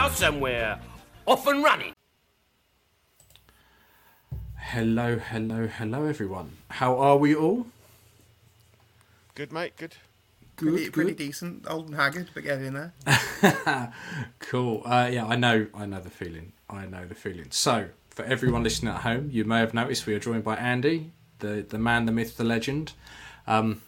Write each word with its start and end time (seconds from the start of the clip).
For 0.00 0.06
a 0.06 0.08
full 0.08 0.08
house 0.08 0.18
somewhere. 0.18 0.80
Off 1.26 1.46
and 1.46 1.62
running. 1.62 1.94
Hello, 4.56 5.18
hello, 5.18 5.66
hello, 5.66 6.06
everyone. 6.06 6.56
How 6.68 6.96
are 6.98 7.16
we 7.16 7.34
all? 7.34 7.66
Good, 9.34 9.52
mate. 9.52 9.76
Good. 9.76 9.96
Pretty, 10.56 10.90
pretty 10.90 11.14
decent. 11.14 11.64
Old 11.68 11.86
and 11.86 11.96
haggard, 11.96 12.28
but 12.34 12.44
getting 12.44 12.74
there. 12.74 12.92
Cool. 14.40 14.82
Uh, 14.84 15.08
yeah, 15.12 15.26
I 15.26 15.36
know. 15.36 15.68
I 15.72 15.86
know 15.86 16.00
the 16.00 16.10
feeling. 16.10 16.52
I 16.68 16.84
know 16.84 17.06
the 17.06 17.14
feeling. 17.14 17.46
So, 17.50 17.88
for 18.10 18.24
everyone 18.24 18.64
listening 18.64 18.92
at 18.92 19.02
home, 19.02 19.30
you 19.32 19.44
may 19.44 19.60
have 19.60 19.72
noticed 19.72 20.06
we 20.06 20.14
are 20.14 20.18
joined 20.18 20.42
by 20.42 20.56
Andy, 20.56 21.12
the 21.38 21.64
the 21.68 21.78
man, 21.78 22.06
the 22.06 22.12
myth, 22.12 22.36
the 22.36 22.44
legend. 22.44 22.92
Um, 23.46 23.80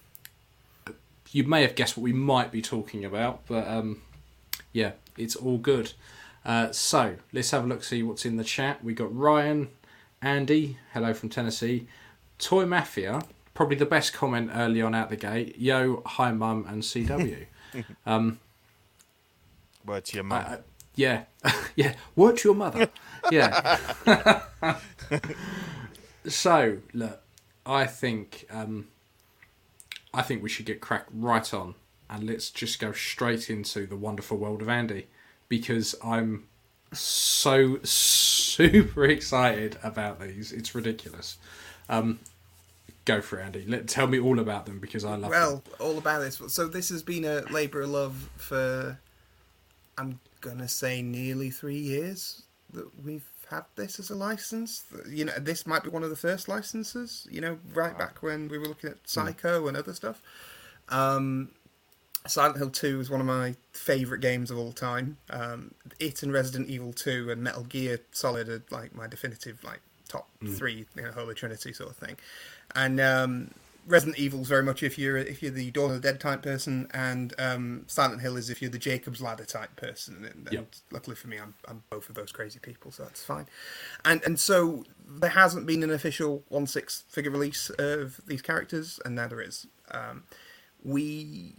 you 1.32 1.44
may 1.44 1.62
have 1.62 1.74
guessed 1.74 1.96
what 1.96 2.04
we 2.04 2.12
might 2.12 2.52
be 2.52 2.62
talking 2.62 3.04
about, 3.04 3.44
but 3.48 3.66
um, 3.66 4.02
yeah, 4.72 4.92
it's 5.16 5.36
all 5.36 5.58
good. 5.58 5.92
Uh, 6.44 6.72
so 6.72 7.16
let's 7.32 7.50
have 7.52 7.64
a 7.64 7.66
look, 7.66 7.84
see 7.84 8.02
what's 8.02 8.24
in 8.24 8.36
the 8.36 8.44
chat. 8.44 8.82
We 8.82 8.94
got 8.94 9.16
Ryan, 9.16 9.68
Andy, 10.20 10.78
hello 10.92 11.14
from 11.14 11.28
Tennessee, 11.28 11.86
Toy 12.38 12.66
Mafia, 12.66 13.22
probably 13.54 13.76
the 13.76 13.86
best 13.86 14.12
comment 14.12 14.50
early 14.54 14.82
on 14.82 14.94
out 14.94 15.10
the 15.10 15.16
gate. 15.16 15.56
Yo, 15.58 16.02
hi 16.04 16.32
mum, 16.32 16.66
and 16.68 16.82
CW. 16.82 17.46
Word 19.84 20.04
to 20.06 20.16
your 20.16 20.24
mum. 20.24 20.44
Uh, 20.46 20.56
yeah, 20.94 21.24
yeah. 21.76 21.94
Word 22.16 22.38
to 22.38 22.48
your 22.48 22.56
mother. 22.56 22.88
Yeah. 23.30 23.78
so 26.26 26.78
look, 26.92 27.22
I 27.64 27.86
think 27.86 28.46
um, 28.50 28.88
I 30.12 30.22
think 30.22 30.42
we 30.42 30.48
should 30.48 30.66
get 30.66 30.80
cracked 30.80 31.10
right 31.12 31.54
on, 31.54 31.76
and 32.12 32.24
let's 32.24 32.50
just 32.50 32.78
go 32.78 32.92
straight 32.92 33.48
into 33.48 33.86
the 33.86 33.96
wonderful 33.96 34.36
world 34.36 34.60
of 34.60 34.68
Andy, 34.68 35.06
because 35.48 35.94
I'm 36.04 36.44
so 36.92 37.78
super 37.82 39.06
excited 39.06 39.78
about 39.82 40.20
these. 40.20 40.52
It's 40.52 40.74
ridiculous. 40.74 41.38
Um, 41.88 42.20
go 43.06 43.22
for 43.22 43.38
it, 43.38 43.44
Andy. 43.44 43.64
Let 43.66 43.88
tell 43.88 44.06
me 44.06 44.20
all 44.20 44.38
about 44.38 44.66
them 44.66 44.78
because 44.78 45.06
I 45.06 45.12
love 45.12 45.22
them. 45.22 45.30
Well, 45.30 45.64
all 45.80 45.96
about 45.96 46.20
this. 46.20 46.40
So 46.48 46.68
this 46.68 46.90
has 46.90 47.02
been 47.02 47.24
a 47.24 47.50
labour 47.50 47.80
of 47.80 47.90
love 47.90 48.30
for, 48.36 49.00
I'm 49.96 50.20
gonna 50.42 50.68
say, 50.68 51.00
nearly 51.00 51.48
three 51.48 51.78
years 51.78 52.42
that 52.74 52.88
we've 53.02 53.24
had 53.48 53.64
this 53.76 53.98
as 53.98 54.10
a 54.10 54.14
license. 54.14 54.84
You 55.08 55.24
know, 55.24 55.32
this 55.38 55.66
might 55.66 55.82
be 55.82 55.88
one 55.88 56.02
of 56.02 56.10
the 56.10 56.16
first 56.16 56.46
licenses. 56.46 57.26
You 57.30 57.40
know, 57.40 57.58
right 57.72 57.96
back 57.96 58.22
when 58.22 58.48
we 58.48 58.58
were 58.58 58.66
looking 58.66 58.90
at 58.90 59.08
Psycho 59.08 59.66
and 59.66 59.78
other 59.78 59.94
stuff. 59.94 60.20
Um, 60.90 61.52
Silent 62.26 62.58
Hill 62.58 62.70
2 62.70 63.00
is 63.00 63.10
one 63.10 63.20
of 63.20 63.26
my 63.26 63.54
favourite 63.72 64.20
games 64.20 64.50
of 64.50 64.58
all 64.58 64.72
time. 64.72 65.16
Um, 65.30 65.72
it 65.98 66.22
and 66.22 66.32
Resident 66.32 66.68
Evil 66.70 66.92
2 66.92 67.30
and 67.30 67.42
Metal 67.42 67.64
Gear 67.64 67.98
Solid 68.12 68.48
are 68.48 68.62
like 68.70 68.94
my 68.94 69.06
definitive 69.06 69.62
like 69.64 69.80
top 70.08 70.28
three, 70.46 70.86
you 70.94 71.02
know, 71.02 71.10
holy 71.12 71.34
trinity 71.34 71.72
sort 71.72 71.90
of 71.90 71.96
thing. 71.96 72.16
And 72.74 73.00
um, 73.00 73.50
Resident 73.86 74.18
Evil's 74.18 74.48
very 74.48 74.62
much 74.62 74.82
if 74.84 74.96
you're 74.98 75.16
if 75.16 75.42
you're 75.42 75.50
the 75.50 75.70
Dawn 75.72 75.90
of 75.90 76.00
the 76.00 76.08
Dead 76.08 76.20
type 76.20 76.42
person, 76.42 76.88
and 76.94 77.34
um, 77.38 77.84
Silent 77.88 78.20
Hill 78.20 78.36
is 78.36 78.48
if 78.50 78.62
you're 78.62 78.70
the 78.70 78.78
Jacob's 78.78 79.20
Ladder 79.20 79.44
type 79.44 79.74
person. 79.74 80.16
And, 80.24 80.46
and 80.46 80.52
Yep. 80.52 80.66
luckily 80.92 81.16
for 81.16 81.26
me, 81.28 81.38
I'm 81.38 81.54
I'm 81.66 81.82
both 81.90 82.08
of 82.08 82.14
those 82.14 82.30
crazy 82.30 82.60
people, 82.60 82.92
so 82.92 83.02
that's 83.02 83.24
fine. 83.24 83.46
And 84.04 84.22
and 84.24 84.38
so 84.38 84.84
there 85.04 85.30
hasn't 85.30 85.66
been 85.66 85.82
an 85.82 85.90
official 85.90 86.44
one 86.48 86.66
six 86.68 87.02
figure 87.08 87.32
release 87.32 87.70
of 87.70 88.20
these 88.26 88.42
characters, 88.42 89.00
and 89.04 89.16
now 89.16 89.26
there 89.26 89.40
is. 89.40 89.66
Um, 89.90 90.22
we 90.84 91.54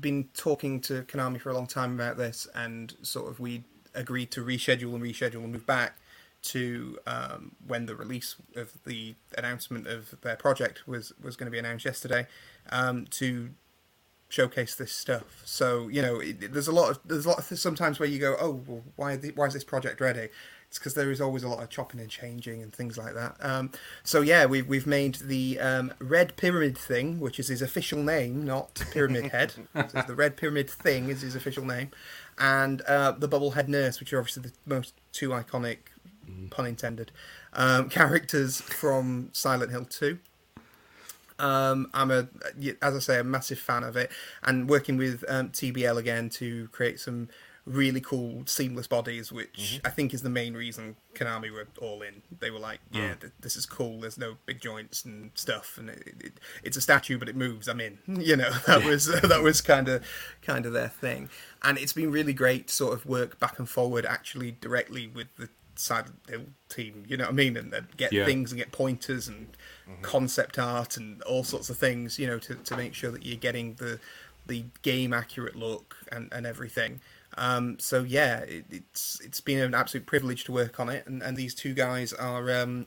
been 0.00 0.28
talking 0.34 0.80
to 0.82 1.02
Konami 1.02 1.40
for 1.40 1.50
a 1.50 1.54
long 1.54 1.66
time 1.66 1.94
about 1.94 2.16
this, 2.16 2.46
and 2.54 2.94
sort 3.02 3.28
of 3.28 3.40
we 3.40 3.64
agreed 3.94 4.30
to 4.32 4.44
reschedule 4.44 4.94
and 4.94 5.02
reschedule 5.02 5.44
and 5.44 5.52
move 5.52 5.66
back 5.66 5.96
to 6.40 6.98
um, 7.06 7.52
when 7.66 7.86
the 7.86 7.96
release 7.96 8.36
of 8.54 8.72
the 8.84 9.14
announcement 9.36 9.86
of 9.86 10.14
their 10.22 10.36
project 10.36 10.86
was 10.86 11.12
was 11.20 11.36
going 11.36 11.46
to 11.46 11.50
be 11.50 11.58
announced 11.58 11.84
yesterday 11.84 12.26
um, 12.70 13.06
to 13.06 13.50
showcase 14.28 14.74
this 14.74 14.92
stuff. 14.92 15.42
So 15.44 15.88
you 15.88 16.02
know, 16.02 16.20
it, 16.20 16.52
there's 16.52 16.68
a 16.68 16.72
lot 16.72 16.90
of 16.90 17.00
there's 17.04 17.26
a 17.26 17.30
lot 17.30 17.38
of 17.38 17.58
sometimes 17.58 17.98
where 17.98 18.08
you 18.08 18.18
go, 18.18 18.36
oh, 18.38 18.62
well, 18.66 18.82
why 18.96 19.16
the, 19.16 19.30
why 19.32 19.46
is 19.46 19.54
this 19.54 19.64
project 19.64 20.00
ready? 20.00 20.28
It's 20.68 20.78
because 20.78 20.92
there 20.92 21.10
is 21.10 21.20
always 21.20 21.42
a 21.42 21.48
lot 21.48 21.62
of 21.62 21.70
chopping 21.70 21.98
and 21.98 22.10
changing 22.10 22.62
and 22.62 22.72
things 22.72 22.98
like 22.98 23.14
that. 23.14 23.36
Um, 23.40 23.70
so 24.04 24.20
yeah, 24.20 24.44
we've 24.44 24.68
we've 24.68 24.86
made 24.86 25.14
the 25.16 25.58
um, 25.58 25.94
Red 25.98 26.36
Pyramid 26.36 26.76
thing, 26.76 27.20
which 27.20 27.40
is 27.40 27.48
his 27.48 27.62
official 27.62 28.02
name, 28.02 28.44
not 28.44 28.74
Pyramid 28.90 29.32
Head. 29.32 29.54
so 29.74 30.02
the 30.06 30.14
Red 30.14 30.36
Pyramid 30.36 30.68
thing 30.68 31.08
is 31.08 31.22
his 31.22 31.34
official 31.34 31.64
name, 31.64 31.90
and 32.38 32.82
uh, 32.82 33.12
the 33.12 33.28
Bubblehead 33.28 33.66
Nurse, 33.66 33.98
which 33.98 34.12
are 34.12 34.18
obviously 34.18 34.42
the 34.42 34.52
most 34.66 34.92
two 35.12 35.30
iconic, 35.30 35.78
pun 36.50 36.66
intended, 36.66 37.12
um, 37.54 37.88
characters 37.90 38.60
from 38.60 39.30
Silent 39.32 39.70
Hill 39.70 39.86
Two. 39.86 40.18
Um, 41.38 41.88
I'm 41.94 42.10
a, 42.10 42.28
as 42.82 42.94
I 42.94 42.98
say, 42.98 43.18
a 43.20 43.24
massive 43.24 43.58
fan 43.58 43.84
of 43.84 43.96
it, 43.96 44.10
and 44.42 44.68
working 44.68 44.98
with 44.98 45.24
um, 45.28 45.48
TBL 45.48 45.96
again 45.96 46.28
to 46.30 46.68
create 46.72 47.00
some 47.00 47.28
really 47.68 48.00
cool 48.00 48.42
seamless 48.46 48.86
bodies, 48.86 49.30
which 49.30 49.78
mm-hmm. 49.78 49.86
I 49.86 49.90
think 49.90 50.14
is 50.14 50.22
the 50.22 50.30
main 50.30 50.54
reason 50.54 50.96
Konami 51.14 51.52
were 51.52 51.68
all 51.80 52.02
in. 52.02 52.22
They 52.40 52.50
were 52.50 52.58
like, 52.58 52.80
"Yeah, 52.90 53.14
mm. 53.14 53.20
th- 53.20 53.32
this 53.40 53.56
is 53.56 53.66
cool. 53.66 54.00
There's 54.00 54.18
no 54.18 54.36
big 54.46 54.60
joints 54.60 55.04
and 55.04 55.30
stuff, 55.34 55.76
and 55.78 55.90
it, 55.90 56.14
it, 56.20 56.32
it's 56.62 56.76
a 56.76 56.80
statue, 56.80 57.18
but 57.18 57.28
it 57.28 57.36
moves. 57.36 57.68
I'm 57.68 57.80
in." 57.80 57.98
You 58.28 58.36
know, 58.36 58.50
that 58.66 58.84
was 58.84 59.06
that 59.22 59.42
was 59.42 59.60
kind 59.60 59.88
of 59.88 60.04
kind 60.42 60.66
of 60.66 60.72
their 60.72 60.88
thing, 60.88 61.30
and 61.62 61.78
it's 61.78 61.92
been 61.92 62.10
really 62.10 62.32
great 62.32 62.68
to 62.68 62.74
sort 62.74 62.94
of 62.94 63.06
work 63.06 63.38
back 63.38 63.58
and 63.58 63.68
forward, 63.68 64.04
actually 64.04 64.52
directly 64.60 65.06
with 65.06 65.28
the 65.36 65.48
Silent 65.76 66.16
Hill 66.28 66.46
team. 66.68 67.04
You 67.06 67.16
know 67.16 67.24
what 67.24 67.32
I 67.32 67.36
mean, 67.36 67.56
and, 67.56 67.72
and 67.72 67.96
get 67.96 68.12
Yeah. 68.12 68.24
things 68.24 68.50
and 68.50 68.58
get 68.58 68.72
pointers 68.72 69.28
and 69.28 69.56
mm-hmm. 69.88 70.02
concept 70.02 70.58
art 70.58 70.96
and 70.96 71.22
all 71.22 71.44
sorts 71.44 71.70
of 71.70 71.78
things. 71.78 72.18
You 72.18 72.26
know, 72.26 72.38
to, 72.40 72.54
to 72.56 72.76
make 72.76 72.94
sure 72.94 73.10
that 73.10 73.24
you're 73.24 73.36
getting 73.36 73.74
the 73.74 74.00
the 74.46 74.64
game 74.82 75.12
accurate 75.12 75.54
look 75.54 75.96
and, 76.10 76.32
and 76.32 76.46
everything. 76.46 77.00
Um, 77.38 77.78
so 77.78 78.02
yeah, 78.02 78.40
it, 78.40 78.64
it's 78.70 79.20
it's 79.24 79.40
been 79.40 79.60
an 79.60 79.74
absolute 79.74 80.06
privilege 80.06 80.44
to 80.44 80.52
work 80.52 80.80
on 80.80 80.88
it, 80.88 81.06
and, 81.06 81.22
and 81.22 81.36
these 81.36 81.54
two 81.54 81.72
guys 81.72 82.12
are 82.12 82.50
um, 82.50 82.86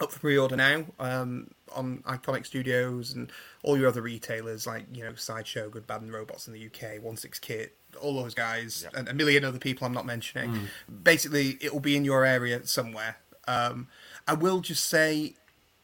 up 0.00 0.12
for 0.12 0.20
pre-order 0.20 0.56
now 0.56 0.84
um, 0.98 1.50
on 1.72 1.98
Iconiq 2.06 2.46
Studios 2.46 3.12
and 3.12 3.30
all 3.62 3.76
your 3.76 3.88
other 3.88 4.02
retailers 4.02 4.66
like 4.66 4.84
you 4.92 5.02
know 5.02 5.14
Sideshow, 5.14 5.68
Good 5.68 5.86
Bad 5.86 6.02
and 6.02 6.12
Robots 6.12 6.46
in 6.46 6.54
the 6.54 6.66
UK, 6.66 7.02
One 7.02 7.16
Six 7.16 7.38
Kit, 7.38 7.74
all 8.00 8.14
those 8.14 8.34
guys, 8.34 8.86
and 8.94 9.08
a 9.08 9.14
million 9.14 9.44
other 9.44 9.58
people 9.58 9.86
I'm 9.86 9.92
not 9.92 10.06
mentioning. 10.06 10.68
Basically, 11.02 11.58
it 11.60 11.72
will 11.72 11.80
be 11.80 11.96
in 11.96 12.04
your 12.04 12.24
area 12.24 12.64
somewhere. 12.66 13.16
Um, 13.48 13.88
I 14.28 14.34
will 14.34 14.60
just 14.60 14.84
say, 14.84 15.34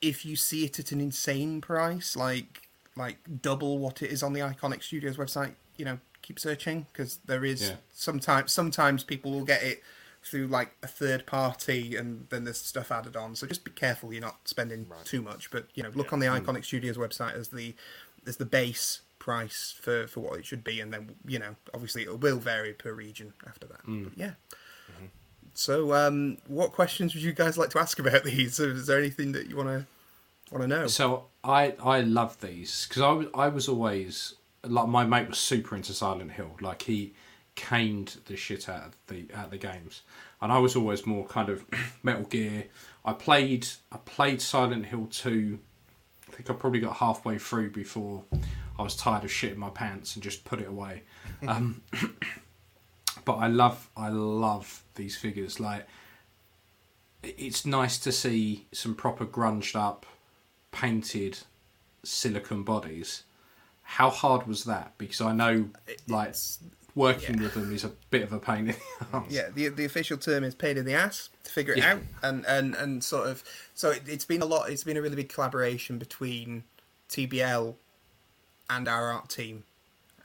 if 0.01 0.25
you 0.25 0.37
see 0.37 0.65
it 0.65 0.79
at 0.79 0.93
an 0.93 1.01
insane 1.01 1.61
price, 1.61 2.17
like 2.17 2.69
like 2.97 3.19
double 3.43 3.79
what 3.79 4.01
it 4.01 4.11
is 4.11 4.23
on 4.23 4.33
the 4.33 4.41
Iconiq 4.41 4.83
Studios 4.83 5.17
website, 5.17 5.55
you 5.77 5.85
know, 5.85 5.99
keep 6.27 6.41
searching 6.41 6.87
because 6.93 7.21
there 7.27 7.45
is 7.45 7.63
Yeah. 7.63 7.77
sometimes 7.93 8.53
sometimes 8.53 9.05
people 9.05 9.31
will 9.31 9.45
get 9.45 9.63
it 9.63 9.83
through 10.25 10.49
like 10.49 10.77
a 10.83 10.89
third 10.89 11.25
party 11.25 11.95
and 11.95 12.27
then 12.31 12.43
there's 12.43 12.59
stuff 12.59 12.91
added 12.91 13.15
on. 13.15 13.37
So 13.37 13.47
just 13.47 13.63
be 13.63 13.71
careful 13.71 14.13
you're 14.13 14.21
not 14.21 14.49
spending 14.49 14.91
too 15.05 15.23
much. 15.23 15.51
But 15.53 15.69
you 15.75 15.85
know, 15.85 15.91
look 15.95 16.13
on 16.13 16.19
the 16.19 16.27
hmm. 16.27 16.35
Iconiq 16.35 16.65
Studios 16.65 16.97
website 16.97 17.35
as 17.35 17.49
the 17.49 17.75
as 18.27 18.39
the 18.39 18.45
base 18.45 19.03
price 19.21 19.75
for 19.81 20.09
for 20.09 20.21
what 20.21 20.39
it 20.41 20.47
should 20.47 20.65
be, 20.65 20.81
and 20.81 20.93
then 20.93 21.15
you 21.25 21.39
know, 21.39 21.55
obviously 21.73 22.03
it 22.03 22.21
will 22.21 22.39
vary 22.39 22.73
per 22.73 22.93
region 22.93 23.33
after 23.47 23.69
that. 23.69 23.83
Hmm. 23.83 24.05
But 24.05 24.19
yeah. 24.19 24.33
Mm-hmm. 24.91 25.07
So, 25.55 25.95
um, 25.95 26.37
what 26.49 26.73
questions 26.73 27.15
would 27.15 27.23
you 27.23 27.33
guys 27.33 27.57
like 27.57 27.71
to 27.71 27.79
ask 27.79 27.99
about 27.99 28.25
these? 28.25 28.59
Is 28.59 28.89
there 28.89 28.99
anything 28.99 29.33
that 29.33 29.49
you 29.49 29.57
want 29.57 29.69
to 29.69 29.87
want 30.51 30.63
to 30.63 30.69
know? 30.69 30.87
So 30.89 31.27
I 31.45 31.75
I 31.81 32.01
love 32.01 32.41
these 32.41 32.87
because 32.89 33.03
I 33.03 33.13
was 33.13 33.27
I 33.33 33.49
was 33.49 33.69
always 33.69 34.35
like 34.69 34.89
my 34.89 35.05
mate 35.05 35.29
was 35.29 35.39
super 35.39 35.77
into 35.77 35.93
Silent 35.93 36.33
Hill. 36.33 36.57
Like 36.61 36.83
he 36.83 37.15
caned 37.55 38.19
the 38.27 38.37
shit 38.37 38.69
out 38.69 38.87
of 38.87 38.97
the 39.07 39.27
out 39.35 39.47
of 39.47 39.51
the 39.51 39.59
games. 39.59 40.03
and 40.41 40.53
I 40.53 40.59
was 40.59 40.77
always 40.77 41.07
more 41.07 41.27
kind 41.27 41.49
of 41.49 41.65
Metal 42.03 42.25
Gear. 42.25 42.67
I 43.05 43.13
played 43.13 43.67
I 43.91 43.99
played 43.99 44.41
Silent 44.41 44.87
Hill 44.87 45.07
two. 45.11 45.59
I 46.29 46.33
think 46.33 46.51
I 46.51 46.55
probably 46.55 46.81
got 46.81 46.97
halfway 46.97 47.39
through 47.39 47.71
before 47.71 48.25
I 48.79 48.83
was 48.83 48.97
tired 48.97 49.25
of 49.25 49.31
shitting 49.31 49.57
my 49.57 49.71
pants 49.71 50.15
and 50.15 50.23
just 50.23 50.45
put 50.45 50.61
it 50.61 50.69
away. 50.69 51.03
Um, 51.47 51.83
but 53.25 53.35
I 53.35 53.49
love 53.49 53.91
I 53.97 54.09
love 54.09 54.83
these 54.95 55.17
figures. 55.17 55.61
Like 55.61 55.87
it's 57.23 57.67
nice 57.67 57.99
to 57.99 58.13
see 58.13 58.67
some 58.73 58.95
proper 58.95 59.27
grunged 59.27 59.77
up, 59.77 60.07
painted 60.73 61.39
silicon 62.05 62.63
bodies. 62.63 63.25
How 63.89 64.11
hard 64.11 64.47
was 64.47 64.65
that? 64.65 64.93
Because 64.99 65.21
I 65.21 65.33
know 65.33 65.71
like 66.09 66.29
It's- 66.31 66.59
working 66.95 67.37
yeah. 67.37 67.43
with 67.45 67.55
them 67.55 67.73
is 67.75 67.85
a 67.85 67.91
bit 68.11 68.23
of 68.23 68.33
a 68.33 68.39
pain 68.39 68.69
in 68.71 68.75
the 68.75 68.77
ass. 69.17 69.27
Yeah, 69.31 69.49
the 69.55 69.69
the 69.69 69.85
official 69.85 70.17
term 70.19 70.45
is 70.45 70.55
pain 70.55 70.77
in 70.77 70.85
the 70.85 70.95
ass 70.95 71.31
to 71.45 71.51
figure 71.53 71.73
it 71.75 71.79
Yeah. 71.79 71.95
out, 71.95 72.03
and 72.23 72.45
and 72.47 72.75
and 72.75 73.05
sort 73.05 73.29
of 73.29 73.45
so 73.75 73.91
it, 73.91 74.03
it's 74.07 74.25
been 74.25 74.43
a 74.43 74.47
lot. 74.47 74.71
It's 74.71 74.85
been 74.85 74.97
a 74.97 75.03
really 75.03 75.17
big 75.17 75.29
collaboration 75.29 75.99
between 75.99 76.65
TBL 77.09 77.75
and 78.69 78.89
our 78.89 79.11
art 79.13 79.29
team, 79.29 79.65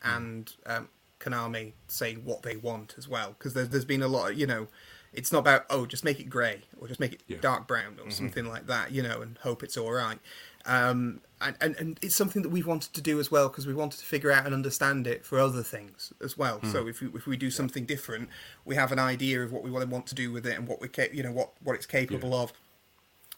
and 0.03 0.51
um, 0.65 0.89
Konami 1.19 1.73
saying 1.87 2.25
what 2.25 2.41
they 2.41 2.55
want 2.57 2.95
as 2.97 3.07
well, 3.07 3.35
because 3.37 3.53
there's 3.53 3.69
there's 3.69 3.85
been 3.85 4.01
a 4.01 4.07
lot. 4.07 4.31
Of, 4.31 4.37
you 4.39 4.47
know, 4.47 4.67
it's 5.13 5.31
not 5.31 5.39
about 5.39 5.65
oh 5.69 5.85
just 5.85 6.03
make 6.03 6.19
it 6.19 6.29
grey 6.29 6.61
or 6.79 6.87
just 6.87 6.99
make 6.99 7.13
it 7.13 7.21
Yeah. 7.27 7.37
dark 7.41 7.67
brown 7.67 7.99
or 8.03 8.09
something 8.11 8.45
like 8.45 8.67
that. 8.67 8.91
You 8.91 9.03
know, 9.03 9.21
and 9.21 9.37
hope 9.39 9.61
it's 9.61 9.77
all 9.77 9.91
right. 9.91 10.19
Um, 10.65 11.21
and, 11.41 11.55
and, 11.59 11.75
and 11.77 11.99
it's 12.01 12.15
something 12.15 12.43
that 12.43 12.49
we've 12.49 12.67
wanted 12.67 12.93
to 12.93 13.01
do 13.01 13.19
as 13.19 13.31
well 13.31 13.49
because 13.49 13.65
we 13.65 13.73
wanted 13.73 13.99
to 13.99 14.05
figure 14.05 14.31
out 14.31 14.45
and 14.45 14.53
understand 14.53 15.07
it 15.07 15.25
for 15.25 15.39
other 15.39 15.63
things 15.63 16.13
as 16.23 16.37
well. 16.37 16.59
So 16.71 16.87
if 16.87 17.01
we, 17.01 17.07
if 17.15 17.25
we 17.25 17.35
do 17.35 17.49
something 17.49 17.85
different, 17.85 18.29
we 18.63 18.75
have 18.75 18.91
an 18.91 18.99
idea 18.99 19.41
of 19.43 19.51
what 19.51 19.63
we 19.63 19.71
want 19.71 20.05
to 20.07 20.15
do 20.15 20.31
with 20.31 20.45
it 20.45 20.57
and 20.57 20.67
what 20.67 20.79
we 20.79 20.87
ca- 20.87 21.09
you 21.11 21.23
know 21.23 21.31
what 21.31 21.53
what 21.63 21.75
it's 21.75 21.85
capable 21.87 22.33
of. 22.35 22.53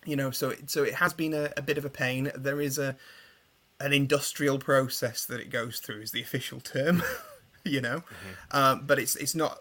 You 0.05 0.17
know, 0.17 0.31
so 0.31 0.49
it, 0.49 0.69
so 0.69 0.83
it 0.83 0.95
has 0.95 1.13
been 1.13 1.33
a, 1.33 1.49
a 1.55 1.61
bit 1.61 1.77
of 1.77 1.85
a 1.85 1.89
pain. 1.89 2.29
There 2.35 2.59
is 2.59 2.77
a 2.77 2.97
an 3.79 3.93
industrial 3.93 4.59
process 4.59 5.25
that 5.25 5.39
it 5.39 5.49
goes 5.49 5.79
through 5.79 6.01
is 6.01 6.11
the 6.11 6.21
official 6.21 6.59
term. 6.59 7.03
you 7.63 7.79
know, 7.79 8.03
um, 8.51 8.83
but 8.85 8.99
it's 8.99 9.15
it's 9.15 9.35
not. 9.35 9.59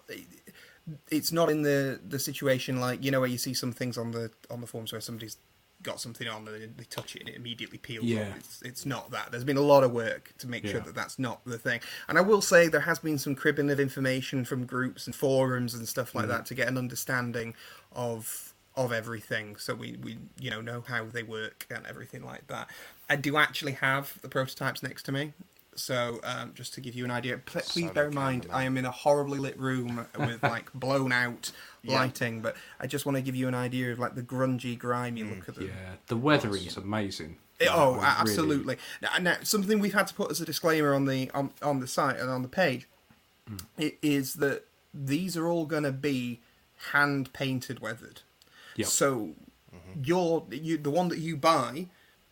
It's 1.12 1.30
not 1.30 1.48
in 1.48 1.62
the 1.62 2.00
the 2.04 2.18
situation 2.18 2.80
like 2.80 3.04
you 3.04 3.12
know 3.12 3.20
where 3.20 3.28
you 3.28 3.38
see 3.38 3.54
some 3.54 3.70
things 3.70 3.96
on 3.96 4.10
the 4.10 4.32
on 4.50 4.60
the 4.60 4.66
forums 4.66 4.90
where 4.90 5.00
somebody's 5.00 5.36
got 5.82 6.00
something 6.00 6.28
on 6.28 6.46
and 6.48 6.76
they- 6.76 6.84
touch 6.84 7.16
it 7.16 7.20
and 7.20 7.28
it 7.28 7.36
immediately 7.36 7.78
peels 7.78 8.04
Yeah. 8.04 8.30
off. 8.30 8.36
It's 8.36 8.62
it's 8.62 8.86
not 8.86 9.10
that. 9.12 9.30
There's 9.30 9.44
been 9.44 9.56
a 9.56 9.62
lot 9.62 9.82
of 9.84 9.92
work 9.92 10.32
to 10.38 10.46
make 10.46 10.66
sure 10.66 10.80
that 10.80 10.94
that's 10.94 11.18
not 11.18 11.44
the 11.44 11.58
thing. 11.58 11.80
And 12.08 12.18
I 12.18 12.20
will 12.20 12.42
say 12.42 12.68
there 12.68 12.80
has 12.80 12.98
been 12.98 13.18
some 13.18 13.34
cribbing 13.34 13.70
of 13.70 13.80
information 13.80 14.44
from 14.44 14.66
groups 14.66 15.06
and 15.06 15.14
forums 15.14 15.74
and 15.74 15.88
stuff 15.88 16.14
like 16.14 16.24
mm-hmm. 16.24 16.32
that 16.32 16.46
to 16.46 16.54
get 16.54 16.68
an 16.68 16.76
understanding 16.76 17.54
of 17.92 18.52
of 18.74 18.92
everything. 18.92 19.56
So 19.56 19.74
we 19.74 19.96
we 20.02 20.18
you 20.38 20.50
know 20.50 20.60
know 20.60 20.82
how 20.86 21.04
they 21.04 21.22
work 21.22 21.66
and 21.70 21.86
everything 21.86 22.24
like 22.24 22.46
that. 22.48 22.68
I 23.08 23.16
do 23.16 23.36
actually 23.36 23.72
have 23.72 24.20
the 24.22 24.28
prototypes 24.28 24.82
next 24.82 25.04
to 25.04 25.12
me. 25.12 25.32
So 25.74 26.20
um, 26.24 26.52
just 26.54 26.74
to 26.74 26.80
give 26.80 26.94
you 26.94 27.04
an 27.04 27.10
idea, 27.10 27.38
please 27.38 27.90
bear 27.90 28.08
in 28.08 28.14
mind. 28.14 28.46
I 28.52 28.64
am 28.64 28.76
in 28.76 28.84
a 28.84 28.90
horribly 28.90 29.38
lit 29.38 29.58
room 29.58 30.06
with 30.18 30.42
like 30.42 30.70
blown 30.74 31.12
out 31.12 31.50
Yeah. 31.82 31.94
lighting, 31.94 32.40
but 32.42 32.56
I 32.78 32.86
just 32.86 33.06
want 33.06 33.16
to 33.16 33.22
give 33.22 33.34
you 33.34 33.48
an 33.48 33.54
idea 33.54 33.90
of 33.92 33.98
like 33.98 34.14
the 34.14 34.22
grungy, 34.22 34.78
grimy 34.78 35.22
Mm, 35.22 35.36
look 35.36 35.48
of 35.48 35.54
them. 35.56 35.68
Yeah, 35.68 35.94
the 36.08 36.16
weathering 36.16 36.64
is 36.66 36.76
amazing. 36.76 37.38
It- 37.58 37.68
oh, 37.70 37.94
really- 37.94 38.04
absolutely. 38.06 38.76
Now, 39.00 39.10
now, 39.20 39.36
something 39.42 39.78
we've 39.80 39.94
had 39.94 40.06
to 40.08 40.14
put 40.14 40.30
as 40.30 40.40
a 40.40 40.44
disclaimer 40.44 40.92
on 40.94 41.06
the 41.06 41.30
on, 41.32 41.50
on 41.62 41.80
the 41.80 41.86
site 41.86 42.18
and 42.18 42.28
on 42.28 42.42
the 42.42 42.48
page 42.48 42.86
Hmm. 43.48 43.56
i- 43.78 43.96
is 44.02 44.34
that 44.34 44.66
these 44.94 45.36
are 45.38 45.48
all 45.48 45.64
going 45.66 45.84
to 45.84 45.92
be 45.92 46.40
hand 46.92 47.32
painted 47.32 47.80
weathered. 47.80 48.20
Yep. 48.76 48.88
So 48.88 49.34
your 50.02 50.44
you 50.50 50.76
the 50.76 50.90
one 50.90 51.08
that 51.08 51.18
you 51.18 51.36
buy 51.36 51.86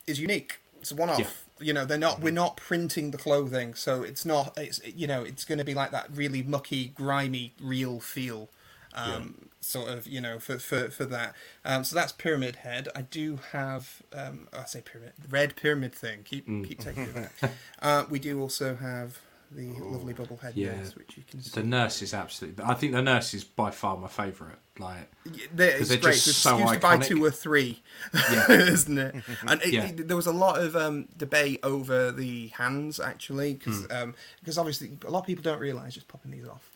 is 0.06 0.20
unique. 0.20 0.58
It's 0.80 0.92
a 0.92 0.94
one 0.94 1.08
off. 1.10 1.18
Yeah. 1.18 1.26
You 1.60 1.72
know, 1.72 1.84
they're 1.84 1.98
not. 1.98 2.20
We're 2.20 2.32
not 2.32 2.56
printing 2.56 3.10
the 3.10 3.18
clothing, 3.18 3.74
so 3.74 4.02
it's 4.02 4.24
not. 4.24 4.56
It's 4.56 4.80
you 4.86 5.06
know, 5.06 5.22
it's 5.22 5.44
going 5.44 5.58
to 5.58 5.64
be 5.64 5.74
like 5.74 5.90
that 5.90 6.08
really 6.14 6.42
mucky, 6.42 6.88
grimy, 6.88 7.52
real 7.60 8.00
feel. 8.00 8.48
Um, 8.94 9.46
Sort 9.62 9.90
of, 9.90 10.06
you 10.06 10.22
know, 10.22 10.38
for 10.38 10.58
for 10.58 10.88
for 10.90 11.04
that. 11.04 11.34
Um, 11.66 11.84
so 11.84 11.94
that's 11.94 12.12
Pyramid 12.12 12.56
Head. 12.56 12.88
I 12.96 13.02
do 13.02 13.38
have. 13.52 14.02
Um, 14.12 14.48
I 14.54 14.64
say 14.64 14.80
pyramid, 14.80 15.12
red 15.28 15.54
pyramid 15.54 15.94
thing. 15.94 16.22
Keep 16.24 16.46
keep 16.46 16.80
taking 16.80 17.02
it 17.04 17.14
back. 17.14 17.52
Uh, 17.82 18.04
we 18.10 18.18
do 18.18 18.40
also 18.40 18.76
have 18.76 19.20
the 19.52 19.72
lovely 19.80 20.14
bubblehead 20.14 20.52
Yeah. 20.54 20.76
nurse, 20.76 20.94
which 20.96 21.16
you 21.16 21.24
can 21.28 21.42
see. 21.42 21.50
The 21.60 21.66
nurse 21.66 22.02
is 22.02 22.14
absolutely. 22.14 22.64
I 22.64 22.74
think 22.74 22.92
the 22.92 23.02
nurse 23.02 23.34
is 23.34 23.42
by 23.44 23.70
far 23.70 23.96
my 23.96 24.06
favourite. 24.08 24.58
Like, 24.78 25.10
Yeah, 25.32 25.46
there- 25.52 25.76
it's 25.78 25.88
they're 25.88 25.98
great. 25.98 26.14
just 26.14 26.28
It's 26.28 26.36
so 26.38 26.52
excuse 26.56 26.72
to 26.72 26.78
buy 26.78 26.98
two 26.98 27.24
or 27.24 27.30
three, 27.30 27.82
Yeah. 28.14 28.46
isn't 28.50 28.96
it? 28.98 29.14
And 29.48 29.60
it, 29.62 29.72
Yeah. 29.72 29.86
it- 29.86 30.06
there 30.08 30.16
was 30.16 30.26
a 30.28 30.32
lot 30.32 30.58
of 30.60 30.76
um, 30.76 31.08
debate 31.16 31.60
over 31.62 32.12
the 32.12 32.48
hands 32.48 33.00
actually, 33.00 33.54
because 33.54 33.86
Hmm. 33.90 34.10
because 34.40 34.56
obviously 34.56 34.96
a 35.04 35.10
lot 35.10 35.20
of 35.20 35.26
people 35.26 35.42
don't 35.42 35.58
realize. 35.60 35.94
Just 35.94 36.08
popping 36.08 36.30
these 36.30 36.46
off. 36.46 36.70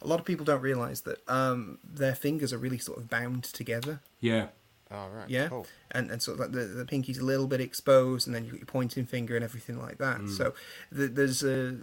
A 0.00 0.06
lot 0.06 0.18
of 0.18 0.24
people 0.26 0.44
don't 0.44 0.62
realize 0.62 1.02
that 1.02 1.28
um, 1.28 1.78
their 1.84 2.14
fingers 2.14 2.52
are 2.52 2.58
really 2.58 2.78
sort 2.78 2.98
of 2.98 3.08
bound 3.08 3.44
together. 3.44 4.00
yeah, 4.20 4.48
All 4.90 5.08
right. 5.10 5.28
Yeah, 5.30 5.48
Cool. 5.48 5.66
and 5.90 6.10
and 6.10 6.20
sort 6.22 6.34
of 6.36 6.40
like 6.40 6.52
the 6.52 6.64
the 6.66 6.84
pinky's 6.84 7.18
a 7.18 7.24
little 7.24 7.46
bit 7.46 7.60
exposed, 7.60 8.26
and 8.26 8.34
then 8.34 8.44
you 8.44 8.50
got 8.52 8.58
your 8.60 8.66
pointing 8.66 9.06
finger 9.06 9.34
and 9.36 9.44
everything 9.44 9.78
like 9.80 9.98
that. 9.98 10.20
Mm. 10.20 10.36
So 10.36 10.54
th 10.94 11.10
there's 11.14 11.42
a 11.42 11.76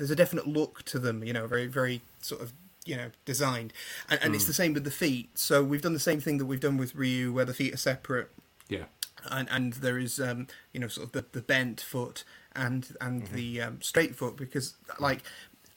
there's 0.00 0.10
a 0.10 0.16
definite 0.16 0.46
look 0.48 0.82
to 0.86 0.98
them, 0.98 1.22
you 1.22 1.32
know, 1.32 1.46
very 1.46 1.66
very 1.66 2.00
sort 2.22 2.40
of 2.40 2.52
you 2.86 2.96
know 2.96 3.10
designed, 3.26 3.72
and 4.08 4.18
and 4.22 4.32
Mm. 4.32 4.36
it's 4.36 4.46
the 4.46 4.54
same 4.54 4.72
with 4.72 4.84
the 4.84 4.90
feet. 4.90 5.28
So 5.38 5.62
we've 5.62 5.82
done 5.82 5.92
the 5.92 6.00
same 6.00 6.20
thing 6.20 6.38
that 6.38 6.46
we've 6.46 6.58
done 6.68 6.78
with 6.78 6.94
Ryu, 6.94 7.32
where 7.32 7.44
the 7.44 7.52
feet 7.54 7.74
are 7.74 7.76
separate, 7.76 8.30
yeah, 8.68 8.84
and 9.30 9.48
and 9.50 9.74
there 9.74 9.98
is 9.98 10.18
um 10.18 10.46
you 10.72 10.80
know 10.80 10.88
sort 10.88 11.06
of 11.08 11.12
the, 11.12 11.24
the 11.32 11.42
bent 11.42 11.80
foot 11.82 12.24
and 12.56 12.96
and 13.00 13.26
the 13.28 13.60
um, 13.60 13.82
straight 13.82 14.16
foot 14.16 14.36
because 14.36 14.74
like 14.98 15.22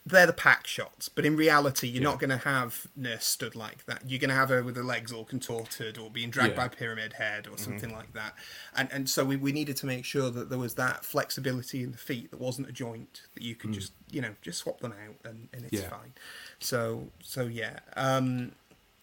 they're 0.05 0.27
the 0.27 0.33
pack 0.33 0.67
shots 0.67 1.07
but 1.07 1.25
in 1.25 1.35
reality 1.35 1.87
you're 1.87 2.03
Yeah. 2.03 2.09
not 2.09 2.19
going 2.19 2.29
to 2.29 2.37
have 2.37 2.87
nurse 2.95 3.25
stood 3.25 3.55
like 3.55 3.85
that 3.85 4.03
you're 4.05 4.19
going 4.19 4.29
to 4.29 4.35
have 4.35 4.49
her 4.49 4.61
with 4.61 4.75
her 4.75 4.83
legs 4.83 5.11
all 5.11 5.23
contorted 5.23 5.97
or 5.97 6.09
being 6.09 6.29
dragged 6.29 6.55
Yeah. 6.55 6.63
by 6.63 6.67
pyramid 6.67 7.13
head 7.13 7.47
or 7.47 7.51
mm-hmm. 7.51 7.63
something 7.63 7.91
like 7.91 8.13
that 8.13 8.33
and 8.75 8.89
and 8.91 9.09
so 9.09 9.23
we, 9.23 9.37
we 9.37 9.51
needed 9.51 9.77
to 9.77 9.85
make 9.85 10.05
sure 10.05 10.29
that 10.29 10.49
there 10.49 10.59
was 10.59 10.75
that 10.75 11.05
flexibility 11.05 11.83
in 11.83 11.91
the 11.91 11.97
feet 11.97 12.31
that 12.31 12.39
wasn't 12.39 12.67
a 12.67 12.73
joint 12.73 13.21
that 13.33 13.43
you 13.43 13.55
could 13.55 13.71
mm. 13.71 13.75
just 13.75 13.93
you 14.11 14.21
know 14.21 14.35
just 14.41 14.59
swap 14.59 14.81
them 14.81 14.93
out 14.93 15.15
and, 15.23 15.47
and 15.53 15.63
it's 15.65 15.81
Yeah. 15.81 15.89
fine 15.89 16.13
so 16.59 17.07
so 17.21 17.43
yeah 17.43 17.79
um 17.95 18.53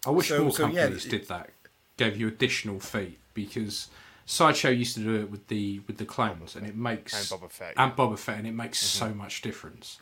I 0.07 0.11
wish 0.11 0.29
So- 0.29 0.43
more 0.43 0.53
so, 0.53 0.67
yeah, 0.67 0.83
companies 0.83 1.07
it- 1.07 1.11
did 1.11 1.29
that. 1.29 1.51
Gave 1.97 2.17
you 2.17 2.29
additional 2.29 2.81
feet 2.81 3.19
because 3.35 3.89
Sideshow 4.25 4.71
used 4.71 4.95
to 4.95 5.01
do 5.01 5.17
it 5.17 5.31
with 5.31 5.49
the 5.49 5.81
with 5.87 5.99
the 5.99 6.07
clowns, 6.07 6.57
and 6.57 6.67
it 6.67 6.75
makes 6.75 7.13
And 7.13 7.41
Boba 7.41 7.51
Fett, 7.51 7.75
and. 7.77 7.93
Boba 7.95 8.19
Fett, 8.19 8.39
and 8.39 8.47
it 8.47 8.55
makes 8.55 8.79
mm-hmm. 8.79 9.09
so 9.11 9.15
much 9.15 9.43
difference. 9.43 9.99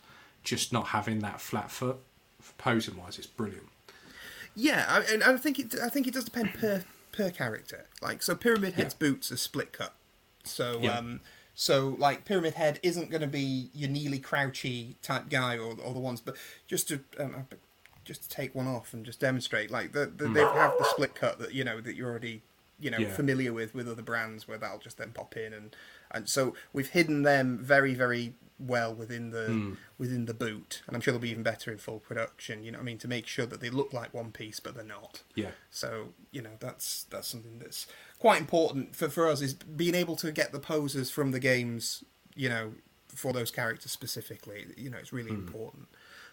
Just 0.49 0.73
not 0.73 0.87
having 0.87 1.19
that 1.19 1.39
flat 1.39 1.69
foot, 1.69 1.97
posing 2.57 2.97
wise, 2.97 3.19
it's 3.19 3.27
brilliant. 3.27 3.67
Yeah, 4.55 4.83
I, 4.89 5.01
and 5.13 5.23
I 5.23 5.37
think 5.37 5.59
it. 5.59 5.75
I 5.79 5.89
think 5.89 6.07
it 6.07 6.13
does 6.15 6.25
depend 6.25 6.55
per 6.55 6.83
per 7.11 7.29
character. 7.29 7.85
Like, 8.01 8.23
so 8.23 8.33
Pyramid 8.35 8.73
Head's 8.73 8.95
boots 8.95 9.31
are 9.31 9.37
split 9.37 9.71
cut. 9.71 9.93
So, 10.43 10.79
Yeah. 10.81 10.97
um, 10.97 11.19
so 11.53 11.95
like 11.99 12.25
Pyramid 12.25 12.55
Head 12.55 12.79
isn't 12.81 13.11
going 13.11 13.21
to 13.21 13.27
be 13.27 13.69
your 13.75 13.91
Neely 13.91 14.17
Crouchy 14.17 14.95
type 15.03 15.29
guy 15.29 15.55
or 15.55 15.75
or 15.85 15.93
the 15.93 15.99
ones, 15.99 16.19
but 16.19 16.35
just 16.65 16.87
to 16.87 17.01
um, 17.19 17.35
uh, 17.51 17.55
just 18.03 18.23
to 18.23 18.29
take 18.29 18.55
one 18.55 18.65
off 18.67 18.91
and 18.91 19.05
just 19.05 19.19
demonstrate, 19.19 19.69
like 19.69 19.91
the, 19.91 20.07
the 20.07 20.27
they 20.29 20.41
have 20.41 20.73
the 20.79 20.85
split 20.85 21.13
cut 21.13 21.37
that 21.37 21.53
you 21.53 21.63
know 21.63 21.79
that 21.79 21.95
you're 21.95 22.09
already 22.09 22.41
you 22.79 22.89
know 22.89 22.97
Yeah. 23.01 23.09
familiar 23.13 23.53
with 23.53 23.75
with 23.75 23.87
other 23.87 24.01
brands 24.01 24.47
where 24.47 24.57
that'll 24.57 24.79
just 24.79 24.97
then 24.97 25.11
pop 25.11 25.37
in 25.37 25.53
and 25.53 25.75
and 26.09 26.27
so 26.27 26.55
we've 26.73 26.89
hidden 26.89 27.21
them 27.21 27.59
very 27.61 27.93
very 27.93 28.33
well 28.59 28.93
within 28.93 29.31
the 29.31 29.75
within 29.97 30.25
the 30.25 30.33
boot. 30.33 30.81
And 30.87 30.95
i'm 30.95 31.01
sure 31.01 31.11
they'll 31.11 31.21
be 31.21 31.31
even 31.31 31.43
better 31.43 31.71
in 31.71 31.77
full 31.77 31.99
production 31.99 32.63
you 32.63 32.71
know 32.71 32.79
i 32.79 32.81
mean 32.81 32.97
to 32.99 33.07
make 33.07 33.25
sure 33.25 33.45
that 33.45 33.61
they 33.61 33.69
look 33.69 33.93
like 33.93 34.13
one 34.13 34.31
piece 34.31 34.59
but 34.59 34.75
they're 34.75 34.83
not. 34.83 35.23
Yeah, 35.35 35.51
so 35.69 36.09
you 36.31 36.41
know 36.41 36.51
that's 36.59 37.03
that's 37.09 37.27
something 37.27 37.59
that's 37.59 37.87
quite 38.19 38.39
important 38.39 38.95
for 38.95 39.09
for 39.09 39.27
us 39.27 39.41
is 39.41 39.53
being 39.53 39.95
able 39.95 40.15
to 40.17 40.31
get 40.31 40.51
the 40.51 40.59
poses 40.59 41.09
from 41.09 41.31
the 41.31 41.39
games 41.39 42.03
you 42.35 42.49
know 42.49 42.73
for 43.07 43.33
those 43.33 43.51
characters 43.51 43.91
specifically 43.91 44.67
you 44.77 44.89
know 44.89 44.97
it's 44.97 45.13
really 45.13 45.31
important. 45.31 45.87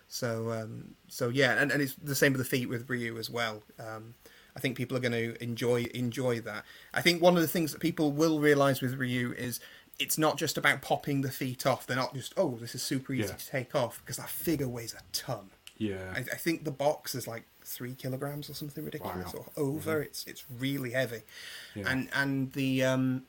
So 0.08 0.50
um 0.52 0.94
so 1.08 1.28
yeah 1.28 1.60
and, 1.60 1.70
and 1.70 1.82
it's 1.82 1.94
the 1.94 2.14
same 2.14 2.32
with 2.32 2.40
the 2.40 2.44
feet 2.44 2.68
with 2.68 2.88
ryu 2.88 3.18
as 3.18 3.30
well. 3.30 3.62
Um 3.78 4.14
I 4.56 4.60
think 4.60 4.76
people 4.76 4.96
are 4.96 5.00
going 5.00 5.12
to 5.12 5.42
enjoy 5.42 5.86
enjoy 5.94 6.40
that. 6.40 6.64
I 6.94 7.02
think 7.02 7.20
one 7.20 7.36
of 7.36 7.42
the 7.42 7.48
things 7.48 7.72
that 7.72 7.80
people 7.80 8.10
will 8.10 8.40
realize 8.40 8.80
with 8.80 8.94
Ryu 8.94 9.32
is 9.32 9.60
it's 9.98 10.18
not 10.18 10.36
just 10.36 10.58
about 10.58 10.82
popping 10.82 11.22
the 11.22 11.30
feet 11.30 11.66
off. 11.66 11.86
They're 11.86 11.96
not 11.96 12.14
just 12.14 12.34
oh 12.36 12.56
this 12.60 12.74
is 12.74 12.82
super 12.82 13.12
easy 13.14 13.28
Yeah. 13.28 13.34
to 13.36 13.46
take 13.46 13.74
off 13.74 14.00
because 14.04 14.16
that 14.18 14.28
figure 14.28 14.68
weighs 14.68 14.94
a 14.94 15.00
ton. 15.12 15.50
yeah, 15.78 16.12
I, 16.14 16.20
I 16.20 16.36
think 16.36 16.64
the 16.64 16.70
box 16.70 17.14
is 17.14 17.26
like 17.26 17.44
three 17.62 17.94
kilograms 17.94 18.48
or 18.48 18.54
something 18.54 18.84
ridiculous 18.84 19.34
Wow. 19.34 19.46
or 19.56 19.62
over. 19.62 20.00
It's 20.02 20.24
it's 20.26 20.44
really 20.58 20.90
heavy, 20.90 21.22
Yeah. 21.74 21.90
and 21.90 22.08
and 22.14 22.52
the 22.52 22.84
um, 22.84 23.22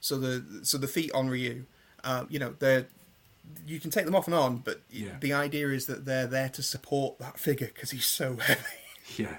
so 0.00 0.18
the 0.18 0.60
so 0.64 0.78
the 0.78 0.88
feet 0.88 1.12
on 1.12 1.28
Ryu, 1.28 1.64
uh, 2.04 2.24
you 2.28 2.38
know 2.38 2.54
they're 2.58 2.86
you 3.66 3.80
can 3.80 3.90
take 3.90 4.04
them 4.04 4.14
off 4.14 4.26
and 4.26 4.34
on, 4.34 4.58
but 4.58 4.80
Yeah. 4.90 5.16
the 5.20 5.32
idea 5.32 5.68
is 5.70 5.86
that 5.86 6.04
they're 6.04 6.26
there 6.26 6.48
to 6.50 6.62
support 6.62 7.18
that 7.18 7.38
figure 7.38 7.66
because 7.74 7.90
he's 7.90 8.06
so 8.06 8.36
heavy. 8.48 8.62
Yeah. 9.18 9.36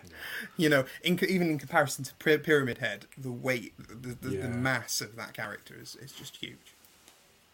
You 0.58 0.70
know, 0.70 0.86
in, 1.04 1.20
even 1.28 1.50
in 1.50 1.58
comparison 1.58 2.04
to 2.04 2.14
Pyramid 2.16 2.80
Head, 2.80 3.06
the 3.18 3.32
weight, 3.32 3.74
the, 3.78 4.16
the, 4.20 4.36
Yeah. 4.36 4.42
the 4.44 4.50
mass 4.50 5.02
of 5.02 5.16
that 5.16 5.34
character 5.34 5.76
is, 5.82 5.96
is 5.96 6.12
just 6.12 6.38
huge. 6.38 6.76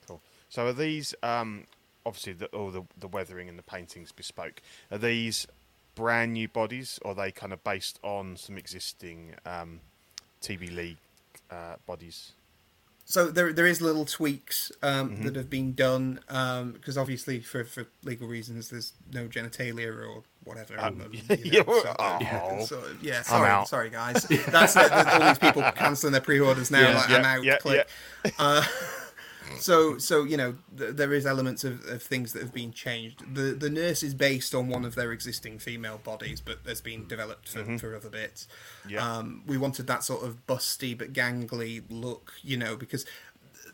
Cool. 0.08 0.22
So 0.50 0.68
are 0.68 0.74
these 0.74 1.14
um, 1.24 1.66
obviously 2.06 2.34
the, 2.34 2.48
all 2.48 2.72
the 2.72 2.84
the 3.00 3.08
weathering 3.08 3.50
and 3.50 3.58
the 3.58 3.64
paintings 3.64 4.12
bespoke? 4.12 4.62
Are 4.92 4.98
these 4.98 5.48
brand 5.96 6.34
new 6.34 6.48
bodies, 6.48 7.00
or 7.04 7.12
are 7.12 7.16
they 7.16 7.32
kind 7.32 7.52
of 7.54 7.64
based 7.64 8.00
on 8.04 8.38
some 8.38 8.58
existing 8.58 9.36
um, 9.46 9.80
TB 10.42 10.76
League 10.76 10.98
uh, 11.52 11.76
bodies? 11.86 12.32
So 13.10 13.28
there 13.32 13.54
there 13.54 13.66
is 13.66 13.82
little 13.82 14.04
tweaks 14.04 14.70
um, 14.84 15.10
Mm-hmm. 15.12 15.24
that 15.26 15.36
have 15.38 15.50
been 15.50 15.74
done 15.74 16.20
because 16.74 16.98
obviously 16.98 17.40
for, 17.40 17.64
for 17.64 17.86
legal 18.04 18.28
reasons 18.28 18.70
there's 18.70 18.92
no 19.14 19.28
genitalia 19.28 19.88
or 19.96 20.24
whatever. 20.44 20.78
Um, 20.78 21.00
um, 21.02 21.12
yeah, 21.30 21.36
you 21.42 21.52
know, 21.60 21.64
well, 21.68 21.84
so- 21.84 21.96
oh. 22.00 22.66
so- 22.66 22.84
yeah, 23.02 23.22
sorry, 23.64 23.90
guys. 23.90 24.24
That's 24.48 24.76
all 24.76 25.20
these 25.30 25.40
people 25.40 25.62
cancelling 25.72 26.12
their 26.12 26.22
pre-orders 26.22 26.70
now. 26.70 26.82
Yeah, 26.82 26.96
like, 26.98 27.10
yeah, 27.10 27.16
I'm 27.18 27.26
out. 27.26 27.44
yeah, 27.46 27.58
click. 27.60 27.88
Uh, 28.38 28.64
so 29.60 29.98
so 29.98 30.24
you 30.24 30.38
know 30.38 30.56
th- 30.78 30.96
there 30.96 31.14
is 31.14 31.26
elements 31.26 31.64
of, 31.64 31.86
of 31.86 32.02
things 32.02 32.34
that 32.34 32.42
have 32.42 32.54
been 32.54 32.72
changed. 32.72 33.24
The 33.34 33.54
the 33.54 33.70
nurse 33.70 34.04
is 34.04 34.14
based 34.14 34.54
on 34.54 34.68
one 34.68 34.86
of 34.86 34.96
their 34.96 35.12
existing 35.12 35.60
female 35.60 36.00
bodies, 36.04 36.42
but 36.42 36.60
has 36.66 36.82
been 36.82 37.08
developed 37.08 37.50
for, 37.50 37.78
for 37.78 37.96
other 37.96 38.10
bits. 38.10 38.48
Yeah. 38.88 39.18
Um, 39.18 39.44
we 39.46 39.58
wanted 39.58 39.88
that 39.88 40.04
sort 40.04 40.24
of 40.24 40.46
busty 40.48 40.98
but 40.98 41.14
gangly 41.14 41.84
look, 41.90 42.34
you 42.44 42.58
know, 42.58 42.76
because 42.76 43.06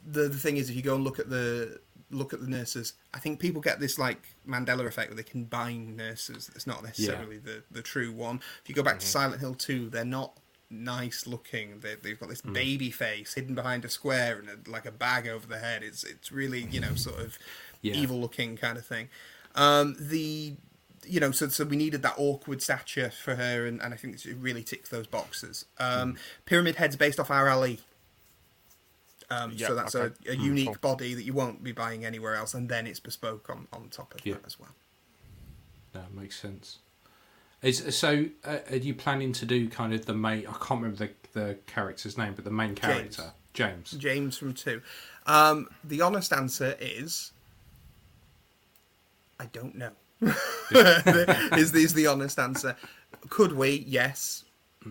the 0.05 0.23
the 0.29 0.37
thing 0.37 0.57
is, 0.57 0.69
if 0.69 0.75
you 0.75 0.81
go 0.81 0.95
and 0.95 1.03
look 1.03 1.19
at 1.19 1.29
the 1.29 1.79
look 2.11 2.33
at 2.33 2.41
the 2.41 2.47
nurses, 2.47 2.93
I 3.13 3.19
think 3.19 3.39
people 3.39 3.61
get 3.61 3.79
this 3.79 3.97
like 3.97 4.35
Mandela 4.47 4.85
effect 4.85 5.09
where 5.09 5.17
they 5.17 5.23
combine 5.23 5.95
nurses. 5.95 6.49
It's 6.55 6.67
not 6.67 6.83
necessarily 6.83 7.37
the 7.37 7.63
the 7.71 7.81
true 7.81 8.11
one. 8.11 8.41
If 8.61 8.69
you 8.69 8.75
go 8.75 8.83
back 8.83 8.99
to 8.99 9.05
Silent 9.05 9.41
Hill 9.41 9.55
Two, 9.55 9.89
they're 9.89 10.05
not 10.05 10.37
nice 10.73 11.25
looking. 11.27 11.79
They, 11.79 11.95
they've 11.95 12.19
got 12.19 12.29
this 12.29 12.41
baby 12.41 12.91
face 12.91 13.33
hidden 13.35 13.55
behind 13.55 13.85
a 13.85 13.89
square 13.89 14.39
and 14.39 14.49
a, 14.49 14.69
like 14.69 14.85
a 14.85 14.91
bag 14.91 15.27
over 15.27 15.45
the 15.47 15.59
head. 15.59 15.83
It's 15.83 16.03
it's 16.03 16.31
really 16.31 16.61
you 16.71 16.79
know 16.81 16.95
sort 16.95 17.19
of 17.19 17.37
Yeah. 17.81 17.95
evil 17.95 18.19
looking 18.19 18.57
kind 18.57 18.77
of 18.77 18.85
thing. 18.85 19.09
Um, 19.55 19.95
the 19.99 20.55
you 21.05 21.19
know, 21.19 21.31
so 21.31 21.49
so 21.49 21.65
we 21.65 21.75
needed 21.75 22.01
that 22.03 22.15
awkward 22.17 22.61
stature 22.61 23.09
for 23.11 23.35
her, 23.35 23.65
and, 23.65 23.81
and 23.81 23.93
I 23.93 23.97
think 23.97 24.25
it 24.25 24.37
really 24.39 24.63
ticks 24.63 24.89
those 24.89 25.05
boxes. 25.07 25.65
Um, 25.77 26.15
Pyramid 26.45 26.75
Head's 26.75 26.95
based 26.95 27.19
off 27.19 27.27
RLE. 27.27 27.79
Um, 29.29 29.51
Yeah, 29.55 29.67
so 29.67 29.75
that's 29.75 29.95
okay. 29.95 30.13
a, 30.27 30.31
a 30.31 30.35
unique 30.35 30.79
body 30.79 31.13
that 31.13 31.23
you 31.23 31.33
won't 31.33 31.63
be 31.63 31.71
buying 31.71 32.05
anywhere 32.05 32.35
else, 32.35 32.53
and 32.53 32.69
then 32.69 32.87
it's 32.87 32.99
bespoke 32.99 33.49
on, 33.49 33.67
on 33.73 33.89
top 33.89 34.13
of 34.13 34.25
Yeah. 34.25 34.35
that 34.35 34.45
as 34.45 34.59
well. 34.59 34.75
That 35.93 36.13
makes 36.13 36.39
sense. 36.39 36.79
Is 37.63 37.95
so? 37.95 38.25
Uh, 38.43 38.57
are 38.69 38.75
you 38.75 38.93
planning 38.93 39.31
to 39.33 39.45
do 39.45 39.69
kind 39.69 39.93
of 39.93 40.05
the 40.05 40.13
main? 40.13 40.45
I 40.45 40.51
can't 40.51 40.81
remember 40.81 40.97
the 40.97 41.09
the 41.31 41.57
character's 41.65 42.17
name, 42.17 42.33
but 42.35 42.43
the 42.43 42.51
main 42.51 42.75
character, 42.75 43.31
James. 43.53 43.91
James 43.91 44.37
from 44.37 44.53
two. 44.53 44.81
Um, 45.25 45.69
the 45.83 46.01
honest 46.01 46.33
answer 46.33 46.75
is, 46.81 47.31
I 49.39 49.45
don't 49.45 49.75
know. 49.75 49.91
is 51.57 51.73
is 51.73 51.93
the 51.93 52.07
honest 52.07 52.37
answer? 52.37 52.75
Could 53.29 53.53
we? 53.53 53.85
Yes. 53.87 54.43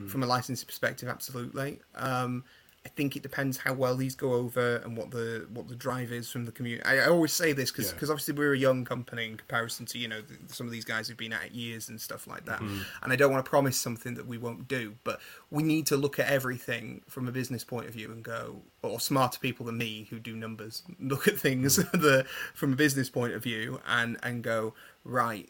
From 0.08 0.22
a 0.22 0.26
licensing 0.26 0.66
perspective, 0.66 1.06
absolutely. 1.06 1.78
Um, 1.94 2.44
I 2.84 2.88
think 2.88 3.14
it 3.14 3.22
depends 3.22 3.58
how 3.58 3.74
well 3.74 3.94
these 3.96 4.16
go 4.16 4.32
over 4.32 4.76
and 4.78 4.96
what 4.96 5.12
the 5.12 5.46
what 5.50 5.68
the 5.68 5.76
drive 5.76 6.10
is 6.10 6.28
from 6.28 6.46
the 6.46 6.52
community. 6.52 6.84
I, 6.84 7.04
I 7.04 7.06
always 7.06 7.32
say 7.32 7.52
this 7.52 7.70
because 7.70 7.92
Yeah. 7.92 8.10
obviously 8.10 8.34
we're 8.34 8.54
a 8.54 8.58
young 8.58 8.84
company 8.84 9.26
in 9.26 9.36
comparison 9.36 9.86
to 9.86 9.98
you 9.98 10.08
know 10.08 10.20
the, 10.20 10.52
some 10.52 10.66
of 10.66 10.72
these 10.72 10.84
guys 10.84 11.06
who've 11.06 11.16
been 11.16 11.32
at 11.32 11.46
it 11.46 11.52
years 11.52 11.88
and 11.88 12.00
stuff 12.00 12.26
like 12.26 12.44
that. 12.46 12.58
Mm-hmm. 12.58 12.80
And 13.02 13.12
I 13.12 13.16
don't 13.16 13.32
want 13.32 13.44
to 13.44 13.48
promise 13.48 13.76
something 13.76 14.14
that 14.14 14.26
we 14.26 14.36
won't 14.36 14.66
do, 14.66 14.96
but 15.04 15.20
we 15.50 15.62
need 15.62 15.86
to 15.86 15.96
look 15.96 16.18
at 16.18 16.26
everything 16.26 17.02
from 17.08 17.28
a 17.28 17.32
business 17.32 17.62
point 17.62 17.86
of 17.86 17.92
view 17.92 18.10
and 18.10 18.22
go, 18.22 18.62
or 18.82 18.98
smarter 18.98 19.38
people 19.38 19.66
than 19.66 19.78
me 19.78 20.08
who 20.10 20.18
do 20.18 20.34
numbers 20.34 20.82
look 21.00 21.28
at 21.28 21.38
things 21.38 21.78
mm. 21.78 21.90
the 22.00 22.26
from 22.52 22.72
a 22.72 22.76
business 22.76 23.08
point 23.08 23.32
of 23.32 23.44
view 23.44 23.80
and 23.86 24.16
and 24.24 24.42
go 24.42 24.74
right. 25.04 25.48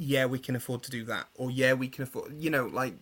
Yeah, 0.00 0.26
we 0.26 0.38
can 0.38 0.54
afford 0.54 0.84
to 0.84 0.92
do 0.92 1.02
that, 1.06 1.26
or 1.34 1.50
yeah, 1.50 1.72
we 1.72 1.88
can 1.88 2.04
afford. 2.04 2.34
You 2.38 2.50
know, 2.50 2.66
like 2.66 2.94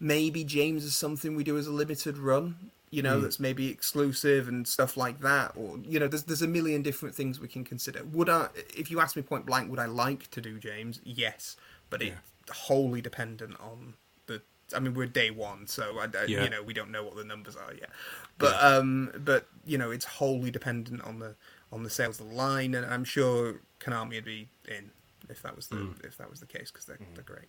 maybe 0.00 0.44
James 0.44 0.84
is 0.84 0.96
something 0.96 1.36
we 1.36 1.44
do 1.44 1.56
as 1.56 1.66
a 1.66 1.72
limited 1.72 2.18
run, 2.18 2.70
you 2.90 3.02
know, 3.02 3.16
hmm. 3.16 3.22
that's 3.22 3.40
maybe 3.40 3.68
exclusive 3.68 4.48
and 4.48 4.66
stuff 4.66 4.96
like 4.96 5.20
that. 5.20 5.52
Or 5.56 5.78
you 5.82 5.98
know, 5.98 6.08
there's 6.08 6.24
there's 6.24 6.42
a 6.42 6.48
million 6.48 6.82
different 6.82 7.14
things 7.14 7.40
we 7.40 7.48
can 7.48 7.64
consider. 7.64 8.04
Would 8.04 8.28
I, 8.28 8.48
if 8.76 8.90
you 8.90 9.00
ask 9.00 9.16
me 9.16 9.22
point 9.22 9.46
blank, 9.46 9.70
would 9.70 9.80
I 9.80 9.86
like 9.86 10.30
to 10.30 10.40
do 10.40 10.58
James? 10.58 11.00
Yes, 11.04 11.56
but 11.90 12.02
it's 12.02 12.16
wholly 12.50 13.00
dependent 13.00 13.58
on 13.60 13.94
the. 14.26 14.42
I 14.74 14.80
mean, 14.80 14.94
we're 14.94 15.06
day 15.06 15.30
one, 15.30 15.66
so 15.66 15.98
I, 15.98 16.04
I- 16.04 16.24
Yeah. 16.26 16.44
you 16.44 16.50
know 16.50 16.62
we 16.62 16.72
don't 16.72 16.90
know 16.90 17.02
what 17.02 17.16
the 17.16 17.24
numbers 17.24 17.56
are 17.56 17.74
yet. 17.74 17.90
But 18.38 18.62
um, 18.62 19.12
but 19.16 19.46
you 19.64 19.78
know, 19.78 19.90
it's 19.90 20.04
wholly 20.04 20.50
dependent 20.50 21.02
on 21.02 21.18
the 21.18 21.34
on 21.72 21.82
the 21.82 21.90
sales 21.90 22.20
of 22.20 22.28
the 22.28 22.34
line, 22.34 22.74
and 22.74 22.86
I'm 22.86 23.04
sure 23.04 23.60
Konami 23.80 24.14
would 24.14 24.24
be 24.24 24.48
in 24.68 24.90
if 25.28 25.42
that 25.42 25.56
was 25.56 25.68
the 25.68 25.76
hmm. 25.76 26.06
if 26.06 26.16
that 26.18 26.30
was 26.30 26.40
the 26.40 26.46
case 26.46 26.70
because 26.70 26.86
they're 26.86 26.96
hmm. 26.96 27.14
they're 27.14 27.24
great. 27.24 27.48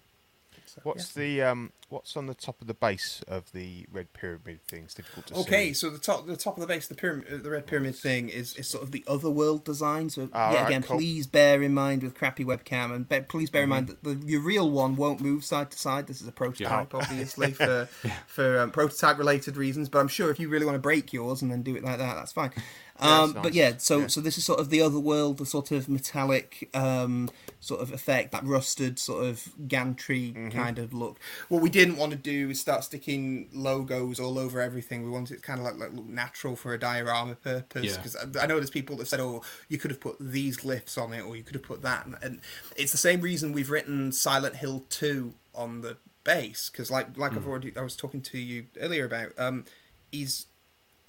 So, 0.67 0.81
What's 0.83 1.15
yeah. 1.15 1.21
the 1.23 1.41
um, 1.43 1.71
what's 1.89 2.17
on 2.17 2.25
the 2.27 2.33
top 2.33 2.59
of 2.61 2.67
the 2.67 2.73
base 2.73 3.21
of 3.27 3.51
the 3.51 3.85
red 3.91 4.11
pyramid 4.13 4.59
thing? 4.67 4.83
It's 4.85 4.93
difficult 4.95 5.27
to 5.27 5.35
Okay, 5.35 5.67
see. 5.69 5.73
so 5.75 5.89
the 5.89 5.99
top 5.99 6.25
the 6.25 6.35
top 6.35 6.57
of 6.57 6.61
the 6.61 6.67
base, 6.67 6.87
the 6.87 6.95
pyramid, 6.95 7.27
uh, 7.31 7.37
the 7.37 7.49
red 7.51 7.67
pyramid 7.67 7.95
thing 7.95 8.29
is, 8.29 8.55
is 8.55 8.67
sort 8.67 8.83
of 8.83 8.91
the 8.91 9.03
other 9.07 9.29
world 9.29 9.63
design. 9.63 10.09
So 10.09 10.29
Ah, 10.33 10.51
yeah, 10.51 10.57
right, 10.61 10.67
again, 10.67 10.83
cool. 10.83 10.97
please 10.97 11.27
bear 11.27 11.61
in 11.61 11.73
mind 11.73 12.03
with 12.03 12.15
crappy 12.15 12.43
webcam, 12.43 12.93
and 12.95 13.07
be, 13.07 13.19
please 13.21 13.49
bear 13.49 13.63
in 13.63 13.69
mind 13.69 13.87
Mm-hmm. 13.89 14.09
that 14.09 14.21
the, 14.21 14.27
your 14.27 14.41
real 14.41 14.69
one 14.69 14.95
won't 14.95 15.21
move 15.21 15.45
side 15.45 15.71
to 15.71 15.77
side. 15.77 16.07
This 16.07 16.21
is 16.21 16.27
a 16.27 16.31
prototype, 16.31 16.93
Yeah. 16.93 16.99
obviously 16.99 17.51
for 17.51 17.87
for 18.27 18.59
um, 18.59 18.71
prototype 18.71 19.17
related 19.17 19.57
reasons. 19.57 19.89
But 19.89 19.99
I'm 19.99 20.07
sure 20.07 20.31
if 20.31 20.39
you 20.39 20.49
really 20.49 20.65
want 20.65 20.75
to 20.75 20.79
break 20.81 21.13
yours 21.13 21.41
and 21.41 21.51
then 21.51 21.61
do 21.61 21.75
it 21.75 21.83
like 21.83 21.97
that, 21.99 22.15
that's 22.15 22.31
fine. 22.31 22.51
Um, 22.97 23.33
But 23.33 23.43
nice. 23.43 23.53
yeah, 23.53 23.73
so 23.77 23.99
Yeah. 23.99 24.07
so 24.07 24.21
this 24.21 24.37
is 24.37 24.45
sort 24.45 24.59
of 24.59 24.69
the 24.69 24.81
other 24.81 24.99
world, 24.99 25.37
the 25.37 25.45
sort 25.45 25.71
of 25.71 25.89
metallic 25.89 26.69
um, 26.73 27.29
sort 27.59 27.81
of 27.81 27.91
effect, 27.91 28.31
that 28.31 28.45
rusted 28.45 28.97
sort 28.99 29.25
of 29.25 29.49
gantry 29.67 30.31
Mm-hmm. 30.33 30.49
kind 30.49 30.79
of 30.79 30.93
look. 30.93 31.19
What 31.49 31.61
we 31.61 31.69
didn't 31.69 31.97
want 31.97 32.11
to 32.13 32.17
do 32.17 32.49
is 32.51 32.61
start 32.61 32.83
sticking 32.85 33.49
logos 33.51 34.19
all 34.19 34.39
over 34.39 34.61
everything. 34.61 35.03
We 35.03 35.09
wanted 35.09 35.37
it 35.37 35.43
kind 35.43 35.59
of 35.59 35.65
like, 35.65 35.77
like 35.77 35.93
look 35.93 36.05
natural 36.07 36.55
for 36.55 36.73
a 36.73 36.79
diorama 36.79 37.35
purpose. 37.35 37.83
Yeah. 37.83 37.97
Because 37.97 38.15
I, 38.15 38.43
I 38.43 38.45
know 38.45 38.55
there's 38.55 38.69
people 38.69 38.95
that 38.97 39.07
said, 39.07 39.19
"Oh, 39.19 39.41
you 39.67 39.77
could 39.77 39.91
have 39.91 39.99
put 39.99 40.15
these 40.19 40.57
glyphs 40.57 40.97
on 40.97 41.11
it, 41.13 41.21
or 41.21 41.35
you 41.35 41.43
could 41.43 41.55
have 41.55 41.63
put 41.63 41.81
that," 41.81 42.05
and, 42.05 42.15
and 42.21 42.41
it's 42.77 42.91
the 42.93 42.97
same 42.97 43.19
reason 43.19 43.51
we've 43.51 43.69
written 43.71 44.11
Silent 44.13 44.55
Hill 44.57 44.85
Two 44.89 45.33
on 45.53 45.81
the 45.81 45.97
base. 46.23 46.69
Because 46.71 46.89
like 46.89 47.17
like 47.17 47.33
I've 47.33 47.45
already 47.47 47.75
I 47.75 47.81
was 47.81 47.95
talking 47.97 48.21
to 48.21 48.37
you 48.37 48.67
earlier 48.79 49.03
about, 49.05 49.37
um, 49.37 49.65
he's 50.13 50.45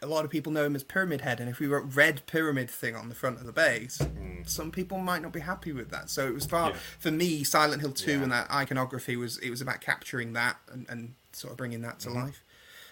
a 0.03 0.07
lot 0.07 0.25
of 0.25 0.31
people 0.31 0.53
know 0.53 0.65
him 0.65 0.76
as 0.76 0.85
Pyramid 0.85 1.23
Head, 1.23 1.41
and 1.41 1.49
if 1.49 1.59
we 1.59 1.67
wrote 1.67 1.95
red 1.95 2.26
pyramid 2.26 2.69
thing 2.71 2.95
on 2.95 3.09
the 3.09 3.15
front 3.15 3.38
of 3.38 3.47
the 3.47 3.53
base, 3.53 4.00
some 4.45 4.71
people 4.71 4.99
might 4.99 5.23
not 5.23 5.33
be 5.33 5.41
happy 5.41 5.73
with 5.73 5.91
that. 5.91 6.11
So 6.11 6.26
it 6.26 6.35
was 6.35 6.45
far 6.47 6.71
Yeah. 6.71 6.76
for 6.99 7.11
me. 7.11 7.45
Silent 7.45 7.81
Hill 7.81 7.93
Two 7.93 8.12
Yeah. 8.19 8.23
and 8.25 8.33
that 8.33 8.50
iconography 8.50 9.17
was 9.17 9.38
it 9.38 9.50
was 9.50 9.61
about 9.61 9.81
capturing 9.81 10.33
that 10.35 10.57
and, 10.71 10.87
and 10.88 11.15
sort 11.33 11.53
of 11.53 11.57
bringing 11.57 11.81
that 11.83 11.99
to 12.00 12.09
Mm-hmm. 12.11 12.19
life. 12.25 12.43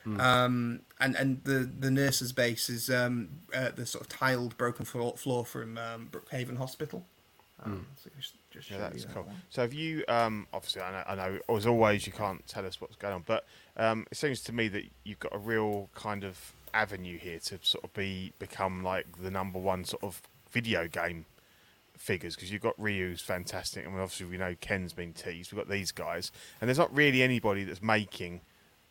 Um, 0.07 0.81
and 1.01 1.17
and 1.17 1.43
the 1.45 1.61
the 1.79 1.91
nurse's 1.91 2.33
base 2.33 2.69
is 2.69 2.91
um, 2.91 3.29
uh, 3.55 3.71
the 3.75 3.87
sort 3.87 4.03
of 4.03 4.09
tiled 4.11 4.57
broken 4.59 4.85
floor, 4.85 5.17
floor 5.17 5.45
from 5.47 5.79
um, 5.79 6.09
Brookhaven 6.13 6.59
Hospital. 6.59 7.07
Um, 7.65 7.87
so 8.03 8.11
just, 8.19 8.35
just 8.51 8.71
Yeah, 8.71 8.79
that's 8.79 8.97
you 9.03 9.07
that 9.07 9.15
cool. 9.15 9.29
So 9.49 9.63
have 9.63 9.73
you? 9.73 10.05
Um, 10.09 10.47
obviously, 10.53 10.83
I 10.83 10.91
know, 10.91 11.05
I 11.07 11.15
know. 11.15 11.39
As 11.57 11.67
always, 11.67 12.07
you 12.07 12.13
can't 12.13 12.47
tell 12.47 12.67
us 12.67 12.81
what's 12.81 12.97
going 12.97 13.15
on, 13.15 13.23
but 13.27 13.47
um, 13.79 14.07
it 14.11 14.17
seems 14.19 14.43
to 14.43 14.53
me 14.53 14.69
that 14.69 14.85
you've 15.05 15.21
got 15.21 15.35
a 15.35 15.39
real 15.39 15.89
kind 15.95 16.25
of 16.25 16.53
avenue 16.75 17.19
here 17.19 17.39
to 17.39 17.59
sort 17.63 17.85
of 17.85 17.95
be 17.95 18.33
become 18.39 18.83
like 18.83 19.23
the 19.23 19.31
number 19.31 19.59
one 19.59 19.85
sort 19.85 20.03
of 20.03 20.21
video 20.51 20.89
game 20.89 21.27
figures 21.97 22.35
because 22.35 22.51
you've 22.51 22.63
got 22.63 22.75
Ryu's 22.79 23.21
fantastic, 23.21 23.87
and 23.87 23.95
obviously 23.95 24.27
we 24.27 24.37
know 24.37 24.55
Ken's 24.61 24.93
been 24.93 25.13
teased. 25.13 25.53
We've 25.53 25.59
got 25.59 25.71
these 25.71 25.93
guys, 25.93 26.33
and 26.61 26.69
there's 26.69 26.79
not 26.79 26.95
really 26.95 27.23
anybody 27.23 27.65
that's 27.65 27.83
making. 27.83 28.41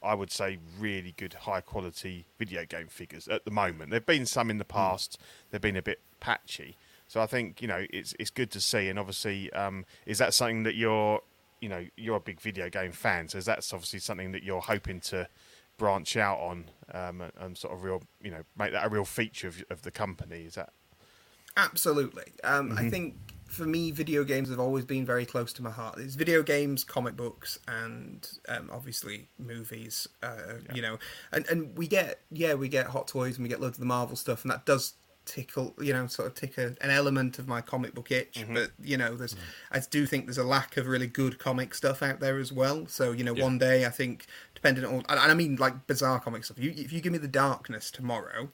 I 0.02 0.16
would 0.16 0.32
say 0.32 0.60
really 0.78 1.14
good, 1.16 1.34
high 1.34 1.62
quality 1.62 2.26
video 2.38 2.66
game 2.66 2.88
figures 2.88 3.28
at 3.30 3.46
the 3.46 3.52
moment. 3.52 3.92
There've 3.92 4.06
been 4.06 4.26
some 4.26 4.50
in 4.50 4.58
the 4.58 4.66
past. 4.66 5.18
They've 5.50 5.62
been 5.62 5.78
a 5.78 5.82
bit 5.82 6.02
patchy. 6.20 6.76
So 7.08 7.22
I 7.22 7.26
think 7.26 7.62
you 7.62 7.68
know 7.68 7.86
it's 7.90 8.14
it's 8.20 8.30
good 8.30 8.52
to 8.52 8.62
see, 8.62 8.90
and 8.90 8.98
obviously, 9.00 9.52
um, 9.54 9.86
is 10.06 10.18
that 10.18 10.34
something 10.34 10.64
that 10.64 10.76
you're, 10.76 11.22
you 11.62 11.70
know, 11.70 11.86
you're 11.96 12.18
a 12.18 12.22
big 12.22 12.42
video 12.42 12.70
game 12.70 12.92
fan, 12.92 13.30
so 13.30 13.38
is 13.38 13.46
that 13.46 13.60
obviously 13.72 14.00
something 14.00 14.32
that 14.32 14.44
you're 14.44 14.62
hoping 14.62 15.00
to 15.02 15.28
branch 15.78 16.18
out 16.18 16.40
on 16.40 16.66
um, 16.94 17.22
and, 17.22 17.32
and 17.40 17.58
sort 17.58 17.74
of 17.74 17.84
real, 17.84 18.04
you 18.22 18.32
know, 18.32 18.44
make 18.58 18.72
that 18.72 18.86
a 18.86 18.90
real 18.90 19.06
feature 19.06 19.48
of, 19.48 19.64
of 19.70 19.82
the 19.82 19.92
company? 19.92 20.42
Is 20.42 20.56
that 20.56 20.72
Absolutely. 21.56 22.32
Um, 22.44 22.76
I 22.78 22.90
think 22.90 23.16
for 23.46 23.66
me, 23.66 23.92
video 23.92 24.24
games 24.24 24.50
have 24.50 24.60
always 24.60 24.86
been 24.86 25.06
very 25.06 25.26
close 25.26 25.54
to 25.54 25.62
my 25.62 25.70
heart. 25.70 26.00
It's 26.00 26.16
video 26.16 26.42
games, 26.42 26.84
comic 26.84 27.16
books, 27.16 27.60
and 27.68 28.28
um, 28.50 28.70
obviously 28.74 29.30
movies. 29.38 30.08
Uh, 30.24 30.56
You 30.74 30.82
know, 30.82 30.98
and 31.32 31.46
and 31.48 31.78
we 31.78 31.88
get 31.88 32.22
yeah, 32.32 32.56
we 32.56 32.68
get 32.70 32.88
Hot 32.88 33.08
Toys 33.08 33.36
and 33.36 33.44
we 33.44 33.50
get 33.50 33.62
loads 33.62 33.78
of 33.78 33.82
the 33.82 33.86
Marvel 33.86 34.16
stuff, 34.16 34.44
and 34.44 34.52
that 34.52 34.66
does 34.66 34.94
tickle, 35.26 35.74
you 35.80 35.94
know, 35.94 36.08
sort 36.08 36.28
of 36.28 36.36
tick 36.36 36.58
a, 36.58 36.76
an 36.82 36.90
element 36.90 37.40
of 37.40 37.48
my 37.48 37.62
comic 37.62 37.94
book 37.94 38.12
itch. 38.12 38.36
Mm-hmm. 38.36 38.54
But 38.54 38.72
you 38.82 38.98
know, 38.98 39.16
there's 39.16 39.36
I 39.72 39.80
do 39.80 40.06
think 40.06 40.26
there's 40.26 40.38
a 40.38 40.44
lack 40.44 40.78
of 40.78 40.88
really 40.88 41.08
good 41.08 41.40
comic 41.40 41.74
stuff 41.74 42.02
out 42.04 42.20
there 42.20 42.40
as 42.40 42.52
well. 42.52 42.88
So 42.88 43.12
you 43.12 43.24
know, 43.24 43.36
Yeah. 43.36 43.44
one 43.44 43.58
day 43.58 43.86
I 43.86 43.90
think, 43.90 44.26
depending 44.56 44.86
on, 44.86 45.04
and 45.10 45.20
I 45.20 45.34
mean 45.34 45.56
like 45.58 45.88
bizarre 45.88 46.20
comic 46.20 46.44
stuff. 46.46 46.60
You, 46.60 46.74
if 46.76 46.92
you 46.94 47.02
give 47.02 47.12
me 47.12 47.20
the 47.20 47.28
darkness 47.28 47.92
tomorrow. 47.92 48.50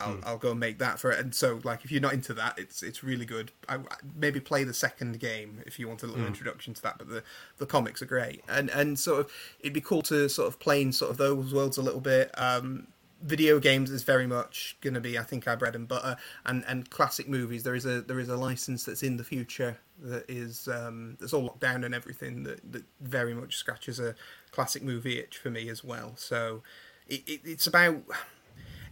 I'll, 0.00 0.12
Hmm. 0.12 0.20
I'll 0.24 0.38
go 0.38 0.52
and 0.52 0.60
make 0.60 0.78
that 0.78 1.00
for 1.00 1.10
it. 1.10 1.18
And 1.18 1.34
so, 1.34 1.58
like, 1.64 1.84
if 1.84 1.90
you're 1.90 2.00
not 2.00 2.12
into 2.12 2.32
that, 2.34 2.56
it's 2.56 2.84
it's 2.84 3.02
really 3.02 3.24
good. 3.26 3.50
I, 3.68 3.78
maybe 4.14 4.38
play 4.38 4.62
the 4.62 4.72
second 4.72 5.18
game 5.18 5.60
if 5.66 5.76
you 5.76 5.88
want 5.88 6.04
a 6.04 6.06
little 6.06 6.24
introduction 6.24 6.72
to 6.74 6.82
that. 6.82 6.98
But 6.98 7.08
the 7.08 7.24
the 7.56 7.66
comics 7.66 8.00
are 8.00 8.06
great, 8.06 8.44
and 8.48 8.70
and 8.70 8.96
sort 8.96 9.18
of 9.18 9.32
it'd 9.58 9.72
be 9.72 9.80
cool 9.80 10.02
to 10.02 10.28
sort 10.28 10.46
of 10.46 10.60
play 10.60 10.82
in 10.82 10.92
sort 10.92 11.10
of 11.10 11.16
those 11.16 11.52
worlds 11.52 11.78
a 11.78 11.82
little 11.82 12.00
bit. 12.00 12.30
Um, 12.38 12.86
video 13.22 13.58
games 13.58 13.90
is 13.90 14.02
very 14.02 14.26
much 14.26 14.76
going 14.80 14.94
to 14.94 15.00
be, 15.00 15.18
I 15.18 15.22
think, 15.22 15.46
our 15.48 15.56
bread 15.56 15.74
and 15.74 15.88
butter, 15.88 16.16
and 16.44 16.64
and 16.66 16.88
classic 16.90 17.28
movies. 17.28 17.62
There 17.62 17.74
is 17.74 17.86
a 17.86 18.00
there 18.02 18.20
is 18.20 18.28
a 18.28 18.36
license 18.36 18.84
that's 18.84 19.02
in 19.02 19.16
the 19.16 19.24
future 19.24 19.78
that 20.00 20.24
is 20.28 20.68
um, 20.68 21.16
that's 21.20 21.32
all 21.32 21.42
locked 21.42 21.60
down 21.60 21.84
and 21.84 21.94
everything 21.94 22.44
that 22.44 22.72
that 22.72 22.84
very 23.00 23.34
much 23.34 23.56
scratches 23.56 23.98
a 23.98 24.14
classic 24.50 24.82
movie 24.82 25.18
itch 25.18 25.36
for 25.36 25.50
me 25.50 25.68
as 25.68 25.82
well. 25.82 26.12
So 26.16 26.62
it, 27.06 27.22
it, 27.26 27.40
it's 27.44 27.66
about 27.66 28.02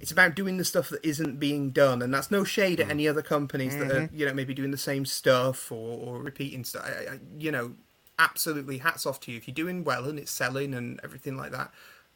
it's 0.00 0.12
about 0.12 0.34
doing 0.34 0.56
the 0.56 0.64
stuff 0.64 0.88
that 0.90 1.04
isn't 1.04 1.38
being 1.38 1.70
done, 1.70 2.02
and 2.02 2.12
that's 2.12 2.30
no 2.30 2.44
shade 2.44 2.80
at 2.80 2.90
any 2.90 3.08
other 3.08 3.22
companies 3.22 3.76
that 3.76 3.90
are 3.90 4.10
you 4.12 4.26
know 4.26 4.34
maybe 4.34 4.54
doing 4.54 4.70
the 4.70 4.78
same 4.78 5.04
stuff 5.04 5.70
or, 5.70 5.98
or 5.98 6.22
repeating 6.22 6.64
stuff. 6.64 6.84
I, 6.84 7.14
I, 7.14 7.18
you 7.38 7.50
know, 7.50 7.74
absolutely 8.18 8.78
hats 8.78 9.06
off 9.06 9.20
to 9.20 9.30
you 9.30 9.36
if 9.36 9.46
you're 9.46 9.54
doing 9.54 9.84
well 9.84 10.04
and 10.04 10.18
it's 10.18 10.30
selling 10.30 10.74
and 10.74 11.00
everything 11.04 11.36
like 11.36 11.52
that. 11.52 11.70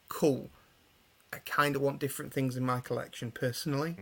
Cool. 0.09 0.50
I 1.33 1.39
kind 1.47 1.77
of 1.77 1.83
want 1.83 2.01
different 2.01 2.33
things 2.33 2.57
in 2.57 2.65
my 2.65 2.81
collection 2.81 3.31
personally. 3.31 3.97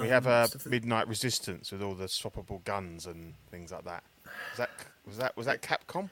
we 0.00 0.08
have 0.08 0.26
a 0.26 0.48
that- 0.52 0.66
Midnight 0.66 1.08
Resistance 1.08 1.72
with 1.72 1.82
all 1.82 1.94
the 1.94 2.04
swappable 2.06 2.62
guns 2.64 3.06
and 3.06 3.34
things 3.50 3.72
like 3.72 3.84
that. 3.84 4.04
Was 4.50 4.58
that 4.58 4.70
was 5.06 5.16
that 5.18 5.36
was 5.36 5.46
that 5.46 5.62
Capcom? 5.62 6.10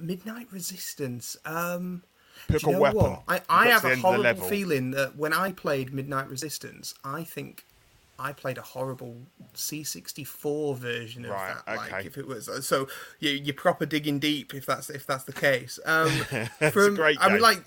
Midnight 0.00 0.46
Resistance. 0.52 1.36
Um, 1.44 2.02
Pick 2.46 2.62
you 2.62 2.68
a 2.68 2.72
know 2.72 2.78
weapon. 2.80 2.96
what? 3.00 3.22
I, 3.26 3.40
I 3.48 3.66
have 3.68 3.84
a 3.84 3.88
end 3.88 3.96
of 3.96 4.02
the 4.02 4.18
horrible 4.22 4.44
feeling 4.48 4.92
that 4.92 5.16
when 5.16 5.32
I 5.32 5.50
played 5.50 5.92
Midnight 5.92 6.28
Resistance, 6.28 6.94
I 7.04 7.24
think 7.24 7.64
I 8.16 8.32
played 8.32 8.58
a 8.58 8.62
horrible 8.62 9.16
C64 9.54 10.76
version 10.76 11.24
of 11.24 11.32
Right, 11.32 11.54
that. 11.66 11.76
Like 11.76 11.92
okay. 11.92 12.06
if 12.06 12.16
it 12.16 12.26
was 12.28 12.48
so, 12.66 12.86
you 13.18 13.30
you're 13.30 13.54
proper 13.54 13.86
digging 13.86 14.20
deep 14.20 14.54
if 14.54 14.66
that's 14.66 14.88
if 14.88 15.04
that's 15.06 15.24
the 15.24 15.32
case. 15.32 15.80
Um, 15.84 16.12
a 16.60 16.70
from 16.70 16.94
great 16.94 17.18
I 17.20 17.28
mean, 17.32 17.40
like 17.42 17.64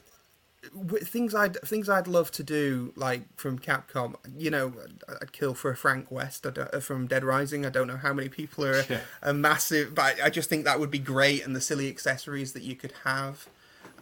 things 1.04 1.34
I'd 1.34 1.56
things 1.62 1.90
I'd 1.90 2.08
love 2.08 2.32
to 2.32 2.44
do 2.44 2.94
like 2.96 3.24
from 3.36 3.58
Capcom. 3.60 4.16
You 4.38 4.52
know, 4.52 4.74
I'd- 5.10 5.26
kill 5.32 5.54
for 5.54 5.72
a 5.72 5.76
Frank 5.78 6.12
West 6.12 6.46
uh, 6.46 6.80
from 6.80 7.08
Dead 7.08 7.24
Rising. 7.24 7.66
I 7.66 7.70
don't 7.70 7.88
know 7.88 7.98
how 7.98 8.14
many 8.14 8.30
people 8.30 8.66
are 8.66 8.84
Yeah. 8.90 9.00
a, 9.22 9.34
massive, 9.34 9.96
but 9.96 10.22
I, 10.22 10.30
just 10.30 10.50
think 10.50 10.66
that 10.66 10.80
would 10.80 10.92
be 10.92 11.00
great 11.00 11.44
and 11.46 11.56
the 11.56 11.62
silly 11.62 11.90
accessories 11.90 12.54
that 12.54 12.64
you 12.64 12.76
could 12.76 12.94
have. 13.06 13.48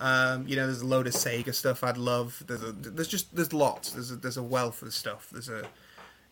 Um, 0.01 0.47
you 0.47 0.55
know, 0.55 0.65
there's 0.65 0.81
a 0.81 0.85
load 0.85 1.07
of 1.07 1.13
Sega 1.13 1.53
stuff 1.53 1.83
I'd 1.83 1.97
love. 1.97 2.43
There's 2.47 2.63
a, 2.63 2.71
there's 2.71 3.07
just 3.07 3.35
there's 3.35 3.53
lots. 3.53 3.91
There's 3.91 4.11
a, 4.11 4.15
there's 4.15 4.37
a 4.37 4.43
wealth 4.43 4.81
of 4.81 4.93
stuff. 4.93 5.27
There's 5.31 5.49
a, 5.49 5.63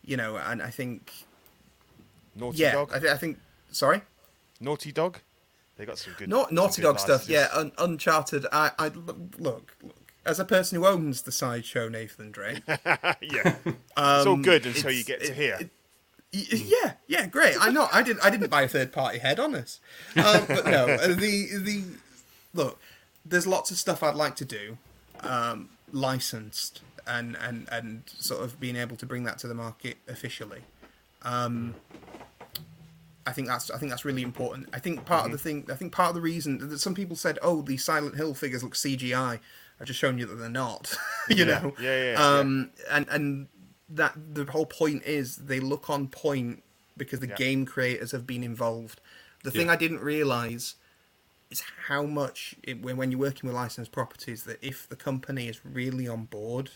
you 0.03 0.17
know, 0.17 0.35
and 0.37 0.61
I 0.61 0.69
think 0.69 1.11
Naughty 2.35 2.57
yeah, 2.59 2.73
Dog. 2.73 2.91
I, 2.93 2.99
thi- 2.99 3.09
I 3.09 3.17
think 3.17 3.39
sorry. 3.71 4.01
Naughty 4.59 4.91
Dog. 4.91 5.19
They 5.77 5.85
got 5.85 5.97
some 5.99 6.13
good. 6.17 6.31
Some 6.31 6.47
Naughty 6.51 6.81
good 6.81 6.87
Dog 6.87 6.99
stuff, 6.99 7.29
yeah. 7.29 7.47
Un- 7.53 7.71
Uncharted. 7.77 8.45
I, 8.51 8.71
I 8.79 8.87
look, 8.87 9.17
look, 9.37 9.75
as 10.27 10.39
a 10.39 10.45
person 10.45 10.77
who 10.77 10.85
owns 10.85 11.23
the 11.23 11.31
sideshow 11.31 11.87
Nathan 11.89 12.31
Drake. 12.31 12.61
yeah. 12.67 13.55
it's 13.65 13.77
all 13.97 14.37
good 14.37 14.65
until 14.65 14.91
you 14.91 15.03
get 15.03 15.21
to 15.21 15.27
it- 15.31 15.35
here. 15.35 15.57
it- 15.59 15.71
yeah, 16.31 16.93
yeah, 17.07 17.25
great. 17.25 17.55
I 17.59 17.69
know. 17.71 17.87
I 17.91 18.03
didn't. 18.03 18.23
I 18.23 18.29
didn't 18.29 18.49
buy 18.49 18.61
a 18.63 18.67
third 18.67 18.91
party 18.91 19.17
head, 19.19 19.39
honest. 19.39 19.79
Um, 20.17 20.43
but 20.47 20.65
no, 20.65 20.85
uh, 20.85 21.07
the 21.07 21.47
the 21.57 21.83
look. 22.53 22.79
There's 23.25 23.47
lots 23.47 23.71
of 23.71 23.77
stuff 23.77 24.03
I'd 24.03 24.13
like 24.15 24.35
to 24.35 24.45
do, 24.45 24.77
um, 25.21 25.69
licensed 25.91 26.81
and 27.07 27.37
and 27.41 27.67
and 27.71 28.03
sort 28.19 28.43
of 28.43 28.59
being 28.59 28.75
able 28.75 28.97
to 28.97 29.05
bring 29.05 29.23
that 29.23 29.37
to 29.39 29.47
the 29.47 29.55
market 29.55 29.97
officially. 30.09 30.61
Um, 31.23 31.75
I 33.25 33.31
think 33.31 33.47
that's 33.47 33.71
I 33.71 33.77
think 33.77 33.89
that's 33.89 34.05
really 34.05 34.21
important. 34.21 34.67
I 34.73 34.79
think 34.79 35.05
part 35.05 35.25
of 35.25 35.31
the 35.31 35.37
thing 35.37 35.65
I 35.71 35.75
think 35.75 35.93
part 35.93 36.09
of 36.09 36.15
the 36.15 36.21
reason 36.21 36.69
that 36.69 36.79
some 36.79 36.93
people 36.93 37.15
said, 37.15 37.39
"Oh, 37.41 37.61
the 37.61 37.77
Silent 37.77 38.15
Hill 38.17 38.33
figures 38.33 38.63
look 38.63 38.75
CGI." 38.75 39.39
I've 39.79 39.87
just 39.87 39.99
shown 39.99 40.17
you 40.17 40.25
that 40.25 40.35
they're 40.35 40.49
not. 40.49 40.95
you 41.29 41.45
know. 41.45 41.73
Yeah, 41.79 41.95
yeah, 42.03 42.11
yeah. 42.13 42.27
Um, 42.39 42.71
and 42.89 43.07
and 43.09 43.47
that 43.89 44.13
the 44.33 44.45
whole 44.45 44.65
point 44.65 45.03
is 45.03 45.35
they 45.37 45.59
look 45.59 45.89
on 45.89 46.07
point 46.07 46.63
because 46.97 47.19
the 47.19 47.27
Yeah. 47.27 47.35
game 47.35 47.65
creators 47.65 48.11
have 48.11 48.25
been 48.27 48.43
involved. 48.43 48.99
The 49.43 49.51
thing 49.51 49.67
Yeah. 49.67 49.73
I 49.73 49.75
didn't 49.75 49.99
realize 50.01 50.75
is 51.49 51.61
how 51.87 52.03
much 52.03 52.55
it, 52.63 52.81
when 52.81 52.97
when 52.97 53.11
you're 53.11 53.19
working 53.19 53.47
with 53.47 53.55
licensed 53.55 53.91
properties 53.91 54.43
that 54.43 54.57
if 54.61 54.89
the 54.89 54.95
company 54.97 55.47
is 55.47 55.63
really 55.63 56.07
on 56.07 56.25
board, 56.25 56.71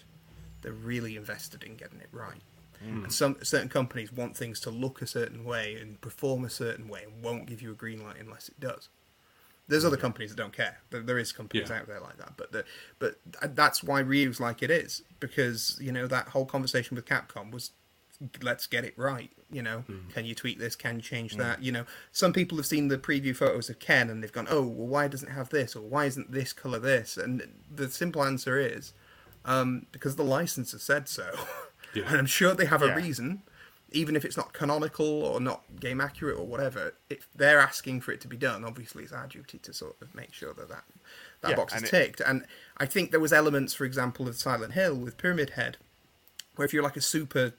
they're 0.61 0.71
really 0.71 1.17
invested 1.17 1.63
in 1.63 1.75
getting 1.75 1.99
it 1.99 2.09
right. 2.11 2.41
And 2.83 3.13
some 3.13 3.37
certain 3.43 3.69
companies 3.69 4.11
want 4.11 4.35
things 4.35 4.59
to 4.61 4.71
look 4.71 5.03
a 5.03 5.07
certain 5.07 5.43
way 5.43 5.75
and 5.75 6.01
perform 6.01 6.43
a 6.43 6.49
certain 6.49 6.87
way 6.87 7.03
and 7.03 7.23
won't 7.23 7.45
give 7.45 7.61
you 7.61 7.69
a 7.69 7.75
green 7.75 8.03
light 8.03 8.15
unless 8.19 8.49
it 8.49 8.59
does. 8.59 8.89
There's 9.67 9.85
other 9.85 9.97
companies 9.97 10.31
that 10.31 10.37
don't 10.37 10.51
care. 10.53 10.79
There, 10.89 11.01
there 11.01 11.17
is 11.17 11.31
companies 11.31 11.69
Yeah. 11.69 11.79
out 11.79 11.87
there 11.87 11.99
like 12.01 12.17
that, 12.17 12.33
but 12.37 12.51
the, 12.51 12.65
but 12.99 13.15
that's 13.55 13.81
why 13.83 14.01
Ryu's 14.01 14.39
like 14.39 14.61
it 14.61 14.69
is 14.71 15.01
because 15.19 15.77
you 15.81 15.91
know 15.91 16.07
that 16.07 16.29
whole 16.29 16.45
conversation 16.45 16.95
with 16.95 17.05
Capcom 17.05 17.51
was 17.51 17.71
let's 18.41 18.67
get 18.67 18.83
it 18.85 18.93
right. 18.97 19.31
You 19.49 19.61
know, 19.63 19.83
can 20.13 20.25
you 20.25 20.35
tweak 20.35 20.59
this? 20.59 20.75
Can 20.75 20.97
you 20.97 21.01
change 21.01 21.35
that? 21.37 21.61
You 21.63 21.71
know, 21.71 21.85
some 22.11 22.33
people 22.33 22.57
have 22.57 22.65
seen 22.67 22.87
the 22.87 22.97
preview 22.97 23.35
photos 23.35 23.69
of 23.69 23.79
Ken 23.79 24.09
and 24.09 24.21
they've 24.21 24.31
gone, 24.31 24.47
oh, 24.49 24.61
well, 24.61 24.87
why 24.87 25.07
doesn't 25.07 25.27
it 25.27 25.31
have 25.33 25.49
this 25.49 25.75
or 25.75 25.81
why 25.81 26.05
isn't 26.05 26.31
this 26.31 26.53
color 26.53 26.77
this? 26.79 27.17
And 27.17 27.41
the 27.69 27.89
simple 27.89 28.23
answer 28.23 28.59
is 28.59 28.93
um, 29.43 29.87
because 29.91 30.15
the 30.17 30.23
license 30.23 30.71
has 30.73 30.83
said 30.83 31.09
so, 31.09 31.31
Yeah. 31.95 32.03
and 32.07 32.17
I'm 32.17 32.25
sure 32.27 32.53
they 32.53 32.65
have 32.65 32.81
a 32.83 32.95
reason. 32.95 33.41
Even 33.91 34.15
if 34.15 34.23
it's 34.23 34.37
not 34.37 34.53
canonical 34.53 35.23
or 35.23 35.39
not 35.39 35.63
game 35.79 35.99
accurate 35.99 36.37
or 36.37 36.45
whatever, 36.45 36.93
if 37.09 37.27
they're 37.35 37.59
asking 37.59 38.01
for 38.01 38.11
it 38.11 38.21
to 38.21 38.27
be 38.27 38.37
done, 38.37 38.63
obviously 38.63 39.03
it's 39.03 39.11
our 39.11 39.27
duty 39.27 39.57
to 39.59 39.73
sort 39.73 39.95
of 40.01 40.15
make 40.15 40.33
sure 40.33 40.53
that 40.53 40.69
that, 40.69 40.83
that 41.41 41.49
Yeah, 41.51 41.55
box 41.55 41.73
is 41.73 41.77
and 41.77 41.85
it- 41.87 41.91
ticked. 41.91 42.21
And 42.21 42.45
I 42.77 42.85
think 42.85 43.11
there 43.11 43.19
was 43.19 43.33
elements, 43.33 43.73
for 43.73 43.85
example, 43.85 44.27
of 44.27 44.37
Silent 44.37 44.73
Hill 44.73 44.95
with 44.95 45.17
Pyramid 45.17 45.51
Head, 45.51 45.77
where 46.55 46.65
if 46.65 46.73
you're 46.73 46.83
like 46.83 46.97
a 46.97 47.01
super, 47.01 47.53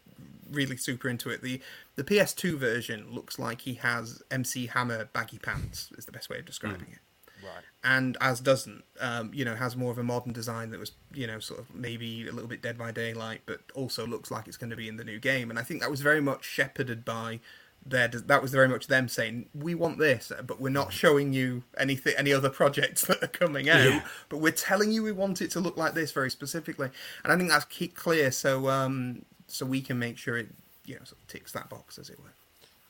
really 0.51 0.77
super 0.77 1.09
into 1.09 1.31
it, 1.31 1.43
the 1.43 1.61
the 1.95 2.05
PS2 2.05 2.57
version 2.57 3.13
looks 3.13 3.39
like 3.39 3.63
he 3.63 3.75
has 3.75 4.23
MC 4.31 4.69
Hammer 4.69 5.11
baggy 5.13 5.39
pants. 5.39 5.91
Is 5.99 6.07
the 6.07 6.13
best 6.13 6.31
way 6.31 6.39
of 6.39 6.47
describing 6.47 6.87
hmm. 6.87 6.93
it 6.93 6.99
Right. 7.43 7.65
And 7.85 8.17
as 8.21 8.41
doesn't 8.41 8.85
um, 9.01 9.31
you 9.35 9.45
know 9.45 9.55
has 9.57 9.77
more 9.77 9.91
of 9.91 9.99
a 9.99 10.03
modern 10.05 10.33
design 10.33 10.71
that 10.71 10.79
was 10.81 10.93
you 11.13 11.27
know 11.27 11.39
sort 11.41 11.61
of 11.61 11.75
maybe 11.75 12.29
a 12.29 12.33
little 12.33 12.49
bit 12.49 12.63
dead 12.63 12.79
by 12.79 12.91
daylight 12.93 13.41
but 13.47 13.61
also 13.75 14.07
looks 14.07 14.31
like 14.31 14.47
it's 14.49 14.57
going 14.57 14.71
to 14.71 14.77
be 14.77 14.89
in 14.89 14.97
the 14.97 15.05
new 15.05 15.19
game. 15.19 15.51
And 15.51 15.59
i 15.59 15.63
think 15.63 15.81
that 15.81 15.91
was 15.91 16.01
very 16.01 16.21
much 16.21 16.45
shepherded 16.45 17.05
by 17.05 17.41
their 17.85 18.07
that 18.07 18.41
was 18.41 18.53
very 18.53 18.69
much 18.69 18.87
them 18.87 19.09
saying 19.09 19.47
we 19.53 19.75
want 19.75 19.99
this 19.99 20.31
but 20.47 20.61
we're 20.61 20.69
not 20.69 20.93
showing 20.93 21.33
you 21.33 21.65
anything 21.77 22.15
any 22.17 22.33
other 22.33 22.49
projects 22.49 23.05
that 23.09 23.21
are 23.25 23.27
coming 23.27 23.69
out 23.69 23.85
Yeah. 23.85 24.03
but 24.29 24.39
we're 24.39 24.53
telling 24.53 24.93
you 24.93 25.03
we 25.03 25.11
want 25.11 25.43
it 25.43 25.51
to 25.51 25.61
look 25.61 25.77
like 25.77 25.93
this 25.95 26.13
very 26.13 26.31
specifically. 26.31 26.91
And 27.25 27.33
i 27.33 27.37
think 27.37 27.49
that's 27.51 27.67
clear 27.97 28.31
so 28.31 28.69
um 28.69 29.25
so 29.49 29.67
we 29.67 29.81
can 29.81 29.99
make 29.99 30.17
sure 30.17 30.39
it 30.39 30.51
you 30.85 30.95
know 30.95 31.01
sort 31.05 31.21
of 31.21 31.27
ticks 31.27 31.51
that 31.53 31.69
box 31.69 31.99
as 31.99 32.09
it 32.09 32.21
were 32.21 32.33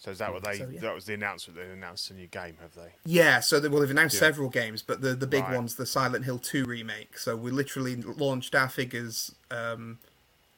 So 0.02 0.10
is 0.10 0.18
that 0.18 0.32
what 0.32 0.42
they? 0.42 0.58
So, 0.58 0.68
yeah. 0.68 0.80
That 0.80 0.96
was 0.96 1.04
the 1.04 1.14
announcement. 1.14 1.56
They 1.56 1.72
announced 1.72 2.10
a 2.10 2.14
new 2.14 2.26
game, 2.26 2.56
have 2.60 2.74
they? 2.74 2.90
Yeah, 3.04 3.38
so 3.38 3.60
they, 3.60 3.68
well, 3.68 3.78
they've 3.80 3.90
announced 3.90 4.16
Yeah. 4.16 4.20
several 4.20 4.48
games, 4.48 4.82
but 4.82 5.00
the 5.00 5.14
the 5.14 5.28
big 5.28 5.44
Right. 5.44 5.54
one's 5.54 5.76
the 5.76 5.86
Silent 5.86 6.24
Hill 6.24 6.40
2 6.40 6.64
remake. 6.64 7.16
So 7.18 7.36
we 7.36 7.52
literally 7.52 7.94
launched 7.94 8.56
our 8.56 8.68
figures 8.68 9.32
um, 9.52 10.00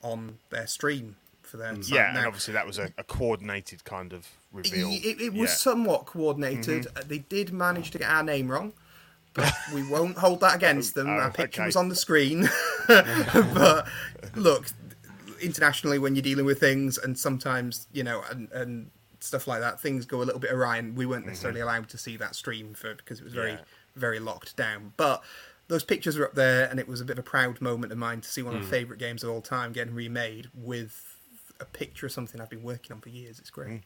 on 0.01 0.39
their 0.49 0.67
stream 0.67 1.17
for 1.43 1.59
their 1.59 1.75
site 1.77 1.89
Yeah, 1.93 2.17
and 2.17 2.27
obviously 2.27 2.55
that 2.55 2.67
was 2.67 2.79
a, 2.79 2.91
a 2.97 3.05
coordinated 3.05 3.85
kind 3.85 4.15
of 4.15 4.27
reveal. 4.51 4.89
It, 4.91 5.21
it 5.21 5.33
was 5.35 5.51
Yeah. 5.51 5.57
somewhat 5.57 6.07
coordinated. 6.07 6.87
Uh, 6.97 7.03
They 7.07 7.19
did 7.19 7.53
manage 7.53 7.91
to 7.91 7.99
get 7.99 8.09
our 8.09 8.23
name 8.23 8.51
wrong, 8.51 8.73
but 9.35 9.53
we 9.75 9.87
won't 9.87 10.17
hold 10.17 10.41
that 10.41 10.57
against 10.57 10.95
them. 10.95 11.07
Oh, 11.07 11.21
our 11.21 11.31
picture 11.31 11.61
okay. 11.61 11.67
was 11.67 11.77
on 11.77 11.91
the 11.91 11.97
screen. 11.97 12.49
but 12.89 13.87
look, 14.37 14.69
internationally, 15.43 15.99
when 15.99 16.15
you're 16.15 16.23
dealing 16.23 16.47
with 16.47 16.61
things, 16.61 16.97
and 16.97 17.19
sometimes 17.19 17.89
you 17.93 18.03
know, 18.03 18.23
and, 18.31 18.51
and 18.53 18.91
stuff 19.25 19.47
like 19.49 19.61
that, 19.61 19.81
things 19.81 20.05
go 20.07 20.23
a 20.23 20.25
little 20.25 20.41
bit 20.41 20.53
awry, 20.53 20.77
and 20.77 20.97
we 20.97 21.07
weren't 21.07 21.27
necessarily 21.27 21.61
allowed 21.61 21.89
to 21.91 21.99
see 21.99 22.17
that 22.19 22.35
stream 22.35 22.75
for 22.75 22.95
because 22.95 23.21
it 23.21 23.25
was 23.25 23.33
very, 23.33 23.53
Mm-hmm. 23.53 23.61
Yeah. 23.63 24.01
very 24.01 24.19
locked 24.21 24.57
down. 24.57 24.93
But 24.97 25.23
those 25.69 25.83
pictures 25.85 26.17
were 26.19 26.27
up 26.27 26.35
there, 26.35 26.67
and 26.69 26.79
it 26.79 26.87
was 26.89 27.01
a 27.01 27.05
bit 27.05 27.19
of 27.19 27.25
a 27.27 27.29
proud 27.29 27.61
moment 27.61 27.91
of 27.93 27.99
mine 27.99 28.21
to 28.21 28.29
see 28.29 28.43
one 28.43 28.55
of 28.55 28.61
Mm. 28.61 28.65
my 28.65 28.71
favourite 28.71 28.99
games 29.01 29.23
of 29.25 29.31
all 29.31 29.41
time 29.41 29.73
getting 29.73 29.95
remade 29.95 30.49
with 30.55 31.17
a 31.61 31.65
picture 31.65 32.07
of 32.07 32.13
something 32.13 32.41
I've 32.41 32.51
been 32.51 32.63
working 32.63 32.93
on 32.93 33.01
for 33.01 33.09
years. 33.09 33.39
It's 33.39 33.51
great. 33.51 33.69
Mm. 33.69 33.83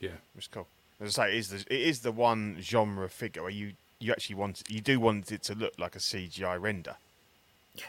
Yeah. 0.00 0.10
It's 0.36 0.48
cool. 0.48 0.66
As 1.00 1.18
I 1.18 1.26
say, 1.28 1.36
it 1.36 1.38
is 1.38 1.48
the 1.48 1.56
it 1.74 1.80
is 1.80 2.00
the 2.00 2.12
one 2.12 2.58
genre 2.60 3.08
figure 3.08 3.42
where 3.42 3.50
you 3.50 3.72
you 4.00 4.12
actually 4.12 4.36
want 4.36 4.62
you 4.68 4.80
do 4.80 5.00
want 5.00 5.32
it 5.32 5.42
to 5.44 5.54
look 5.54 5.72
like 5.78 5.96
a 5.96 5.98
CGI 6.00 6.60
render. 6.60 6.96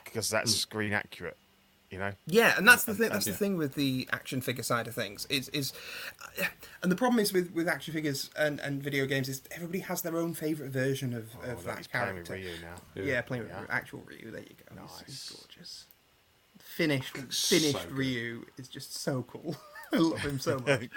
Because 0.03 0.29
that's 0.29 0.55
screen 0.55 0.93
accurate. 0.93 1.37
You 1.91 1.99
know, 1.99 2.11
Yeah, 2.25 2.55
and 2.57 2.67
that's 2.67 2.83
the 2.83 2.93
thing. 2.95 3.09
That's 3.09 3.27
Yeah. 3.27 3.33
the 3.33 3.37
thing 3.37 3.57
with 3.57 3.75
the 3.75 4.07
action 4.11 4.41
figure 4.41 4.63
side 4.63 4.87
of 4.87 4.95
things. 4.95 5.25
Is 5.29 5.49
is, 5.49 5.71
and 6.81 6.91
the 6.91 6.95
problem 6.95 7.19
is 7.19 7.31
with, 7.31 7.51
with 7.53 7.67
action 7.67 7.93
figures 7.93 8.29
and, 8.37 8.59
and 8.59 8.81
video 8.81 9.05
games 9.05 9.29
is 9.29 9.43
everybody 9.51 9.79
has 9.79 10.01
their 10.01 10.17
own 10.17 10.33
favorite 10.33 10.71
version 10.71 11.13
of, 11.13 11.29
oh, 11.45 11.51
of 11.51 11.57
look, 11.57 11.65
that 11.67 11.77
he's 11.77 11.87
playing 11.87 12.15
with 12.15 12.27
character. 12.27 12.49
Ryu 12.49 12.55
now. 12.61 13.01
Yeah, 13.03 13.21
playing 13.21 13.43
with 13.43 13.51
Yeah. 13.51 13.65
actual 13.69 13.99
Ryu. 14.05 14.31
There 14.31 14.41
you 14.41 14.55
go. 14.67 14.81
He's- 14.81 15.03
He's, 15.05 15.31
Nice. 15.31 15.39
gorgeous. 15.39 15.85
Finished 16.59 17.15
So 17.31 17.55
finished 17.57 17.87
good. 17.87 17.97
Ryu 17.97 18.45
is 18.57 18.67
just 18.67 18.95
so 18.97 19.23
cool. 19.23 19.55
I 19.93 19.97
love 19.97 20.19
him 20.19 20.39
so 20.39 20.59
much. 20.67 20.89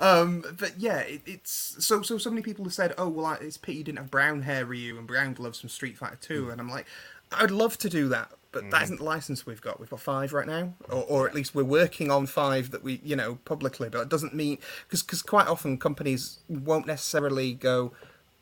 um, 0.00 0.44
but 0.58 0.74
yeah, 0.78 0.98
it, 1.00 1.22
it's 1.26 1.84
so 1.84 2.00
so 2.02 2.16
so 2.16 2.30
many 2.30 2.42
people 2.42 2.64
have 2.64 2.72
said, 2.72 2.94
"Oh 2.96 3.08
well, 3.08 3.26
I, 3.26 3.34
it's 3.36 3.56
pity 3.58 3.78
you 3.78 3.84
didn't 3.84 3.98
have 3.98 4.10
brown 4.10 4.42
hair 4.42 4.64
Ryu 4.64 4.96
and 4.96 5.06
brown 5.06 5.34
gloves 5.34 5.60
from 5.60 5.68
Street 5.68 5.98
Fighter 5.98 6.16
2. 6.20 6.50
and 6.50 6.60
I'm 6.60 6.70
like, 6.70 6.86
I'd 7.32 7.50
love 7.50 7.76
to 7.78 7.90
do 7.90 8.08
that, 8.10 8.30
but 8.52 8.70
that 8.70 8.82
isn't 8.84 8.98
the 8.98 9.04
license 9.04 9.44
we've 9.44 9.60
got. 9.60 9.78
We've 9.80 9.90
got 9.90 10.00
five 10.00 10.32
right 10.32 10.46
now, 10.46 10.74
or, 10.88 11.04
or 11.04 11.28
at 11.28 11.34
least 11.34 11.54
we're 11.54 11.64
working 11.64 12.10
on 12.10 12.26
five 12.26 12.70
that 12.70 12.82
we 12.82 13.00
you 13.04 13.16
know 13.16 13.38
publicly. 13.44 13.88
But 13.88 14.02
it 14.02 14.08
doesn't 14.08 14.34
mean 14.34 14.58
because 14.86 15.02
because 15.02 15.22
quite 15.22 15.46
often 15.46 15.78
companies 15.78 16.38
won't 16.48 16.86
necessarily 16.86 17.52
go, 17.52 17.92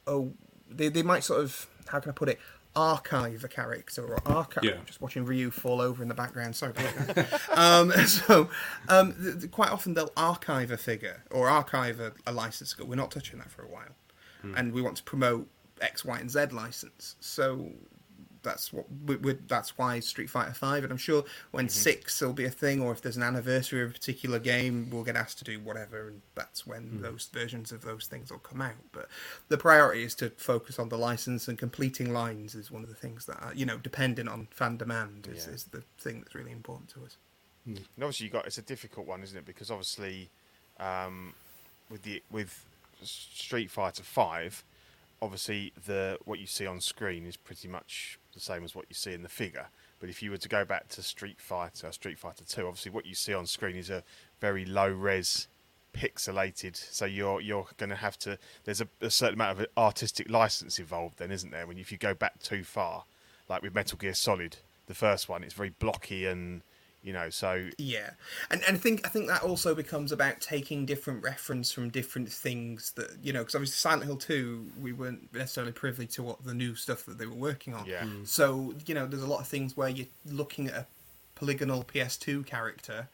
oh, 0.06 0.32
they 0.70 0.88
they 0.88 1.02
might 1.02 1.24
sort 1.24 1.40
of 1.40 1.66
how 1.88 2.00
can 2.00 2.10
I 2.10 2.14
put 2.14 2.28
it. 2.28 2.38
Archive 2.76 3.44
a 3.44 3.48
character 3.48 4.04
or 4.04 4.18
archive. 4.26 4.64
Yeah. 4.64 4.78
Just 4.84 5.00
watching 5.00 5.24
Ryu 5.24 5.52
fall 5.52 5.80
over 5.80 6.02
in 6.02 6.08
the 6.08 6.14
background. 6.14 6.56
Sorry 6.56 6.72
about 6.72 7.14
that. 7.14 7.40
um, 7.56 7.92
so, 8.08 8.48
um, 8.88 9.14
th- 9.14 9.38
th- 9.38 9.50
quite 9.52 9.70
often 9.70 9.94
they'll 9.94 10.10
archive 10.16 10.72
a 10.72 10.76
figure 10.76 11.22
or 11.30 11.48
archive 11.48 12.00
a, 12.00 12.12
a 12.26 12.32
license. 12.32 12.76
We're 12.76 12.96
not 12.96 13.12
touching 13.12 13.38
that 13.38 13.48
for 13.48 13.62
a 13.62 13.68
while, 13.68 13.94
and 14.56 14.72
we 14.72 14.82
want 14.82 14.96
to 14.96 15.04
promote 15.04 15.48
X, 15.80 16.04
Y, 16.04 16.18
and 16.18 16.28
Z 16.28 16.46
license. 16.46 17.14
So 17.20 17.70
that's 18.44 18.72
what 18.72 18.84
we, 19.06 19.16
we, 19.16 19.32
that's 19.48 19.76
why 19.76 19.98
Street 19.98 20.30
Fighter 20.30 20.52
Five, 20.52 20.84
and 20.84 20.92
I'm 20.92 20.98
sure 20.98 21.24
when 21.50 21.66
mm-hmm. 21.66 21.70
six 21.70 22.20
will 22.20 22.32
be 22.32 22.44
a 22.44 22.50
thing, 22.50 22.80
or 22.80 22.92
if 22.92 23.02
there's 23.02 23.16
an 23.16 23.22
anniversary 23.22 23.82
of 23.82 23.90
a 23.90 23.92
particular 23.92 24.38
game, 24.38 24.88
we'll 24.90 25.02
get 25.02 25.16
asked 25.16 25.38
to 25.38 25.44
do 25.44 25.58
whatever, 25.58 26.08
and 26.08 26.22
that's 26.34 26.66
when 26.66 26.82
mm. 26.84 27.02
those 27.02 27.28
versions 27.32 27.72
of 27.72 27.82
those 27.82 28.06
things 28.06 28.30
will 28.30 28.38
come 28.38 28.60
out. 28.60 28.74
But 28.92 29.08
the 29.48 29.58
priority 29.58 30.04
is 30.04 30.14
to 30.16 30.30
focus 30.30 30.78
on 30.78 30.90
the 30.90 30.98
license 30.98 31.48
and 31.48 31.58
completing 31.58 32.12
lines 32.12 32.54
is 32.54 32.70
one 32.70 32.84
of 32.84 32.88
the 32.88 32.94
things 32.94 33.26
that 33.26 33.42
are, 33.42 33.54
you 33.54 33.66
know, 33.66 33.78
dependent 33.78 34.28
on 34.28 34.46
fan 34.50 34.76
demand 34.76 35.28
is, 35.32 35.46
Yeah. 35.46 35.54
is 35.54 35.64
the 35.64 35.82
thing 35.98 36.20
that's 36.20 36.34
really 36.34 36.52
important 36.52 36.90
to 36.90 37.04
us. 37.04 37.16
Hmm. 37.64 37.76
And 37.76 38.04
obviously, 38.04 38.26
you 38.26 38.32
got 38.32 38.46
it's 38.46 38.58
a 38.58 38.62
difficult 38.62 39.06
one, 39.06 39.22
isn't 39.22 39.36
it? 39.36 39.46
Because 39.46 39.70
obviously, 39.70 40.30
um, 40.78 41.34
with 41.90 42.02
the 42.02 42.22
with 42.30 42.64
Street 43.02 43.70
Fighter 43.70 44.02
Five, 44.02 44.64
obviously 45.22 45.72
the 45.86 46.18
what 46.24 46.38
you 46.38 46.46
see 46.46 46.66
on 46.66 46.80
screen 46.80 47.24
is 47.24 47.36
pretty 47.36 47.68
much 47.68 48.18
the 48.34 48.40
same 48.40 48.64
as 48.64 48.74
what 48.74 48.86
you 48.88 48.94
see 48.94 49.12
in 49.12 49.22
the 49.22 49.28
figure. 49.28 49.66
But 50.00 50.08
if 50.10 50.22
you 50.22 50.30
were 50.30 50.36
to 50.38 50.48
go 50.48 50.64
back 50.64 50.88
to 50.90 51.02
Street 51.02 51.40
Fighter, 51.40 51.90
Street 51.92 52.18
Fighter 52.18 52.44
Two, 52.44 52.66
obviously 52.66 52.92
what 52.92 53.06
you 53.06 53.14
see 53.14 53.32
on 53.32 53.46
screen 53.46 53.76
is 53.76 53.90
a 53.90 54.02
very 54.40 54.64
low 54.64 54.88
res 54.88 55.48
pixelated 55.94 56.74
so 56.74 57.04
you're 57.04 57.40
you're 57.40 57.68
going 57.76 57.88
to 57.88 57.94
have 57.94 58.18
to 58.18 58.36
there's 58.64 58.80
a, 58.80 58.88
a 59.00 59.08
certain 59.08 59.34
amount 59.34 59.60
of 59.60 59.66
artistic 59.78 60.28
license 60.28 60.80
involved 60.80 61.18
then 61.18 61.30
isn't 61.30 61.52
there 61.52 61.68
when 61.68 61.78
if 61.78 61.92
you 61.92 61.96
go 61.96 62.12
back 62.12 62.42
too 62.42 62.64
far 62.64 63.04
like 63.48 63.62
with 63.62 63.74
metal 63.74 63.96
gear 63.96 64.12
solid 64.12 64.56
the 64.86 64.94
first 64.94 65.28
one 65.28 65.44
it's 65.44 65.54
very 65.54 65.70
blocky 65.70 66.26
and 66.26 66.62
you 67.04 67.12
know 67.12 67.30
so 67.30 67.68
Yeah, 67.78 68.10
and 68.50 68.62
and 68.66 68.76
I 68.76 68.80
think 68.80 69.06
I 69.06 69.10
think 69.10 69.28
that 69.28 69.42
also 69.42 69.74
becomes 69.74 70.10
about 70.10 70.40
taking 70.40 70.86
different 70.86 71.22
reference 71.22 71.70
from 71.70 71.90
different 71.90 72.32
things 72.32 72.92
that 72.96 73.18
you 73.22 73.32
know 73.32 73.40
because 73.40 73.54
obviously 73.54 73.76
Silent 73.76 74.04
Hill 74.04 74.16
two 74.16 74.66
we 74.80 74.92
weren't 74.92 75.32
necessarily 75.32 75.72
privy 75.72 76.06
to 76.08 76.22
what 76.22 76.44
the 76.44 76.54
new 76.54 76.74
stuff 76.74 77.04
that 77.06 77.18
they 77.18 77.26
were 77.26 77.34
working 77.34 77.74
on. 77.74 77.84
Yeah. 77.86 78.02
Mm. 78.02 78.26
So 78.26 78.74
you 78.86 78.94
know 78.94 79.06
there's 79.06 79.22
a 79.22 79.26
lot 79.28 79.40
of 79.40 79.46
things 79.46 79.76
where 79.76 79.88
you're 79.88 80.06
looking 80.28 80.66
at 80.68 80.74
a 80.74 80.86
polygonal 81.36 81.84
PS2 81.84 82.44
character. 82.46 83.08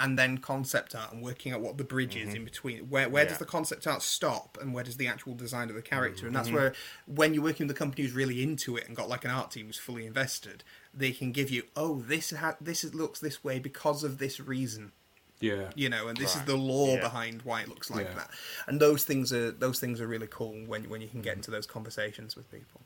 And 0.00 0.16
then 0.16 0.38
concept 0.38 0.94
art 0.94 1.12
and 1.12 1.20
working 1.24 1.50
out 1.52 1.60
what 1.60 1.76
the 1.76 1.82
bridge 1.82 2.14
is 2.14 2.32
in 2.32 2.44
between. 2.44 2.88
Where 2.88 3.08
where 3.08 3.26
does 3.26 3.38
the 3.38 3.44
concept 3.44 3.84
art 3.84 4.00
stop 4.00 4.56
and 4.60 4.72
where 4.72 4.84
does 4.84 4.96
the 4.96 5.08
actual 5.08 5.34
design 5.34 5.70
of 5.70 5.74
the 5.74 5.82
character? 5.82 6.28
And 6.28 6.36
Mm-hmm. 6.36 6.44
that's 6.44 6.54
where 6.54 6.72
when 7.06 7.34
you're 7.34 7.42
working 7.42 7.66
with 7.66 7.74
a 7.74 7.78
company 7.80 8.04
who's 8.04 8.12
really 8.12 8.40
into 8.40 8.76
it 8.76 8.86
and 8.86 8.94
got 8.94 9.08
like 9.08 9.24
an 9.24 9.32
art 9.32 9.50
team 9.50 9.66
who's 9.66 9.76
fully 9.76 10.06
invested, 10.06 10.62
they 10.98 11.12
can 11.12 11.32
give 11.32 11.48
you, 11.50 11.62
oh, 11.76 12.00
this 12.00 12.30
ha- 12.32 12.56
this 12.60 12.84
is, 12.84 12.94
looks 12.94 13.20
this 13.20 13.42
way 13.44 13.58
because 13.58 14.02
of 14.04 14.18
this 14.18 14.40
reason 14.40 14.92
Yeah. 15.40 15.70
you 15.76 15.88
know, 15.88 16.08
and 16.08 16.16
this 16.16 16.34
is 16.36 16.42
the 16.42 16.56
law 16.56 16.94
Yeah. 16.94 17.00
behind 17.00 17.42
why 17.42 17.62
it 17.62 17.68
looks 17.68 17.90
like 17.90 18.06
Yeah. 18.08 18.14
that. 18.14 18.30
And 18.66 18.80
those 18.80 19.04
things 19.04 19.32
are 19.32 19.50
those 19.52 19.78
things 19.78 20.00
are 20.00 20.06
really 20.08 20.26
cool 20.28 20.54
when 20.66 20.88
when 20.88 21.00
you 21.00 21.08
can 21.08 21.22
get 21.22 21.36
into 21.36 21.50
those 21.50 21.66
conversations 21.66 22.34
with 22.36 22.50
people. 22.50 22.80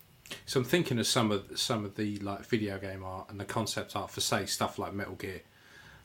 So 0.47 0.61
I'm 0.61 0.67
thinking 0.67 0.99
of 0.99 1.07
some 1.07 1.31
of 1.33 1.59
some 1.59 1.85
of 1.85 1.97
the 1.97 2.19
like 2.19 2.45
video 2.47 2.79
game 2.79 3.03
art 3.05 3.31
and 3.31 3.39
the 3.41 3.45
concept 3.45 3.97
art 3.97 4.11
for 4.11 4.21
say 4.21 4.47
stuff 4.47 4.79
like 4.79 4.93
Metal 4.93 5.15
Gear. 5.15 5.43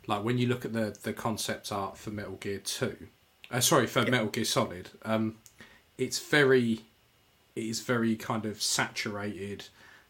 Like 0.08 0.24
when 0.24 0.38
you 0.38 0.48
look 0.48 0.64
at 0.66 0.74
the 0.74 0.98
the 1.04 1.14
concept 1.14 1.72
art 1.72 1.98
for 1.98 2.12
Metal 2.12 2.36
Gear 2.38 2.60
Two, 2.60 3.08
uh, 3.52 3.60
sorry 3.60 3.88
for 3.88 4.04
Metal 4.04 4.28
Gear 4.28 4.46
Solid, 4.46 4.90
um, 5.04 5.38
it's 5.98 6.20
very, 6.20 6.86
it 7.56 7.64
is 7.66 7.82
very 7.82 8.16
kind 8.16 8.46
of 8.46 8.62
saturated, 8.62 9.66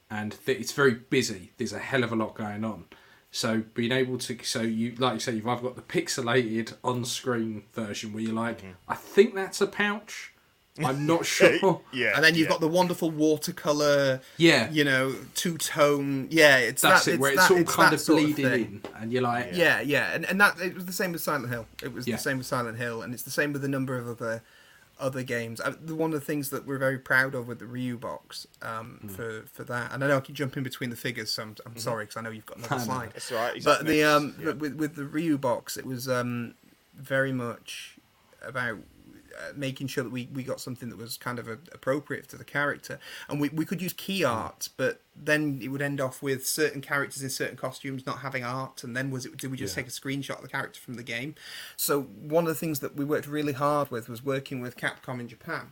and 0.09 0.37
th- 0.45 0.59
it's 0.59 0.71
very 0.71 0.93
busy. 0.95 1.51
There's 1.57 1.73
a 1.73 1.79
hell 1.79 2.03
of 2.03 2.11
a 2.11 2.15
lot 2.15 2.35
going 2.35 2.63
on. 2.63 2.85
So 3.29 3.63
being 3.73 3.91
able 3.91 4.17
to, 4.19 4.37
so 4.43 4.61
you 4.61 4.95
like 4.97 5.15
you 5.15 5.19
say, 5.19 5.33
you've 5.33 5.47
either 5.47 5.61
got 5.61 5.75
the 5.75 5.81
pixelated 5.81 6.73
on-screen 6.83 7.63
version 7.73 8.13
where 8.13 8.23
you're 8.23 8.33
like, 8.33 8.59
mm-hmm. 8.59 8.71
I 8.87 8.95
think 8.95 9.35
that's 9.35 9.59
a 9.61 9.67
pouch. 9.67 10.33
I'm 10.79 11.05
not 11.07 11.25
sure. 11.37 11.81
yeah 11.91 12.13
And 12.15 12.23
then 12.23 12.35
you've 12.35 12.45
yeah. 12.45 12.51
got 12.51 12.61
the 12.61 12.67
wonderful 12.67 13.09
watercolor, 13.09 14.21
Yeah. 14.37 14.69
you 14.71 14.83
know, 14.83 15.13
two 15.35 15.57
tone. 15.57 16.27
Yeah, 16.29 16.57
it's 16.57 16.81
That's 16.83 17.05
that, 17.05 17.15
it, 17.15 17.19
where 17.19 17.31
it's 17.31 17.39
it's 17.41 17.47
that, 17.49 17.53
all 17.55 17.61
it's 17.61 17.75
kind 17.75 17.87
that 17.91 17.93
of 17.95 18.01
sort 18.01 18.21
bleeding 18.23 18.45
thing. 18.45 18.81
in, 18.85 19.01
and 19.01 19.11
you're 19.11 19.23
like, 19.23 19.49
Yeah, 19.53 19.81
yeah, 19.81 20.11
and 20.13 20.23
and 20.25 20.39
that 20.39 20.59
it 20.61 20.75
was 20.75 20.85
the 20.85 20.93
same 20.93 21.11
with 21.11 21.21
Silent 21.21 21.49
Hill. 21.49 21.65
It 21.83 21.93
was 21.93 22.07
Yeah. 22.07 22.15
the 22.15 22.21
same 22.21 22.37
with 22.37 22.45
Silent 22.47 22.77
Hill, 22.77 23.01
and 23.01 23.13
it's 23.13 23.23
the 23.23 23.31
same 23.31 23.53
with 23.53 23.63
a 23.63 23.67
number 23.67 23.97
of 23.97 24.07
other 24.07 24.43
other 24.99 25.23
games. 25.23 25.59
Uh, 25.61 25.73
the 25.79 25.95
one 25.95 26.13
of 26.13 26.19
the 26.19 26.25
things 26.25 26.49
that 26.49 26.65
we're 26.65 26.77
very 26.77 26.97
proud 26.97 27.35
of 27.35 27.47
with 27.47 27.59
the 27.59 27.65
Ryu 27.67 27.97
box 27.97 28.47
um, 28.61 28.99
Hmm. 29.01 29.07
for 29.09 29.43
for 29.51 29.63
that, 29.65 29.91
and 29.93 30.03
I 30.03 30.07
know 30.07 30.17
I 30.17 30.21
keep 30.21 30.35
jumping 30.35 30.63
between 30.63 30.89
the 30.89 30.95
figures, 30.95 31.31
so 31.33 31.43
I'm, 31.43 31.55
I'm 31.65 31.77
sorry 31.77 32.05
because 32.05 32.17
I 32.17 32.21
know 32.21 32.29
you've 32.31 32.45
got 32.45 32.57
another 32.65 32.79
slide. 32.79 33.11
That's 33.13 33.31
all 33.31 33.37
right, 33.37 33.55
he's 33.55 33.65
But 33.65 33.85
the 33.85 34.03
um, 34.03 34.35
yeah. 34.39 34.45
but 34.45 34.57
with 34.57 34.73
with 34.75 34.95
the 34.95 35.05
Ryu 35.05 35.37
box, 35.37 35.77
it 35.77 35.85
was 35.85 36.07
um, 36.09 36.55
very 36.95 37.31
much 37.31 37.97
about 38.41 38.79
uh, 39.37 39.51
making 39.55 39.87
sure 39.87 40.03
that 40.03 40.09
we, 40.09 40.27
we 40.33 40.43
got 40.43 40.59
something 40.59 40.89
that 40.89 40.97
was 40.97 41.17
kind 41.17 41.37
of 41.39 41.47
a, 41.47 41.59
appropriate 41.71 42.27
to 42.29 42.37
the 42.37 42.43
character, 42.43 42.99
and 43.29 43.39
we, 43.39 43.49
we 43.49 43.65
could 43.65 43.81
use 43.81 43.93
key 43.93 44.21
Hmm. 44.21 44.27
art, 44.27 44.69
but 44.77 45.01
then 45.15 45.59
it 45.61 45.67
would 45.69 45.81
end 45.81 45.99
off 46.01 46.21
with 46.21 46.45
certain 46.47 46.81
characters 46.81 47.21
in 47.23 47.29
certain 47.29 47.57
costumes 47.57 48.05
not 48.05 48.19
having 48.19 48.43
art, 48.43 48.83
and 48.83 48.95
then 48.95 49.11
was 49.11 49.25
it 49.25 49.37
did 49.37 49.51
we 49.51 49.57
just 49.57 49.75
Yeah. 49.75 49.83
take 49.83 49.87
a 49.91 49.93
screenshot 49.93 50.37
of 50.37 50.41
the 50.41 50.47
character 50.47 50.79
from 50.79 50.95
the 50.95 51.03
game? 51.03 51.35
So 51.75 52.03
one 52.03 52.43
of 52.45 52.49
the 52.49 52.55
things 52.55 52.79
that 52.79 52.95
we 52.95 53.05
worked 53.05 53.27
really 53.27 53.53
hard 53.53 53.91
with 53.91 54.09
was 54.09 54.23
working 54.23 54.61
with 54.61 54.77
Capcom 54.77 55.19
in 55.19 55.27
Japan 55.27 55.71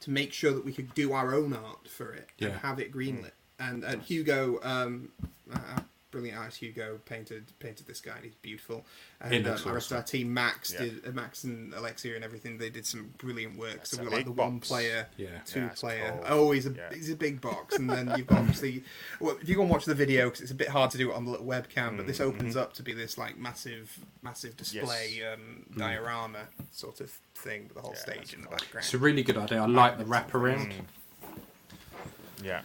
to 0.00 0.10
make 0.10 0.32
sure 0.32 0.52
that 0.52 0.64
we 0.64 0.72
could 0.72 0.94
do 0.94 1.12
our 1.12 1.34
own 1.34 1.52
art 1.52 1.88
for 1.88 2.12
it 2.12 2.28
and 2.40 2.52
have 2.54 2.78
it 2.80 2.92
greenlit. 2.92 3.32
And, 3.58 3.84
and 3.84 4.00
Hugo, 4.02 4.58
um, 4.62 5.10
uh, 5.52 5.80
brilliant 6.10 6.38
artist 6.38 6.58
Hugo, 6.58 6.98
painted 7.04 7.52
painted 7.58 7.86
this 7.86 8.00
guy. 8.00 8.16
and 8.16 8.24
He's 8.24 8.34
beautiful. 8.36 8.84
And 9.20 9.34
um, 9.46 9.52
looks 9.52 9.66
our 9.66 9.74
rest 9.74 9.90
of 9.90 9.96
our 9.96 10.02
awesome. 10.02 10.18
team, 10.18 10.34
Max 10.34 10.72
Yeah. 10.72 10.78
did 10.80 11.06
uh, 11.08 11.10
Max 11.12 11.44
and 11.44 11.72
Alexia 11.74 12.14
and 12.14 12.24
everything. 12.24 12.58
They 12.58 12.70
did 12.70 12.86
some 12.86 13.12
brilliant 13.18 13.56
work. 13.58 13.76
That's 13.76 13.90
so 13.90 13.98
we 14.02 14.08
got 14.08 14.16
like 14.16 14.24
the 14.24 14.32
one 14.32 14.60
player, 14.60 15.06
Yeah. 15.16 15.28
two 15.46 15.60
Yeah, 15.60 15.68
player. 15.70 16.10
cool. 16.12 16.24
Oh, 16.26 16.50
he's 16.52 16.66
a 16.66 16.74
he's 16.92 17.10
a 17.10 17.16
big 17.16 17.40
box. 17.40 17.76
And 17.76 17.88
then 17.88 18.12
you've 18.16 18.26
got 18.26 18.38
obviously, 18.38 18.82
well, 19.20 19.36
if 19.40 19.48
you 19.48 19.54
go 19.56 19.62
and 19.62 19.70
watch 19.70 19.84
the 19.84 19.94
video, 19.94 20.26
because 20.26 20.40
it's 20.42 20.50
a 20.50 20.54
bit 20.54 20.68
hard 20.68 20.90
to 20.92 20.98
do 20.98 21.10
it 21.10 21.14
on 21.14 21.24
the 21.24 21.30
little 21.30 21.46
webcam, 21.46 21.96
but 21.96 22.06
this 22.06 22.20
opens 22.20 22.56
up 22.56 22.72
to 22.74 22.82
be 22.82 22.92
this 22.92 23.16
like 23.18 23.38
massive, 23.38 23.98
massive 24.22 24.56
display 24.56 25.20
um, 25.32 25.66
diorama 25.76 26.46
sort 26.72 27.00
of 27.00 27.10
thing 27.34 27.64
with 27.64 27.74
the 27.74 27.80
whole 27.80 27.94
stage 27.94 28.34
in 28.34 28.40
the 28.42 28.46
cool. 28.48 28.56
background. 28.56 28.84
It's 28.84 28.94
a 28.94 28.98
really 28.98 29.22
good 29.22 29.36
idea. 29.38 29.62
I 29.62 29.66
like 29.66 29.98
the 29.98 30.04
wraparound. 30.04 30.72
yeah 32.42 32.62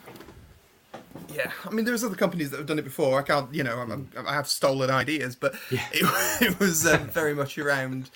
Yeah, 1.34 1.52
I 1.66 1.70
mean, 1.72 1.86
there's 1.86 2.04
other 2.04 2.16
companies 2.16 2.52
that 2.52 2.58
have 2.58 2.66
done 2.66 2.80
it 2.80 2.84
before. 2.84 3.20
I 3.20 3.24
can't, 3.24 3.54
you 3.54 3.64
know, 3.64 3.78
I'm, 3.80 3.92
I'm, 3.92 4.28
I 4.28 4.34
have 4.34 4.48
stolen 4.48 4.90
ideas, 4.90 5.36
but 5.36 5.56
Yeah. 5.72 5.86
it, 5.92 6.42
it 6.52 6.60
was 6.60 6.86
um, 6.86 7.08
very 7.08 7.34
much 7.34 7.58
around. 7.58 8.10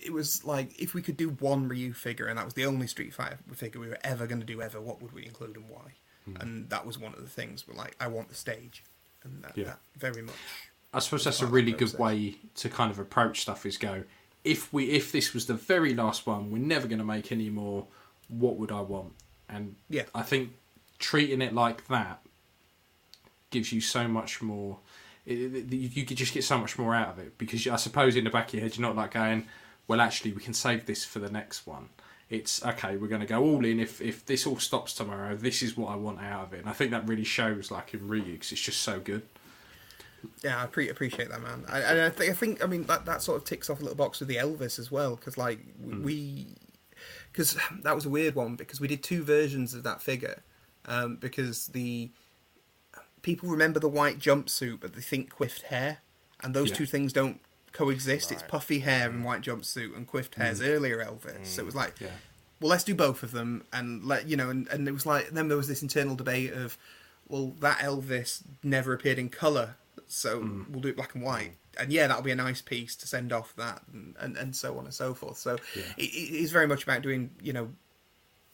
It 0.00 0.12
was 0.12 0.44
like 0.44 0.80
if 0.80 0.94
we 0.94 1.02
could 1.02 1.16
do 1.16 1.30
one 1.30 1.68
Ryu 1.68 1.92
figure, 1.92 2.26
and 2.26 2.38
that 2.38 2.44
was 2.44 2.54
the 2.54 2.64
only 2.66 2.86
Street 2.86 3.14
Fighter 3.14 3.38
figure 3.54 3.80
we 3.80 3.88
were 3.88 3.98
ever 4.02 4.26
going 4.26 4.40
to 4.40 4.46
do 4.46 4.60
ever. 4.60 4.80
What 4.80 5.00
would 5.02 5.12
we 5.12 5.24
include 5.24 5.56
and 5.56 5.68
why? 5.68 5.92
And 6.40 6.68
that 6.70 6.84
was 6.84 6.98
one 6.98 7.14
of 7.14 7.20
the 7.20 7.28
things. 7.28 7.68
We're 7.68 7.76
like, 7.76 7.94
I 8.00 8.08
want 8.08 8.28
the 8.28 8.34
stage, 8.34 8.82
and 9.22 9.44
that, 9.44 9.56
Yeah. 9.56 9.64
that 9.64 9.78
very 9.96 10.22
much. 10.22 10.34
I 10.92 10.98
suppose 10.98 11.22
that's 11.22 11.40
a 11.40 11.46
really 11.46 11.70
good 11.72 11.96
way 11.98 12.36
to 12.56 12.68
kind 12.68 12.90
of 12.90 12.98
approach 12.98 13.42
stuff. 13.42 13.64
Is 13.64 13.76
go 13.78 14.02
if 14.42 14.72
we 14.72 14.90
if 14.90 15.12
this 15.12 15.32
was 15.34 15.46
the 15.46 15.54
very 15.54 15.94
last 15.94 16.26
one, 16.26 16.50
we're 16.50 16.58
never 16.58 16.88
going 16.88 16.98
to 16.98 17.04
make 17.04 17.30
any 17.30 17.48
more. 17.50 17.86
What 18.28 18.56
would 18.56 18.72
I 18.72 18.80
want? 18.80 19.12
And 19.48 19.76
Yeah. 19.88 20.04
I 20.16 20.22
think 20.22 20.50
treating 20.98 21.42
it 21.42 21.54
like 21.54 21.86
that 21.88 22.20
gives 23.50 23.72
you 23.72 23.80
so 23.80 24.08
much 24.08 24.42
more. 24.42 24.78
It, 25.24 25.72
you, 25.72 25.90
you 25.92 26.04
could 26.04 26.16
just 26.16 26.32
get 26.32 26.44
so 26.44 26.58
much 26.58 26.78
more 26.78 26.94
out 26.94 27.08
of 27.08 27.18
it 27.18 27.36
because 27.36 27.66
I 27.66 27.76
suppose 27.76 28.14
in 28.16 28.24
the 28.24 28.30
back 28.30 28.48
of 28.48 28.54
your 28.54 28.62
head 28.62 28.76
you're 28.76 28.86
not 28.86 28.96
like 28.96 29.12
going, 29.12 29.46
well, 29.88 30.00
actually 30.00 30.32
we 30.32 30.40
can 30.42 30.54
save 30.54 30.86
this 30.86 31.04
for 31.04 31.18
the 31.18 31.30
next 31.30 31.66
one. 31.66 31.88
It's 32.28 32.64
okay. 32.64 32.96
We're 32.96 33.06
going 33.08 33.20
to 33.20 33.26
go 33.26 33.42
all 33.42 33.64
in. 33.64 33.78
If 33.78 34.00
if 34.00 34.26
this 34.26 34.46
all 34.46 34.58
stops 34.58 34.94
tomorrow, 34.94 35.36
this 35.36 35.62
is 35.62 35.76
what 35.76 35.92
I 35.92 35.96
want 35.96 36.20
out 36.20 36.44
of 36.44 36.54
it. 36.54 36.60
And 36.60 36.68
I 36.68 36.72
think 36.72 36.90
that 36.90 37.06
really 37.06 37.24
shows, 37.24 37.70
like 37.70 37.94
in 37.94 38.08
Ryu, 38.08 38.32
because 38.32 38.50
it's 38.50 38.60
just 38.60 38.80
so 38.82 38.98
good. 38.98 39.22
Yeah, 40.42 40.60
I 40.60 40.66
pre- 40.66 40.88
appreciate 40.88 41.28
that, 41.30 41.40
man. 41.40 41.64
I, 41.68 41.80
and 41.80 42.00
I 42.00 42.10
think 42.10 42.30
I 42.30 42.34
think 42.34 42.64
I 42.64 42.66
mean 42.66 42.82
that, 42.84 43.04
that 43.04 43.22
sort 43.22 43.38
of 43.38 43.44
ticks 43.44 43.70
off 43.70 43.78
a 43.78 43.82
little 43.82 43.96
box 43.96 44.18
with 44.18 44.28
the 44.28 44.36
Elvis 44.36 44.78
as 44.80 44.90
well, 44.90 45.14
because 45.14 45.38
like 45.38 45.60
Hmm. 45.76 46.02
we, 46.02 46.46
because 47.32 47.56
that 47.82 47.94
was 47.94 48.06
a 48.06 48.10
weird 48.10 48.34
one 48.34 48.56
because 48.56 48.80
we 48.80 48.88
did 48.88 49.04
two 49.04 49.22
versions 49.22 49.72
of 49.72 49.84
that 49.84 50.02
figure, 50.02 50.42
um, 50.86 51.16
because 51.16 51.68
the 51.68 52.10
people 53.26 53.48
remember 53.50 53.80
the 53.80 53.88
white 53.88 54.18
jumpsuit, 54.20 54.78
but 54.80 54.94
they 54.94 55.00
think 55.00 55.30
quiffed 55.30 55.62
hair, 55.62 55.98
and 56.42 56.54
those 56.54 56.70
Yeah. 56.70 56.76
two 56.76 56.86
things 56.86 57.12
don't 57.12 57.40
coexist. 57.72 58.30
It's 58.30 58.44
puffy 58.44 58.78
hair 58.78 59.10
and 59.10 59.24
white 59.24 59.42
jumpsuit, 59.42 59.94
and 59.96 60.06
quiffed 60.06 60.36
hair's 60.36 60.60
earlier 60.62 61.04
Elvis. 61.04 61.46
So 61.46 61.62
it 61.62 61.66
was 61.66 61.74
like. 61.74 62.00
Yeah. 62.00 62.08
well, 62.60 62.70
let's 62.70 62.84
do 62.84 62.94
both 62.94 63.22
of 63.22 63.32
them, 63.32 63.64
and 63.72 64.02
let 64.04 64.28
you 64.28 64.36
know. 64.36 64.48
And, 64.48 64.66
and 64.68 64.88
it 64.88 64.92
was 64.92 65.04
like 65.04 65.28
then 65.30 65.48
there 65.48 65.58
was 65.58 65.68
this 65.68 65.82
internal 65.82 66.14
debate 66.16 66.52
of, 66.54 66.78
well, 67.28 67.48
that 67.60 67.78
Elvis 67.80 68.42
never 68.62 68.94
appeared 68.94 69.18
in 69.18 69.28
color, 69.28 69.74
so 70.06 70.40
Mm. 70.40 70.70
we'll 70.70 70.80
do 70.80 70.88
it 70.88 70.96
black 70.96 71.14
and 71.14 71.22
white. 71.24 71.52
And 71.78 71.92
yeah, 71.92 72.06
that'll 72.06 72.22
be 72.22 72.30
a 72.30 72.36
nice 72.48 72.62
piece 72.62 72.96
to 72.96 73.06
send 73.06 73.30
off 73.32 73.54
that, 73.56 73.82
and, 73.92 74.14
and, 74.18 74.36
and 74.38 74.56
so 74.56 74.78
on 74.78 74.84
and 74.86 74.94
so 74.94 75.12
forth. 75.12 75.36
So 75.36 75.58
Yeah. 75.74 75.82
it, 75.98 76.04
it 76.04 76.30
is 76.44 76.50
very 76.52 76.66
much 76.66 76.82
about 76.84 77.02
doing, 77.02 77.30
you 77.42 77.52
know, 77.52 77.66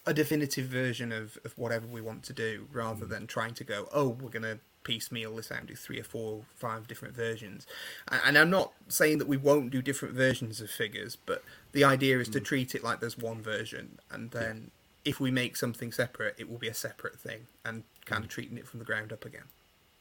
a 0.06 0.12
definitive 0.14 0.66
version 0.66 1.12
of, 1.12 1.38
of 1.44 1.56
whatever 1.56 1.86
we 1.86 2.00
want 2.00 2.22
to 2.24 2.32
do, 2.32 2.62
Mm. 2.70 2.74
rather 2.74 3.06
than 3.06 3.26
trying 3.26 3.54
to 3.54 3.64
go, 3.64 3.88
oh, 3.92 4.08
we're 4.08 4.30
gonna 4.30 4.58
piecemeal 4.84 5.36
this 5.36 5.52
out 5.52 5.60
and 5.60 5.68
do 5.68 5.76
three 5.76 6.00
or 6.00 6.04
four, 6.04 6.44
five 6.56 6.88
different 6.88 7.14
versions. 7.14 7.66
And, 8.08 8.20
and 8.24 8.38
I'm 8.38 8.50
not 8.50 8.72
saying 8.88 9.18
that 9.18 9.28
we 9.28 9.36
won't 9.36 9.70
do 9.70 9.80
different 9.80 10.14
versions 10.14 10.60
of 10.60 10.70
figures, 10.70 11.14
but 11.14 11.44
the 11.70 11.84
idea 11.84 12.18
is 12.18 12.28
to 12.30 12.40
Mm. 12.40 12.44
treat 12.44 12.74
it 12.74 12.82
like 12.82 12.98
there's 13.00 13.16
one 13.18 13.40
version, 13.42 13.98
and 14.10 14.30
then 14.32 14.70
if 15.04 15.20
we 15.20 15.30
make 15.30 15.56
something 15.56 15.92
separate, 15.92 16.34
it 16.38 16.48
will 16.50 16.58
be 16.58 16.68
a 16.68 16.74
separate 16.74 17.18
thing, 17.20 17.46
and 17.64 17.84
kind 18.04 18.24
of 18.24 18.30
Mm. 18.30 18.34
treating 18.34 18.58
it 18.58 18.66
from 18.66 18.80
the 18.80 18.84
ground 18.84 19.12
up 19.12 19.24
again. 19.24 19.44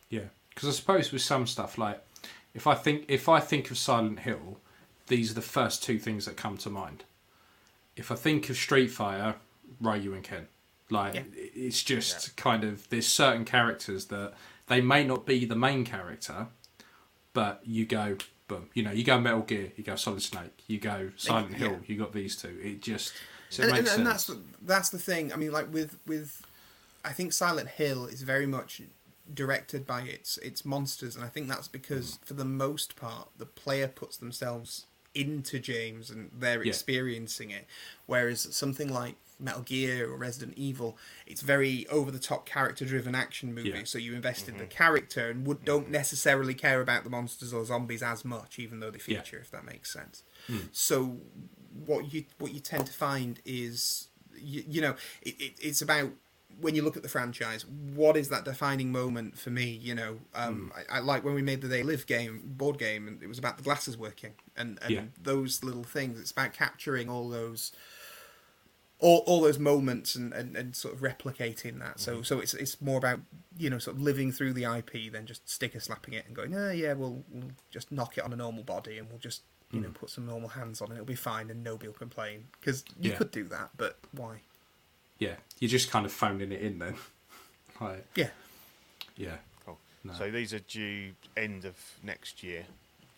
Yeah, 0.09 0.29
because 0.49 0.67
I 0.67 0.71
suppose 0.71 1.11
with 1.11 1.21
some 1.21 1.45
stuff 1.45 1.77
like 1.77 2.03
if 2.53 2.65
I 2.67 2.73
think 2.75 3.05
if 3.07 3.29
I 3.29 3.39
think 3.39 3.69
of 3.71 3.77
Silent 3.77 4.21
Hill, 4.21 4.59
these 5.07 5.31
are 5.31 5.35
the 5.35 5.41
first 5.41 5.83
two 5.83 5.99
things 5.99 6.25
that 6.25 6.35
come 6.37 6.57
to 6.57 6.69
mind. 6.71 7.03
If 7.95 8.11
I 8.11 8.15
think 8.15 8.49
of 8.49 8.57
Street 8.57 8.87
Fighter, 8.89 9.35
Ryu 9.79 10.13
and 10.13 10.23
Ken, 10.23 10.47
like 10.89 11.15
Yeah. 11.15 11.23
it's 11.33 11.81
just 11.83 12.35
kind 12.35 12.63
of 12.63 12.87
there's 12.89 13.07
certain 13.07 13.45
characters 13.45 14.05
that 14.05 14.33
they 14.67 14.81
may 14.81 15.03
not 15.03 15.25
be 15.25 15.45
the 15.45 15.55
main 15.55 15.85
character, 15.85 16.47
but 17.33 17.61
you 17.65 17.85
go 17.85 18.17
boom, 18.47 18.69
you 18.73 18.83
know, 18.83 18.91
you 18.91 19.03
go 19.03 19.19
Metal 19.19 19.41
Gear, 19.41 19.71
you 19.77 19.83
go 19.83 19.95
Solid 19.95 20.21
Snake, 20.21 20.63
you 20.67 20.77
go 20.79 21.11
Silent 21.15 21.55
Hill, 21.55 21.71
yeah. 21.71 21.77
you 21.87 21.97
got 21.97 22.13
these 22.13 22.35
two. 22.35 22.57
It 22.61 22.81
just 22.81 23.13
so 23.49 23.63
it 23.63 23.69
and, 23.69 23.77
and, 23.77 23.83
makes 23.85 23.95
and 23.97 24.05
sense. 24.05 24.09
that's 24.09 24.25
the, 24.25 24.39
that's 24.61 24.89
the 24.89 24.99
thing. 24.99 25.31
I 25.31 25.35
mean, 25.37 25.51
like 25.51 25.71
with 25.73 25.97
with, 26.05 26.45
I 27.05 27.13
think 27.13 27.31
Silent 27.33 27.69
Hill 27.69 28.05
is 28.07 28.21
very 28.23 28.45
much 28.45 28.81
directed 29.33 29.87
by 29.87 30.01
its 30.01 30.37
its 30.39 30.65
monsters, 30.65 31.15
and 31.15 31.23
I 31.23 31.29
think 31.29 31.47
that's 31.47 31.67
because 31.69 32.17
Mm. 32.17 32.25
for 32.25 32.33
the 32.33 32.45
most 32.45 32.95
part, 32.97 33.29
the 33.37 33.45
player 33.45 33.87
puts 33.87 34.17
themselves 34.17 34.85
into 35.13 35.59
James 35.59 36.09
and 36.09 36.31
they're 36.37 36.63
Yeah. 36.63 36.69
experiencing 36.69 37.51
it, 37.51 37.67
whereas 38.05 38.47
something 38.55 38.87
like 38.91 39.15
Metal 39.41 39.61
Gear 39.61 40.09
or 40.09 40.17
Resident 40.17 40.57
Evil, 40.57 40.97
it's 41.25 41.41
very 41.41 41.87
over 41.87 42.11
the 42.11 42.19
top 42.19 42.45
character 42.45 42.85
driven 42.85 43.15
action 43.15 43.53
movie. 43.53 43.69
Yeah. 43.69 43.83
So 43.85 43.97
you 43.97 44.13
invest 44.13 44.47
in 44.47 44.57
the 44.57 44.63
mm-hmm. 44.63 44.69
character 44.69 45.29
and 45.29 45.45
would 45.47 45.65
don't 45.65 45.83
mm-hmm. 45.83 45.93
necessarily 45.93 46.53
care 46.53 46.81
about 46.81 47.03
the 47.03 47.09
monsters 47.09 47.53
or 47.53 47.65
zombies 47.65 48.03
as 48.03 48.23
much, 48.23 48.59
even 48.59 48.79
though 48.79 48.91
they 48.91 48.99
Yeah. 49.07 49.21
feature, 49.21 49.39
if 49.39 49.51
that 49.51 49.65
makes 49.65 49.91
sense. 49.91 50.23
Hmm. 50.47 50.59
So 50.71 51.17
what 51.85 52.13
you 52.13 52.25
what 52.37 52.53
you 52.53 52.59
tend 52.59 52.85
to 52.87 52.93
find 52.93 53.39
is 53.45 54.09
you, 54.37 54.63
you 54.67 54.81
know 54.81 54.95
it, 55.21 55.39
it, 55.39 55.53
it's 55.61 55.81
about 55.81 56.11
when 56.59 56.75
you 56.75 56.83
look 56.83 56.97
at 56.97 57.03
the 57.03 57.09
franchise 57.09 57.65
what 57.65 58.17
is 58.17 58.29
that 58.29 58.43
defining 58.43 58.91
moment 58.91 59.37
for 59.37 59.49
me 59.49 59.69
you 59.81 59.95
know 59.95 60.19
um, 60.35 60.71
hmm. 60.73 60.93
I, 60.93 60.97
I 60.97 60.99
like 60.99 61.23
when 61.23 61.33
we 61.33 61.41
made 61.41 61.61
the 61.61 61.67
they 61.67 61.83
live 61.83 62.05
game 62.05 62.41
board 62.45 62.77
game 62.77 63.07
and 63.07 63.21
it 63.23 63.27
was 63.27 63.39
about 63.39 63.57
the 63.57 63.63
glasses 63.63 63.97
working 63.97 64.33
and, 64.55 64.79
and 64.81 64.91
Yeah. 64.91 65.01
those 65.21 65.63
little 65.63 65.83
things 65.83 66.19
it's 66.19 66.31
about 66.31 66.53
capturing 66.53 67.09
all 67.09 67.29
those 67.29 67.71
all, 69.01 69.23
all 69.27 69.41
those 69.41 69.59
moments 69.59 70.15
and, 70.15 70.31
and, 70.33 70.55
and 70.55 70.75
sort 70.75 70.93
of 70.93 71.01
replicating 71.01 71.79
that 71.79 71.99
so 71.99 72.13
mm-hmm. 72.13 72.23
so 72.23 72.39
it's 72.39 72.53
it's 72.53 72.79
more 72.81 72.97
about 72.97 73.19
you 73.57 73.69
know 73.69 73.77
sort 73.77 73.95
of 73.97 74.01
living 74.01 74.31
through 74.31 74.53
the 74.53 74.63
IP 74.63 75.11
than 75.11 75.25
just 75.25 75.47
sticker 75.49 75.79
slapping 75.79 76.13
it 76.13 76.25
and 76.27 76.35
going 76.35 76.55
oh 76.55 76.71
yeah 76.71 76.93
we'll, 76.93 77.23
we'll 77.29 77.51
just 77.69 77.91
knock 77.91 78.17
it 78.17 78.23
on 78.23 78.31
a 78.31 78.35
normal 78.35 78.63
body 78.63 78.97
and 78.97 79.09
we'll 79.09 79.19
just 79.19 79.41
you 79.71 79.81
know 79.81 79.89
mm. 79.89 79.93
put 79.93 80.09
some 80.09 80.25
normal 80.25 80.49
hands 80.49 80.81
on 80.81 80.91
it 80.91 80.95
it'll 80.95 81.05
be 81.05 81.15
fine 81.15 81.49
and 81.49 81.63
nobody 81.63 81.87
will 81.87 81.95
complain 81.95 82.45
because 82.59 82.83
you 82.99 83.11
Yeah. 83.11 83.17
could 83.17 83.31
do 83.31 83.45
that 83.45 83.71
but 83.77 83.97
why 84.11 84.41
yeah, 85.19 85.35
you're 85.59 85.69
just 85.69 85.91
kind 85.91 86.03
of 86.07 86.11
phoning 86.11 86.51
it 86.51 86.61
in 86.61 86.79
then. 86.79 86.95
like, 87.79 88.07
yeah 88.15 88.29
yeah. 89.15 89.37
Cool. 89.65 89.77
No. 90.03 90.13
So 90.13 90.31
these 90.31 90.53
are 90.53 90.59
due 90.59 91.11
end 91.37 91.65
of 91.65 91.75
next 92.03 92.43
year. 92.43 92.65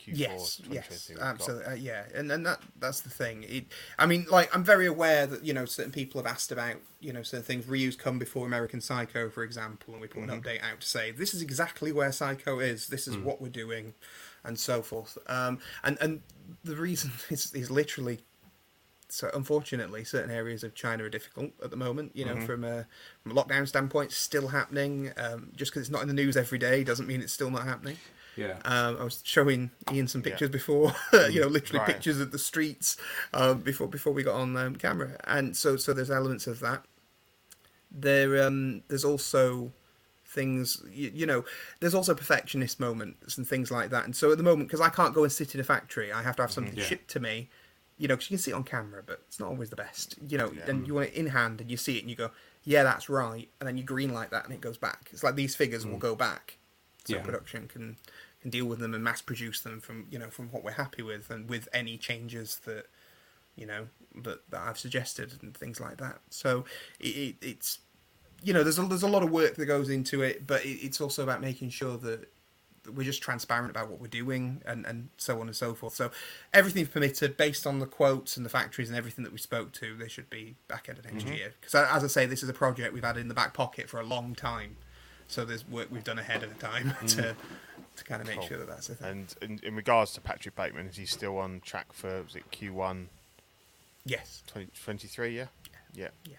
Q4 0.06 0.18
yes 0.18 0.62
yes 0.70 1.12
absolutely 1.22 1.66
uh, 1.66 1.76
yeah 1.76 2.04
and 2.14 2.32
and 2.32 2.46
that 2.46 2.60
that's 2.80 3.02
the 3.02 3.10
thing 3.10 3.44
it, 3.48 3.66
i 3.98 4.06
mean 4.06 4.26
like 4.30 4.54
i'm 4.56 4.64
very 4.64 4.86
aware 4.86 5.26
that 5.26 5.46
you 5.46 5.54
know 5.54 5.66
certain 5.66 5.92
people 5.92 6.22
have 6.22 6.32
asked 6.32 6.52
about 6.52 6.76
you 7.00 7.14
know 7.14 7.24
certain 7.24 7.44
things 7.44 7.68
ryu's 7.68 7.96
come 7.96 8.20
before 8.20 8.46
american 8.46 8.82
psycho 8.82 9.30
for 9.30 9.44
example 9.44 9.94
and 9.94 10.02
we 10.02 10.08
put 10.08 10.24
an 10.24 10.30
update 10.30 10.62
out 10.64 10.82
to 10.82 10.88
say 10.88 11.12
this 11.12 11.34
is 11.34 11.42
exactly 11.42 11.92
where 11.92 12.12
psycho 12.12 12.60
is 12.60 12.88
this 12.88 13.08
is 13.08 13.18
what 13.18 13.42
we're 13.42 13.50
doing 13.50 13.94
and 14.44 14.60
so 14.60 14.82
forth 14.82 15.18
um 15.28 15.60
and 15.84 15.98
and 16.02 16.22
the 16.64 16.76
reason 16.76 17.12
is 17.30 17.54
is 17.54 17.72
literally 17.72 18.20
so 19.14 19.30
unfortunately, 19.36 20.04
certain 20.06 20.32
areas 20.32 20.64
of 20.64 20.74
China 20.74 21.04
are 21.04 21.10
difficult 21.10 21.52
at 21.64 21.70
the 21.70 21.76
moment. 21.78 22.16
You 22.16 22.26
know, 22.26 22.40
from 22.48 22.64
a 22.64 22.88
from 23.22 23.38
a 23.38 23.44
lockdown 23.44 23.68
standpoint, 23.68 24.12
still 24.12 24.48
happening. 24.48 25.12
Um, 25.18 25.52
just 25.56 25.72
because 25.72 25.82
it's 25.82 25.92
not 25.92 26.02
in 26.02 26.08
the 26.08 26.16
news 26.16 26.36
every 26.36 26.58
day 26.58 26.84
doesn't 26.84 27.06
mean 27.06 27.22
it's 27.22 27.32
still 27.32 27.52
not 27.52 27.64
happening. 27.66 27.98
Yeah. 28.36 28.58
Um, 28.66 28.98
I 29.00 29.04
was 29.04 29.22
showing 29.24 29.72
Ian 29.92 30.08
some 30.08 30.22
pictures 30.22 30.50
Yeah. 30.50 30.54
before, 30.54 30.94
you 31.30 31.42
know, 31.42 31.48
literally 31.48 31.80
Right. 31.80 31.88
pictures 31.88 32.20
of 32.20 32.32
the 32.32 32.40
streets 32.40 32.98
um, 33.34 33.60
before 33.62 33.88
before 33.88 34.14
we 34.14 34.24
got 34.24 34.36
on 34.36 34.56
um, 34.58 34.76
camera, 34.76 35.18
and 35.26 35.56
so 35.56 35.76
so 35.78 35.94
there's 35.94 36.12
elements 36.12 36.48
of 36.48 36.60
that. 36.62 36.84
There, 37.92 38.44
um, 38.44 38.82
there's 38.88 39.06
also 39.06 39.72
things 40.26 40.82
you, 40.90 41.12
you 41.14 41.28
know 41.28 41.46
there's 41.80 41.94
also 41.94 42.16
perfectionist 42.16 42.80
moments 42.80 43.38
and 43.38 43.48
things 43.48 43.70
like 43.70 43.92
that 43.92 44.04
and 44.06 44.16
so 44.16 44.32
at 44.32 44.38
the 44.38 44.44
moment 44.44 44.68
because 44.68 44.82
i 44.82 44.90
can't 44.90 45.14
go 45.14 45.22
and 45.22 45.32
sit 45.32 45.54
in 45.54 45.62
a 45.62 45.64
factory 45.64 46.12
i 46.12 46.24
have 46.24 46.36
to 46.36 46.42
have 46.42 46.52
something 46.52 46.76
Yeah. 46.76 46.86
shipped 46.86 47.08
to 47.12 47.20
me 47.20 47.50
you 48.00 48.08
know 48.08 48.16
because 48.16 48.32
you 48.32 48.38
can 48.38 48.42
see 48.42 48.50
it 48.50 48.56
on 48.56 48.64
camera 48.64 49.04
but 49.06 49.22
it's 49.28 49.40
not 49.40 49.50
always 49.50 49.70
the 49.70 49.76
best 49.76 50.16
you 50.28 50.40
know 50.40 50.52
and 50.66 50.88
you 50.88 50.96
want 50.96 51.10
it 51.10 51.14
in 51.14 51.28
hand 51.28 51.62
and 51.62 51.70
you 51.70 51.78
see 51.78 51.98
it 51.98 52.02
and 52.02 52.10
you 52.10 52.16
go 52.16 52.32
yeah 52.64 52.82
that's 52.82 53.10
right 53.10 53.48
and 53.60 53.68
then 53.68 53.78
you 53.78 53.84
green 53.84 54.12
light 54.12 54.32
that 54.32 54.44
and 54.46 54.52
it 54.56 54.62
goes 54.62 54.78
back 54.78 55.10
it's 55.14 55.24
like 55.24 55.36
these 55.36 55.56
figures 55.56 55.86
will 55.86 56.00
go 56.00 56.16
back 56.16 56.58
so 57.06 57.14
Yeah. 57.18 57.22
production 57.22 57.68
can 57.68 57.98
can 58.44 58.52
deal 58.52 58.66
with 58.66 58.80
them 58.80 58.94
and 58.94 59.04
mass 59.04 59.22
produce 59.22 59.62
them 59.62 59.80
from 59.80 60.06
you 60.12 60.20
know 60.20 60.30
from 60.30 60.50
what 60.50 60.64
we're 60.64 60.72
happy 60.72 61.02
with 61.02 61.32
and 61.32 61.50
with 61.50 61.68
any 61.74 61.98
changes 61.98 62.60
that 62.66 62.86
you 63.56 63.66
know 63.66 63.88
that, 64.24 64.48
that 64.52 64.62
I've 64.62 64.78
suggested 64.78 65.34
and 65.42 65.56
things 65.56 65.80
like 65.80 65.98
that. 65.98 66.20
So 66.30 66.66
it, 67.00 67.08
it, 67.08 67.36
it's 67.42 67.80
you 68.44 68.54
know 68.54 68.64
there's 68.64 68.78
a, 68.78 68.84
there's 68.84 69.04
a 69.04 69.08
lot 69.08 69.24
of 69.24 69.32
work 69.32 69.56
that 69.56 69.66
goes 69.66 69.90
into 69.90 70.22
it, 70.22 70.46
but 70.46 70.64
it, 70.66 70.86
it's 70.86 71.00
also 71.00 71.24
about 71.24 71.42
making 71.42 71.70
sure 71.70 71.98
that, 71.98 72.28
we're 72.94 73.06
just 73.06 73.24
transparent 73.24 73.72
about 73.72 73.90
what 73.90 74.02
we're 74.02 74.08
doing 74.08 74.62
and 74.66 74.86
and 74.86 75.08
so 75.16 75.40
on 75.40 75.48
and 75.48 75.56
so 75.56 75.74
forth. 75.74 75.96
So 75.96 76.12
everything's 76.54 76.90
permitted 76.90 77.38
based 77.38 77.66
on 77.66 77.80
the 77.80 77.86
quotes 77.86 78.36
and 78.36 78.46
the 78.46 78.50
factories 78.50 78.90
and 78.90 78.98
everything 78.98 79.24
that 79.24 79.32
we 79.32 79.40
spoke 79.40 79.72
to. 79.76 79.96
They 79.96 80.10
should 80.10 80.30
be 80.30 80.56
back 80.68 80.90
end 80.90 81.00
of 81.00 81.06
next 81.06 81.24
mm-hmm. 81.24 81.34
year 81.34 81.54
because 81.58 81.74
uh, 81.74 81.88
as 81.90 82.04
I 82.04 82.08
say, 82.08 82.26
this 82.26 82.44
is 82.44 82.50
a 82.50 82.54
project 82.54 82.94
we've 82.94 83.02
had 83.02 83.16
in 83.16 83.30
the 83.30 83.34
back 83.34 83.54
pocket 83.54 83.90
for 83.90 84.02
a 84.02 84.04
long 84.04 84.36
time. 84.36 84.76
So 85.28 85.46
there's 85.46 85.66
work 85.66 85.88
we've 85.92 86.04
done 86.04 86.20
ahead 86.20 86.44
of 86.44 86.60
time 86.60 86.94
to 87.08 87.22
mm. 87.22 87.36
To 87.96 88.04
kind 88.04 88.22
of 88.22 88.28
make 88.28 88.40
Cool. 88.40 88.48
sure 88.48 88.58
that 88.60 88.68
that's 88.68 88.90
a 88.90 88.96
thing. 88.96 89.08
And 89.10 89.36
in, 89.42 89.60
in 89.68 89.76
regards 89.76 90.14
to 90.14 90.22
Patrick 90.22 90.56
Bateman, 90.56 90.88
is 90.88 90.98
he 90.98 91.06
still 91.06 91.38
on 91.38 91.62
track 91.62 91.94
for 91.94 92.24
was 92.24 92.36
it 92.36 92.44
Q1 92.52 93.06
yes. 94.06 94.44
2023? 94.48 95.36
Yeah. 95.38 95.46
Yeah. 95.94 96.08
Yeah. 96.26 96.36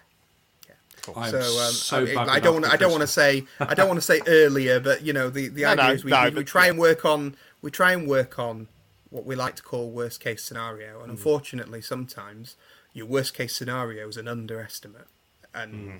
Yeah. 0.67 0.73
Cool. 1.01 1.13
I'm 1.17 1.31
so 1.31 1.37
um, 1.39 1.71
so 1.73 1.97
I, 1.97 2.05
bugging 2.05 2.29
I 2.29 2.39
don't 2.39 2.53
want 2.61 2.73
I 2.73 2.77
don't 2.77 2.91
want 2.91 3.01
to 3.01 3.07
say 3.07 3.43
I 3.59 3.73
don't 3.73 3.87
want 3.87 3.97
to 3.99 4.05
say 4.05 4.21
earlier, 4.27 4.79
but 4.79 5.01
you 5.03 5.13
know 5.13 5.29
the 5.29 5.47
the 5.47 5.61
No, 5.63 5.69
idea 5.69 5.83
no, 5.85 5.91
is 5.93 6.03
we, 6.03 6.11
no, 6.11 6.23
we, 6.25 6.29
we 6.37 6.43
try 6.43 6.65
yeah. 6.65 6.69
and 6.71 6.79
work 6.79 7.05
on 7.05 7.35
we 7.61 7.71
try 7.71 7.93
and 7.93 8.07
work 8.07 8.37
on 8.39 8.67
what 9.09 9.25
we 9.25 9.35
like 9.35 9.55
to 9.55 9.63
call 9.63 9.89
worst 9.91 10.19
case 10.19 10.43
scenario, 10.43 10.99
Mm. 10.99 11.03
and 11.03 11.11
unfortunately 11.11 11.81
sometimes 11.81 12.57
your 12.93 13.05
worst 13.05 13.33
case 13.33 13.55
scenario 13.55 14.07
is 14.09 14.17
an 14.17 14.27
underestimate, 14.27 15.07
and 15.53 15.73
Mm. 15.73 15.99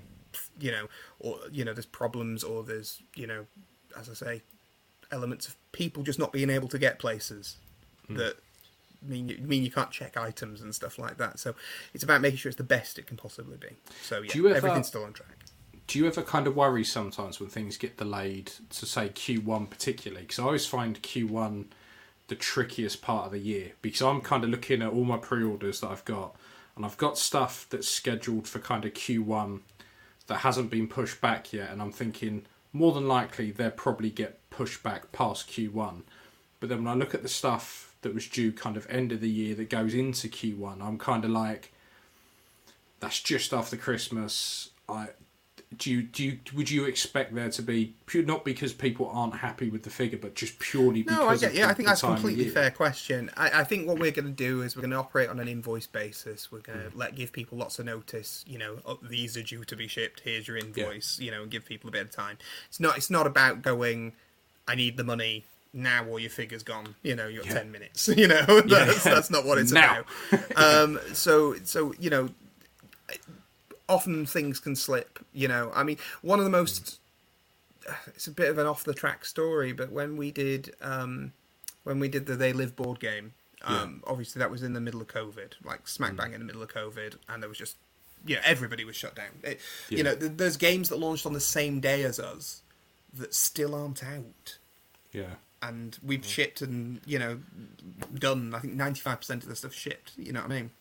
you 0.59 0.71
know 0.71 0.87
or 1.19 1.39
you 1.51 1.63
know 1.63 1.73
there's 1.73 1.85
problems 1.85 2.43
or 2.43 2.63
there's 2.63 3.01
you 3.15 3.27
know 3.27 3.45
as 3.97 4.09
I 4.09 4.13
say 4.13 4.41
elements 5.11 5.47
of 5.47 5.55
people 5.71 6.03
just 6.03 6.19
not 6.19 6.31
being 6.31 6.49
able 6.49 6.67
to 6.69 6.79
get 6.79 6.99
places 6.99 7.57
Mm. 8.09 8.17
that 8.17 8.35
mean 9.01 9.29
you, 9.29 9.37
mean 9.39 9.63
you 9.63 9.71
can't 9.71 9.89
check 9.91 10.15
items 10.17 10.61
and 10.61 10.73
stuff 10.75 10.99
like 10.99 11.17
that. 11.17 11.39
So 11.39 11.55
it's 11.93 12.03
about 12.03 12.21
making 12.21 12.37
sure 12.37 12.49
it's 12.51 12.57
the 12.57 12.63
best 12.63 12.99
it 12.99 13.07
can 13.07 13.17
possibly 13.17 13.57
be. 13.57 13.69
So 14.03 14.21
yeah, 14.21 14.29
ever- 14.35 14.55
everything's 14.55 14.87
still 14.87 15.03
on 15.03 15.13
track. 15.13 15.45
Do 15.87 15.99
you 15.99 16.07
ever 16.07 16.21
kind 16.23 16.47
of 16.47 16.55
worry 16.55 16.83
sometimes 16.83 17.39
when 17.39 17.49
things 17.49 17.77
get 17.77 17.97
delayed 17.97 18.51
to 18.71 18.85
say 18.85 19.09
Q1 19.09 19.69
particularly? 19.69 20.21
Because 20.23 20.39
I 20.39 20.43
always 20.43 20.65
find 20.65 21.01
Q1 21.01 21.65
the 22.27 22.35
trickiest 22.35 23.01
part 23.03 23.27
of 23.27 23.31
the 23.31 23.39
year 23.39 23.73
because 23.83 24.01
I'm 24.01 24.21
kind 24.21 24.43
of 24.43 24.49
looking 24.49 24.81
at 24.81 24.89
all 24.91 25.03
my 25.03 25.17
pre-orders 25.17 25.81
that 25.81 25.89
I've 25.89 26.05
got, 26.05 26.35
and 26.75 26.83
I've 26.85 26.97
got 26.97 27.17
stuff 27.19 27.67
that's 27.69 27.87
scheduled 27.87 28.47
for 28.47 28.57
kind 28.59 28.83
of 28.85 28.93
Q1 28.93 29.61
that 30.27 30.37
hasn't 30.39 30.71
been 30.71 30.87
pushed 30.87 31.21
back 31.21 31.53
yet, 31.53 31.69
and 31.71 31.81
I'm 31.81 31.91
thinking 31.91 32.45
more 32.73 32.91
than 32.93 33.07
likely 33.07 33.51
they'll 33.51 33.69
probably 33.71 34.09
get 34.09 34.39
pushed 34.55 34.81
back 34.83 35.11
past 35.11 35.49
Q1. 35.49 36.01
But 36.59 36.69
then 36.69 36.83
when 36.83 36.93
I 36.93 36.95
look 36.97 37.13
at 37.13 37.21
the 37.23 37.29
stuff 37.29 37.95
that 38.01 38.13
was 38.13 38.27
due 38.27 38.51
kind 38.51 38.77
of 38.77 38.87
end 38.89 39.11
of 39.11 39.19
the 39.21 39.29
year 39.29 39.55
that 39.55 39.69
goes 39.69 39.93
into 39.93 40.27
Q1, 40.27 40.81
I'm 40.81 40.97
kind 40.97 41.25
of 41.25 41.31
like, 41.31 41.71
that's 42.99 43.21
just 43.21 43.53
after 43.53 43.75
Christmas. 43.77 44.69
I 44.87 45.09
do 45.77 45.91
you 45.91 46.03
do 46.03 46.23
you 46.23 46.39
would 46.55 46.69
you 46.69 46.85
expect 46.85 47.33
there 47.35 47.49
to 47.49 47.61
be 47.61 47.93
pure 48.05 48.23
not 48.23 48.45
because 48.45 48.71
people 48.71 49.09
aren't 49.11 49.35
happy 49.35 49.69
with 49.69 49.83
the 49.83 49.89
figure, 49.89 50.17
but 50.17 50.33
just 50.35 50.57
purely 50.59 51.01
because 51.03 51.17
No, 51.19 51.27
I 51.27 51.35
get. 51.37 51.53
Yeah, 51.53 51.65
the- 51.65 51.71
I 51.71 51.73
think 51.73 51.87
that's 51.89 52.03
a 52.03 52.07
completely 52.07 52.47
fair 52.49 52.71
question. 52.71 53.29
I, 53.35 53.61
I 53.61 53.63
think 53.63 53.87
what 53.87 53.99
we're 53.99 54.11
going 54.11 54.25
to 54.27 54.31
do 54.31 54.61
is 54.61 54.75
we're 54.75 54.83
going 54.83 54.91
to 54.91 54.97
operate 54.97 55.27
on 55.29 55.39
an 55.39 55.47
invoice 55.47 55.87
basis. 55.87 56.51
We're 56.51 56.59
going 56.59 56.79
to 56.79 56.85
Mm. 56.85 56.95
let 56.95 57.15
give 57.15 57.33
people 57.33 57.57
lots 57.57 57.79
of 57.79 57.85
notice. 57.85 58.45
You 58.47 58.59
know, 58.59 58.77
oh, 58.85 58.99
these 59.01 59.35
are 59.35 59.43
due 59.43 59.63
to 59.65 59.75
be 59.75 59.87
shipped. 59.87 60.21
Here's 60.21 60.47
your 60.47 60.57
invoice. 60.57 61.19
You 61.19 61.31
know, 61.31 61.41
and 61.41 61.51
give 61.51 61.65
people 61.65 61.89
a 61.89 61.91
bit 61.91 62.03
of 62.03 62.11
time. 62.11 62.37
It's 62.69 62.79
not. 62.79 62.95
It's 62.95 63.09
not 63.09 63.27
about 63.27 63.61
going. 63.61 64.13
I 64.67 64.75
need 64.75 64.97
the 64.97 65.04
money 65.04 65.45
now, 65.73 66.06
or 66.06 66.19
your 66.19 66.30
figure's 66.30 66.63
gone. 66.63 66.95
You 67.04 67.15
know, 67.15 67.28
you 67.28 67.39
got 67.39 67.47
Yeah. 67.47 67.54
ten 67.54 67.71
minutes. 67.71 68.08
You 68.17 68.28
know, 68.28 68.62
that's 68.62 69.04
that's 69.04 69.30
not 69.30 69.45
what 69.45 69.58
it's 69.58 69.71
Now. 69.71 70.04
about. 70.32 70.51
um, 70.58 70.99
so 71.13 71.56
so 71.63 71.93
you 71.99 72.10
know, 72.10 72.30
often 73.88 74.25
things 74.25 74.60
can 74.60 74.75
slip. 74.75 75.19
You 75.34 75.47
know, 75.47 75.71
I 75.73 75.84
mean, 75.84 75.97
one 76.21 76.39
of 76.39 76.45
the 76.45 76.51
most 76.51 76.99
it's 78.08 78.28
a 78.28 78.32
bit 78.32 78.49
of 78.49 78.58
an 78.58 78.65
off 78.67 78.84
the 78.84 78.93
track 78.93 79.25
story, 79.25 79.71
but 79.73 79.91
when 79.91 80.17
we 80.17 80.32
did 80.32 80.73
um, 80.82 81.34
when 81.84 81.99
we 81.99 82.08
did 82.08 82.25
the 82.25 82.36
They 82.36 82.54
Live 82.54 82.75
board 82.75 82.99
game, 82.99 83.34
um, 83.63 84.04
obviously 84.08 84.39
that 84.39 84.49
was 84.51 84.63
in 84.63 84.73
the 84.73 84.82
middle 84.82 85.01
of 85.01 85.08
COVID, 85.08 85.54
like 85.63 85.88
smack 85.88 86.15
bang 86.15 86.34
in 86.34 86.39
the 86.39 86.45
middle 86.45 86.62
of 86.63 86.69
COVID, 86.73 87.15
and 87.30 87.41
there 87.41 87.49
was 87.49 87.58
just 87.58 87.75
yeah 88.25 88.39
everybody 88.43 88.84
was 88.86 88.95
shut 88.95 89.15
down. 89.15 89.28
It, 89.43 89.60
Yeah. 89.89 89.97
You 89.97 90.04
know, 90.04 90.15
th- 90.15 90.32
there's 90.36 90.58
games 90.58 90.89
that 90.89 90.97
launched 90.97 91.25
on 91.25 91.34
the 91.34 91.39
same 91.39 91.80
day 91.80 92.04
as 92.04 92.19
us 92.19 92.62
that 93.17 93.34
still 93.34 93.75
aren't 93.75 94.04
out. 94.04 94.58
Yeah. 95.12 95.36
And 95.62 95.97
we've 96.04 96.21
mm. 96.21 96.25
shipped 96.25 96.62
and 96.62 97.01
you 97.06 97.17
know 97.17 97.39
done. 98.13 98.54
I 98.54 98.60
think 98.60 98.73
ninety 98.73 99.01
five 99.01 99.19
percent 99.19 99.43
of 99.43 99.49
the 99.49 99.56
stuff 99.56 99.73
shipped. 99.73 100.12
You 100.17 100.34
know 100.34 100.41
what 100.41 100.51
I 100.51 100.56
mean? 100.56 100.71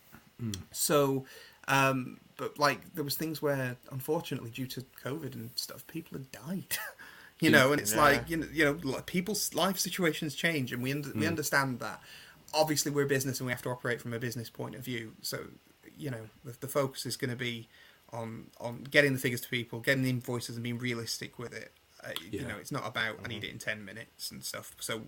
Mm. 0.41 0.55
So, 0.71 1.25
um, 1.67 2.19
but 2.37 2.59
like 2.59 2.93
there 2.93 3.03
was 3.03 3.15
things 3.15 3.41
where, 3.41 3.77
unfortunately, 3.91 4.51
due 4.51 4.67
to 4.67 4.83
COVID 5.03 5.33
and 5.33 5.49
stuff, 5.55 5.87
people 5.87 6.17
had 6.17 6.31
died. 6.31 6.77
you 7.39 7.49
know, 7.49 7.71
and 7.71 7.81
it's 7.81 7.93
Yeah. 7.93 8.01
like 8.01 8.29
you 8.29 8.37
know, 8.37 8.47
you 8.51 8.65
know, 8.65 8.79
like, 8.83 9.05
people's 9.05 9.53
life 9.53 9.79
situations 9.79 10.35
change, 10.35 10.71
and 10.71 10.83
we 10.83 10.91
under, 10.91 11.09
we 11.09 11.21
mm. 11.21 11.27
understand 11.27 11.79
that. 11.79 12.01
Obviously, 12.53 12.91
we're 12.91 13.05
a 13.05 13.07
business, 13.07 13.39
and 13.39 13.47
we 13.47 13.51
have 13.51 13.61
to 13.63 13.69
operate 13.69 14.01
from 14.01 14.13
a 14.13 14.19
business 14.19 14.49
point 14.49 14.75
of 14.75 14.81
view. 14.81 15.13
So, 15.21 15.47
you 15.97 16.09
know, 16.11 16.29
the, 16.43 16.55
the 16.59 16.67
focus 16.67 17.05
is 17.05 17.17
going 17.17 17.31
to 17.31 17.35
be 17.35 17.67
on 18.13 18.47
on 18.59 18.83
getting 18.83 19.13
the 19.13 19.19
figures 19.19 19.41
to 19.41 19.49
people, 19.49 19.79
getting 19.79 20.03
the 20.03 20.09
invoices, 20.09 20.55
and 20.55 20.63
being 20.63 20.77
realistic 20.77 21.39
with 21.39 21.53
it. 21.53 21.71
Uh, 22.05 22.11
You 22.31 22.41
know, 22.45 22.57
it's 22.57 22.71
not 22.71 22.85
about 22.85 23.17
I 23.23 23.27
need 23.27 23.43
it 23.43 23.51
in 23.51 23.57
ten 23.59 23.83
minutes 23.83 24.31
and 24.31 24.43
stuff. 24.43 24.75
So, 24.79 25.01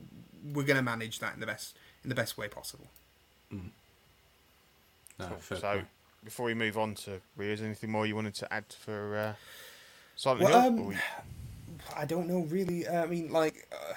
we're 0.54 0.66
going 0.66 0.78
to 0.78 0.82
manage 0.84 1.20
that 1.20 1.34
in 1.34 1.40
the 1.40 1.46
best 1.46 1.78
in 2.04 2.10
the 2.10 2.16
best 2.16 2.38
way 2.38 2.48
possible. 2.48 2.88
No, 3.52 5.28
fair 5.40 5.58
So, 5.60 5.82
before 6.24 6.46
we 6.46 6.54
move 6.54 6.78
on 6.78 6.96
to 6.96 7.22
Ryu, 7.36 7.52
is 7.52 7.60
there 7.60 7.68
anything 7.68 7.92
more 7.92 8.06
you 8.06 8.16
wanted 8.16 8.36
to 8.36 8.54
add 8.54 8.66
for 8.72 9.18
uh, 9.18 9.34
Silent 10.16 10.44
Well, 10.44 10.62
Hill? 10.62 10.68
um, 10.80 10.86
we- 10.88 10.98
I 11.96 12.06
don't 12.06 12.28
know 12.28 12.40
really. 12.42 12.88
Uh, 12.88 13.04
I 13.04 13.08
mean, 13.08 13.32
like 13.32 13.68
uh, 13.72 13.94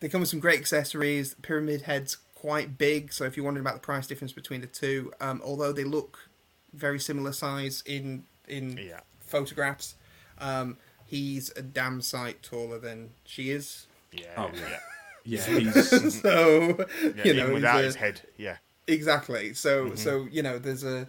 they 0.00 0.08
come 0.08 0.20
with 0.20 0.30
some 0.30 0.40
great 0.40 0.58
accessories. 0.60 1.34
Pyramid 1.42 1.82
head's 1.82 2.16
quite 2.34 2.78
big, 2.78 3.12
so 3.12 3.24
if 3.24 3.36
you're 3.36 3.44
wondering 3.44 3.64
about 3.66 3.74
the 3.74 3.80
price 3.80 4.06
difference 4.06 4.32
between 4.32 4.60
the 4.60 4.66
two, 4.66 5.12
um, 5.20 5.42
although 5.44 5.72
they 5.72 5.84
look 5.84 6.28
very 6.72 6.98
similar 6.98 7.32
size 7.32 7.82
in 7.86 8.24
in 8.46 8.78
Yeah. 8.78 9.00
photographs, 9.20 9.94
um, 10.38 10.78
he's 11.08 11.50
a 11.56 11.62
damn 11.62 12.00
sight 12.00 12.42
taller 12.42 12.78
than 12.78 13.10
she 13.24 13.50
is. 13.50 13.86
yeah, 14.12 14.26
Oh, 14.36 14.50
yeah, 14.54 14.78
Yeah, 15.24 15.58
he's 15.58 16.20
so 16.22 16.86
yeah, 17.02 17.24
you 17.24 17.32
even 17.32 17.36
know, 17.48 17.54
without 17.54 17.76
he's 17.78 17.84
his 17.86 17.94
head, 17.96 18.20
yeah, 18.36 18.56
Exactly. 18.86 19.52
So 19.54 19.94
so 19.94 20.26
you 20.30 20.42
know, 20.42 20.58
there's 20.58 20.84
a 20.84 21.06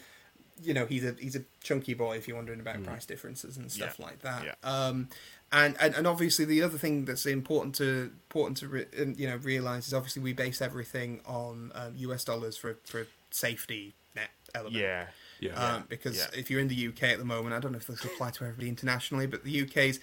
you 0.62 0.74
know 0.74 0.86
he's 0.86 1.06
a 1.06 1.16
he's 1.20 1.38
a 1.38 1.44
chunky 1.64 1.94
boy 1.94 2.18
if 2.18 2.28
you're 2.28 2.36
wondering 2.36 2.60
about 2.60 2.84
price 2.84 3.06
differences 3.06 3.56
and 3.56 3.72
stuff 3.72 3.96
Yeah. 3.98 4.06
like 4.06 4.20
that. 4.24 4.44
Yeah. 4.44 4.54
Um, 4.64 5.08
and, 5.54 5.76
and 5.80 5.96
and 5.96 6.06
obviously 6.06 6.44
the 6.46 6.62
other 6.62 6.78
thing 6.78 7.06
that's 7.06 7.26
important 7.26 7.76
to 7.76 8.12
important 8.30 8.58
to 8.58 8.68
re, 8.68 8.86
you 9.18 9.28
know 9.28 9.38
realize 9.38 9.88
is 9.88 9.94
obviously 9.94 10.22
we 10.22 10.34
base 10.34 10.62
everything 10.62 11.22
on 11.26 11.72
um, 11.74 11.94
US 11.96 12.26
dollars 12.26 12.58
for 12.58 12.78
for 12.84 13.08
safety 13.32 13.94
net 14.16 14.30
element. 14.54 14.76
yeah, 14.76 15.08
yeah. 15.39 15.54
Um, 15.54 15.84
because 15.89 16.17
Yeah. 16.17 16.28
if 16.39 16.49
you're 16.49 16.60
in 16.60 16.67
the 16.67 16.88
UK 16.88 17.04
at 17.04 17.17
the 17.19 17.25
moment, 17.25 17.54
I 17.56 17.60
don't 17.60 17.71
know 17.71 17.78
if 17.78 17.88
this 17.88 18.04
apply 18.04 18.32
to 18.32 18.43
everybody 18.45 18.69
internationally, 18.69 19.28
but 19.28 19.43
the 19.43 19.62
UK's 19.63 19.99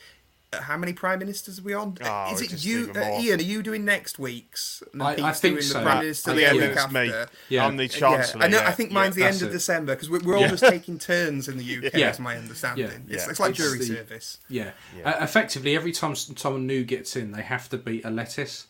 uh, 0.53 0.61
how 0.63 0.77
many 0.77 0.93
prime 0.93 1.19
ministers 1.19 1.59
are 1.59 1.63
we 1.63 1.75
on? 1.75 1.99
Oh, 2.05 2.33
is 2.33 2.41
it 2.41 2.65
you, 2.65 2.93
uh. 2.95 3.19
Ian? 3.21 3.41
Are 3.41 3.43
you 3.43 3.65
doing 3.65 3.85
next 3.85 4.17
week's? 4.17 4.81
And 4.93 5.03
I- 5.03 5.31
I 5.31 5.33
think 5.33 5.55
doing 5.57 5.63
so. 5.63 5.79
The 5.81 5.85
prime 5.85 5.99
minister 5.99 6.31
I- 6.31 6.35
the 6.35 6.41
yeah, 6.41 6.53
week 6.53 6.93
me. 6.93 7.11
after. 7.11 7.29
Yeah. 7.49 7.67
I'm 7.67 7.77
the 7.77 7.83
Yeah, 7.83 7.89
chancellor. 7.89 8.43
I 8.45 8.47
know. 8.49 8.59
yeah. 8.61 8.69
I 8.69 8.71
think 8.71 8.93
mine's 8.93 9.17
the 9.17 9.23
that's 9.23 9.39
end 9.39 9.43
of 9.43 9.49
it. 9.51 9.53
December 9.59 9.95
because 9.97 10.09
we're, 10.09 10.21
we're 10.21 10.37
all 10.39 10.47
just 10.49 10.63
taking 10.65 11.01
turns 11.01 11.49
in 11.49 11.59
the 11.59 11.65
UK. 11.65 11.95
Yeah. 11.95 12.11
Is 12.11 12.21
my 12.21 12.37
understanding. 12.37 12.87
Yeah. 12.87 13.15
It's, 13.17 13.25
Yeah. 13.25 13.31
it's 13.31 13.41
like 13.41 13.51
It's 13.51 13.59
jury 13.59 13.79
the- 13.79 13.87
service. 13.87 14.39
Yeah. 14.49 14.71
Yeah. 14.97 15.11
Uh, 15.11 15.25
effectively, 15.25 15.75
every 15.75 15.91
time 15.91 16.13
s- 16.13 16.31
someone 16.37 16.65
new 16.65 16.85
gets 16.85 17.17
in, 17.17 17.33
they 17.33 17.43
have 17.43 17.69
to 17.71 17.77
beat 17.77 18.05
a 18.05 18.11
lettuce, 18.11 18.69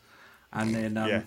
and 0.55 0.75
then 0.75 0.97
um, 0.97 1.09
Yeah. 1.11 1.23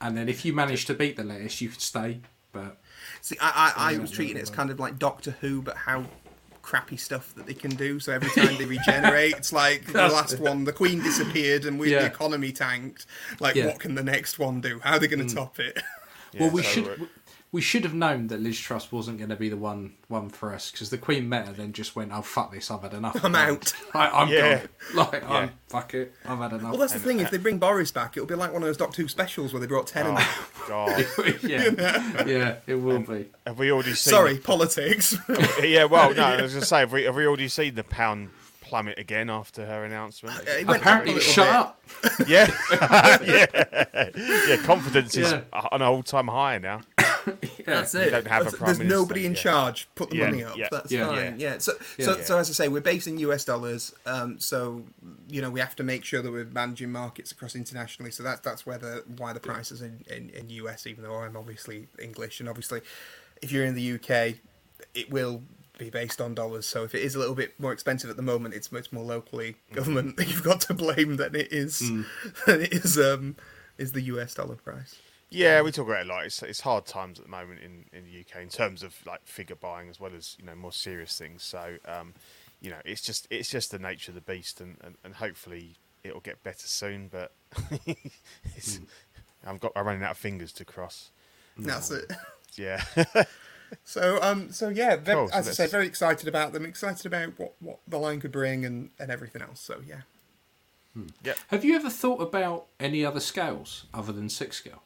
and 0.00 0.16
then 0.16 0.28
if 0.28 0.44
you 0.44 0.52
manage 0.52 0.86
to 0.86 0.94
beat 0.94 1.16
the 1.16 1.22
lettuce, 1.24 1.60
you 1.60 1.68
can 1.68 1.78
stay. 1.78 2.20
But 2.50 2.78
See, 3.22 3.36
I, 3.40 3.72
I, 3.76 3.94
I 3.94 3.98
was 3.98 4.10
treating 4.10 4.36
it 4.36 4.42
as 4.42 4.50
kind 4.50 4.68
of 4.68 4.80
like 4.80 4.98
Doctor 4.98 5.30
Who, 5.40 5.62
but 5.62 5.76
how 5.76 6.04
crappy 6.60 6.96
stuff 6.96 7.34
that 7.36 7.46
they 7.46 7.54
can 7.54 7.70
do. 7.70 8.00
So 8.00 8.12
every 8.12 8.30
time 8.30 8.58
they 8.58 8.64
regenerate, 8.64 9.36
it's 9.36 9.52
like 9.52 9.86
the 9.86 10.08
last 10.08 10.40
one, 10.40 10.64
the 10.64 10.72
Queen 10.72 11.00
disappeared 11.00 11.64
and 11.64 11.78
we 11.78 11.92
Yeah. 11.92 12.00
the 12.00 12.06
economy 12.06 12.50
tanked. 12.52 13.06
Like, 13.40 13.54
Yeah. 13.54 13.66
what 13.66 13.78
can 13.78 13.94
the 13.94 14.02
next 14.02 14.38
one 14.40 14.60
do? 14.60 14.80
How 14.80 14.94
are 14.94 14.98
they 14.98 15.06
going 15.06 15.26
to 15.26 15.32
mm. 15.32 15.36
top 15.36 15.60
it? 15.60 15.82
well, 16.38 16.50
we 16.50 16.62
so, 16.62 16.68
should 16.68 17.08
we- 17.52 17.58
we 17.58 17.60
should 17.60 17.84
have 17.84 17.92
known 17.94 18.28
that 18.28 18.40
Liz 18.40 18.58
Truss 18.58 18.90
wasn't 18.90 19.18
going 19.18 19.28
to 19.30 19.36
be 19.36 19.48
the 19.50 19.56
one 19.58 19.92
one 20.08 20.30
for 20.30 20.52
us 20.54 20.70
because 20.70 20.88
the 20.90 20.96
Queen 20.98 21.28
met 21.28 21.46
her, 21.46 21.52
then 21.52 21.72
just 21.74 21.94
went, 21.94 22.10
"Oh 22.12 22.22
fuck 22.22 22.50
this, 22.52 22.70
I've 22.70 22.80
had 22.82 22.94
enough. 22.94 23.22
I'm 23.24 23.34
out." 23.34 23.72
I, 23.94 24.08
I'm 24.08 24.28
Yeah. 24.28 24.58
gone. 24.58 24.68
Like, 24.94 25.30
I'm, 25.30 25.50
fuck 25.68 25.94
it, 25.94 26.14
I've 26.24 26.38
had 26.38 26.52
enough. 26.52 26.70
Well, 26.70 26.78
that's 26.78 26.92
the 26.94 26.98
thing. 26.98 27.20
If 27.20 27.30
they 27.30 27.36
bring 27.38 27.58
Boris 27.58 27.90
back, 27.92 28.16
it'll 28.16 28.26
be 28.26 28.34
like 28.34 28.52
one 28.52 28.62
of 28.62 28.66
those 28.66 28.76
Doctor 28.78 29.02
Who 29.02 29.08
specials 29.08 29.52
where 29.52 29.60
they 29.60 29.66
brought 29.66 29.86
Tennant. 29.86 30.16
Oh 30.18 30.64
God, 30.66 31.06
yeah, 31.42 32.24
yeah, 32.26 32.56
it 32.66 32.74
will 32.76 33.00
be. 33.00 33.26
have 33.46 33.58
we 33.58 33.70
already 33.70 33.94
seen? 33.94 34.10
Sorry, 34.12 34.38
politics. 34.38 35.14
yeah. 35.62 35.84
Well, 35.84 36.14
no. 36.14 36.22
I 36.24 36.40
was 36.42 36.54
gonna 36.54 36.64
say, 36.66 36.80
have 36.80 36.92
we, 36.92 37.04
have 37.04 37.14
we 37.14 37.26
already 37.26 37.48
seen 37.48 37.74
the 37.74 37.84
pound 37.84 38.30
plummet 38.62 38.98
again 38.98 39.28
after 39.28 39.66
her 39.66 39.84
announcement? 39.84 40.38
Uh, 40.38 40.42
it 40.52 40.68
Apparently, 40.68 41.12
up 41.12 41.16
a 41.16 41.18
little 41.18 41.20
shut 41.20 41.76
bit. 42.02 42.12
up. 42.12 42.28
yeah, 42.28 43.16
yeah, 43.22 44.08
yeah. 44.48 44.56
Confidence 44.64 45.16
is 45.16 45.30
Yeah. 45.30 45.42
on 45.52 45.68
an 45.72 45.82
all-time 45.82 46.28
high 46.28 46.58
now. 46.58 46.80
That's 47.66 47.94
it. 47.94 48.10
don't 48.10 48.26
have 48.26 48.42
a 48.42 48.44
There's- 48.44 48.56
prime 48.56 48.66
There's 48.66 48.78
minister, 48.78 48.96
nobody 48.98 49.26
in 49.26 49.32
yeah. 49.34 49.38
charge. 49.40 49.88
Put 49.94 50.10
the 50.10 50.16
Yeah, 50.16 50.26
money 50.30 50.44
up. 50.44 50.56
yeah, 50.56 50.68
That's 50.70 50.90
yeah. 50.92 51.06
fine. 51.06 51.16
Yeah. 51.40 51.52
Yeah. 51.52 51.58
So, 51.58 51.72
so, 51.98 52.16
Yeah. 52.18 52.24
so 52.24 52.38
as 52.38 52.50
I 52.50 52.52
say, 52.52 52.68
we're 52.68 52.80
based 52.80 53.06
in 53.06 53.18
US 53.18 53.44
dollars. 53.44 53.94
Um, 54.06 54.38
so 54.38 54.84
you 55.28 55.40
know 55.42 55.50
we 55.50 55.60
have 55.60 55.76
to 55.76 55.82
make 55.82 56.04
sure 56.04 56.22
that 56.22 56.30
we're 56.30 56.44
managing 56.46 56.90
markets 56.92 57.32
across 57.32 57.54
internationally. 57.54 58.10
So 58.10 58.22
that's 58.22 58.40
that's 58.40 58.64
where 58.66 58.78
the 58.78 59.04
why 59.16 59.32
the 59.32 59.40
prices 59.40 59.82
in, 59.82 60.04
in 60.10 60.30
in 60.30 60.50
US. 60.50 60.86
Even 60.86 61.04
though 61.04 61.14
I'm 61.16 61.36
obviously 61.36 61.88
English, 61.98 62.40
and 62.40 62.48
obviously 62.48 62.80
if 63.42 63.50
you're 63.52 63.64
in 63.64 63.74
the 63.74 63.92
UK, 63.94 64.36
it 64.94 65.10
will 65.10 65.42
be 65.78 65.88
based 65.90 66.20
on 66.20 66.34
dollars. 66.34 66.66
So 66.66 66.84
if 66.84 66.94
it 66.94 67.02
is 67.02 67.14
a 67.14 67.18
little 67.18 67.34
bit 67.34 67.58
more 67.58 67.72
expensive 67.72 68.10
at 68.10 68.16
the 68.16 68.22
moment, 68.22 68.54
it's 68.54 68.70
much 68.70 68.92
more 68.92 69.02
locally 69.04 69.56
government 69.72 70.16
that 70.18 70.28
you've 70.28 70.42
got 70.44 70.60
to 70.62 70.74
blame 70.74 71.16
than 71.16 71.34
it 71.34 71.52
is 71.52 71.78
than 72.46 72.60
it 72.60 72.72
is 72.72 72.98
um 72.98 73.36
is 73.78 73.92
the 73.92 74.02
US 74.02 74.34
dollar 74.34 74.56
price. 74.56 74.96
Yeah, 75.32 75.62
we 75.62 75.72
talk 75.72 75.86
about 75.86 76.00
it 76.00 76.06
a 76.06 76.12
lot. 76.12 76.24
It's, 76.24 76.42
it's 76.42 76.60
hard 76.60 76.86
times 76.86 77.18
at 77.18 77.24
the 77.24 77.30
moment 77.30 77.60
in, 77.60 77.84
in 77.92 78.04
the 78.04 78.20
UK 78.20 78.42
in 78.42 78.48
terms 78.48 78.82
of 78.82 78.94
like 79.06 79.20
figure 79.24 79.56
buying 79.56 79.88
as 79.88 79.98
well 79.98 80.12
as 80.16 80.36
you 80.38 80.44
know 80.44 80.54
more 80.54 80.72
serious 80.72 81.18
things. 81.18 81.42
So 81.42 81.76
um, 81.86 82.14
you 82.60 82.70
know, 82.70 82.80
it's 82.84 83.02
just 83.02 83.26
it's 83.30 83.50
just 83.50 83.70
the 83.70 83.78
nature 83.78 84.10
of 84.10 84.14
the 84.14 84.20
beast, 84.20 84.60
and, 84.60 84.76
and, 84.82 84.96
and 85.04 85.14
hopefully 85.14 85.76
it'll 86.04 86.20
get 86.20 86.42
better 86.42 86.66
soon. 86.66 87.08
But 87.08 87.32
it's, 88.56 88.80
I've 89.46 89.60
got 89.60 89.72
I'm 89.74 89.86
running 89.86 90.02
out 90.02 90.12
of 90.12 90.18
fingers 90.18 90.52
to 90.52 90.64
cross. 90.64 91.10
That's 91.56 91.90
it. 91.90 92.12
Yeah, 92.56 92.82
So 93.84 94.18
um 94.22 94.52
so 94.52 94.68
yeah, 94.68 94.96
ve- 94.96 95.12
Cool, 95.12 95.28
so 95.28 95.34
as 95.34 95.48
I 95.48 95.52
say, 95.52 95.66
very 95.66 95.86
excited 95.86 96.28
about 96.28 96.52
them. 96.52 96.64
Excited 96.64 97.06
about 97.06 97.38
what, 97.38 97.54
what 97.60 97.78
the 97.86 97.98
line 97.98 98.20
could 98.20 98.32
bring 98.32 98.64
and, 98.64 98.90
and 98.98 99.10
everything 99.10 99.42
else. 99.42 99.60
So 99.60 99.80
yeah. 99.86 100.02
yeah. 101.22 101.34
Have 101.48 101.64
you 101.64 101.74
ever 101.74 101.90
thought 101.90 102.20
about 102.20 102.66
any 102.78 103.04
other 103.04 103.20
scales 103.20 103.86
other 103.94 104.12
than 104.12 104.28
six 104.28 104.58
scale? 104.58 104.82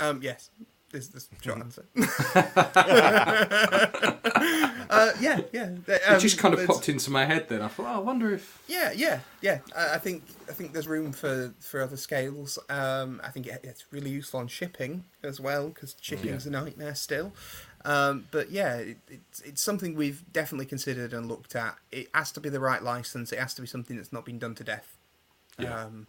Um 0.00 0.20
yes, 0.22 0.50
is 0.92 1.08
the 1.08 1.20
short 1.42 1.58
Mm-hmm. 1.58 1.62
answer. 1.62 1.86
uh, 4.90 5.12
yeah, 5.20 5.40
yeah. 5.52 5.64
Um, 5.64 5.84
It 5.86 6.20
just 6.20 6.38
kind 6.38 6.54
of 6.54 6.66
popped 6.66 6.88
into 6.88 7.10
my 7.10 7.24
head. 7.24 7.48
Then 7.48 7.62
I 7.62 7.68
thought, 7.68 7.86
oh, 7.86 7.96
I 7.96 7.98
wonder 7.98 8.32
if 8.32 8.62
Yeah, 8.66 8.92
yeah, 8.92 9.20
yeah. 9.40 9.58
I, 9.76 9.94
I 9.94 9.98
think 9.98 10.24
I 10.48 10.52
think 10.52 10.72
there's 10.72 10.88
room 10.88 11.12
for, 11.12 11.52
for 11.60 11.80
other 11.80 11.96
scales. 11.96 12.58
Um, 12.68 13.20
I 13.24 13.28
think 13.30 13.46
it, 13.46 13.60
it's 13.62 13.84
really 13.92 14.10
useful 14.10 14.40
on 14.40 14.48
shipping 14.48 15.04
as 15.22 15.40
well 15.40 15.68
because 15.68 15.96
shipping's 16.00 16.46
a 16.46 16.50
nightmare 16.50 16.94
still. 16.94 17.32
Um, 17.84 18.26
but 18.30 18.50
yeah, 18.50 18.76
it, 18.76 18.96
it's 19.08 19.40
it's 19.42 19.62
something 19.62 19.94
we've 19.94 20.24
definitely 20.32 20.66
considered 20.66 21.12
and 21.12 21.28
looked 21.28 21.54
at. 21.54 21.76
It 21.92 22.08
has 22.14 22.32
to 22.32 22.40
be 22.40 22.48
the 22.48 22.60
right 22.60 22.82
license. 22.82 23.32
It 23.32 23.38
has 23.38 23.54
to 23.54 23.62
be 23.62 23.68
something 23.68 23.96
that's 23.96 24.12
not 24.12 24.24
been 24.24 24.38
done 24.38 24.54
to 24.56 24.64
death. 24.64 24.96
Yeah. 25.58 25.84
Um, 25.84 26.06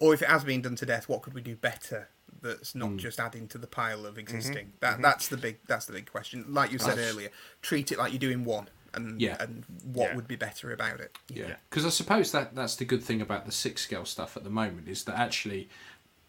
or 0.00 0.12
if 0.12 0.22
it 0.22 0.28
has 0.28 0.44
been 0.44 0.60
done 0.62 0.76
to 0.76 0.86
death, 0.86 1.08
what 1.08 1.22
could 1.22 1.34
we 1.34 1.40
do 1.40 1.54
better? 1.56 2.08
That's 2.44 2.74
not 2.74 2.90
Mm. 2.90 2.98
just 2.98 3.18
adding 3.18 3.48
to 3.48 3.58
the 3.58 3.66
pile 3.66 4.04
of 4.06 4.18
existing. 4.18 4.66
Mm-hmm. 4.66 4.76
That 4.80 5.00
that's 5.02 5.28
the 5.28 5.36
big 5.38 5.58
that's 5.66 5.86
the 5.86 5.94
big 5.94 6.10
question. 6.10 6.44
Like 6.48 6.70
you 6.72 6.78
said 6.78 6.98
earlier, 6.98 7.30
treat 7.62 7.90
it 7.90 7.98
like 7.98 8.12
you're 8.12 8.18
doing 8.20 8.44
one, 8.44 8.68
and 8.92 9.20
Yeah. 9.20 9.36
and 9.40 9.64
what 9.82 10.10
Yeah. 10.10 10.16
would 10.16 10.28
be 10.28 10.36
better 10.36 10.70
about 10.72 11.00
it? 11.00 11.16
Yeah, 11.28 11.56
because 11.70 11.86
I 11.86 11.88
suppose 11.88 12.32
that 12.32 12.54
that's 12.54 12.76
the 12.76 12.84
good 12.84 13.02
thing 13.02 13.20
about 13.22 13.46
the 13.46 13.52
six 13.52 13.82
scale 13.82 14.04
stuff 14.04 14.36
at 14.36 14.44
the 14.44 14.50
moment 14.50 14.88
is 14.88 15.04
that 15.04 15.18
actually 15.18 15.68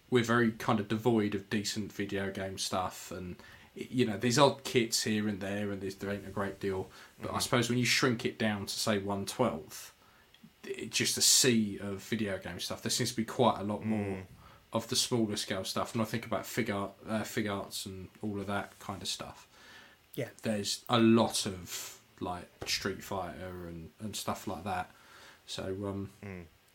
we're 0.10 0.24
very 0.24 0.52
kind 0.54 0.80
of 0.80 0.88
devoid 0.88 1.36
of 1.36 1.50
decent 1.50 1.92
video 1.92 2.32
game 2.32 2.58
stuff, 2.58 3.12
and 3.12 3.36
you 3.76 4.06
know 4.06 4.18
these 4.18 4.40
odd 4.40 4.64
kits 4.64 5.04
here 5.04 5.28
and 5.28 5.42
there, 5.42 5.70
and 5.72 5.82
there's, 5.82 5.96
there 5.96 6.12
ain't 6.12 6.26
a 6.26 6.32
great 6.32 6.62
deal. 6.62 6.90
But 7.22 7.34
I 7.34 7.40
suppose 7.40 7.68
when 7.70 7.78
you 7.78 7.86
shrink 7.86 8.24
it 8.24 8.40
down 8.40 8.68
to 8.68 8.74
say 8.74 9.00
one 9.00 9.26
twelfth, 9.26 9.92
it's 10.64 10.98
just 10.98 11.18
a 11.18 11.22
sea 11.22 11.78
of 11.82 12.02
video 12.02 12.38
game 12.38 12.60
stuff. 12.62 12.82
There 12.82 12.90
seems 12.90 13.10
to 13.12 13.18
be 13.18 13.26
quite 13.26 13.60
a 13.60 13.64
lot 13.64 13.84
more 13.86 14.20
of 14.76 14.88
the 14.90 14.96
smaller 14.96 15.38
scale 15.38 15.64
stuff, 15.64 15.94
and 15.94 16.02
I 16.02 16.06
think 16.06 16.26
about 16.26 16.44
Figuart, 16.44 16.92
uh, 17.08 17.22
Figuarts, 17.22 17.86
and 17.86 18.10
all 18.22 18.40
of 18.40 18.48
that 18.48 18.78
kind 18.80 19.02
of 19.02 19.08
stuff 19.08 19.48
Yeah. 20.16 20.30
there's 20.44 20.84
a 20.90 21.00
lot 21.00 21.46
of 21.46 22.00
like 22.20 22.48
Street 22.68 23.04
Fighter 23.04 23.68
and, 23.68 23.90
and 24.00 24.16
stuff 24.16 24.48
like 24.48 24.64
that. 24.66 24.92
So 25.46 25.64
um, 25.86 26.10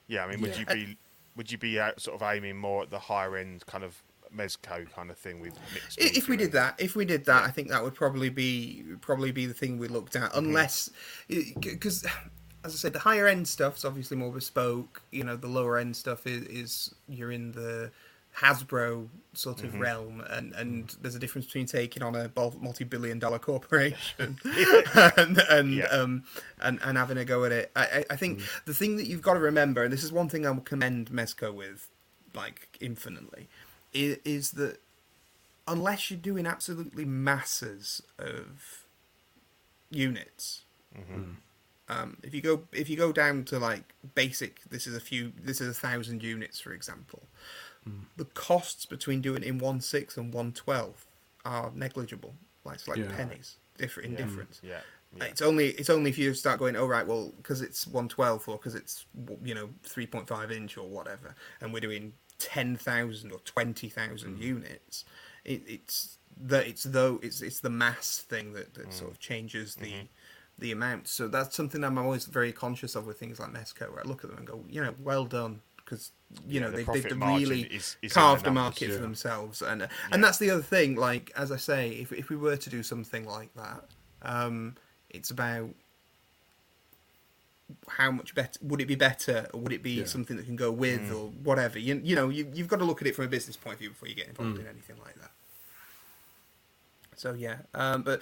Yeah, 0.06 0.24
I 0.24 0.30
mean, 0.30 0.40
would 0.40 0.52
Yeah. 0.52 0.60
you 0.60 0.66
be 0.66 0.96
would 1.36 1.50
you 1.52 1.58
be 1.58 1.78
out, 1.80 2.00
sort 2.00 2.20
of 2.20 2.28
aiming 2.28 2.56
more 2.56 2.82
at 2.82 2.90
the 2.90 2.98
higher 2.98 3.36
end 3.36 3.64
kind 3.66 3.84
of 3.84 4.02
Mezco 4.36 4.90
kind 4.92 5.10
of 5.10 5.16
thing 5.18 5.40
with 5.40 5.54
mixed? 5.74 5.98
If 5.98 6.28
we 6.28 6.36
did 6.36 6.52
that, 6.52 6.80
if 6.80 6.94
we 6.96 7.04
did 7.04 7.24
that, 7.26 7.44
I 7.44 7.50
think 7.50 7.68
that 7.68 7.82
would 7.82 7.94
probably 7.94 8.28
be 8.30 8.84
probably 9.00 9.30
be 9.32 9.46
the 9.46 9.54
thing 9.54 9.78
we 9.78 9.88
looked 9.88 10.16
at, 10.16 10.34
unless 10.34 10.90
because. 11.28 12.04
As 12.64 12.72
I 12.72 12.76
said, 12.76 12.92
the 12.92 12.98
higher 12.98 13.26
end 13.26 13.48
stuff's 13.48 13.84
obviously 13.84 14.16
more 14.16 14.30
bespoke. 14.30 15.02
You 15.10 15.24
know, 15.24 15.36
the 15.36 15.48
lower 15.48 15.78
end 15.78 15.96
stuff 15.96 16.26
is, 16.26 16.44
is 16.44 16.94
you're 17.08 17.32
in 17.32 17.52
the 17.52 17.90
Hasbro 18.36 19.08
sort 19.34 19.62
of 19.64 19.70
mm-hmm. 19.70 19.80
realm, 19.80 20.24
and, 20.30 20.52
and 20.54 20.86
mm. 20.86 21.02
there's 21.02 21.14
a 21.14 21.18
difference 21.18 21.46
between 21.46 21.66
taking 21.66 22.02
on 22.02 22.14
a 22.14 22.30
multi-billion 22.60 23.18
dollar 23.18 23.38
corporation 23.38 24.38
and 25.16 25.38
and, 25.50 25.74
Yeah. 25.74 25.86
um, 25.86 26.24
and 26.60 26.78
and 26.82 26.96
having 26.96 27.18
a 27.18 27.24
go 27.24 27.44
at 27.44 27.52
it. 27.52 27.70
I, 27.74 27.82
I 27.82 28.04
I 28.10 28.16
think 28.16 28.38
mm. 28.40 28.64
the 28.64 28.74
thing 28.74 28.96
that 28.96 29.06
you've 29.06 29.22
got 29.22 29.34
to 29.34 29.40
remember, 29.40 29.82
and 29.82 29.92
this 29.92 30.04
is 30.04 30.12
one 30.12 30.28
thing 30.28 30.46
I 30.46 30.50
will 30.50 30.60
commend 30.60 31.10
Mezco 31.10 31.52
with, 31.52 31.88
like 32.34 32.68
infinitely, 32.80 33.48
is, 33.92 34.18
is 34.24 34.50
that 34.52 34.80
unless 35.66 36.10
you're 36.10 36.20
doing 36.20 36.46
absolutely 36.46 37.04
masses 37.04 38.02
of 38.18 38.84
units 39.90 40.62
mm-hmm. 40.96 41.20
mm. 41.20 41.34
Um, 41.90 42.16
if 42.22 42.32
you 42.34 42.40
go 42.40 42.62
if 42.72 42.88
you 42.88 42.96
go 42.96 43.12
down 43.12 43.44
to 43.44 43.58
like 43.58 43.94
basic 44.14 44.62
this 44.70 44.86
is 44.86 44.94
a 44.96 45.00
few 45.00 45.32
this 45.42 45.60
is 45.60 45.68
a 45.68 45.74
thousand 45.74 46.22
units 46.22 46.60
for 46.60 46.72
example 46.72 47.22
hmm. 47.84 48.00
the 48.16 48.24
costs 48.26 48.86
between 48.86 49.20
doing 49.20 49.42
it 49.42 49.48
in 49.48 49.58
one 49.58 49.80
six 49.80 50.16
and 50.16 50.32
one 50.32 50.52
twelve 50.52 51.06
are 51.44 51.70
negligible. 51.74 52.34
Like 52.64 52.76
it's 52.76 52.88
like 52.88 52.98
Yeah. 52.98 53.14
pennies 53.14 53.56
different 53.78 54.10
in 54.10 54.16
difference. 54.16 54.60
Mm, 54.62 54.68
yeah, 54.68 54.76
uh, 54.76 54.80
yeah. 55.16 55.24
it's 55.24 55.42
only 55.42 55.68
it's 55.70 55.90
only 55.90 56.10
if 56.10 56.18
you 56.18 56.34
start 56.34 56.58
going 56.58 56.76
oh 56.76 56.86
right 56.86 57.06
well 57.06 57.32
because 57.38 57.62
it's 57.62 57.86
112 57.86 58.48
or 58.48 58.56
because 58.56 58.74
it's 58.74 59.06
you 59.42 59.54
know 59.54 59.70
3.5 59.84 60.50
inch 60.52 60.76
or 60.76 60.86
whatever 60.86 61.34
and 61.60 61.72
we're 61.72 61.80
doing 61.80 62.12
10,000 62.38 63.32
or 63.32 63.38
20,000 63.40 64.34
hmm. 64.36 64.42
units 64.42 65.04
it, 65.44 65.62
it's 65.66 66.18
the 66.36 66.66
it's 66.66 66.84
though 66.84 67.18
it's 67.22 67.40
it's 67.40 67.60
the 67.60 67.70
mass 67.70 68.18
thing 68.18 68.52
that, 68.52 68.74
that 68.74 68.86
hmm. 68.86 68.90
sort 68.90 69.10
of 69.10 69.18
changes 69.18 69.74
the 69.76 69.86
mm-hmm. 69.86 70.06
The 70.60 70.72
amount. 70.72 71.08
So 71.08 71.26
that's 71.26 71.56
something 71.56 71.82
I'm 71.82 71.98
always 71.98 72.26
very 72.26 72.52
conscious 72.52 72.94
of 72.94 73.06
with 73.06 73.18
things 73.18 73.40
like 73.40 73.50
Mezco 73.50 73.90
where 73.90 74.00
I 74.04 74.08
look 74.08 74.22
at 74.24 74.30
them 74.30 74.38
and 74.38 74.46
go 74.46 74.62
you 74.68 74.82
know 74.82 74.94
well 75.02 75.24
done 75.24 75.62
because 75.76 76.12
you 76.46 76.60
Yeah, 76.60 76.60
know 76.60 76.70
the 76.70 76.84
they've, 76.84 77.02
they've 77.02 77.20
really 77.20 77.62
is- 77.62 77.96
is 78.02 78.12
the 78.12 78.20
carved 78.20 78.46
a 78.46 78.50
market 78.52 78.88
yeah. 78.88 78.94
for 78.96 79.00
themselves. 79.00 79.62
And 79.62 79.82
uh, 79.82 79.88
and 80.12 80.22
that's 80.22 80.38
the 80.38 80.50
other 80.50 80.62
thing 80.62 80.94
like 80.96 81.32
as 81.36 81.50
I 81.50 81.56
say 81.56 81.90
if, 81.90 82.12
if 82.12 82.28
we 82.28 82.36
were 82.36 82.56
to 82.56 82.70
do 82.70 82.82
something 82.82 83.24
like 83.26 83.52
that 83.54 83.84
um, 84.22 84.76
it's 85.08 85.30
about 85.30 85.70
how 87.88 88.10
much 88.10 88.34
better 88.34 88.58
would 88.62 88.80
it 88.80 88.86
be 88.86 88.96
better? 88.96 89.48
Or 89.54 89.60
would 89.60 89.72
it 89.72 89.82
be 89.82 89.92
Yeah. 89.92 90.04
something 90.04 90.36
that 90.36 90.44
can 90.46 90.56
go 90.56 90.70
with 90.70 91.10
or 91.12 91.28
whatever? 91.42 91.78
You, 91.78 92.00
you 92.04 92.14
know 92.16 92.28
you, 92.28 92.50
you've 92.52 92.68
got 92.68 92.80
to 92.80 92.84
look 92.84 93.00
at 93.00 93.08
it 93.08 93.14
from 93.16 93.24
a 93.24 93.28
business 93.28 93.56
point 93.56 93.74
of 93.74 93.80
view 93.80 93.90
before 93.90 94.08
you 94.08 94.14
get 94.14 94.28
involved 94.28 94.58
in 94.58 94.66
anything 94.66 94.96
like 95.04 95.14
that. 95.20 95.30
So 97.16 97.32
yeah 97.34 97.58
um, 97.74 98.02
but 98.02 98.20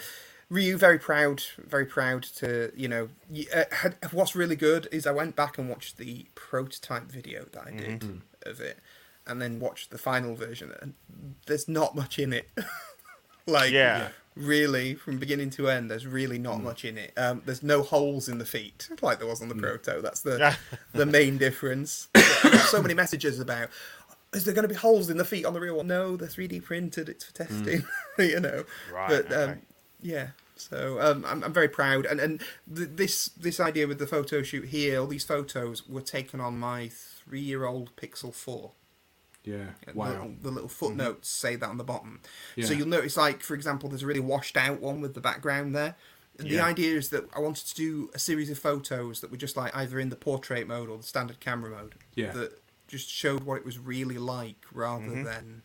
Ryu 0.50 0.78
very 0.78 0.98
proud 0.98 1.42
very 1.58 1.84
proud 1.84 2.22
to 2.22 2.72
you 2.74 2.88
know 2.88 3.08
uh, 3.54 3.64
had, 3.70 3.96
what's 4.12 4.34
really 4.34 4.56
good 4.56 4.88
is 4.90 5.06
I 5.06 5.10
went 5.12 5.36
back 5.36 5.58
and 5.58 5.68
watched 5.68 5.98
the 5.98 6.26
prototype 6.34 7.10
video 7.10 7.44
that 7.52 7.66
I 7.66 7.70
did 7.72 8.22
of 8.42 8.60
it 8.60 8.78
and 9.26 9.42
then 9.42 9.60
watched 9.60 9.90
the 9.90 9.98
final 9.98 10.34
version 10.34 10.72
and 10.80 10.94
there's 11.46 11.68
not 11.68 11.94
much 11.94 12.18
in 12.18 12.32
it. 12.32 12.48
Like 13.46 13.72
Yeah. 13.72 14.08
really 14.36 14.94
from 14.94 15.16
beginning 15.18 15.48
to 15.50 15.70
end 15.70 15.90
there's 15.90 16.06
really 16.06 16.38
not 16.38 16.62
much 16.62 16.84
in 16.84 16.98
it. 16.98 17.12
Um, 17.16 17.40
there's 17.46 17.62
no 17.62 17.82
holes 17.82 18.28
in 18.28 18.36
the 18.36 18.44
feet 18.44 18.88
like 19.02 19.18
there 19.18 19.26
was 19.26 19.40
on 19.40 19.48
the 19.48 19.54
proto. 19.54 20.02
That's 20.02 20.20
the 20.20 20.54
the 20.92 21.06
main 21.18 21.38
difference. 21.38 22.08
So 22.68 22.82
many 22.82 22.92
messages 22.94 23.40
about 23.40 23.70
is 24.34 24.44
there 24.44 24.52
going 24.52 24.64
to 24.64 24.68
be 24.68 24.74
holes 24.74 25.08
in 25.08 25.16
the 25.16 25.24
feet 25.24 25.46
on 25.46 25.54
the 25.54 25.60
real 25.60 25.76
one? 25.76 25.86
No 25.86 26.14
they're 26.16 26.28
3d 26.28 26.62
printed 26.62 27.08
it's 27.08 27.24
for 27.24 27.32
testing 27.32 27.84
you 28.18 28.38
know. 28.40 28.64
Right, 28.92 29.08
but 29.08 29.32
um, 29.32 29.50
okay. 29.50 29.60
Yeah 30.00 30.28
so 30.56 31.00
um, 31.00 31.24
I'm, 31.26 31.44
I'm 31.44 31.52
very 31.52 31.68
proud 31.68 32.04
and 32.06 32.18
and 32.20 32.40
th- 32.74 32.90
this 32.94 33.26
this 33.30 33.60
idea 33.60 33.86
with 33.86 33.98
the 33.98 34.06
photo 34.06 34.42
shoot 34.42 34.66
here 34.66 35.00
all 35.00 35.06
these 35.06 35.24
photos 35.24 35.88
were 35.88 36.00
taken 36.00 36.40
on 36.40 36.58
my 36.58 36.88
three 36.88 37.40
year 37.40 37.64
old 37.64 37.94
pixel 37.96 38.34
4 38.34 38.72
yeah, 39.44 39.66
the 39.86 39.92
wow, 39.94 40.08
little, 40.10 40.34
the 40.42 40.50
little 40.50 40.68
footnotes 40.68 41.28
say 41.30 41.56
that 41.56 41.66
on 41.68 41.78
the 41.78 41.84
bottom. 41.84 42.20
Yeah. 42.54 42.66
So 42.66 42.74
you'll 42.74 42.88
notice, 42.88 43.16
like 43.16 43.40
for 43.40 43.54
example, 43.54 43.88
there's 43.88 44.02
a 44.02 44.06
really 44.06 44.20
washed 44.20 44.58
out 44.58 44.80
one 44.82 45.00
with 45.00 45.14
the 45.14 45.22
background 45.22 45.74
there. 45.74 45.94
The 46.36 46.48
Yeah. 46.48 46.66
idea 46.66 46.96
is 46.98 47.08
that 47.10 47.24
I 47.34 47.40
wanted 47.40 47.66
to 47.68 47.74
do 47.74 48.10
a 48.12 48.18
series 48.18 48.50
of 48.50 48.58
photos 48.58 49.20
that 49.22 49.30
were 49.30 49.38
just 49.38 49.56
like 49.56 49.74
either 49.74 49.98
in 50.00 50.10
the 50.10 50.16
portrait 50.16 50.66
mode 50.68 50.90
or 50.90 50.98
the 50.98 51.02
standard 51.04 51.40
camera 51.40 51.70
mode. 51.70 51.94
Yeah. 52.14 52.32
That 52.32 52.60
just 52.88 53.08
showed 53.08 53.44
what 53.44 53.56
it 53.58 53.64
was 53.64 53.78
really 53.78 54.18
like 54.18 54.66
rather 54.70 55.04
Mm-hmm. 55.06 55.22
than 55.24 55.62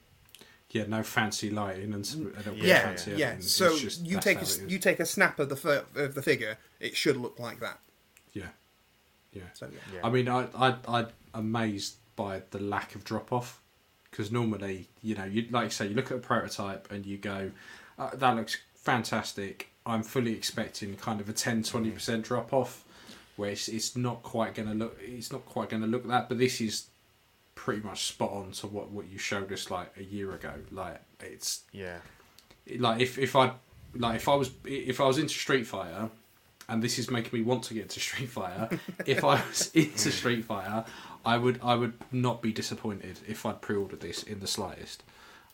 yeah, 0.74 0.86
no 0.88 1.02
fancy 1.04 1.50
lighting 1.50 1.94
and, 1.94 2.04
s- 2.06 2.16
and 2.16 2.36
a 2.46 2.52
bit 2.52 2.58
yeah, 2.58 2.82
fancy 2.82 3.12
yeah. 3.12 3.28
editing. 3.28 3.42
So 3.48 3.78
just- 3.78 4.06
you 4.06 4.20
take 4.20 4.42
a 4.42 4.46
you 4.68 4.78
take 4.80 5.00
a 5.00 5.06
snap 5.06 5.40
of 5.40 5.48
the 5.50 5.56
fi- 5.56 5.84
of 5.96 6.14
the 6.16 6.22
figure, 6.22 6.58
it 6.80 6.96
should 6.98 7.16
look 7.18 7.40
like 7.40 7.60
that. 7.62 7.80
yeah, 8.34 8.48
yeah. 9.32 9.44
So 9.54 9.68
yeah. 9.72 9.80
Yeah. 9.96 10.00
I 10.04 10.10
mean, 10.10 10.28
I 10.28 10.48
I 10.56 10.76
I'm 10.94 11.08
amazed 11.34 11.96
by 12.16 12.42
the 12.52 12.60
lack 12.60 12.94
of 12.96 13.04
drop 13.04 13.32
off 13.32 13.60
because 14.12 14.32
normally, 14.32 14.88
you 15.02 15.16
know, 15.16 15.26
you 15.26 15.48
like 15.50 15.64
you 15.66 15.70
say, 15.72 15.88
you 15.88 15.96
look 15.96 16.12
at 16.12 16.18
a 16.18 16.22
prototype 16.22 16.92
and 16.92 17.06
you 17.06 17.18
go, 17.18 17.52
uh, 17.98 18.12
that 18.16 18.36
looks 18.36 18.58
fantastic. 18.76 19.70
I'm 19.86 20.04
fully 20.04 20.34
expecting 20.34 20.96
kind 20.96 21.20
of 21.20 21.28
a 21.30 21.34
10 21.34 21.64
20 21.64 21.92
percent 21.92 22.24
drop 22.26 22.54
off, 22.54 22.84
where 23.36 23.50
it's, 23.52 23.68
it's 23.68 23.96
not 23.96 24.24
quite 24.24 24.54
going 24.56 24.70
to 24.70 24.76
look. 24.76 24.98
It's 25.02 25.32
not 25.32 25.46
quite 25.46 25.70
going 25.70 25.82
to 25.82 25.88
look 25.88 26.08
that, 26.08 26.30
but 26.30 26.38
this 26.38 26.62
is 26.62 26.86
pretty 27.56 27.82
much 27.82 28.06
spot 28.06 28.32
on 28.32 28.51
to 28.51 28.68
what 28.68 28.89
what 28.91 29.08
you 29.08 29.18
showed 29.18 29.51
us 29.51 29.70
like 29.70 29.91
a 29.97 30.04
year 30.04 30.34
ago. 30.34 30.54
Like 30.72 31.01
it's 31.20 31.62
yeah, 31.72 31.97
like 32.78 33.01
if 33.01 33.18
if 33.18 33.36
I 33.36 33.54
like 33.95 34.16
if 34.18 34.28
I 34.28 34.36
was 34.36 34.51
if 34.66 34.99
I 35.01 35.06
was 35.06 35.18
into 35.18 35.34
Street 35.34 35.66
Fighter, 35.68 36.10
and 36.70 36.82
this 36.84 36.97
is 36.99 37.10
making 37.12 37.38
me 37.39 37.45
want 37.45 37.64
to 37.66 37.74
get 37.74 37.84
into 37.84 37.99
Street 38.10 38.30
Fighter. 38.30 38.70
if 39.06 39.24
I 39.24 39.36
was 39.47 39.72
into 39.74 40.12
Street 40.12 40.45
Fighter, 40.45 40.86
I 41.26 41.38
would 41.38 41.60
I 41.64 41.76
would 41.76 41.93
not 42.12 42.41
be 42.41 42.51
disappointed 42.51 43.20
if 43.28 43.45
I'd 43.45 43.62
pre-ordered 43.62 44.01
this 44.01 44.24
in 44.24 44.39
the 44.39 44.47
slightest. 44.47 45.04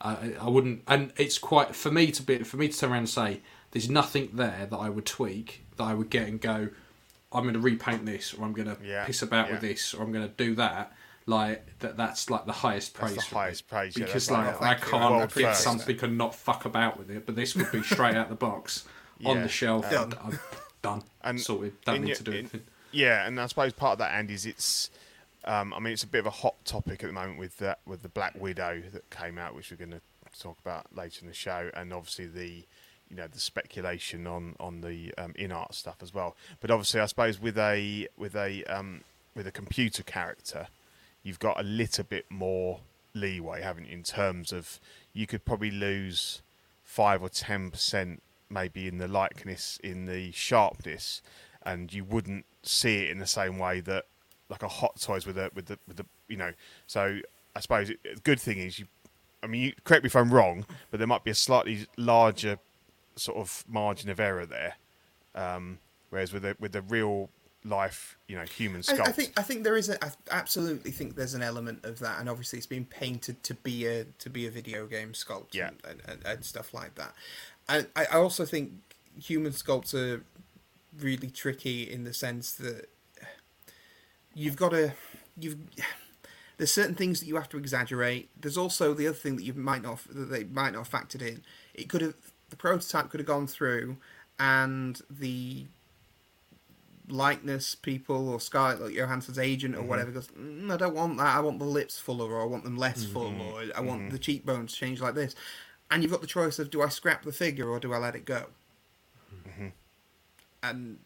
I 0.02 0.34
I 0.40 0.48
wouldn't, 0.50 0.84
and 0.88 1.12
it's 1.18 1.38
quite 1.38 1.76
for 1.76 1.92
me 1.92 2.12
to 2.12 2.24
be 2.24 2.40
for 2.44 2.58
me 2.58 2.70
to 2.70 2.78
turn 2.78 2.92
around 2.92 3.00
and 3.00 3.10
say 3.10 3.42
there's 3.72 3.90
nothing 3.90 4.30
there 4.34 4.68
that 4.70 4.78
I 4.78 4.90
would 4.90 5.06
tweak 5.06 5.64
that 5.78 5.84
I 5.84 5.94
would 5.94 6.10
get 6.10 6.28
and 6.28 6.40
go. 6.42 6.70
I'm 7.32 7.44
going 7.44 7.54
to 7.54 7.60
repaint 7.60 8.08
this, 8.08 8.34
or 8.34 8.44
I'm 8.44 8.54
going 8.54 8.76
to 8.76 8.78
Yeah, 8.84 9.06
piss 9.06 9.22
about 9.22 9.48
yeah. 9.48 9.52
with 9.54 9.62
this, 9.62 9.94
or 9.94 10.02
I'm 10.02 10.12
going 10.12 10.28
to 10.28 10.34
do 10.36 10.56
that. 10.56 10.92
Like 11.26 11.80
that, 11.80 11.96
that's 11.96 12.30
like 12.30 12.46
the 12.46 12.52
highest 12.52 12.96
That's 12.98 13.14
praise. 13.14 13.28
the 13.30 13.36
highest 13.36 13.68
praise, 13.68 13.98
yeah, 13.98 14.06
because 14.06 14.28
that's 14.28 14.62
like, 14.62 14.62
like 14.62 14.88
I 14.88 14.90
can't 14.90 15.12
World 15.16 15.34
get 15.36 15.44
first. 15.50 15.62
something 15.64 16.00
and 16.02 16.18
not 16.18 16.34
fuck 16.34 16.66
about 16.66 16.98
with 16.98 17.12
it. 17.12 17.26
But 17.26 17.36
this 17.36 17.56
would 17.56 17.72
be 17.72 17.84
straight 17.84 18.16
out 18.16 18.30
the 18.30 18.36
box 18.36 18.86
on 19.26 19.38
Yeah. 19.38 19.44
the 19.44 19.50
shelf. 19.50 19.90
Done. 19.92 20.14
I'm 20.24 20.40
done. 20.82 21.04
And 21.22 21.40
sorted. 21.40 21.74
Don't 21.86 22.02
need 22.02 22.08
your- 22.10 22.18
to 22.18 22.24
do 22.24 22.32
in- 22.32 22.38
anything. 22.40 22.62
Yeah, 22.92 23.28
and 23.28 23.40
I 23.40 23.46
suppose 23.46 23.74
part 23.74 23.94
of 23.94 23.98
that, 24.00 24.14
Andy, 24.16 24.34
is 24.34 24.46
it's. 24.48 24.90
Um, 25.46 25.74
I 25.74 25.80
mean, 25.80 25.94
it's 25.94 26.04
a 26.04 26.08
bit 26.08 26.20
of 26.20 26.26
a 26.26 26.32
hot 26.32 26.56
topic 26.66 27.04
at 27.04 27.08
the 27.08 27.14
moment 27.14 27.38
with 27.38 27.58
that 27.60 27.80
with 27.86 28.02
the 28.02 28.10
Black 28.10 28.34
Widow 28.40 28.82
that 28.92 29.10
came 29.12 29.38
out, 29.38 29.54
which 29.56 29.70
we're 29.72 29.78
going 29.78 29.92
to 29.92 30.02
talk 30.40 30.58
about 30.60 30.88
later 30.96 31.20
in 31.22 31.28
the 31.28 31.34
show, 31.34 31.70
and 31.76 31.94
obviously 31.94 32.26
the, 32.26 32.66
you 33.10 33.16
know, 33.16 33.28
the 33.28 33.40
speculation 33.40 34.26
on 34.26 34.56
on 34.60 34.82
the 34.82 35.14
um, 35.20 35.34
InArt 35.34 35.74
stuff 35.76 35.98
as 36.02 36.14
well. 36.14 36.36
But 36.60 36.72
obviously, 36.72 37.00
I 37.00 37.06
suppose 37.06 37.40
with 37.40 37.58
a 37.60 38.08
with 38.18 38.36
a 38.36 38.64
um, 38.66 39.02
with 39.36 39.46
a 39.48 39.52
computer 39.52 40.02
character, 40.04 40.68
you've 41.24 41.40
got 41.40 41.60
a 41.60 41.64
little 41.64 42.04
bit 42.04 42.26
more 42.30 42.80
leeway, 43.14 43.62
haven't 43.62 43.86
you? 43.86 43.94
In 43.94 44.04
terms 44.04 44.52
of 44.52 44.80
you 45.14 45.28
could 45.28 45.46
probably 45.46 45.72
lose 45.72 46.42
five 46.84 47.22
or 47.22 47.30
ten 47.30 47.72
percent, 47.72 48.22
maybe 48.50 48.88
in 48.88 48.98
the 48.98 49.08
likeness, 49.08 49.80
in 49.84 50.06
the 50.06 50.32
sharpness, 50.32 51.22
and 51.64 51.94
you 51.94 52.04
wouldn't 52.04 52.46
see 52.64 53.04
it 53.04 53.10
in 53.10 53.20
the 53.20 53.28
same 53.28 53.58
way 53.58 53.80
that 53.82 54.06
like 54.50 54.64
a 54.64 54.68
hot 54.68 55.00
toys 55.00 55.26
with 55.26 55.36
the 55.36 55.52
with 55.54 55.68
the 55.68 55.78
with 55.88 55.98
the 55.98 56.06
you 56.28 56.38
know. 56.38 56.54
So 56.88 57.20
I 57.56 57.60
suppose 57.60 57.90
it, 57.90 58.00
the 58.04 58.22
good 58.22 58.40
thing 58.40 58.60
is 58.60 58.80
you. 58.80 58.88
I 59.42 59.48
mean, 59.48 59.62
you, 59.62 59.74
correct 59.86 60.04
me 60.04 60.08
if 60.08 60.16
I'm 60.18 60.34
wrong, 60.34 60.66
but 60.92 60.98
there 60.98 61.08
might 61.08 61.24
be 61.24 61.32
a 61.32 61.36
slightly 61.36 61.88
larger 61.96 62.60
sort 63.16 63.38
of 63.38 63.64
margin 63.70 64.10
of 64.10 64.20
error 64.20 64.46
there. 64.46 64.76
Um, 65.34 65.80
whereas 66.10 66.34
with 66.34 66.44
the 66.44 66.56
with 66.60 66.74
the 66.74 66.82
real 66.82 67.30
life, 67.66 68.18
you 68.28 68.36
know, 68.38 68.44
human 68.44 68.82
I. 68.88 69.02
I 69.02 69.12
think 69.12 69.34
I 69.38 69.42
think 69.44 69.64
there 69.64 69.78
is 69.78 69.90
a 69.90 70.04
I 70.04 70.12
absolutely 70.32 70.92
think 70.92 71.16
there's 71.16 71.34
an 71.34 71.42
element 71.44 71.84
of 71.84 72.00
that, 72.00 72.20
and 72.20 72.30
obviously 72.30 72.58
it's 72.58 72.66
been 72.68 72.86
painted 72.86 73.44
to 73.44 73.54
be 73.54 73.86
a 73.86 74.06
to 74.20 74.30
be 74.30 74.48
a 74.48 74.52
video 74.52 74.86
game 74.88 75.14
sculpt, 75.14 75.54
Yeah. 75.54 75.72
and, 75.88 76.02
and, 76.08 76.26
and 76.26 76.46
stuff 76.46 76.74
like 76.74 76.96
that. 76.96 77.14
And 77.68 77.88
I, 77.96 78.06
I 78.06 78.18
also 78.18 78.46
think 78.46 78.72
human 79.22 79.52
sculpts 79.52 79.94
are 79.94 80.24
really 81.00 81.30
tricky 81.30 81.84
in 81.84 82.04
the 82.04 82.14
sense 82.14 82.54
that 82.56 82.90
you've 84.34 84.56
got 84.56 84.70
to 84.70 84.94
you've 85.38 85.58
there's 86.58 86.74
certain 86.74 86.96
things 86.96 87.20
that 87.22 87.26
you 87.26 87.36
have 87.36 87.48
to 87.50 87.58
exaggerate. 87.58 88.30
There's 88.40 88.58
also 88.58 88.94
the 88.94 89.08
other 89.08 89.16
thing 89.16 89.38
that 89.38 89.44
you 89.44 89.54
might 89.54 89.82
not 89.82 90.00
that 90.10 90.30
they 90.30 90.44
might 90.46 90.74
not 90.74 90.88
have 90.88 90.90
factored 90.90 91.22
in. 91.22 91.44
It 91.74 91.90
could 91.90 92.02
have 92.02 92.16
the 92.50 92.56
prototype 92.56 93.10
could 93.10 93.20
have 93.20 93.28
gone 93.28 93.48
through, 93.48 93.98
and 94.40 95.00
the 95.10 95.66
likeness 97.12 97.76
people 97.76 98.30
or 98.30 98.40
Scarlett 98.40 98.82
like 98.82 98.94
Johansson's 98.94 99.40
agent 99.40 99.76
or 99.76 99.80
mm-hmm. 99.80 99.88
whatever 99.88 100.12
goes, 100.12 100.28
mm, 100.28 100.72
I 100.72 100.78
don't 100.78 100.96
want 100.96 101.18
that. 101.18 101.36
I 101.36 101.40
want 101.40 101.60
the 101.60 101.66
lips 101.66 102.00
fuller, 102.00 102.32
or 102.32 102.42
I 102.42 102.46
want 102.46 102.64
them 102.64 102.78
less 102.78 103.04
mm-hmm. 103.04 103.14
full, 103.14 103.42
or 103.42 103.64
I 103.76 103.82
want 103.82 104.02
mm-hmm. 104.02 104.10
the 104.10 104.20
cheekbones 104.20 104.74
changed 104.74 105.02
like 105.02 105.16
this. 105.16 105.36
And 105.92 106.04
you've 106.04 106.12
got 106.12 106.22
the 106.22 106.28
choice 106.28 106.60
of 106.60 106.70
do 106.70 106.82
I 106.82 106.90
scrap 106.90 107.24
the 107.24 107.32
figure 107.32 107.68
or 107.68 107.80
do 107.80 107.94
I 107.94 107.98
let 107.98 108.16
it 108.16 108.26
go? 108.26 108.46
And 110.62 111.00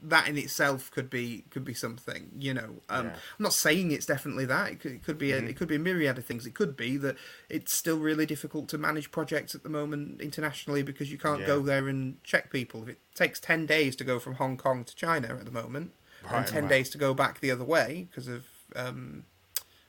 that 0.00 0.28
in 0.28 0.38
itself 0.38 0.90
could 0.92 1.10
be 1.10 1.44
could 1.50 1.64
be 1.64 1.74
something, 1.74 2.30
you 2.38 2.54
know. 2.54 2.82
Um, 2.88 3.06
Yeah. 3.06 3.12
I'm 3.12 3.42
not 3.42 3.52
saying 3.52 3.90
it's 3.90 4.06
definitely 4.06 4.44
that. 4.46 4.70
It 4.72 4.80
could, 4.80 4.92
it 4.92 5.02
could 5.02 5.18
be 5.18 5.32
a, 5.32 5.38
it 5.38 5.56
could 5.56 5.68
be 5.68 5.74
a 5.76 5.80
myriad 5.80 6.18
of 6.18 6.24
things. 6.24 6.46
It 6.46 6.54
could 6.54 6.76
be 6.76 6.96
that 6.98 7.16
it's 7.48 7.72
still 7.74 7.98
really 7.98 8.24
difficult 8.26 8.68
to 8.68 8.78
manage 8.78 9.10
projects 9.10 9.54
at 9.54 9.62
the 9.64 9.68
moment 9.68 10.20
internationally 10.20 10.82
because 10.82 11.10
you 11.10 11.18
can't 11.18 11.44
go 11.46 11.60
there 11.62 11.88
and 11.88 12.22
check 12.22 12.50
people. 12.52 12.82
If 12.84 12.90
it 12.90 12.98
takes 13.14 13.40
ten 13.40 13.66
days 13.66 13.96
to 13.96 14.04
go 14.04 14.18
from 14.20 14.34
Hong 14.36 14.56
Kong 14.56 14.84
to 14.84 14.94
China 14.94 15.28
at 15.36 15.44
the 15.44 15.50
moment, 15.50 15.92
and 16.30 16.46
ten 16.46 16.64
right. 16.64 16.70
days 16.70 16.90
to 16.90 16.98
go 16.98 17.12
back 17.14 17.40
the 17.40 17.50
other 17.50 17.64
way 17.64 18.06
because 18.08 18.28
of 18.28 18.44
um, 18.76 19.24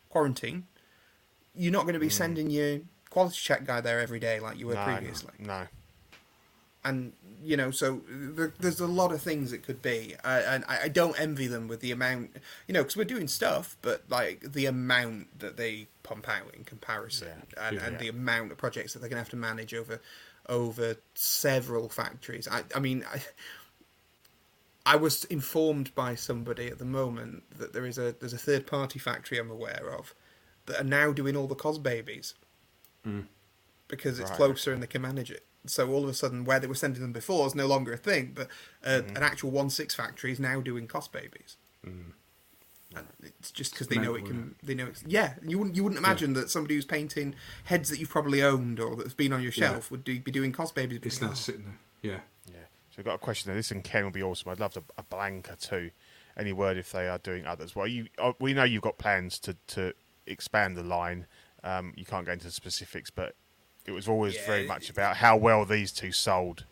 quarantine, 0.10 0.66
you're 1.54 1.72
not 1.72 1.84
going 1.84 1.94
to 1.94 2.00
be 2.00 2.10
sending 2.10 2.50
your 2.50 2.80
quality 3.10 3.38
check 3.40 3.66
guy 3.66 3.82
there 3.82 4.00
every 4.00 4.20
day 4.20 4.40
like 4.40 4.58
you 4.58 4.68
were 4.68 4.76
Mm. 4.76 4.88
no, 4.88 4.96
previously 4.98 5.34
No. 5.40 5.68
And 6.84 7.14
you 7.44 7.56
know 7.58 7.72
so 7.72 8.02
there, 8.10 8.54
there's 8.60 8.80
a 8.80 8.88
lot 8.88 9.12
of 9.12 9.22
things 9.22 9.54
it 9.54 9.64
could 9.64 9.82
be 9.82 10.16
uh, 10.26 10.42
and 10.46 10.66
I, 10.68 10.84
I 10.84 10.88
don't 10.90 11.18
envy 11.20 11.48
them 11.48 11.68
with 11.70 11.80
the 11.80 11.92
amount 11.92 12.36
you 12.68 12.74
know 12.74 12.82
because 12.82 12.98
we're 12.98 13.06
doing 13.06 13.28
stuff 13.30 13.78
but 13.82 14.04
like 14.10 14.42
the 14.52 14.66
amount 14.66 15.40
that 15.40 15.56
they 15.56 15.88
pump 16.04 16.28
out 16.28 16.54
in 16.54 16.66
comparison 16.66 17.48
and, 17.58 17.78
Yeah. 17.78 17.86
and 17.86 17.94
Yeah. 17.94 18.00
the 18.00 18.08
amount 18.10 18.52
of 18.52 18.58
projects 18.58 18.92
that 18.94 19.00
they're 19.00 19.10
gonna 19.10 19.22
have 19.22 19.30
to 19.30 19.38
manage 19.38 19.74
over 19.74 20.02
over 20.50 20.98
several 21.16 21.88
factories 21.88 22.46
i, 22.50 22.64
I 22.76 22.80
mean 22.80 23.06
I, 23.10 23.22
I 24.86 24.96
was 24.96 25.24
informed 25.26 25.94
by 25.96 26.16
somebody 26.16 26.68
at 26.68 26.78
the 26.78 26.86
moment 26.86 27.44
that 27.58 27.74
there 27.74 27.86
is 27.86 27.98
a 27.98 28.16
there's 28.20 28.34
a 28.34 28.38
third 28.38 28.66
party 28.68 29.00
factory 29.00 29.38
I'm 29.38 29.52
aware 29.52 29.94
of 29.98 30.14
that 30.66 30.82
are 30.82 30.84
now 30.86 31.12
doing 31.12 31.36
all 31.36 31.48
the 31.48 31.56
Cosbabies 31.56 32.34
because 33.88 34.20
it's 34.20 34.30
Right, 34.30 34.38
closer 34.38 34.74
and 34.74 34.82
they 34.84 34.88
can 34.88 35.02
manage 35.02 35.32
it. 35.32 35.46
So 35.66 35.90
all 35.92 36.04
of 36.04 36.10
a 36.10 36.14
sudden, 36.14 36.46
where 36.46 36.60
they 36.60 36.68
were 36.68 36.76
sending 36.76 37.02
them 37.02 37.12
before 37.12 37.46
is 37.48 37.54
no 37.56 37.68
longer 37.68 37.94
a 37.94 37.98
thing, 37.98 38.32
but 38.34 38.48
uh, 38.84 39.02
Mm-hmm. 39.02 39.18
an 39.18 39.24
actual 39.24 39.52
one 39.52 39.70
six 39.70 39.94
factory 39.94 40.32
is 40.32 40.40
now 40.40 40.62
doing 40.62 40.88
Cosbabies. 40.88 41.56
Mm. 41.86 42.14
And 42.96 43.08
it's 43.22 43.52
just 43.52 43.74
because 43.74 43.88
they 43.88 43.98
know 43.98 44.16
it 44.16 44.26
can. 44.26 44.56
They 44.64 44.74
know 44.74 44.88
it's 44.88 45.04
yeah. 45.06 45.34
You 45.46 45.60
wouldn't 45.60 45.76
you 45.76 45.84
wouldn't 45.84 46.00
imagine 46.00 46.34
that 46.34 46.50
somebody 46.50 46.74
who's 46.76 46.86
painting 46.86 47.36
heads 47.66 47.90
that 47.90 48.00
you've 48.00 48.10
probably 48.10 48.42
owned 48.42 48.80
or 48.80 48.96
that's 48.96 49.14
been 49.14 49.32
on 49.32 49.44
your 49.44 49.52
Yeah. 49.52 49.72
shelf 49.74 49.92
would 49.92 50.04
do, 50.04 50.20
be 50.20 50.32
doing 50.32 50.52
Cosbabies. 50.52 50.94
It's 50.94 51.20
because, 51.20 51.22
now 51.22 51.30
oh, 51.32 51.34
sitting 51.36 51.66
there. 51.66 52.12
Yeah. 52.14 52.20
Yeah. 52.48 52.62
So 52.90 52.96
we've 52.98 53.06
got 53.06 53.16
a 53.16 53.20
question 53.20 53.50
there. 53.50 53.56
This 53.56 53.70
and 53.70 53.84
Ken 53.84 54.06
will 54.06 54.12
be 54.12 54.24
awesome. 54.24 54.50
I'd 54.50 54.60
love 54.60 54.74
to, 54.74 54.84
a 54.98 55.04
Blanka 55.04 55.60
too. 55.60 55.92
Any 56.36 56.52
word 56.52 56.78
if 56.78 56.92
they 56.92 57.08
are 57.08 57.20
doing 57.20 57.46
others? 57.46 57.76
Well, 57.76 57.86
you 57.86 58.08
uh, 58.18 58.32
we 58.40 58.54
know 58.54 58.64
you've 58.64 58.82
got 58.82 58.98
plans 58.98 59.38
to 59.40 59.56
to 59.68 59.94
expand 60.26 60.76
the 60.76 60.84
line. 60.84 61.28
Um, 61.64 61.94
you 61.96 62.06
can't 62.06 62.26
go 62.26 62.32
into 62.32 62.50
specifics, 62.50 63.12
but 63.12 63.36
it 63.90 63.94
was 63.94 64.08
always 64.08 64.36
Yeah, 64.36 64.46
very 64.46 64.68
much 64.68 64.90
about 64.90 65.18
how 65.18 65.36
well 65.36 65.66
these 65.66 65.92
two 65.92 66.12
sold, 66.12 66.66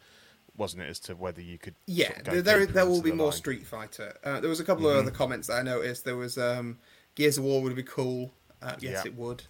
wasn't 0.55 0.84
it? 0.84 0.89
As 0.89 0.99
to 1.01 1.15
whether 1.15 1.41
you 1.41 1.57
could. 1.57 1.76
Yeah, 1.88 2.13
sort 2.13 2.28
of 2.30 2.45
there 2.45 2.65
there, 2.65 2.86
will 2.86 3.01
be 3.01 3.09
the 3.09 3.15
more 3.15 3.28
line. 3.28 3.32
Mm-hmm. 3.34 3.38
Street 3.38 3.65
Fighter. 3.68 4.13
Uh, 4.24 4.39
there 4.39 4.49
was 4.49 4.59
a 4.59 4.63
couple 4.63 4.88
of 4.88 4.95
other 4.97 5.11
comments 5.11 5.47
that 5.47 5.55
I 5.55 5.61
noticed. 5.63 6.05
There 6.05 6.15
was 6.15 6.38
um, 6.38 6.78
Gears 7.15 7.38
of 7.38 7.43
War 7.43 7.61
would 7.63 7.76
be 7.76 7.84
cool. 7.84 8.32
Uh, 8.61 8.76
yes, 8.80 9.03
Yeah. 9.03 9.11
it 9.11 9.15
would. 9.18 9.43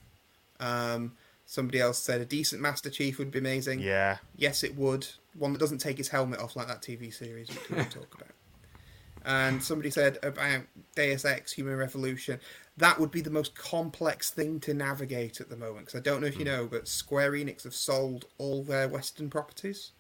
Um, 0.59 1.13
somebody 1.45 1.79
else 1.79 1.99
said 1.99 2.21
a 2.21 2.25
decent 2.25 2.61
Master 2.61 2.89
Chief 2.89 3.19
would 3.19 3.31
be 3.31 3.39
amazing. 3.39 3.79
Yeah. 3.79 4.17
Yes, 4.35 4.63
it 4.63 4.75
would. 4.77 5.07
One 5.37 5.53
that 5.53 5.59
doesn't 5.59 5.77
take 5.79 5.97
his 5.97 6.07
helmet 6.07 6.39
off 6.39 6.55
like 6.55 6.67
that 6.67 6.81
TV 6.81 7.13
series 7.13 7.49
which 7.49 7.69
we 7.69 7.77
talk 7.83 8.15
about. 8.15 8.31
And 9.25 9.61
somebody 9.61 9.89
said 9.89 10.19
about 10.23 10.61
Deus 10.95 11.25
Ex 11.25 11.51
Human 11.51 11.75
Revolution. 11.75 12.39
That 12.77 12.99
would 12.99 13.09
be 13.11 13.21
the 13.21 13.29
most 13.31 13.55
complex 13.55 14.29
thing 14.29 14.59
to 14.61 14.73
navigate 14.73 15.41
at 15.41 15.49
the 15.49 15.57
moment. 15.57 15.87
Because 15.87 15.99
I 15.99 16.03
don't 16.03 16.21
know 16.21 16.27
if 16.27 16.35
you 16.35 16.41
Hmm. 16.45 16.51
know, 16.51 16.67
but 16.67 16.87
Square 16.87 17.31
Enix 17.31 17.63
have 17.63 17.73
sold 17.73 18.25
all 18.37 18.63
their 18.63 18.87
Western 18.87 19.29
properties. 19.29 19.91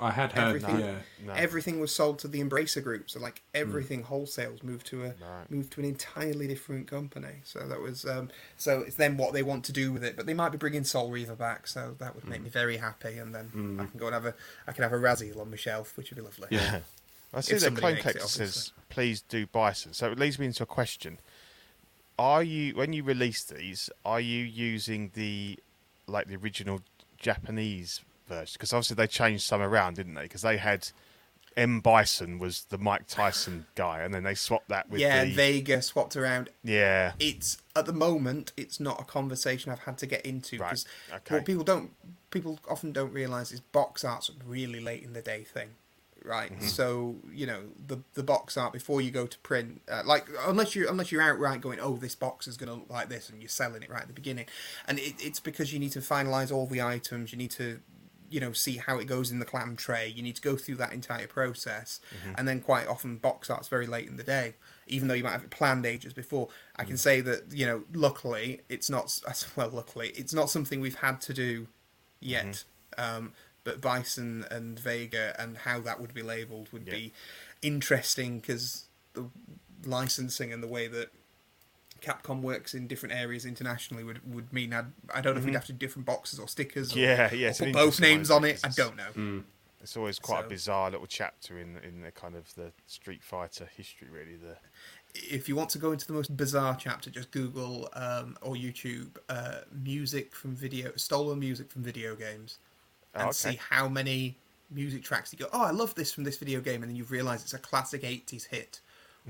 I 0.00 0.12
had 0.12 0.30
heard. 0.30 0.62
Everything- 0.62 0.78
Yeah. 0.78 0.98
No. 1.26 1.32
Everything 1.32 1.80
was 1.80 1.92
sold 1.92 2.20
to 2.20 2.28
the 2.28 2.40
Embracer 2.40 2.80
Group, 2.80 3.10
so 3.10 3.18
like 3.18 3.42
everything 3.52 4.04
wholesales 4.04 4.62
moved 4.62 4.86
to 4.86 5.02
a 5.02 5.08
Right. 5.20 5.50
moved 5.50 5.72
to 5.72 5.80
an 5.80 5.86
entirely 5.86 6.46
different 6.46 6.86
company. 6.86 7.40
So 7.42 7.66
that 7.66 7.80
was 7.80 8.04
um, 8.04 8.30
so 8.56 8.82
it's 8.82 8.94
then 8.94 9.16
what 9.16 9.32
they 9.32 9.42
want 9.42 9.64
to 9.64 9.72
do 9.72 9.90
with 9.92 10.04
it. 10.04 10.14
But 10.14 10.26
they 10.26 10.34
might 10.34 10.50
be 10.50 10.58
bringing 10.58 10.84
Soul 10.84 11.10
Reaver 11.10 11.34
back, 11.34 11.66
so 11.66 11.96
that 11.98 12.14
would 12.14 12.28
make 12.28 12.42
me 12.42 12.48
very 12.48 12.76
happy. 12.76 13.18
And 13.18 13.34
then 13.34 13.78
I 13.80 13.86
can 13.86 13.98
go 13.98 14.06
and 14.06 14.14
have 14.14 14.24
a 14.26 14.34
I 14.68 14.72
can 14.72 14.84
have 14.84 14.92
a 14.92 14.96
Razzie 14.98 15.36
on 15.36 15.50
my 15.50 15.56
shelf, 15.56 15.96
which 15.96 16.10
would 16.10 16.16
be 16.16 16.22
lovely. 16.22 16.46
Yeah. 16.52 16.82
I 17.34 17.40
see 17.40 17.54
If 17.54 17.60
that 17.60 17.64
somebody 17.66 17.80
Clone 17.80 17.94
makes 17.94 18.00
it, 18.00 18.02
Collector 18.04 18.22
obviously. 18.22 18.46
says, 18.46 18.72
"Please 18.88 19.20
do 19.22 19.46
Bison." 19.48 19.94
So 19.94 20.12
it 20.12 20.18
leads 20.18 20.38
me 20.38 20.46
into 20.46 20.62
a 20.62 20.66
question: 20.66 21.18
Are 22.18 22.42
you, 22.42 22.74
when 22.74 22.92
you 22.92 23.02
release 23.02 23.44
these, 23.44 23.90
are 24.04 24.20
you 24.20 24.44
using 24.44 25.12
the 25.14 25.58
like 26.06 26.26
the 26.26 26.36
original 26.36 26.80
Japanese 27.16 28.00
version? 28.28 28.54
Because 28.54 28.72
obviously 28.72 28.96
they 28.96 29.06
changed 29.06 29.44
some 29.44 29.60
around, 29.62 29.96
didn't 29.96 30.14
they? 30.14 30.22
Because 30.22 30.42
they 30.42 30.56
had 30.56 30.88
M 31.56 31.80
Bison 31.80 32.38
was 32.38 32.64
the 32.70 32.78
Mike 32.78 33.06
Tyson 33.08 33.66
guy, 33.74 34.00
and 34.00 34.14
then 34.14 34.22
they 34.22 34.34
swapped 34.34 34.68
that 34.68 34.88
with 34.90 35.00
yeah, 35.00 35.24
the 35.24 35.32
Vega 35.32 35.82
swapped 35.82 36.16
around. 36.16 36.50
yeah, 36.62 37.12
It's 37.18 37.58
at 37.74 37.86
the 37.86 37.92
moment 37.92 38.52
it's 38.56 38.78
not 38.80 39.00
a 39.00 39.04
conversation 39.04 39.72
I've 39.72 39.80
had 39.80 39.98
to 39.98 40.06
get 40.06 40.24
into 40.24 40.58
Right, 40.58 40.70
because 40.70 40.86
okay. 41.12 41.34
what 41.36 41.44
people 41.44 41.64
don't 41.64 41.90
people 42.30 42.58
often 42.68 42.92
don't 42.92 43.12
realize 43.12 43.52
is 43.52 43.60
box 43.60 44.04
art's 44.04 44.28
a 44.28 44.32
really 44.46 44.80
late 44.80 45.02
in 45.02 45.12
the 45.14 45.22
day 45.22 45.42
thing. 45.44 45.70
Right, 46.24 46.52
Mm-hmm. 46.52 46.66
so 46.66 47.16
you 47.32 47.46
know 47.46 47.62
the 47.86 47.98
the 48.14 48.22
box 48.22 48.56
art 48.56 48.72
before 48.72 49.00
you 49.00 49.10
go 49.10 49.26
to 49.26 49.38
print, 49.38 49.80
uh, 49.90 50.02
like 50.04 50.26
unless 50.46 50.74
you 50.74 50.88
unless 50.88 51.10
you're 51.12 51.22
outright 51.22 51.60
going, 51.60 51.78
oh, 51.80 51.96
this 51.96 52.14
box 52.14 52.46
is 52.46 52.56
going 52.56 52.68
to 52.68 52.74
look 52.74 52.90
like 52.90 53.08
this, 53.08 53.30
and 53.30 53.40
you're 53.40 53.48
selling 53.48 53.82
it 53.82 53.90
right 53.90 54.02
at 54.02 54.08
the 54.08 54.12
beginning, 54.14 54.46
and 54.86 54.98
it, 54.98 55.14
it's 55.20 55.40
because 55.40 55.72
you 55.72 55.78
need 55.78 55.92
to 55.92 56.00
finalize 56.00 56.52
all 56.52 56.66
the 56.66 56.82
items, 56.82 57.32
you 57.32 57.38
need 57.38 57.52
to, 57.52 57.80
you 58.30 58.40
know, 58.40 58.52
see 58.52 58.76
how 58.76 58.98
it 58.98 59.06
goes 59.06 59.30
in 59.30 59.38
the 59.38 59.44
clam 59.46 59.74
tray, 59.76 60.08
you 60.08 60.22
need 60.22 60.36
to 60.36 60.42
go 60.42 60.56
through 60.56 60.74
that 60.74 60.92
entire 60.92 61.26
process, 61.28 62.00
and 62.36 62.46
then 62.48 62.60
quite 62.60 62.86
often 62.88 63.16
box 63.16 63.48
art's 63.48 63.68
very 63.68 63.86
late 63.86 64.06
in 64.08 64.16
the 64.16 64.24
day, 64.24 64.54
even 64.86 65.08
though 65.08 65.14
you 65.14 65.24
might 65.24 65.32
have 65.32 65.44
it 65.44 65.50
planned 65.50 65.86
ages 65.86 66.12
before. 66.12 66.48
I 66.76 66.84
can 66.84 66.96
say 66.98 67.20
that 67.22 67.52
you 67.52 67.64
know, 67.64 67.84
luckily 67.94 68.60
it's 68.68 68.90
not 68.90 69.18
well, 69.56 69.70
luckily 69.70 70.08
it's 70.16 70.34
not 70.34 70.50
something 70.50 70.80
we've 70.80 70.96
had 70.96 71.20
to 71.22 71.32
do 71.32 71.68
yet. 72.20 72.64
Um, 72.98 73.32
but 73.68 73.80
Bison 73.82 74.46
and 74.50 74.78
Vega 74.78 75.34
and 75.38 75.58
how 75.58 75.78
that 75.80 76.00
would 76.00 76.14
be 76.14 76.22
labelled 76.22 76.68
would 76.72 76.86
Yeah. 76.86 76.94
be 76.94 77.12
interesting 77.60 78.40
because 78.40 78.84
the 79.12 79.26
licensing 79.84 80.52
and 80.52 80.62
the 80.62 80.66
way 80.68 80.86
that 80.88 81.08
Capcom 82.00 82.42
works 82.42 82.74
in 82.74 82.86
different 82.86 83.14
areas 83.14 83.44
internationally 83.44 84.04
would, 84.04 84.20
would 84.32 84.52
mean 84.52 84.72
I'd, 84.72 84.86
I 85.12 85.20
don't 85.20 85.34
know 85.34 85.40
if 85.40 85.44
we'd 85.46 85.54
have 85.54 85.66
to 85.66 85.72
do 85.72 85.78
different 85.86 86.06
boxes 86.06 86.38
or 86.38 86.46
stickers 86.48 86.94
or, 86.94 86.98
Yeah, 87.00 87.32
yeah, 87.34 87.50
or 87.50 87.54
put 87.54 87.72
both 87.72 88.00
names 88.00 88.30
on 88.30 88.44
it. 88.44 88.60
I 88.64 88.68
don't 88.68 88.96
know. 88.96 89.42
it's 89.82 89.96
always 89.96 90.18
quite 90.18 90.40
So- 90.42 90.46
a 90.46 90.48
bizarre 90.48 90.90
little 90.92 91.06
chapter 91.06 91.58
in 91.58 91.76
in 91.78 92.00
the 92.02 92.12
kind 92.12 92.36
of 92.36 92.54
the 92.54 92.72
Street 92.86 93.22
Fighter 93.24 93.68
history, 93.76 94.08
really. 94.10 94.36
The 94.36 94.56
If 95.14 95.48
you 95.48 95.56
want 95.56 95.70
to 95.70 95.78
go 95.78 95.90
into 95.90 96.06
the 96.06 96.12
most 96.12 96.36
bizarre 96.36 96.76
chapter, 96.80 97.10
just 97.10 97.30
Google 97.32 97.88
um, 97.94 98.36
or 98.42 98.54
YouTube 98.54 99.16
uh, 99.28 99.62
music 99.72 100.34
from 100.36 100.54
video, 100.54 100.92
stolen 100.96 101.38
music 101.40 101.68
from 101.72 101.82
video 101.82 102.14
games, 102.14 102.58
Oh, 103.14 103.20
and 103.20 103.28
okay. 103.28 103.32
see 103.52 103.60
how 103.70 103.88
many 103.88 104.36
music 104.70 105.02
tracks 105.02 105.32
you 105.32 105.38
go. 105.38 105.46
Oh, 105.52 105.62
I 105.62 105.70
love 105.70 105.94
this 105.94 106.12
from 106.12 106.24
this 106.24 106.36
video 106.36 106.60
game, 106.60 106.82
and 106.82 106.90
then 106.90 106.96
you 106.96 107.04
realise 107.04 107.42
it's 107.42 107.54
a 107.54 107.58
classic 107.58 108.02
'80s 108.02 108.46
hit, 108.46 108.80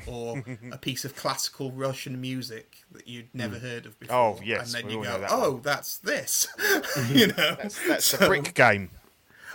or 0.07 0.43
a 0.73 0.79
piece 0.79 1.05
of 1.05 1.15
classical 1.17 1.71
Russian 1.73 2.21
music 2.21 2.79
that 2.93 3.07
you'd 3.07 3.29
never 3.35 3.57
hmm. 3.57 3.67
heard 3.67 3.87
of 3.87 3.99
before. 4.01 4.17
Oh, 4.17 4.41
yes, 4.43 4.75
and 4.75 4.85
then 4.85 4.91
you 4.91 5.05
go, 5.05 5.21
that 5.21 5.31
"Oh, 5.33 5.53
one. 5.53 5.63
that's 5.63 5.99
this," 5.99 6.49
you 7.11 7.29
know. 7.29 7.57
that's 7.57 7.87
that's 7.87 8.05
So- 8.07 8.17
the 8.19 8.27
brick 8.27 8.55
game. 8.55 8.91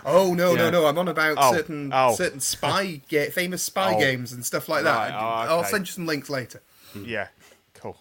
Oh 0.06 0.34
no, 0.34 0.54
no, 0.54 0.64
Yeah. 0.64 0.70
no! 0.70 0.86
I'm 0.86 0.98
on 0.98 1.08
about 1.08 1.36
Oh, 1.40 1.52
certain 1.54 1.90
oh. 1.92 2.14
certain 2.14 2.40
spy 2.40 3.00
ga- 3.08 3.30
famous 3.30 3.62
spy 3.62 3.94
Oh. 3.94 3.98
games 3.98 4.32
and 4.32 4.44
stuff 4.44 4.68
like 4.68 4.84
that. 4.84 5.10
Right, 5.10 5.46
oh, 5.48 5.54
I'll 5.56 5.64
send 5.64 5.86
you 5.86 5.92
some 5.92 6.04
links 6.06 6.28
later. 6.28 6.60
Yeah, 6.94 7.28
cool. 7.74 7.96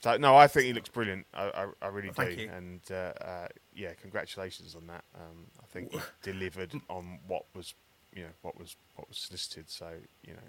So 0.00 0.16
no, 0.16 0.36
I 0.36 0.46
think 0.46 0.66
he 0.66 0.72
looks 0.72 0.88
brilliant. 0.88 1.26
I, 1.34 1.44
I, 1.44 1.66
I 1.82 1.88
really 1.88 2.08
do. 2.08 2.14
Thank 2.14 2.38
you. 2.38 2.50
And 2.50 2.80
uh, 2.90 3.12
uh, 3.24 3.48
yeah, 3.74 3.92
congratulations 4.00 4.74
on 4.74 4.86
that. 4.86 5.04
Um, 5.14 5.46
I 5.62 5.66
think 5.66 5.92
he 5.92 6.00
delivered 6.22 6.72
on 6.88 7.18
what 7.26 7.44
was, 7.54 7.74
you 8.14 8.22
know, 8.22 8.30
what 8.42 8.58
was 8.58 8.76
what 8.96 9.08
was 9.08 9.18
solicited. 9.18 9.70
So 9.70 9.90
you 10.26 10.32
know, 10.32 10.40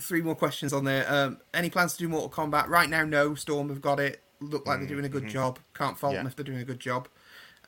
Three 0.00 0.22
more 0.22 0.36
questions 0.36 0.72
on 0.72 0.84
there. 0.84 1.04
Um, 1.12 1.38
any 1.52 1.70
plans 1.70 1.94
to 1.94 1.98
do 1.98 2.08
Mortal 2.08 2.30
Kombat 2.30 2.68
right 2.68 2.88
now? 2.88 3.04
No. 3.04 3.34
Storm 3.34 3.68
have 3.68 3.80
got 3.80 3.98
it. 3.98 4.22
Look 4.40 4.64
like 4.66 4.78
they're 4.78 4.88
doing 4.88 5.04
a 5.04 5.08
good 5.08 5.26
job. 5.26 5.58
Can't 5.74 5.98
fault 5.98 6.12
Mm, 6.12 6.14
mm-hmm. 6.14 6.14
Yeah. 6.14 6.18
them 6.18 6.26
if 6.28 6.36
they're 6.36 6.44
doing 6.44 6.60
a 6.60 6.64
good 6.64 6.78
job. 6.78 7.08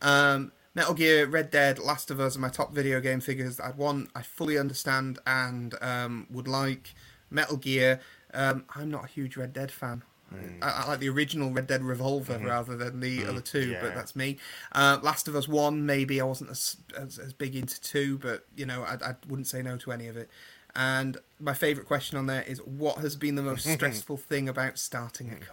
Um, 0.01 0.53
Metal 0.73 0.95
Gear, 0.95 1.27
Red 1.27 1.51
Dead, 1.51 1.81
Last 1.81 2.13
of 2.13 2.21
Us 2.21 2.37
are 2.37 2.39
my 2.39 2.49
top 2.49 2.73
video 2.73 3.01
game 3.01 3.19
figures 3.19 3.57
that 3.57 3.65
I'd 3.65 3.77
want. 3.77 4.11
I 4.15 4.23
fully 4.23 4.57
understand 4.57 5.19
and 5.27 5.75
um, 5.83 6.29
would 6.31 6.47
like. 6.47 6.95
Metal 7.29 7.57
Gear. 7.57 7.99
Um, 8.33 8.65
I'm 8.77 8.89
not 8.91 9.05
a 9.07 9.09
huge 9.09 9.37
Red 9.37 9.53
Dead 9.53 9.73
fan. 9.73 10.05
Mm. 10.33 10.59
I, 10.63 10.85
I 10.85 10.89
like 10.89 11.01
the 11.01 11.09
original 11.09 11.51
Red 11.51 11.67
Dead 11.67 11.83
Revolver 11.83 12.39
rather 12.39 12.77
than 12.77 13.01
the 13.01 13.25
other 13.27 13.41
two, 13.41 13.61
Mm-hmm. 13.63 13.73
Yeah. 13.73 13.81
but 13.83 13.95
that's 13.95 14.15
me. 14.15 14.39
Uh, 14.73 14.99
Last 15.03 15.27
of 15.29 15.35
Us 15.35 15.49
One, 15.49 15.85
maybe 15.87 16.21
I 16.21 16.25
wasn't 16.25 16.51
as, 16.51 16.77
as 16.97 17.19
as 17.19 17.33
big 17.33 17.57
into 17.57 17.81
two, 17.81 18.19
but 18.19 18.47
you 18.57 18.65
know 18.67 18.83
I, 18.83 18.95
I 19.11 19.15
wouldn't 19.29 19.49
say 19.49 19.61
no 19.63 19.77
to 19.79 19.93
any 19.93 20.07
of 20.07 20.17
it. 20.17 20.29
And 20.77 21.17
my 21.41 21.53
favourite 21.55 21.89
question 21.89 22.17
on 22.17 22.27
there 22.27 22.43
is, 22.43 22.59
what 22.63 22.99
has 22.99 23.17
been 23.17 23.35
the 23.35 23.43
most 23.43 23.67
stressful 23.73 24.19
thing 24.19 24.49
about 24.49 24.79
starting 24.79 25.29
a 25.31 25.35
company? 25.35 25.47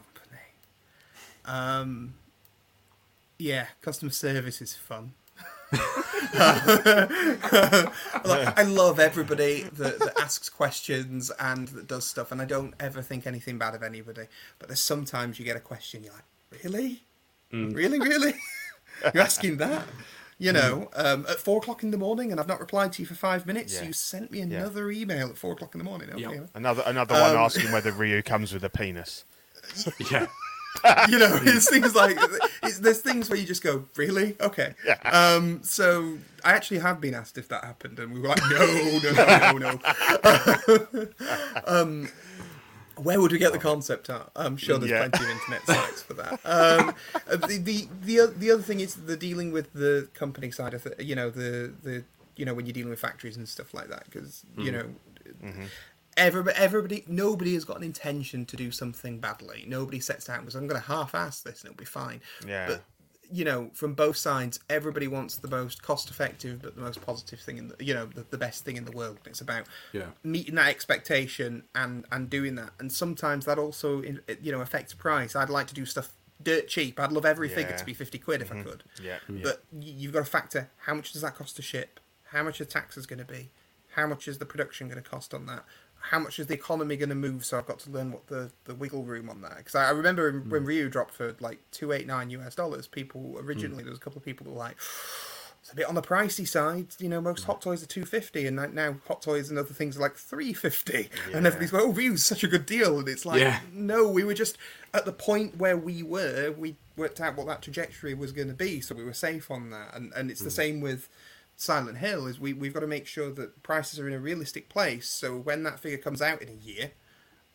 Um, 1.45 2.13
yeah, 3.39 3.67
customer 3.81 4.11
service 4.11 4.61
is 4.61 4.75
fun. 4.75 5.13
I 8.55 8.63
love 8.67 8.99
everybody 8.99 9.63
that, 9.63 9.99
that 9.99 10.19
asks 10.19 10.49
questions 10.49 11.31
and 11.39 11.67
that 11.69 11.87
does 11.87 12.05
stuff, 12.07 12.31
and 12.31 12.41
I 12.41 12.45
don't 12.45 12.73
ever 12.79 13.01
think 13.01 13.27
anything 13.27 13.57
bad 13.57 13.75
of 13.75 13.83
anybody. 13.83 14.27
But 14.59 14.69
there's 14.69 14.79
sometimes 14.81 15.39
you 15.39 15.45
get 15.45 15.57
a 15.57 15.61
question, 15.61 16.03
you're 16.03 16.13
like, 16.13 16.63
really, 16.63 17.01
really, 17.51 17.99
really, 17.99 18.33
you're 19.13 19.23
asking 19.23 19.57
that. 19.57 19.85
You 20.39 20.51
know, 20.53 20.91
um, 20.95 21.25
at 21.27 21.39
four 21.39 21.57
o'clock 21.57 21.81
in 21.81 21.89
the 21.89 21.97
morning, 21.97 22.29
and 22.31 22.39
I've 22.39 22.47
not 22.47 22.59
replied 22.59 22.93
to 22.93 23.01
you 23.01 23.07
for 23.07 23.15
five 23.15 23.47
minutes. 23.47 23.73
Yeah. 23.73 23.87
You 23.87 23.93
sent 23.93 24.29
me 24.29 24.41
another 24.41 24.91
email 24.91 25.29
at 25.29 25.37
four 25.37 25.53
o'clock 25.53 25.73
in 25.73 25.79
the 25.79 25.83
morning. 25.83 26.11
Okay, 26.11 26.21
Yep. 26.21 26.49
another 26.53 26.83
another 26.85 27.15
one 27.15 27.31
Um, 27.31 27.37
asking 27.37 27.71
whether 27.71 27.91
Ryu 27.91 28.21
comes 28.21 28.53
with 28.53 28.63
a 28.63 28.69
penis. 28.69 29.25
Yeah. 30.11 30.27
you 31.09 31.17
know, 31.19 31.39
it's 31.43 31.69
things 31.69 31.95
like 31.95 32.17
it's, 32.63 32.79
there's 32.79 32.99
things 33.01 33.29
where 33.29 33.39
you 33.39 33.45
just 33.45 33.63
go, 33.63 33.85
really, 33.95 34.35
okay. 34.39 34.73
Um, 35.05 35.61
so 35.63 36.17
I 36.43 36.53
actually 36.53 36.79
have 36.79 37.01
been 37.01 37.13
asked 37.13 37.37
if 37.37 37.47
that 37.49 37.63
happened, 37.63 37.99
and 37.99 38.13
we 38.13 38.19
were 38.19 38.27
like, 38.29 38.41
no, 38.49 38.99
no, 39.03 39.11
no, 39.11 39.57
no, 39.57 39.79
no. 40.23 41.07
um, 41.65 42.09
where 42.95 43.21
would 43.21 43.31
we 43.31 43.37
get 43.37 43.51
the 43.53 43.59
concept 43.59 44.09
at? 44.09 44.29
I'm 44.35 44.57
sure 44.57 44.77
there's 44.79 44.91
Yeah. 44.91 45.07
plenty 45.07 45.23
of 45.25 45.29
internet 45.29 45.65
sites 45.67 46.01
for 46.01 46.13
that. 46.15 46.39
Um, 46.45 46.95
uh, 47.29 47.35
the, 47.37 47.57
the 47.57 47.87
the 48.03 48.33
the 48.35 48.51
other 48.51 48.63
thing 48.63 48.79
is 48.79 48.95
the 48.95 49.15
dealing 49.15 49.51
with 49.51 49.71
the 49.73 50.07
company 50.15 50.49
side 50.51 50.73
of 50.73 50.85
it. 50.87 50.99
You 51.01 51.15
know, 51.15 51.29
the 51.29 51.73
the 51.83 52.03
you 52.35 52.45
know 52.45 52.53
when 52.55 52.65
you're 52.65 52.73
dealing 52.73 52.89
with 52.89 52.99
factories 52.99 53.37
and 53.37 53.47
stuff 53.47 53.73
like 53.73 53.89
that, 53.89 54.05
because 54.05 54.43
you 54.57 54.71
know. 54.71 54.85
Everybody, 56.17 56.57
everybody, 56.57 57.03
nobody 57.07 57.53
has 57.53 57.63
got 57.63 57.77
an 57.77 57.83
intention 57.83 58.45
to 58.47 58.57
do 58.57 58.71
something 58.71 59.19
badly. 59.19 59.63
Nobody 59.67 59.99
sets 59.99 60.29
out 60.29 60.39
because 60.41 60.55
"I'm 60.55 60.67
going 60.67 60.81
to 60.81 60.87
half-ass 60.87 61.41
this 61.41 61.61
and 61.61 61.71
it'll 61.71 61.79
be 61.79 61.85
fine." 61.85 62.21
Yeah. 62.45 62.67
But 62.67 62.83
you 63.31 63.43
know, 63.45 63.69
from 63.73 63.93
both 63.93 64.17
sides, 64.17 64.59
everybody 64.69 65.07
wants 65.07 65.37
the 65.37 65.49
most 65.49 65.83
cost-effective, 65.83 66.61
but 66.61 66.75
the 66.75 66.81
most 66.81 67.01
positive 67.05 67.39
thing 67.39 67.57
in 67.57 67.67
the, 67.67 67.75
you 67.83 67.93
know, 67.93 68.05
the, 68.05 68.25
the 68.29 68.37
best 68.37 68.63
thing 68.63 68.77
in 68.77 68.85
the 68.85 68.91
world. 68.91 69.17
It's 69.25 69.41
about 69.41 69.65
Yeah. 69.91 70.07
meeting 70.23 70.55
that 70.55 70.69
expectation 70.69 71.63
and 71.75 72.05
and 72.11 72.29
doing 72.29 72.55
that. 72.55 72.71
And 72.79 72.91
sometimes 72.91 73.45
that 73.45 73.59
also, 73.59 74.01
you 74.01 74.51
know, 74.51 74.61
affects 74.61 74.93
price. 74.93 75.35
I'd 75.35 75.49
like 75.49 75.67
to 75.67 75.73
do 75.73 75.85
stuff 75.85 76.13
dirt 76.41 76.67
cheap. 76.67 76.99
I'd 76.99 77.11
love 77.11 77.25
every 77.25 77.49
figure 77.49 77.77
to 77.77 77.85
be 77.85 77.93
fifty 77.93 78.17
quid 78.17 78.41
if 78.41 78.51
I 78.51 78.55
mm-hmm. 78.55 78.69
could. 78.69 78.83
Yeah, 79.03 79.17
yeah. 79.29 79.41
But 79.43 79.63
you've 79.79 80.13
got 80.13 80.19
to 80.19 80.25
factor 80.25 80.69
how 80.85 80.93
much 80.93 81.11
does 81.11 81.21
that 81.21 81.35
cost 81.35 81.55
to 81.57 81.61
ship? 81.61 81.99
How 82.31 82.43
much 82.43 82.59
the 82.59 82.65
tax 82.65 82.97
is 82.97 83.05
going 83.05 83.19
to 83.19 83.25
be? 83.25 83.51
How 83.95 84.05
much 84.05 84.27
is 84.27 84.37
the 84.37 84.45
production 84.45 84.87
going 84.87 85.01
to 85.01 85.09
cost 85.09 85.33
on 85.33 85.47
that? 85.47 85.65
How 86.09 86.19
much 86.19 86.39
is 86.39 86.47
the 86.47 86.53
economy 86.53 86.97
going 86.97 87.09
to 87.09 87.15
move? 87.15 87.45
So 87.45 87.57
I've 87.57 87.65
got 87.65 87.79
to 87.79 87.89
learn 87.89 88.11
what 88.11 88.27
the, 88.27 88.51
the 88.65 88.75
wiggle 88.75 89.03
room 89.03 89.29
on 89.29 89.41
that. 89.41 89.57
Because 89.57 89.75
I, 89.75 89.87
I 89.87 89.91
remember 89.91 90.31
when 90.31 90.63
mm. 90.63 90.67
Ryu 90.67 90.89
dropped 90.89 91.13
for 91.13 91.35
like 91.39 91.59
two 91.71 91.91
eight 91.91 92.07
nine 92.07 92.29
US 92.31 92.55
dollars, 92.55 92.87
people 92.87 93.37
originally 93.39 93.81
mm. 93.81 93.85
there 93.85 93.91
was 93.91 93.99
a 93.99 94.01
couple 94.01 94.17
of 94.17 94.25
people 94.25 94.45
that 94.45 94.51
were 94.51 94.57
like, 94.57 94.77
it's 95.67 95.73
a 95.73 95.75
bit 95.75 95.85
on 95.87 95.95
the 95.95 96.01
pricey 96.01 96.47
side. 96.47 96.87
You 96.97 97.09
know, 97.09 97.19
most 97.19 97.43
mm. 97.43 97.47
hot 97.47 97.61
toys 97.61 97.83
are 97.83 97.87
two 97.87 98.05
fifty, 98.05 98.47
and 98.47 98.55
now 98.73 98.95
hot 99.05 99.21
toys 99.21 99.49
and 99.49 99.59
other 99.59 99.73
things 99.73 99.97
are 99.97 99.99
like 99.99 100.15
three 100.15 100.53
fifty. 100.53 101.09
And 101.33 101.45
everybody's 101.45 101.73
like, 101.73 101.83
"Oh, 101.83 101.91
Ryu's 101.91 102.23
such 102.23 102.45
a 102.45 102.47
good 102.47 102.65
deal," 102.65 102.99
and 102.99 103.09
it's 103.09 103.25
like, 103.25 103.41
Yeah. 103.41 103.59
no, 103.73 104.07
we 104.07 104.23
were 104.23 104.33
just 104.33 104.57
at 104.93 105.03
the 105.03 105.11
point 105.11 105.57
where 105.57 105.75
we 105.75 106.03
were. 106.03 106.53
We 106.57 106.77
worked 106.95 107.19
out 107.19 107.35
what 107.35 107.47
that 107.47 107.61
trajectory 107.61 108.13
was 108.13 108.31
going 108.31 108.47
to 108.47 108.53
be, 108.53 108.79
so 108.79 108.95
we 108.95 109.03
were 109.03 109.11
safe 109.11 109.51
on 109.51 109.71
that. 109.71 109.93
And 109.93 110.13
and 110.15 110.31
it's 110.31 110.41
the 110.41 110.51
same 110.51 110.79
with 110.79 111.09
Silent 111.57 111.97
Hill. 111.97 112.27
Is 112.27 112.39
we 112.39 112.53
we've 112.53 112.73
got 112.73 112.79
to 112.81 112.87
make 112.87 113.05
sure 113.07 113.31
that 113.31 113.61
prices 113.63 113.99
are 113.99 114.07
in 114.07 114.13
a 114.13 114.19
realistic 114.19 114.69
place. 114.69 115.09
So 115.09 115.35
when 115.37 115.63
that 115.63 115.79
figure 115.79 115.97
comes 115.97 116.21
out 116.21 116.41
in 116.41 116.47
a 116.49 116.53
year, 116.53 116.91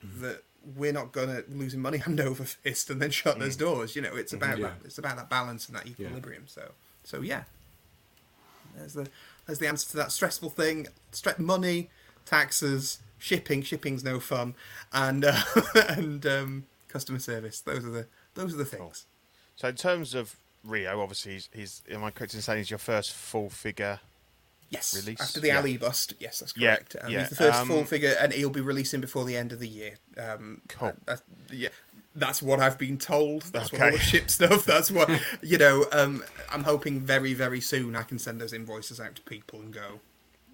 that 0.02 0.42
we're 0.76 0.92
not 0.92 1.12
gonna 1.12 1.42
losing 1.48 1.80
money 1.80 1.98
hand 2.06 2.20
over 2.20 2.44
fist 2.44 2.90
and 2.90 3.00
then 3.00 3.10
shut 3.10 3.38
those 3.38 3.56
doors. 3.56 3.96
You 3.96 4.02
know, 4.02 4.14
it's 4.14 4.32
about 4.32 4.58
Yeah. 4.58 4.68
that. 4.68 4.74
It's 4.84 4.98
about 4.98 5.16
that 5.16 5.30
balance 5.30 5.66
and 5.68 5.76
that 5.76 5.86
equilibrium. 5.86 6.44
So 6.46 6.72
so 7.04 7.20
yeah. 7.22 7.44
There's 8.76 8.94
the 8.94 9.08
there's 9.46 9.58
the 9.58 9.68
answer 9.68 9.88
to 9.90 9.96
that 9.98 10.12
stressful 10.12 10.50
thing. 10.50 10.88
Stre- 11.12 11.38
money, 11.38 11.90
taxes, 12.24 12.98
shipping. 13.18 13.62
Shipping's 13.62 14.02
no 14.04 14.18
fun, 14.18 14.54
and 14.92 15.24
uh, 15.24 15.42
and 15.88 16.24
um, 16.26 16.64
customer 16.88 17.18
service. 17.18 17.60
Those 17.60 17.84
are 17.84 17.90
the 17.90 18.06
those 18.34 18.54
are 18.54 18.58
the 18.58 18.64
things. 18.64 19.06
So 19.56 19.68
in 19.68 19.74
terms 19.76 20.14
of 20.14 20.36
Ryu, 20.64 20.88
obviously 20.88 21.32
he's, 21.32 21.48
he's 21.52 21.82
am 21.90 22.04
I 22.04 22.10
correct 22.10 22.34
in 22.34 22.40
saying 22.42 22.58
he's 22.58 22.70
your 22.70 22.78
first 22.78 23.12
full 23.12 23.50
figure? 23.50 24.00
Yes, 24.70 24.96
Release? 24.96 25.20
after 25.20 25.40
the 25.40 25.48
Yeah. 25.48 25.58
Ali 25.58 25.76
bust. 25.76 26.14
Yes, 26.18 26.38
that's 26.38 26.56
Yeah, 26.56 26.76
correct. 26.76 26.96
Um, 27.02 27.10
yeah, 27.12 27.20
He's 27.20 27.28
the 27.30 27.36
first 27.36 27.58
um, 27.58 27.68
full 27.68 27.84
figure, 27.84 28.14
and 28.18 28.32
he'll 28.32 28.48
be 28.48 28.62
releasing 28.62 29.02
before 29.02 29.24
the 29.26 29.36
end 29.36 29.52
of 29.52 29.58
the 29.58 29.68
year. 29.68 29.96
Um, 30.16 30.62
Cool. 30.68 30.94
that- 31.04 31.06
that- 31.06 31.54
yeah, 31.54 31.68
that's 32.14 32.40
what 32.40 32.58
I've 32.58 32.78
been 32.78 32.96
told. 32.96 33.42
That's 33.52 33.70
what 33.70 33.82
all 33.82 33.90
the 33.90 33.98
ship 33.98 34.30
stuff. 34.30 34.64
That's 34.64 34.90
what 34.90 35.10
you 35.42 35.58
know. 35.58 35.86
Um, 35.92 36.24
I'm 36.50 36.64
hoping 36.64 37.00
very, 37.00 37.34
very 37.34 37.60
soon 37.60 37.94
I 37.96 38.02
can 38.02 38.18
send 38.18 38.40
those 38.40 38.52
invoices 38.54 38.98
out 38.98 39.14
to 39.16 39.22
people 39.22 39.60
and 39.60 39.72
go. 39.74 40.00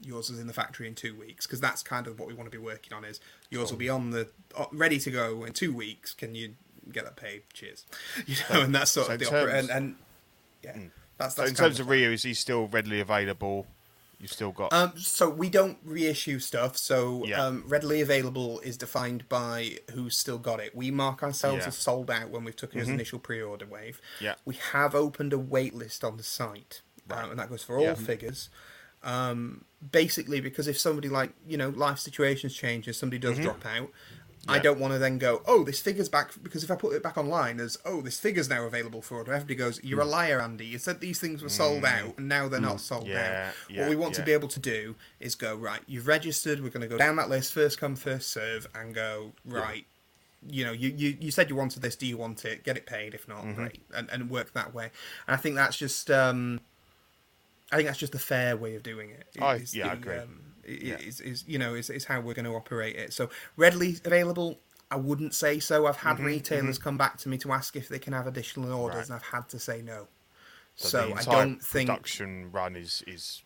Yours 0.03 0.31
is 0.31 0.39
in 0.39 0.47
the 0.47 0.53
factory 0.53 0.87
in 0.89 0.95
two 0.95 1.15
weeks 1.17 1.47
because 1.47 1.61
that's 1.61 1.83
kind 1.83 2.07
of 2.07 2.19
what 2.19 2.29
we 2.29 2.35
want 2.35 2.47
to 2.51 2.57
be 2.57 2.63
working 2.63 2.93
on. 2.93 3.05
Is 3.05 3.21
yours 3.51 3.71
will 3.73 3.79
be 3.79 3.89
on 3.89 4.11
the 4.11 4.29
uh, 4.57 4.67
ready 4.73 4.99
to 5.01 5.11
go 5.11 5.45
in 5.45 5.53
two 5.53 5.73
weeks? 5.73 6.13
Can 6.15 6.35
you 6.37 6.55
get 6.93 7.05
that 7.05 7.17
paid? 7.17 7.43
Cheers. 7.53 7.85
You 8.27 8.37
know, 8.51 8.63
and 8.63 8.75
that's 8.75 8.93
sort 8.93 9.07
so 9.09 9.13
of 9.15 9.19
the 9.19 9.29
in 9.29 9.35
opera. 9.35 9.55
And, 9.59 9.71
and 9.71 9.97
yeah, 10.65 10.77
that's 11.19 11.35
So 11.37 11.43
that's 11.43 11.51
in 11.53 11.57
terms 11.57 11.81
of 11.81 11.87
plan. 11.87 11.99
Ryu, 12.01 12.11
is 12.13 12.23
he 12.23 12.35
still 12.35 12.67
readily 12.69 13.01
available? 13.01 13.67
You've 14.21 14.33
still 14.33 14.51
got 14.51 14.73
Um, 14.73 14.95
so 14.99 15.29
we 15.31 15.49
don't 15.49 15.79
reissue 15.85 16.41
stuff. 16.41 16.77
So 16.77 17.25
Yeah. 17.25 17.45
um, 17.45 17.63
readily 17.69 18.01
available 18.01 18.59
is 18.61 18.77
defined 18.77 19.29
by 19.29 19.79
who's 19.93 20.19
still 20.19 20.39
got 20.39 20.59
it. 20.59 20.75
We 20.75 20.91
mark 20.91 21.23
ourselves 21.23 21.59
Yeah. 21.59 21.61
Mm-hmm. 21.61 21.69
as 21.69 21.77
sold 21.77 22.11
out 22.11 22.31
when 22.31 22.43
we've 22.43 22.57
took 22.57 22.73
his 22.73 22.89
initial 22.89 23.21
pre-order 23.21 23.67
wave. 23.67 24.01
Yeah. 24.21 24.35
We 24.45 24.57
have 24.73 24.95
opened 24.97 25.33
a 25.33 25.39
wait 25.39 25.73
list 25.75 26.03
on 26.03 26.17
the 26.17 26.25
site, 26.25 26.81
um, 27.11 27.31
and 27.31 27.39
that 27.39 27.49
goes 27.49 27.63
for 27.63 27.77
all 27.79 27.85
Yeah. 27.85 27.95
figures. 27.95 28.51
Um, 29.05 29.65
basically, 29.93 30.41
because 30.41 30.67
if 30.67 30.77
somebody 30.77 31.09
like 31.09 31.31
you 31.47 31.57
know 31.57 31.69
life 31.69 32.01
situations 32.01 32.55
change 32.55 32.89
and 32.89 32.97
somebody 32.97 33.21
Mm-hmm. 33.25 33.37
does 33.37 33.45
drop 33.45 33.65
out. 33.65 33.91
I 34.47 34.59
don't 34.59 34.79
want 34.79 34.93
to 34.95 34.99
then 34.99 35.19
go, 35.19 35.43
oh, 35.47 35.65
this 35.65 35.81
figure's 35.81 36.09
back 36.09 36.31
because 36.43 36.63
if 36.65 36.71
I 36.71 36.77
put 36.77 36.95
it 36.95 37.03
back 37.03 37.19
online 37.19 37.61
as, 37.61 37.77
oh, 37.85 38.01
this 38.01 38.19
figure's 38.19 38.49
now 38.49 38.65
available 38.65 39.03
for 39.03 39.17
order, 39.17 39.33
everybody 39.35 39.57
goes, 39.57 39.83
you're 39.83 40.01
a 40.01 40.05
liar, 40.07 40.41
Andy. 40.41 40.65
You 40.67 40.79
said 40.79 41.01
these 41.01 41.19
things 41.21 41.43
were 41.43 41.49
sold 41.49 41.85
out 41.85 42.17
and 42.19 42.29
now 42.29 42.49
they're 42.49 42.61
not 42.61 42.81
sold 42.81 43.05
Mm. 43.05 43.09
Yeah, 43.09 43.49
out. 43.49 43.55
yeah, 43.71 43.81
what 43.81 43.91
we 43.91 43.97
want 43.97 44.15
to 44.15 44.23
be 44.23 44.33
able 44.33 44.49
to 44.49 44.61
do 44.61 44.95
is 45.21 45.35
go 45.35 45.55
right. 45.55 45.81
You've 45.87 46.07
registered. 46.07 46.61
We're 46.63 46.71
going 46.71 46.83
to 46.83 46.89
go 46.89 46.97
down 46.99 47.17
that 47.17 47.29
list, 47.29 47.53
first 47.53 47.79
come, 47.79 47.97
first 47.97 48.31
serve, 48.31 48.67
and 48.75 48.95
go 48.95 49.33
right. 49.45 49.85
You 50.49 50.65
know, 50.65 50.73
you, 50.73 50.91
you 50.97 51.17
you 51.21 51.31
said 51.33 51.51
you 51.51 51.57
wanted 51.57 51.83
this. 51.83 51.97
Do 51.97 52.07
you 52.07 52.17
want 52.17 52.45
it? 52.45 52.63
Get 52.65 52.77
it 52.77 52.87
paid. 52.87 53.13
If 53.13 53.27
not, 53.29 53.43
Mm-hmm. 53.45 53.55
great, 53.55 53.83
and 53.95 54.09
and 54.11 54.31
work 54.31 54.53
that 54.53 54.73
way. 54.73 54.91
And 55.27 55.35
I 55.35 55.37
think 55.37 55.57
that's 55.57 55.77
just 55.77 56.11
um, 56.13 56.61
I 57.73 57.77
think 57.77 57.89
that's 57.89 57.99
just 57.99 58.13
the 58.13 58.19
fair 58.21 58.57
way 58.57 58.77
of 58.77 58.83
doing 58.85 59.11
it. 59.11 59.27
I- 59.43 59.63
yeah, 59.73 59.89
I 59.89 59.93
agree. 59.95 60.17
Um, 60.17 60.41
Yeah. 60.69 60.97
is, 60.99 61.21
is 61.21 61.45
you 61.47 61.59
know 61.59 61.75
is, 61.75 61.91
is 61.91 62.05
how 62.07 62.21
we're 62.21 62.35
going 62.35 62.45
to 62.47 62.55
operate 62.55 62.97
it. 62.97 63.13
So 63.13 63.31
readily 63.57 63.97
available. 64.05 64.59
I 64.91 64.97
wouldn't 64.97 65.35
say 65.35 65.59
so. 65.61 65.87
I've 65.87 65.99
Mm-hmm, 65.99 66.09
had 66.09 66.21
retailers 66.21 66.79
come 66.79 66.97
back 66.97 67.19
to 67.19 67.29
me 67.29 67.37
to 67.39 67.53
ask 67.53 67.77
if 67.77 67.89
they 67.89 67.99
can 67.99 68.15
have 68.15 68.27
additional 68.27 68.73
orders, 68.73 68.97
Right. 68.97 69.07
and 69.07 69.15
I've 69.17 69.23
had 69.35 69.49
to 69.51 69.59
say 69.59 69.83
no. 69.83 70.09
so, 70.77 70.89
So, 70.89 71.15
I 71.15 71.23
don't 71.25 71.63
think 71.63 71.89
production 71.89 72.51
run 72.53 72.77
is 72.77 73.03
is 73.07 73.43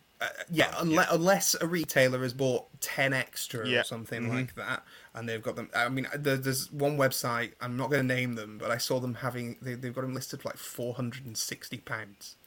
yeah, 0.51 0.75
unless, 0.79 1.09
unless 1.11 1.57
a 1.61 1.67
retailer 1.67 2.23
has 2.23 2.33
bought 2.33 2.67
10 2.81 3.13
extra 3.13 3.69
Yeah. 3.69 3.81
or 3.81 3.85
something 3.85 4.23
Mm-hmm. 4.23 4.37
like 4.37 4.55
that, 4.55 4.85
and 5.15 5.29
they've 5.29 5.43
got 5.43 5.57
them. 5.57 5.71
I 5.75 5.89
mean, 5.89 6.07
there, 6.15 6.37
there's 6.37 6.71
one 6.71 6.97
website, 6.97 7.55
I'm 7.61 7.77
not 7.77 7.91
going 7.91 8.07
to 8.07 8.15
name 8.15 8.35
them, 8.37 8.59
but 8.59 8.71
I 8.71 8.79
saw 8.79 9.01
them 9.01 9.15
having, 9.15 9.57
they, 9.61 9.75
they've 9.75 9.95
got 9.95 10.03
them 10.03 10.15
listed 10.15 10.43
for 10.43 10.51
like 10.51 10.59
£460. 10.59 11.83
wow. 11.83 12.42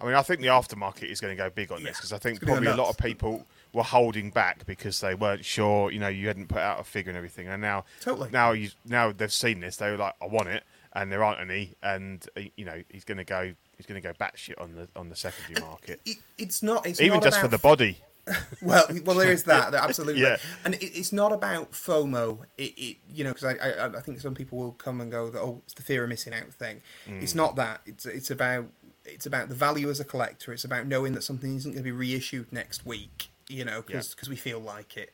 I 0.00 0.04
mean, 0.06 0.14
I 0.14 0.22
think 0.22 0.40
the 0.40 0.46
aftermarket 0.48 1.10
is 1.10 1.20
going 1.20 1.36
to 1.36 1.42
go 1.42 1.50
big 1.50 1.70
on 1.70 1.82
this 1.82 1.96
because 1.96 2.12
I 2.12 2.18
think 2.18 2.36
It's 2.36 2.44
gonna 2.44 2.60
go 2.60 2.66
probably 2.66 2.82
a 2.82 2.84
lot 2.84 2.90
of 2.90 2.98
people 2.98 3.46
were 3.72 3.82
holding 3.82 4.30
back 4.30 4.64
because 4.66 5.00
they 5.00 5.14
weren't 5.14 5.44
sure. 5.44 5.90
You 5.90 5.98
know, 5.98 6.08
you 6.08 6.26
hadn't 6.26 6.48
put 6.48 6.58
out 6.58 6.80
a 6.80 6.84
figure 6.84 7.10
and 7.10 7.16
everything, 7.16 7.48
and 7.48 7.60
now 7.60 7.84
Totally. 8.00 8.30
now 8.30 8.52
you 8.52 8.70
now 8.86 9.12
they've 9.12 9.32
seen 9.32 9.60
this. 9.60 9.76
They 9.76 9.90
were 9.90 9.96
like, 9.96 10.14
I 10.22 10.26
want 10.26 10.48
it, 10.48 10.64
and 10.94 11.12
there 11.12 11.22
aren't 11.22 11.40
any, 11.40 11.74
and 11.82 12.26
uh, 12.36 12.42
you 12.56 12.64
know 12.64 12.82
he's 12.90 13.04
going 13.04 13.18
to 13.18 13.24
go 13.24 13.54
he's 13.80 13.86
going 13.86 14.00
to 14.00 14.06
go 14.06 14.12
batshit 14.14 14.60
on 14.60 14.74
the 14.74 14.88
on 14.94 15.08
the 15.08 15.16
secondary 15.16 15.64
market, 15.64 16.00
It, 16.04 16.18
it's 16.36 16.62
not. 16.62 16.86
It's 16.86 17.00
even 17.00 17.14
not 17.14 17.22
just 17.22 17.40
for 17.40 17.48
the 17.48 17.58
body. 17.58 17.98
Well, 18.62 18.86
well, 19.04 19.16
there 19.16 19.32
is 19.32 19.44
that. 19.44 19.72
that 19.72 19.82
absolutely. 19.82 20.22
Yeah. 20.22 20.36
And 20.64 20.74
it, 20.74 20.84
it's 20.84 21.12
not 21.12 21.32
about 21.32 21.72
FOMO. 21.72 22.40
It, 22.58 22.74
it 22.76 22.96
you 23.12 23.24
know, 23.24 23.30
because 23.32 23.56
I, 23.58 23.68
I, 23.68 23.86
I 23.86 24.00
think 24.00 24.20
some 24.20 24.34
people 24.34 24.58
will 24.58 24.72
come 24.72 25.00
and 25.00 25.10
go 25.10 25.30
that 25.30 25.40
oh, 25.40 25.62
it's 25.64 25.74
the 25.74 25.82
fear 25.82 26.04
of 26.04 26.10
missing 26.10 26.34
out 26.34 26.52
thing. 26.52 26.82
Mm. 27.08 27.22
It's 27.22 27.34
not 27.34 27.56
that. 27.56 27.80
It's 27.86 28.06
it's 28.06 28.30
about 28.30 28.66
it's 29.12 29.26
about 29.26 29.48
the 29.48 29.54
value 29.54 29.88
as 29.90 30.00
a 30.00 30.04
collector. 30.04 30.52
It's 30.52 30.64
about 30.64 30.86
knowing 30.86 31.12
that 31.14 31.22
something 31.22 31.56
isn't 31.56 31.72
going 31.72 31.82
to 31.84 31.90
be 31.90 31.92
reissued 31.92 32.52
next 32.52 32.84
week. 32.86 33.28
You 33.48 33.64
know, 33.64 33.82
because 33.82 34.14
Yeah. 34.22 34.28
we 34.30 34.36
feel 34.36 34.60
like 34.60 34.96
it. 34.96 35.12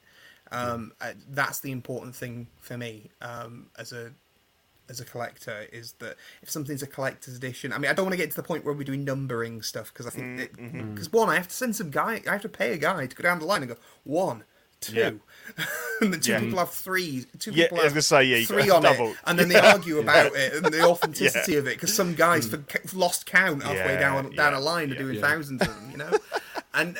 Um, 0.53 0.93
uh, 1.01 1.15
that's 1.31 1.61
the 1.61 1.73
important 1.73 2.15
thing 2.15 2.47
for 2.61 2.77
me 2.79 3.11
um, 3.21 3.71
as 3.79 3.93
a 3.93 4.13
as 4.89 5.01
a 5.01 5.05
collector 5.05 5.67
is 5.73 5.95
that 5.95 6.17
if 6.43 6.49
something's 6.49 6.81
a 6.83 6.87
collector's 6.87 7.35
edition, 7.35 7.73
I 7.73 7.79
mean, 7.79 7.91
I 7.91 7.95
don't 7.95 8.05
want 8.07 8.13
to 8.13 8.17
get 8.19 8.31
to 8.31 8.37
the 8.37 8.43
point 8.45 8.65
where 8.65 8.73
we're 8.73 8.85
doing 8.85 9.05
numbering 9.05 9.61
stuff 9.63 9.93
because 9.93 10.07
I 10.07 10.11
think 10.11 10.37
because 10.37 11.09
Mm-hmm. 11.09 11.17
one, 11.17 11.29
I 11.29 11.35
have 11.35 11.49
to 11.49 11.55
send 11.55 11.75
some 11.75 11.91
guy, 11.91 12.23
I 12.29 12.31
have 12.33 12.43
to 12.43 12.49
pay 12.49 12.73
a 12.73 12.77
guy 12.77 13.07
to 13.07 13.17
go 13.17 13.23
down 13.23 13.41
the 13.41 13.47
line 13.47 13.63
and 13.63 13.71
go 13.73 13.79
one, 14.05 14.45
two, 14.93 14.95
Yeah. 14.97 15.11
and 16.01 16.13
the 16.15 16.19
two 16.19 16.33
Yeah. 16.33 16.41
people 16.41 16.59
have 16.59 16.71
three, 16.71 17.25
two 17.39 17.51
Yeah, 17.53 17.65
people 17.65 17.79
I 17.79 17.85
was 17.85 17.85
have 17.85 17.93
gonna 17.95 18.03
say, 18.03 18.25
yeah, 18.25 18.45
three 18.47 18.69
on 18.71 18.83
double. 18.83 19.11
it, 19.13 19.17
and 19.27 19.39
then 19.39 19.49
they 19.49 19.59
argue 19.59 19.99
about 20.07 20.33
it 20.35 20.55
and 20.55 20.67
the 20.67 20.83
authenticity 20.89 21.57
of 21.57 21.67
it 21.67 21.75
because 21.77 21.95
some 21.95 22.15
guys 22.15 22.47
for, 22.49 22.63
lost 22.95 23.27
count 23.27 23.63
halfway 23.63 23.97
down 23.99 24.35
down 24.35 24.55
a 24.55 24.61
line 24.61 24.91
are 24.93 24.97
doing 24.97 25.21
thousands 25.21 25.63
of 25.63 25.69
them, 25.69 25.91
you 25.91 25.97
know, 25.99 26.11
and 26.75 26.99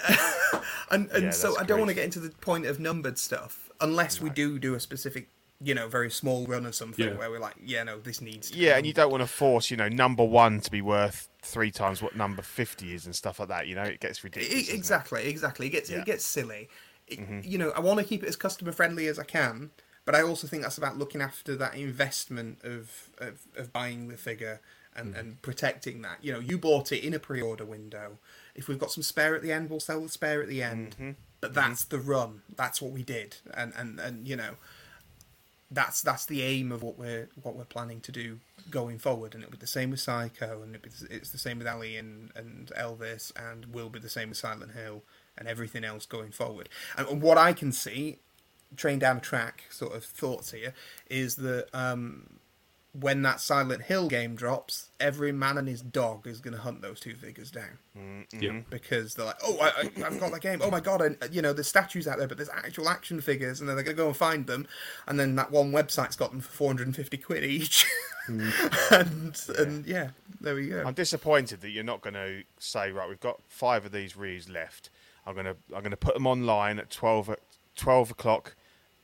and 0.91 1.11
and 1.11 1.25
Yeah, 1.25 1.31
so 1.31 1.59
I 1.59 1.65
don't 1.65 1.79
want 1.79 1.89
to 1.91 1.95
get 1.95 2.05
into 2.05 2.21
the 2.21 2.31
point 2.31 2.67
of 2.67 2.79
numbered 2.81 3.19
stuff 3.19 3.71
unless 3.81 4.21
we 4.21 4.31
do 4.31 4.59
do 4.59 4.75
a 4.75 4.81
specific. 4.81 5.29
You 5.59 5.73
know, 5.73 5.89
very 5.89 6.11
small 6.11 6.45
run 6.47 6.67
or 6.67 6.73
something 6.73 7.03
Yeah. 7.03 7.15
where 7.15 7.31
we're 7.31 7.39
like, 7.41 7.55
yeah, 7.65 7.83
no, 7.83 7.99
this 7.99 8.21
needs. 8.21 8.51
To 8.51 8.53
be 8.53 8.61
Yeah, 8.61 8.77
and 8.77 8.87
you 8.87 8.93
don't 8.93 9.11
want 9.11 9.23
to 9.23 9.27
force 9.27 9.71
you 9.71 9.79
know 9.79 9.89
number 9.89 10.23
one 10.23 10.61
to 10.61 10.71
be 10.71 10.83
worth 10.83 11.31
three 11.41 11.71
times 11.71 12.03
what 12.03 12.15
number 12.15 12.43
fifty 12.43 12.93
is 12.93 13.07
and 13.07 13.17
stuff 13.17 13.41
like 13.41 13.49
that. 13.49 13.67
You 13.67 13.75
know, 13.75 13.85
it 13.85 13.99
gets 14.01 14.23
ridiculous. 14.23 14.69
It? 14.69 14.75
exactly, 14.75 15.27
exactly. 15.27 15.69
It 15.69 15.71
gets 15.71 15.89
Yeah. 15.89 16.01
it 16.01 16.05
gets 16.05 16.27
silly. 16.27 16.69
Mm-hmm. 17.11 17.41
You 17.45 17.59
know, 17.59 17.71
I 17.77 17.81
want 17.81 17.99
to 18.01 18.05
keep 18.05 18.23
it 18.23 18.29
as 18.29 18.37
customer 18.37 18.73
friendly 18.73 19.07
as 19.07 19.19
I 19.19 19.25
can, 19.25 19.71
but 20.05 20.15
I 20.15 20.23
also 20.23 20.47
think 20.47 20.63
that's 20.63 20.79
about 20.79 20.99
looking 20.99 21.21
after 21.21 21.55
that 21.57 21.75
investment 21.75 22.59
of 22.65 23.11
of, 23.19 23.41
of 23.57 23.73
buying 23.73 24.09
the 24.09 24.17
figure 24.17 24.61
and, 24.95 25.15
Mm. 25.15 25.19
and 25.21 25.43
protecting 25.43 26.01
that. 26.03 26.19
You 26.23 26.33
know, 26.33 26.41
you 26.41 26.57
bought 26.59 26.91
it 26.91 27.05
in 27.05 27.13
a 27.13 27.19
pre-order 27.19 27.67
window. 27.67 28.19
If 28.55 28.67
we've 28.67 28.79
got 28.79 28.91
some 28.91 29.03
spare 29.03 29.35
at 29.35 29.43
the 29.43 29.53
end, 29.53 29.69
we'll 29.69 29.79
sell 29.81 30.01
the 30.01 30.09
spare 30.09 30.41
at 30.43 30.49
the 30.49 30.63
end. 30.63 30.93
Mm-hmm. 30.93 31.11
But 31.43 31.53
that's 31.53 31.85
the 31.85 31.99
run. 31.99 32.43
That's 32.57 32.81
what 32.81 32.93
we 32.93 33.03
did, 33.03 33.37
and 33.53 33.73
and 33.77 34.01
and 34.01 34.27
you 34.27 34.37
know, 34.37 34.55
that's 35.71 36.01
that's 36.01 36.25
the 36.25 36.43
aim 36.43 36.73
of 36.73 36.83
what 36.83 36.99
we're 36.99 37.29
what 37.43 37.57
we're 37.57 37.65
planning 37.65 38.01
to 38.01 38.13
do 38.13 38.41
going 38.71 38.99
forward, 38.99 39.35
and 39.35 39.43
it'll 39.45 39.53
be 39.53 39.59
the 39.59 39.67
same 39.67 39.91
with 39.91 40.01
Psycho, 40.01 40.63
and 40.63 40.81
be, 40.81 40.91
it's 41.11 41.31
the 41.31 41.39
same 41.39 41.59
with 41.59 41.67
Ali 41.69 41.97
and, 41.97 42.31
and 42.35 42.73
Elvis, 42.77 43.33
and 43.37 43.67
will 43.67 43.91
be 43.91 43.99
the 43.99 44.09
same 44.09 44.31
with 44.31 44.39
Silent 44.39 44.73
Hill 44.73 45.03
and 45.39 45.47
everything 45.49 45.85
else 45.85 46.07
going 46.07 46.31
forward. 46.33 46.69
And 46.97 47.21
what 47.23 47.39
I 47.39 47.53
can 47.53 47.73
see, 47.73 48.19
train 48.77 48.99
down 48.99 49.19
a 49.19 49.21
track 49.21 49.65
sort 49.71 49.95
of 49.95 50.05
thoughts 50.05 50.53
here, 50.53 50.75
is 51.11 51.37
that 51.37 51.67
um, 51.75 52.39
when 52.99 53.21
that 53.23 53.41
Silent 53.41 53.83
Hill 53.83 54.09
game 54.09 54.35
drops, 54.35 54.89
every 54.99 55.31
man 55.31 55.59
and 55.59 55.69
his 55.69 55.83
dog 55.83 56.27
is 56.27 56.41
going 56.41 56.55
to 56.55 56.61
hunt 56.61 56.81
those 56.81 56.99
two 56.99 57.15
figures 57.15 57.51
down 57.51 58.27
Yeah. 58.33 58.61
because 58.71 59.15
they're 59.15 59.27
like, 59.27 59.37
oh, 59.45 59.59
I, 59.61 59.67
I, 59.83 60.07
I've 60.07 60.19
got 60.19 60.33
that 60.33 60.41
game. 60.41 60.61
Oh 60.63 60.71
my 60.71 60.81
god! 60.81 61.03
And 61.03 61.17
uh, 61.23 61.27
you 61.31 61.43
know, 61.43 61.53
there's 61.53 61.69
statues 61.69 62.09
out 62.09 62.17
there, 62.19 62.27
but 62.27 62.39
there's 62.39 62.49
actual 62.49 62.89
action 62.89 63.21
figures, 63.21 63.61
and 63.61 63.69
then 63.69 63.77
they're 63.77 63.85
gonna 63.85 63.95
go 63.97 64.07
and 64.07 64.17
find 64.17 64.47
them, 64.47 64.67
and 65.07 65.21
then 65.21 65.35
that 65.37 65.51
one 65.51 65.73
website's 65.73 66.17
got 66.17 66.31
them 66.31 66.41
for 66.41 66.51
450 66.53 67.19
quid 67.19 67.45
each, 67.45 67.85
and 68.29 69.39
and 69.59 69.87
yeah, 69.87 70.11
there 70.41 70.55
we 70.55 70.69
go. 70.69 70.83
I'm 70.85 70.95
disappointed 70.95 71.61
that 71.61 71.71
you're 71.71 71.85
not 71.85 72.01
going 72.01 72.15
to 72.15 72.43
say 72.59 72.91
right. 72.93 73.09
We've 73.09 73.21
got 73.21 73.41
five 73.49 73.85
of 73.85 73.93
these 73.93 74.17
rees 74.17 74.49
left. 74.49 74.91
I'm 75.27 75.35
gonna 75.35 75.57
I'm 75.75 75.83
gonna 75.83 75.97
put 75.97 76.15
them 76.15 76.27
online 76.27 76.79
at 76.79 76.91
12 76.91 77.31
at 77.31 77.41
12 77.77 78.13
o'clock, 78.13 78.55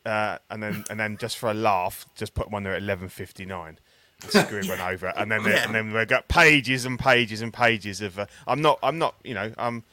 uh, 0.07 0.39
and 0.51 0.63
then 0.63 0.85
and 0.91 0.99
then 1.01 1.17
just 1.17 1.37
for 1.39 1.51
a 1.51 1.55
laugh, 1.55 2.07
just 2.15 2.35
put 2.35 2.47
them 2.47 2.55
on 2.55 2.63
there 2.63 2.75
at 2.75 2.83
11:59. 2.83 3.69
and 3.69 3.79
Screw 4.31 4.59
everyone 4.59 4.81
over, 4.81 5.09
and 5.17 5.31
then 5.31 5.43
Yeah. 5.45 5.65
and 5.65 5.75
then 5.75 5.93
we've 5.93 6.07
got 6.09 6.29
pages 6.29 6.85
and 6.85 6.99
pages 6.99 7.43
and 7.43 7.53
pages 7.53 8.01
of. 8.01 8.19
Uh, 8.19 8.27
I'm 8.47 8.63
not 8.63 8.79
I'm 8.83 8.99
not 8.99 9.17
you 9.25 9.35
know 9.35 9.53
I'm 9.59 9.85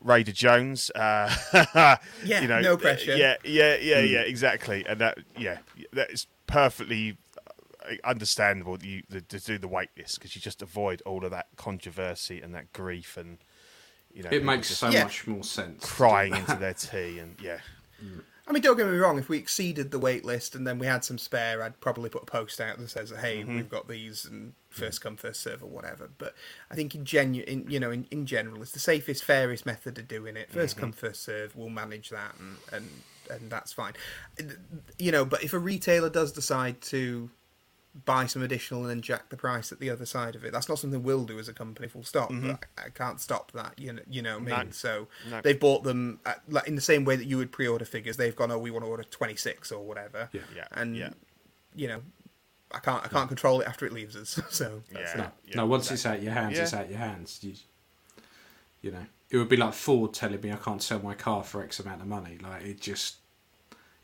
Raider 0.00 0.32
Jones. 0.32 0.90
Uh, 0.90 1.34
Yeah, 2.24 2.40
you 2.42 2.48
know, 2.48 2.60
no 2.60 2.76
pressure. 2.76 3.16
Yeah, 3.16 3.36
yeah, 3.44 3.76
yeah, 3.76 4.00
yeah, 4.00 4.20
exactly. 4.20 4.84
And 4.86 5.00
that 5.00 5.18
yeah, 5.38 5.58
that 5.92 6.10
is 6.10 6.26
perfectly 6.46 7.16
uh, 7.46 7.94
understandable 8.04 8.76
that 8.76 8.84
you 8.86 9.02
to 9.10 9.20
do 9.40 9.56
the 9.58 9.68
wait 9.68 9.88
list 9.96 10.16
because 10.18 10.34
you 10.34 10.42
just 10.42 10.62
avoid 10.62 11.00
all 11.06 11.24
of 11.24 11.30
that 11.30 11.46
controversy 11.56 12.40
and 12.42 12.54
that 12.54 12.72
grief 12.72 13.16
and 13.16 13.38
you 14.16 14.22
know 14.24 14.30
It 14.32 14.42
makes 14.44 14.68
so 14.76 14.88
Yeah. 14.88 15.04
much 15.04 15.26
more 15.26 15.44
sense. 15.44 15.84
crying 15.84 16.34
into 16.34 16.56
their 16.56 16.74
tea 16.74 17.18
and 17.20 17.36
yeah 17.40 17.58
I 18.48 18.52
mean, 18.52 18.62
don't 18.62 18.76
get 18.76 18.86
me 18.86 18.96
wrong. 18.96 19.18
If 19.18 19.28
we 19.28 19.38
exceeded 19.38 19.90
the 19.90 19.98
wait 19.98 20.24
list 20.24 20.54
and 20.54 20.64
then 20.64 20.78
we 20.78 20.86
had 20.86 21.04
some 21.04 21.18
spare, 21.18 21.64
I'd 21.64 21.80
probably 21.80 22.08
put 22.10 22.22
a 22.22 22.26
post 22.26 22.60
out 22.60 22.78
that 22.78 22.88
says, 22.88 23.10
"Hey, 23.10 23.38
Mm-hmm. 23.40 23.56
we've 23.56 23.68
got 23.68 23.88
these 23.88 24.24
and 24.24 24.52
first 24.70 25.00
come, 25.00 25.16
first 25.16 25.40
serve 25.42 25.64
or 25.64 25.66
whatever." 25.68 26.08
But 26.16 26.32
I 26.70 26.76
think 26.76 26.94
in 26.94 27.04
genu- 27.04 27.42
in 27.44 27.68
you 27.68 27.80
know, 27.80 27.90
in, 27.90 28.06
in 28.12 28.24
general, 28.24 28.62
it's 28.62 28.70
the 28.70 28.78
safest, 28.78 29.24
fairest 29.24 29.66
method 29.66 29.98
of 29.98 30.06
doing 30.06 30.36
it. 30.36 30.52
1st 30.52 30.54
Mm-hmm. 30.76 30.80
come, 30.80 30.92
first 30.92 31.24
serve. 31.24 31.56
We'll 31.56 31.70
manage 31.70 32.10
that, 32.10 32.36
and, 32.38 32.56
and 32.72 32.88
and 33.28 33.50
that's 33.50 33.72
fine. 33.72 33.94
You 34.96 35.10
know, 35.10 35.24
but 35.24 35.42
if 35.42 35.52
a 35.52 35.58
retailer 35.58 36.08
does 36.10 36.30
decide 36.30 36.80
to 36.82 37.28
buy 38.04 38.26
some 38.26 38.42
additional 38.42 38.82
and 38.82 38.90
then 38.90 39.00
jack 39.00 39.30
the 39.30 39.36
price 39.36 39.72
at 39.72 39.80
the 39.80 39.88
other 39.88 40.04
side 40.04 40.34
of 40.34 40.44
it. 40.44 40.52
That's 40.52 40.68
not 40.68 40.78
something 40.78 41.02
we'll 41.02 41.24
do 41.24 41.38
as 41.38 41.48
a 41.48 41.52
company, 41.54 41.88
full 41.88 42.02
stop. 42.04 42.28
But 42.30 42.66
I, 42.76 42.86
I 42.86 42.88
can't 42.90 43.20
stop 43.20 43.52
that. 43.52 43.72
You 43.78 43.94
know, 43.94 44.02
you 44.10 44.20
know 44.22 44.38
what 44.38 44.52
I 44.52 44.56
Mm-hmm. 44.56 44.66
No. 44.66 44.70
So 44.72 45.08
No. 45.30 45.40
they've 45.40 45.58
bought 45.58 45.82
them 45.84 46.20
at, 46.26 46.42
like 46.48 46.68
in 46.68 46.74
the 46.74 46.80
same 46.82 47.04
way 47.04 47.16
that 47.16 47.24
you 47.24 47.38
would 47.38 47.52
pre-order 47.52 47.84
figures. 47.86 48.16
They've 48.16 48.36
gone, 48.36 48.50
oh, 48.50 48.58
we 48.58 48.70
want 48.70 48.84
to 48.84 48.90
order 48.90 49.02
twenty 49.04 49.36
six 49.36 49.72
or 49.72 49.84
whatever. 49.84 50.28
Yeah. 50.32 50.42
Yeah, 50.54 50.66
And 50.72 50.96
yeah. 50.96 51.10
you 51.74 51.88
know, 51.88 52.02
I 52.72 52.80
can't 52.80 53.04
I 53.04 53.08
can't 53.08 53.28
control 53.28 53.60
it 53.62 53.66
after 53.68 53.86
it 53.86 53.92
leaves 53.92 54.14
us. 54.16 54.38
So 54.50 54.82
that's 54.92 55.14
Yeah. 55.16 55.28
it. 55.46 55.54
No, 55.56 55.62
no 55.62 55.66
once 55.66 55.90
it's 55.90 56.04
out 56.04 56.22
your 56.22 56.32
hands, 56.32 56.58
it's 56.58 56.74
out 56.74 56.90
your 56.90 56.98
hands. 56.98 57.38
You, 57.42 57.54
you 58.82 58.90
know, 58.90 59.06
it 59.30 59.38
would 59.38 59.48
be 59.48 59.56
like 59.56 59.72
Ford 59.72 60.12
telling 60.12 60.40
me 60.40 60.52
I 60.52 60.56
can't 60.56 60.82
sell 60.82 60.98
my 61.00 61.14
car 61.14 61.42
for 61.42 61.62
X 61.62 61.80
amount 61.80 62.02
of 62.02 62.06
money. 62.08 62.38
Like 62.42 62.62
it 62.62 62.80
just, 62.80 63.16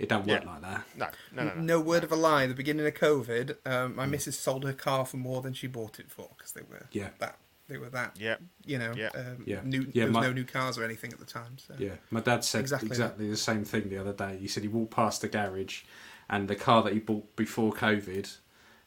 it 0.03 0.09
don't 0.09 0.27
work 0.27 0.43
Yeah. 0.45 0.51
like 0.53 0.61
that. 0.63 0.85
no 0.97 1.09
no 1.33 1.45
no, 1.49 1.55
no. 1.55 1.61
No 1.63 1.81
word 1.81 2.05
of 2.05 2.13
a 2.13 2.17
lie. 2.17 2.47
The 2.47 2.55
beginning 2.55 2.87
of 2.87 2.95
COVID, 2.95 3.51
um, 3.65 3.93
Mm. 3.93 3.95
my 3.95 4.07
missus 4.07 4.39
sold 4.39 4.65
her 4.65 4.73
car 4.73 5.07
for 5.07 5.17
more 5.17 5.41
than 5.41 5.53
she 5.55 5.67
bought 5.67 5.99
it 6.01 6.11
for 6.11 6.29
because 6.37 6.53
they 6.53 6.63
were 6.63 6.87
Yeah. 6.93 7.11
that 7.19 7.39
they 7.69 7.79
were 7.79 7.89
that 7.91 8.17
yeah 8.19 8.37
you 8.67 8.79
know 8.79 8.93
Yeah. 8.95 9.09
um, 9.15 9.45
Yeah. 9.47 9.61
new 9.65 9.83
Yeah, 9.83 10.05
there 10.05 10.07
was 10.07 10.13
my- 10.15 10.23
no 10.27 10.33
new 10.33 10.45
cars 10.45 10.77
or 10.77 10.85
anything 10.85 11.13
at 11.13 11.19
the 11.19 11.25
time. 11.25 11.57
So 11.59 11.75
Yeah, 11.79 11.95
my 12.11 12.21
dad 12.21 12.45
said 12.45 12.61
Exactly 12.61 12.89
exactly, 12.89 13.31
the 13.31 13.37
same 13.37 13.65
thing 13.65 13.89
the 13.89 13.97
other 13.99 14.13
day. 14.13 14.37
He 14.39 14.49
said 14.49 14.63
he 14.63 14.69
walked 14.69 14.91
past 14.93 15.21
the 15.23 15.29
garage, 15.29 15.83
and 16.29 16.49
the 16.49 16.57
car 16.57 16.83
that 16.83 16.93
he 16.93 16.99
bought 16.99 17.35
before 17.37 17.73
COVID, 17.73 18.37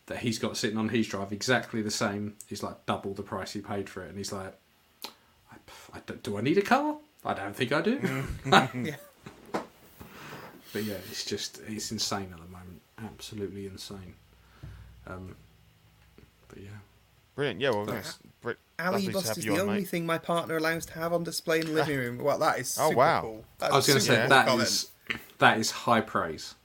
that 0.08 0.20
he's 0.20 0.38
got 0.38 0.56
sitting 0.58 0.78
on 0.78 0.90
his 0.90 1.08
drive, 1.08 1.32
exactly 1.32 1.82
the 1.82 1.90
same. 1.92 2.36
He's 2.48 2.62
like 2.62 2.86
double 2.86 3.14
the 3.16 3.24
price 3.24 3.54
he 3.54 3.62
paid 3.62 3.90
for 3.90 4.04
it, 4.04 4.10
and 4.10 4.18
he's 4.18 4.32
like, 4.32 4.54
I, 5.52 5.56
I 5.94 6.00
don't- 6.06 6.22
"Do 6.22 6.38
I 6.38 6.42
need 6.42 6.58
a 6.60 6.62
car? 6.62 6.98
I 7.24 7.34
don't 7.34 7.56
think 7.56 7.72
I 7.72 7.82
do." 7.82 8.00
yeah. 8.46 8.98
But 10.76 10.84
yeah, 10.84 10.96
it's 11.10 11.24
just 11.24 11.62
it's 11.70 11.90
insane 11.94 12.28
at 12.34 12.38
the 12.42 12.52
moment, 12.52 12.82
absolutely 13.02 13.66
insane. 13.66 14.14
Um, 15.08 15.34
but 16.50 16.58
yeah, 16.60 16.68
brilliant 17.34 17.62
yeah 17.62 17.70
well 17.70 17.86
nice. 17.86 18.20
Br- 18.42 18.52
Ali 18.78 18.92
lovely 19.08 19.14
Bust 19.14 19.38
is 19.38 19.46
the 19.46 19.52
on, 19.54 19.60
only 19.62 19.80
mate. 19.80 19.88
thing 19.88 20.06
my 20.06 20.18
partner 20.18 20.58
allows 20.58 20.86
to 20.88 20.94
have 20.96 21.14
on 21.14 21.24
display 21.24 21.62
in 21.62 21.68
the 21.68 21.72
living 21.72 21.98
room. 22.04 22.18
Well, 22.18 22.38
that 22.40 22.60
is 22.60 22.78
Oh, 22.78 22.90
wow. 22.90 23.22
cool. 23.22 23.46
That's 23.58 23.72
I 23.72 23.76
was 23.78 23.88
going 23.88 24.00
to 24.00 24.06
say 24.06 24.18
cool 24.20 24.28
that 24.28 24.48
comment. 24.48 24.68
is 24.68 24.92
that 25.38 25.58
is 25.60 25.72
high 25.72 26.02
praise. 26.02 26.56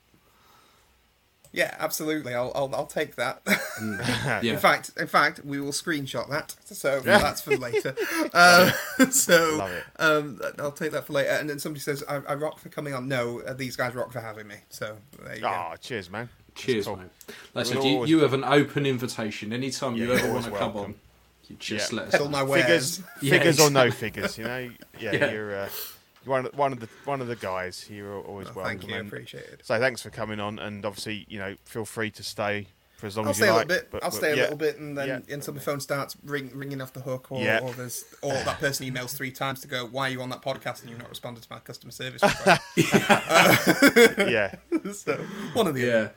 Yeah, 1.53 1.74
absolutely. 1.80 2.32
I'll 2.34 2.53
I'll, 2.55 2.72
I'll 2.74 2.86
take 2.86 3.16
that. 3.16 3.42
Yeah, 4.42 4.53
In 4.53 4.59
fact, 4.59 4.90
in 4.98 5.07
fact, 5.07 5.44
we 5.44 5.61
will 5.61 5.72
screenshot 5.72 6.28
that. 6.30 6.55
So 6.64 7.01
that's 7.01 7.40
for 7.40 7.57
later. 7.68 7.94
Uh, 8.32 8.70
so 9.11 9.66
um, 9.98 10.40
I'll 10.59 10.70
take 10.72 10.92
that 10.92 11.07
for 11.07 11.14
later. 11.14 11.30
And 11.30 11.48
then 11.51 11.59
somebody 11.59 11.80
says, 11.80 12.05
"I, 12.09 12.16
I 12.16 12.34
rock 12.34 12.59
for 12.59 12.68
coming 12.68 12.94
on." 12.94 13.09
No, 13.09 13.40
uh, 13.40 13.53
these 13.55 13.74
guys 13.76 13.94
rock 13.94 14.12
for 14.12 14.20
having 14.20 14.46
me. 14.46 14.57
So 14.68 14.96
there 15.24 15.34
you 15.36 15.40
go. 15.40 15.48
Ah, 15.48 15.76
cheers 15.76 16.11
man 16.11 16.28
Cheers, 16.55 16.86
cool. 16.86 16.96
mate. 16.96 17.07
Like 17.55 17.66
I 17.66 17.68
said, 17.68 17.84
you, 17.84 18.05
you 18.07 18.18
have 18.20 18.34
an 18.34 18.44
open 18.44 18.84
invitation. 18.86 19.53
Anytime 19.53 19.96
you 19.96 20.12
ever 20.12 20.32
want 20.32 20.44
to 20.44 20.51
come 20.51 20.74
welcome. 20.74 20.80
on, 20.80 20.94
you 21.48 21.57
just 21.57 21.92
Yeah. 21.92 21.98
let 21.98 22.07
us 22.09 22.12
Pedal 22.12 22.26
know. 22.26 22.32
my 22.32 22.42
wares. 22.42 22.62
figures 22.98 23.03
Yeah, 23.22 23.30
figures 23.30 23.61
or 23.61 23.70
no 23.70 23.90
figures 23.90 24.36
you 24.38 24.44
know 24.44 24.70
yeah, 24.98 25.12
Yeah. 25.12 25.30
you're 25.30 25.55
uh, 25.61 25.68
you're 25.68 25.70
one 26.25 26.47
of, 26.47 26.55
one 26.55 26.73
of 26.73 26.81
the 26.81 26.89
one 27.05 27.21
of 27.21 27.27
the 27.29 27.37
guys 27.37 27.87
you're 27.91 28.21
always 28.21 28.49
Oh, 28.49 28.53
welcome 28.57 28.79
thank 28.79 28.89
you, 28.91 28.95
and- 28.97 29.09
appreciate 29.09 29.45
it. 29.45 29.61
So 29.64 29.79
thanks 29.79 30.03
for 30.03 30.11
coming 30.11 30.41
on, 30.41 30.59
and 30.59 30.85
obviously, 30.85 31.25
you 31.29 31.39
know, 31.39 31.57
feel 31.64 31.85
free 31.85 32.11
to 32.12 32.23
stay 32.23 32.68
for 32.97 33.07
as 33.07 33.16
long 33.16 33.25
I'll 33.25 33.31
as 33.31 33.39
you 33.39 33.45
stay 33.45 33.51
a 33.51 33.55
like. 33.55 33.68
little 33.68 33.83
bit. 33.83 33.91
but- 33.91 34.05
I'll 34.05 34.11
but 34.11 34.16
stay 34.16 34.33
a 34.33 34.37
yeah. 34.37 34.43
little 34.43 34.59
bit, 34.59 34.77
and 34.79 34.99
then 34.99 35.09
Yeah. 35.09 35.35
until 35.35 35.55
the 35.55 35.61
phone 35.61 35.81
starts 35.81 36.16
ring, 36.23 36.51
ringing 36.55 36.83
off 36.83 36.93
the 36.93 37.01
hook, 37.01 37.33
or, 37.33 37.41
Yeah. 37.43 37.61
or 37.62 37.73
there's 37.73 38.05
or 38.21 38.35
that 38.35 38.59
person 38.61 38.87
emails 38.87 39.16
three 39.16 39.31
times 39.33 39.61
to 39.62 39.68
go, 39.68 39.87
"Why 39.87 40.09
are 40.09 40.11
you 40.12 40.21
on 40.21 40.29
that 40.29 40.43
podcast 40.43 40.83
and 40.83 40.91
you've 40.91 40.99
not 40.99 41.09
responded 41.09 41.43
to 41.43 41.49
my 41.51 41.61
customer 41.61 41.93
service?" 41.93 42.23
request?" 42.23 42.62
yeah. 44.18 44.55
so 44.93 45.16
one 45.55 45.66
of 45.66 45.75
the 45.75 45.89
other. 45.91 46.12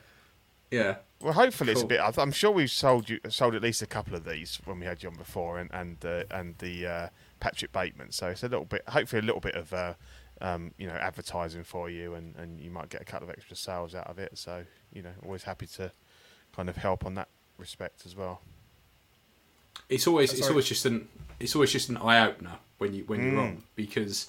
Yeah, 0.70 0.80
yeah. 0.82 0.96
Well, 1.20 1.32
hopefully 1.32 1.72
it's 1.72 1.80
a 1.82 1.86
bit. 1.86 2.00
I- 2.00 2.12
I'm 2.20 2.32
sure 2.32 2.50
we've 2.50 2.70
sold 2.70 3.08
you 3.08 3.18
sold 3.30 3.54
at 3.54 3.62
least 3.62 3.80
a 3.80 3.86
couple 3.86 4.14
of 4.14 4.24
these 4.24 4.58
when 4.66 4.78
we 4.78 4.84
had 4.86 5.02
you 5.02 5.08
on 5.08 5.16
before, 5.16 5.58
and 5.58 5.70
and 5.72 6.04
uh, 6.04 6.24
and 6.30 6.58
the 6.58 6.86
uh, 6.86 7.08
Patrick 7.44 7.72
Bateman. 7.72 8.10
So 8.10 8.28
it's 8.28 8.42
a 8.42 8.48
little 8.48 8.64
bit, 8.64 8.82
hopefully 8.88 9.20
a 9.20 9.22
little 9.22 9.40
bit 9.42 9.54
of 9.54 9.70
uh, 9.74 9.92
um, 10.40 10.72
you 10.78 10.86
know 10.86 10.94
advertising 10.94 11.62
for 11.62 11.90
you, 11.90 12.14
and 12.14 12.34
and 12.36 12.58
you 12.58 12.70
might 12.70 12.88
get 12.88 13.02
a 13.02 13.04
couple 13.04 13.28
of 13.28 13.34
extra 13.36 13.54
sales 13.54 13.94
out 13.94 14.06
of 14.06 14.18
it. 14.18 14.38
So 14.38 14.64
you 14.94 15.02
know, 15.02 15.12
always 15.22 15.42
happy 15.42 15.66
to 15.76 15.92
kind 16.56 16.70
of 16.70 16.76
help 16.76 17.04
on 17.04 17.14
that 17.16 17.28
respect 17.58 18.06
as 18.06 18.16
well. 18.16 18.40
It's 19.90 20.06
always 20.06 20.32
Oh, 20.32 20.36
it's 20.38 20.48
always 20.48 20.64
just 20.66 20.86
an 20.86 21.06
it's 21.38 21.54
always 21.54 21.70
just 21.70 21.90
an 21.90 21.98
eye 21.98 22.26
opener 22.26 22.56
when 22.78 22.94
you 22.94 23.04
when 23.04 23.22
you're 23.22 23.36
Mm. 23.42 23.48
on 23.48 23.62
because 23.76 24.26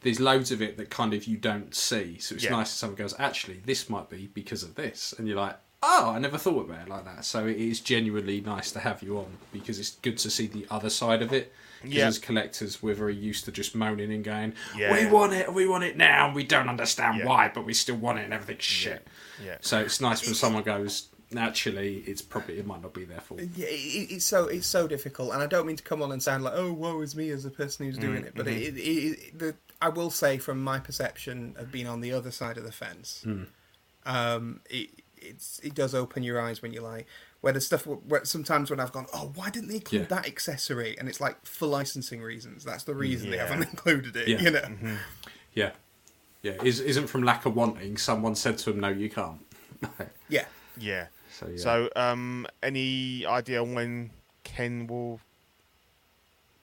there's 0.00 0.18
loads 0.18 0.50
of 0.50 0.62
it 0.62 0.78
that 0.78 0.88
kind 0.88 1.12
of 1.12 1.26
you 1.26 1.36
don't 1.36 1.74
see. 1.74 2.18
So 2.18 2.34
it's 2.34 2.44
Yeah. 2.44 2.52
nice 2.52 2.70
if 2.70 2.76
someone 2.78 2.96
goes, 2.96 3.14
actually, 3.18 3.60
this 3.66 3.90
might 3.90 4.08
be 4.08 4.28
because 4.28 4.62
of 4.62 4.74
this, 4.74 5.12
and 5.18 5.28
you're 5.28 5.36
like, 5.36 5.56
oh, 5.82 6.12
I 6.14 6.18
never 6.18 6.38
thought 6.38 6.68
about 6.68 6.86
it 6.86 6.88
like 6.88 7.04
that. 7.04 7.24
So 7.24 7.46
it 7.46 7.56
is 7.56 7.80
genuinely 7.80 8.40
nice 8.40 8.70
to 8.72 8.80
have 8.80 9.02
you 9.02 9.18
on 9.18 9.26
because 9.52 9.78
it's 9.78 9.96
good 9.96 10.18
to 10.18 10.30
see 10.30 10.46
the 10.46 10.66
other 10.70 10.90
side 10.90 11.22
of 11.22 11.32
it. 11.32 11.52
Because 11.82 11.96
Yeah. 11.96 12.06
as 12.06 12.18
collectors, 12.20 12.80
we're 12.80 12.94
very 12.94 13.16
used 13.16 13.44
to 13.46 13.52
just 13.52 13.74
moaning 13.74 14.12
and 14.12 14.22
going, 14.22 14.54
Yeah. 14.76 14.92
we 14.92 15.06
want 15.06 15.32
it, 15.32 15.52
we 15.52 15.66
want 15.66 15.82
it 15.82 15.96
now, 15.96 16.26
and 16.26 16.34
we 16.34 16.44
don't 16.44 16.68
understand 16.68 17.18
Yeah. 17.18 17.26
why, 17.26 17.50
but 17.52 17.64
we 17.64 17.74
still 17.74 17.96
want 17.96 18.20
it, 18.20 18.24
and 18.24 18.32
everything's 18.32 18.62
shit. 18.62 19.08
Yeah. 19.44 19.56
So 19.60 19.80
it's 19.80 20.00
nice 20.00 20.24
when 20.24 20.36
someone 20.36 20.62
goes, 20.62 21.08
actually, 21.36 22.04
it's 22.06 22.22
probably 22.22 22.58
it 22.58 22.66
might 22.66 22.82
not 22.82 22.94
be 22.94 23.04
their 23.04 23.20
fault. 23.20 23.40
Yeah, 23.56 23.66
it, 23.66 24.12
it's 24.12 24.26
so 24.26 24.46
it's 24.46 24.66
so 24.66 24.86
difficult, 24.86 25.32
and 25.32 25.42
I 25.42 25.46
don't 25.46 25.66
mean 25.66 25.76
to 25.76 25.82
come 25.82 26.02
on 26.02 26.12
and 26.12 26.22
sound 26.22 26.44
like, 26.44 26.54
"Oh, 26.54 26.72
woe 26.72 27.00
is 27.00 27.16
me" 27.16 27.30
as 27.30 27.42
the 27.42 27.50
person 27.50 27.86
who's 27.86 27.98
mm, 27.98 28.02
doing 28.02 28.24
it, 28.24 28.34
but 28.34 28.46
mm-hmm. 28.46 28.76
it, 28.76 28.76
it, 28.76 28.80
it, 28.80 29.38
the, 29.38 29.54
I 29.80 29.88
will 29.88 30.10
say, 30.10 30.38
from 30.38 30.62
my 30.62 30.78
perception 30.78 31.54
of 31.58 31.72
being 31.72 31.86
on 31.86 32.00
the 32.00 32.12
other 32.12 32.30
side 32.30 32.58
of 32.58 32.64
the 32.64 32.72
fence, 32.72 33.22
hmm. 33.24 33.44
um, 34.06 34.60
it 34.70 35.01
it's 35.22 35.58
it 35.60 35.74
does 35.74 35.94
open 35.94 36.22
your 36.22 36.40
eyes 36.40 36.60
when 36.62 36.72
you 36.72 36.80
like 36.80 37.06
where 37.40 37.52
the 37.52 37.60
stuff 37.60 37.86
where 37.86 38.24
sometimes 38.24 38.70
when 38.70 38.78
I've 38.80 38.92
gone, 38.92 39.06
"Oh, 39.12 39.32
why 39.34 39.50
didn't 39.50 39.68
they 39.68 39.76
include 39.76 40.02
Yeah. 40.02 40.06
that 40.08 40.26
accessory?" 40.26 40.96
and 40.98 41.08
it's 41.08 41.20
like 41.20 41.44
for 41.46 41.66
licensing 41.66 42.20
reasons. 42.22 42.64
That's 42.64 42.84
the 42.84 42.94
reason 42.94 43.30
they 43.30 43.38
haven't 43.38 43.62
included 43.70 44.14
it. 44.16 44.28
Yeah. 44.28 44.40
You 44.40 44.50
know. 44.50 44.96
Yeah, 45.54 45.70
yeah. 46.42 46.62
Is 46.62 46.80
isn't 46.80 47.08
from 47.08 47.22
lack 47.22 47.44
of 47.46 47.54
wanting. 47.56 47.96
Someone 47.96 48.34
said 48.34 48.58
to 48.58 48.70
him, 48.70 48.80
"No, 48.80 48.88
you 48.88 49.10
can't." 49.10 49.40
Yeah. 50.28 50.46
Yeah. 50.78 51.06
So, 51.38 51.48
yeah. 51.48 51.56
So, 51.58 51.90
um, 51.96 52.46
any 52.62 53.26
idea 53.26 53.60
on 53.62 53.74
when 53.74 54.10
Ken 54.44 54.86
will 54.86 55.20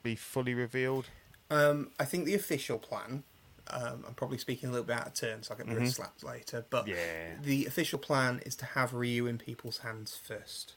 be 0.02 0.14
fully 0.16 0.54
revealed? 0.54 1.06
Um, 1.50 1.90
I 2.00 2.04
think 2.04 2.24
the 2.24 2.34
official 2.34 2.78
plan. 2.78 3.24
Um, 3.72 4.04
I'm 4.06 4.14
probably 4.14 4.38
speaking 4.38 4.68
a 4.68 4.72
little 4.72 4.86
bit 4.86 4.96
out 4.96 5.06
of 5.08 5.14
turn, 5.14 5.42
so 5.42 5.54
I 5.54 5.56
get 5.58 5.66
my 5.66 5.74
wrist 5.74 5.96
slapped 5.96 6.24
later. 6.24 6.64
But 6.70 6.86
Mm-hmm. 6.86 6.94
Yeah. 6.94 7.34
the 7.42 7.66
official 7.66 7.98
plan 7.98 8.40
is 8.44 8.56
to 8.56 8.64
have 8.66 8.92
Ryu 8.94 9.26
in 9.26 9.38
people's 9.38 9.78
hands 9.78 10.18
first. 10.22 10.74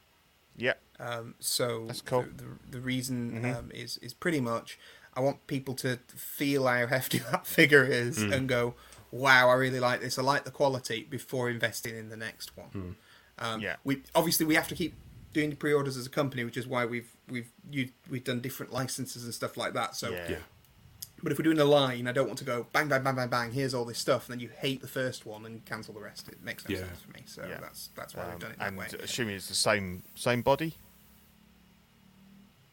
Yeah. 0.55 0.73
Um, 0.99 1.35
so 1.39 1.85
That's 1.87 2.01
cool. 2.01 2.23
The, 2.23 2.43
the, 2.43 2.49
the 2.71 2.79
reason 2.81 3.41
Mhm. 3.41 3.55
um, 3.57 3.71
is 3.73 3.97
is 3.97 4.13
pretty 4.13 4.39
much 4.39 4.77
I 5.15 5.19
want 5.21 5.45
people 5.47 5.73
to 5.75 5.99
feel 6.15 6.67
how 6.67 6.85
hefty 6.87 7.17
that 7.31 7.45
figure 7.47 7.83
is 7.85 8.19
Mm. 8.19 8.33
and 8.33 8.49
go, 8.49 8.75
"Wow, 9.11 9.49
I 9.49 9.53
really 9.53 9.79
like 9.79 10.01
this. 10.01 10.17
I 10.19 10.21
like 10.21 10.43
the 10.43 10.51
quality." 10.51 11.03
Before 11.09 11.49
investing 11.49 11.95
in 11.97 12.09
the 12.09 12.17
next 12.17 12.55
one. 12.55 12.95
Um, 13.39 13.61
Yeah. 13.61 13.77
We 13.83 14.03
obviously 14.13 14.45
we 14.45 14.53
have 14.55 14.67
to 14.67 14.75
keep 14.75 14.93
doing 15.33 15.49
the 15.49 15.55
pre-orders 15.55 15.97
as 15.97 16.05
a 16.05 16.09
company, 16.11 16.43
which 16.43 16.57
is 16.57 16.67
why 16.67 16.85
we've 16.85 17.11
we've 17.27 17.49
you, 17.71 17.89
we've 18.09 18.23
done 18.23 18.39
different 18.41 18.71
licenses 18.71 19.23
and 19.23 19.33
stuff 19.33 19.57
like 19.57 19.73
that. 19.73 19.95
So 19.95 20.11
Yeah. 20.11 20.37
Yeah. 21.24 21.26
but 21.26 21.32
if 21.32 21.38
we're 21.39 21.43
doing 21.43 21.59
a 21.59 21.65
line, 21.65 22.07
I 22.07 22.11
don't 22.11 22.28
want 22.28 22.39
to 22.39 22.45
go 22.45 22.67
bang, 22.74 22.88
bang, 22.88 23.03
bang, 23.03 23.15
bang, 23.15 23.30
bang. 23.30 23.51
Here's 23.51 23.74
all 23.74 23.86
this 23.86 23.97
stuff, 23.99 24.30
and 24.30 24.34
then 24.34 24.39
you 24.39 24.49
hate 24.57 24.82
the 24.82 24.88
first 24.88 25.26
one 25.26 25.45
and 25.45 25.63
cancel 25.65 25.93
the 25.93 26.01
rest. 26.01 26.28
It 26.30 26.43
makes 26.43 26.67
no 26.67 26.76
Yeah. 26.76 26.82
sense 26.86 27.01
for 27.01 27.11
me. 27.11 27.24
So 27.26 27.45
Yeah. 27.47 27.59
that's 27.61 27.89
that's 27.95 28.13
why 28.15 28.24
Um, 28.24 28.30
we've 28.32 28.39
done 28.39 28.51
it 28.51 28.59
that 28.59 28.67
and 28.67 28.78
way. 28.78 28.88
assuming 29.01 29.36
it's 29.36 29.47
the 29.47 29.55
same 29.55 30.03
same 30.15 30.41
body, 30.41 30.76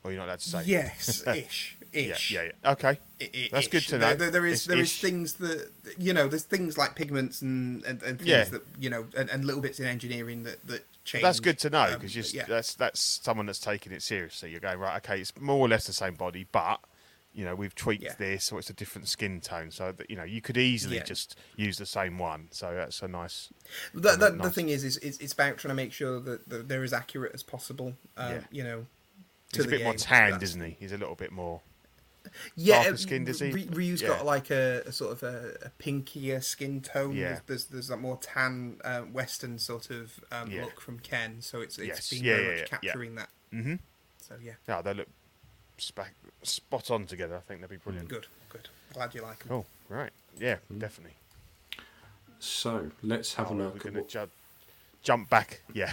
or 0.03 0.11
you're 0.12 0.18
not 0.20 0.26
allowed 0.26 0.40
to 0.40 0.48
say. 0.48 0.62
Yes, 0.64 1.26
ish, 1.26 1.76
Yeah. 1.92 2.01
ish. 2.01 2.30
Yeah. 2.30 2.42
yeah. 2.62 2.72
Okay. 2.72 2.98
I- 3.20 3.30
I- 3.34 3.48
That's 3.53 3.68
good 3.68 3.86
to 3.88 3.98
know. 3.98 4.14
There, 4.14 4.30
there 4.30 4.46
is 4.46 4.59
It's 4.61 4.66
there 4.66 4.78
is 4.78 4.88
ish. 4.92 5.01
things 5.01 5.34
that 5.34 5.70
you 5.98 6.12
know. 6.12 6.26
There's 6.28 6.44
things 6.44 6.78
like 6.78 6.94
pigments 6.94 7.42
and 7.42 7.84
and, 7.84 8.03
and 8.03 8.18
things 8.18 8.28
Yeah. 8.28 8.44
that 8.44 8.62
you 8.78 8.90
know, 8.90 9.07
and, 9.16 9.28
and 9.30 9.44
little 9.44 9.61
bits 9.62 9.78
in 9.80 9.86
engineering 9.86 10.42
that 10.44 10.66
that 10.66 10.86
change. 11.05 11.22
That's 11.22 11.40
good 11.40 11.59
to 11.61 11.70
know 11.70 11.82
um, 11.94 12.01
because 12.01 12.32
yeah. 12.34 12.44
that's 12.46 12.74
that's 12.74 13.01
someone 13.01 13.46
that's 13.46 13.59
taking 13.61 13.92
it 13.92 14.03
seriously. 14.03 14.51
You're 14.51 14.61
going 14.61 14.78
right. 14.78 14.96
Okay, 15.05 15.20
it's 15.20 15.32
more 15.38 15.59
or 15.59 15.68
less 15.68 15.86
the 15.86 15.92
same 15.92 16.14
body, 16.14 16.46
but 16.51 16.80
you 17.33 17.45
know 17.45 17.55
we've 17.55 17.74
tweaked 17.74 18.03
Yeah. 18.03 18.14
this, 18.18 18.51
or 18.53 18.59
it's 18.59 18.70
a 18.70 18.74
different 18.74 19.09
skin 19.09 19.41
tone, 19.41 19.70
so 19.70 19.93
that 19.93 20.11
you 20.11 20.16
know 20.16 20.24
you 20.24 20.41
could 20.41 20.57
easily 20.57 20.97
Yeah. 20.97 21.05
just 21.05 21.37
use 21.57 21.78
the 21.78 21.87
same 21.87 22.18
one. 22.18 22.49
So 22.51 22.74
that's 22.74 23.01
a 23.03 23.09
nice. 23.09 23.49
The, 23.95 24.16
the, 24.16 24.31
nice. 24.31 24.43
the 24.43 24.51
thing 24.51 24.68
is, 24.68 24.85
is, 24.85 24.97
it's 24.99 25.33
about 25.33 25.59
trying 25.59 25.70
to 25.70 25.74
make 25.76 25.93
sure 25.93 26.18
that, 26.20 26.68
they're 26.68 26.83
as 26.85 26.93
accurate 26.93 27.33
as 27.35 27.43
possible. 27.43 27.95
Um, 28.16 28.33
Yeah. 28.33 28.41
You 28.51 28.64
know, 28.64 28.87
to 29.53 29.57
He's 29.59 29.66
a 29.66 29.68
bit 29.68 29.83
more 29.85 29.93
game. 29.93 29.99
tanned, 29.99 30.43
isn't 30.43 30.61
he? 30.61 30.76
He's 30.81 30.93
a 30.93 30.99
little 30.99 31.14
bit 31.14 31.33
more. 31.33 31.61
yeah, 32.55 32.83
darker 32.83 32.97
skin 32.99 33.26
is 33.26 33.41
he? 33.41 33.51
Ry- 33.51 33.66
Ryu's 33.70 34.03
Yeah. 34.03 34.09
got 34.09 34.26
like 34.26 34.51
a, 34.51 34.83
a 34.87 34.93
sort 34.93 35.12
of 35.12 35.22
a, 35.22 35.57
a 35.66 35.70
pinkier 35.83 36.43
skin 36.45 36.81
tone. 36.83 37.16
Yeah. 37.16 37.28
There's, 37.28 37.41
there's 37.47 37.64
there's 37.66 37.89
that 37.89 37.97
more 38.01 38.18
tan 38.20 38.76
uh, 38.85 39.01
Western 39.03 39.59
sort 39.59 39.89
of 39.91 40.20
um, 40.31 40.51
look 40.51 40.81
from 40.81 40.99
Ken. 40.99 41.37
So 41.41 41.61
it's 41.61 41.78
it's 41.78 41.87
Yes. 41.89 42.11
been 42.11 42.24
very 42.24 42.61
much 42.61 42.70
capturing 42.70 43.14
that. 43.14 43.28
Mm-hmm. 43.53 43.76
So 44.18 44.35
yeah, 44.43 44.53
Yeah, 44.68 44.83
they 44.83 44.95
look 44.95 45.09
spa- 45.81 46.05
spot 46.43 46.91
on 46.91 47.07
together. 47.07 47.37
I 47.37 47.41
think 47.41 47.61
they'd 47.61 47.70
be 47.70 47.76
hmm. 47.76 47.83
brilliant. 47.85 48.09
good, 48.09 48.26
good. 48.49 48.68
Glad 48.93 49.14
you 49.14 49.22
like 49.22 49.41
them. 49.41 49.49
Cool. 49.49 49.66
Right. 49.89 50.11
Yeah, 50.39 50.57
Mm. 50.72 50.78
definitely. 50.78 51.16
So 52.39 52.91
let's 53.03 53.35
have 53.35 53.51
Oh, 53.51 53.55
a 53.55 53.57
we're 53.68 53.78
going 53.78 53.95
to 53.95 54.03
ju- 54.05 54.31
jump 55.03 55.28
back. 55.28 55.61
Yeah. 55.74 55.93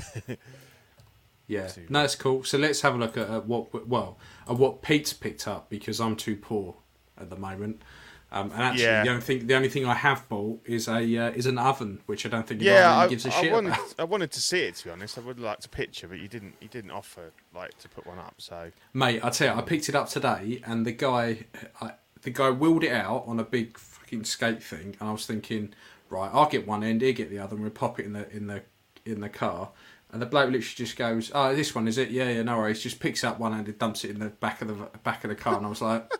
Yeah, 1.48 1.68
to- 1.68 1.86
no, 1.92 2.04
it's 2.04 2.16
cool. 2.16 2.44
So 2.44 2.58
let's 2.58 2.82
have 2.82 2.96
a 2.96 2.98
look 2.98 3.16
at, 3.18 3.30
at 3.30 3.46
what 3.46 3.88
well 3.88 4.18
at 4.50 4.58
what 4.58 4.82
Pete's 4.82 5.14
picked 5.14 5.48
up 5.48 5.70
because 5.70 6.00
I'm 6.02 6.16
too 6.16 6.36
poor 6.36 6.76
at 7.18 7.30
the 7.30 7.38
moment. 7.38 7.82
Um, 8.30 8.52
and 8.52 8.62
actually, 8.62 8.84
Yeah. 8.84 9.04
the 9.04 9.10
only 9.10 9.22
thing 9.22 9.48
the 9.48 9.54
only 9.56 9.70
thing 9.70 9.86
I 9.86 9.94
have 9.94 10.28
bought 10.28 10.62
is 10.66 10.88
a 10.90 10.96
uh, 11.18 11.30
is 11.32 11.46
an 11.46 11.58
oven, 11.58 12.00
which 12.08 12.26
I 12.26 12.30
don't 12.30 12.46
think 12.46 12.62
yeah, 12.62 12.98
I, 12.98 13.08
gives 13.08 13.26
a 13.26 13.30
I 13.30 13.42
shit 13.42 13.54
wanted, 13.54 13.74
about. 13.74 13.96
I 14.00 14.04
wanted 14.04 14.32
to 14.32 14.42
see 14.42 14.60
it. 14.64 14.76
To 14.76 14.84
be 14.86 14.90
honest, 14.92 15.18
I 15.18 15.22
would 15.22 15.40
like 15.40 15.60
to 15.62 15.70
picture, 15.70 16.10
but 16.10 16.20
you 16.20 16.28
didn't. 16.28 16.56
You 16.60 16.68
didn't 16.68 16.92
offer 16.92 17.32
like 17.56 17.78
to 17.80 17.88
put 17.88 18.06
one 18.06 18.20
up. 18.20 18.36
So 18.40 18.72
Mate, 18.94 19.24
I 19.24 19.30
tell 19.30 19.54
you, 19.54 19.60
I 19.60 19.64
picked 19.64 19.88
it 19.88 19.96
up 19.96 20.10
today, 20.10 20.62
and 20.66 20.86
the 20.86 20.92
guy, 20.92 21.46
I, 21.82 21.94
the 22.22 22.32
guy 22.32 22.50
wheeled 22.52 22.84
it 22.84 22.92
out 22.92 23.24
on 23.28 23.40
a 23.40 23.46
big 23.46 23.78
fucking 23.78 24.26
skate 24.26 24.62
thing, 24.62 24.98
and 25.00 25.08
I 25.08 25.12
was 25.14 25.26
thinking, 25.26 25.74
right, 26.10 26.30
I'll 26.34 26.50
get 26.50 26.68
one 26.68 26.84
end, 26.84 27.02
he 27.02 27.14
get 27.14 27.30
the 27.30 27.40
other, 27.40 27.56
and 27.56 27.64
we'll 27.64 27.72
pop 27.72 27.98
it 27.98 28.06
in 28.06 28.12
the 28.12 28.30
in 28.36 28.48
the 28.48 28.64
in 29.06 29.22
the 29.22 29.30
car. 29.30 29.70
And 30.12 30.22
the 30.22 30.26
bloke 30.26 30.48
literally 30.52 30.62
just 30.76 30.98
goes, 30.98 31.32
"Oh, 31.34 31.56
this 31.56 31.74
one 31.74 31.88
is 31.88 31.98
it? 31.98 32.12
Yeah, 32.12 32.30
yeah, 32.30 32.44
no 32.44 32.58
worries." 32.58 32.82
Just 32.84 33.00
picks 33.00 33.24
up 33.24 33.40
one 33.40 33.54
end 33.54 33.68
and 33.70 33.78
dumps 33.80 34.04
it 34.04 34.12
in 34.12 34.20
the 34.20 34.30
back 34.32 34.62
of 34.62 34.68
the 34.68 34.74
back 35.00 35.24
of 35.24 35.30
the 35.30 35.36
car, 35.36 35.56
and 35.56 35.66
I 35.66 35.70
was 35.70 35.82
like. 35.82 36.12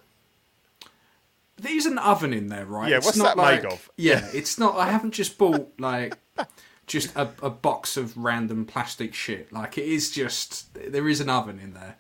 There's 1.60 1.86
an 1.86 1.98
oven 1.98 2.34
in 2.34 2.48
there, 2.48 2.66
right? 2.66 2.90
Yeah, 2.90 2.98
It's 2.98 3.06
what's 3.06 3.18
not 3.18 3.36
that 3.36 3.64
made 3.64 3.66
of? 3.66 3.90
Yeah, 3.98 4.28
it's 4.34 4.60
not. 4.60 4.76
I 4.76 4.90
haven't 4.92 5.12
just 5.12 5.38
bought 5.38 5.74
like 5.80 6.18
just 6.86 7.16
a, 7.16 7.30
a 7.42 7.50
box 7.50 7.98
of 7.98 8.16
random 8.16 8.66
plastic 8.66 9.14
shit. 9.14 9.52
Like 9.52 9.78
it 9.78 9.86
is 9.86 10.12
just 10.12 10.74
there 10.74 11.08
is 11.10 11.20
an 11.20 11.30
oven 11.30 11.60
in 11.60 11.74
there, 11.74 11.96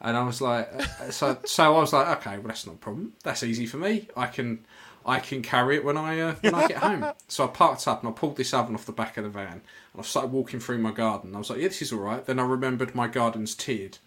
and 0.00 0.16
I 0.16 0.24
was 0.24 0.40
like, 0.40 0.68
uh, 0.74 1.10
so 1.10 1.38
so 1.44 1.76
I 1.76 1.80
was 1.80 1.92
like, 1.92 2.08
okay, 2.18 2.38
well 2.38 2.48
that's 2.48 2.66
not 2.66 2.74
a 2.74 2.78
problem. 2.78 3.12
That's 3.22 3.42
easy 3.42 3.66
for 3.66 3.76
me. 3.76 4.08
I 4.16 4.26
can 4.26 4.66
I 5.04 5.20
can 5.20 5.40
carry 5.40 5.76
it 5.76 5.84
when 5.84 5.96
I 5.96 6.18
uh, 6.20 6.34
when 6.40 6.54
I 6.54 6.66
get 6.66 6.78
home. 6.78 7.06
So 7.28 7.44
I 7.44 7.48
parked 7.48 7.86
up 7.86 8.02
and 8.02 8.08
I 8.08 8.12
pulled 8.12 8.36
this 8.36 8.52
oven 8.54 8.74
off 8.74 8.86
the 8.86 8.92
back 8.92 9.16
of 9.16 9.24
the 9.24 9.30
van, 9.30 9.52
and 9.52 9.62
I 9.98 10.02
started 10.02 10.32
walking 10.32 10.58
through 10.60 10.78
my 10.78 10.90
garden. 10.92 11.34
I 11.34 11.38
was 11.38 11.50
like, 11.50 11.60
yeah, 11.60 11.68
this 11.68 11.82
is 11.82 11.92
all 11.92 12.00
right. 12.00 12.24
Then 12.24 12.38
I 12.38 12.44
remembered 12.44 12.94
my 12.94 13.06
garden's 13.08 13.54
tiered, 13.54 13.98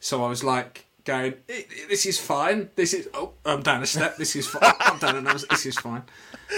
so 0.00 0.22
I 0.24 0.28
was 0.28 0.44
like. 0.44 0.86
Going, 1.04 1.34
"I- 1.50 1.52
I- 1.70 1.86
this 1.88 2.06
is 2.06 2.18
fine. 2.18 2.70
This 2.76 2.94
is. 2.94 3.08
Oh, 3.12 3.32
I'm 3.44 3.62
down 3.62 3.82
a 3.82 3.86
step. 3.86 4.16
This 4.16 4.34
is 4.36 4.46
fine. 4.46 4.72
I'm 4.80 4.98
down 4.98 5.16
another. 5.16 5.38
Step. 5.38 5.50
This 5.50 5.66
is 5.66 5.76
fine. 5.78 6.02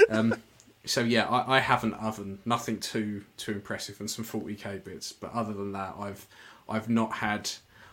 Um, 0.08 0.40
so 0.84 1.00
yeah, 1.00 1.26
I, 1.28 1.56
I 1.56 1.58
have 1.60 1.82
an 1.82 1.94
oven, 1.94 2.38
nothing 2.44 2.78
too 2.78 3.24
too 3.36 3.52
impressive, 3.52 3.98
and 4.00 4.08
some 4.10 4.24
40k 4.24 4.84
bits. 4.84 5.12
But 5.12 5.32
other 5.32 5.52
than 5.52 5.72
that, 5.72 5.96
I've 5.98 6.26
I've 6.68 6.88
not 6.88 7.14
had, 7.14 7.50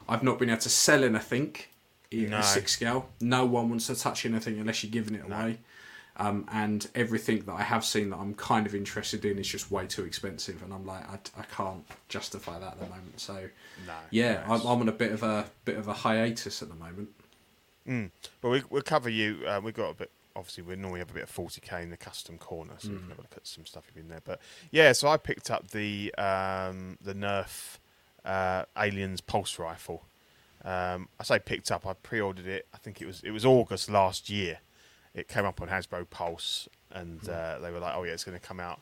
I've 0.08 0.22
not 0.24 0.38
been 0.38 0.50
able 0.50 0.62
to 0.62 0.70
sell 0.70 1.04
anything 1.04 1.56
in 2.12 2.30
No. 2.30 2.38
a 2.40 2.44
six 2.44 2.74
scale. 2.74 3.10
No 3.20 3.46
one 3.46 3.70
wants 3.70 3.88
to 3.88 3.96
touch 3.96 4.26
anything 4.26 4.60
unless 4.60 4.84
you're 4.84 4.92
giving 4.92 5.16
it 5.16 5.26
away. 5.26 5.58
Um, 6.18 6.48
and 6.52 6.88
everything 6.94 7.40
that 7.46 7.54
I 7.54 7.64
have 7.64 7.84
seen 7.84 8.12
that 8.12 8.18
I'm 8.18 8.36
kind 8.36 8.68
of 8.68 8.76
interested 8.76 9.26
in 9.26 9.40
is 9.40 9.48
just 9.48 9.72
way 9.72 9.88
too 9.88 10.04
expensive, 10.04 10.62
and 10.62 10.72
I'm 10.72 10.86
like, 10.86 11.10
I, 11.10 11.18
I 11.40 11.44
can't 11.46 11.84
justify 12.08 12.60
that 12.60 12.74
at 12.74 12.80
the 12.80 12.86
moment. 12.86 13.20
So 13.20 13.50
no. 13.88 13.94
yeah, 14.12 14.44
no, 14.48 14.54
I'm, 14.54 14.62
I'm 14.62 14.82
on 14.82 14.90
a 14.90 14.94
bit 14.94 15.12
of 15.12 15.24
a 15.24 15.46
bit 15.66 15.78
of 15.78 15.88
a 15.88 15.94
hiatus 15.94 16.62
at 16.62 16.70
the 16.70 16.76
moment. 16.76 17.10
Mm. 17.88 18.12
Well, 18.42 18.54
we, 18.54 18.64
we'll 18.70 18.84
cover 18.84 19.10
you. 19.10 19.40
Uh, 19.48 19.60
we've 19.64 19.74
got 19.74 19.90
a 19.90 19.94
bit 19.96 20.12
obviously 20.36 20.64
we 20.64 20.76
normally 20.76 21.00
have 21.00 21.12
a 21.12 21.14
bit 21.14 21.24
of 21.24 21.32
40k 21.32 21.84
in 21.84 21.90
the 21.90 21.98
custom 21.98 22.38
corner, 22.38 22.74
so 22.78 22.90
we 22.90 22.98
can 22.98 23.10
have 23.10 23.20
a 23.20 23.22
look 23.22 23.34
at 23.36 23.46
some 23.48 23.66
stuff 23.66 23.86
in 23.96 24.10
there. 24.10 24.22
But 24.24 24.40
yeah, 24.72 24.92
so 24.92 25.08
I 25.08 25.18
picked 25.18 25.52
up 25.52 25.70
the 25.70 26.14
um, 26.16 26.98
the 27.02 27.14
Nerf 27.14 27.78
uh, 28.26 28.66
Aliens 28.78 29.22
Pulse 29.22 29.60
Rifle. 29.60 30.04
Um, 30.64 31.10
I 31.20 31.24
say 31.24 31.40
picked 31.40 31.72
up. 31.72 31.86
I 31.86 31.94
pre-ordered 31.94 32.48
it. 32.48 32.68
I 32.74 32.78
think 32.78 33.02
it 33.02 33.06
was 33.06 33.22
it 33.24 33.32
was 33.32 33.46
August 33.46 33.90
last 33.90 34.30
year. 34.30 34.60
It 35.14 35.28
came 35.28 35.46
up 35.46 35.62
on 35.62 35.68
Hasbro 35.68 36.10
Pulse, 36.10 36.68
and 36.92 37.28
uh, 37.30 37.60
they 37.60 37.72
were 37.72 37.80
like, 37.80 37.96
"Oh 37.96 38.04
yeah, 38.04 38.14
it's 38.14 38.24
going 38.24 38.40
to 38.40 38.46
come 38.46 38.60
out 38.60 38.82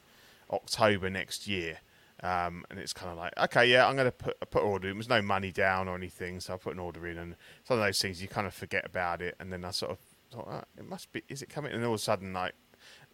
October 0.50 1.10
next 1.10 1.48
year." 1.48 1.80
Um, 2.24 2.66
and 2.70 2.78
it's 2.78 2.94
kind 2.94 3.12
of 3.12 3.18
like, 3.18 3.34
okay, 3.36 3.66
yeah, 3.66 3.88
I'm 3.88 3.96
going 3.96 4.06
to 4.06 4.12
put 4.12 4.40
put 4.52 4.62
an 4.62 4.68
order. 4.68 4.88
in. 4.88 4.94
There 4.94 4.98
was 4.98 5.10
no 5.10 5.22
money 5.22 5.52
down 5.52 5.88
or 5.88 5.96
anything, 5.96 6.40
so 6.40 6.54
I 6.54 6.58
put 6.58 6.74
an 6.74 6.80
order 6.80 7.08
in, 7.08 7.18
and 7.18 7.36
some 7.64 7.80
of 7.80 7.84
those 7.84 8.00
things 8.00 8.22
you 8.22 8.28
kind 8.28 8.46
of 8.46 8.54
forget 8.54 8.86
about 8.86 9.22
it, 9.22 9.36
and 9.40 9.52
then 9.52 9.66
I 9.66 9.72
sort 9.72 9.92
of 9.92 9.98
thought, 10.32 10.48
oh, 10.50 10.64
it 10.78 10.88
must 10.88 11.12
be, 11.12 11.24
is 11.30 11.42
it 11.42 11.50
coming? 11.50 11.72
And 11.72 11.84
all 11.84 11.94
of 11.94 12.00
a 12.00 12.04
sudden, 12.04 12.34
like, 12.34 12.54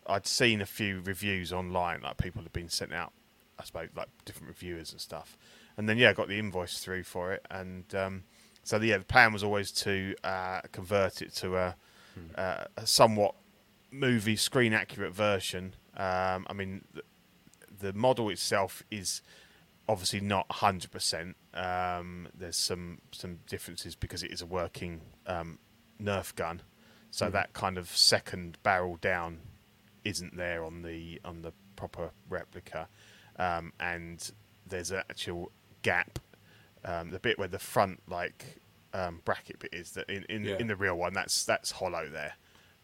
I'd 0.07 0.27
seen 0.27 0.61
a 0.61 0.65
few 0.65 1.01
reviews 1.01 1.53
online, 1.53 2.01
like 2.01 2.17
people 2.17 2.41
had 2.41 2.51
been 2.51 2.69
sent 2.69 2.93
out, 2.93 3.13
I 3.57 3.63
suppose, 3.63 3.89
like 3.95 4.09
different 4.25 4.49
reviewers 4.49 4.91
and 4.91 4.99
stuff, 4.99 5.37
and 5.77 5.87
then 5.87 5.97
yeah, 5.97 6.09
I 6.09 6.13
got 6.13 6.27
the 6.27 6.37
invoice 6.37 6.79
through 6.79 7.03
for 7.03 7.31
it, 7.31 7.45
and 7.49 7.85
um, 7.95 8.23
so 8.63 8.77
yeah, 8.81 8.97
the 8.97 9.05
plan 9.05 9.31
was 9.31 9.43
always 9.43 9.71
to 9.71 10.15
uh, 10.25 10.61
convert 10.73 11.21
it 11.21 11.33
to 11.35 11.55
a, 11.55 11.75
uh, 12.35 12.65
a 12.75 12.85
somewhat 12.87 13.35
movie 13.91 14.35
screen 14.35 14.73
accurate 14.73 15.13
version. 15.13 15.75
Um, 15.95 16.45
I 16.49 16.53
mean, 16.53 16.83
the, 16.93 17.03
the 17.79 17.93
model 17.93 18.29
itself 18.29 18.83
is 18.91 19.21
obviously 19.87 20.19
not 20.19 20.47
100%. 20.49 21.33
Um, 21.53 22.27
there's 22.37 22.57
some 22.57 22.99
some 23.11 23.39
differences 23.47 23.95
because 23.95 24.23
it 24.23 24.31
is 24.31 24.41
a 24.41 24.45
working 24.45 25.01
um, 25.25 25.59
Nerf 26.01 26.35
gun, 26.35 26.61
so 27.09 27.29
that 27.29 27.53
kind 27.53 27.77
of 27.77 27.89
second 27.89 28.57
barrel 28.61 28.97
down 28.97 29.39
isn't 30.03 30.37
there 30.37 30.63
on 30.63 30.83
the 30.83 31.19
on 31.25 31.41
the 31.41 31.53
proper 31.75 32.11
replica, 32.29 32.87
um, 33.39 33.73
and 33.79 34.31
there's 34.67 34.91
an 34.91 35.01
actual 35.09 35.51
gap, 35.81 36.19
um, 36.85 37.09
the 37.09 37.19
bit 37.19 37.39
where 37.39 37.47
the 37.47 37.59
front 37.59 38.01
like 38.07 38.61
um, 38.97 39.21
bracket 39.25 39.59
bit 39.59 39.73
is 39.73 39.91
that 39.91 40.09
in 40.09 40.23
in, 40.29 40.43
Yeah. 40.43 40.57
in 40.59 40.67
the 40.67 40.75
real 40.75 40.95
one 40.95 41.13
that's 41.13 41.45
that's 41.45 41.71
hollow 41.71 42.07
there, 42.09 42.33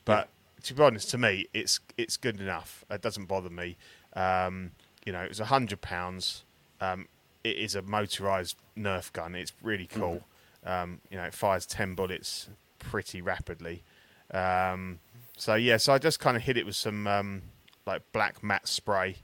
but 0.05 0.29
to 0.63 0.73
be 0.73 0.83
honest, 0.83 1.09
to 1.11 1.17
me 1.17 1.47
it's 1.53 1.79
it's 1.97 2.17
good 2.17 2.39
enough. 2.39 2.83
It 2.89 3.01
doesn't 3.01 3.25
bother 3.25 3.49
me. 3.49 3.77
Um, 4.13 4.71
you 5.05 5.11
know, 5.11 5.21
it's 5.21 5.39
a 5.39 5.45
hundred 5.45 5.81
pounds. 5.81 6.43
Um, 6.79 7.07
it 7.43 7.57
is 7.57 7.75
a 7.75 7.81
motorized 7.81 8.55
Nerf 8.77 9.11
gun. 9.11 9.35
It's 9.35 9.51
really 9.61 9.87
cool. 9.87 10.23
Um, 10.65 11.01
you 11.09 11.17
know, 11.17 11.23
it 11.23 11.33
fires 11.33 11.65
ten 11.65 11.95
bullets 11.95 12.47
pretty 12.79 13.21
rapidly. 13.21 13.83
Um, 14.31 14.99
so 15.37 15.55
yeah, 15.55 15.77
so 15.77 15.93
I 15.93 15.97
just 15.97 16.19
kind 16.19 16.37
of 16.37 16.43
hit 16.43 16.57
it 16.57 16.65
with 16.65 16.75
some 16.75 17.07
um, 17.07 17.41
like 17.85 18.01
black 18.13 18.41
matte 18.43 18.67
spray, 18.67 19.17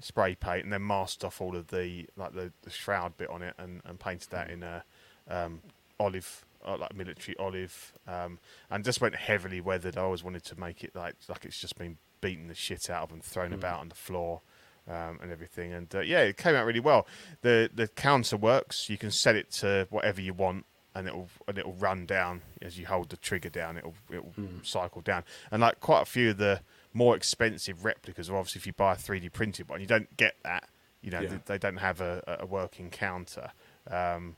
spray 0.00 0.34
paint, 0.34 0.64
and 0.64 0.72
then 0.72 0.86
masked 0.86 1.24
off 1.24 1.40
all 1.40 1.54
of 1.56 1.66
the 1.68 2.06
like 2.16 2.32
the, 2.32 2.52
the 2.62 2.70
shroud 2.70 3.16
bit 3.18 3.28
on 3.28 3.42
it, 3.42 3.54
and, 3.58 3.82
and 3.84 3.98
painted 4.00 4.30
that 4.30 4.48
in 4.50 4.62
a 4.62 4.84
um, 5.28 5.60
olive, 6.00 6.44
uh, 6.66 6.76
like 6.76 6.94
military 6.96 7.36
olive, 7.38 7.92
um, 8.08 8.38
and 8.70 8.84
just 8.84 9.00
went 9.00 9.14
heavily 9.14 9.60
weathered. 9.60 9.96
I 9.96 10.00
always 10.02 10.24
wanted 10.24 10.42
to 10.46 10.58
make 10.58 10.82
it 10.82 10.96
like 10.96 11.14
like 11.28 11.44
it's 11.44 11.60
just 11.60 11.78
been 11.78 11.98
beaten 12.20 12.48
the 12.48 12.54
shit 12.54 12.90
out 12.90 13.04
of 13.04 13.12
and 13.12 13.22
thrown 13.22 13.52
about 13.52 13.78
on 13.80 13.88
the 13.88 13.94
floor. 13.94 14.40
Um, 14.88 15.20
and 15.22 15.30
everything, 15.30 15.72
and 15.72 15.94
uh, 15.94 16.00
yeah, 16.00 16.20
it 16.20 16.36
came 16.36 16.56
out 16.56 16.64
really 16.66 16.80
well. 16.80 17.06
the 17.42 17.70
The 17.72 17.86
counter 17.86 18.36
works. 18.36 18.88
You 18.90 18.96
can 18.98 19.12
set 19.12 19.36
it 19.36 19.52
to 19.60 19.86
whatever 19.90 20.20
you 20.20 20.32
want, 20.34 20.64
and 20.96 21.06
it'll 21.06 21.28
and 21.46 21.58
it'll 21.58 21.74
run 21.74 22.06
down 22.06 22.40
as 22.60 22.76
you 22.76 22.86
hold 22.86 23.10
the 23.10 23.16
trigger 23.18 23.50
down. 23.50 23.76
It'll 23.76 23.94
it'll 24.10 24.32
cycle 24.62 25.00
down, 25.02 25.22
and 25.52 25.60
like 25.60 25.78
quite 25.78 26.00
a 26.02 26.06
few 26.06 26.30
of 26.30 26.38
the 26.38 26.62
more 26.92 27.14
expensive 27.14 27.84
replicas, 27.84 28.28
or 28.30 28.36
obviously 28.38 28.60
if 28.60 28.66
you 28.66 28.72
buy 28.72 28.94
a 28.94 28.96
three 28.96 29.20
D 29.20 29.28
printed 29.28 29.68
one, 29.68 29.80
you 29.80 29.86
don't 29.86 30.16
get 30.16 30.34
that. 30.42 30.68
You 31.02 31.10
know, 31.12 31.20
Yeah. 31.20 31.28
they, 31.28 31.40
they 31.46 31.58
don't 31.58 31.76
have 31.76 32.00
a, 32.00 32.38
a 32.40 32.46
working 32.46 32.90
counter. 32.90 33.52
Um, 33.88 34.36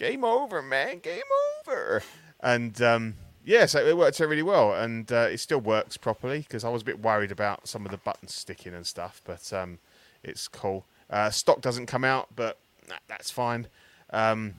game 0.00 0.24
over, 0.24 0.62
man, 0.62 0.98
game 1.00 1.22
over. 1.68 2.02
And 2.40 2.80
um, 2.80 3.14
yeah, 3.44 3.66
so 3.66 3.84
it 3.84 3.96
worked 3.96 4.18
out 4.20 4.28
really 4.28 4.42
well, 4.42 4.72
and 4.72 5.12
uh, 5.12 5.28
it 5.30 5.38
still 5.38 5.60
works 5.60 5.98
properly 5.98 6.38
because 6.40 6.64
I 6.64 6.70
was 6.70 6.82
a 6.82 6.86
bit 6.86 7.00
worried 7.00 7.30
about 7.30 7.68
some 7.68 7.84
of 7.84 7.90
the 7.90 7.98
buttons 7.98 8.34
sticking 8.34 8.74
and 8.74 8.86
stuff, 8.86 9.20
but 9.24 9.52
um, 9.52 9.78
it's 10.22 10.48
cool. 10.48 10.86
Uh, 11.10 11.28
stock 11.28 11.60
doesn't 11.60 11.86
come 11.86 12.04
out, 12.04 12.28
but 12.34 12.58
that, 12.88 13.02
that's 13.08 13.30
fine. 13.30 13.68
Um, 14.10 14.54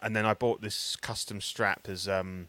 and 0.00 0.14
then 0.14 0.24
I 0.24 0.34
bought 0.34 0.60
this 0.60 0.94
custom 0.94 1.40
strap 1.40 1.88
as 1.88 2.06
um, 2.06 2.46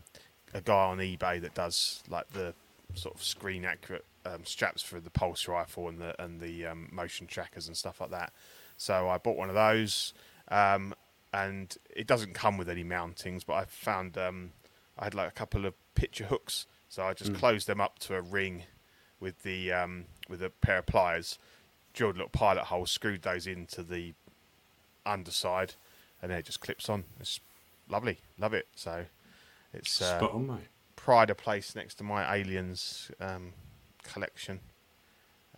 a 0.53 0.61
guy 0.61 0.85
on 0.85 0.99
eBay 0.99 1.41
that 1.41 1.55
does 1.55 2.03
like 2.07 2.31
the 2.33 2.53
sort 2.93 3.15
of 3.15 3.23
screen 3.23 3.65
accurate 3.65 4.05
um, 4.27 4.45
straps 4.45 4.83
for 4.83 4.99
the 4.99 5.09
pulse 5.09 5.47
rifle 5.47 5.89
and 5.89 5.99
the 5.99 6.21
and 6.21 6.39
the 6.39 6.67
um, 6.67 6.87
motion 6.91 7.25
trackers 7.25 7.67
and 7.67 7.75
stuff 7.75 7.99
like 7.99 8.11
that. 8.11 8.31
So 8.77 9.09
I 9.09 9.17
bought 9.17 9.37
one 9.37 9.49
of 9.49 9.55
those, 9.55 10.13
um, 10.49 10.93
and 11.33 11.75
it 11.89 12.07
doesn't 12.07 12.33
come 12.33 12.57
with 12.57 12.69
any 12.69 12.83
mountings, 12.83 13.45
but 13.45 13.53
I 13.53 13.65
found 13.65 14.17
um, 14.17 14.51
I 14.97 15.05
had 15.05 15.15
like 15.15 15.29
a 15.29 15.33
couple 15.33 15.65
of 15.65 15.73
picture 15.95 16.25
hooks, 16.25 16.65
so 16.89 17.03
I 17.03 17.13
just 17.13 17.33
closed 17.33 17.67
them 17.67 17.79
up 17.79 17.99
to 17.99 18.15
a 18.15 18.21
ring 18.21 18.63
with 19.19 19.43
the 19.43 19.71
um, 19.71 20.05
with 20.29 20.41
a 20.43 20.49
pair 20.49 20.79
of 20.79 20.85
pliers, 20.85 21.37
drilled 21.93 22.15
a 22.15 22.17
little 22.17 22.29
pilot 22.29 22.65
hole, 22.65 22.85
screwed 22.85 23.21
those 23.21 23.47
into 23.47 23.83
the 23.83 24.13
underside, 25.05 25.75
and 26.21 26.31
then 26.31 26.39
it 26.39 26.45
just 26.45 26.59
clips 26.59 26.89
on. 26.89 27.05
It's 27.19 27.39
lovely, 27.89 28.19
love 28.37 28.53
it. 28.53 28.67
So 28.75 29.05
it's 29.73 30.01
uh, 30.01 30.17
Spot 30.17 30.33
on, 30.33 30.47
mate. 30.47 30.67
pride 30.95 31.29
of 31.29 31.37
place 31.37 31.75
next 31.75 31.95
to 31.95 32.03
my 32.03 32.35
aliens 32.35 33.09
um, 33.19 33.53
collection. 34.03 34.59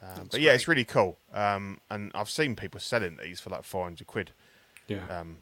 Um, 0.01 0.27
but 0.29 0.41
yeah, 0.41 0.51
it's 0.51 0.67
really 0.67 0.83
cool. 0.83 1.17
Um, 1.33 1.79
and 1.89 2.11
I've 2.13 2.29
seen 2.29 2.55
people 2.55 2.79
selling 2.79 3.17
these 3.23 3.39
for 3.39 3.49
like 3.49 3.63
four 3.63 3.85
hundred 3.85 4.05
quid. 4.07 4.31
Yeah. 4.87 5.07
Um, 5.09 5.37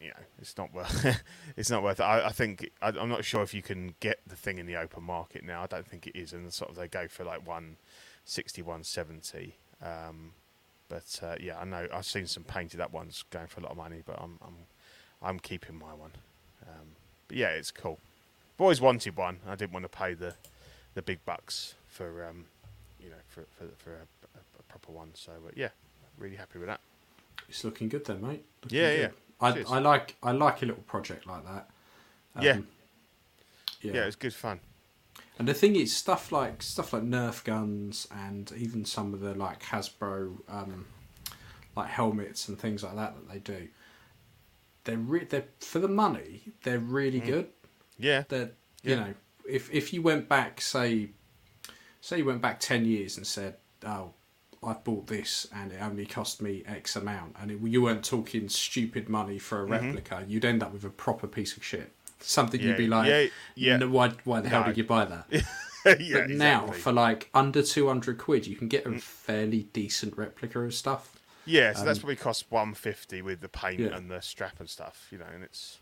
you 0.00 0.08
know, 0.08 0.24
it's 0.40 0.56
not 0.56 0.72
worth. 0.72 1.22
it's 1.56 1.70
not 1.70 1.82
worth 1.82 2.00
it. 2.00 2.04
I, 2.04 2.26
I 2.26 2.32
think 2.32 2.70
I, 2.80 2.88
I'm 2.88 3.08
not 3.08 3.24
sure 3.24 3.42
if 3.42 3.52
you 3.54 3.62
can 3.62 3.94
get 4.00 4.20
the 4.26 4.36
thing 4.36 4.58
in 4.58 4.66
the 4.66 4.76
open 4.76 5.02
market 5.02 5.44
now. 5.44 5.62
I 5.62 5.66
don't 5.66 5.86
think 5.86 6.06
it 6.06 6.16
is, 6.16 6.32
and 6.32 6.52
sort 6.52 6.70
of 6.70 6.76
they 6.76 6.88
go 6.88 7.08
for 7.08 7.24
like 7.24 7.46
one 7.46 7.76
sixty, 8.24 8.62
one 8.62 8.84
seventy. 8.84 9.56
Um, 9.82 10.32
but 10.88 11.20
uh, 11.22 11.34
yeah, 11.40 11.58
I 11.58 11.64
know 11.64 11.86
I've 11.92 12.06
seen 12.06 12.26
some 12.26 12.44
painted 12.44 12.80
up 12.80 12.92
ones 12.92 13.24
going 13.30 13.46
for 13.46 13.60
a 13.60 13.64
lot 13.64 13.72
of 13.72 13.76
money, 13.78 14.02
but 14.04 14.20
I'm 14.20 14.38
I'm 14.42 14.56
I'm 15.22 15.38
keeping 15.40 15.78
my 15.78 15.92
one. 15.94 16.12
Um, 16.66 16.86
but 17.26 17.36
yeah, 17.36 17.48
it's 17.48 17.70
cool. 17.70 17.98
I've 18.56 18.60
always 18.62 18.80
wanted 18.80 19.16
one. 19.16 19.38
I 19.46 19.54
didn't 19.54 19.72
want 19.72 19.84
to 19.84 19.88
pay 19.88 20.14
the 20.14 20.34
the 20.94 21.02
big 21.02 21.24
bucks 21.24 21.74
for 21.86 22.24
um, 22.24 22.46
you 23.00 23.10
know 23.10 23.16
for 23.28 23.42
for, 23.56 23.64
for 23.76 23.90
a, 23.92 24.02
a, 24.36 24.40
a 24.58 24.62
proper 24.68 24.92
one. 24.92 25.10
So 25.14 25.32
uh, 25.32 25.50
yeah, 25.54 25.68
really 26.18 26.36
happy 26.36 26.58
with 26.58 26.68
that. 26.68 26.80
It's 27.48 27.64
looking 27.64 27.88
good 27.88 28.04
then, 28.04 28.20
mate. 28.20 28.44
Looking 28.64 28.78
Yeah, 28.78 28.90
good. 28.90 29.00
yeah. 29.00 29.08
I, 29.40 29.52
Cheers. 29.52 29.66
I 29.70 29.78
like 29.78 30.16
I 30.22 30.32
like 30.32 30.62
a 30.62 30.66
little 30.66 30.82
project 30.82 31.26
like 31.26 31.44
that. 31.44 31.70
Um, 32.36 32.44
Yeah. 32.44 32.58
yeah. 33.82 33.92
Yeah, 33.94 34.04
it's 34.06 34.16
good 34.16 34.34
fun. 34.34 34.60
And 35.38 35.46
the 35.46 35.54
thing 35.54 35.76
is, 35.76 35.94
stuff 35.94 36.32
like 36.32 36.62
stuff 36.62 36.92
like 36.92 37.04
Nerf 37.04 37.44
guns 37.44 38.08
and 38.10 38.50
even 38.56 38.84
some 38.84 39.14
of 39.14 39.20
the 39.20 39.34
like 39.34 39.62
Hasbro 39.62 40.38
um, 40.48 40.86
like 41.76 41.88
helmets 41.88 42.48
and 42.48 42.58
things 42.58 42.82
like 42.82 42.96
that 42.96 43.14
that 43.14 43.32
they 43.32 43.38
do. 43.38 43.68
They're 44.84 44.96
re- 44.96 45.24
they're 45.24 45.44
for 45.60 45.78
the 45.78 45.88
money. 45.88 46.42
They're 46.64 46.78
really 46.80 47.20
good. 47.20 47.48
Yeah, 47.98 48.24
They're 48.28 48.50
you 48.82 48.94
Yeah. 48.94 49.00
know 49.00 49.14
if 49.48 49.72
if 49.72 49.92
you 49.92 50.02
went 50.02 50.28
back 50.28 50.60
say 50.60 51.10
say 52.00 52.18
you 52.18 52.24
went 52.24 52.40
back 52.42 52.58
ten 52.58 52.84
years 52.84 53.16
and 53.16 53.26
said 53.26 53.56
oh 53.86 54.12
I 54.62 54.72
bought 54.72 55.06
this 55.06 55.46
and 55.54 55.72
it 55.72 55.80
only 55.80 56.04
cost 56.06 56.42
me 56.42 56.62
X 56.66 56.96
amount 56.96 57.36
and 57.40 57.50
it, 57.50 57.60
you 57.62 57.82
weren't 57.82 58.04
talking 58.04 58.48
stupid 58.48 59.08
money 59.08 59.38
for 59.38 59.62
a 59.62 59.66
Mm-hmm. 59.68 59.86
replica, 59.86 60.24
you'd 60.26 60.44
end 60.44 60.62
up 60.62 60.72
with 60.72 60.84
a 60.84 60.90
proper 60.90 61.26
piece 61.26 61.56
of 61.56 61.64
shit. 61.64 61.92
Something 62.20 62.60
you'd 62.60 62.76
be 62.76 62.88
like, 62.88 63.08
yeah, 63.08 63.26
yeah. 63.54 63.76
"No, 63.76 63.88
why, 63.88 64.10
why 64.24 64.40
the 64.40 64.48
hell 64.48 64.64
did 64.64 64.76
you 64.76 64.82
buy 64.84 65.04
that? 65.04 65.26
yeah. 65.30 65.40
But 65.84 66.00
exactly. 66.00 66.34
Mm. 66.34 66.38
now, 66.38 66.66
for 66.66 66.92
like 66.92 67.30
under 67.32 67.62
200 67.62 68.18
quid, 68.18 68.46
you 68.48 68.56
can 68.56 68.66
get 68.66 68.84
a 68.86 68.98
fairly 68.98 69.68
decent 69.72 70.16
replica 70.18 70.58
of 70.60 70.74
stuff. 70.74 71.20
yeah, 71.46 71.72
so 71.72 71.84
that's 71.84 72.00
probably 72.00 72.16
cost 72.16 72.46
one 72.50 72.74
fifty 72.74 73.22
with 73.22 73.40
the 73.40 73.48
paint 73.48 73.80
Um, 73.80 73.86
Yeah. 73.86 73.96
and 73.96 74.10
the 74.10 74.20
strap 74.20 74.58
and 74.58 74.68
stuff. 74.68 75.06
You 75.12 75.18
know, 75.18 75.26
and 75.32 75.44
it's 75.44 75.78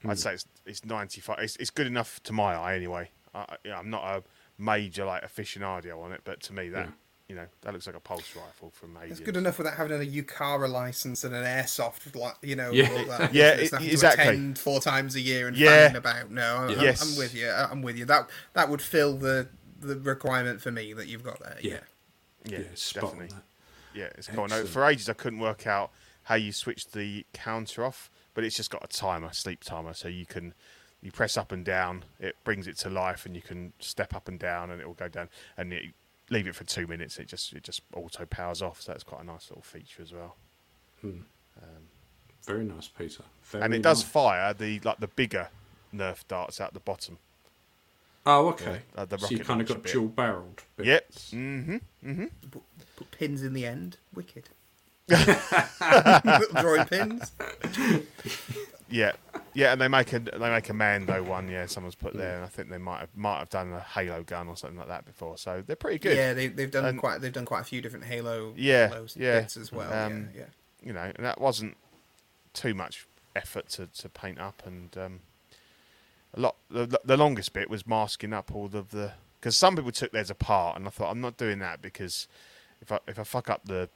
Hmm. 0.00 0.10
I'd 0.10 0.18
say 0.18 0.32
it's 0.34 0.46
it's 0.64 0.84
ninety 0.86 1.20
five. 1.20 1.40
It's, 1.40 1.56
it's 1.56 1.70
good 1.70 1.86
enough 1.86 2.22
to 2.22 2.32
my 2.32 2.54
eye 2.54 2.74
anyway. 2.74 3.10
I, 3.34 3.40
I- 3.40 3.56
you 3.64 3.70
know, 3.70 3.76
I'm 3.76 3.90
not 3.90 4.04
a 4.04 4.22
major 4.56 5.04
like 5.04 5.22
aficionado 5.22 6.00
on 6.02 6.12
it, 6.12 6.22
but 6.24 6.40
to 6.44 6.54
me 6.54 6.70
that 6.70 6.86
Yeah. 6.86 6.92
You 7.28 7.34
know 7.36 7.46
that 7.60 7.74
looks 7.74 7.86
like 7.86 7.94
a 7.94 8.00
pulse 8.00 8.34
rifle 8.34 8.70
from 8.70 8.96
It's 9.02 9.20
good 9.20 9.36
enough 9.36 9.58
without 9.58 9.74
having 9.76 10.00
a 10.00 10.04
UKARA 10.22 10.66
license 10.66 11.24
and 11.24 11.34
an 11.34 11.44
airsoft, 11.44 12.16
like 12.16 12.36
you 12.40 12.56
know, 12.56 12.70
Yeah. 12.70 12.90
all 12.90 13.04
that. 13.04 13.34
Yeah, 13.34 13.50
It's 13.50 13.64
it- 13.64 13.72
nothing 13.72 13.90
exactly. 13.90 14.24
To 14.24 14.30
attend 14.30 14.58
four 14.58 14.80
times 14.80 15.14
a 15.14 15.20
year 15.20 15.46
and 15.46 15.54
Yeah. 15.54 15.68
fanning 15.88 15.96
about. 15.98 16.30
No, 16.30 16.56
I'm, 16.56 16.70
I'm- 16.70 16.80
Yes. 16.80 17.02
I'm 17.02 17.18
with 17.18 17.34
you. 17.34 17.50
I'm 17.50 17.82
with 17.82 17.98
you. 17.98 18.06
That 18.06 18.30
that 18.54 18.70
would 18.70 18.80
fill 18.80 19.16
the 19.18 19.48
the 19.80 19.96
requirement 20.00 20.62
for 20.62 20.70
me 20.72 20.94
that 20.94 21.06
you've 21.06 21.22
got 21.22 21.38
there. 21.40 21.58
Yeah. 21.60 21.80
Yeah, 22.44 22.60
Yeah, 22.60 22.64
spot 22.74 23.04
on 23.04 23.10
definitely. 23.10 23.36
that. 23.36 23.44
Yeah, 23.98 24.04
it's 24.16 24.26
cool. 24.28 24.36
No, 24.36 24.44
Excellent. 24.44 24.68
for 24.70 24.84
ages 24.86 25.08
I 25.10 25.12
couldn't 25.12 25.38
work 25.40 25.66
out 25.66 25.92
how 26.24 26.34
you 26.36 26.50
switch 26.52 26.90
the 26.92 27.26
counter 27.34 27.84
off, 27.84 28.10
but 28.34 28.42
it's 28.42 28.56
just 28.56 28.70
got 28.70 28.82
a 28.82 28.88
timer, 28.88 29.32
sleep 29.34 29.62
timer, 29.64 29.92
so 29.92 30.08
you 30.08 30.24
can 30.26 30.54
You 31.00 31.12
press 31.12 31.36
up 31.36 31.52
and 31.52 31.64
down, 31.64 32.04
it 32.18 32.34
brings 32.42 32.66
it 32.66 32.76
to 32.78 32.90
life, 32.90 33.24
and 33.24 33.36
you 33.36 33.40
can 33.42 33.72
step 33.78 34.12
up 34.16 34.26
and 34.26 34.36
down, 34.36 34.68
and 34.70 34.80
it 34.80 34.86
will 34.86 34.94
go 34.94 35.06
down. 35.06 35.28
And 35.56 35.72
it, 35.72 35.84
leave 36.30 36.46
it 36.46 36.54
for 36.54 36.64
two 36.64 36.86
minutes, 36.86 37.18
it 37.18 37.28
just 37.28 37.52
it 37.52 37.62
just 37.62 37.82
auto 37.94 38.24
powers 38.26 38.62
off. 38.62 38.82
So 38.82 38.92
that's 38.92 39.04
quite 39.04 39.22
a 39.22 39.24
nice 39.24 39.50
little 39.50 39.62
feature 39.62 40.02
as 40.02 40.12
well. 40.12 40.36
Very 42.48 42.64
nice, 42.64 42.88
Peter. 42.88 43.24
Very 43.42 43.64
and 43.64 43.74
it 43.74 43.82
does 43.82 44.02
nice. 44.02 44.10
fire 44.10 44.54
the 44.54 44.80
like 44.80 45.00
the 45.00 45.08
bigger 45.08 45.48
Nerf 45.94 46.26
darts 46.28 46.60
out 46.60 46.72
the 46.72 46.80
bottom. 46.80 47.18
Oh, 48.24 48.48
okay. 48.48 48.80
Uh, 48.96 49.04
the 49.04 49.18
so 49.18 49.28
you 49.28 49.36
rocket 49.36 49.46
kind 49.46 49.60
of 49.60 49.68
got 49.68 49.82
bit. 49.82 49.92
dual 49.92 50.08
barreled. 50.08 50.62
Yep. 50.82 51.12
Mm-hmm. 51.12 52.24
Put 52.96 53.10
pins 53.10 53.42
in 53.42 53.52
the 53.52 53.64
end. 53.66 53.96
Wicked. 54.14 54.48
Little 55.08 56.60
drawing 56.60 56.84
pins. 56.86 57.32
Yeah, 58.90 59.12
yeah, 59.58 59.72
and 59.72 59.80
they 59.80 59.88
make 59.88 60.12
a 60.12 60.20
they 60.20 60.38
make 60.50 60.68
a 60.68 60.72
Mando 60.72 61.20
one. 61.24 61.48
Yeah, 61.48 61.66
someone's 61.66 61.96
put 61.96 62.14
there, 62.14 62.36
and 62.36 62.44
I 62.44 62.46
think 62.46 62.70
they 62.70 62.78
might 62.78 63.00
have 63.00 63.08
might 63.16 63.40
have 63.40 63.50
done 63.50 63.72
a 63.72 63.80
Halo 63.80 64.22
gun 64.22 64.46
or 64.46 64.56
something 64.56 64.78
like 64.78 64.86
that 64.86 65.04
before. 65.04 65.36
So 65.36 65.64
they're 65.66 65.74
pretty 65.74 65.98
good. 65.98 66.16
Yeah, 66.16 66.32
they, 66.32 66.46
they've 66.46 66.70
done 66.70 66.84
And- 66.84 66.98
quite 67.00 67.20
they've 67.20 67.32
done 67.32 67.44
quite 67.44 67.62
a 67.62 67.64
few 67.64 67.80
different 67.82 68.04
Halo 68.04 68.54
Yeah, 68.56 69.02
yeah. 69.16 69.40
bits 69.40 69.56
as 69.56 69.72
well. 69.72 69.92
Um, 69.92 70.28
yeah, 70.32 70.42
yeah. 70.42 70.46
you 70.86 70.92
know, 70.92 71.10
and 71.16 71.26
that 71.26 71.40
wasn't 71.40 71.76
too 72.54 72.72
much 72.72 73.06
effort 73.34 73.68
to, 73.70 73.86
to 73.98 74.08
paint 74.08 74.38
up, 74.38 74.62
and 74.64 74.96
um, 74.96 75.20
a 76.34 76.40
lot. 76.40 76.54
The, 76.70 77.00
the 77.04 77.16
longest 77.16 77.52
bit 77.52 77.68
was 77.68 77.84
masking 77.84 78.32
up 78.32 78.54
all 78.54 78.70
of 78.72 78.90
the 78.90 79.12
because 79.40 79.56
some 79.56 79.74
people 79.74 79.90
took 79.90 80.12
theirs 80.12 80.30
apart, 80.30 80.76
and 80.76 80.86
I 80.86 80.90
thought 80.90 81.10
I'm 81.10 81.20
not 81.20 81.36
doing 81.36 81.58
that 81.58 81.82
because 81.82 82.28
if 82.80 82.92
I 82.92 83.00
if 83.08 83.18
I 83.18 83.24
fuck 83.24 83.50
up 83.50 83.62
the 83.64 83.88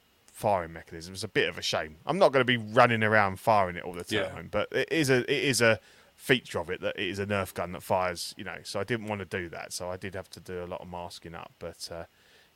firing 0.42 0.72
mechanism, 0.72 1.14
it's 1.14 1.22
a 1.24 1.28
bit 1.28 1.48
of 1.48 1.56
a 1.56 1.62
shame. 1.62 1.96
I'm 2.04 2.18
not 2.18 2.32
going 2.32 2.40
to 2.40 2.44
be 2.44 2.56
running 2.58 3.02
around 3.02 3.38
firing 3.40 3.76
it 3.76 3.84
all 3.84 3.92
the 3.94 4.04
Yeah. 4.08 4.28
time, 4.28 4.48
but 4.50 4.68
it 4.72 4.88
is 4.90 5.08
a 5.10 5.18
it 5.20 5.44
is 5.44 5.60
a 5.60 5.78
feature 6.14 6.58
of 6.58 6.68
it 6.70 6.80
that 6.82 6.98
it 6.98 7.08
is 7.08 7.18
a 7.18 7.26
Nerf 7.26 7.54
gun 7.54 7.72
that 7.72 7.82
fires. 7.82 8.34
You 8.36 8.44
know, 8.44 8.58
so 8.64 8.80
I 8.80 8.84
didn't 8.84 9.06
want 9.06 9.20
to 9.20 9.24
do 9.24 9.48
that, 9.50 9.72
so 9.72 9.90
I 9.90 9.96
did 9.96 10.14
have 10.14 10.28
to 10.30 10.40
do 10.40 10.62
a 10.62 10.66
lot 10.66 10.80
of 10.80 10.88
masking 10.88 11.34
up, 11.34 11.52
but. 11.58 11.88
Uh, 11.90 12.04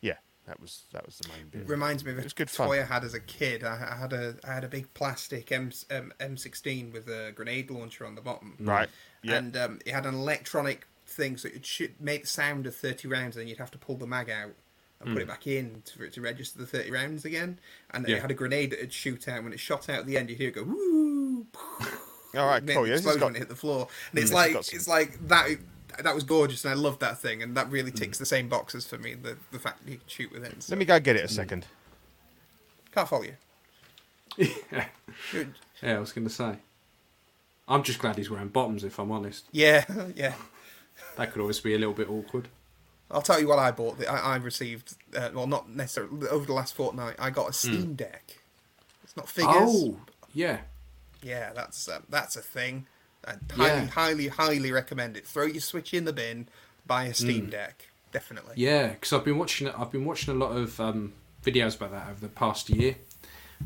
yeah, 0.03 0.19
that 0.47 0.61
was 0.61 0.83
that 0.93 1.07
was 1.07 1.17
the 1.19 1.29
main 1.29 1.49
bit. 1.49 1.67
Reminds 1.69 2.05
me 2.05 2.13
of 2.13 2.19
It 2.19 2.21
a 2.21 2.25
was 2.25 2.33
good 2.35 2.51
fun. 2.51 2.67
toy 2.69 2.81
I 2.81 2.85
had 2.85 3.03
as 3.03 3.15
a 3.15 3.21
kid. 3.21 3.65
I, 3.65 3.93
I 3.93 3.97
had 3.97 4.13
a 4.13 4.37
I 4.47 4.53
had 4.53 4.63
a 4.63 4.69
big 4.69 4.93
plastic 4.95 5.51
M 5.51 5.73
um, 5.91 6.13
M16 6.21 6.93
with 6.93 7.09
a 7.09 7.33
grenade 7.35 7.71
launcher 7.71 8.05
on 8.07 8.15
the 8.15 8.21
bottom. 8.21 8.57
Right. 8.61 8.89
Yeah. 9.23 9.37
And 9.37 9.57
um, 9.57 9.79
it 9.87 9.93
had 9.93 10.05
an 10.07 10.15
electronic 10.15 10.87
thing, 11.07 11.39
so 11.39 11.49
it 11.49 11.65
should 11.65 11.99
make 12.01 12.23
the 12.23 12.29
sound 12.29 12.67
of 12.67 12.77
30 12.77 13.09
rounds, 13.09 13.37
and 13.39 13.49
you'd 13.49 13.59
have 13.59 13.71
to 13.73 13.79
pull 13.79 13.97
the 13.97 14.07
mag 14.07 14.29
out 14.31 14.53
and 15.01 15.13
put 15.13 15.23
it 15.23 15.29
back 15.29 15.47
in 15.47 15.83
to, 15.85 15.99
for 15.99 16.05
it 16.05 16.13
to 16.15 16.21
register 16.21 16.59
the 16.59 16.67
30 16.67 16.91
rounds 16.91 17.25
again. 17.25 17.59
And 17.91 18.07
Yeah. 18.09 18.17
it 18.17 18.23
had 18.23 18.31
a 18.31 18.35
grenade 18.35 18.71
that 18.71 18.81
would 18.81 18.93
shoot 18.93 19.29
out. 19.29 19.43
When 19.45 19.53
it 19.53 19.61
shot 19.61 19.89
out 19.89 20.01
at 20.01 20.07
the 20.07 20.17
end, 20.17 20.31
you'd 20.31 20.39
hear 20.39 20.49
it 20.49 20.55
go 20.55 20.63
woo. 20.65 21.47
All 22.35 22.47
right, 22.47 22.63
make 22.63 22.77
cool. 22.77 22.87
Yeah, 22.87 22.95
this 22.95 23.05
has 23.05 23.15
explosion 23.17 23.21
got- 23.21 23.27
when 23.27 23.37
it 23.37 23.39
hit 23.41 23.49
the 23.49 23.57
floor. 23.57 23.89
And 24.11 24.19
it's 24.19 24.31
Mm, 24.31 24.33
this 24.33 24.33
like 24.33 24.65
some- 24.65 24.77
it's 24.77 24.89
like 24.89 25.29
that. 25.29 25.49
That 26.03 26.15
was 26.15 26.25
gorgeous, 26.25 26.63
and 26.65 26.73
I 26.73 26.75
loved 26.77 27.01
that 27.01 27.19
thing. 27.23 27.43
And 27.43 27.57
that 27.57 27.71
really 27.71 27.91
Mm. 27.91 27.97
ticks 27.97 28.19
the 28.19 28.27
same 28.27 28.49
boxes 28.49 28.87
for 28.87 28.99
me. 28.99 29.15
The 29.15 29.39
the 29.53 29.59
fact 29.59 29.85
that 29.85 29.91
you 29.91 29.99
can 29.99 30.09
shoot 30.09 30.31
with 30.33 30.45
it. 30.45 30.63
So. 30.63 30.73
Let 30.73 30.79
me 30.79 30.85
go 30.85 30.99
get 31.01 31.17
it 31.17 31.25
a 31.25 31.29
second. 31.29 31.67
Can't 32.93 33.09
follow 33.09 33.23
you. 33.25 33.37
yeah. 34.73 34.87
Good. 35.33 35.55
yeah, 35.83 35.97
I 35.97 35.99
was 35.99 36.13
going 36.13 36.27
to 36.27 36.33
say. 36.33 36.57
I'm 37.69 37.83
just 37.83 37.99
glad 37.99 38.17
he's 38.17 38.29
wearing 38.31 38.49
bottoms, 38.49 38.85
if 38.85 38.99
I'm 38.99 39.11
honest. 39.11 39.45
Yeah, 39.53 39.85
yeah. 40.17 40.35
That 41.17 41.33
could 41.33 41.41
always 41.41 41.61
be 41.61 41.75
a 41.75 41.79
little 41.79 41.95
bit 41.95 42.09
awkward. 42.11 42.49
I'll 43.11 43.23
tell 43.23 43.41
you 43.41 43.47
what 43.49 43.59
I 43.59 43.71
bought. 43.71 44.01
I, 44.07 44.17
I 44.19 44.37
received, 44.37 44.95
uh, 45.17 45.31
well, 45.33 45.47
not 45.47 45.71
necessarily 45.71 46.27
over 46.29 46.45
the 46.47 46.53
last 46.53 46.75
fortnight. 46.75 47.17
I 47.19 47.31
got 47.31 47.51
a 47.51 47.53
Steam 47.53 47.95
Deck. 47.95 48.39
It's 49.05 49.17
not 49.17 49.29
figures. 49.29 49.53
Oh, 49.55 50.01
yeah. 50.35 50.59
Yeah, 51.23 51.53
that's 51.55 51.89
uh, 51.89 52.01
that's 52.09 52.37
a 52.37 52.41
thing. 52.43 52.87
I 53.25 53.35
highly, 53.55 53.69
Yeah. 53.85 53.87
highly, 53.87 54.29
highly 54.29 54.73
recommend 54.73 55.17
it. 55.17 55.27
Throw 55.27 55.45
your 55.47 55.61
Switch 55.61 55.95
in 55.95 56.05
the 56.05 56.13
bin. 56.13 56.49
Buy 56.87 57.05
a 57.05 57.15
Steam 57.15 57.49
Deck. 57.51 57.87
Definitely. 58.13 58.55
Yeah, 58.57 58.89
because 58.89 59.13
I've 59.13 59.25
been 59.25 59.39
watching 59.39 59.69
I've 59.69 59.91
been 59.91 60.05
watching 60.05 60.35
a 60.35 60.37
lot 60.39 60.53
of 60.57 60.79
um, 60.81 61.13
videos 61.45 61.77
about 61.77 61.93
that 61.93 62.09
over 62.11 62.21
the 62.21 62.29
past 62.29 62.71
year. 62.71 62.97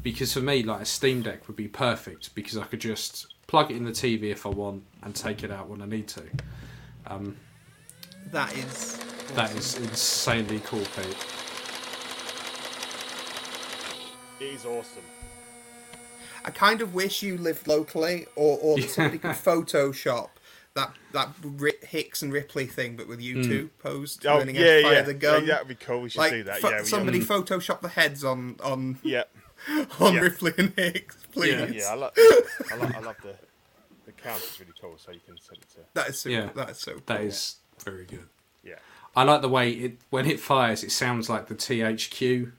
Because 0.02 0.32
for 0.32 0.40
me, 0.40 0.62
like 0.62 0.82
a 0.82 0.84
Steam 0.86 1.22
Deck 1.22 1.46
would 1.48 1.56
be 1.56 1.66
perfect 1.68 2.34
because 2.34 2.56
I 2.56 2.64
could 2.64 2.80
just 2.80 3.26
plug 3.46 3.70
it 3.70 3.76
in 3.76 3.84
the 3.84 3.90
TV 3.90 4.24
if 4.30 4.46
I 4.46 4.50
want 4.50 4.84
and 5.02 5.14
take 5.14 5.42
it 5.42 5.50
out 5.50 5.68
when 5.68 5.82
I 5.82 5.86
need 5.86 6.08
to. 6.08 6.22
That 8.32 8.56
is. 8.56 9.00
That 9.34 9.54
is 9.54 9.76
insanely 9.76 10.60
cool, 10.64 10.80
Pete. 10.96 11.16
It 14.40 14.54
is 14.54 14.64
awesome. 14.64 15.02
I 16.44 16.50
kind 16.50 16.80
of 16.80 16.94
wish 16.94 17.22
you 17.22 17.36
lived 17.36 17.68
locally, 17.68 18.26
or, 18.34 18.58
or 18.62 18.80
somebody 18.80 19.18
could 19.18 19.30
Photoshop 19.30 20.30
that 20.74 20.92
that 21.12 21.28
Hicks 21.82 22.22
and 22.22 22.32
Ripley 22.32 22.66
thing, 22.66 22.96
but 22.96 23.08
with 23.08 23.20
you 23.20 23.36
hmm. 23.36 23.42
two 23.42 23.70
posed 23.78 24.26
Oh 24.26 24.36
learning 24.36 24.54
how 24.56 24.62
yeah, 24.62 24.76
to 24.76 24.82
fire 24.82 24.92
yeah. 24.94 25.02
the 25.02 25.14
gun. 25.14 25.46
yeah. 25.46 25.54
That'd 25.54 25.68
be 25.68 25.74
cool. 25.74 26.02
We 26.02 26.10
should 26.10 26.20
like 26.20 26.32
do 26.32 26.42
that. 26.44 26.60
pho- 26.60 26.70
yeah, 26.70 26.80
we- 26.80 26.86
somebody 26.86 27.18
hmm. 27.20 27.32
Photoshop 27.32 27.80
the 27.80 27.88
heads 27.88 28.24
on 28.24 28.56
on 28.62 28.98
Yeah, 29.02 29.24
on 30.00 30.14
Yeah. 30.14 30.20
Ripley 30.20 30.52
and 30.58 30.72
Hicks, 30.76 31.16
please. 31.32 31.52
Yeah. 31.52 31.66
yeah. 31.66 31.88
I 31.90 31.94
love. 31.94 32.12
I 32.16 32.76
love. 32.76 32.96
I 32.96 33.00
love 33.00 33.16
the 33.22 33.34
the 34.06 34.12
count 34.12 34.42
is 34.42 34.60
really 34.60 34.72
cool. 34.80 34.96
So 34.98 35.12
you 35.12 35.20
can 35.26 35.38
send 35.40 35.58
it 35.58 35.70
to. 35.70 35.80
That 35.94 36.08
is 36.08 36.20
so. 36.20 36.28
Yeah. 36.28 36.50
That 36.54 36.70
is 36.70 36.78
so. 36.78 36.92
Cool. 36.92 37.02
That 37.06 37.20
is 37.22 37.56
very 37.84 38.04
good. 38.04 38.28
Yeah. 38.62 38.76
I 39.16 39.24
like 39.24 39.42
the 39.42 39.48
way 39.48 39.70
it 39.72 39.98
when 40.10 40.26
it 40.26 40.38
fires, 40.40 40.84
it 40.84 40.92
sounds 40.92 41.28
like 41.28 41.46
the 41.48 41.54
THQ 41.54 42.52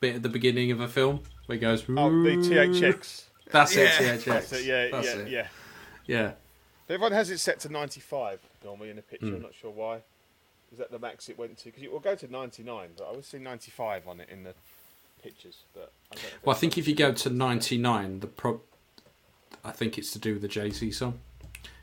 bit 0.00 0.16
at 0.16 0.22
the 0.22 0.28
beginning 0.28 0.70
of 0.72 0.80
a 0.80 0.88
film 0.88 1.20
where 1.46 1.56
it 1.56 1.60
goes. 1.60 1.84
Oh, 1.88 2.10
the 2.22 2.36
THX. 2.36 3.24
That's 3.50 3.76
Yeah. 3.76 3.82
it, 3.84 3.90
THX. 4.20 4.24
That's 4.24 4.52
it. 4.52 4.64
Yeah, 4.64 4.88
That's 4.90 5.06
yeah, 5.06 5.20
it. 5.20 5.28
yeah. 5.30 5.46
Yeah. 6.06 6.32
Everyone 6.88 7.12
has 7.12 7.30
it 7.30 7.38
set 7.38 7.60
to 7.60 7.68
95 7.68 8.40
normally 8.64 8.90
in 8.90 8.98
a 8.98 9.02
picture. 9.02 9.26
Hmm. 9.28 9.34
I'm 9.36 9.42
not 9.42 9.54
sure 9.54 9.70
why. 9.70 10.02
Is 10.72 10.78
that 10.78 10.90
the 10.90 10.98
max 10.98 11.28
it 11.28 11.38
went 11.38 11.58
to? 11.58 11.64
Because 11.66 11.82
it 11.82 11.92
will 11.92 12.00
go 12.00 12.14
to 12.14 12.30
99, 12.30 12.90
but 12.96 13.04
I 13.04 13.06
always 13.08 13.26
see 13.26 13.38
95 13.38 14.08
on 14.08 14.20
it 14.20 14.28
in 14.30 14.42
the 14.42 14.54
pictures. 15.22 15.58
But 15.74 15.92
I 16.10 16.14
don't 16.16 16.24
know 16.24 16.30
Well, 16.44 16.56
I 16.56 16.58
think 16.58 16.78
if 16.78 16.88
you 16.88 16.94
go 16.94 17.12
to 17.12 17.30
99, 17.30 18.20
the 18.20 18.26
pro- 18.26 18.62
I 19.64 19.70
think 19.70 19.98
it's 19.98 20.10
to 20.12 20.18
do 20.18 20.32
with 20.32 20.42
the 20.42 20.48
Jay 20.48 20.70
Z 20.70 20.90
song. 20.92 21.20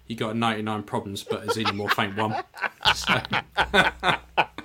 You 0.10 0.16
got 0.18 0.36
99 0.36 0.84
problems, 0.84 1.24
but 1.24 1.44
a 1.44 1.48
xenomorph 1.48 1.98
ain't 2.04 2.18
one. 2.18 2.36
So, 2.96 3.14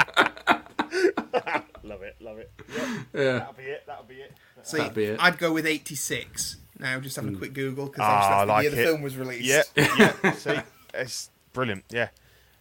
love 1.83 2.03
it, 2.03 2.17
love 2.21 2.39
it. 2.39 2.51
Yep, 2.75 2.89
yeah. 3.15 3.33
that'll 3.39 3.53
be 3.53 3.63
it. 3.65 3.83
That'll 3.87 4.05
be 4.05 4.15
it. 4.17 4.33
See, 4.63 4.79
That'd 4.79 4.95
be 4.95 5.05
it. 5.05 5.19
I'd 5.21 5.39
go 5.39 5.53
with 5.53 5.67
86. 5.67 6.57
Now, 6.79 6.99
just 7.01 7.17
having 7.17 7.35
a 7.35 7.39
quick 7.39 7.53
Google 7.53 7.87
because 7.87 8.01
Ah, 8.03 8.07
I 8.07 8.21
that's 8.21 8.41
the 8.41 8.47
like 8.53 8.63
year 8.63 8.71
the 8.71 8.77
film 8.79 9.03
was 9.03 9.17
released. 9.17 9.47
Yeah, 9.77 9.77
yeah. 10.25 10.33
See, 10.33 10.59
it's 10.95 11.31
brilliant. 11.53 11.85
Yeah. 11.91 12.09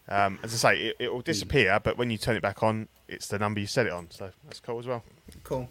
Um, 0.10 0.38
as 0.44 0.54
I 0.54 0.58
say, 0.76 0.82
it, 0.88 0.96
it 1.00 1.14
will 1.14 1.22
disappear, 1.22 1.80
but 1.82 1.98
when 1.98 2.10
you 2.12 2.18
turn 2.18 2.36
it 2.36 2.42
back 2.42 2.62
on, 2.62 2.90
it's 3.08 3.28
the 3.28 3.40
number 3.40 3.62
you 3.62 3.68
set 3.68 3.86
it 3.88 3.94
on. 3.94 4.12
So 4.12 4.30
that's 4.44 4.60
cool 4.60 4.80
as 4.80 4.86
well. 4.88 5.04
Cool. 5.44 5.70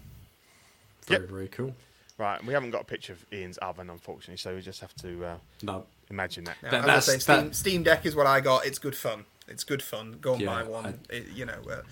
Very, 1.07 1.21
Yep. 1.21 1.31
very 1.31 1.49
cool. 1.49 1.75
Right, 2.19 2.45
we 2.45 2.53
haven't 2.53 2.71
got 2.71 2.83
a 2.83 2.85
picture 2.85 3.15
of 3.15 3.25
Ian's 3.33 3.59
oven, 3.59 3.89
unfortunately, 3.91 4.37
so 4.37 4.55
we 4.55 4.61
just 4.61 4.81
have 4.81 4.95
to 4.97 5.25
uh, 5.25 5.37
No, 5.63 5.87
imagine 6.11 6.45
that. 6.45 6.57
Now, 6.63 6.71
That- 6.71 6.79
as 6.81 6.85
I 6.85 6.87
that's- 6.87 7.05
say, 7.07 7.19
Steam, 7.19 7.37
that- 7.49 7.55
Steam 7.57 7.83
Deck 7.83 8.07
is 8.07 8.15
what 8.15 8.27
I 8.27 8.41
got. 8.41 8.67
It's 8.67 8.79
good 8.79 8.95
fun. 8.97 9.25
It's 9.49 9.65
good 9.65 9.83
fun. 9.83 10.19
Go 10.21 10.35
and 10.35 10.43
Yeah, 10.43 10.49
buy 10.49 10.63
one. 10.65 11.01
I- 11.11 11.15
It- 11.15 11.29
you 11.31 11.47
know, 11.47 11.61
uh, 11.71 11.83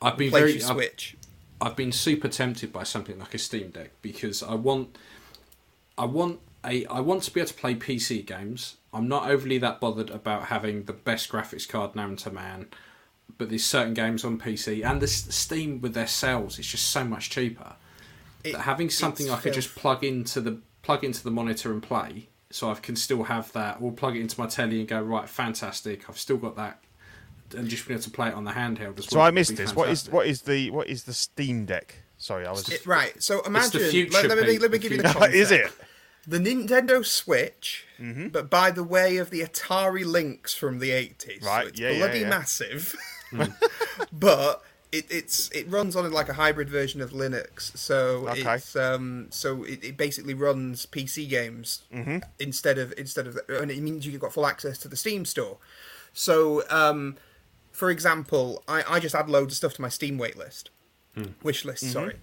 I've 0.00 0.16
been 0.16 0.30
very. 0.30 0.58
your 0.58 0.70
I've, 0.70 1.14
I've 1.60 1.76
been 1.76 1.90
super 1.92 2.28
tempted 2.28 2.72
by 2.72 2.84
something 2.84 3.18
like 3.18 3.34
a 3.34 3.38
Steam 3.38 3.70
Deck 3.70 3.90
because 4.00 4.42
I 4.42 4.54
want, 4.54 4.96
I 5.98 6.04
want 6.04 6.40
a, 6.64 6.86
I 6.86 7.00
want 7.00 7.24
to 7.24 7.30
be 7.32 7.40
able 7.40 7.48
to 7.48 7.54
play 7.54 7.74
PC 7.74 8.22
games. 8.24 8.76
I'm 8.92 9.08
not 9.08 9.28
overly 9.28 9.58
that 9.58 9.80
bothered 9.80 10.10
about 10.10 10.46
having 10.46 10.84
the 10.84 10.92
best 10.92 11.28
graphics 11.28 11.68
card 11.68 11.94
known 11.96 12.16
to 12.18 12.30
man, 12.30 12.68
but 13.36 13.48
there's 13.48 13.64
certain 13.64 13.94
games 13.94 14.24
on 14.24 14.38
PC 14.38 14.82
and 14.88 15.02
the 15.02 15.08
Steam 15.08 15.80
with 15.80 15.94
their 15.94 16.06
sales, 16.06 16.58
it's 16.58 16.68
just 16.68 16.86
so 16.88 17.02
much 17.04 17.28
cheaper. 17.30 17.74
It- 18.50 18.60
having 18.60 18.90
something 18.90 19.30
I 19.30 19.38
could 19.40 19.52
just 19.54 19.74
plug 19.74 20.04
into 20.04 20.40
the 20.40 20.58
plug 20.82 21.04
into 21.04 21.22
the 21.22 21.30
monitor 21.30 21.70
and 21.72 21.82
play, 21.82 22.28
so 22.50 22.70
I 22.70 22.74
can 22.74 22.96
still 22.96 23.24
have 23.24 23.52
that, 23.52 23.78
or 23.80 23.92
plug 23.92 24.16
it 24.16 24.20
into 24.20 24.40
my 24.40 24.46
telly 24.46 24.78
and 24.80 24.88
go 24.88 25.00
right, 25.02 25.28
fantastic. 25.28 26.08
I've 26.08 26.18
still 26.18 26.36
got 26.38 26.56
that, 26.56 26.82
and 27.56 27.68
just 27.68 27.86
be 27.86 27.94
able 27.94 28.02
to 28.04 28.10
play 28.10 28.28
it 28.28 28.34
on 28.34 28.44
the 28.44 28.52
handheld 28.52 28.98
as 28.98 29.06
So 29.06 29.18
well. 29.18 29.26
I 29.26 29.30
missed 29.30 29.56
this. 29.56 29.74
What 29.74 29.88
is 29.90 30.02
fantastic. 30.02 30.12
what 30.14 30.26
is 30.26 30.42
the 30.42 30.70
what 30.70 30.86
is 30.88 31.04
the 31.04 31.12
Steam 31.14 31.64
Deck? 31.66 31.96
Sorry, 32.16 32.46
I 32.46 32.50
was. 32.50 32.68
It- 32.68 32.86
right. 32.86 33.22
So 33.22 33.42
imagine. 33.42 33.80
future, 33.90 34.12
let, 34.12 34.28
let 34.28 34.38
me 34.38 34.44
Pete, 34.52 34.60
let 34.62 34.70
me 34.70 34.78
the 34.78 34.82
give 34.82 34.92
you 34.92 34.98
the 34.98 35.04
future. 35.04 35.18
concept. 35.18 35.34
is 35.42 35.50
it? 35.50 35.72
the 36.26 36.38
Nintendo 36.38 37.04
Switch, 37.06 37.86
Mm-hmm. 37.98 38.28
but 38.28 38.50
by 38.50 38.70
the 38.70 38.84
way 38.84 39.16
of 39.16 39.30
the 39.30 39.40
Atari 39.40 40.04
Lynx 40.04 40.52
from 40.54 40.78
the 40.78 40.90
eighties. 40.90 41.42
Right, 41.42 41.62
So 41.64 41.68
it's 41.68 41.80
yeah, 41.80 41.90
yeah, 41.90 41.98
bloody 41.98 42.20
yeah. 42.20 42.28
massive. 42.28 42.94
but 44.12 44.62
it, 44.92 45.06
it's 45.10 45.50
it 45.50 45.68
runs 45.70 45.94
on 45.96 46.10
like 46.12 46.28
a 46.28 46.32
hybrid 46.34 46.68
version 46.70 47.00
of 47.00 47.10
Linux. 47.10 47.76
So 47.76 48.26
Okay. 48.28 48.54
it's 48.54 48.74
um 48.76 49.26
so 49.30 49.62
it, 49.64 49.84
it 49.84 49.96
basically 49.96 50.34
runs 50.34 50.86
PC 50.86 51.28
games 51.28 51.82
Mm-hmm. 51.94 52.18
instead 52.38 52.78
of 52.78 52.92
instead 52.96 53.26
of 53.26 53.38
and 53.48 53.70
it 53.70 53.80
means 53.82 54.06
you've 54.06 54.20
got 54.20 54.32
full 54.32 54.46
access 54.46 54.78
to 54.78 54.88
the 54.88 54.96
Steam 54.96 55.24
store. 55.24 55.58
So 56.12 56.64
um 56.70 57.16
for 57.70 57.90
example, 57.90 58.62
I, 58.66 58.82
I 58.88 58.98
just 59.00 59.14
add 59.14 59.28
loads 59.28 59.52
of 59.54 59.56
stuff 59.58 59.74
to 59.74 59.82
my 59.82 59.88
Steam 59.88 60.18
waitlist, 60.18 60.64
wish 61.42 61.64
list, 61.64 61.84
Mm-hmm. 61.84 61.92
sorry. 61.92 62.16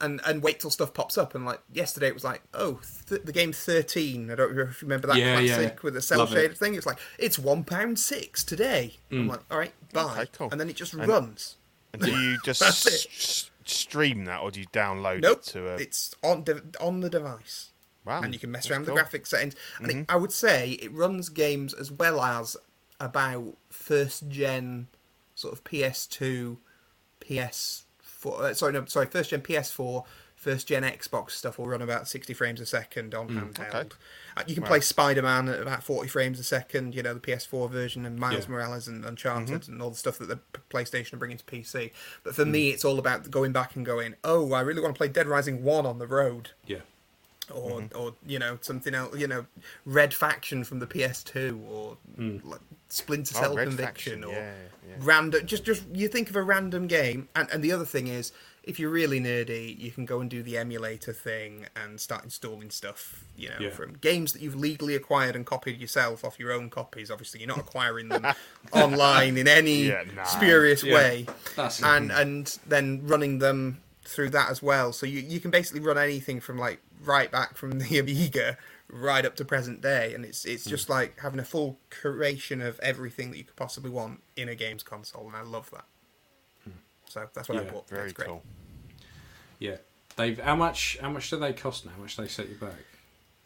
and 0.00 0.20
and 0.26 0.42
wait 0.42 0.60
till 0.60 0.70
stuff 0.70 0.92
pops 0.92 1.16
up. 1.16 1.34
And 1.34 1.46
like 1.46 1.60
yesterday, 1.72 2.08
it 2.08 2.14
was 2.14 2.24
like, 2.24 2.42
oh, 2.52 2.80
th- 3.08 3.22
the 3.22 3.32
game 3.32 3.52
thirteen. 3.52 4.30
I 4.30 4.34
don't 4.34 4.54
know 4.56 4.62
if 4.62 4.82
you 4.82 4.86
remember 4.88 5.06
that 5.06 5.16
Yeah, 5.16 5.36
classic 5.40 5.72
yeah. 5.74 5.80
with 5.82 5.94
the 5.94 6.02
cell 6.02 6.18
Love 6.18 6.34
it. 6.34 6.58
thing. 6.58 6.74
It's 6.74 6.84
like 6.86 6.98
it's 7.18 7.38
one 7.38 7.64
pound 7.64 7.98
six 7.98 8.44
today. 8.44 8.96
Mm. 9.10 9.20
I'm 9.20 9.28
like, 9.28 9.40
all 9.50 9.58
right, 9.58 9.72
bye. 9.92 10.02
Okay, 10.20 10.26
cool. 10.36 10.48
And 10.50 10.60
then 10.60 10.68
it 10.68 10.76
just 10.76 10.92
And- 10.94 11.06
runs. 11.08 11.56
And 11.92 12.02
do 12.02 12.10
you 12.10 12.38
just 12.44 12.62
s- 12.62 13.50
stream 13.64 14.24
that, 14.26 14.40
or 14.40 14.50
do 14.50 14.60
you 14.60 14.66
download 14.66 15.22
Nope, 15.22 15.38
it 15.38 15.44
to 15.52 15.68
a? 15.70 15.74
it's 15.76 16.14
on 16.22 16.44
de- 16.44 16.62
on 16.80 17.00
the 17.00 17.08
device. 17.10 17.70
Wow, 18.04 18.22
and 18.22 18.32
you 18.32 18.40
can 18.40 18.50
mess 18.50 18.70
around 18.70 18.86
cool. 18.86 18.94
with 18.94 19.10
the 19.10 19.18
graphics 19.18 19.26
settings. 19.28 19.54
And 19.78 19.88
Mm-hmm. 19.88 19.98
it, 20.00 20.06
I 20.08 20.16
would 20.16 20.32
say 20.32 20.72
it 20.72 20.92
runs 20.92 21.28
games 21.28 21.74
as 21.74 21.90
well 21.92 22.20
as 22.22 22.56
about 23.00 23.56
first 23.70 24.28
gen, 24.28 24.88
sort 25.34 25.52
of 25.54 25.62
PS2, 25.64 26.56
PS4. 27.20 27.84
Uh, 28.40 28.54
sorry, 28.54 28.72
no, 28.72 28.84
sorry, 28.86 29.06
first 29.06 29.30
gen 29.30 29.40
PS4, 29.42 30.04
first 30.38 30.68
gen 30.68 30.84
Xbox 30.84 31.32
stuff 31.32 31.58
will 31.58 31.66
run 31.66 31.82
about 31.82 32.06
60 32.06 32.32
frames 32.32 32.60
a 32.60 32.66
second 32.66 33.14
on 33.14 33.28
handheld. 33.28 33.74
okay. 33.74 33.88
Uh, 34.36 34.44
you 34.46 34.54
can 34.54 34.62
Right. 34.62 34.68
play 34.68 34.80
Spider 34.80 35.22
Man 35.22 35.48
at 35.48 35.60
about 35.60 35.82
40 35.82 36.08
frames 36.08 36.38
a 36.38 36.44
second. 36.44 36.94
You 36.94 37.02
know 37.02 37.12
the 37.12 37.20
PS4 37.20 37.68
version 37.68 38.06
and 38.06 38.18
Miles 38.18 38.44
Yeah. 38.44 38.50
Morales 38.52 38.86
and 38.86 39.04
Uncharted 39.04 39.62
Mm-hmm. 39.62 39.72
and 39.72 39.82
all 39.82 39.90
the 39.90 39.96
stuff 39.96 40.18
that 40.18 40.28
the 40.28 40.36
P- 40.36 40.60
PlayStation 40.70 41.14
are 41.14 41.16
bringing 41.16 41.38
to 41.38 41.44
PC. 41.44 41.92
But 42.22 42.34
Mm. 42.34 42.36
for 42.36 42.44
me, 42.46 42.70
it's 42.70 42.84
all 42.84 42.98
about 43.00 43.30
going 43.30 43.52
back 43.52 43.74
and 43.74 43.84
going, 43.84 44.14
oh, 44.22 44.52
I 44.52 44.60
really 44.60 44.80
want 44.80 44.94
to 44.94 44.98
play 44.98 45.08
Dead 45.08 45.26
Rising 45.26 45.64
One 45.64 45.84
on 45.86 45.98
the 45.98 46.06
road 46.06 46.50
Yeah. 46.66 46.78
or 47.52 47.80
Mm-hmm. 47.80 47.98
or 47.98 48.14
you 48.26 48.38
know 48.38 48.58
something 48.60 48.94
else 48.94 49.16
you 49.18 49.26
know 49.26 49.46
red 49.86 50.12
faction 50.14 50.64
from 50.64 50.78
the 50.80 50.86
ps2 50.86 51.58
or 51.66 51.96
Hmm. 52.16 52.38
like 52.44 52.60
splinter 52.90 53.34
Oh, 53.38 53.40
cell 53.40 53.56
Red 53.56 53.68
conviction 53.68 54.20
Faction, 54.22 54.24
or 54.24 54.32
yeah, 54.34 54.54
yeah. 54.86 54.94
random 55.00 55.46
just 55.46 55.64
just 55.64 55.84
you 55.92 56.08
think 56.08 56.28
of 56.30 56.36
a 56.36 56.42
random 56.42 56.86
game 56.86 57.28
and, 57.34 57.48
and 57.50 57.64
the 57.64 57.72
other 57.72 57.86
thing 57.86 58.06
is 58.06 58.32
if 58.68 58.78
you're 58.78 58.90
really 58.90 59.18
nerdy 59.20 59.78
you 59.78 59.90
can 59.90 60.04
go 60.04 60.20
and 60.20 60.30
do 60.30 60.42
the 60.42 60.56
emulator 60.56 61.12
thing 61.12 61.66
and 61.74 62.00
start 62.00 62.22
installing 62.24 62.70
stuff 62.70 63.24
you 63.36 63.48
know 63.48 63.56
Yeah. 63.58 63.70
from 63.70 63.94
games 63.94 64.32
that 64.34 64.42
you've 64.42 64.54
legally 64.54 64.94
acquired 64.94 65.34
and 65.34 65.44
copied 65.46 65.80
yourself 65.80 66.24
off 66.24 66.38
your 66.38 66.52
own 66.52 66.70
copies 66.70 67.10
obviously 67.10 67.40
you're 67.40 67.48
not 67.48 67.58
acquiring 67.58 68.08
them 68.08 68.26
online 68.72 69.36
in 69.36 69.48
any 69.48 69.84
Yeah, 69.84 70.04
no. 70.14 70.24
spurious 70.24 70.84
Yeah. 70.84 70.94
way 70.94 71.26
That's- 71.56 71.82
and 71.82 72.12
and 72.12 72.58
then 72.66 73.06
running 73.06 73.38
them 73.38 73.80
through 74.08 74.30
that 74.30 74.50
as 74.50 74.62
well. 74.62 74.92
So 74.92 75.06
you, 75.06 75.20
you 75.20 75.38
can 75.38 75.50
basically 75.50 75.80
run 75.80 75.98
anything 75.98 76.40
from 76.40 76.58
like 76.58 76.80
right 77.04 77.30
back 77.30 77.56
from 77.56 77.78
the 77.78 77.98
Amiga 78.00 78.56
right 78.90 79.24
up 79.24 79.36
to 79.36 79.44
present 79.44 79.82
day, 79.82 80.14
and 80.14 80.24
it's 80.24 80.44
it's 80.44 80.64
hmm. 80.64 80.70
just 80.70 80.88
like 80.88 81.20
having 81.20 81.38
a 81.38 81.44
full 81.44 81.78
curation 81.90 82.66
of 82.66 82.80
everything 82.80 83.30
that 83.30 83.36
you 83.36 83.44
could 83.44 83.56
possibly 83.56 83.90
want 83.90 84.22
in 84.36 84.48
a 84.48 84.54
games 84.54 84.82
console, 84.82 85.26
and 85.26 85.36
I 85.36 85.42
love 85.42 85.70
that. 85.72 85.84
So 87.26 87.30
that's 87.34 87.48
what 87.48 87.58
I 87.58 87.64
bought. 87.64 87.88
Very 87.88 88.02
That's 88.02 88.12
great. 88.14 88.28
cool. 88.28 88.42
Yeah. 89.58 89.76
Dave, 90.16 90.40
how 90.40 90.56
much 90.56 90.98
how 91.00 91.10
much 91.10 91.30
do 91.30 91.36
they 91.36 91.52
cost 91.52 91.86
now? 91.86 91.92
How 91.92 92.02
much 92.02 92.16
do 92.16 92.22
they 92.22 92.28
set 92.28 92.48
you 92.48 92.56
back? 92.56 92.72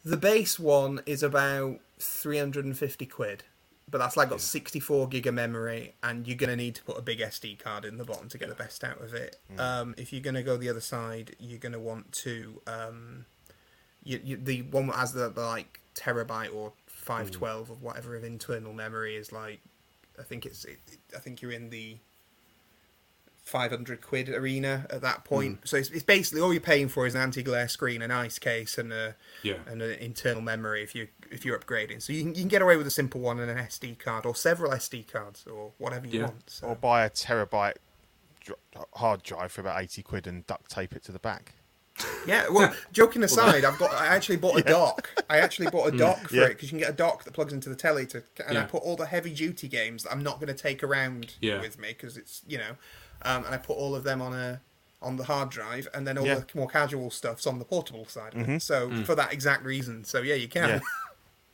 The 0.03 0.17
base 0.17 0.59
one 0.59 1.01
is 1.05 1.23
about 1.23 1.79
three 1.99 2.37
hundred 2.37 2.65
and 2.65 2.77
fifty 2.77 3.05
quid. 3.05 3.43
But 3.91 3.99
that's 3.99 4.17
like 4.17 4.29
got 4.29 4.41
64 4.41 5.09
gig 5.09 5.27
of 5.27 5.35
memory, 5.35 5.93
and 6.01 6.25
you're 6.25 6.37
going 6.37 6.49
to 6.49 6.55
need 6.55 6.73
to 6.75 6.83
put 6.83 6.97
a 6.97 7.01
big 7.01 7.19
SD 7.19 7.59
card 7.59 7.85
in 7.85 7.97
the 7.97 8.05
bottom 8.05 8.27
to 8.29 8.39
get 8.39 8.49
the 8.49 8.55
best 8.55 8.83
out 8.83 8.99
of 8.99 9.13
it. 9.13 9.37
Um, 9.59 9.93
if 9.97 10.11
you're 10.11 10.21
going 10.21 10.33
to 10.33 10.41
go 10.41 10.57
the 10.57 10.69
other 10.69 10.81
side, 10.81 11.35
you're 11.37 11.59
going 11.59 11.73
to 11.73 11.79
want 11.79 12.11
to. 12.13 12.59
Um, 12.65 13.25
you, 14.03 14.19
you, 14.23 14.37
the 14.37 14.63
one 14.63 14.87
that 14.87 14.95
has 14.95 15.13
the, 15.13 15.29
the 15.29 15.41
like 15.41 15.79
terabyte 15.93 16.55
or 16.55 16.73
512 16.87 17.69
of 17.69 17.81
whatever 17.83 18.15
of 18.15 18.23
internal 18.23 18.73
memory 18.73 19.15
is 19.15 19.31
like. 19.31 19.59
I 20.17 20.23
think 20.23 20.47
it's. 20.47 20.65
It, 20.65 20.79
I 21.15 21.19
think 21.19 21.43
you're 21.43 21.51
in 21.51 21.69
the 21.69 21.97
500 23.43 24.01
quid 24.01 24.29
arena 24.29 24.85
at 24.89 25.01
that 25.01 25.19
mm. 25.19 25.25
point. 25.25 25.59
So 25.65 25.77
it's, 25.77 25.89
it's 25.89 26.03
basically 26.03 26.41
all 26.41 26.53
you're 26.53 26.61
paying 26.61 26.87
for 26.87 27.05
is 27.05 27.13
an 27.13 27.21
anti-glare 27.21 27.67
screen, 27.67 28.01
an 28.01 28.11
ice 28.11 28.39
case, 28.39 28.77
and 28.77 28.93
a 28.93 29.15
Yeah. 29.41 29.57
and 29.67 29.81
an 29.81 29.99
internal 29.99 30.41
memory 30.41 30.81
if 30.81 30.95
you 30.95 31.07
if 31.29 31.43
you're 31.43 31.57
upgrading. 31.57 32.01
So 32.01 32.13
you 32.13 32.21
can, 32.23 32.35
you 32.35 32.41
can 32.41 32.47
get 32.47 32.61
away 32.61 32.77
with 32.77 32.87
a 32.87 32.91
simple 32.91 33.19
one 33.19 33.39
and 33.39 33.51
an 33.51 33.57
SD 33.57 33.99
card 33.99 34.25
or 34.25 34.35
several 34.35 34.71
SD 34.71 35.11
cards 35.11 35.45
or 35.45 35.71
whatever 35.77 36.07
you 36.07 36.19
Yeah. 36.19 36.25
want. 36.27 36.49
So. 36.49 36.67
Or 36.67 36.75
buy 36.75 37.03
a 37.05 37.09
terabyte 37.09 37.75
hard 38.95 39.23
drive 39.23 39.51
for 39.51 39.61
about 39.61 39.81
eighty 39.81 40.03
quid 40.03 40.27
and 40.27 40.45
duct 40.47 40.69
tape 40.69 40.95
it 40.95 41.03
to 41.03 41.11
the 41.11 41.19
back. 41.19 41.53
Yeah, 42.25 42.45
well, 42.49 42.73
joking 42.91 43.23
aside, 43.23 43.63
I've 43.65 43.77
got. 43.77 43.93
I 43.93 44.07
actually 44.07 44.37
bought 44.37 44.57
a 44.57 44.63
dock. 44.63 45.09
I 45.29 45.37
actually 45.39 45.69
bought 45.69 45.93
a 45.93 45.97
dock 45.97 46.27
for 46.29 46.35
Yeah. 46.35 46.43
it 46.45 46.49
because 46.49 46.63
you 46.63 46.69
can 46.69 46.79
get 46.79 46.89
a 46.89 46.93
dock 46.93 47.23
that 47.23 47.33
plugs 47.33 47.53
into 47.53 47.69
the 47.69 47.75
telly 47.75 48.05
to, 48.07 48.23
and 48.47 48.57
I 48.57 48.61
Yeah. 48.61 48.67
put 48.67 48.81
all 48.81 48.95
the 48.95 49.05
heavy 49.05 49.31
duty 49.33 49.67
games 49.67 50.03
that 50.03 50.11
I'm 50.11 50.23
not 50.23 50.39
going 50.39 50.47
to 50.53 50.59
take 50.59 50.81
around 50.83 51.33
Yeah. 51.39 51.61
with 51.61 51.77
me 51.79 51.89
because 51.89 52.17
it's 52.17 52.41
you 52.47 52.57
know, 52.57 52.71
um, 53.21 53.45
and 53.45 53.53
I 53.53 53.57
put 53.57 53.77
all 53.77 53.95
of 53.95 54.03
them 54.03 54.21
on 54.21 54.33
a 54.33 54.61
on 55.01 55.17
the 55.17 55.25
hard 55.25 55.49
drive, 55.49 55.87
and 55.93 56.07
then 56.07 56.17
all 56.17 56.25
Yeah. 56.25 56.35
the 56.35 56.45
more 56.55 56.67
casual 56.67 57.11
stuff's 57.11 57.45
on 57.45 57.59
the 57.59 57.65
portable 57.65 58.07
side. 58.07 58.33
Of 58.35 58.49
it. 58.49 58.61
So 58.61 58.87
Mm. 58.89 59.05
for 59.05 59.15
that 59.15 59.31
exact 59.33 59.63
reason, 59.63 60.03
so 60.05 60.21
yeah, 60.21 60.35
you 60.35 60.47
can. 60.47 60.69
Yeah. 60.69 60.79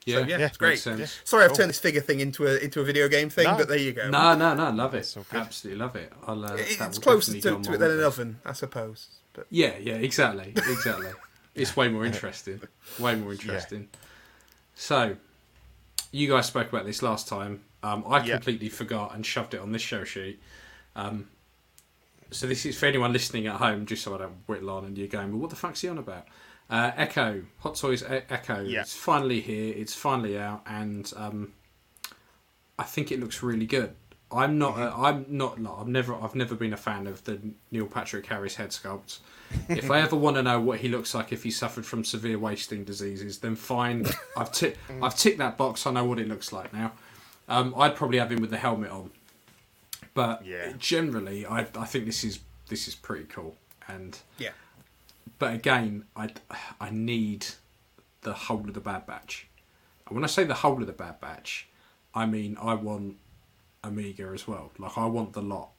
Yeah, 0.05 0.19
yeah, 0.19 0.37
Yeah, 0.37 0.45
it's 0.47 0.57
great. 0.57 0.69
makes 0.69 0.81
sense. 0.83 1.19
Sorry, 1.25 1.43
I've 1.43 1.49
Cool. 1.49 1.57
turned 1.57 1.69
this 1.69 1.77
figure 1.77 2.01
thing 2.01 2.19
into 2.21 2.47
a 2.47 2.55
into 2.57 2.79
a 2.79 2.83
video 2.83 3.07
game 3.09 3.29
thing, 3.29 3.43
No. 3.43 3.57
but 3.57 3.67
there 3.67 3.77
you 3.77 3.91
go. 3.91 4.09
No, 4.09 4.33
no, 4.33 4.55
no, 4.55 4.71
love 4.71 4.95
it. 4.95 5.13
all. 5.15 5.25
Absolutely 5.33 5.77
love 5.77 5.95
it. 5.97 6.11
I'll, 6.25 6.43
uh, 6.45 6.55
that 6.55 6.59
it's 6.81 6.97
closer 6.99 7.33
to, 7.33 7.41
to 7.61 7.73
it 7.73 7.77
than 7.77 7.91
an 7.91 8.01
oven, 8.03 8.39
I 8.45 8.53
suppose. 8.53 9.07
Yeah, 9.49 9.77
yeah, 9.79 9.95
exactly, 9.95 10.53
exactly. 10.55 11.11
it's 11.55 11.75
way 11.75 11.87
more 11.89 12.05
interesting. 12.05 12.61
Way 12.99 13.15
more 13.15 13.31
interesting. 13.33 13.89
So, 14.75 15.15
you 16.11 16.27
guys 16.29 16.45
spoke 16.47 16.69
about 16.69 16.85
this 16.85 17.01
last 17.01 17.27
time. 17.27 17.61
Um, 17.83 18.03
I 18.07 18.23
Yeah. 18.23 18.35
completely 18.35 18.69
forgot 18.69 19.13
and 19.15 19.25
shoved 19.25 19.53
it 19.53 19.59
on 19.59 19.71
this 19.71 19.81
show 19.81 20.03
sheet. 20.03 20.39
Um, 20.95 21.29
so 22.31 22.45
this 22.47 22.65
is 22.65 22.77
for 22.77 22.85
anyone 22.85 23.11
listening 23.13 23.47
at 23.47 23.55
home, 23.55 23.85
just 23.85 24.03
so 24.03 24.15
I 24.15 24.19
don't 24.19 24.35
whittle 24.47 24.69
on 24.69 24.85
and 24.85 24.97
you're 24.97 25.07
going, 25.07 25.31
well, 25.31 25.39
what 25.41 25.49
the 25.49 25.55
fuck's 25.55 25.81
he 25.81 25.87
on 25.87 25.97
about? 25.97 26.27
Uh, 26.69 26.91
Echo, 26.95 27.43
Hot 27.59 27.75
Toys 27.75 28.03
E- 28.03 28.21
Echo. 28.29 28.61
Yeah. 28.61 28.81
It's 28.81 28.93
finally 28.95 29.41
here. 29.41 29.73
It's 29.75 29.95
finally 29.95 30.37
out, 30.37 30.61
and 30.67 31.11
um, 31.15 31.53
I 32.77 32.83
think 32.83 33.11
it 33.11 33.19
looks 33.19 33.41
really 33.41 33.65
good. 33.65 33.95
I'm 34.31 34.57
not. 34.59 34.75
Mm-hmm. 34.75 35.01
Uh, 35.01 35.07
I'm 35.07 35.25
not. 35.29 35.61
like, 35.61 35.73
I've 35.79 35.87
never. 35.87 36.15
I've 36.15 36.35
never 36.35 36.55
been 36.55 36.73
a 36.73 36.77
fan 36.77 37.07
of 37.07 37.23
the 37.23 37.39
Neil 37.71 37.87
Patrick 37.87 38.25
Harris 38.27 38.55
head 38.55 38.69
sculpt. 38.69 39.19
if 39.67 39.89
I 39.89 40.01
ever 40.01 40.15
want 40.15 40.35
to 40.35 40.43
know 40.43 40.59
what 40.59 40.79
he 40.79 40.87
looks 40.87 41.15
like 41.15 41.31
if 41.33 41.41
he 41.43 41.49
suffered 41.49 41.83
from 41.85 42.03
severe 42.03 42.37
wasting 42.37 42.83
diseases, 42.83 43.39
then 43.39 43.55
fine. 43.55 44.05
I've 44.37 44.51
ticked. 44.51 44.77
I've 45.01 45.15
ticked 45.17 45.39
that 45.39 45.57
box. 45.57 45.87
I 45.87 45.91
know 45.91 46.05
what 46.05 46.19
it 46.19 46.27
looks 46.27 46.51
like 46.53 46.71
now. 46.73 46.91
Um, 47.47 47.73
I'd 47.75 47.95
probably 47.95 48.19
have 48.19 48.31
him 48.31 48.41
with 48.41 48.51
the 48.51 48.57
helmet 48.57 48.91
on, 48.91 49.09
but 50.13 50.45
Yeah. 50.45 50.73
generally, 50.77 51.45
I 51.47 51.61
I 51.61 51.85
think 51.85 52.05
this 52.05 52.23
is 52.23 52.39
this 52.67 52.87
is 52.87 52.93
pretty 52.93 53.25
cool. 53.25 53.55
And 53.87 54.15
yeah, 54.37 54.51
but 55.39 55.55
again, 55.55 56.05
I 56.15 56.29
I 56.79 56.91
need 56.91 57.47
the 58.21 58.33
whole 58.33 58.59
of 58.59 58.73
the 58.75 58.79
Bad 58.79 59.07
Batch. 59.07 59.47
And 60.05 60.13
when 60.15 60.23
I 60.23 60.27
say 60.27 60.43
the 60.43 60.53
whole 60.53 60.79
of 60.79 60.85
the 60.85 60.93
Bad 60.93 61.19
Batch, 61.19 61.67
I 62.13 62.27
mean 62.27 62.55
I 62.61 62.75
want 62.75 63.17
Omega 63.85 64.31
as 64.33 64.47
well. 64.47 64.71
Like 64.77 64.97
I 64.97 65.05
want 65.05 65.33
the 65.33 65.41
lot. 65.41 65.69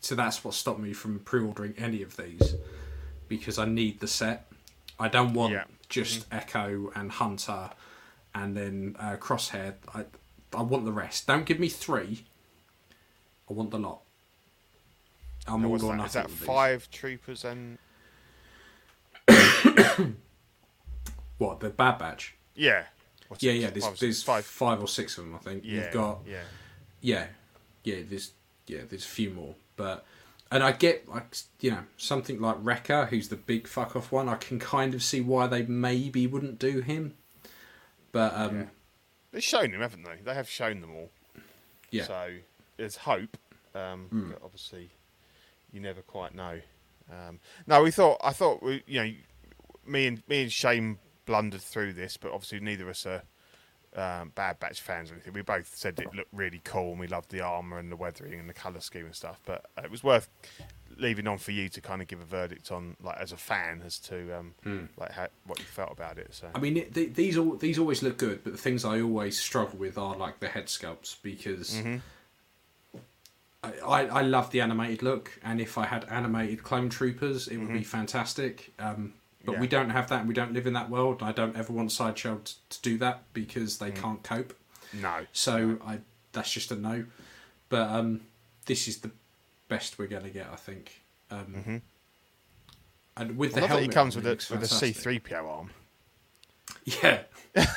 So 0.00 0.14
that's 0.14 0.44
what 0.44 0.54
stopped 0.54 0.78
me 0.80 0.92
from 0.92 1.18
pre-ordering 1.20 1.74
any 1.76 2.02
of 2.02 2.16
these 2.16 2.54
because 3.26 3.58
I 3.58 3.64
need 3.64 3.98
the 4.00 4.06
set. 4.06 4.50
I 5.00 5.08
don't 5.08 5.34
want 5.34 5.52
Yeah. 5.54 5.64
just 5.88 6.26
Echo 6.32 6.92
and 6.94 7.10
Hunter 7.10 7.70
and 8.34 8.56
then 8.56 8.96
uh, 8.98 9.16
Crosshair. 9.16 9.74
I 9.94 10.04
I 10.54 10.62
want 10.62 10.84
the 10.84 10.92
rest. 10.92 11.26
Don't 11.26 11.44
give 11.44 11.58
me 11.60 11.68
three. 11.68 12.24
I 13.50 13.52
want 13.52 13.70
the 13.70 13.78
lot. 13.78 14.00
I'm 15.46 15.64
all 15.64 15.72
or 15.84 15.96
nothing. 15.96 16.06
Is 16.06 16.12
that 16.12 16.30
five 16.30 16.88
troopers 16.90 17.44
and 17.44 17.78
What 21.38 21.60
the 21.60 21.70
Bad 21.70 21.98
Batch? 21.98 22.34
yeah? 22.54 22.84
What's 23.28 23.42
Yeah, 23.42 23.52
it? 23.52 23.60
yeah. 23.60 23.70
There's, 23.70 23.84
Five- 23.86 23.98
there's 23.98 24.22
five. 24.22 24.44
five. 24.44 24.80
or 24.80 24.88
six 24.88 25.18
of 25.18 25.24
them, 25.24 25.34
I 25.34 25.38
think. 25.38 25.62
Yeah, 25.64 25.82
You've 25.84 25.92
got 25.92 26.20
yeah. 26.26 26.40
Yeah, 27.00 27.26
yeah. 27.84 27.96
There's 28.08 28.32
yeah, 28.66 28.80
there's 28.88 29.04
a 29.04 29.08
few 29.08 29.30
more, 29.30 29.54
but 29.76 30.04
and 30.50 30.62
I 30.62 30.72
get 30.72 31.08
like 31.08 31.36
you 31.60 31.70
know 31.72 31.84
something 31.96 32.40
like 32.40 32.56
Wrecker, 32.60 33.06
who's 33.06 33.28
the 33.28 33.36
big 33.36 33.66
fuck 33.68 33.96
off 33.96 34.12
one. 34.12 34.28
I 34.28 34.36
can 34.36 34.58
kind 34.58 34.94
of 34.94 35.02
see 35.02 35.20
why 35.20 35.46
they 35.46 35.62
maybe 35.62 36.26
wouldn't 36.26 36.58
do 36.58 36.80
him, 36.80 37.14
but 38.12 38.32
um, 38.34 38.56
Yeah. 38.56 38.64
They've 39.30 39.42
shown 39.44 39.72
them, 39.72 39.82
haven't 39.82 40.04
they? 40.04 40.16
They 40.24 40.32
have 40.34 40.48
shown 40.48 40.80
them 40.80 40.94
all. 40.94 41.10
yeah, 41.90 42.04
So 42.04 42.30
there's 42.78 42.96
hope. 42.96 43.36
Um, 43.74 44.06
Hmm. 44.10 44.30
but 44.30 44.40
obviously, 44.42 44.90
you 45.70 45.80
never 45.80 46.00
quite 46.00 46.34
know. 46.34 46.60
Um, 47.12 47.38
no, 47.66 47.82
we 47.82 47.90
thought. 47.90 48.18
I 48.24 48.32
thought 48.32 48.62
we, 48.62 48.82
you 48.86 49.04
know, 49.04 49.12
me 49.86 50.06
and 50.06 50.22
me 50.28 50.42
and 50.42 50.52
Shane 50.52 50.98
blundered 51.26 51.60
through 51.60 51.92
this, 51.92 52.16
but 52.16 52.32
obviously 52.32 52.60
neither 52.60 52.84
of 52.84 52.90
us 52.90 53.04
are 53.06 53.22
um, 53.96 54.32
Bad 54.34 54.60
Batch 54.60 54.80
fans 54.80 55.10
or 55.10 55.14
anything. 55.14 55.32
We 55.32 55.42
both 55.42 55.74
said 55.74 55.98
it 55.98 56.14
looked 56.14 56.32
really 56.32 56.60
cool, 56.64 56.90
and 56.92 57.00
we 57.00 57.06
loved 57.06 57.30
the 57.30 57.40
armor 57.40 57.78
and 57.78 57.90
the 57.90 57.96
weathering 57.96 58.38
and 58.38 58.48
the 58.48 58.54
color 58.54 58.80
scheme 58.80 59.06
and 59.06 59.14
stuff. 59.14 59.40
But 59.44 59.66
uh, 59.76 59.82
it 59.84 59.90
was 59.90 60.02
worth 60.04 60.28
leaving 60.96 61.28
on 61.28 61.38
for 61.38 61.52
you 61.52 61.68
to 61.68 61.80
kind 61.80 62.02
of 62.02 62.08
give 62.08 62.20
a 62.20 62.24
verdict 62.24 62.72
on, 62.72 62.96
like 63.02 63.18
as 63.18 63.30
a 63.32 63.36
fan, 63.36 63.82
as 63.86 63.98
to 64.00 64.32
um, 64.36 64.88
like 64.96 65.12
how, 65.12 65.28
what 65.46 65.58
you 65.58 65.64
felt 65.64 65.92
about 65.92 66.18
it. 66.18 66.28
So. 66.34 66.48
I 66.54 66.58
mean, 66.58 66.76
it, 66.76 66.94
th- 66.94 67.14
these 67.14 67.36
all 67.38 67.54
these 67.56 67.78
always 67.78 68.02
look 68.02 68.18
good, 68.18 68.42
but 68.44 68.52
the 68.52 68.58
things 68.58 68.84
I 68.84 69.00
always 69.00 69.38
struggle 69.38 69.78
with 69.78 69.96
are 69.98 70.16
like 70.16 70.40
the 70.40 70.48
head 70.48 70.66
sculpts 70.66 71.16
because 71.22 71.74
Mm-hmm. 71.74 71.96
I, 73.62 73.72
I 73.80 74.02
I 74.06 74.22
love 74.22 74.50
the 74.50 74.60
animated 74.60 75.02
look, 75.02 75.38
and 75.42 75.60
if 75.60 75.78
I 75.78 75.86
had 75.86 76.04
animated 76.04 76.62
clone 76.62 76.88
troopers, 76.88 77.48
it 77.48 77.56
would 77.56 77.72
be 77.72 77.82
fantastic. 77.82 78.72
Um, 78.78 79.14
but 79.52 79.58
we 79.60 79.66
Mm-hmm. 79.66 79.76
Don't 79.76 79.90
have 79.90 80.08
that, 80.10 80.20
and 80.20 80.28
we 80.28 80.34
don't 80.34 80.52
live 80.52 80.66
in 80.66 80.72
that 80.74 80.90
world. 80.90 81.22
I 81.22 81.32
don't 81.32 81.56
ever 81.56 81.72
want 81.72 81.90
Sideshow 81.92 82.40
t- 82.44 82.54
to 82.70 82.80
do 82.82 82.98
that 82.98 83.22
because 83.32 83.76
Mm. 83.76 83.78
they 83.78 83.90
can't 83.90 84.22
cope. 84.22 84.54
No. 84.92 85.26
So 85.32 85.78
I 85.84 85.98
that's 86.32 86.50
just 86.52 86.70
a 86.70 86.76
no. 86.76 87.04
But 87.68 87.88
um, 87.90 88.20
this 88.66 88.88
is 88.88 88.98
the 88.98 89.10
best 89.68 89.98
we're 89.98 90.06
gonna 90.06 90.30
get, 90.30 90.46
I 90.52 90.56
think. 90.56 91.02
Um, 91.30 91.82
And 93.16 93.36
with 93.36 93.54
the 93.54 93.66
helmet, 93.66 93.82
he 93.84 93.88
comes 93.88 94.14
with 94.16 94.26
a 94.26 94.36
with 94.54 94.62
a 94.62 94.68
C 94.68 94.92
three 94.92 95.18
PO 95.18 95.46
arm. 95.48 95.70
Yeah, 96.84 97.22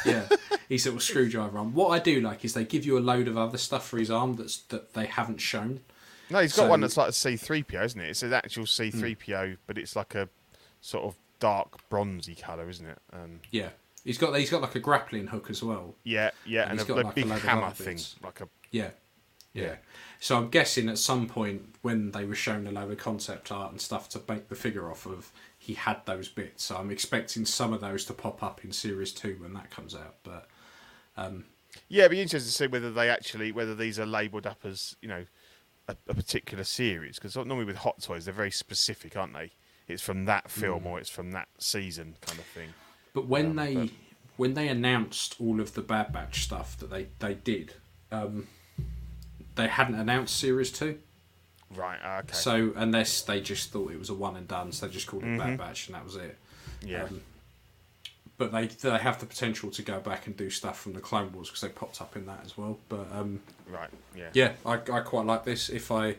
yeah. 0.06 0.28
His 0.70 0.86
little 0.86 1.00
screwdriver 1.00 1.58
arm. 1.58 1.74
What 1.74 1.90
I 1.90 2.00
do 2.00 2.22
like 2.22 2.46
is 2.46 2.54
they 2.54 2.64
give 2.66 2.86
you 2.86 2.98
a 2.98 3.02
load 3.02 3.28
of 3.28 3.38
other 3.38 3.58
stuff 3.58 3.88
for 3.88 3.98
his 3.98 4.12
arm 4.12 4.36
that's 4.36 4.58
that 4.70 4.94
they 4.94 5.06
haven't 5.06 5.40
shown. 5.42 5.80
No, 6.30 6.40
he's 6.40 6.54
got 6.56 6.64
So- 6.64 6.70
one 6.70 6.80
that's 6.82 6.96
like 6.98 7.10
a 7.10 7.14
C 7.14 7.36
three 7.38 7.64
PO, 7.64 7.84
isn't 7.84 8.00
it? 8.00 8.10
It's 8.10 8.24
an 8.24 8.34
actual 8.34 8.66
C 8.66 8.92
three 8.92 9.16
PO, 9.16 9.56
but 9.68 9.78
it's 9.78 9.96
like 9.96 10.14
a 10.16 10.30
sort 10.82 11.04
of 11.06 11.16
dark 11.42 11.90
bronzy 11.90 12.36
colour, 12.36 12.70
isn't 12.70 12.86
it? 12.86 13.00
Um, 13.12 13.42
Yeah, 13.52 13.70
he's 14.06 14.18
got 14.18 14.34
he's 14.38 14.50
got 14.50 14.62
like 14.62 14.76
a 14.76 14.80
grappling 14.80 15.28
hook 15.28 15.50
as 15.50 15.62
well. 15.62 15.96
yeah, 16.06 16.32
yeah, 16.46 16.70
And 16.70 16.80
and, 16.80 16.82
a, 16.82 16.86
got 16.86 17.00
a 17.00 17.02
like 17.08 17.12
a 17.12 17.16
big 17.16 17.32
of 17.32 17.42
hammer 17.44 17.72
thing, 17.72 18.00
like 18.24 18.40
a 18.40 18.48
Yeah. 18.72 18.92
yeah, 19.54 19.64
Yeah. 19.64 19.76
So 20.22 20.38
I'm 20.38 20.50
guessing 20.50 20.88
at 20.88 20.98
some 21.00 21.28
point 21.28 21.76
when 21.82 22.12
they 22.12 22.24
were 22.24 22.36
shown 22.36 22.68
a 22.68 22.72
load 22.72 22.92
of 22.92 22.98
concept 23.00 23.52
art 23.52 23.72
and 23.72 23.82
stuff 23.82 24.08
to 24.10 24.22
make 24.30 24.48
the 24.48 24.56
figure 24.56 24.90
off 24.90 25.06
of, 25.06 25.32
he 25.58 25.74
had 25.74 26.06
those 26.06 26.30
bits. 26.30 26.64
So 26.64 26.78
I'm 26.78 26.92
expecting 26.92 27.46
some 27.46 27.74
of 27.74 27.82
those 27.82 28.06
to 28.06 28.14
pop 28.14 28.42
up 28.44 28.64
in 28.64 28.72
series 28.72 29.12
two 29.12 29.38
when 29.40 29.54
that 29.54 29.72
comes 29.72 29.96
out. 29.96 30.16
But 30.24 30.48
Yeah, 31.90 32.04
it'd 32.04 32.12
be 32.12 32.22
interesting 32.22 32.48
to 32.50 32.54
see 32.54 32.68
whether 32.68 32.92
they 32.92 33.10
actually 33.10 33.52
whether 33.52 33.76
these 33.76 34.00
are 34.00 34.06
labelled 34.06 34.46
up 34.46 34.60
as 34.64 34.96
you 35.02 35.08
know 35.08 35.26
a, 35.88 35.96
a 36.08 36.14
particular 36.14 36.64
series 36.64 37.16
because 37.18 37.36
normally 37.36 37.66
with 37.66 37.78
Hot 37.78 38.02
Toys 38.02 38.26
they're 38.26 38.34
very 38.34 38.52
specific, 38.52 39.18
aren't 39.18 39.34
they? 39.34 39.52
It's 39.92 40.02
from 40.02 40.26
that 40.26 40.50
film 40.50 40.86
or 40.88 41.00
it's 41.00 41.10
from 41.10 41.32
that 41.32 41.48
season 41.60 42.16
kind 42.22 42.40
of 42.40 42.46
thing. 42.46 42.70
But 43.14 43.28
when 43.28 43.48
Um, 43.52 43.56
they 43.58 43.76
but- 43.76 43.90
when 44.38 44.54
they 44.56 44.68
announced 44.70 45.36
all 45.40 45.60
of 45.60 45.74
the 45.74 45.82
Bad 45.82 46.12
Batch 46.14 46.42
stuff 46.44 46.78
that 46.78 46.90
they 46.90 47.08
they 47.20 47.36
did, 47.36 47.76
um, 48.12 48.48
they 49.56 49.68
hadn't 49.68 49.96
announced 49.96 50.38
series 50.38 50.72
two. 50.72 51.00
Right. 51.74 52.00
ah, 52.04 52.20
Okay. 52.20 52.34
So 52.34 52.74
unless 52.76 53.22
they 53.22 53.40
just 53.42 53.72
thought 53.72 53.92
it 53.92 54.00
was 54.00 54.10
a 54.10 54.14
one 54.14 54.36
and 54.36 54.48
done, 54.48 54.72
so 54.72 54.88
they 54.88 54.94
just 54.94 55.08
called 55.08 55.24
it 55.24 55.38
Bad 55.38 55.58
Batch 55.58 55.88
and 55.88 55.96
that 55.96 56.04
was 56.04 56.16
it. 56.16 56.38
yeah. 56.82 57.04
um, 57.04 57.22
But 58.38 58.52
they 58.52 58.68
they 58.68 58.98
have 58.98 59.20
the 59.20 59.26
potential 59.28 59.70
to 59.72 59.82
go 59.84 60.00
back 60.00 60.26
and 60.28 60.36
do 60.36 60.50
stuff 60.50 60.80
from 60.82 60.94
the 60.94 61.00
Clone 61.00 61.32
Wars 61.34 61.48
because 61.48 61.62
they 61.62 61.70
popped 61.70 62.02
up 62.02 62.16
in 62.16 62.26
that 62.26 62.42
as 62.44 62.58
well. 62.58 62.80
But 62.90 63.08
um, 63.14 63.42
right. 63.68 63.90
Yeah. 64.16 64.30
yeah, 64.34 64.54
I, 64.66 64.74
I 64.92 65.00
quite 65.02 65.26
like 65.28 65.44
this. 65.46 65.70
If 65.70 65.92
I 65.92 66.16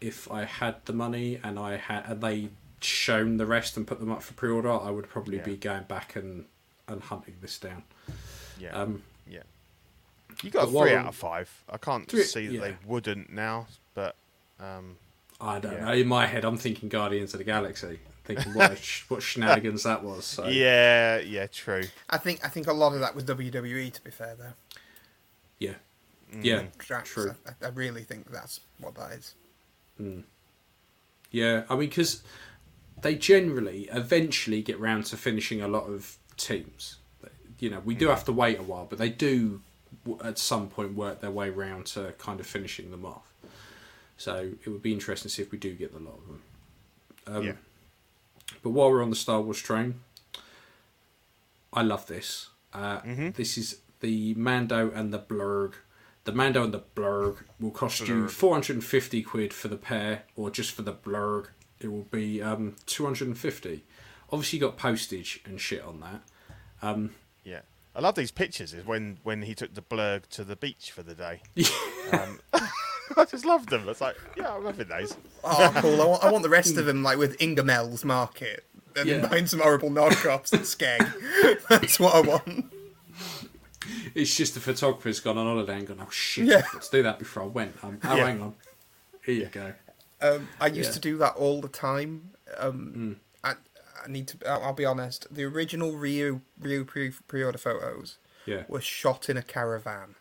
if 0.00 0.30
I 0.30 0.44
had 0.44 0.84
the 0.86 0.92
money 0.92 1.38
and 1.42 1.58
I 1.58 1.76
had 1.76 2.04
and 2.10 2.20
they 2.20 2.48
shown 2.80 3.36
the 3.36 3.46
rest 3.46 3.76
and 3.76 3.86
put 3.86 4.00
them 4.00 4.10
up 4.10 4.22
for 4.22 4.34
pre 4.34 4.50
order, 4.50 4.70
I 4.70 4.90
would 4.90 5.08
probably 5.08 5.38
Yeah. 5.38 5.44
be 5.44 5.56
going 5.56 5.84
back 5.84 6.16
and 6.16 6.46
and 6.88 7.02
hunting 7.02 7.34
this 7.40 7.58
down. 7.58 7.82
Yeah. 8.60 8.70
Um, 8.70 9.02
yeah. 9.26 9.42
You 10.42 10.50
got 10.50 10.68
a 10.68 10.70
three 10.70 10.94
out 10.94 11.06
of 11.06 11.16
five. 11.16 11.50
I 11.68 11.78
can't 11.78 12.08
Three- 12.08 12.22
see 12.22 12.46
that 12.46 12.52
yeah. 12.54 12.60
they 12.60 12.76
wouldn't 12.86 13.32
now, 13.32 13.66
but 13.94 14.14
um, 14.60 14.96
I 15.40 15.58
don't 15.58 15.72
Yeah. 15.72 15.84
know. 15.86 15.92
In 15.92 16.06
my 16.06 16.26
head, 16.26 16.44
I'm 16.44 16.56
thinking 16.58 16.88
Guardians 16.88 17.34
of 17.34 17.38
the 17.38 17.44
Galaxy, 17.44 17.98
thinking 18.24 18.54
what 18.54 18.70
a 18.72 18.76
sh- 18.76 19.04
what 19.08 19.22
shenanigans 19.24 19.82
that 19.82 20.04
was. 20.04 20.24
So 20.24 20.46
yeah, 20.46 21.18
yeah, 21.18 21.46
true. 21.48 21.84
I 22.08 22.18
think 22.18 22.44
I 22.44 22.48
think 22.48 22.66
a 22.68 22.72
lot 22.72 22.92
of 22.94 23.00
that 23.00 23.14
was 23.16 23.24
WWE. 23.24 23.92
To 23.92 24.02
be 24.02 24.10
fair, 24.12 24.36
though, 24.38 24.52
yeah, 25.58 25.74
yeah, 26.40 26.64
Drax, 26.78 27.10
true. 27.10 27.34
I, 27.46 27.66
I 27.66 27.68
really 27.70 28.04
think 28.04 28.30
that's 28.30 28.60
what 28.78 28.94
that 28.94 29.10
is. 29.12 29.34
Yeah, 31.30 31.64
I 31.68 31.74
mean, 31.74 31.88
because 31.88 32.22
they 33.06 33.14
generally 33.14 33.88
eventually 33.92 34.60
get 34.62 34.80
round 34.80 35.06
to 35.06 35.16
finishing 35.16 35.62
a 35.62 35.68
lot 35.68 35.84
of 35.84 36.16
teams. 36.36 36.96
You 37.60 37.70
know, 37.70 37.80
we 37.84 37.94
do 37.94 38.08
have 38.08 38.24
to 38.24 38.32
wait 38.32 38.58
a 38.58 38.64
while, 38.64 38.84
but 38.84 38.98
they 38.98 39.10
do 39.10 39.60
at 40.24 40.38
some 40.40 40.66
point 40.68 40.94
work 40.94 41.20
their 41.20 41.30
way 41.30 41.48
round 41.48 41.86
to 41.86 42.14
kind 42.18 42.40
of 42.40 42.46
finishing 42.48 42.90
them 42.90 43.06
off. 43.06 43.32
So 44.16 44.50
it 44.60 44.68
would 44.68 44.82
be 44.82 44.92
interesting 44.92 45.28
to 45.28 45.34
see 45.36 45.42
if 45.42 45.52
we 45.52 45.58
do 45.58 45.72
get 45.74 45.92
the 45.92 46.00
lot 46.00 46.18
of 46.18 46.26
them. 46.26 46.42
Um, 47.28 47.42
yeah. 47.44 47.52
But 48.64 48.70
while 48.70 48.90
we're 48.90 49.04
on 49.04 49.10
the 49.10 49.16
Star 49.16 49.40
Wars 49.40 49.62
train, 49.62 50.00
I 51.72 51.82
love 51.82 52.08
this. 52.08 52.48
Uh, 52.74 52.98
Mm-hmm. 53.02 53.30
This 53.36 53.56
is 53.56 53.78
the 54.00 54.34
Mando 54.34 54.90
and 54.90 55.14
the 55.14 55.20
Blurg. 55.20 55.74
The 56.24 56.32
Mando 56.32 56.64
and 56.64 56.74
the 56.74 56.82
Blurg 56.96 57.44
will 57.60 57.70
cost 57.70 58.08
you 58.08 58.26
450 58.28 59.22
quid 59.22 59.52
for 59.54 59.68
the 59.68 59.76
pair, 59.76 60.24
or 60.34 60.50
just 60.50 60.72
for 60.72 60.82
the 60.82 60.92
Blurg, 60.92 61.50
it 61.80 61.88
will 61.88 62.06
be 62.10 62.42
um, 62.42 62.76
250. 62.86 63.84
Obviously, 64.32 64.58
you 64.58 64.64
got 64.64 64.76
postage 64.76 65.40
and 65.44 65.60
shit 65.60 65.82
on 65.82 66.00
that. 66.00 66.22
Yeah. 67.44 67.60
I 67.94 68.00
love 68.00 68.14
these 68.14 68.30
pictures. 68.30 68.74
Is 68.74 68.84
when 68.84 69.18
when 69.22 69.42
he 69.42 69.54
took 69.54 69.74
the 69.74 69.80
blurg 69.82 70.26
to 70.30 70.44
the 70.44 70.56
beach 70.56 70.90
for 70.90 71.02
the 71.02 71.14
day. 71.14 71.40
um, 72.12 72.40
I 73.16 73.24
just 73.24 73.46
loved 73.46 73.70
them. 73.70 73.88
It's 73.88 74.00
like, 74.02 74.16
yeah, 74.36 74.52
I'm 74.54 74.64
loving 74.64 74.88
those. 74.88 75.16
Oh, 75.42 75.72
cool! 75.76 76.02
I 76.02 76.04
want, 76.04 76.24
I 76.24 76.30
want 76.30 76.42
the 76.42 76.50
rest 76.50 76.76
of 76.76 76.84
them 76.86 77.02
like 77.02 77.16
with 77.16 77.38
Ingoldmells 77.38 78.04
Market 78.04 78.64
and 78.96 79.08
Yeah. 79.08 79.26
buying 79.26 79.46
some 79.46 79.60
horrible 79.60 79.90
knockoffs 79.90 80.52
at 80.52 80.60
Skeg. 80.62 81.62
That's 81.68 81.98
what 81.98 82.14
I 82.14 82.20
want. 82.20 82.72
It's 84.14 84.34
just 84.36 84.54
the 84.54 84.60
photographer's 84.60 85.20
gone 85.20 85.38
on 85.38 85.46
holiday 85.46 85.78
and 85.78 85.86
gone, 85.86 85.98
oh 86.02 86.10
shit, 86.10 86.46
Yeah. 86.46 86.62
let's 86.74 86.88
do 86.90 87.02
that 87.02 87.18
before 87.18 87.44
I 87.44 87.46
went. 87.46 87.76
Um, 87.82 87.98
oh, 88.04 88.16
Yeah. 88.16 88.26
hang 88.26 88.42
on. 88.42 88.54
Here 89.24 89.34
you 89.34 89.46
go. 89.46 89.72
Um, 90.20 90.48
I 90.60 90.66
used 90.68 90.90
Yeah. 90.90 90.94
to 90.94 91.00
do 91.00 91.18
that 91.18 91.34
all 91.36 91.60
the 91.60 91.68
time. 91.68 92.30
Um, 92.58 93.20
I, 93.44 93.54
I 94.04 94.08
need 94.08 94.28
to. 94.28 94.50
I'll, 94.50 94.62
I'll 94.64 94.72
be 94.72 94.84
honest. 94.84 95.26
The 95.32 95.44
original 95.44 95.92
Ryu 95.96 96.40
Ryu 96.58 96.84
pre 96.84 97.10
pre-order 97.28 97.58
photos 97.58 98.18
Yeah. 98.46 98.64
were 98.68 98.80
shot 98.80 99.28
in 99.28 99.36
a 99.36 99.42
caravan. 99.42 100.14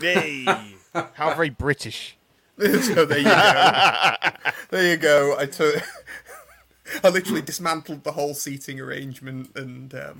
Hey, 0.00 0.44
how 1.14 1.34
very 1.34 1.50
British. 1.50 2.16
so 2.58 3.04
there 3.04 3.18
you 3.18 3.24
go. 3.24 4.12
there 4.70 4.90
you 4.90 4.96
go. 4.96 5.36
I 5.38 5.46
took. 5.46 5.82
I 7.04 7.08
literally 7.08 7.42
dismantled 7.42 8.04
the 8.04 8.12
whole 8.12 8.32
seating 8.34 8.80
arrangement 8.80 9.50
and 9.56 9.92
um, 9.94 10.18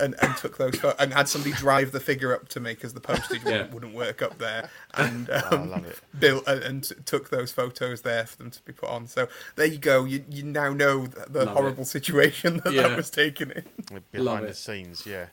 and 0.00 0.14
and 0.22 0.36
took 0.36 0.56
those 0.58 0.76
pho- 0.76 0.94
and 0.98 1.12
had 1.12 1.28
somebody 1.28 1.54
drive 1.54 1.92
the 1.92 2.00
figure 2.00 2.34
up 2.34 2.48
to 2.48 2.60
me 2.60 2.74
because 2.74 2.94
the 2.94 3.00
postage 3.00 3.42
Yeah. 3.44 3.50
wouldn't, 3.50 3.74
wouldn't 3.74 3.94
work 3.94 4.22
up 4.22 4.38
there 4.38 4.70
and 4.94 5.28
Oh, 5.30 5.48
um, 5.56 5.70
love 5.70 5.84
it. 5.84 5.98
built 6.18 6.46
and, 6.48 6.62
and 6.62 6.84
took 7.06 7.30
those 7.30 7.52
photos 7.52 8.00
there 8.02 8.24
for 8.26 8.36
them 8.38 8.50
to 8.50 8.62
be 8.62 8.72
put 8.72 8.88
on. 8.88 9.06
So 9.06 9.28
there 9.56 9.66
you 9.66 9.78
go. 9.78 10.04
You 10.04 10.24
you 10.28 10.42
now 10.42 10.72
know 10.72 11.06
the, 11.06 11.26
the 11.30 11.44
Love 11.44 11.56
horrible 11.56 11.84
situation 11.84 12.60
that 12.64 12.72
Yeah. 12.72 12.88
that 12.88 12.96
was 12.96 13.10
taken 13.10 13.50
in. 13.52 13.64
behind 14.12 14.44
the 14.46 14.48
it. 14.50 14.56
scenes. 14.56 15.04
Yeah, 15.06 15.26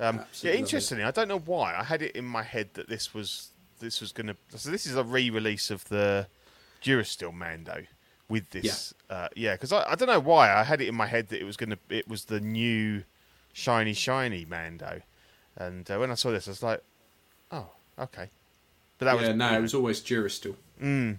um, 0.00 0.16
yeah. 0.16 0.22
Absolutely 0.22 0.50
love 0.50 0.54
it. 0.56 0.58
Interestingly, 0.60 1.04
I 1.04 1.10
don't 1.10 1.28
know 1.28 1.38
why 1.40 1.74
I 1.76 1.84
had 1.84 2.02
it 2.02 2.16
in 2.16 2.24
my 2.24 2.42
head 2.42 2.70
that 2.74 2.88
this 2.88 3.12
was 3.14 3.50
this 3.80 4.00
was 4.00 4.12
going 4.12 4.28
to. 4.28 4.36
So 4.58 4.70
this 4.70 4.86
is 4.86 4.96
a 4.96 5.04
re-release 5.04 5.70
of 5.70 5.88
the 5.88 6.26
Durasteel 6.82 7.32
Mando 7.34 7.82
with 8.28 8.48
this. 8.50 8.94
Yeah, 9.10 9.16
uh, 9.16 9.28
yeah. 9.36 9.52
Because 9.54 9.72
I, 9.72 9.92
I 9.92 9.94
don't 9.94 10.08
know 10.08 10.20
why 10.20 10.54
I 10.54 10.62
had 10.64 10.80
it 10.80 10.88
in 10.88 10.94
my 10.94 11.06
head 11.06 11.28
that 11.28 11.40
it 11.40 11.44
was 11.44 11.56
going 11.56 11.70
to. 11.70 11.78
It 11.90 12.08
was 12.08 12.26
the 12.26 12.40
new 12.40 13.02
shiny 13.54 13.94
shiny 13.94 14.44
Mando, 14.44 15.00
and 15.56 15.90
uh, 15.90 15.96
when 15.96 16.10
I 16.10 16.14
saw 16.14 16.30
this, 16.30 16.46
I 16.46 16.50
was 16.50 16.62
like, 16.62 16.82
oh, 17.50 17.68
okay. 17.98 18.28
But 18.98 19.06
that 19.06 19.14
was 19.14 19.22
yeah, 19.22 19.28
was 19.28 19.36
no, 19.38 19.54
it 19.54 19.62
was 19.62 19.74
always 19.74 20.02
Durasteel. 20.02 20.56
Mm. 20.82 21.16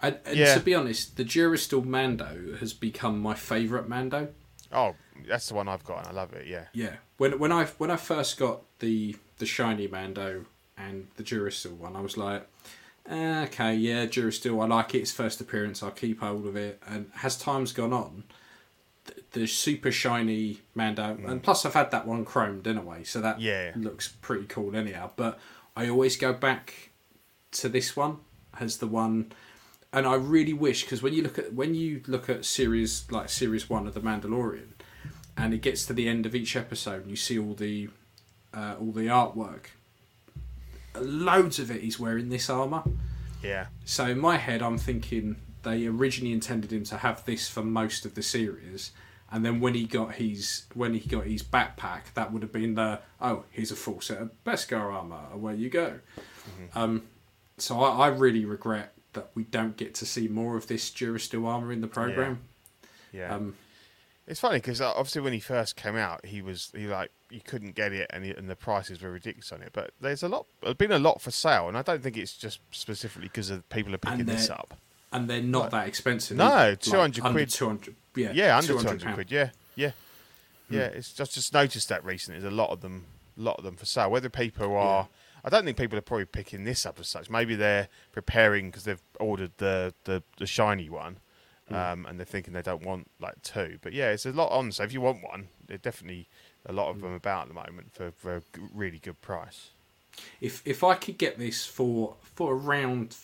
And, 0.00 0.18
and 0.24 0.36
Yeah. 0.36 0.54
to 0.54 0.60
be 0.60 0.74
honest, 0.74 1.16
the 1.16 1.24
Durasteel 1.24 1.84
Mando 1.84 2.56
has 2.60 2.72
become 2.72 3.18
my 3.20 3.34
favourite 3.34 3.88
Mando. 3.88 4.28
Oh, 4.70 4.94
that's 5.26 5.48
the 5.48 5.54
one 5.54 5.66
I've 5.66 5.84
got, 5.84 5.98
and 6.00 6.08
I 6.08 6.12
love 6.12 6.32
it. 6.34 6.46
Yeah. 6.46 6.66
Yeah, 6.72 6.96
when 7.16 7.38
when 7.38 7.50
I 7.50 7.64
when 7.78 7.90
I 7.90 7.96
first 7.96 8.38
got 8.38 8.60
the 8.78 9.16
the 9.38 9.46
shiny 9.46 9.88
Mando 9.88 10.44
and 10.76 11.08
the 11.16 11.22
Durasteel 11.24 11.76
one, 11.76 11.96
I 11.96 12.00
was 12.00 12.16
like, 12.16 12.46
eh, 13.08 13.44
okay, 13.44 13.74
yeah, 13.74 14.04
Durasteel, 14.06 14.62
I 14.62 14.66
like 14.66 14.94
it. 14.94 14.98
Its 14.98 15.12
first 15.12 15.40
appearance, 15.40 15.82
I'll 15.82 15.90
keep 15.90 16.20
hold 16.20 16.46
of 16.46 16.56
it. 16.56 16.80
And 16.86 17.10
as 17.22 17.38
time's 17.38 17.72
gone 17.72 17.92
on, 17.94 18.24
the 19.32 19.46
super 19.46 19.92
shiny 19.92 20.60
Mando, 20.74 21.18
and 21.26 21.42
plus 21.42 21.64
I've 21.66 21.74
had 21.74 21.90
that 21.90 22.06
one 22.06 22.24
chromed 22.24 22.66
anyway, 22.66 23.04
so 23.04 23.20
that 23.20 23.38
Mm. 23.38 23.42
Yeah. 23.42 23.72
looks 23.76 24.08
pretty 24.08 24.46
cool 24.46 24.74
anyhow. 24.74 25.10
But 25.16 25.38
I 25.76 25.88
always 25.88 26.16
go 26.16 26.32
back 26.32 26.90
to 27.52 27.68
this 27.68 27.94
one 27.96 28.18
as 28.60 28.78
the 28.78 28.86
one 28.86 29.32
and 29.92 30.06
I 30.06 30.14
really 30.16 30.52
wish 30.52 30.82
because 30.82 31.02
when 31.02 31.14
you 31.14 31.22
look 31.22 31.38
at 31.38 31.54
when 31.54 31.74
you 31.74 32.02
look 32.06 32.28
at 32.28 32.44
series 32.44 33.10
like 33.10 33.28
series 33.30 33.70
one 33.70 33.86
of 33.86 33.94
the 33.94 34.00
Mandalorian, 34.00 34.72
and 35.36 35.54
it 35.54 35.62
gets 35.62 35.86
to 35.86 35.92
the 35.94 36.08
end 36.08 36.26
of 36.26 36.34
each 36.34 36.56
episode, 36.56 37.02
and 37.02 37.10
you 37.10 37.16
see 37.16 37.38
all 37.38 37.54
the 37.54 37.88
uh, 38.52 38.74
all 38.80 38.92
the 38.92 39.06
artwork. 39.06 39.66
Loads 40.98 41.58
of 41.58 41.70
it 41.70 41.82
he's 41.82 41.98
wearing 42.00 42.28
this 42.28 42.50
armor. 42.50 42.82
Yeah. 43.42 43.66
So 43.84 44.06
in 44.06 44.18
my 44.18 44.36
head, 44.36 44.62
I'm 44.62 44.78
thinking 44.78 45.36
they 45.62 45.86
originally 45.86 46.32
intended 46.32 46.72
him 46.72 46.84
to 46.84 46.98
have 46.98 47.24
this 47.24 47.48
for 47.48 47.62
most 47.62 48.04
of 48.04 48.14
the 48.14 48.22
series, 48.22 48.90
and 49.30 49.44
then 49.44 49.60
when 49.60 49.74
he 49.74 49.84
got 49.84 50.14
his 50.14 50.64
when 50.74 50.94
he 50.94 51.00
got 51.08 51.24
his 51.26 51.42
backpack, 51.42 52.12
that 52.14 52.32
would 52.32 52.42
have 52.42 52.52
been 52.52 52.74
the 52.74 53.00
oh 53.20 53.44
here's 53.50 53.70
a 53.70 53.76
full 53.76 54.00
set 54.00 54.18
of 54.22 54.30
Beskar 54.44 54.92
armor. 54.92 55.20
Away 55.32 55.56
you 55.56 55.68
go. 55.70 56.00
Um, 56.74 57.02
so 57.58 57.80
I, 57.80 58.06
I 58.06 58.08
really 58.08 58.44
regret 58.44 58.92
that 59.12 59.30
we 59.34 59.44
don't 59.44 59.76
get 59.76 59.94
to 59.96 60.06
see 60.06 60.28
more 60.28 60.56
of 60.56 60.66
this 60.66 60.90
Durasteel 60.90 61.46
armor 61.46 61.72
in 61.72 61.80
the 61.80 61.86
program. 61.88 62.40
Yeah. 63.12 63.34
Um, 63.34 63.54
It's 64.26 64.40
funny 64.40 64.58
because 64.58 64.80
obviously 64.80 65.22
when 65.22 65.32
he 65.32 65.40
first 65.40 65.76
came 65.76 65.96
out, 65.96 66.24
he 66.26 66.42
was 66.42 66.70
he 66.74 66.86
like 66.86 67.10
you 67.30 67.40
couldn't 67.40 67.74
get 67.74 67.92
it, 67.92 68.06
and, 68.10 68.24
he, 68.24 68.30
and 68.30 68.48
the 68.48 68.56
prices 68.56 69.02
were 69.02 69.10
ridiculous 69.10 69.52
on 69.52 69.60
it. 69.62 69.70
But 69.72 69.90
there's 70.00 70.22
a 70.22 70.28
lot, 70.28 70.46
there's 70.62 70.74
been 70.76 70.92
a 70.92 70.98
lot 70.98 71.20
for 71.20 71.30
sale, 71.30 71.68
and 71.68 71.76
I 71.76 71.82
don't 71.82 72.02
think 72.02 72.16
it's 72.16 72.34
just 72.34 72.60
specifically 72.70 73.28
because 73.28 73.50
of 73.50 73.68
people 73.68 73.94
are 73.94 73.98
picking 73.98 74.24
this 74.26 74.48
up. 74.48 74.74
and 75.12 75.28
they're 75.28 75.42
not 75.42 75.70
that 75.72 75.86
expensive. 75.88 76.36
No, 76.38 76.74
200 76.74 77.24
under 77.24 77.38
quid. 77.38 77.50
200, 77.50 77.94
yeah, 78.18 78.32
Yeah, 78.32 78.56
under 78.56 78.68
two 78.68 78.78
200 78.80 79.02
hundred 79.02 79.14
quid. 79.14 79.30
Yeah, 79.30 79.50
yeah, 79.74 79.92
hmm. 80.68 80.74
yeah. 80.74 80.86
It's 80.86 81.12
just 81.12 81.34
just 81.34 81.52
noticed 81.52 81.88
that 81.88 82.04
recently. 82.04 82.40
There's 82.40 82.52
a 82.52 82.56
lot 82.56 82.70
of 82.70 82.80
them, 82.80 83.06
a 83.38 83.42
lot 83.42 83.58
of 83.58 83.64
them 83.64 83.76
for 83.76 83.86
sale. 83.86 84.10
Whether 84.10 84.28
people 84.28 84.76
are, 84.76 85.08
I 85.44 85.48
don't 85.48 85.64
think 85.64 85.76
people 85.76 85.98
are 85.98 86.02
probably 86.02 86.26
picking 86.26 86.64
this 86.64 86.84
up 86.84 86.98
as 87.00 87.08
such. 87.08 87.30
Maybe 87.30 87.54
they're 87.54 87.88
preparing 88.12 88.70
because 88.70 88.84
they've 88.84 89.02
ordered 89.20 89.52
the 89.58 89.94
the, 90.04 90.22
the 90.38 90.46
shiny 90.46 90.88
one, 90.88 91.18
hmm. 91.68 91.74
um, 91.74 92.06
and 92.06 92.18
they're 92.18 92.26
thinking 92.26 92.52
they 92.52 92.62
don't 92.62 92.84
want 92.84 93.10
like 93.20 93.40
two. 93.42 93.78
But 93.82 93.92
yeah, 93.92 94.10
it's 94.10 94.26
a 94.26 94.32
lot 94.32 94.50
on. 94.50 94.72
So 94.72 94.84
if 94.84 94.92
you 94.92 95.00
want 95.00 95.22
one, 95.22 95.48
there's 95.66 95.80
definitely 95.80 96.28
a 96.66 96.72
lot 96.72 96.88
of 96.90 96.96
hmm. 96.96 97.02
them 97.02 97.12
about 97.14 97.42
at 97.42 97.48
the 97.48 97.54
moment 97.54 97.92
for 97.92 98.10
for 98.10 98.36
a 98.36 98.40
g- 98.40 98.62
really 98.74 98.98
good 98.98 99.20
price. 99.20 99.70
If 100.40 100.62
if 100.64 100.82
I 100.84 100.94
could 100.94 101.18
get 101.18 101.38
this 101.38 101.64
for 101.64 102.16
for 102.22 102.54
around, 102.54 103.16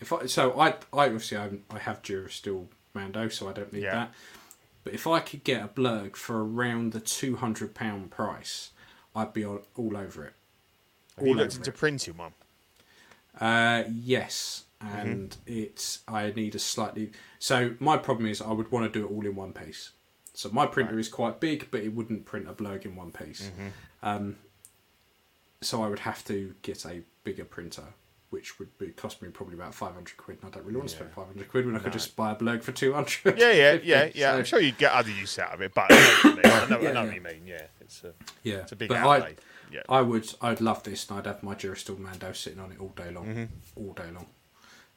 if 0.00 0.12
I 0.12 0.26
so 0.26 0.58
I 0.58 0.68
I 0.92 1.06
obviously 1.06 1.38
I, 1.38 1.50
I 1.70 1.78
have 1.78 2.02
Durasteel 2.02 2.66
Mando, 2.94 3.28
so 3.28 3.48
I 3.48 3.52
don't 3.52 3.72
need 3.72 3.82
Yeah. 3.84 3.94
that. 3.94 4.14
But 4.84 4.94
if 4.94 5.06
I 5.06 5.20
could 5.20 5.44
get 5.44 5.62
a 5.62 5.68
blurg 5.68 6.16
for 6.16 6.44
around 6.44 6.92
the 6.92 7.00
two 7.00 7.36
hundred 7.36 7.74
pound 7.74 8.10
price, 8.10 8.70
I'd 9.14 9.32
be 9.32 9.44
all, 9.44 9.62
all 9.76 9.96
over 9.96 10.24
it. 10.24 10.32
Have 11.18 11.26
you 11.26 11.34
looked 11.34 11.56
into 11.56 11.70
it. 11.70 11.76
printing 11.76 12.16
one? 12.16 12.32
Uh, 13.38 13.84
yes, 13.90 14.64
and 14.80 15.30
Mm-hmm. 15.30 15.52
it's 15.58 16.00
I 16.08 16.30
need 16.30 16.54
a 16.54 16.58
slightly. 16.58 17.12
So 17.38 17.74
my 17.78 17.96
problem 17.98 18.26
is 18.26 18.40
I 18.40 18.52
would 18.52 18.72
want 18.72 18.90
to 18.90 18.98
do 18.98 19.04
it 19.06 19.10
all 19.10 19.26
in 19.26 19.34
one 19.36 19.52
piece. 19.52 19.90
So 20.32 20.48
my 20.50 20.64
printer 20.66 20.98
is 20.98 21.08
quite 21.08 21.38
big, 21.40 21.68
but 21.70 21.80
it 21.82 21.94
wouldn't 21.94 22.24
print 22.24 22.48
a 22.48 22.52
blurg 22.54 22.86
in 22.86 22.96
one 22.96 23.12
piece. 23.12 23.42
Mm-hmm. 23.50 23.68
Um, 24.02 24.36
so 25.60 25.82
I 25.82 25.88
would 25.88 25.98
have 26.00 26.24
to 26.26 26.54
get 26.62 26.86
a 26.86 27.02
bigger 27.24 27.44
printer, 27.44 27.84
which 28.30 28.58
would 28.58 28.76
be 28.78 28.88
cost 28.88 29.20
me 29.22 29.28
probably 29.28 29.54
about 29.54 29.74
five 29.74 29.92
hundred 29.94 30.16
quid. 30.16 30.38
And 30.42 30.50
I 30.52 30.56
don't 30.56 30.64
really 30.66 30.78
want 30.78 30.88
to 30.88 30.94
spend 30.96 31.10
five 31.12 31.26
hundred 31.26 31.48
quid 31.50 31.66
when 31.66 31.76
I 31.76 31.78
could 31.80 31.92
just 31.92 32.16
buy 32.16 32.32
a 32.32 32.34
blurg 32.36 32.62
for 32.62 32.72
two 32.72 32.92
hundred. 32.92 33.38
Yeah, 33.38 33.52
yeah, 33.52 33.72
yeah, 33.82 34.10
yeah. 34.14 34.34
I'm 34.34 34.44
sure 34.44 34.60
you'd 34.60 34.78
get 34.78 34.92
other 34.92 35.10
use 35.10 35.38
out 35.38 35.52
of 35.54 35.60
it, 35.60 35.74
but 35.74 35.86
I 35.90 35.94
know, 35.94 36.30
what. 36.34 36.46
I 36.46 36.68
know, 36.68 36.80
Yeah, 36.80 36.92
yeah. 36.92 37.04
what 37.04 37.14
you 37.14 37.20
mean. 37.20 37.42
Yeah, 37.46 37.62
it's 37.80 38.04
a 38.04 38.12
yeah. 38.42 38.54
it's 38.56 38.72
a 38.72 38.76
big 38.76 38.88
but 38.88 38.98
outlay. 38.98 39.32
I, 39.32 39.34
yeah. 39.72 39.82
I 39.88 40.00
would, 40.00 40.26
I'd 40.42 40.60
love 40.60 40.82
this, 40.82 41.08
and 41.08 41.18
I'd 41.18 41.26
have 41.26 41.42
my 41.44 41.54
Durasteel 41.54 41.98
Mando 41.98 42.32
sitting 42.32 42.58
on 42.58 42.72
it 42.72 42.80
all 42.80 42.88
day 42.96 43.10
long, 43.12 43.26
Mm-hmm. 43.26 43.44
all 43.86 43.92
day 43.92 44.10
long. 44.12 44.26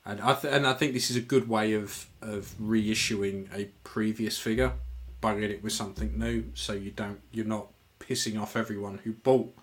And 0.06 0.20
I 0.20 0.34
th- 0.34 0.54
and 0.54 0.66
I 0.68 0.74
think 0.74 0.94
this 0.94 1.10
is 1.10 1.16
a 1.16 1.22
good 1.22 1.48
way 1.48 1.74
of 1.74 2.08
of 2.22 2.54
reissuing 2.62 3.48
a 3.56 3.70
previous 3.84 4.38
figure, 4.38 4.74
bugging 5.22 5.50
it 5.50 5.64
with 5.64 5.74
something 5.74 6.18
new, 6.20 6.46
so 6.56 6.74
you 6.74 6.92
don't 6.92 7.22
you're 7.32 7.46
not 7.46 7.68
pissing 8.00 8.40
off 8.42 8.56
everyone 8.58 9.00
who 9.06 9.14
bought 9.14 9.56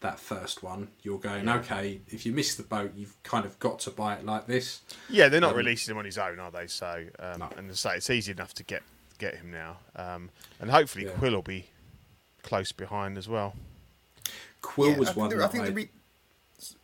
that 0.00 0.18
first 0.20 0.62
one. 0.62 0.88
You're 1.02 1.18
going 1.18 1.48
okay. 1.48 2.00
If 2.08 2.24
you 2.24 2.32
miss 2.32 2.54
the 2.54 2.62
boat, 2.62 2.92
you've 2.96 3.20
kind 3.22 3.44
of 3.44 3.58
got 3.58 3.80
to 3.80 3.90
buy 3.90 4.14
it 4.14 4.24
like 4.24 4.46
this. 4.46 4.80
Yeah, 5.10 5.28
they're 5.28 5.40
not 5.40 5.56
releasing 5.56 5.92
him 5.92 5.98
on 5.98 6.04
his 6.04 6.18
own, 6.18 6.38
are 6.38 6.50
they? 6.50 6.66
So, 6.68 7.04
um, 7.18 7.40
No. 7.40 7.48
and 7.56 7.68
to 7.68 7.76
say 7.76 7.96
it's 7.96 8.10
easy 8.10 8.32
enough 8.32 8.54
to 8.54 8.62
get 8.62 8.82
get 9.18 9.34
him 9.34 9.50
now, 9.50 9.78
um, 9.96 10.30
and 10.60 10.70
hopefully 10.70 11.04
Yeah. 11.06 11.10
Quill 11.10 11.32
will 11.34 11.42
be 11.42 11.66
close 12.44 12.70
behind 12.70 13.18
as 13.18 13.26
well. 13.28 13.56
Quill 14.62 14.92
Yeah, 14.92 14.98
was 14.98 15.08
I 15.08 15.12
think 15.12 15.16
one 15.20 15.30
the- 15.30 15.36
that 15.38 15.44
I 15.44 15.48
think 15.48 15.64
I, 15.64 15.66
the 15.66 15.72
re- 15.74 15.90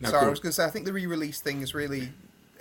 No, 0.01 0.09
Sorry, 0.09 0.12
go 0.12 0.19
I 0.19 0.24
on. 0.24 0.31
was 0.31 0.41
going 0.41 0.51
to 0.51 0.57
say 0.57 0.65
I 0.65 0.70
think 0.70 0.85
the 0.85 0.93
re-release 0.93 1.41
thing 1.41 1.62
is 1.62 1.74
really 1.74 2.12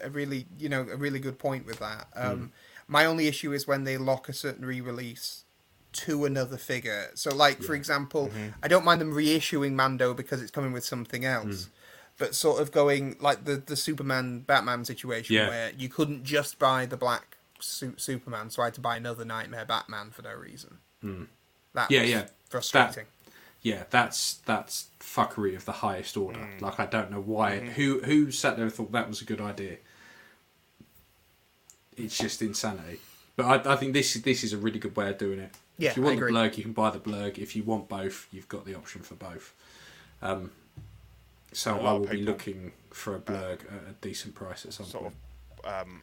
a 0.02 0.10
really 0.12 0.46
you 0.60 0.70
know 0.70 0.82
a 0.82 0.96
really 0.98 1.20
good 1.20 1.40
point 1.40 1.66
with 1.66 1.80
that. 1.80 2.08
Um, 2.16 2.52
My 2.88 3.06
only 3.06 3.28
issue 3.28 3.52
is 3.54 3.66
when 3.66 3.86
they 3.86 3.98
lock 3.98 4.28
a 4.30 4.34
certain 4.34 4.66
re-release 4.66 5.43
to 5.94 6.26
another 6.26 6.58
figure. 6.58 7.12
So, 7.16 7.34
like 7.34 7.62
for 7.62 7.76
example, 7.76 8.28
Mm-hmm. 8.28 8.50
I 8.64 8.68
don't 8.68 8.86
mind 8.86 9.00
them 9.02 9.14
reissuing 9.14 9.74
Mando 9.74 10.14
because 10.14 10.42
it's 10.42 10.52
coming 10.52 10.72
with 10.74 10.84
something 10.86 11.24
else. 11.26 11.70
But 12.20 12.36
sort 12.36 12.62
of 12.62 12.72
going 12.72 13.16
like 13.20 13.46
the 13.46 13.56
the 13.56 13.76
Superman 13.76 14.40
Batman 14.42 14.86
situation 14.86 15.36
Yeah. 15.36 15.50
where 15.50 15.72
you 15.78 15.90
couldn't 15.90 16.24
just 16.24 16.60
buy 16.60 16.86
the 16.86 16.98
black 16.98 17.38
suit 17.60 18.00
Superman, 18.02 18.50
so 18.52 18.62
I 18.62 18.66
had 18.66 18.74
to 18.76 18.82
buy 18.82 18.98
another 18.98 19.26
Nightmare 19.26 19.66
Batman 19.66 20.12
for 20.12 20.22
no 20.22 20.34
reason. 20.36 20.78
That 21.02 21.08
Hmm. 21.08 21.24
Yeah, 21.90 22.04
yeah. 22.04 22.26
frustrating. 22.50 23.06
yeah, 23.64 23.84
that's 23.90 24.36
that's 24.46 24.88
fuckery 25.00 25.56
of 25.56 25.66
the 25.66 25.72
highest 25.72 26.16
order. 26.18 26.40
Mm. 26.40 26.62
Like 26.62 26.80
I 26.80 26.86
don't 26.86 27.10
know 27.10 27.20
why 27.22 27.54
Mm-hmm. 27.54 27.68
who 27.72 28.00
who 28.02 28.32
sat 28.32 28.56
there 28.58 28.66
and 28.66 28.74
thought 28.74 28.92
that 28.92 29.08
was 29.10 29.22
a 29.22 29.26
good 29.26 29.42
idea. 29.42 29.78
It's 31.98 32.18
just 32.18 32.42
insanity. 32.42 33.00
But 33.36 33.66
I, 33.68 33.74
I 33.74 33.76
think 33.76 33.94
this 33.94 34.14
this 34.16 34.44
is 34.44 34.54
a 34.54 34.58
really 34.58 34.80
good 34.80 34.96
way 34.96 35.10
of 35.10 35.18
doing 35.18 35.40
it. 35.40 35.52
Yeah, 35.84 35.92
if 35.92 35.98
you 35.98 36.04
want 36.04 36.18
I 36.18 36.20
the 36.20 36.26
agree. 36.26 36.34
blurg, 36.34 36.58
you 36.58 36.64
can 36.64 36.74
buy 36.74 36.90
the 36.90 37.00
blurg. 37.00 37.38
If 37.38 37.56
you 37.56 37.64
want 37.64 37.90
both, 37.90 38.28
you've 38.32 38.48
got 38.48 38.66
the 38.66 38.76
option 38.76 39.02
for 39.02 39.16
both. 39.16 39.54
Um, 40.22 40.52
so 41.52 41.80
I 41.80 41.94
will 41.94 42.08
be 42.08 42.22
looking 42.24 42.72
for 42.90 43.16
a 43.16 43.20
blurg 43.20 43.62
at 43.66 43.90
a 43.90 43.94
decent 44.02 44.34
price 44.36 44.66
at 44.66 44.74
some 44.74 44.86
Sort 44.86 45.04
point. 45.04 45.16
of 45.64 45.82
um, 45.88 46.02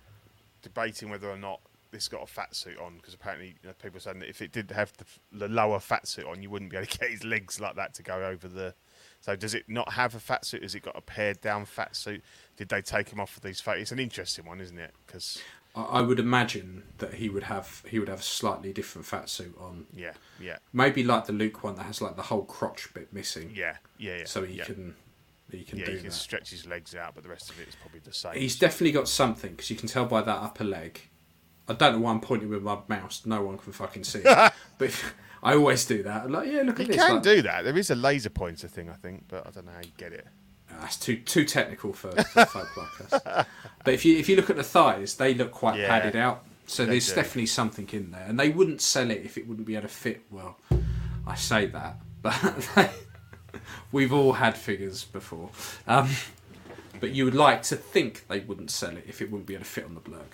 debating 0.62 1.10
whether 1.10 1.28
or 1.28 1.36
not 1.36 1.60
this 1.90 2.06
got 2.06 2.22
a 2.22 2.26
fat 2.26 2.54
suit 2.54 2.78
on 2.78 2.96
because 2.96 3.14
apparently 3.14 3.56
you 3.62 3.68
know, 3.68 3.74
people 3.82 3.96
are 3.96 4.00
saying 4.00 4.20
that 4.20 4.28
if 4.28 4.40
it 4.40 4.52
did 4.52 4.70
have 4.70 4.92
the, 4.96 5.04
the 5.32 5.48
lower 5.48 5.80
fat 5.80 6.06
suit 6.06 6.24
on, 6.26 6.42
you 6.42 6.48
wouldn't 6.50 6.70
be 6.70 6.76
able 6.76 6.86
to 6.86 6.98
get 7.00 7.10
his 7.10 7.24
legs 7.24 7.60
like 7.60 7.74
that 7.76 7.94
to 7.94 8.02
go 8.02 8.24
over 8.24 8.46
the. 8.48 8.74
So 9.20 9.36
does 9.36 9.54
it 9.54 9.64
not 9.68 9.92
have 9.94 10.14
a 10.14 10.20
fat 10.20 10.44
suit? 10.46 10.62
Has 10.62 10.74
it 10.74 10.82
got 10.82 10.96
a 10.96 11.00
pared 11.00 11.40
down 11.40 11.64
fat 11.66 11.94
suit? 11.96 12.22
Did 12.56 12.68
they 12.68 12.80
take 12.80 13.10
him 13.10 13.20
off 13.20 13.36
of 13.36 13.42
these 13.42 13.60
photos? 13.60 13.82
It's 13.82 13.92
an 13.92 13.98
interesting 13.98 14.46
one, 14.46 14.60
isn't 14.60 14.78
it? 14.78 14.94
Because 15.06 15.42
I, 15.74 16.00
would 16.00 16.18
imagine 16.18 16.82
that 16.98 17.14
he 17.14 17.28
would 17.28 17.44
have 17.44 17.82
he 17.88 17.98
would 17.98 18.08
have 18.08 18.20
a 18.20 18.22
slightly 18.22 18.72
different 18.72 19.06
fat 19.06 19.28
suit 19.28 19.56
on. 19.58 19.86
yeah, 19.94 20.12
yeah, 20.40 20.58
Maybe 20.72 21.04
like 21.04 21.26
the 21.26 21.32
Luke 21.32 21.62
one 21.62 21.76
that 21.76 21.84
has 21.84 22.02
like 22.02 22.16
the 22.16 22.22
whole 22.22 22.42
crotch 22.44 22.92
bit 22.92 23.12
missing. 23.12 23.52
yeah, 23.54 23.76
yeah, 23.98 24.18
yeah. 24.18 24.24
so 24.24 24.42
he 24.44 24.54
yeah. 24.58 24.64
can 24.64 24.94
he 25.50 25.64
can 25.64 25.78
yeah, 25.78 25.86
do 25.86 25.92
he 25.92 25.98
can 25.98 26.06
that. 26.08 26.12
stretch 26.12 26.50
his 26.50 26.66
legs 26.66 26.94
out, 26.94 27.14
but 27.14 27.22
the 27.22 27.30
rest 27.30 27.50
of 27.50 27.60
it 27.60 27.68
is 27.68 27.74
probably 27.76 28.00
the 28.00 28.12
same. 28.12 28.34
He's 28.34 28.58
definitely 28.58 28.92
got 28.92 29.08
something 29.08 29.52
because 29.52 29.70
you 29.70 29.76
can 29.76 29.88
tell 29.88 30.06
by 30.06 30.22
that 30.22 30.36
upper 30.36 30.64
leg. 30.64 31.00
I 31.68 31.74
don't 31.74 31.94
know 31.94 32.00
why 32.00 32.10
I'm 32.10 32.20
pointing 32.20 32.48
with 32.48 32.62
my 32.62 32.78
mouse. 32.88 33.22
No 33.24 33.42
one 33.42 33.56
can 33.58 33.72
fucking 33.72 34.04
see. 34.04 34.20
it. 34.24 34.52
but 34.78 34.84
if, 34.84 35.14
I 35.42 35.54
always 35.54 35.84
do 35.84 36.02
that. 36.02 36.24
I'm 36.24 36.32
like, 36.32 36.48
yeah, 36.48 36.62
look 36.62 36.78
you 36.78 36.84
at 36.84 36.88
this. 36.88 36.96
You 36.96 37.02
can 37.02 37.14
like, 37.14 37.22
do 37.22 37.42
that. 37.42 37.62
There 37.64 37.78
is 37.78 37.90
a 37.90 37.94
laser 37.94 38.30
pointer 38.30 38.68
thing, 38.68 38.90
I 38.90 38.94
think, 38.94 39.24
but 39.28 39.46
I 39.46 39.50
don't 39.50 39.66
know 39.66 39.72
how 39.72 39.80
you 39.80 39.92
get 39.96 40.12
it. 40.12 40.26
Ah, 40.70 40.78
That's 40.82 40.96
too 40.96 41.16
too 41.16 41.44
technical 41.44 41.92
for, 41.92 42.10
for 42.10 42.44
folk 42.46 42.76
like 42.76 43.12
us. 43.12 43.46
But 43.84 43.94
if 43.94 44.04
you 44.04 44.18
if 44.18 44.28
you 44.28 44.36
look 44.36 44.50
at 44.50 44.56
the 44.56 44.62
thighs, 44.62 45.14
they 45.16 45.34
look 45.34 45.52
quite 45.52 45.78
Yeah, 45.78 45.88
padded 45.88 46.16
out. 46.16 46.44
So 46.66 46.86
there's 46.86 47.08
do. 47.08 47.14
definitely 47.16 47.46
something 47.46 47.88
in 47.92 48.10
there, 48.12 48.24
and 48.28 48.38
they 48.38 48.48
wouldn't 48.50 48.80
sell 48.80 49.10
it 49.10 49.22
if 49.24 49.36
it 49.36 49.48
wouldn't 49.48 49.66
be 49.66 49.74
able 49.74 49.88
to 49.88 49.94
fit 49.94 50.22
well. 50.30 50.56
I 51.26 51.34
say 51.34 51.66
that, 51.66 51.96
but 52.22 52.90
we've 53.92 54.12
all 54.12 54.34
had 54.34 54.56
figures 54.56 55.04
before. 55.04 55.50
Um, 55.88 56.08
but 57.00 57.10
you 57.10 57.24
would 57.24 57.34
like 57.34 57.62
to 57.64 57.76
think 57.76 58.26
they 58.28 58.40
wouldn't 58.40 58.70
sell 58.70 58.96
it 58.96 59.04
if 59.08 59.20
it 59.20 59.30
wouldn't 59.30 59.46
be 59.46 59.54
able 59.54 59.64
to 59.64 59.70
fit 59.70 59.84
on 59.84 59.94
the 59.94 60.00
blurg. 60.00 60.32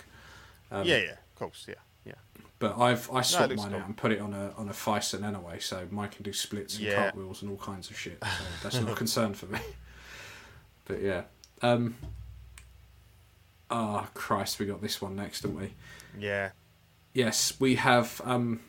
Um, 0.71 0.85
yeah, 0.85 0.97
yeah, 0.97 1.11
of 1.11 1.35
course, 1.35 1.65
yeah, 1.67 1.75
yeah. 2.05 2.13
But 2.59 2.77
I've 2.77 3.09
I 3.11 3.21
swapped 3.21 3.49
looks 3.49 3.61
mine 3.63 3.71
cool. 3.71 3.79
out 3.79 3.87
and 3.87 3.97
put 3.97 4.11
it 4.11 4.19
on 4.19 4.33
a 4.33 4.51
on 4.57 4.67
a 4.69 4.73
Phicen 4.73 5.23
anyway, 5.23 5.59
so 5.59 5.87
mine 5.89 6.09
can 6.09 6.23
do 6.23 6.33
splits 6.33 6.77
and 6.77 6.85
Yeah. 6.87 6.95
cartwheels 6.95 7.41
and 7.41 7.49
all 7.49 7.57
kinds 7.57 7.89
of 7.89 7.97
shit. 7.97 8.17
So 8.23 8.29
that's 8.63 8.79
not 8.81 8.91
a 8.91 8.95
concern 8.95 9.33
for 9.33 9.45
me. 9.47 9.59
But 10.85 11.01
yeah. 11.01 11.23
Um 11.61 11.95
Oh 13.69 14.07
Christ, 14.13 14.59
we 14.59 14.65
got 14.65 14.81
this 14.81 15.01
one 15.01 15.15
next, 15.15 15.41
didn't 15.41 15.57
we? 15.59 15.73
Yeah, 16.17 16.51
Yes, 17.13 17.59
we 17.59 17.75
have 17.75 18.21
um 18.23 18.59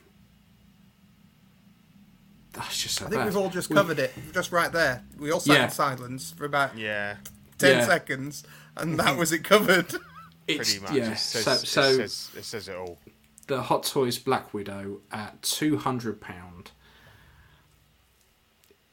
That's 2.52 2.82
just 2.82 2.96
so 2.96 3.06
I 3.06 3.08
think 3.08 3.20
bad. 3.20 3.26
we've 3.26 3.36
all 3.36 3.50
just 3.50 3.68
We- 3.70 3.76
covered 3.76 3.98
it, 3.98 4.12
just 4.32 4.52
right 4.52 4.72
there. 4.72 5.04
We 5.18 5.30
all 5.30 5.40
sat 5.40 5.54
Yeah. 5.56 5.64
in 5.64 5.70
silence 5.70 6.32
for 6.32 6.44
about 6.44 6.76
yeah, 6.76 7.16
ten 7.58 7.78
Yeah. 7.78 7.86
seconds, 7.86 8.42
and 8.76 8.98
that 8.98 9.16
was 9.16 9.32
it 9.32 9.44
covered. 9.44 9.94
it's, 10.48 10.72
pretty 10.78 10.80
much. 10.80 10.92
Yeah, 10.92 11.12
it, 11.12 11.18
says, 11.18 11.68
so, 11.68 11.82
it, 11.82 11.94
says, 11.98 12.30
it 12.36 12.44
says 12.44 12.68
it 12.68 12.76
all. 12.76 12.98
the 13.46 13.62
Hot 13.62 13.84
Toys 13.84 14.18
Black 14.18 14.52
Widow 14.52 15.00
at 15.12 15.40
two 15.42 15.76
hundred 15.78 16.20
pound. 16.20 16.72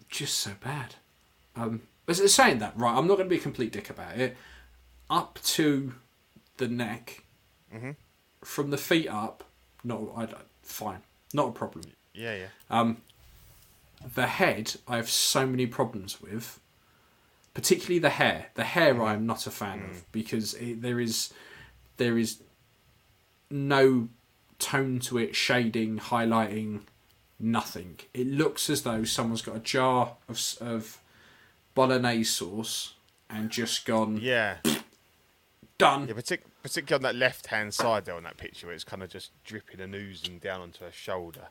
Just 0.10 0.38
so 0.38 0.52
bad. 0.64 0.95
Um, 1.56 1.82
it's 2.07 2.34
saying 2.34 2.60
that 2.60 2.73
right, 2.77 2.95
I'm 2.95 3.07
not 3.07 3.15
going 3.18 3.27
to 3.27 3.34
be 3.34 3.40
a 3.40 3.44
complete 3.44 3.72
dick 3.72 3.90
about 3.90 4.18
it. 4.18 4.38
Up 5.10 5.40
to 5.44 5.94
the 6.57 6.68
neck, 6.68 7.23
Mm-hmm. 7.73 7.91
from 8.44 8.69
the 8.69 8.77
feet 8.77 9.07
up, 9.10 9.44
no, 9.84 10.14
I 10.15 10.26
don't, 10.26 10.45
fine, 10.64 10.99
not 11.34 11.49
a 11.49 11.52
problem. 11.52 11.84
Yeah, 12.14 12.36
yeah. 12.36 12.48
Um, 12.69 12.98
the 14.15 14.27
head, 14.27 14.76
I 14.88 14.95
have 14.95 15.10
so 15.10 15.45
many 15.45 15.65
problems 15.65 16.22
with. 16.22 16.60
Particularly 17.53 17.99
the 17.99 18.10
hair. 18.11 18.48
The 18.56 18.64
hair, 18.64 19.02
I 19.03 19.14
am 19.14 19.26
not 19.26 19.45
a 19.48 19.52
fan 19.52 19.82
of 19.90 20.11
because 20.11 20.53
it, 20.56 20.82
there 20.82 20.99
is 20.99 21.34
there 21.98 22.18
is 22.18 22.40
no 23.49 24.10
tone 24.60 24.99
to 24.99 25.18
it, 25.18 25.36
shading, 25.36 25.98
highlighting, 25.99 26.82
nothing. 27.40 27.99
It 28.14 28.27
looks 28.27 28.69
as 28.69 28.84
though 28.84 29.03
someone's 29.06 29.41
got 29.41 29.56
a 29.56 29.60
jar 29.60 30.15
of 30.27 30.41
of 30.61 30.99
bolognese 31.73 32.23
sauce 32.26 32.94
and 33.30 33.49
just 33.49 33.86
gone 33.86 34.19
Yeah, 34.22 34.57
done. 35.77 36.07
yeah. 36.07 36.14
Partic- 36.14 36.41
particularly 36.64 37.06
on 37.06 37.14
that 37.14 37.18
left 37.18 37.47
hand 37.47 37.73
side 37.73 38.06
there 38.06 38.15
on 38.15 38.23
that 38.23 38.38
picture, 38.38 38.68
where 38.68 38.73
it's 38.73 38.84
kind 38.84 39.03
of 39.03 39.10
just 39.10 39.31
dripping 39.43 39.80
and 39.80 39.93
oozing 39.93 40.39
down 40.39 40.61
onto 40.61 40.84
her 40.84 40.91
shoulder. 40.91 41.47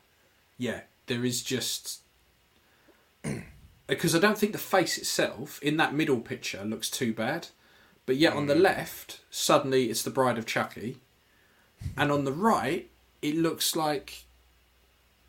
Yeah, 0.57 0.81
there 1.07 1.25
is 1.25 1.41
just 1.43 2.01
because 3.87 4.15
I 4.15 4.19
don't 4.19 4.37
think 4.37 4.51
the 4.51 4.57
face 4.57 4.97
itself 4.97 5.61
in 5.61 5.77
that 5.77 5.93
middle 5.93 6.19
picture 6.19 6.63
looks 6.63 6.89
too 6.89 7.13
bad, 7.13 7.47
but 8.05 8.15
yet 8.15 8.33
on 8.33 8.47
the 8.47 8.55
left 8.55 9.21
suddenly 9.29 9.89
it's 9.89 10.03
the 10.03 10.09
Bride 10.09 10.37
of 10.37 10.45
Chucky, 10.45 10.97
and 11.97 12.11
on 12.11 12.23
the 12.23 12.31
right 12.31 12.89
it 13.21 13.35
looks 13.35 13.75
like 13.75 14.25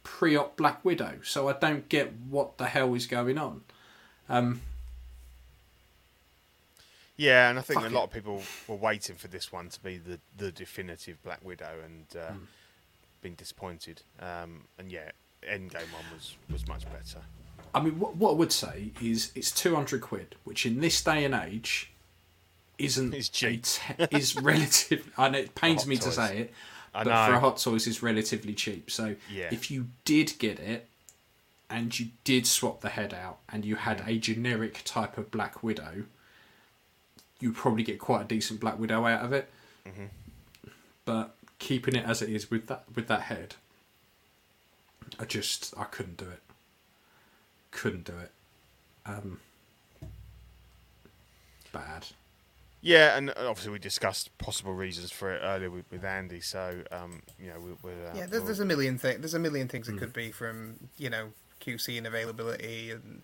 pre-op 0.03 0.57
Black 0.57 0.85
Widow. 0.85 1.19
So 1.25 1.49
I 1.49 1.55
don't 1.55 1.89
get 1.89 2.13
what 2.13 2.59
the 2.59 2.67
hell 2.67 2.95
is 2.95 3.07
going 3.07 3.39
on. 3.39 3.63
Um, 4.29 4.61
Yeah, 7.17 7.49
and 7.49 7.59
I 7.59 7.63
think 7.63 7.81
Fuck 7.81 7.91
a 7.91 7.95
lot 7.95 8.05
of 8.05 8.11
people 8.11 8.43
were 8.69 8.77
waiting 8.77 9.17
for 9.17 9.29
this 9.29 9.51
one 9.51 9.69
to 9.71 9.81
be 9.81 9.97
the, 9.97 10.19
the 10.37 10.53
definitive 10.53 11.23
Black 11.23 11.43
Widow 11.43 11.79
and 11.85 12.05
uh, 12.21 12.33
been 13.23 13.35
disappointed. 13.35 14.03
Um, 14.21 14.65
and 14.79 14.93
yeah, 14.93 15.11
Endgame 15.43 15.91
one 15.93 16.05
was, 16.13 16.37
was 16.53 16.67
much 16.69 16.85
better. 16.93 17.21
I 17.75 17.81
mean, 17.81 17.99
what, 17.99 18.17
what 18.17 18.31
I 18.31 18.35
would 18.35 18.53
say 18.53 18.91
is 19.03 19.33
it's 19.35 19.51
two 19.51 19.75
hundred 19.75 20.01
quid, 20.03 20.35
which 20.45 20.67
in 20.67 20.81
this 20.81 21.03
day 21.03 21.25
and 21.25 21.35
age 21.35 21.91
isn't 22.79 23.15
It's 23.15 23.29
cheap. 23.31 23.63
te- 23.65 24.07
is 24.17 24.37
relative. 24.41 25.11
I 25.17 25.29
know 25.31 25.39
it 25.39 25.55
pains 25.55 25.87
me 25.87 25.97
to 25.97 26.13
say 26.13 26.39
it, 26.41 26.55
I 26.95 27.05
but 27.05 27.11
know. 27.11 27.27
for 27.31 27.35
a 27.37 27.41
hot 27.41 27.57
toys 27.59 27.87
is 27.87 28.03
relatively 28.03 28.53
cheap. 28.53 28.91
So 28.91 29.17
Yeah. 29.33 29.49
if 29.51 29.71
you 29.71 29.87
did 30.05 30.35
get 30.39 30.59
it 30.59 30.87
and 31.71 31.99
you 31.99 32.09
did 32.25 32.47
swap 32.47 32.83
the 32.83 32.91
head 32.91 33.15
out 33.15 33.39
and 33.51 33.65
you 33.65 33.77
had 33.77 33.99
Mm. 34.03 34.09
a 34.09 34.19
generic 34.19 34.83
type 34.85 35.17
of 35.19 35.31
Black 35.31 35.63
Widow, 35.63 36.05
you 37.41 37.53
probably 37.53 37.83
get 37.83 37.99
quite 37.99 38.23
a 38.23 38.25
decent 38.25 38.61
Black 38.61 38.79
Widow 38.79 39.05
out 39.07 39.25
of 39.25 39.33
it. 39.33 39.49
Mm-hmm. 39.87 40.05
But 41.05 41.35
keeping 41.59 41.95
it 41.95 42.05
as 42.05 42.23
it 42.23 42.31
is 42.31 42.51
with 42.51 42.67
that 42.67 42.85
with 42.95 43.07
that 43.09 43.23
head, 43.23 43.55
I 45.19 45.25
just 45.25 45.75
I 45.79 45.85
couldn't 45.85 46.17
do 46.17 46.27
it. 46.29 46.41
Couldn't 47.71 48.05
do 48.05 48.15
it. 48.19 48.31
Um, 49.05 49.41
bad. 51.73 52.07
Yeah, 52.83 53.17
and 53.17 53.31
obviously 53.31 53.73
we 53.73 53.79
discussed 53.79 54.37
possible 54.39 54.73
reasons 54.73 55.11
for 55.11 55.35
it 55.35 55.41
earlier 55.43 55.71
with, 55.71 55.85
with 55.91 56.05
Andy. 56.05 56.41
So 56.41 56.83
um, 56.93 57.23
you 57.41 57.49
know, 57.49 57.59
we, 57.61 57.71
we're 57.83 58.07
uh, 58.07 58.15
Yeah, 58.15 58.27
there's, 58.27 58.31
we'll- 58.31 58.45
there's 58.45 58.61
a 58.61 58.65
million 58.65 58.99
things. 58.99 59.21
There's 59.21 59.35
a 59.35 59.39
million 59.39 59.69
things 59.69 59.89
it 59.89 59.99
could 59.99 60.13
be 60.13 60.31
from 60.33 60.77
you 60.99 61.11
know 61.11 61.29
QC 61.61 61.99
and 61.99 62.07
availability 62.07 62.91
and 62.91 63.23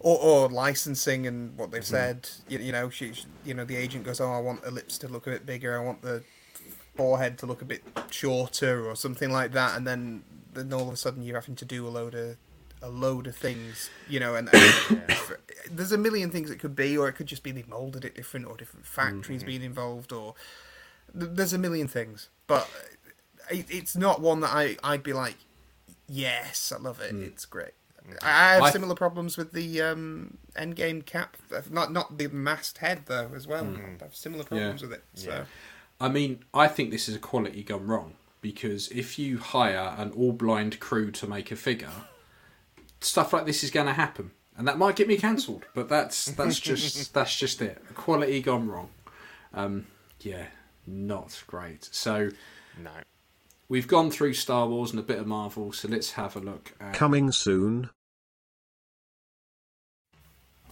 or, 0.00 0.18
or 0.18 0.48
licensing 0.48 1.26
and 1.26 1.56
what 1.56 1.70
they've 1.70 1.82
mm-hmm. 1.82 1.94
said. 1.94 2.28
You, 2.48 2.58
you 2.58 2.72
know, 2.72 2.90
she, 2.90 3.12
you 3.44 3.54
know, 3.54 3.64
the 3.64 3.76
agent 3.76 4.04
goes, 4.04 4.20
"Oh, 4.20 4.32
I 4.32 4.40
want 4.40 4.62
the 4.62 4.70
lips 4.70 4.98
to 4.98 5.08
look 5.08 5.26
a 5.26 5.30
bit 5.30 5.46
bigger. 5.46 5.78
I 5.78 5.84
want 5.84 6.02
the 6.02 6.24
forehead 6.96 7.38
to 7.38 7.46
look 7.46 7.62
a 7.62 7.64
bit 7.64 7.82
shorter, 8.10 8.88
or 8.88 8.96
something 8.96 9.30
like 9.30 9.52
that." 9.52 9.76
And 9.76 9.86
then 9.86 10.24
then 10.52 10.72
all 10.72 10.88
of 10.88 10.94
a 10.94 10.96
sudden 10.96 11.22
you're 11.22 11.38
having 11.38 11.56
to 11.56 11.64
do 11.64 11.86
a 11.86 11.90
load 11.90 12.14
of 12.14 12.36
a 12.82 12.88
load 12.88 13.26
of 13.26 13.36
things, 13.36 13.90
you 14.08 14.18
know, 14.18 14.34
and, 14.34 14.48
and 14.52 15.02
there's 15.70 15.92
a 15.92 15.98
million 15.98 16.30
things 16.30 16.50
it 16.50 16.58
could 16.58 16.74
be, 16.74 16.96
or 16.96 17.08
it 17.08 17.12
could 17.12 17.26
just 17.26 17.42
be 17.42 17.52
they 17.52 17.64
molded 17.68 18.04
it 18.04 18.14
different, 18.14 18.46
or 18.46 18.56
different 18.56 18.86
factories 18.86 19.40
mm-hmm. 19.40 19.46
being 19.46 19.62
involved, 19.62 20.12
or 20.12 20.34
th- 21.18 21.32
there's 21.34 21.52
a 21.52 21.58
million 21.58 21.88
things. 21.88 22.30
But 22.46 22.68
it, 23.50 23.66
it's 23.68 23.96
not 23.96 24.20
one 24.20 24.40
that 24.40 24.50
I 24.52 24.76
I'd 24.82 25.02
be 25.02 25.12
like, 25.12 25.36
yes, 26.08 26.72
I 26.74 26.80
love 26.80 27.00
it. 27.00 27.14
Mm. 27.14 27.26
It's 27.26 27.44
great. 27.44 27.72
I 28.22 28.28
I 28.28 28.54
have 28.54 28.62
I- 28.64 28.70
similar 28.70 28.94
problems 28.94 29.36
with 29.36 29.52
the 29.52 29.80
um, 29.82 30.38
Endgame 30.56 31.04
cap, 31.04 31.36
not 31.70 31.92
not 31.92 32.18
the 32.18 32.28
mast 32.28 32.78
head 32.78 33.02
though 33.06 33.30
as 33.34 33.46
well. 33.46 33.66
I 33.76 34.02
have 34.02 34.14
similar 34.14 34.44
problems 34.44 34.82
with 34.82 34.92
it. 34.92 35.04
So 35.14 35.30
Yeah. 35.30 35.44
I 36.00 36.08
mean, 36.08 36.44
I 36.54 36.66
think 36.66 36.90
this 36.90 37.08
is 37.08 37.14
a 37.14 37.18
quality 37.18 37.62
gone 37.62 37.86
wrong 37.86 38.14
because 38.40 38.88
if 38.88 39.18
you 39.18 39.38
hire 39.38 39.94
an 39.98 40.12
all 40.12 40.32
blind 40.32 40.80
crew 40.80 41.10
to 41.10 41.26
make 41.26 41.50
a 41.50 41.56
figure, 41.56 41.90
stuff 43.00 43.32
like 43.32 43.46
this 43.46 43.62
is 43.62 43.70
going 43.70 43.86
to 43.86 43.92
happen, 43.92 44.30
and 44.56 44.66
that 44.66 44.78
might 44.78 44.96
get 44.96 45.08
me 45.08 45.16
cancelled. 45.16 45.66
But 45.74 45.88
that's 45.88 46.26
that's 46.26 46.58
just 46.58 47.12
that's 47.14 47.36
just 47.36 47.60
it. 47.60 47.82
Quality 47.94 48.40
gone 48.40 48.68
wrong. 48.68 48.88
Um, 49.52 49.86
yeah, 50.20 50.46
not 50.86 51.42
great. 51.46 51.88
So 51.92 52.30
no. 52.78 52.90
we've 53.68 53.88
gone 53.88 54.10
through 54.10 54.34
Star 54.34 54.66
Wars 54.68 54.90
and 54.90 55.00
a 55.00 55.02
bit 55.04 55.18
of 55.18 55.26
Marvel. 55.26 55.72
So 55.72 55.88
let's 55.88 56.12
have 56.12 56.36
a 56.36 56.40
look 56.40 56.72
at. 56.80 56.94
Coming 56.94 57.32
soon. 57.32 57.90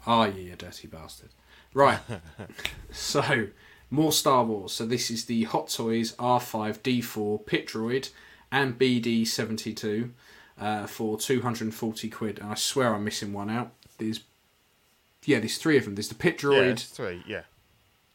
Are 0.08 0.28
you 0.28 0.54
a 0.54 0.56
dirty 0.56 0.88
bastard? 0.88 1.28
Right. 1.74 1.98
so, 2.90 3.48
more 3.90 4.10
Star 4.10 4.42
Wars. 4.42 4.72
So, 4.72 4.86
this 4.86 5.10
is 5.10 5.26
the 5.26 5.44
Hot 5.44 5.68
Toys 5.68 6.14
R5D4 6.14 7.44
Pit 7.44 7.68
Droid 7.68 8.08
and 8.50 8.78
BD72 8.78 10.10
uh, 10.58 10.86
for 10.86 11.18
240 11.18 12.08
quid. 12.08 12.38
And 12.38 12.50
I 12.50 12.54
swear 12.54 12.94
I'm 12.94 13.04
missing 13.04 13.34
one 13.34 13.50
out. 13.50 13.72
There's, 13.98 14.20
yeah, 15.26 15.40
there's 15.40 15.58
three 15.58 15.76
of 15.76 15.84
them. 15.84 15.94
There's 15.94 16.08
the 16.08 16.14
Pit 16.14 16.38
Droid. 16.38 16.68
Yeah, 16.68 16.74
three, 16.74 17.22
yeah. 17.26 17.42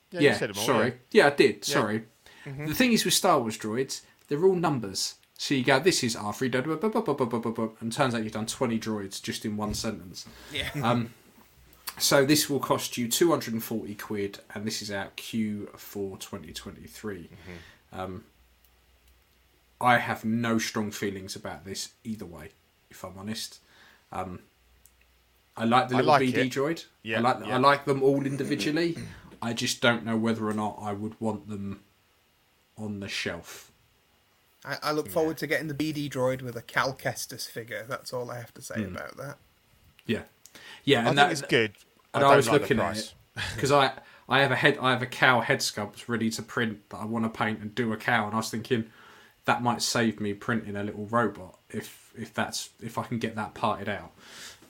Yeah, 0.10 0.38
yeah 0.40 0.48
all, 0.48 0.54
sorry. 0.54 0.94
Yeah. 1.12 1.26
yeah. 1.26 1.28
I 1.28 1.36
did. 1.36 1.64
Sorry. 1.64 2.06
Yeah. 2.46 2.52
Mm-hmm. 2.52 2.66
The 2.66 2.76
thing 2.76 2.92
is 2.92 3.06
with 3.06 3.14
Star 3.14 3.40
Wars 3.40 3.58
droids, 3.58 4.02
they're 4.28 4.44
all 4.44 4.56
numbers. 4.56 5.16
So 5.38 5.54
you 5.56 5.64
go, 5.64 5.80
this 5.80 6.04
is 6.04 6.16
R3, 6.16 7.76
and 7.82 7.92
turns 7.92 8.16
out 8.16 8.24
you've 8.24 8.34
done 8.34 8.46
20 8.46 8.80
droids 8.80 9.22
just 9.22 9.46
in 9.46 9.58
one 9.58 9.74
sentence. 9.74 10.26
Yeah. 10.52 10.70
Um, 10.82 11.14
so 11.98 12.26
this 12.26 12.50
will 12.50 12.60
cost 12.60 12.98
you 12.98 13.08
240 13.08 13.96
quid, 13.96 14.40
and 14.54 14.66
this 14.66 14.82
is 14.82 14.92
out 14.92 15.16
Q4 15.18 16.20
2023. 16.20 17.30
Um, 17.92 18.24
I 19.80 19.98
have 19.98 20.24
no 20.24 20.58
strong 20.58 20.92
feelings 20.92 21.36
about 21.36 21.66
this 21.66 21.90
either 22.04 22.26
way, 22.26 22.50
if 22.90 23.04
I'm 23.04 23.18
honest. 23.18 23.60
Um, 24.12 24.40
I 25.56 25.66
like 25.66 25.90
the 25.90 25.98
little 25.98 26.10
like 26.10 26.22
BD 26.24 26.36
it. 26.36 26.52
droid. 26.52 26.86
Yeah, 27.04 27.20
I 27.20 27.22
like 27.22 27.46
yeah. 27.46 27.56
I 27.56 27.58
like 27.60 27.86
them 27.86 28.02
all 28.02 28.26
individually. 28.26 28.98
I 29.42 29.54
just 29.54 29.82
don't 29.82 30.06
know 30.06 30.18
whether 30.18 30.48
or 30.48 30.54
not 30.54 30.80
I 30.82 30.94
would 30.94 31.20
want 31.20 31.50
them 31.50 31.82
on 32.78 33.02
the 33.02 33.10
shelf. 33.10 33.72
I, 34.66 34.78
I 34.82 34.92
look 34.94 35.10
forward 35.10 35.38
to 35.40 35.48
getting 35.48 35.68
the 35.68 35.74
BD 35.74 36.10
droid 36.10 36.42
with 36.42 36.56
a 36.56 36.62
Cal 36.62 36.94
Kestis 36.94 37.50
figure. 37.50 37.86
That's 37.88 38.14
all 38.14 38.32
I 38.32 38.38
have 38.38 38.54
to 38.54 38.62
say 38.62 38.84
about 38.84 39.18
that. 39.18 39.38
Yeah, 40.06 40.22
yeah, 40.84 40.98
I 40.98 41.00
and 41.00 41.08
think 41.10 41.16
that, 41.18 41.32
it's 41.32 41.42
good. 41.42 41.74
And 42.14 42.24
I, 42.24 42.28
I, 42.28 42.30
don't 42.32 42.38
was 42.38 42.50
like 42.50 42.62
looking 42.62 42.78
the 42.78 42.84
at 42.84 42.98
it 42.98 43.14
because 43.56 43.72
I 43.72 43.92
I 44.30 44.42
have 44.42 44.52
a 44.52 44.56
head 44.56 44.78
I 44.82 44.92
have 44.92 45.02
a 45.02 45.08
Cal 45.08 45.42
head 45.42 45.60
sculpt 45.60 46.08
ready 46.08 46.30
to 46.32 46.42
print 46.42 46.90
that 46.90 46.98
I 46.98 47.06
want 47.06 47.26
to 47.26 47.30
paint 47.30 47.60
and 47.60 47.74
do 47.74 47.92
a 47.94 47.98
Cal, 47.98 48.26
and 48.26 48.34
I 48.34 48.38
was 48.38 48.50
thinking 48.50 48.86
that 49.46 49.62
might 49.62 49.82
save 49.82 50.20
me 50.20 50.34
printing 50.34 50.76
a 50.76 50.84
little 50.84 51.06
robot 51.08 51.58
if 51.70 52.12
if 52.18 52.34
that's 52.34 52.70
if 52.82 52.98
I 52.98 53.04
can 53.04 53.20
get 53.20 53.36
that 53.36 53.54
parted 53.54 53.90
out. 53.90 54.12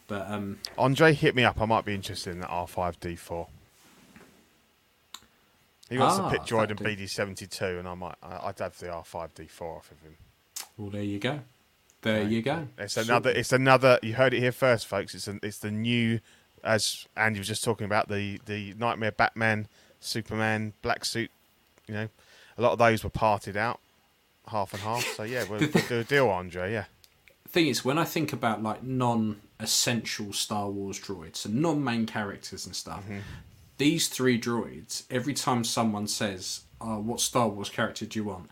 But 0.08 0.30
um, 0.30 0.60
Andre 0.78 1.14
hit 1.14 1.36
me 1.36 1.44
up. 1.44 1.62
I 1.62 1.66
might 1.66 1.86
be 1.86 1.94
interested 1.94 2.32
in 2.32 2.40
that 2.42 2.50
R5D4. 2.50 3.48
He 5.90 5.98
wants 5.98 6.18
Ah, 6.20 6.30
the 6.30 6.38
Pit 6.38 6.48
Droid 6.48 6.72
and 6.72 6.80
BD72, 6.80 7.80
and 7.80 7.88
I 7.88 7.94
might. 7.94 8.16
I- 8.24 8.48
I'd 8.48 8.60
have 8.60 8.78
the 8.80 8.88
R5D4 8.88 9.62
off 9.62 9.92
of 9.92 10.02
him. 10.02 10.18
well, 10.78 10.90
there 10.90 11.04
you 11.04 11.20
go, 11.20 11.40
there 12.04 12.24
you 12.24 12.42
go. 12.42 12.68
It's 12.78 12.98
another. 12.98 13.32
It's 13.32 13.52
another. 13.52 14.00
You 14.04 14.14
heard 14.14 14.34
it 14.34 14.40
here 14.40 14.52
first, 14.52 14.86
folks. 14.86 15.16
It's 15.16 15.28
an, 15.28 15.40
It's 15.42 15.58
the 15.58 15.72
new, 15.72 16.20
as 16.64 17.08
Andy 17.18 17.40
was 17.40 17.48
just 17.48 17.64
talking 17.64 17.86
about 17.86 18.10
the 18.10 18.40
the 18.46 18.74
Nightmare 18.78 19.12
Batman, 19.12 19.68
Superman, 20.00 20.74
Black 20.82 21.06
Suit. 21.06 21.32
You 21.88 21.94
know, 21.96 22.10
a 22.58 22.62
lot 22.62 22.74
of 22.74 22.80
those 22.80 23.04
were 23.04 23.10
parted 23.10 23.58
out, 23.58 23.80
half 24.48 24.74
and 24.74 24.82
half. 24.84 25.04
So 25.16 25.24
yeah, 25.24 25.46
we'll, 25.50 25.60
we'll 25.60 25.88
do 25.88 26.00
a 26.00 26.04
deal, 26.04 26.30
Andre. 26.30 26.72
Yeah. 26.72 26.86
thing 27.50 27.68
is, 27.68 27.84
when 27.84 27.98
I 27.98 28.04
think 28.04 28.34
about 28.34 28.62
like 28.64 28.84
non-essential 28.84 30.34
Star 30.34 30.70
Wars 30.70 31.00
droids 31.00 31.46
and 31.46 31.56
non-main 31.56 32.06
characters 32.06 32.66
and 32.66 32.76
stuff, 32.76 33.04
mm-hmm. 33.04 33.20
these 33.78 34.08
three 34.08 34.40
droids, 34.40 35.04
every 35.10 35.34
time 35.34 35.64
someone 35.64 36.08
says, 36.08 36.62
oh, 36.82 37.00
"What 37.00 37.20
Star 37.20 37.48
Wars 37.48 37.70
character 37.70 38.06
do 38.06 38.20
you 38.20 38.26
want?" 38.26 38.50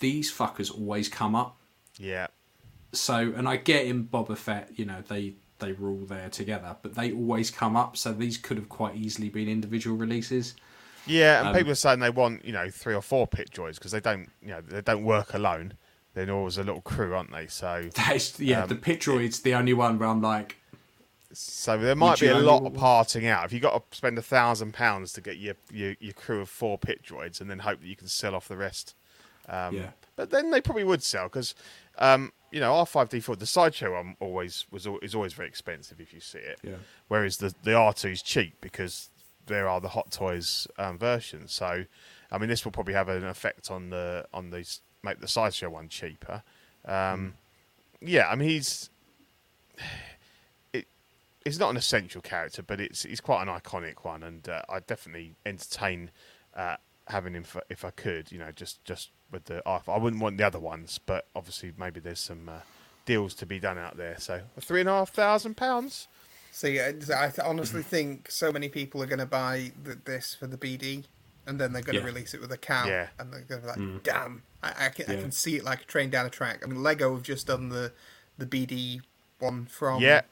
These 0.00 0.32
fuckers 0.32 0.72
always 0.72 1.08
come 1.08 1.34
up. 1.34 1.56
Yeah. 1.98 2.28
So, 2.92 3.32
and 3.36 3.48
I 3.48 3.56
get 3.56 3.86
in 3.86 4.06
Boba 4.06 4.36
Fett, 4.36 4.70
you 4.74 4.84
know, 4.84 5.02
they 5.08 5.34
they 5.58 5.72
were 5.72 5.90
all 5.90 6.06
there 6.06 6.30
together, 6.30 6.74
but 6.82 6.94
they 6.94 7.12
always 7.12 7.50
come 7.50 7.76
up. 7.76 7.96
So 7.96 8.12
these 8.12 8.36
could 8.38 8.56
have 8.56 8.68
quite 8.68 8.96
easily 8.96 9.28
been 9.28 9.48
individual 9.48 9.96
releases. 9.96 10.54
Yeah, 11.06 11.40
and 11.40 11.48
Um, 11.48 11.54
people 11.54 11.72
are 11.72 11.76
saying 11.76 12.00
they 12.00 12.10
want 12.10 12.44
you 12.44 12.52
know 12.52 12.68
three 12.70 12.94
or 12.94 13.02
four 13.02 13.26
pit 13.26 13.50
droids 13.50 13.74
because 13.74 13.92
they 13.92 14.00
don't 14.00 14.28
you 14.42 14.48
know 14.48 14.60
they 14.60 14.80
don't 14.82 15.04
work 15.04 15.34
alone. 15.34 15.74
They're 16.14 16.30
always 16.30 16.58
a 16.58 16.64
little 16.64 16.80
crew, 16.80 17.14
aren't 17.14 17.30
they? 17.30 17.46
So 17.46 17.88
That 17.94 18.16
is, 18.16 18.38
yeah, 18.40 18.62
Um, 18.62 18.68
the 18.68 18.74
pit 18.74 19.00
droid's 19.00 19.40
the 19.40 19.54
only 19.54 19.72
one 19.72 19.98
where 19.98 20.08
I'm 20.08 20.20
like, 20.20 20.56
so 21.32 21.78
there 21.78 21.94
might 21.94 22.18
be 22.18 22.26
a 22.26 22.38
lot 22.38 22.66
of 22.66 22.74
parting 22.74 23.26
out. 23.26 23.44
If 23.44 23.52
you've 23.52 23.62
got 23.62 23.90
to 23.90 23.96
spend 23.96 24.18
a 24.18 24.22
thousand 24.22 24.74
pounds 24.74 25.12
to 25.12 25.20
get 25.20 25.36
your, 25.36 25.54
your 25.72 25.94
your 26.00 26.12
crew 26.12 26.40
of 26.40 26.48
four 26.48 26.78
pit 26.78 27.02
droids, 27.04 27.40
and 27.40 27.48
then 27.48 27.60
hope 27.60 27.80
that 27.80 27.86
you 27.86 27.96
can 27.96 28.08
sell 28.08 28.34
off 28.34 28.48
the 28.48 28.56
rest. 28.56 28.94
Um, 29.48 29.76
Yeah. 29.76 29.90
But 30.16 30.30
then 30.30 30.50
they 30.50 30.60
probably 30.60 30.84
would 30.84 31.02
sell 31.02 31.24
because 31.24 31.54
um, 31.98 32.32
you 32.50 32.60
know 32.60 32.72
R 32.74 32.86
five 32.86 33.08
D 33.08 33.20
four 33.20 33.36
the 33.36 33.46
sideshow 33.46 33.92
one 33.92 34.16
always 34.20 34.66
was 34.70 34.86
is 35.02 35.14
always 35.14 35.32
very 35.32 35.48
expensive 35.48 36.00
if 36.00 36.12
you 36.12 36.20
see 36.20 36.38
it. 36.38 36.58
Yeah. 36.62 36.76
Whereas 37.08 37.38
the 37.38 37.54
the 37.62 37.74
R 37.74 37.92
two 37.92 38.08
is 38.08 38.22
cheap 38.22 38.60
because 38.60 39.10
there 39.46 39.68
are 39.68 39.80
the 39.80 39.88
Hot 39.88 40.10
Toys 40.10 40.66
um, 40.78 40.98
versions. 40.98 41.52
So 41.52 41.84
I 42.30 42.38
mean, 42.38 42.48
this 42.48 42.64
will 42.64 42.72
probably 42.72 42.94
have 42.94 43.08
an 43.08 43.24
effect 43.24 43.70
on 43.70 43.90
the 43.90 44.26
on 44.32 44.50
these 44.50 44.80
make 45.02 45.20
the 45.20 45.28
sideshow 45.28 45.70
one 45.70 45.88
cheaper. 45.88 46.42
Um, 46.84 47.34
Yeah, 48.00 48.28
I 48.28 48.34
mean 48.36 48.48
he's 48.48 48.90
it. 50.72 50.86
He's 51.44 51.58
not 51.58 51.70
an 51.70 51.76
essential 51.76 52.20
character, 52.20 52.62
but 52.62 52.80
it's 52.80 53.02
he's 53.02 53.20
quite 53.20 53.42
an 53.42 53.48
iconic 53.48 54.04
one, 54.04 54.22
and 54.22 54.48
uh, 54.48 54.62
I 54.68 54.80
definitely 54.80 55.34
entertain 55.44 56.10
uh, 56.54 56.76
having 57.08 57.34
him 57.34 57.44
for, 57.44 57.62
if 57.68 57.84
I 57.84 57.90
could. 57.90 58.30
You 58.32 58.38
know, 58.38 58.52
just 58.52 58.84
just 58.84 59.10
with 59.30 59.44
the 59.46 59.62
I 59.68 59.98
wouldn't 59.98 60.22
want 60.22 60.36
the 60.38 60.44
other 60.46 60.58
ones, 60.58 60.98
but 61.04 61.26
obviously 61.34 61.72
maybe 61.78 62.00
there's 62.00 62.20
some 62.20 62.48
uh, 62.48 62.60
deals 63.06 63.34
to 63.34 63.46
be 63.46 63.58
done 63.58 63.78
out 63.78 63.96
there. 63.96 64.16
So 64.18 64.42
three 64.60 64.80
and 64.80 64.88
a 64.88 64.92
half 64.92 65.10
thousand 65.10 65.56
pounds. 65.56 66.08
See, 66.52 66.80
I 66.80 66.94
I 67.12 67.32
honestly 67.44 67.82
think 67.82 68.30
so 68.30 68.50
many 68.50 68.68
people 68.68 69.02
are 69.02 69.06
going 69.06 69.20
to 69.20 69.26
buy 69.26 69.72
th 69.84 69.98
this 70.04 70.34
for 70.34 70.46
the 70.48 70.58
BD, 70.58 71.04
and 71.46 71.60
then 71.60 71.72
they're 71.72 71.82
going 71.82 71.94
to 71.96 72.00
Yeah. 72.02 72.06
release 72.06 72.34
it 72.34 72.40
with 72.40 72.50
a 72.52 72.58
Cal, 72.58 72.88
Yeah. 72.88 73.08
and 73.18 73.32
they're 73.32 73.42
going 73.42 73.62
to 73.62 73.66
be 73.74 73.80
like, 73.80 74.02
"Damn!" 74.02 74.42
I, 74.62 74.86
I 74.86 74.88
can 74.88 75.10
I 75.10 75.20
can 75.20 75.32
see 75.32 75.56
it 75.56 75.64
like 75.64 75.82
a 75.82 75.84
train 75.84 76.10
down 76.10 76.26
a 76.26 76.30
track. 76.30 76.60
I 76.62 76.66
mean, 76.66 76.82
Lego 76.82 77.14
have 77.14 77.22
just 77.22 77.46
done 77.46 77.68
the 77.68 77.92
the 78.36 78.46
BD 78.46 79.00
one 79.38 79.66
from 79.66 80.02
Yeah, 80.02 80.22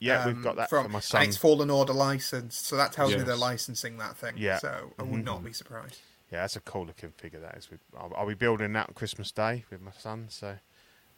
yeah, 0.00 0.26
we've 0.26 0.34
um, 0.36 0.42
got 0.42 0.56
that 0.56 0.68
from 0.68 0.90
my 0.92 0.98
and 0.98 1.04
son. 1.04 1.22
it's 1.22 1.36
Fallen 1.36 1.70
Order 1.70 1.92
licensed, 1.92 2.66
so 2.66 2.76
that 2.76 2.92
tells 2.92 3.14
me 3.14 3.22
they're 3.22 3.36
licensing 3.36 3.98
that 3.98 4.16
thing. 4.16 4.34
Yeah. 4.36 4.58
so 4.58 4.92
I 4.98 5.04
would 5.04 5.24
not 5.24 5.44
be 5.44 5.52
surprised. 5.52 6.00
Yeah, 6.30 6.40
that's 6.42 6.56
a 6.56 6.60
cool 6.60 6.86
looking 6.86 7.10
figure. 7.10 7.40
That 7.40 7.56
is. 7.56 7.68
I'll, 7.96 8.12
I'll 8.16 8.26
be 8.26 8.34
building 8.34 8.72
that 8.74 8.88
on 8.88 8.94
Christmas 8.94 9.30
Day 9.32 9.64
with 9.70 9.80
my 9.80 9.92
son, 9.92 10.26
so 10.28 10.56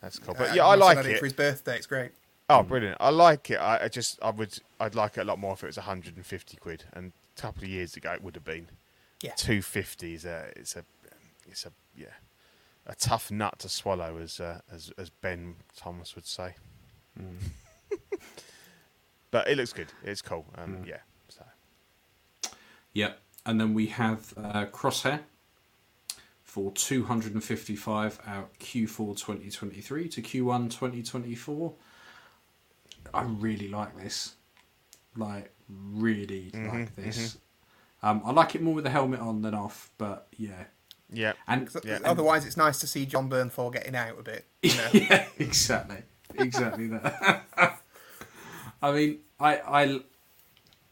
that's 0.01 0.19
cool. 0.19 0.35
But 0.39 0.51
Uh, 0.51 0.55
yeah, 0.55 0.66
I 0.66 0.77
like 0.77 0.99
it. 1.05 1.19
for 1.19 1.24
his 1.24 1.32
birthday. 1.32 1.77
It's 1.77 1.87
great. 1.87 2.12
Oh, 2.49 2.62
brilliant! 2.62 2.97
I 3.01 3.11
like 3.11 3.51
it. 3.51 3.57
I, 3.57 3.85
I 3.85 3.89
just, 3.89 4.19
I 4.23 4.31
would, 4.31 4.59
I'd 4.81 4.95
like 4.95 5.19
it 5.19 5.20
a 5.20 5.24
lot 5.24 5.39
more 5.39 5.53
if 5.55 5.62
it 5.62 5.66
was 5.66 5.77
150 5.77 6.57
quid. 6.57 6.85
And 6.93 7.12
a 7.37 7.41
couple 7.41 7.62
of 7.65 7.69
years 7.70 7.97
ago, 7.97 8.12
it 8.12 8.23
would 8.23 8.35
have 8.35 8.45
been 8.45 8.69
Yeah. 9.23 9.32
250. 9.37 10.15
Is 10.15 10.24
a, 10.24 10.53
it's 10.57 10.74
a, 10.77 10.85
it's 11.49 11.65
a, 11.66 11.73
yeah, 11.97 12.07
a 12.87 12.95
tough 12.95 13.31
nut 13.31 13.59
to 13.61 13.69
swallow, 13.69 14.19
as 14.19 14.41
uh, 14.41 14.61
as 14.73 14.93
as 14.99 15.11
Ben 15.11 15.57
Thomas 15.77 16.15
would 16.15 16.27
say. 16.27 16.55
but 19.31 19.49
it 19.49 19.57
looks 19.57 19.73
good. 19.73 19.93
It's 20.05 20.23
cool. 20.23 20.47
Um, 20.57 20.85
Yeah. 20.87 20.99
So 21.28 21.45
Yep. 22.95 23.20
And 23.51 23.60
then 23.60 23.74
we 23.74 23.86
have 23.86 24.32
uh, 24.36 24.66
Crosshair 24.66 25.18
for 26.44 26.70
255 26.70 28.20
out 28.24 28.56
Q4 28.60 29.16
2023 29.16 30.09
to 30.09 30.22
Q1 30.22 30.70
2024. 30.70 31.72
I 33.12 33.22
really 33.24 33.66
like 33.66 33.98
this. 33.98 34.36
Like, 35.16 35.51
really 35.68 36.52
like 36.55 36.94
this. 36.94 37.39
Um, 38.05 38.22
I 38.24 38.31
like 38.31 38.55
it 38.55 38.62
more 38.62 38.72
with 38.74 38.85
the 38.85 38.90
helmet 38.90 39.18
on 39.18 39.43
than 39.43 39.55
off, 39.55 39.90
but 39.98 40.28
yeah. 40.36 40.66
yeah, 41.12 41.32
And 41.48 41.68
So- 41.68 41.81
Yeah. 41.82 41.98
Otherwise, 42.05 42.47
it's 42.47 42.56
nice 42.56 42.78
to 42.78 42.86
see 42.86 43.05
Jon 43.05 43.28
Bernthal 43.28 43.72
getting 43.72 43.97
out 43.97 44.16
a 44.16 44.22
bit. 44.22 44.47
You 44.62 44.77
know? 44.77 44.89
yeah, 44.93 45.27
exactly, 45.40 46.05
exactly 46.39 46.86
that. 46.86 47.43
I 48.81 48.93
mean, 48.93 49.18
I, 49.40 49.56
I, 49.56 50.01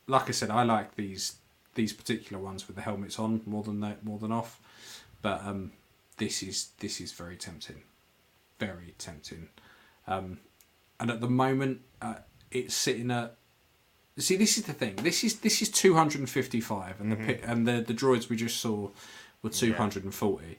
like 0.09 0.28
I 0.28 0.32
said, 0.32 0.51
I 0.51 0.64
like 0.64 0.97
these 0.97 1.36
these 1.78 1.92
particular 1.92 2.42
ones 2.42 2.66
with 2.66 2.74
the 2.74 2.82
helmets 2.82 3.20
on 3.20 3.40
more 3.46 3.62
than 3.62 3.78
that, 3.80 4.05
more 4.05 4.18
than 4.18 4.32
off. 4.32 4.60
But 5.22 5.44
um, 5.44 5.70
this 6.16 6.42
is 6.42 6.70
this 6.80 7.00
is 7.00 7.12
very 7.12 7.36
tempting, 7.36 7.82
very 8.59 8.94
tempting. 8.98 9.48
Um, 10.09 10.40
and 10.98 11.09
at 11.09 11.20
the 11.20 11.28
moment, 11.28 11.82
uh, 12.02 12.16
it's 12.50 12.74
sitting 12.74 13.10
at. 13.12 13.36
See, 14.18 14.36
this 14.36 14.59
is 14.59 14.64
the 14.64 14.72
thing. 14.72 14.96
This 14.96 15.22
is 15.22 15.38
this 15.38 15.62
is 15.62 15.70
two 15.70 15.94
hundred 15.94 16.18
and 16.18 16.28
fifty-five, 16.28 17.00
and 17.00 17.12
the 17.12 17.16
pi 17.16 17.38
and 17.44 17.66
the 17.66 17.80
the 17.80 17.94
droids 17.94 18.28
we 18.28 18.34
just 18.36 18.59
saw 18.59 18.90
were 19.42 19.50
two 19.50 19.72
hundred 19.74 20.02
and 20.02 20.12
forty. 20.12 20.59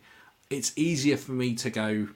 It's 0.49 0.71
easier 0.77 1.17
for 1.17 1.33
me 1.33 1.53
to 1.55 1.69
go 1.69 2.07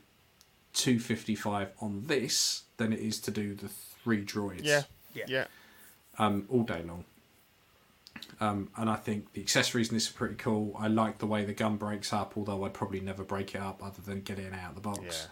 255 0.73 1.69
on 1.81 2.07
this 2.07 2.63
than 2.77 2.91
it 2.91 2.99
is 2.99 3.19
to 3.19 3.29
do 3.29 3.53
the 3.53 3.67
three 3.67 4.25
droids 4.25 4.63
yeah, 4.63 4.81
Yeah. 5.13 5.25
yeah, 5.27 5.45
um, 6.17 6.47
all 6.49 6.63
day 6.63 6.81
long. 6.81 7.05
Um, 8.43 8.69
and 8.75 8.89
I 8.89 8.95
think 8.95 9.31
the 9.33 9.41
accessories 9.41 9.89
in 9.89 9.95
this 9.95 10.09
are 10.09 10.13
pretty 10.13 10.35
cool. 10.35 10.75
I 10.77 10.87
like 10.87 11.19
the 11.19 11.27
way 11.27 11.45
the 11.45 11.53
gun 11.53 11.77
breaks 11.77 12.11
up, 12.11 12.33
although 12.35 12.65
I'd 12.65 12.73
probably 12.73 12.99
never 12.99 13.23
break 13.23 13.55
it 13.55 13.61
up 13.61 13.81
other 13.83 14.01
than 14.01 14.21
getting 14.21 14.45
it 14.45 14.53
out 14.53 14.69
of 14.69 14.75
the 14.75 14.81
box. 14.81 15.27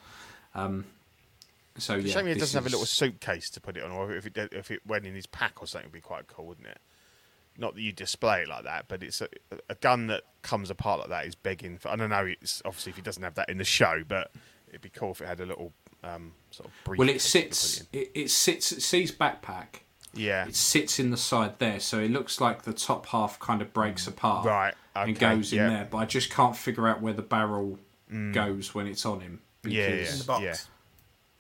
Um, 0.56 0.86
so 1.78 1.96
It's 1.96 2.08
yeah, 2.08 2.14
shame 2.14 2.28
it 2.28 2.38
doesn't 2.40 2.58
have 2.58 2.66
a 2.68 2.70
little 2.70 2.86
suitcase 2.86 3.50
to 3.52 3.60
put 3.62 3.76
it 3.78 3.84
on, 3.84 3.92
or 3.92 4.14
if 4.14 4.26
it 4.26 4.34
did- 4.34 4.54
if 4.54 4.72
it 4.72 4.86
went 4.86 5.06
in 5.06 5.14
his 5.16 5.26
pack 5.26 5.62
or 5.62 5.68
something, 5.68 5.88
would 5.90 5.94
be 5.94 6.02
quite 6.02 6.28
cool, 6.28 6.46
wouldn't 6.48 6.68
it? 6.68 6.80
Not 7.58 7.76
that 7.76 7.82
you 7.82 7.92
display 7.92 8.44
it 8.44 8.48
like 8.48 8.64
that, 8.64 8.86
but 8.88 9.04
it's 9.04 9.20
a, 9.22 9.28
a 9.70 9.76
gun 9.76 10.08
that 10.08 10.24
comes 10.42 10.70
apart 10.70 11.00
like 11.02 11.10
that 11.10 11.26
is 11.26 11.36
begging 11.36 11.78
for. 11.78 11.90
I 11.90 11.96
don't 11.98 12.10
know. 12.10 12.26
It's 12.26 12.62
obviously 12.64 12.92
if 12.92 12.96
he 12.96 13.02
doesn't 13.02 13.24
have 13.24 13.36
that 13.36 13.50
in 13.50 13.58
the 13.58 13.66
show, 13.66 14.04
but 14.08 14.32
it'd 14.70 14.82
be 14.82 14.90
cool 14.90 15.12
if 15.12 15.22
it 15.22 15.28
had 15.28 15.42
a 15.42 15.46
little 15.46 15.74
um, 16.04 16.32
sort 16.52 16.68
of 16.68 16.74
brief. 16.86 17.00
Well, 17.00 17.10
it 17.10 17.22
sits. 17.22 17.84
It, 17.92 18.12
it 18.16 18.30
sits. 18.30 18.72
It 18.72 18.82
sees 18.82 19.12
backpack. 19.12 19.82
Yeah. 20.14 20.46
It 20.48 20.56
sits 20.56 21.00
in 21.00 21.10
the 21.12 21.18
side 21.18 21.60
there, 21.60 21.80
so 21.80 22.00
it 22.00 22.12
looks 22.12 22.42
like 22.42 22.64
the 22.64 22.74
top 22.74 23.06
half 23.08 23.40
kind 23.40 23.62
of 23.62 23.72
breaks 23.74 24.08
apart, 24.08 24.46
Right, 24.46 24.74
and 24.96 25.12
okay, 25.12 25.36
goes 25.36 25.52
in 25.54 25.60
yeah. 25.60 25.70
there. 25.70 25.88
But 25.90 25.98
I 26.00 26.06
just 26.06 26.30
can't 26.30 26.56
figure 26.56 26.88
out 26.88 27.02
where 27.02 27.14
the 27.14 27.22
barrel 27.22 27.80
goes 28.34 28.76
when 28.76 28.88
it's 28.88 29.06
on 29.06 29.22
him. 29.22 29.40
Yeah, 29.64 29.90
because- 29.90 30.12
In 30.14 30.20
the 30.20 30.26
box. 30.26 30.44
Yeah. 30.44 30.56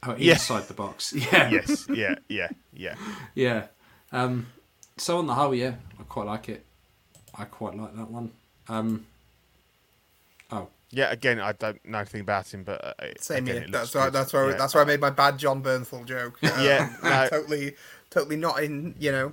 Oh, 0.03 0.15
Yeah. 0.17 0.33
inside 0.33 0.63
the 0.67 0.73
box. 0.73 1.13
Yeah. 1.15 1.49
yes. 1.49 1.85
Yeah. 1.89 2.15
Yeah. 2.29 2.47
Yeah. 2.73 2.95
Yeah. 3.35 3.65
Um, 4.11 4.47
so 4.97 5.17
on 5.17 5.27
the 5.27 5.33
whole, 5.35 5.53
yeah, 5.53 5.75
I 5.99 6.03
quite 6.03 6.27
like 6.27 6.47
it. 6.49 6.65
I 7.35 7.43
quite 7.45 7.75
like 7.75 7.95
that 7.95 8.09
one. 8.09 8.31
Um, 8.69 9.05
oh, 10.51 10.67
Yeah. 10.91 11.11
Again, 11.11 11.39
I 11.39 11.51
don't 11.53 11.83
know 11.85 11.99
anything 11.99 12.21
about 12.21 12.53
him, 12.53 12.63
but 12.63 12.83
uh, 12.83 12.93
Same 13.19 13.43
again, 13.43 13.55
here. 13.63 13.67
That's 13.71 13.93
looks 13.93 14.05
why. 14.05 14.09
That's 14.09 14.33
why. 14.33 14.49
Yeah. 14.49 14.55
That's 14.57 14.73
why 14.75 14.81
I 14.81 14.85
made 14.85 14.99
my 15.01 15.09
bad 15.09 15.37
Jon 15.37 15.61
Bernthal 15.61 16.05
joke. 16.05 16.39
Yeah, 16.41 16.89
Um, 17.03 17.09
no. 17.09 17.27
totally, 17.29 17.75
totally 18.11 18.35
not 18.37 18.61
in. 18.63 18.93
You 18.99 19.11
know, 19.11 19.31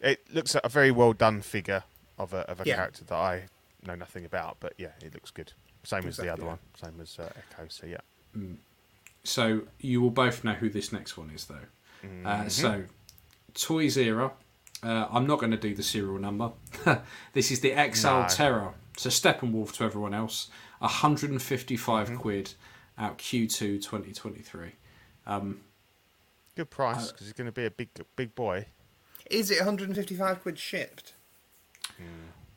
It 0.00 0.24
looks 0.32 0.54
like 0.54 0.64
a 0.64 0.68
very 0.70 0.90
well 0.90 1.12
done 1.12 1.42
figure 1.42 1.84
of 2.18 2.32
a 2.32 2.38
of 2.50 2.60
a 2.60 2.64
Yeah. 2.64 2.76
character 2.76 3.04
that 3.04 3.14
I 3.14 3.44
know 3.86 3.94
nothing 3.94 4.24
about, 4.24 4.56
but 4.60 4.72
yeah, 4.78 4.92
it 5.02 5.12
looks 5.12 5.30
good. 5.30 5.52
Same 5.84 6.06
as 6.06 6.16
the 6.16 6.32
other 6.32 6.44
one. 6.46 6.58
Same 6.80 6.98
as 7.00 7.18
uh, 7.18 7.28
Echo. 7.36 7.66
So 7.68 7.86
yeah. 7.86 7.98
so 9.24 9.62
you 9.80 10.00
will 10.00 10.10
both 10.10 10.44
know 10.44 10.54
who 10.54 10.68
this 10.70 10.92
next 10.92 11.16
one 11.18 11.30
is, 11.30 11.44
though. 11.46 11.66
Mm-hmm. 12.04 12.26
Uh, 12.26 12.48
so, 12.48 12.84
Toys 13.54 13.96
Era. 13.98 14.32
Uh, 14.82 15.06
I'm 15.12 15.26
not 15.28 15.38
going 15.38 15.52
to 15.52 15.56
do 15.56 15.74
the 15.76 15.82
serial 15.84 16.18
number. 16.18 16.50
this 17.34 17.52
is 17.52 17.60
the 17.60 17.70
XL 17.92 18.06
No. 18.08 18.26
Terror. 18.28 18.74
So 18.96 19.10
Steppenwolf 19.10 19.72
to 19.74 19.84
everyone 19.84 20.12
else. 20.14 20.48
155 20.80 22.08
Mm-hmm. 22.08 22.16
quid 22.16 22.54
out 22.98 23.18
Q2 23.18 23.80
2023. 23.82 24.72
Good 26.54 26.70
price 26.70 27.10
because 27.10 27.26
he's 27.26 27.32
going 27.32 27.46
to 27.46 27.52
be 27.52 27.64
a 27.64 27.70
big 27.70 27.88
big 28.16 28.34
boy. 28.34 28.66
is 29.30 29.50
it 29.50 29.56
155 29.58 30.42
quid 30.42 30.58
shipped? 30.58 31.14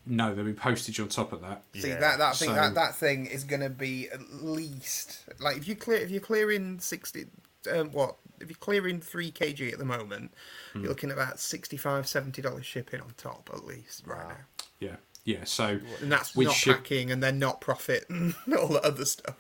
No, 0.08 0.36
there'll 0.36 0.46
be 0.52 0.54
postage 0.54 1.00
on 1.00 1.08
top 1.08 1.34
of 1.34 1.42
that. 1.42 1.64
See 1.74 1.88
Yeah. 1.88 2.00
that 2.00 2.20
that 2.20 2.36
thing 2.36 2.50
So- 2.50 2.56
that, 2.56 2.76
that 2.76 2.96
thing 2.96 3.26
is 3.26 3.44
going 3.44 3.62
to 3.62 3.70
be 3.72 4.08
at 4.10 4.22
least 4.44 5.24
like 5.40 5.58
if 5.58 5.68
you 5.68 5.76
clear 5.76 5.98
if 5.98 6.12
you're 6.12 6.22
clearing 6.22 6.80
60 6.80 7.26
um, 7.74 7.92
what 7.92 8.16
if 8.40 8.50
you're 8.50 8.58
clearing 8.58 9.00
3 9.02 9.32
kg 9.32 9.72
at 9.74 9.80
the 9.80 9.86
moment 9.86 10.32
Hmm. 10.74 10.82
you're 10.82 10.90
looking 10.90 11.10
at 11.10 11.16
about 11.18 11.40
65 11.40 12.08
70 12.08 12.42
dollars 12.44 12.66
shipping 12.66 13.02
on 13.02 13.14
top 13.18 13.50
at 13.52 13.66
least 13.66 14.06
right 14.06 14.28
now 14.28 14.36
Yeah, 14.80 14.96
yeah. 15.24 15.44
So 15.46 15.80
and 16.02 16.12
that's 16.12 16.36
we 16.36 16.46
not 16.46 16.54
ship- 16.54 16.78
packing 16.78 17.10
and 17.10 17.24
then 17.24 17.40
not 17.40 17.60
profit 17.62 18.06
and 18.10 18.36
all 18.60 18.68
that 18.68 18.84
other 18.86 19.06
stuff 19.06 19.38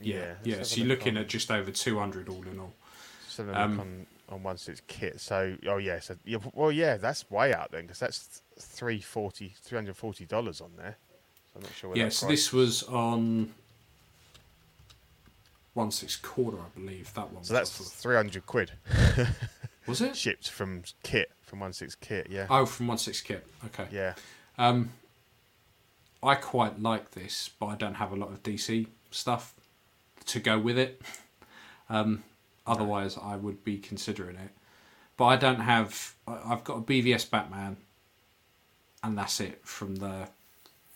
Yeah, 0.00 0.14
Yeah, 0.14 0.34
yeah. 0.44 0.56
let's 0.58 0.68
So 0.70 0.76
have 0.76 0.76
a 0.76 0.80
you're 0.80 0.88
look 0.90 0.98
looking 1.00 1.16
on- 1.16 1.22
at 1.24 1.28
just 1.28 1.50
over 1.50 1.72
200 1.72 2.28
all 2.28 2.42
in 2.46 2.60
all. 2.60 2.74
Just 3.36 3.48
having 3.48 3.54
a 3.54 3.58
Um, 3.64 3.70
look 3.72 3.80
on 3.80 4.06
on 4.30 4.42
one 4.42 4.56
six 4.56 4.80
kit. 4.86 5.20
So 5.20 5.56
oh 5.66 5.76
yeah, 5.78 6.00
so 6.00 6.16
yeah, 6.24 6.38
well 6.54 6.72
yeah, 6.72 6.96
that's 6.96 7.30
way 7.30 7.52
out 7.52 7.72
then 7.72 7.82
because 7.82 7.98
that's 7.98 8.42
340 8.58 9.54
340 9.60 10.24
dollars 10.26 10.60
on 10.60 10.70
there. 10.76 10.96
So 11.52 11.56
I'm 11.56 11.62
not 11.62 11.72
sure. 11.72 11.96
Yes, 11.96 12.02
Yeah, 12.02 12.08
so 12.10 12.26
this 12.28 12.52
was 12.52 12.82
on 12.84 13.52
one 15.74 15.90
six 15.90 16.16
quarter, 16.16 16.58
I 16.58 16.78
believe. 16.78 17.12
That 17.14 17.32
one. 17.32 17.44
So 17.44 17.54
that's 17.54 17.78
was, 17.78 17.90
300 17.90 18.46
quid 18.46 18.72
was 19.86 20.00
it? 20.00 20.16
shipped 20.16 20.48
from 20.50 20.82
kit 21.02 21.30
from 21.42 21.60
one 21.60 21.72
six 21.72 21.94
kit. 21.94 22.28
Yeah. 22.30 22.46
Oh, 22.48 22.64
from 22.66 22.86
one 22.86 22.98
six 22.98 23.20
kit. 23.20 23.46
Okay. 23.66 23.86
Yeah. 23.90 24.14
Um, 24.56 24.90
I 26.22 26.36
quite 26.36 26.80
like 26.80 27.10
this, 27.10 27.50
but 27.58 27.66
I 27.66 27.74
don't 27.74 27.94
have 27.94 28.12
a 28.12 28.16
lot 28.16 28.30
of 28.30 28.42
DC 28.42 28.86
stuff 29.10 29.54
to 30.26 30.40
go 30.40 30.58
with 30.58 30.78
it. 30.78 31.02
Um, 31.90 32.22
otherwise, 32.66 33.16
I 33.20 33.36
would 33.36 33.64
be 33.64 33.78
considering 33.78 34.36
it. 34.36 34.50
But 35.16 35.26
I 35.26 35.36
don't 35.36 35.60
have. 35.60 36.14
I- 36.26 36.40
I've 36.52 36.64
got 36.64 36.78
a 36.78 36.80
BVS 36.80 37.30
Batman, 37.30 37.76
and 39.02 39.16
that's 39.16 39.40
it 39.40 39.60
from 39.64 39.96
the 39.96 40.28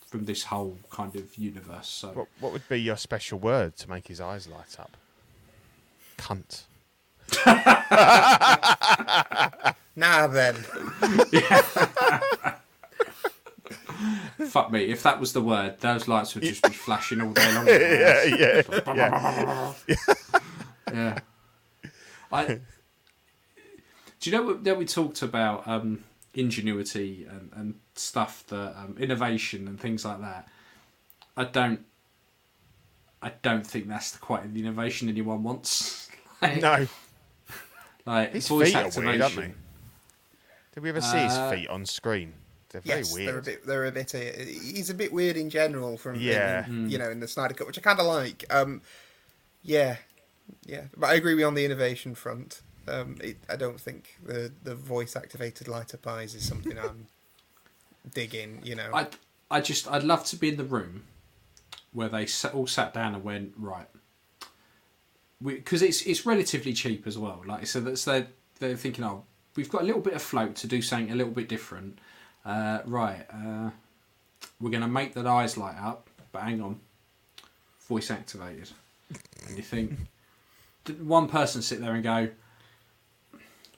from 0.07 0.25
this 0.25 0.43
whole 0.45 0.77
kind 0.89 1.15
of 1.15 1.37
universe. 1.37 1.87
So 1.87 2.09
What 2.09 2.27
what 2.39 2.51
would 2.53 2.67
be 2.67 2.77
your 2.81 2.97
special 2.97 3.37
word 3.39 3.77
to 3.77 3.89
make 3.89 4.07
his 4.07 4.19
eyes 4.19 4.47
light 4.47 4.77
up? 4.79 4.97
Cunt. 6.17 6.63
now 9.95 10.25
then 10.27 10.55
fuck 14.49 14.71
me. 14.71 14.85
If 14.85 15.03
that 15.03 15.19
was 15.19 15.33
the 15.33 15.41
word, 15.41 15.79
those 15.79 16.07
lights 16.07 16.33
would 16.35 16.43
just 16.43 16.63
be 16.63 16.69
flashing 16.85 17.21
all 17.21 17.31
day 17.33 17.53
long. 17.53 17.67
yeah, 17.67 18.23
yeah, 18.23 18.61
yeah. 18.97 19.73
yeah. 20.91 21.19
I. 22.31 22.59
Do 24.19 24.29
you 24.29 24.35
know 24.37 24.43
what 24.43 24.63
that 24.65 24.77
we 24.77 24.85
talked 24.85 25.21
about 25.21 25.65
um, 25.67 26.03
ingenuity 26.33 27.25
and, 27.29 27.49
and 27.55 27.75
stuff 27.95 28.43
that 28.47 28.77
um, 28.77 28.97
innovation 28.99 29.65
and 29.67 29.79
things 29.79 30.03
like 30.03 30.19
that? 30.21 30.47
I 31.37 31.45
don't. 31.45 31.85
I 33.21 33.31
don't 33.41 33.65
think 33.65 33.87
that's 33.87 34.15
quite 34.17 34.53
the 34.53 34.59
innovation 34.59 35.07
anyone 35.09 35.43
wants. 35.43 36.09
like, 36.41 36.61
No, 36.61 36.87
like 38.05 38.33
his 38.33 38.47
voice 38.47 38.67
feet 38.73 38.75
are 38.75 39.01
weird, 39.01 39.21
aren't 39.21 39.35
they? 39.35 39.53
Did 40.73 40.83
we 40.83 40.89
ever 40.89 41.01
see 41.01 41.17
his 41.17 41.33
Uh, 41.33 41.51
feet 41.51 41.67
on 41.69 41.85
screen? 41.85 42.33
They're 42.69 42.81
very 42.81 42.99
Yes, 42.99 43.13
weird. 43.13 43.27
they're 43.27 43.37
a 43.39 43.41
bit. 43.41 43.65
They're 43.65 43.85
a 43.85 43.91
bit. 43.91 44.15
Uh, 44.15 44.19
he's 44.45 44.89
a 44.89 44.93
bit 44.93 45.11
weird 45.11 45.35
in 45.37 45.49
general. 45.49 45.97
From 45.97 46.15
Yeah. 46.15 46.65
in, 46.67 46.89
you 46.89 46.97
know, 46.97 47.09
in 47.09 47.19
the 47.19 47.27
Snyder 47.27 47.53
Cut, 47.53 47.67
which 47.67 47.77
I 47.77 47.81
kind 47.81 47.99
of 47.99 48.05
like. 48.05 48.45
Um, 48.49 48.81
yeah, 49.63 49.97
yeah, 50.65 50.83
but 50.97 51.09
I 51.09 51.15
agree 51.15 51.33
with 51.33 51.41
you 51.41 51.47
on 51.47 51.55
the 51.55 51.65
innovation 51.65 52.15
front. 52.15 52.61
Um, 52.87 53.17
it, 53.21 53.37
I 53.49 53.55
don't 53.55 53.79
think 53.79 54.15
the 54.23 54.51
the 54.63 54.75
voice 54.75 55.15
activated 55.15 55.67
light 55.67 55.93
up 55.93 56.07
eyes 56.07 56.35
is 56.35 56.47
something 56.47 56.77
I'm 56.83 57.07
digging. 58.13 58.61
You 58.63 58.75
know, 58.75 58.89
I 58.93 59.07
I 59.51 59.61
just 59.61 59.89
I'd 59.89 60.03
love 60.03 60.25
to 60.25 60.35
be 60.35 60.49
in 60.49 60.57
the 60.57 60.63
room 60.63 61.03
where 61.91 62.09
they 62.09 62.27
all 62.53 62.67
sat 62.67 62.93
down 62.93 63.15
and 63.15 63.23
went 63.23 63.53
right 63.57 63.87
because 65.43 65.81
it's 65.81 66.01
it's 66.03 66.25
relatively 66.25 66.73
cheap 66.73 67.07
as 67.07 67.17
well. 67.17 67.41
Like 67.45 67.67
so 67.67 67.79
that's 67.79 68.05
they 68.05 68.27
they're 68.59 68.75
thinking 68.75 69.05
oh 69.05 69.23
we've 69.55 69.69
got 69.69 69.81
a 69.81 69.85
little 69.85 70.01
bit 70.01 70.13
of 70.13 70.21
float 70.21 70.55
to 70.55 70.67
do 70.67 70.81
something 70.81 71.11
a 71.11 71.15
little 71.15 71.33
bit 71.33 71.49
different. 71.49 71.99
Uh, 72.45 72.79
right, 72.85 73.25
uh, 73.33 73.69
we're 74.59 74.69
gonna 74.69 74.87
make 74.87 75.13
that 75.13 75.27
eyes 75.27 75.57
light 75.57 75.77
up, 75.77 76.09
but 76.31 76.43
hang 76.43 76.61
on, 76.61 76.79
voice 77.87 78.11
activated, 78.11 78.69
and 79.47 79.57
you 79.57 79.63
think 79.63 79.91
did 80.85 81.05
one 81.05 81.27
person 81.27 81.61
sit 81.61 81.81
there 81.81 81.93
and 81.93 82.03
go. 82.03 82.29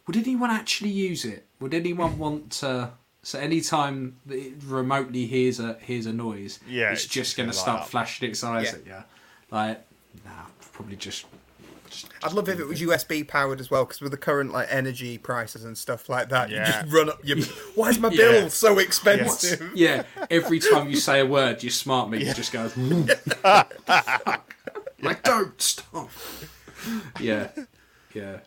Would 0.07 0.17
anyone 0.17 0.49
actually 0.49 0.89
use 0.89 1.25
it? 1.25 1.45
Would 1.59 1.73
anyone 1.73 2.17
want 2.17 2.51
to? 2.53 2.91
So 3.23 3.37
anytime 3.39 4.17
that 4.25 4.35
it 4.35 4.53
remotely 4.65 5.27
hears 5.27 5.59
a 5.59 5.77
hears 5.81 6.05
a 6.07 6.13
noise, 6.13 6.59
Yeah, 6.67 6.91
it's, 6.91 7.03
it's 7.03 7.13
just 7.13 7.27
just 7.27 7.37
going 7.37 7.49
to 7.49 7.55
start 7.55 7.81
up. 7.81 7.87
flashing 7.89 8.29
its 8.29 8.43
eyes 8.43 8.65
Yeah. 8.65 8.79
at 8.79 8.85
you. 8.85 9.03
Like, 9.51 9.85
nah, 10.25 10.31
probably 10.73 10.95
just. 10.95 11.25
just 11.87 12.07
I'd 12.23 12.33
love 12.33 12.49
if 12.49 12.59
it 12.59 12.65
was 12.65 12.81
USB 12.81 13.27
powered 13.27 13.59
as 13.59 13.69
well, 13.69 13.85
because 13.85 14.01
with 14.01 14.11
the 14.11 14.17
current 14.17 14.51
like 14.51 14.67
energy 14.71 15.19
prices 15.19 15.63
and 15.65 15.77
stuff 15.77 16.09
like 16.09 16.29
that, 16.29 16.49
you 16.49 16.57
just 16.57 16.91
run 16.91 17.09
up 17.09 17.19
your. 17.23 17.37
Why 17.75 17.89
is 17.89 17.99
my 17.99 18.09
Yeah. 18.09 18.17
bill 18.17 18.49
so 18.49 18.79
expensive? 18.79 19.71
yeah, 19.75 20.03
every 20.31 20.59
time 20.59 20.89
you 20.89 20.95
say 20.95 21.19
a 21.19 21.25
word, 21.25 21.61
your 21.61 21.71
smart 21.71 22.09
meter 22.09 22.33
just 22.33 22.51
goes. 22.51 22.75
like, 25.03 25.23
don't 25.23 25.61
stop. 25.61 26.09
Yeah, 27.19 27.49
yeah. 28.13 28.39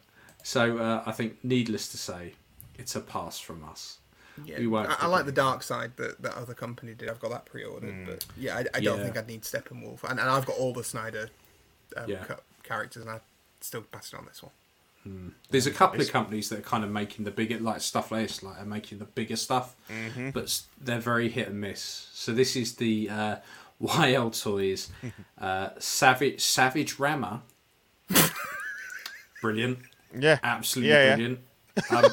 So 0.43 0.79
uh, 0.79 1.03
I 1.07 1.13
think, 1.13 1.43
needless 1.43 1.89
to 1.93 1.99
say, 1.99 2.35
it's 2.79 2.95
a 2.97 3.01
pass 3.01 3.39
from 3.39 3.65
us. 3.65 3.99
Yeah, 4.45 4.59
We 4.59 4.67
won't 4.67 4.91
I, 4.91 4.97
I 5.05 5.07
like 5.07 5.27
the 5.27 5.33
dark 5.33 5.63
side 5.63 5.93
that 5.97 6.21
that 6.23 6.35
other 6.35 6.55
company 6.55 6.93
did. 6.95 7.09
I've 7.09 7.21
got 7.21 7.31
that 7.31 7.47
pre-ordered, 7.47 7.95
but 8.05 8.27
yeah, 8.37 8.57
I, 8.57 8.65
I 8.75 8.81
don't 8.81 8.99
Yeah. 8.99 9.05
think 9.05 9.17
I'd 9.17 9.29
need 9.29 9.43
Steppenwolf, 9.43 10.03
and, 10.03 10.19
and 10.19 10.29
I've 10.29 10.45
got 10.45 10.57
all 10.57 10.73
the 10.73 10.83
Snyder 10.85 11.31
um, 11.97 12.11
Yeah. 12.11 12.25
cut 12.25 12.43
characters, 12.65 13.03
and 13.03 13.11
I 13.13 13.21
still 13.61 13.83
pass 13.83 14.13
it 14.13 14.19
on 14.19 14.27
this 14.27 14.43
one. 14.43 14.53
There's 15.51 15.67
a 15.67 15.71
couple 15.71 16.01
of 16.01 16.11
companies 16.11 16.49
that 16.49 16.59
are 16.61 16.63
kind 16.63 16.83
of 16.83 16.91
making 16.91 17.27
the 17.27 17.31
bigger, 17.31 17.59
like 17.59 17.81
stuff 17.83 18.11
like 18.11 18.23
this, 18.27 18.43
like 18.43 18.59
are 18.59 18.65
making 18.65 18.99
the 18.99 19.05
bigger 19.05 19.37
stuff, 19.37 19.77
but 20.33 20.63
they're 20.81 20.99
very 20.99 21.29
hit 21.29 21.49
and 21.49 21.61
miss. 21.61 22.09
So 22.15 22.33
this 22.33 22.57
is 22.57 22.77
the 22.77 23.11
uh, 23.11 23.37
YL 23.83 24.43
Toys 24.43 24.91
uh, 25.41 25.71
Savage 25.79 26.41
Savage 26.43 26.99
Rammer. 26.99 27.43
Brilliant, 29.41 29.79
Yeah, 30.19 30.39
absolutely 30.43 30.91
Yeah, 30.91 31.05
yeah. 31.05 31.15
brilliant. 31.17 31.39
Um, 31.91 32.11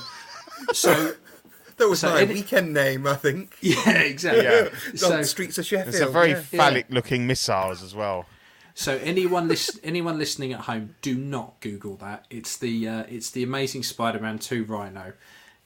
so 0.73 1.13
That 1.77 1.89
was 1.89 2.01
So 2.01 2.09
my 2.09 2.21
any- 2.21 2.33
weekend 2.35 2.73
name, 2.73 3.07
I 3.07 3.15
think. 3.15 3.55
yeah, 3.61 3.89
exactly. 4.01 4.43
Yeah. 4.43 4.69
It's 4.93 5.01
on 5.01 5.11
So, 5.11 5.23
Streets 5.23 5.57
of 5.57 5.65
Sheffield. 5.65 5.95
It's 5.95 5.99
a 6.03 6.07
very 6.09 6.31
yeah. 6.31 6.41
phallic-looking 6.41 7.25
missiles 7.25 7.81
as 7.81 7.95
well. 7.95 8.27
so 8.75 8.97
anyone 8.97 9.47
lis- 9.47 9.79
anyone 9.83 10.19
listening 10.19 10.53
at 10.53 10.61
home, 10.61 10.95
do 11.01 11.15
not 11.15 11.59
Google 11.59 11.95
that. 11.97 12.25
It's 12.29 12.55
the 12.57 12.87
uh, 12.87 13.03
it's 13.09 13.31
the 13.31 13.41
Amazing 13.41 13.81
Spider-Man 13.83 14.37
Two 14.39 14.63
Rhino, 14.63 15.13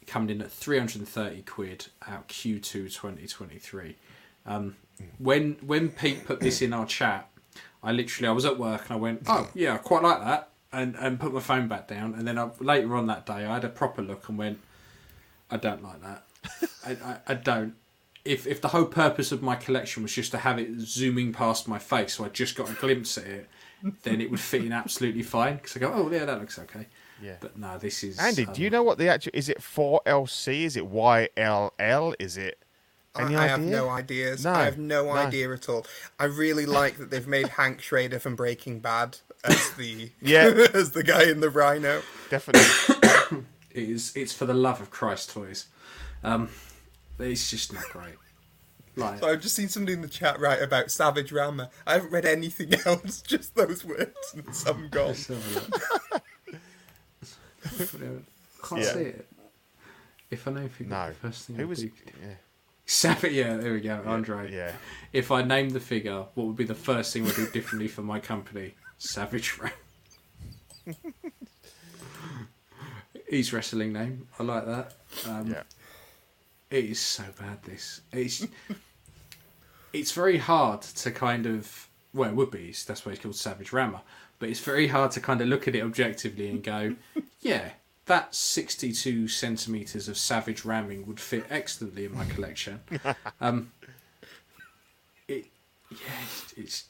coming 0.08 0.30
in 0.30 0.42
at 0.42 0.52
three 0.52 0.78
hundred 0.78 1.00
and 1.00 1.08
thirty 1.10 1.42
quid 1.42 1.88
out 2.08 2.30
Q2 2.30 2.94
2023. 2.94 3.98
Um, 4.46 4.78
when 5.18 5.58
when 5.66 5.90
Pete 5.90 6.26
put 6.26 6.40
this 6.40 6.62
in 6.62 6.72
our 6.72 6.86
chat, 6.86 7.28
I 7.86 7.92
literally 7.92 8.28
I 8.28 8.32
was 8.32 8.46
at 8.46 8.58
work 8.58 8.82
and 8.90 8.92
I 8.92 8.96
went, 8.96 9.22
oh 9.28 9.48
yeah, 9.54 9.76
I 9.76 9.78
quite 9.78 10.02
like 10.04 10.20
that, 10.20 10.50
and 10.74 10.96
and 10.96 11.20
put 11.20 11.32
my 11.34 11.40
phone 11.40 11.68
back 11.68 11.88
down. 11.88 12.16
And 12.16 12.28
then 12.28 12.38
I, 12.38 12.50
later 12.60 12.96
on 12.96 13.06
that 13.08 13.26
day, 13.26 13.46
I 13.46 13.54
had 13.54 13.64
a 13.64 13.70
proper 13.70 14.02
look 14.02 14.28
and 14.28 14.38
went, 14.38 14.60
I 15.52 15.58
don't 15.58 15.84
like 15.84 16.02
that. 16.02 16.24
I, 16.86 16.92
I, 16.92 17.18
I 17.28 17.34
don't. 17.36 17.76
If 18.26 18.48
if 18.48 18.60
the 18.60 18.70
whole 18.70 18.86
purpose 18.86 19.32
of 19.32 19.44
my 19.44 19.56
collection 19.56 20.02
was 20.02 20.12
just 20.12 20.32
to 20.32 20.40
have 20.40 20.58
it 20.58 20.80
zooming 20.80 21.32
past 21.32 21.68
my 21.68 21.78
face, 21.78 22.16
so 22.16 22.26
I 22.26 22.30
just 22.30 22.56
got 22.56 22.70
a 22.70 22.74
glimpse 22.74 23.20
at 23.20 23.28
it, 23.28 23.50
then 24.02 24.20
it 24.20 24.32
would 24.32 24.40
fit 24.40 24.66
in 24.66 24.72
absolutely 24.72 25.22
fine. 25.22 25.58
Because 25.58 25.78
I 25.78 25.80
go, 25.80 25.94
oh 25.94 26.12
yeah, 26.12 26.26
that 26.26 26.40
looks 26.40 26.58
okay. 26.58 26.88
Yeah. 27.22 27.36
But 27.40 27.58
no, 27.58 27.78
this 27.78 28.04
is. 28.04 28.18
Andy, 28.20 28.48
um, 28.48 28.54
do 28.54 28.64
you 28.64 28.72
know 28.72 28.84
what 28.84 28.98
the 28.98 29.10
actual 29.10 29.32
is? 29.36 29.48
It 29.48 29.60
4LC? 29.60 30.64
Is 30.64 30.76
it 30.76 30.92
YLL? 30.92 32.16
Is 32.20 32.38
it? 32.38 32.65
Any 33.18 33.36
I, 33.36 33.46
I 33.46 33.48
have 33.48 33.62
no 33.62 33.90
ideas. 33.90 34.44
No, 34.44 34.52
I 34.54 34.64
have 34.66 34.78
no, 34.78 35.06
no. 35.06 35.12
idea 35.12 35.52
at 35.54 35.70
all. 35.70 35.86
I 36.20 36.26
really 36.26 36.66
like 36.66 36.98
that 36.98 37.10
they've 37.12 37.28
made 37.28 37.48
Hank 37.48 37.82
Schrader 37.82 38.20
from 38.20 38.36
Breaking 38.36 38.80
Bad 38.80 39.18
as 39.44 39.72
the 39.72 40.12
Yeah. 40.22 40.46
as 40.74 40.92
the 40.92 41.04
guy 41.04 41.24
in 41.30 41.40
the 41.40 41.50
Rhino. 41.50 42.02
Definitely. 42.30 43.44
It 43.72 43.90
is. 43.90 44.16
It's 44.16 44.32
for 44.32 44.46
the 44.46 44.54
love 44.54 44.80
of 44.80 44.90
Christ, 44.90 45.32
toys. 45.32 45.66
Um, 46.24 46.48
it's 47.20 47.50
just 47.52 47.74
not 47.74 47.84
great. 47.90 48.16
Like, 48.96 49.20
So 49.20 49.28
I've 49.28 49.42
just 49.42 49.54
seen 49.54 49.68
somebody 49.68 49.92
in 49.92 50.02
the 50.02 50.08
chat 50.08 50.40
write 50.40 50.62
about 50.62 50.90
Savage 50.92 51.34
Rama. 51.34 51.70
I 51.86 51.96
haven't 51.96 52.12
read 52.14 52.24
anything 52.26 52.74
else, 52.86 53.22
just 53.22 53.54
those 53.56 53.84
words 53.84 54.16
and 54.34 54.56
some 54.56 54.88
gone. 54.90 55.08
let's 55.08 55.28
have 55.28 55.38
a 55.56 55.60
look. 58.06 58.24
Can't 58.64 58.82
Yeah. 58.82 58.94
see 58.94 59.00
it. 59.02 59.28
If 60.32 60.48
I 60.48 60.52
know 60.52 60.68
figure, 60.70 60.92
no. 60.96 61.08
the 61.10 61.14
first 61.16 61.46
thing 61.48 61.58
Who 61.58 61.64
I'd 61.64 61.68
was? 61.70 61.80
do- 61.80 61.92
Yeah. 62.22 62.36
Savage, 62.86 63.34
yeah, 63.34 63.58
there 63.58 63.74
we 63.74 63.82
go, 63.82 64.02
Andre. 64.06 64.52
Yeah. 64.54 64.72
If 65.12 65.32
I 65.32 65.42
named 65.42 65.72
the 65.72 65.80
figure, 65.80 66.26
what 66.36 66.46
would 66.48 66.56
be 66.56 66.66
the 66.66 66.76
first 66.76 67.14
thing 67.14 67.26
I'd 67.26 67.36
do 67.36 67.48
differently 67.50 67.88
for 67.88 68.02
my 68.04 68.20
company? 68.20 68.76
Savage 68.98 69.58
Ram. 69.58 69.72
His 73.28 73.52
wrestling 73.54 73.94
name, 73.94 74.28
I 74.40 74.44
like 74.44 74.66
that. 74.66 74.94
Um, 75.28 75.48
Yeah. 75.52 75.64
It 76.72 76.86
is 76.86 77.00
so 77.00 77.24
bad. 77.40 77.62
This 77.64 78.02
it's 78.12 78.46
it's 79.94 80.12
very 80.12 80.38
hard 80.38 80.82
to 80.82 81.12
kind 81.12 81.46
of 81.46 81.88
well, 82.14 82.30
it 82.30 82.36
would 82.36 82.52
be. 82.52 82.74
That's 82.88 83.06
why 83.06 83.12
it's 83.14 83.22
called 83.22 83.36
Savage 83.36 83.72
Rammer. 83.72 84.02
But 84.40 84.50
it's 84.50 84.60
very 84.60 84.88
hard 84.88 85.12
to 85.12 85.22
kind 85.22 85.42
of 85.42 85.48
look 85.48 85.68
at 85.68 85.76
it 85.76 85.84
objectively 85.84 86.50
and 86.50 86.64
go, 86.64 86.96
yeah, 87.42 87.70
that 88.06 88.36
62 88.36 89.28
centimeters 89.28 90.08
of 90.08 90.18
Savage 90.18 90.64
ramming 90.64 91.06
would 91.08 91.20
fit 91.20 91.46
excellently 91.50 92.06
in 92.06 92.14
my 92.16 92.26
collection. 92.26 92.80
um, 93.42 93.72
it, 95.28 95.46
yeah, 95.90 95.98
it's, 96.24 96.54
it's 96.56 96.84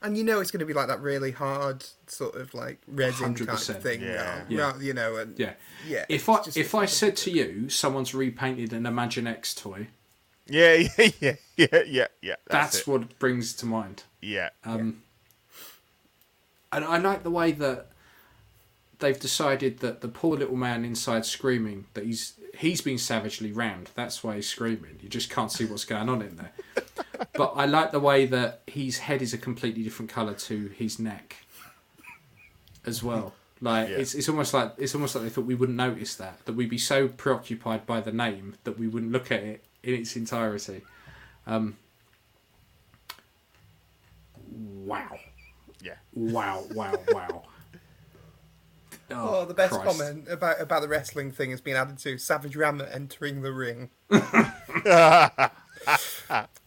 And 0.00 0.16
you 0.16 0.24
know 0.24 0.40
it's 0.40 0.50
going 0.50 0.60
to 0.60 0.66
be 0.66 0.72
like 0.72 0.88
that 0.88 1.00
really 1.00 1.32
hard 1.32 1.84
sort 2.06 2.34
of 2.36 2.54
like 2.54 2.78
resin 2.88 3.34
type 3.34 3.48
100%, 3.48 3.80
thing. 3.82 4.00
yeah. 4.00 4.14
now. 4.14 4.42
Yeah. 4.48 4.72
Well, 4.72 4.82
You 4.82 4.94
know, 4.94 5.16
and 5.16 5.38
yeah. 5.38 5.52
yeah. 5.86 6.06
If 6.08 6.28
I 6.28 6.40
if 6.56 6.74
I 6.74 6.86
said 6.86 7.16
to 7.18 7.30
you, 7.30 7.68
someone's 7.68 8.14
repainted 8.14 8.72
an 8.72 8.84
Imaginext 8.84 9.60
toy, 9.60 9.88
Yeah, 10.48 10.74
yeah, 10.98 11.10
yeah, 11.20 11.34
yeah, 11.56 11.66
yeah, 11.86 12.06
yeah. 12.22 12.36
that's, 12.46 12.76
That's, 12.76 12.86
what 12.86 13.18
brings 13.18 13.52
to 13.54 13.66
mind. 13.66 14.04
Yeah. 14.22 14.48
Um, 14.64 15.02
And 16.72 16.86
I 16.86 16.96
like 16.96 17.22
the 17.22 17.30
way 17.30 17.52
that 17.52 17.91
they've 19.02 19.20
decided 19.20 19.80
that 19.80 20.00
the 20.00 20.08
poor 20.08 20.36
little 20.38 20.56
man 20.56 20.84
inside 20.84 21.26
screaming 21.26 21.84
that 21.92 22.04
he's 22.04 22.34
he's 22.56 22.80
been 22.80 22.98
savagely 22.98 23.52
rammed. 23.52 23.90
That's 23.94 24.24
why 24.24 24.36
he's 24.36 24.48
screaming. 24.48 24.98
You 25.02 25.08
just 25.10 25.28
can't 25.28 25.52
see 25.52 25.64
what's 25.66 25.84
going 25.84 26.08
on 26.08 26.22
in 26.22 26.36
there. 26.36 26.52
but 27.34 27.52
I 27.56 27.66
like 27.66 27.92
the 27.92 28.00
way 28.00 28.24
that 28.26 28.62
his 28.66 28.98
head 29.00 29.20
is 29.22 29.34
a 29.34 29.38
completely 29.38 29.82
different 29.82 30.10
color 30.10 30.34
to 30.34 30.68
his 30.68 30.98
neck 30.98 31.36
as 32.86 33.02
well. 33.02 33.34
Like 33.60 33.88
Yeah. 33.90 33.96
it's 33.96 34.14
it's 34.14 34.28
almost 34.28 34.54
like 34.54 34.72
it's 34.78 34.94
almost 34.94 35.14
like 35.14 35.24
they 35.24 35.30
thought 35.30 35.44
we 35.44 35.54
wouldn't 35.54 35.76
notice 35.78 36.14
that 36.16 36.44
that 36.46 36.54
we'd 36.54 36.70
be 36.70 36.78
so 36.78 37.08
preoccupied 37.08 37.86
by 37.86 38.00
the 38.00 38.12
name 38.12 38.54
that 38.64 38.78
we 38.78 38.88
wouldn't 38.88 39.12
look 39.12 39.30
at 39.30 39.42
it 39.42 39.64
in 39.82 39.94
its 39.94 40.16
entirety. 40.16 40.82
Um, 41.46 41.76
wow. 44.46 45.18
Yeah. 45.82 45.94
Wow, 46.14 46.64
wow, 46.74 46.94
wow. 47.08 47.42
Oh, 49.16 49.44
the 49.44 49.54
best 49.54 49.72
Christ. 49.72 49.98
comment 49.98 50.26
about 50.30 50.60
about 50.60 50.82
the 50.82 50.88
wrestling 50.88 51.30
thing 51.32 51.50
has 51.50 51.60
been 51.60 51.76
added 51.76 51.98
to 51.98 52.18
Savage 52.18 52.56
Rammer 52.56 52.84
entering 52.86 53.42
the 53.42 53.52
ring. 53.52 53.90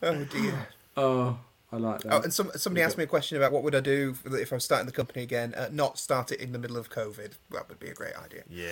Oh 0.04 0.24
dear. 0.26 0.68
Oh, 0.98 1.40
I 1.72 1.78
like 1.78 2.02
that. 2.02 2.14
Oh, 2.14 2.22
and 2.22 2.34
some, 2.34 2.52
somebody 2.56 2.84
asked 2.84 2.98
me 2.98 3.06
a 3.06 3.08
question 3.08 3.38
about 3.38 3.52
what 3.52 3.64
would 3.64 3.74
I 3.76 3.80
do 3.80 4.16
if 4.26 4.52
I'm 4.52 4.60
starting 4.60 4.86
the 4.86 4.92
company 4.92 5.24
again. 5.24 5.54
Uh, 5.56 5.70
not 5.72 5.98
start 5.98 6.32
it 6.32 6.40
in 6.40 6.52
the 6.52 6.60
middle 6.60 6.78
of 6.78 6.90
COVID. 6.90 7.32
That 7.52 7.68
would 7.70 7.80
be 7.80 7.88
a 7.88 7.94
great 7.94 8.14
idea. 8.18 8.44
Yeah, 8.50 8.72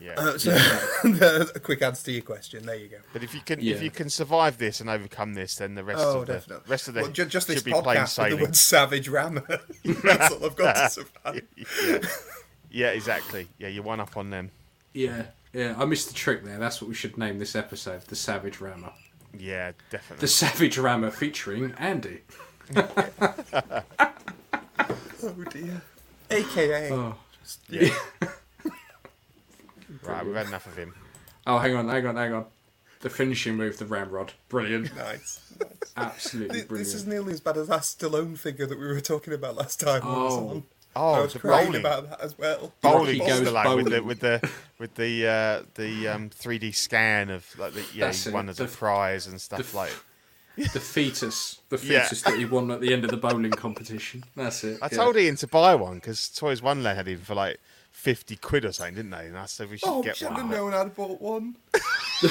yeah. 0.00 0.14
Uh, 0.16 0.38
so, 0.38 0.56
a 1.54 1.60
quick 1.60 1.82
answer 1.82 2.06
to 2.06 2.12
your 2.12 2.22
question. 2.22 2.64
There 2.66 2.74
you 2.76 2.88
go. 2.88 2.96
but 3.12 3.22
if 3.22 3.34
you 3.34 3.40
can, 3.42 3.60
Yeah. 3.60 3.74
if 3.74 3.82
you 3.82 3.90
can 3.90 4.08
survive 4.10 4.58
this 4.58 4.80
and 4.80 4.88
overcome 4.90 5.34
this, 5.34 5.56
then 5.56 5.74
the 5.74 5.84
rest 5.84 6.00
Oh, 6.02 6.20
of 6.20 6.26
the 6.26 6.32
definitely. 6.34 6.64
rest 6.70 6.88
of 6.88 6.94
the 6.94 7.02
well, 7.02 7.10
ju- 7.10 7.26
just 7.26 7.46
this 7.46 7.56
should 7.56 7.64
be 7.66 7.72
plain 7.72 7.82
podcast 7.84 8.18
with 8.30 8.38
the 8.38 8.44
word 8.44 8.56
"savage 8.56 9.08
rammer." 9.08 9.46
That's 9.84 10.32
all 10.34 10.44
I've 10.46 10.56
got 10.56 10.72
to 10.74 10.90
survive. 10.90 11.42
Yeah. 12.70 12.86
yeah, 12.88 12.92
exactly. 12.92 13.48
Yeah, 13.58 13.68
you're 13.68 13.82
one 13.84 14.00
up 14.00 14.16
on 14.16 14.30
them. 14.30 14.50
yeah, 14.92 15.24
yeah. 15.52 15.74
I 15.78 15.84
missed 15.84 16.08
the 16.08 16.14
trick 16.14 16.44
there. 16.44 16.58
That's 16.58 16.80
what 16.80 16.88
we 16.88 16.94
should 16.94 17.16
name 17.18 17.38
this 17.38 17.54
episode: 17.56 18.02
the 18.02 18.16
Savage 18.16 18.60
Rammer. 18.60 18.92
Yeah, 19.38 19.72
definitely. 19.90 20.20
The 20.22 20.28
Savage 20.28 20.78
Rammer 20.78 21.10
featuring 21.10 21.74
Andy. 21.78 22.20
Oh 25.20 25.44
dear. 25.50 25.82
AKA. 26.30 26.92
Oh, 26.92 27.16
Yeah. 27.68 27.94
right, 30.02 30.24
we've 30.24 30.34
had 30.34 30.46
enough 30.46 30.66
of 30.66 30.76
him. 30.76 30.94
oh, 31.46 31.58
hang 31.58 31.74
on, 31.74 31.88
hang 31.88 32.06
on, 32.06 32.16
hang 32.16 32.32
on. 32.32 32.44
The 33.00 33.10
finishing 33.10 33.54
move, 33.56 33.78
the 33.78 33.86
ramrod, 33.86 34.32
brilliant, 34.48 34.94
Nice. 34.96 35.40
nice. 35.60 35.70
absolutely 35.96 36.62
brilliant. 36.62 36.86
This 36.86 36.94
is 36.94 37.06
nearly 37.06 37.32
as 37.32 37.40
bad 37.40 37.56
as 37.56 37.68
that 37.68 37.80
Stallone 37.82 38.36
figure 38.38 38.66
that 38.66 38.78
we 38.78 38.86
were 38.86 39.00
talking 39.00 39.32
about 39.32 39.56
last 39.56 39.80
time. 39.80 40.02
when 40.04 40.14
I 40.14 40.22
was 40.24 40.32
Oh. 40.34 40.62
On. 40.96 41.02
Oh, 41.02 41.12
I 41.14 41.20
was 41.22 41.32
the 41.32 41.38
crying 41.38 41.66
bowling. 41.66 41.80
about 41.80 42.10
that 42.10 42.20
as 42.20 42.36
well. 42.38 42.72
Bowling 42.80 43.18
Rocky 43.20 43.30
goes 43.30 43.48
Stallone 43.48 43.76
with 43.76 43.90
the 43.92 44.02
with 44.02 44.20
the 44.20 44.50
with 44.78 44.94
the 44.94 45.26
uh, 45.26 45.62
the 45.74 46.08
um, 46.08 46.30
3D 46.30 46.74
scan 46.74 47.30
of 47.30 47.46
like 47.58 47.74
the 47.74 47.84
yeah 47.94 48.06
That's 48.06 48.24
he 48.24 48.30
it. 48.30 48.34
won 48.34 48.48
as 48.48 48.58
a 48.60 48.64
The- 48.64 48.68
prize 48.76 49.26
and 49.26 49.40
stuff 49.40 49.60
f- 49.60 49.74
like. 49.74 49.92
the 50.72 50.80
fetus, 50.80 51.60
the 51.68 51.76
Yeah. 51.84 52.02
fetus 52.02 52.22
that 52.22 52.36
he 52.38 52.44
won 52.44 52.70
at 52.72 52.80
the 52.80 52.92
end 52.92 53.04
of 53.04 53.10
the 53.10 53.16
bowling 53.16 53.52
competition. 53.52 54.24
That's 54.34 54.64
it. 54.64 54.78
I 54.82 54.88
yeah. 54.90 54.96
told 54.98 55.16
Ian 55.16 55.36
to 55.36 55.46
buy 55.46 55.74
one 55.76 55.94
because 55.96 56.28
Toys 56.30 56.60
One 56.62 56.82
Land 56.82 56.96
had 56.98 57.06
him 57.06 57.20
for 57.20 57.34
like 57.36 57.58
fifty 57.92 58.34
quid 58.36 58.64
or 58.64 58.72
something, 58.72 58.96
didn't 58.96 59.10
they? 59.12 59.26
And 59.26 59.38
I 59.38 59.46
said 59.46 59.70
we 59.70 59.78
should 59.78 59.88
Oh, 59.88 60.02
get 60.02 60.16
should 60.16 60.28
one. 60.30 60.36
have 60.40 60.50
known 60.50 60.74
I'd 60.74 60.94
bought 60.96 61.20
one. 61.20 61.56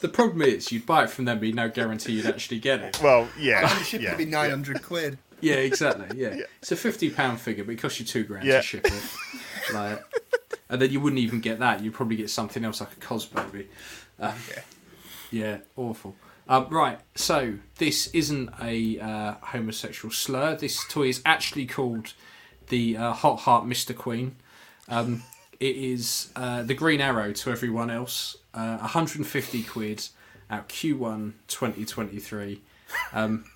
The 0.00 0.08
problem 0.10 0.42
is, 0.42 0.70
you'd 0.70 0.84
buy 0.84 1.04
it 1.04 1.10
from 1.10 1.24
them, 1.24 1.38
but 1.38 1.48
you 1.48 1.54
no 1.54 1.70
guarantee 1.70 2.12
you'd 2.12 2.26
actually 2.26 2.58
get 2.58 2.80
it. 2.80 3.00
Well, 3.02 3.26
yeah, 3.38 3.70
And 3.70 3.80
it 3.80 3.84
should 3.84 4.02
yeah. 4.02 4.14
be 4.16 4.26
900 4.26 4.82
quid. 4.82 5.16
Yeah, 5.44 5.54
exactly. 5.56 6.06
Yeah, 6.20 6.40
it's 6.60 6.72
a 6.72 6.76
fifty 6.76 7.10
pound 7.10 7.40
figure, 7.40 7.64
but 7.64 7.72
it 7.72 7.76
costs 7.80 8.00
you 8.00 8.06
two 8.06 8.24
grand 8.24 8.46
Yeah. 8.46 8.56
to 8.56 8.62
ship 8.62 8.86
it. 8.86 9.02
Like, 9.72 10.02
and 10.68 10.80
then 10.82 10.90
you 10.90 11.00
wouldn't 11.00 11.20
even 11.20 11.40
get 11.40 11.58
that. 11.60 11.82
You'd 11.82 11.94
probably 11.94 12.16
get 12.16 12.28
something 12.28 12.64
else 12.66 12.80
like 12.80 12.92
a 12.92 13.00
Cosbaby. 13.00 13.66
Um, 14.20 14.34
Yeah. 14.50 14.60
yeah, 15.30 15.56
awful. 15.76 16.14
Um, 16.46 16.68
right, 16.68 16.98
so 17.14 17.54
this 17.78 18.08
isn't 18.08 18.50
a 18.62 19.00
uh, 19.00 19.34
homosexual 19.40 20.12
slur. 20.12 20.54
This 20.56 20.84
toy 20.88 21.08
is 21.08 21.22
actually 21.24 21.64
called 21.64 22.12
the 22.68 22.98
uh, 22.98 23.12
Hot 23.14 23.36
Heart 23.40 23.66
Mister 23.66 23.94
Queen. 23.94 24.36
Um, 24.88 25.22
it 25.60 25.76
is 25.76 26.30
uh, 26.36 26.62
the 26.62 26.74
Green 26.74 27.00
Arrow 27.00 27.32
to 27.32 27.50
everyone 27.50 27.88
else. 27.88 28.36
Uh, 28.52 28.76
150 28.78 29.62
quid 29.62 30.06
out 30.50 30.68
Q1 30.68 31.32
2023. 31.48 32.60
Um, 33.14 33.46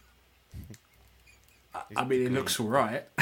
I- 1.97 2.03
I 2.03 2.05
mean, 2.05 2.27
it 2.27 2.33
looks 2.33 2.59
all 2.61 2.69
right. 2.69 3.05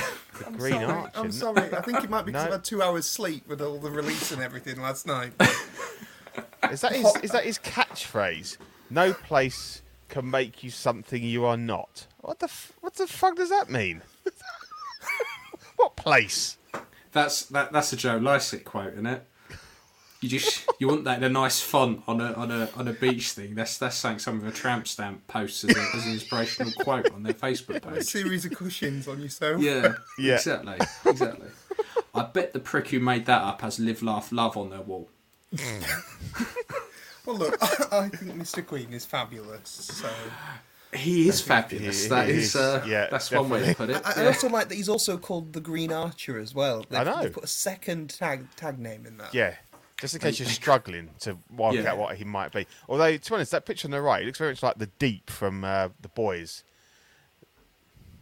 I'm 0.46 0.56
Green 0.56 0.74
sorry. 0.74 0.84
Arch, 0.84 1.12
I'm 1.14 1.32
sorry. 1.32 1.74
I 1.74 1.80
think 1.80 2.04
it 2.04 2.10
might 2.10 2.22
be 2.26 2.32
because 2.32 2.44
No. 2.44 2.46
I've 2.48 2.52
had 2.52 2.64
two 2.64 2.82
hours 2.82 3.06
sleep 3.06 3.46
with 3.48 3.62
all 3.62 3.78
the 3.78 3.90
release 3.90 4.32
and 4.32 4.42
everything 4.42 4.80
last 4.80 5.06
night. 5.06 5.32
Is 6.70 6.80
that 6.82 6.92
his? 6.94 7.16
Is 7.22 7.30
that 7.30 7.44
his 7.44 7.58
catchphrase? 7.58 8.56
No 8.90 9.12
place 9.12 9.82
can 10.08 10.28
make 10.30 10.62
you 10.62 10.70
something 10.70 11.22
you 11.22 11.44
are 11.44 11.56
not. 11.56 12.06
What 12.20 12.38
the? 12.40 12.46
F- 12.46 12.72
what 12.80 12.94
the 12.94 13.06
fuck 13.06 13.36
does 13.36 13.50
that 13.50 13.70
mean? 13.70 14.02
what 15.76 15.96
place? 15.96 16.58
That's 17.12 17.44
that. 17.46 17.72
That's 17.72 17.92
a 17.92 17.96
Joe 17.96 18.16
Lycett 18.16 18.64
quote, 18.64 18.92
isn't 18.94 19.06
it? 19.06 19.24
You 20.26 20.40
just 20.40 20.66
you 20.80 20.88
want 20.88 21.04
that 21.04 21.18
in 21.18 21.24
a 21.24 21.28
nice 21.28 21.60
font 21.60 22.02
on 22.08 22.20
a 22.20 22.32
on 22.32 22.50
a 22.50 22.68
on 22.74 22.88
a 22.88 22.92
beach 22.92 23.30
thing. 23.30 23.54
That's 23.54 23.78
that's 23.78 23.94
something 23.94 24.18
some 24.18 24.38
of 24.40 24.46
a 24.46 24.50
tramp 24.50 24.88
stamp 24.88 25.24
posts 25.28 25.62
as, 25.62 25.76
a, 25.76 25.80
as 25.96 26.04
an 26.04 26.12
inspirational 26.14 26.72
quote 26.80 27.12
on 27.12 27.22
their 27.22 27.32
Facebook 27.34 27.86
a 27.86 28.02
series 28.02 28.44
of 28.44 28.50
cushions 28.52 29.06
on 29.06 29.20
yourself. 29.22 29.60
Yeah, 29.62 29.94
Yeah. 30.18 30.34
exactly, 30.34 30.78
exactly. 31.04 31.48
I 32.12 32.24
bet 32.24 32.52
the 32.52 32.58
prick 32.58 32.88
who 32.88 32.98
made 32.98 33.26
that 33.26 33.40
up 33.42 33.60
has 33.60 33.78
live, 33.78 34.02
laugh, 34.02 34.32
love 34.32 34.56
on 34.56 34.70
their 34.70 34.80
wall. 34.80 35.08
Well, 37.24 37.36
look, 37.38 37.56
I 37.92 38.08
think 38.08 38.34
Mr. 38.40 38.64
Queen 38.64 38.92
is 38.92 39.04
fabulous. 39.04 39.68
So 39.68 40.08
He 40.94 41.28
is 41.28 41.40
fabulous. 41.40 42.04
he 42.04 42.08
that 42.10 42.28
is. 42.28 42.54
is, 42.54 42.56
uh, 42.56 42.84
Yeah, 42.86 43.08
that's 43.10 43.32
one 43.32 43.48
way 43.48 43.66
to 43.66 43.74
put 43.74 43.90
it. 43.90 44.00
I, 44.04 44.12
I 44.12 44.22
Yeah. 44.22 44.26
also 44.28 44.48
like 44.48 44.68
that 44.68 44.76
he's 44.76 44.88
also 44.88 45.18
called 45.18 45.52
the 45.52 45.60
Green 45.60 45.92
Archer 45.92 46.38
as 46.38 46.54
well. 46.54 46.84
They've, 46.88 47.00
I 47.00 47.02
know. 47.02 47.22
they've 47.22 47.32
put 47.32 47.42
a 47.42 47.48
second 47.48 48.10
tag 48.10 48.46
tag 48.54 48.78
name 48.78 49.06
in 49.06 49.16
that. 49.18 49.34
Yeah. 49.34 49.54
Just 50.00 50.14
in 50.14 50.20
case 50.20 50.38
you're 50.38 50.48
struggling 50.48 51.10
to 51.20 51.38
work 51.56 51.74
Yeah. 51.74 51.92
out 51.92 51.98
what 51.98 52.16
he 52.16 52.24
might 52.24 52.52
be. 52.52 52.66
Although, 52.88 53.16
to 53.16 53.30
be 53.30 53.34
honest, 53.34 53.52
that 53.52 53.64
picture 53.64 53.86
on 53.86 53.92
the 53.92 54.02
right, 54.02 54.24
looks 54.24 54.38
very 54.38 54.50
much 54.50 54.62
like 54.62 54.78
the 54.78 54.86
Deep 54.98 55.30
from 55.30 55.64
uh, 55.64 55.88
The 56.00 56.08
Boys. 56.08 56.62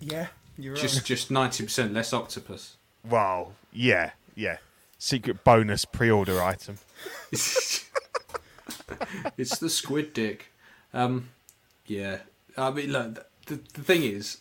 Yeah, 0.00 0.28
you're 0.58 0.76
Just 0.76 0.96
right. 0.96 1.04
just 1.04 1.30
ninety 1.30 1.64
percent 1.64 1.92
less 1.92 2.12
octopus. 2.12 2.76
Wow. 3.08 3.52
Yeah. 3.72 4.10
Yeah. 4.34 4.58
Secret 4.98 5.44
bonus 5.44 5.84
pre-order 5.84 6.42
item. 6.42 6.78
it's 7.32 7.84
the 9.58 9.68
squid 9.68 10.12
dick. 10.12 10.52
Um, 10.92 11.30
yeah, 11.86 12.18
I 12.56 12.70
mean, 12.70 12.92
look, 12.92 13.26
the, 13.46 13.56
the 13.74 13.82
thing 13.82 14.02
is, 14.02 14.38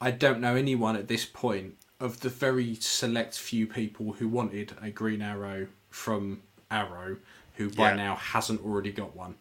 I 0.00 0.10
don't 0.10 0.40
know 0.40 0.54
anyone 0.56 0.96
at 0.96 1.08
this 1.08 1.24
point 1.24 1.74
of 2.00 2.20
the 2.20 2.28
very 2.28 2.74
select 2.74 3.38
few 3.38 3.66
people 3.66 4.12
who 4.14 4.28
wanted 4.28 4.72
a 4.82 4.90
Green 4.90 5.22
Arrow 5.22 5.68
from 5.88 6.42
Arrow 6.70 7.16
who 7.54 7.70
by 7.70 7.90
Yeah. 7.90 7.96
now 7.96 8.16
hasn't 8.16 8.62
already 8.64 8.92
got 8.92 9.16
one. 9.16 9.36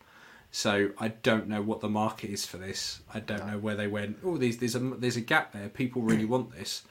So 0.52 0.92
I 0.98 1.10
don't 1.10 1.48
know 1.50 1.62
what 1.62 1.82
the 1.82 1.90
market 1.90 2.30
is 2.30 2.46
for 2.46 2.58
this. 2.58 3.02
I 3.14 3.20
don't 3.20 3.46
know 3.46 3.58
where 3.58 3.76
they 3.76 3.88
went. 3.88 4.20
Oh, 4.24 4.38
there's 4.38 4.58
there's 4.58 4.76
a 4.76 4.80
there's 4.80 5.18
a 5.18 5.22
gap 5.22 5.52
there. 5.54 5.68
People 5.70 6.02
really 6.02 6.24
want 6.34 6.52
this. 6.56 6.84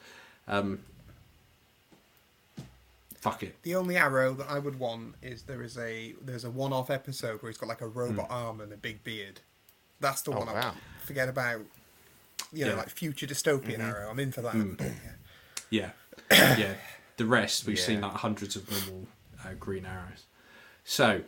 Um, 0.46 0.80
fuck 3.16 3.42
it. 3.42 3.56
The 3.62 3.74
only 3.74 3.96
arrow 3.96 4.34
that 4.34 4.50
I 4.50 4.58
would 4.58 4.78
want 4.78 5.14
is 5.22 5.42
there 5.44 5.62
is 5.62 5.78
a 5.78 6.14
there's 6.22 6.44
a 6.44 6.50
one-off 6.50 6.90
episode 6.90 7.42
where 7.42 7.50
he's 7.50 7.58
got 7.58 7.68
like 7.68 7.80
a 7.80 7.86
robot 7.88 8.26
arm 8.30 8.60
and 8.60 8.72
a 8.72 8.76
big 8.76 9.02
beard. 9.04 9.40
That's 10.00 10.22
the. 10.22 10.32
Oh, 10.32 10.38
one 10.40 10.48
I 10.48 10.52
wow. 10.54 10.60
want. 10.66 10.76
Forget 11.04 11.28
about 11.28 11.60
you 12.52 12.64
know 12.66 12.72
Yeah. 12.72 12.76
like 12.76 12.90
future 12.90 13.26
dystopian 13.26 13.78
Mm-hmm. 13.78 13.80
arrow. 13.82 14.10
I'm 14.10 14.20
in 14.20 14.32
for 14.32 14.42
that. 14.42 14.52
Hmm. 14.52 14.74
Yeah. 15.70 15.90
Yeah, 16.30 16.56
yeah. 16.58 16.74
The 17.16 17.24
rest 17.26 17.66
we've 17.66 17.78
seen 17.78 18.00
like 18.02 18.12
hundreds 18.12 18.56
of 18.56 18.70
normal 18.70 19.06
uh, 19.44 19.54
green 19.58 19.86
arrows. 19.86 20.24
So 20.84 21.22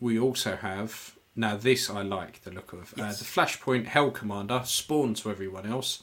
we 0.00 0.18
also 0.18 0.56
have 0.56 1.14
now 1.34 1.56
this 1.56 1.90
I 1.90 2.02
like 2.02 2.42
the 2.42 2.50
look 2.50 2.72
of 2.72 2.94
uh, 2.98 3.08
the 3.08 3.24
Flashpoint 3.24 3.86
Hell 3.86 4.10
Commander 4.10 4.62
Spawn 4.64 5.14
to 5.14 5.30
everyone 5.30 5.66
else. 5.66 6.02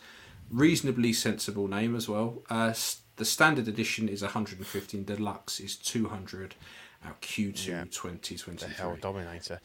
Reasonably 0.52 1.14
sensible 1.14 1.68
name 1.68 1.96
as 1.96 2.08
well. 2.08 2.44
Uh, 2.50 2.74
the 3.16 3.26
standard 3.26 3.68
edition 3.68 4.08
is 4.10 4.22
115. 4.22 5.04
Deluxe 5.06 5.60
is 5.60 5.76
200. 5.76 6.56
Our 7.06 7.14
Q2 7.22 7.68
Yeah. 7.68 7.84
2023. 7.92 8.68
The 8.68 8.74
Hell 8.74 8.98
Dominator. 9.02 9.60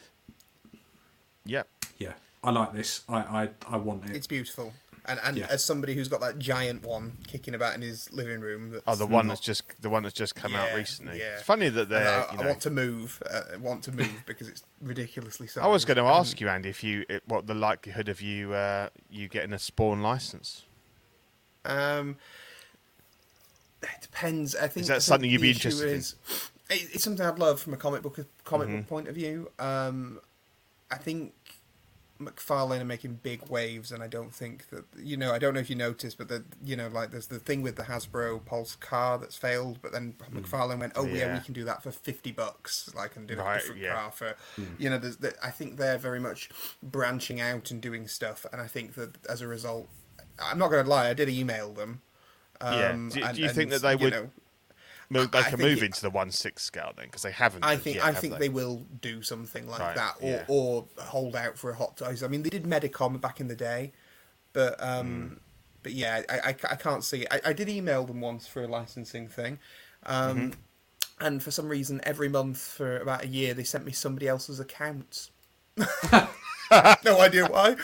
Yep. 1.45 1.69
Yeah, 1.99 2.13
I 2.43 2.51
like 2.51 2.73
this. 2.73 3.03
I 3.09 3.19
I, 3.19 3.49
I 3.69 3.77
want 3.77 4.05
it. 4.07 4.17
It's 4.17 4.27
beautiful. 4.27 4.73
And 5.09 5.19
and 5.25 5.37
Yeah. 5.39 5.47
as 5.49 5.65
somebody 5.65 5.95
who's 5.95 6.07
got 6.07 6.21
that 6.21 6.39
giant 6.39 6.83
one 6.85 7.17
kicking 7.27 7.55
about 7.55 7.75
in 7.75 7.81
his 7.81 8.13
living 8.13 8.41
room, 8.41 8.71
that's 8.73 8.83
Oh, 8.87 8.95
the 8.95 9.07
one 9.07 9.27
that's 9.27 9.41
just 9.41 9.63
the 9.81 9.89
one 9.89 10.03
that's 10.03 10.15
just 10.15 10.35
come 10.35 10.55
out 10.55 10.75
recently. 10.75 11.19
yeah. 11.19 11.35
It's 11.37 11.43
funny 11.43 11.71
that 11.71 11.89
they're. 11.89 12.29
I, 12.29 12.35
you 12.35 12.41
I 12.43 12.47
want 12.47 12.61
to 12.63 12.71
move. 12.71 13.23
Uh, 13.29 13.41
I 13.55 13.57
want 13.57 13.83
to 13.85 13.93
move 13.93 14.23
because 14.27 14.49
it's 14.49 14.63
ridiculously 14.83 15.47
sized. 15.47 15.65
I 15.67 15.69
was 15.69 15.85
going 15.87 15.97
to 15.97 16.03
And 16.05 16.11
ask 16.11 16.41
you, 16.41 16.49
Andy, 16.49 16.69
if 16.69 16.85
you 16.85 17.07
it, 17.09 17.23
what 17.27 17.47
the 17.47 17.55
likelihood 17.55 18.09
of 18.11 18.21
you 18.21 18.53
uh, 18.53 18.91
you 19.09 19.29
getting 19.29 19.53
a 19.55 19.59
spawn 19.59 20.03
license. 20.03 20.65
Um, 21.65 22.17
it 23.83 23.89
depends. 24.03 24.55
I 24.57 24.69
think 24.69 24.83
is 24.83 24.89
that 24.89 25.03
something 25.03 25.31
you'd 25.31 25.41
be 25.41 25.51
interested 25.51 25.89
in? 25.89 25.97
is- 25.97 26.15
it- 26.71 26.89
it's 26.93 27.05
something 27.05 27.25
I'd 27.25 27.39
love 27.39 27.61
from 27.61 27.73
a 27.73 27.77
comic 27.79 28.03
book 28.03 28.19
comic 28.45 28.69
Mm-hmm. 28.69 28.77
book 28.79 28.89
point 28.89 29.09
of 29.09 29.15
view. 29.15 29.51
Um, 29.59 30.21
I 30.91 30.97
think 30.97 31.33
McFarlane 32.21 32.81
are 32.81 32.85
making 32.85 33.21
big 33.23 33.49
waves, 33.49 33.93
and 33.93 34.03
I 34.03 34.09
don't 34.09 34.35
think 34.35 34.69
that 34.71 34.85
you 34.97 35.17
know. 35.17 35.33
I 35.33 35.39
don't 35.39 35.55
know 35.55 35.61
if 35.61 35.71
you 35.71 35.77
noticed, 35.77 36.19
but 36.19 36.29
the 36.29 36.45
you 36.65 36.75
know 36.77 36.89
like 36.89 37.11
there's 37.13 37.29
the 37.29 37.39
thing 37.39 37.63
with 37.63 37.77
the 37.77 37.85
Hasbro 37.85 38.45
Pulse 38.45 38.75
car 38.77 39.19
that's 39.19 39.37
failed, 39.37 39.79
but 39.83 39.93
then 39.93 40.15
McFarlane 40.33 40.81
went, 40.81 40.93
oh 40.97 41.05
yeah, 41.07 41.13
Mm. 41.13 41.19
Yeah. 41.19 41.35
we 41.35 41.41
can 41.45 41.55
do 41.55 41.65
that 41.65 41.83
for 41.83 41.91
fifty 41.93 42.33
bucks, 42.33 42.91
like 42.95 43.15
and 43.17 43.29
do 43.29 43.35
a 43.41 43.55
different 43.55 43.81
yeah. 43.81 43.95
car 43.95 44.11
for 44.11 44.35
you 44.79 44.91
know. 44.91 44.99
There's, 44.99 45.19
the, 45.19 45.35
I 45.45 45.51
think 45.51 45.77
they're 45.77 45.99
very 45.99 46.21
much 46.21 46.51
branching 46.83 47.41
out 47.41 47.71
and 47.71 47.81
doing 47.81 48.09
stuff, 48.09 48.45
and 48.53 48.61
I 48.61 48.67
think 48.67 48.95
that 48.95 49.17
as 49.29 49.41
a 49.41 49.47
result, 49.47 49.89
I'm 50.43 50.59
not 50.59 50.71
going 50.71 50.85
to 50.85 50.91
lie, 50.91 51.09
I 51.11 51.15
did 51.15 51.29
email 51.29 51.73
them. 51.73 52.03
Yeah. 52.61 52.91
Um, 52.91 53.09
Do- 53.11 53.21
do 53.21 53.27
and- 53.27 53.39
you 53.39 53.49
think 53.51 53.73
and, 53.73 53.81
that 53.81 53.83
they 53.83 53.97
would- 53.97 54.13
know, 54.13 54.31
move, 55.11 55.31
they 55.31 55.39
I 55.39 55.51
can 55.51 55.59
move 55.61 55.79
it- 55.79 55.87
into 55.87 56.03
the 56.03 56.11
one 56.11 56.31
six 56.31 56.63
scale 56.63 56.93
then 56.97 57.07
because 57.07 57.23
they 57.23 57.31
haven't. 57.33 57.65
I 57.65 57.77
think 57.77 57.97
yet, 57.97 58.05
I 58.05 58.13
think 58.13 58.39
they? 58.39 58.49
will 58.49 58.85
do 59.01 59.23
something 59.23 59.67
like 59.69 59.81
Right, 59.81 59.97
that, 59.97 60.17
or 60.21 60.31
yeah. 60.31 60.45
or 60.49 60.85
hold 60.99 61.35
out 61.37 61.57
for 61.59 61.71
a 61.71 61.75
hot 61.75 61.97
toys. 61.97 62.23
I 62.23 62.29
mean, 62.29 62.43
they 62.43 62.51
did 62.51 62.65
Medicom 62.65 63.21
back 63.21 63.41
in 63.41 63.49
the 63.49 63.57
day, 63.57 63.93
but 64.53 64.77
um, 64.83 65.41
but 65.83 65.93
yeah, 65.93 66.23
I, 66.29 66.39
I, 66.39 66.49
I 66.49 66.77
can't 66.77 67.05
see. 67.05 67.23
It. 67.23 67.29
I, 67.31 67.41
I 67.51 67.53
did 67.53 67.69
email 67.69 68.05
them 68.05 68.21
once 68.21 68.47
for 68.47 68.63
a 68.63 68.67
licensing 68.69 69.29
thing, 69.29 69.59
um, 70.07 70.37
Mm-hmm. 70.39 71.27
and 71.27 71.43
for 71.43 71.51
some 71.51 71.69
reason, 71.69 72.01
every 72.05 72.29
month 72.29 72.59
for 72.59 72.99
about 72.99 73.25
a 73.25 73.29
year, 73.29 73.55
they 73.55 73.65
sent 73.65 73.85
me 73.87 73.93
somebody 73.93 74.29
else's 74.29 74.61
accounts. 74.61 75.31
no 77.05 77.21
idea 77.21 77.47
why. 77.47 77.77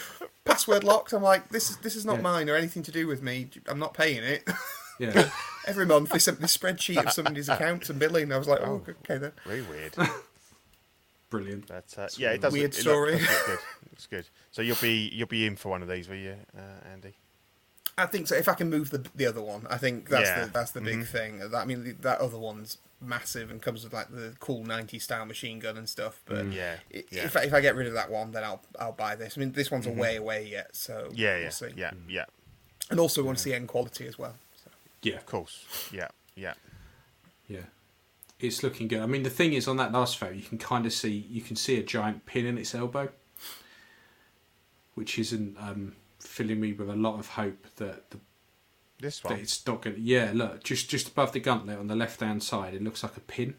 Password 0.45 0.85
locked. 0.85 1.13
I'm 1.13 1.23
like, 1.23 1.49
this 1.51 1.71
is 1.71 1.77
this 1.79 1.97
is 1.97 2.05
not 2.05 2.17
Yeah. 2.17 2.23
mine 2.23 2.51
or 2.51 2.55
anything 2.57 2.83
to 2.83 2.93
do 2.93 3.07
with 3.07 3.23
me. 3.23 3.49
I'm 3.67 3.79
not 3.79 3.95
paying 3.95 4.23
it. 4.23 4.49
Yeah. 4.99 5.31
Every 5.67 5.87
month 5.87 6.11
they 6.11 6.19
sent 6.19 6.41
me 6.41 6.45
a 6.45 6.49
spreadsheet 6.49 7.05
of 7.05 7.13
somebody's 7.13 7.49
accounts 7.49 7.89
and 7.91 7.99
billing. 7.99 8.31
I 8.33 8.37
was 8.39 8.47
like, 8.49 8.61
oh, 8.63 8.83
okay 9.03 9.19
then. 9.19 9.33
Very 9.47 9.63
weird. 9.63 9.95
Brilliant. 11.31 11.67
But 11.67 11.93
uh, 11.97 12.09
yeah, 12.17 12.31
it 12.33 12.41
does. 12.43 12.53
Weird 12.53 12.73
look, 12.73 12.79
it 12.79 12.81
story. 12.83 13.13
Look, 13.13 13.21
looks 13.23 13.47
good. 13.47 13.59
Looks 13.91 14.07
good. 14.07 14.25
So 14.53 14.63
you'll 14.63 14.77
be 14.81 15.11
you'll 15.13 15.27
be 15.27 15.47
in 15.47 15.57
for 15.57 15.69
one 15.71 15.83
of 15.83 15.89
these, 15.89 16.09
will 16.09 16.17
you, 16.17 16.37
uh, 16.57 16.61
Andy? 16.93 17.15
I 17.97 18.07
think 18.07 18.29
so. 18.29 18.37
If 18.37 18.49
I 18.49 18.55
can 18.55 18.71
move 18.71 18.91
the 18.91 19.05
the 19.15 19.27
other 19.27 19.43
one, 19.43 19.67
I 19.69 19.79
think 19.79 20.09
that's 20.09 20.29
Yeah. 20.29 20.45
the 20.45 20.51
that's 20.53 20.71
the 20.73 20.81
big 20.81 21.07
thing. 21.07 21.39
That, 21.41 21.55
I 21.55 21.65
mean, 21.65 21.97
that 22.03 22.21
other 22.21 22.39
one's 22.39 22.79
massive 23.01 23.51
and 23.51 23.61
comes 23.61 23.83
with 23.85 23.93
like 23.93 24.11
the 24.11 24.35
cool 24.39 24.65
'90s 24.65 25.03
style 25.03 25.27
machine 25.27 25.59
gun 25.59 25.77
and 25.77 25.89
stuff. 25.89 26.21
But 26.27 26.53
Yeah, 26.53 26.77
i- 26.95 27.05
yeah. 27.11 27.25
if 27.25 27.37
I, 27.37 27.43
if 27.45 27.55
I 27.55 27.61
get 27.61 27.75
rid 27.75 27.87
of 27.89 27.95
that 27.95 28.11
one, 28.11 28.31
then 28.33 28.45
I'll 28.45 28.63
I'll 28.79 28.93
buy 28.93 29.17
this. 29.17 29.37
I 29.37 29.41
mean, 29.41 29.53
this 29.53 29.71
one's 29.71 29.87
a 29.87 29.91
way 29.93 30.17
away 30.17 30.47
yet, 30.49 30.77
so 30.77 31.09
Yeah, 31.15 31.35
we'll 31.35 31.43
yeah, 31.45 31.49
see. 31.51 31.69
yeah, 31.77 31.91
yeah. 32.09 32.25
And 32.91 33.01
also, 33.01 33.23
we 33.23 33.27
want 33.27 33.39
to 33.39 33.45
see 33.45 33.55
end 33.55 33.67
quality 33.69 34.07
as 34.07 34.19
well. 34.19 34.35
Yeah. 35.05 35.17
Of 35.17 35.27
course. 35.27 35.65
Yeah, 35.93 36.09
yeah. 36.35 36.55
Yeah. 37.49 37.67
It's 38.41 38.63
looking 38.63 38.89
good. 38.89 39.01
I 39.01 39.07
mean, 39.07 39.23
the 39.23 39.31
thing 39.31 39.53
is, 39.53 39.69
on 39.69 39.77
that 39.77 39.93
last 39.93 40.19
photo, 40.19 40.33
you 40.35 40.43
can 40.43 40.59
kind 40.59 40.87
of 40.87 40.93
see 40.93 41.27
you 41.31 41.41
can 41.41 41.57
see 41.57 41.79
a 41.79 41.83
giant 41.83 42.27
pin 42.27 42.47
in 42.47 42.59
its 42.59 42.75
elbow, 42.75 43.09
which 44.95 45.19
isn't 45.19 45.57
um, 45.61 45.95
filling 46.19 46.61
me 46.61 46.73
with 46.73 46.89
a 46.91 46.97
lot 46.97 47.19
of 47.19 47.29
hope 47.29 47.67
that 47.77 48.11
the 48.11 48.19
This 49.01 49.21
that 49.21 49.31
one. 49.33 49.41
it's 49.41 49.67
not 49.67 49.83
going. 49.83 49.97
to... 49.97 50.03
Yeah, 50.03 50.33
look, 50.35 50.65
just 50.65 50.91
just 50.91 51.09
above 51.09 51.33
the 51.33 51.41
gauntlet 51.41 51.79
on 51.79 51.87
the 51.87 51.97
left 51.97 52.21
hand 52.21 52.43
side, 52.43 52.75
it 52.75 52.83
looks 52.83 53.03
like 53.03 53.17
a 53.17 53.21
pin. 53.21 53.55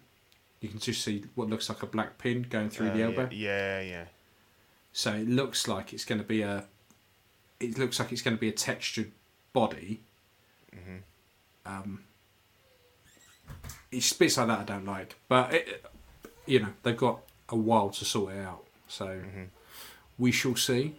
You 0.61 0.69
can 0.69 0.79
just 0.79 1.01
see 1.03 1.23
what 1.35 1.49
looks 1.49 1.69
like 1.69 1.83
a 1.83 1.87
black 1.87 2.17
pin 2.17 2.45
going 2.49 2.69
through 2.69 2.89
Uh, 2.89 2.93
the 2.95 3.03
elbow. 3.03 3.29
Yeah, 3.31 3.81
yeah, 3.81 3.89
yeah. 3.89 4.05
So 4.93 5.13
it 5.13 5.27
looks 5.29 5.67
like 5.67 5.93
it's 5.93 6.05
going 6.05 6.19
to 6.19 6.27
be 6.27 6.41
a. 6.41 6.65
It 7.59 7.77
looks 7.77 7.99
like 7.99 8.11
it's 8.11 8.21
going 8.21 8.35
to 8.35 8.41
be 8.41 8.49
a 8.49 8.53
textured 8.53 9.11
body. 9.53 10.01
Um, 11.65 12.03
it's 13.91 14.11
bits 14.13 14.37
like 14.37 14.47
that 14.47 14.59
I 14.59 14.63
don't 14.63 14.85
like, 14.85 15.15
but 15.27 15.53
it, 15.53 15.85
you 16.45 16.59
know 16.59 16.69
they've 16.83 16.97
got 16.97 17.19
a 17.49 17.55
while 17.55 17.89
to 17.89 18.05
sort 18.05 18.33
it 18.33 18.39
out, 18.45 18.65
so 18.87 19.19
we 20.17 20.31
shall 20.31 20.55
see. 20.55 20.95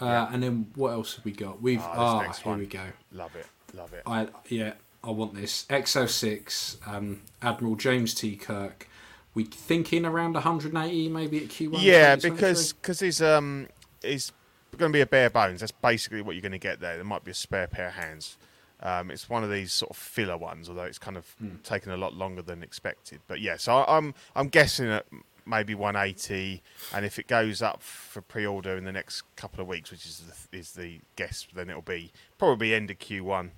Uh, 0.00 0.28
And 0.32 0.42
then 0.42 0.66
what 0.74 0.90
else 0.92 1.16
have 1.16 1.24
we 1.24 1.30
got? 1.32 1.62
We've 1.62 1.80
Ah, 1.80 2.26
this 2.26 2.38
here 2.38 2.50
one. 2.50 2.58
we 2.58 2.66
go. 2.66 2.84
Love 3.12 3.36
it, 3.36 3.46
love 3.74 3.92
it. 3.92 4.02
I 4.06 4.28
yeah, 4.48 4.72
I 5.04 5.10
want 5.10 5.34
this 5.34 5.66
EXO-6 5.70 6.88
um, 6.88 7.22
Admiral 7.42 7.76
James 7.76 8.14
T. 8.14 8.34
Kirk. 8.36 8.88
We 9.34 9.44
thinking 9.44 10.04
around 10.04 10.34
180 10.34 11.08
maybe 11.10 11.38
at 11.38 11.48
Q1. 11.48 11.78
yeah, 11.80 12.16
because 12.16 12.72
cause 12.82 13.00
he's 13.00 13.20
um 13.20 13.68
he's 14.02 14.32
going 14.76 14.90
to 14.92 14.96
be 14.96 15.00
a 15.00 15.06
bare 15.06 15.30
bones. 15.30 15.60
That's 15.60 15.72
basically 15.72 16.22
what 16.22 16.34
you're 16.34 16.42
going 16.42 16.52
to 16.52 16.58
get 16.58 16.80
there. 16.80 16.96
There 16.96 17.04
might 17.04 17.24
be 17.24 17.30
a 17.30 17.34
spare 17.34 17.66
pair 17.68 17.88
of 17.88 17.94
hands. 17.94 18.36
Um, 18.84 19.10
it's 19.10 19.28
one 19.30 19.42
of 19.42 19.50
these 19.50 19.72
sort 19.72 19.90
of 19.90 19.96
filler 19.96 20.36
ones, 20.36 20.68
although 20.68 20.82
it's 20.84 20.98
kind 20.98 21.16
of 21.16 21.26
Hmm. 21.38 21.56
taken 21.64 21.90
a 21.90 21.96
lot 21.96 22.14
longer 22.14 22.42
than 22.42 22.62
expected. 22.62 23.20
But 23.26 23.40
yeah, 23.40 23.56
so 23.56 23.78
I, 23.78 23.96
I'm 23.96 24.14
I'm 24.36 24.48
guessing 24.48 24.88
at 24.88 25.06
maybe 25.46 25.74
180, 25.74 26.62
and 26.94 27.04
if 27.04 27.18
it 27.18 27.26
goes 27.26 27.60
up 27.62 27.82
for 27.82 28.20
pre-order 28.22 28.76
in 28.76 28.84
the 28.84 28.92
next 28.92 29.22
couple 29.36 29.60
of 29.60 29.66
weeks, 29.68 29.90
which 29.90 30.06
is 30.06 30.22
the, 30.50 30.58
is 30.58 30.72
the 30.72 31.00
guess, 31.16 31.46
then 31.54 31.68
it'll 31.68 31.82
be 31.82 32.12
probably 32.38 32.72
end 32.74 32.90
of 32.90 32.98
Q1 32.98 33.50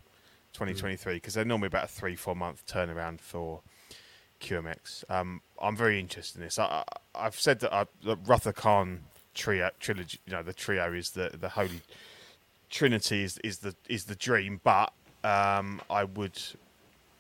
2023 0.53 1.15
because 1.15 1.35
they're 1.35 1.45
normally 1.45 1.67
about 1.69 1.85
a 1.85 1.89
three 1.89 2.17
four 2.17 2.35
month 2.37 2.65
turnaround 2.67 3.21
for 3.21 3.61
QMX. 4.41 5.05
Um, 5.11 5.41
I'm 5.61 5.77
very 5.77 5.99
interested 5.99 6.39
in 6.39 6.45
this. 6.45 6.59
I, 6.59 6.65
I, 7.15 7.27
I've 7.27 7.39
said 7.39 7.61
that 7.61 7.73
I, 7.73 7.87
the 8.03 8.17
Wrath 8.17 8.47
of 8.47 8.55
Khan 8.55 9.05
trio 9.35 9.71
trilogy, 9.81 10.19
you 10.27 10.33
know, 10.33 10.43
the 10.43 10.53
trio 10.55 10.93
is 10.93 11.11
the 11.11 11.31
the 11.39 11.51
holy 11.51 11.83
trinity 12.71 13.23
is 13.25 13.39
is 13.39 13.59
the 13.59 13.75
is 13.89 14.05
the 14.05 14.15
dream, 14.15 14.61
but 14.65 14.93
um, 15.27 15.81
I 15.91 16.05
would 16.05 16.41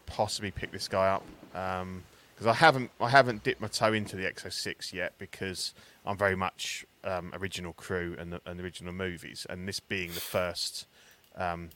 possibly 0.06 0.52
pick 0.52 0.70
this 0.70 0.86
guy 0.86 1.08
up 1.08 1.24
because 1.50 2.46
I 2.46 2.52
haven't 2.52 2.90
I 3.00 3.08
haven't 3.08 3.42
dipped 3.42 3.60
my 3.60 3.66
toe 3.66 3.92
into 3.92 4.14
the 4.14 4.24
EXO-6 4.24 4.92
yet 4.92 5.14
because 5.18 5.74
I'm 6.04 6.16
very 6.16 6.36
much 6.36 6.86
um, 7.02 7.32
original 7.34 7.72
crew 7.72 8.14
and 8.18 8.32
the, 8.32 8.40
and 8.46 8.60
original 8.60 8.92
movies, 8.92 9.46
and 9.50 9.66
this 9.66 9.80
being 9.80 10.12
the 10.12 10.20
first 10.20 10.86
um, 11.36 11.70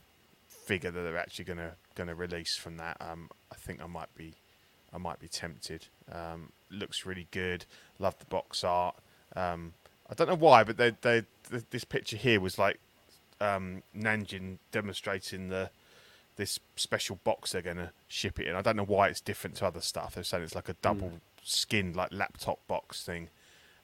figure 0.48 0.90
that 0.90 1.00
they're 1.00 1.18
actually 1.18 1.46
gonna 1.46 1.72
gonna 1.96 2.14
release 2.14 2.56
from 2.56 2.76
that, 2.76 2.96
um, 3.00 3.30
I 3.50 3.56
think 3.56 3.82
I 3.82 3.86
might 3.86 4.14
be 4.14 4.34
I 4.92 4.98
might 4.98 5.18
be 5.18 5.28
tempted. 5.28 5.86
Um, 6.12 6.52
looks 6.70 7.04
really 7.04 7.26
good. 7.32 7.64
Love 7.98 8.18
the 8.18 8.26
box 8.26 8.62
art. 8.62 8.94
Um, 9.34 9.72
I 10.08 10.14
don't 10.14 10.28
know 10.28 10.34
why, 10.34 10.64
but 10.64 10.76
they, 10.76 10.90
they, 11.02 11.22
th 11.50 11.64
this 11.70 11.84
picture 11.84 12.16
here 12.16 12.40
was 12.40 12.58
like 12.58 12.78
um, 13.40 13.82
Nanjin 13.96 14.58
demonstrating 14.72 15.48
the 15.48 15.70
this 16.40 16.58
special 16.74 17.20
box 17.22 17.52
they're 17.52 17.60
going 17.60 17.76
to 17.76 17.90
ship 18.08 18.40
it 18.40 18.46
in. 18.46 18.56
I 18.56 18.62
don't 18.62 18.76
know 18.76 18.84
why 18.84 19.08
it's 19.08 19.20
different 19.20 19.56
to 19.56 19.66
other 19.66 19.82
stuff. 19.82 20.14
They're 20.14 20.24
saying 20.24 20.42
it's 20.42 20.54
like 20.54 20.70
a 20.70 20.76
double 20.80 21.12
skinned 21.42 21.94
like 21.94 22.08
laptop 22.12 22.66
box 22.66 23.04
thing. 23.04 23.28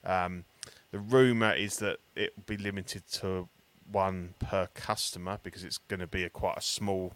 Um, 0.03 0.43
the 0.89 0.97
rumor 0.97 1.53
is 1.53 1.77
that 1.77 1.99
it 2.15 2.33
will 2.35 2.45
be 2.47 2.57
limited 2.57 3.03
to 3.13 3.47
one 3.91 4.33
per 4.39 4.69
customer 4.73 5.39
because 5.43 5.63
it's 5.63 5.77
going 5.77 5.99
to 5.99 6.07
be 6.07 6.23
a 6.23 6.29
quite 6.29 6.57
a 6.57 6.61
small 6.61 7.13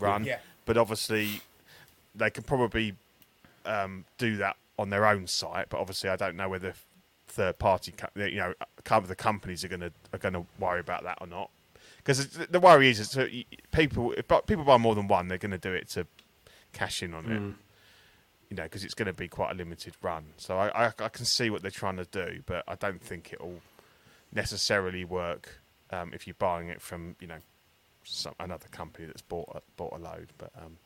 run. 0.00 0.24
Yeah. 0.24 0.38
But 0.64 0.78
obviously, 0.78 1.42
they 2.14 2.30
could 2.30 2.46
probably 2.46 2.94
um, 3.66 4.06
do 4.16 4.38
that 4.38 4.56
on 4.78 4.88
their 4.88 5.04
own 5.04 5.26
site. 5.26 5.68
But 5.68 5.80
obviously, 5.80 6.08
I 6.08 6.16
don't 6.16 6.34
know 6.34 6.48
whether 6.48 6.72
third 7.26 7.58
party, 7.58 7.92
you 8.16 8.36
know, 8.36 8.54
cover 8.84 9.06
the 9.06 9.14
companies 9.14 9.66
are 9.66 9.68
going 9.68 9.80
to 9.82 9.92
are 10.14 10.18
going 10.18 10.32
to 10.32 10.46
worry 10.58 10.80
about 10.80 11.04
that 11.04 11.18
or 11.20 11.26
not. 11.26 11.50
Because 11.98 12.28
the 12.28 12.60
worry 12.60 12.88
is, 12.88 13.00
is 13.00 13.10
that 13.12 13.30
people 13.72 14.12
if 14.12 14.26
people 14.46 14.64
buy 14.64 14.78
more 14.78 14.94
than 14.94 15.08
one, 15.08 15.28
they're 15.28 15.38
going 15.38 15.50
to 15.50 15.58
do 15.58 15.72
it 15.72 15.88
to 15.90 16.06
cash 16.72 17.02
in 17.02 17.14
on 17.14 17.26
it. 17.26 17.40
You 18.50 18.56
know, 18.56 18.62
because 18.62 18.82
it's 18.82 18.94
going 18.94 19.06
to 19.06 19.12
be 19.12 19.28
quite 19.28 19.50
a 19.50 19.54
limited 19.54 19.94
run. 20.00 20.24
So 20.38 20.56
I, 20.56 20.86
I 20.86 20.92
I 20.98 21.08
can 21.08 21.26
see 21.26 21.50
what 21.50 21.62
they're 21.62 21.70
trying 21.70 21.96
to 21.96 22.06
do, 22.06 22.42
but 22.46 22.64
I 22.66 22.76
don't 22.76 23.02
think 23.02 23.32
it'll 23.32 23.60
necessarily 24.32 25.04
work 25.04 25.60
um, 25.90 26.12
if 26.14 26.26
you're 26.26 26.34
buying 26.38 26.68
it 26.68 26.80
from 26.80 27.16
you 27.20 27.26
know 27.26 27.38
some 28.04 28.34
another 28.40 28.68
company 28.70 29.06
that's 29.06 29.22
bought 29.22 29.48
a, 29.54 29.60
bought 29.76 29.92
a 29.94 29.98
load. 29.98 30.32
But 30.38 30.50
um, 30.56 30.78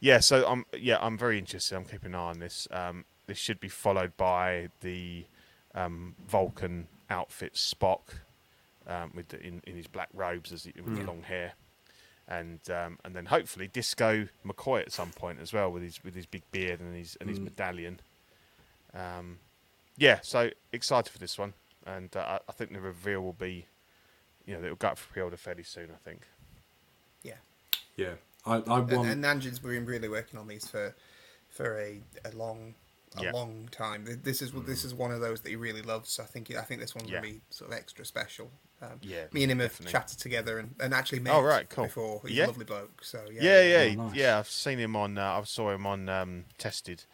yeah, 0.00 0.20
so 0.20 0.46
I'm 0.46 0.64
yeah 0.76 0.98
I'm 1.00 1.16
very 1.16 1.38
interested. 1.38 1.76
I'm 1.76 1.84
keeping 1.84 2.12
an 2.12 2.16
eye 2.16 2.30
on 2.30 2.38
this. 2.40 2.66
Um, 2.70 3.04
this 3.26 3.38
should 3.38 3.60
be 3.60 3.68
followed 3.68 4.16
by 4.16 4.68
the 4.80 5.26
um, 5.74 6.14
Vulcan 6.26 6.88
outfit 7.10 7.54
Spock 7.54 8.20
um, 8.86 9.10
with 9.14 9.28
the, 9.28 9.40
in, 9.40 9.60
in 9.66 9.74
his 9.76 9.86
black 9.86 10.08
robes 10.14 10.52
as 10.52 10.64
he, 10.64 10.72
with 10.80 10.96
the 10.96 11.04
long 11.04 11.22
hair, 11.22 11.52
and 12.28 12.60
um, 12.70 12.98
and 13.04 13.14
then 13.14 13.26
hopefully 13.26 13.68
Disco 13.68 14.28
McCoy 14.46 14.80
at 14.82 14.92
some 14.92 15.10
point 15.10 15.38
as 15.40 15.52
well 15.52 15.70
with 15.72 15.82
his 15.82 16.02
with 16.04 16.14
his 16.14 16.26
big 16.26 16.42
beard 16.52 16.80
and 16.80 16.94
his 16.94 17.16
and 17.20 17.28
his 17.28 17.40
medallion. 17.40 18.00
Um, 18.94 19.38
yeah, 19.96 20.20
so 20.22 20.50
excited 20.72 21.10
for 21.10 21.18
this 21.18 21.38
one, 21.38 21.54
and 21.86 22.14
uh, 22.16 22.20
I- 22.20 22.40
I 22.48 22.52
think 22.52 22.72
the 22.72 22.80
reveal 22.80 23.20
will 23.22 23.32
be, 23.32 23.66
you 24.46 24.54
know, 24.54 24.62
it'll 24.62 24.76
go 24.76 24.88
up 24.88 24.98
for 24.98 25.12
pre-order 25.12 25.36
fairly 25.36 25.62
soon. 25.62 25.90
I 25.90 25.96
think. 26.08 26.22
Yeah. 27.22 27.34
Yeah, 27.96 28.14
I, 28.44 28.56
I 28.56 28.60
want. 28.80 28.90
And, 28.92 29.24
and 29.24 29.24
Nanjin's 29.24 29.58
been 29.58 29.86
really 29.86 30.08
working 30.08 30.38
on 30.38 30.46
these 30.48 30.68
for 30.68 30.94
for 31.48 31.78
a, 31.78 32.00
a 32.24 32.30
long 32.36 32.74
a 33.18 33.22
Yeah. 33.24 33.32
long 33.32 33.68
time. 33.72 34.06
This 34.22 34.42
is 34.42 34.52
this 34.52 34.84
is 34.84 34.92
one 34.94 35.12
of 35.12 35.20
those 35.20 35.40
that 35.40 35.48
he 35.48 35.56
really 35.56 35.80
loves. 35.82 36.20
I 36.20 36.24
think 36.24 36.54
I 36.54 36.60
think 36.62 36.80
this 36.82 36.94
one's 36.94 37.08
Yeah. 37.08 37.20
gonna 37.20 37.32
be 37.34 37.40
sort 37.50 37.70
of 37.70 37.76
extra 37.78 38.04
special. 38.04 38.50
Um, 38.82 38.98
Yeah, 39.00 39.24
me 39.32 39.42
and 39.42 39.52
him 39.52 39.58
definitely. 39.58 39.86
have 39.86 40.02
chatted 40.02 40.18
together 40.18 40.58
and, 40.58 40.74
and 40.78 40.92
actually 40.92 41.20
met 41.20 41.34
Oh, 41.34 41.40
right, 41.42 41.68
cool. 41.68 41.84
before. 41.86 42.20
He's 42.26 42.36
Yeah. 42.36 42.44
a 42.44 42.48
lovely 42.48 42.64
bloke. 42.66 43.02
So 43.02 43.24
yeah, 43.32 43.42
Yeah, 43.42 43.62
yeah, 43.84 43.94
Oh, 43.98 44.06
nice. 44.08 44.14
yeah. 44.16 44.38
I've 44.38 44.48
seen 44.50 44.78
him 44.78 44.94
on. 44.96 45.16
Uh, 45.16 45.40
I 45.40 45.44
saw 45.44 45.70
him 45.72 45.86
on 45.86 46.08
um, 46.10 46.44
Tested, 46.58 47.04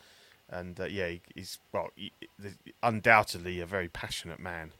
and 0.50 0.78
uh, 0.80 0.84
yeah, 0.86 1.08
he, 1.08 1.22
he's 1.34 1.58
well, 1.72 1.90
he, 1.94 2.12
he- 2.42 2.72
undoubtedly 2.82 3.60
a 3.60 3.66
very 3.66 3.88
passionate 3.88 4.40
man. 4.40 4.72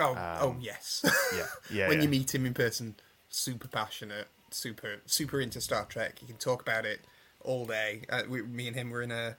Oh, 0.00 0.10
Um, 0.12 0.16
oh 0.40 0.56
yes. 0.60 1.04
Yeah, 1.36 1.46
yeah. 1.70 1.88
when 1.88 1.98
yeah. 1.98 2.02
you 2.04 2.08
meet 2.08 2.32
him 2.34 2.46
in 2.46 2.54
person, 2.54 2.94
super 3.28 3.66
passionate, 3.68 4.28
super 4.50 5.02
super 5.06 5.40
into 5.40 5.60
Star 5.60 5.86
Trek. 5.86 6.20
You 6.22 6.28
can 6.28 6.36
talk 6.36 6.62
about 6.62 6.86
it 6.86 7.00
all 7.40 7.66
day. 7.66 8.02
Uh, 8.08 8.22
we, 8.28 8.42
me 8.42 8.68
and 8.68 8.76
him 8.76 8.90
were 8.90 9.02
in 9.02 9.10
a, 9.10 9.36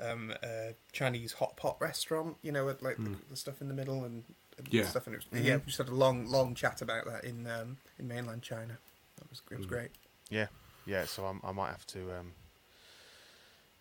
um, 0.00 0.32
a 0.44 0.74
Chinese 0.92 1.32
hot 1.32 1.56
pot 1.56 1.76
restaurant. 1.80 2.36
You 2.42 2.52
know, 2.52 2.64
with 2.66 2.80
like 2.80 2.96
the, 2.98 3.16
the 3.28 3.36
stuff 3.36 3.60
in 3.60 3.66
the 3.66 3.74
middle 3.74 4.04
and, 4.04 4.22
and 4.58 4.68
Yeah. 4.72 4.84
stuff. 4.86 5.06
And 5.06 5.14
it 5.16 5.24
was, 5.32 5.42
yeah, 5.42 5.56
we 5.56 5.62
just 5.66 5.78
had 5.78 5.88
a 5.88 5.94
long 5.94 6.26
long 6.26 6.54
chat 6.54 6.82
about 6.82 7.04
that 7.06 7.24
in 7.24 7.46
um, 7.46 7.76
in 7.98 8.08
mainland 8.08 8.42
China. 8.42 8.78
That 9.16 9.30
was 9.30 9.42
it 9.50 9.56
was 9.56 9.66
great. 9.66 9.90
Yeah, 10.30 10.46
yeah. 10.86 11.04
So 11.06 11.24
I'm, 11.26 11.40
I 11.44 11.52
might 11.52 11.70
have 11.70 11.86
to 11.88 12.00
um, 12.18 12.32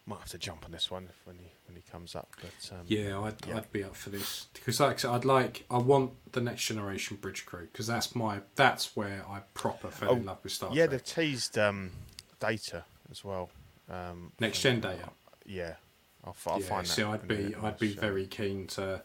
might 0.05 0.19
have 0.19 0.29
to 0.29 0.37
jump 0.37 0.63
on 0.65 0.71
this 0.71 0.89
one 0.89 1.09
when 1.25 1.37
he 1.37 1.51
when 1.67 1.75
he 1.75 1.81
comes 1.91 2.15
up. 2.15 2.29
But 2.41 2.71
um, 2.73 2.85
Yeah, 2.87 3.19
I'd, 3.19 3.35
Yeah. 3.45 3.57
I'd 3.57 3.71
be 3.71 3.83
up 3.83 3.95
for 3.95 4.09
this 4.09 4.47
because, 4.53 4.79
like 4.79 4.93
I 4.93 4.97
said, 4.97 5.11
I'd 5.11 5.25
like 5.25 5.65
I 5.69 5.77
want 5.79 6.11
the 6.31 6.41
next 6.41 6.65
generation 6.65 7.17
bridge 7.17 7.45
crew 7.45 7.67
because 7.71 7.87
that's 7.87 8.15
my 8.15 8.39
that's 8.55 8.95
where 8.95 9.23
I 9.29 9.41
proper 9.53 9.89
fell 9.89 10.13
in 10.13 10.21
Oh, 10.23 10.25
love 10.27 10.39
with 10.43 10.53
Star 10.53 10.69
yeah, 10.71 10.85
Trek. 10.85 10.89
they've 10.91 11.03
teased 11.03 11.57
um, 11.57 11.91
data 12.39 12.85
as 13.11 13.23
well. 13.23 13.49
Um, 13.89 14.31
Next 14.39 14.61
gen 14.61 14.79
data. 14.81 15.09
Yeah, 15.45 15.75
I'll, 16.23 16.31
f- 16.31 16.47
I'll 16.47 16.59
yeah, 16.61 16.65
find 16.67 16.85
that. 16.85 16.91
see, 16.91 17.03
I'd 17.03 17.27
be 17.27 17.55
I'd 17.61 17.79
be 17.79 17.93
so- 17.93 18.01
very 18.01 18.25
keen 18.27 18.67
to 18.67 19.01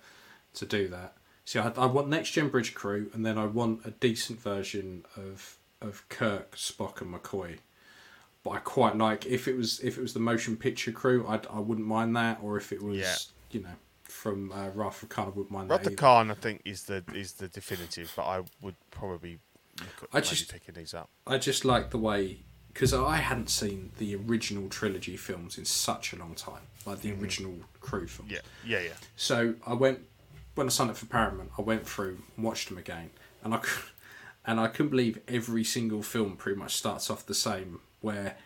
to 0.55 0.67
do 0.67 0.89
that. 0.89 1.15
See, 1.45 1.59
I, 1.59 1.69
I 1.77 1.87
want 1.87 2.09
next 2.09 2.31
gen 2.31 2.49
bridge 2.49 2.75
crew, 2.75 3.11
and 3.15 3.25
then 3.27 3.37
I 3.39 3.47
want 3.47 3.85
a 3.85 3.91
decent 3.91 4.41
version 4.41 5.05
of 5.17 5.59
of 5.81 6.09
Kirk, 6.09 6.57
Spock, 6.57 7.01
and 7.01 7.13
McCoy. 7.13 7.59
But 8.45 8.51
I 8.51 8.59
quite 8.59 8.97
like 8.97 9.27
if 9.27 9.49
it 9.49 9.57
was 9.57 9.81
if 9.81 9.99
it 9.99 10.01
was 10.01 10.13
the 10.15 10.21
motion 10.21 10.57
picture 10.57 10.93
crew, 10.93 11.27
I'd, 11.29 11.47
I 11.49 11.59
wouldn't 11.61 11.87
mind 11.87 12.15
that, 12.17 12.39
or 12.43 12.57
if 12.57 12.73
it 12.73 12.83
was 12.83 12.97
Yeah. 12.99 13.15
you 13.51 13.61
know 13.61 13.75
from 14.05 14.53
uh, 14.53 14.69
Wrath 14.75 15.03
of 15.03 15.09
Khan, 15.09 15.27
I 15.27 15.31
wouldn't 15.31 15.51
mind 15.51 15.71
Rod 15.71 15.81
that. 15.81 15.87
either. 15.89 15.97
Khan, 15.97 16.31
I 16.31 16.35
think, 16.35 16.63
is 16.65 16.85
the 16.85 17.03
is 17.15 17.33
the 17.35 17.49
definitive, 17.49 18.13
but 18.17 18.25
I 18.25 18.43
would 18.61 18.77
probably 18.91 19.39
look 19.81 20.03
at 20.03 20.09
I 20.13 20.21
just- 20.21 20.51
picking 20.53 20.75
these 20.75 20.95
up. 20.95 21.09
I 21.27 21.39
just 21.39 21.65
like 21.65 21.91
the 21.91 21.99
way 21.99 22.41
because 22.73 22.95
I 22.95 23.17
hadn't 23.17 23.51
seen 23.51 23.93
the 23.99 24.15
original 24.17 24.69
trilogy 24.69 25.17
films 25.17 25.59
in 25.59 25.65
such 25.67 26.13
a 26.13 26.17
long 26.17 26.35
time, 26.35 26.63
like 26.87 27.01
the 27.03 27.13
original 27.13 27.55
crew 27.81 28.07
films. 28.07 28.31
Yeah, 28.31 28.39
yeah, 28.65 28.81
yeah. 28.81 28.91
So 29.17 29.55
I 29.67 29.75
went 29.75 30.01
when 30.55 30.67
I 30.67 30.71
signed 30.71 30.91
up 30.91 30.97
for 30.97 31.07
Paramount. 31.07 31.51
I 31.59 31.63
went 31.63 31.87
through 31.87 32.19
and 32.37 32.45
watched 32.45 32.69
them 32.69 32.79
again, 32.79 33.11
and 33.43 33.55
I 33.55 33.61
and 34.47 34.61
I 34.61 34.69
couldn't 34.69 34.91
believe 34.91 35.21
every 35.29 35.65
single 35.65 36.03
film 36.03 36.37
pretty 36.37 36.59
much 36.59 36.77
starts 36.77 37.11
off 37.11 37.27
the 37.27 37.35
same, 37.35 37.81
where 38.01 38.37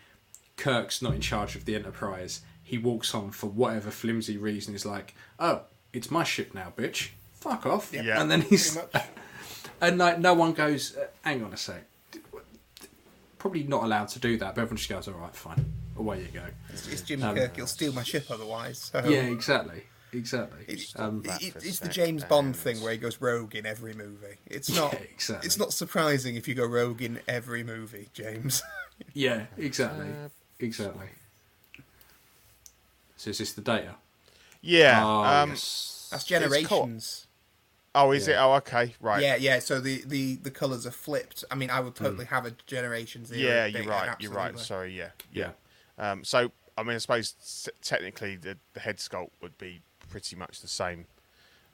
Kirk's 0.55 1.01
not 1.01 1.13
in 1.13 1.21
charge 1.21 1.55
of 1.55 1.65
the 1.65 1.75
Enterprise. 1.75 2.41
He 2.63 2.77
walks 2.77 3.13
on 3.15 3.31
for 3.31 3.47
whatever 3.47 3.91
flimsy 3.91 4.37
reason. 4.37 4.73
He's 4.73 4.85
like, 4.85 5.15
"Oh, 5.39 5.61
it's 5.93 6.11
my 6.11 6.23
ship 6.23 6.53
now, 6.53 6.73
bitch. 6.75 7.09
Fuck 7.35 7.65
off." 7.65 7.93
Yeah. 7.93 8.21
And 8.21 8.29
then 8.29 8.41
he's 8.41 8.77
and 9.81 9.97
like 9.97 10.19
no 10.19 10.33
one 10.33 10.53
goes, 10.53 10.95
uh, 10.97 11.07
"Hang 11.21 11.43
on 11.43 11.53
a 11.53 11.57
sec." 11.57 11.83
Probably 13.37 13.63
not 13.63 13.83
allowed 13.83 14.07
to 14.09 14.19
do 14.19 14.35
that, 14.37 14.55
but 14.55 14.61
everyone 14.61 14.77
just 14.77 14.89
goes, 14.89 15.07
"All 15.07 15.13
right, 15.13 15.33
fine, 15.35 15.63
away 15.95 16.21
you 16.21 16.27
go." 16.33 16.43
It's, 16.69 16.87
it's 16.87 17.01
Jim 17.03 17.23
Um, 17.23 17.35
Kirk. 17.35 17.55
He'll 17.55 17.67
steal 17.67 17.93
my 17.93 18.03
ship 18.03 18.25
otherwise. 18.31 18.79
So. 18.91 19.07
Yeah, 19.07 19.21
exactly, 19.21 19.83
exactly. 20.13 20.65
It's, 20.67 20.93
Um, 20.97 21.21
it- 21.25 21.55
it's 21.57 21.79
the 21.79 21.89
James 21.89 22.23
Bond 22.23 22.47
and- 22.47 22.55
thing 22.55 22.81
where 22.81 22.91
he 22.91 22.97
goes 22.97 23.19
rogue 23.21 23.55
in 23.55 23.65
every 23.65 23.93
movie. 23.93 24.37
It's 24.45 24.69
not. 24.69 24.93
Yeah, 24.93 24.99
exactly. 24.99 25.45
It's 25.45 25.57
not 25.57 25.73
surprising 25.73 26.35
if 26.35 26.47
you 26.47 26.55
go 26.55 26.65
rogue 26.65 27.01
in 27.01 27.19
every 27.27 27.63
movie, 27.63 28.09
James. 28.13 28.61
Yeah, 29.13 29.45
exactly, 29.57 30.07
Uh, 30.09 30.29
exactly. 30.59 31.09
So 33.15 33.29
is 33.29 33.37
this 33.37 33.53
the 33.53 33.61
data? 33.61 33.95
Yeah. 34.61 35.03
Oh, 35.03 35.23
um, 35.23 35.49
yes. 35.51 36.07
That's 36.11 36.23
generations. 36.23 37.27
Oh, 37.93 38.11
is 38.11 38.27
it? 38.27 38.35
Oh, 38.39 38.53
okay, 38.55 38.95
right. 38.99 39.21
Yeah, 39.21 39.35
yeah. 39.35 39.59
So 39.59 39.79
the 39.79 40.03
the 40.05 40.35
the 40.37 40.51
colors 40.51 40.85
are 40.87 40.91
flipped. 40.91 41.43
I 41.51 41.55
mean, 41.55 41.69
I 41.69 41.79
would 41.79 41.95
totally 41.95 42.25
have 42.25 42.45
a 42.45 42.51
generations. 42.67 43.31
era 43.31 43.39
Yeah, 43.41 43.65
you're 43.65 43.81
data, 43.83 43.89
right. 43.91 44.15
You're 44.21 44.31
right. 44.31 44.57
Sorry. 44.59 44.95
Yeah, 44.97 45.09
Yeah. 45.31 45.51
yeah. 45.97 46.11
Um, 46.11 46.23
so, 46.23 46.51
I 46.77 46.83
mean, 46.83 46.95
I 46.95 46.97
suppose 46.99 47.67
technically 47.81 48.35
the, 48.35 48.57
the 48.73 48.79
head 48.79 48.97
sculpt 48.97 49.31
would 49.41 49.57
be 49.57 49.81
pretty 50.09 50.35
much 50.35 50.61
the 50.61 50.67
same. 50.67 51.05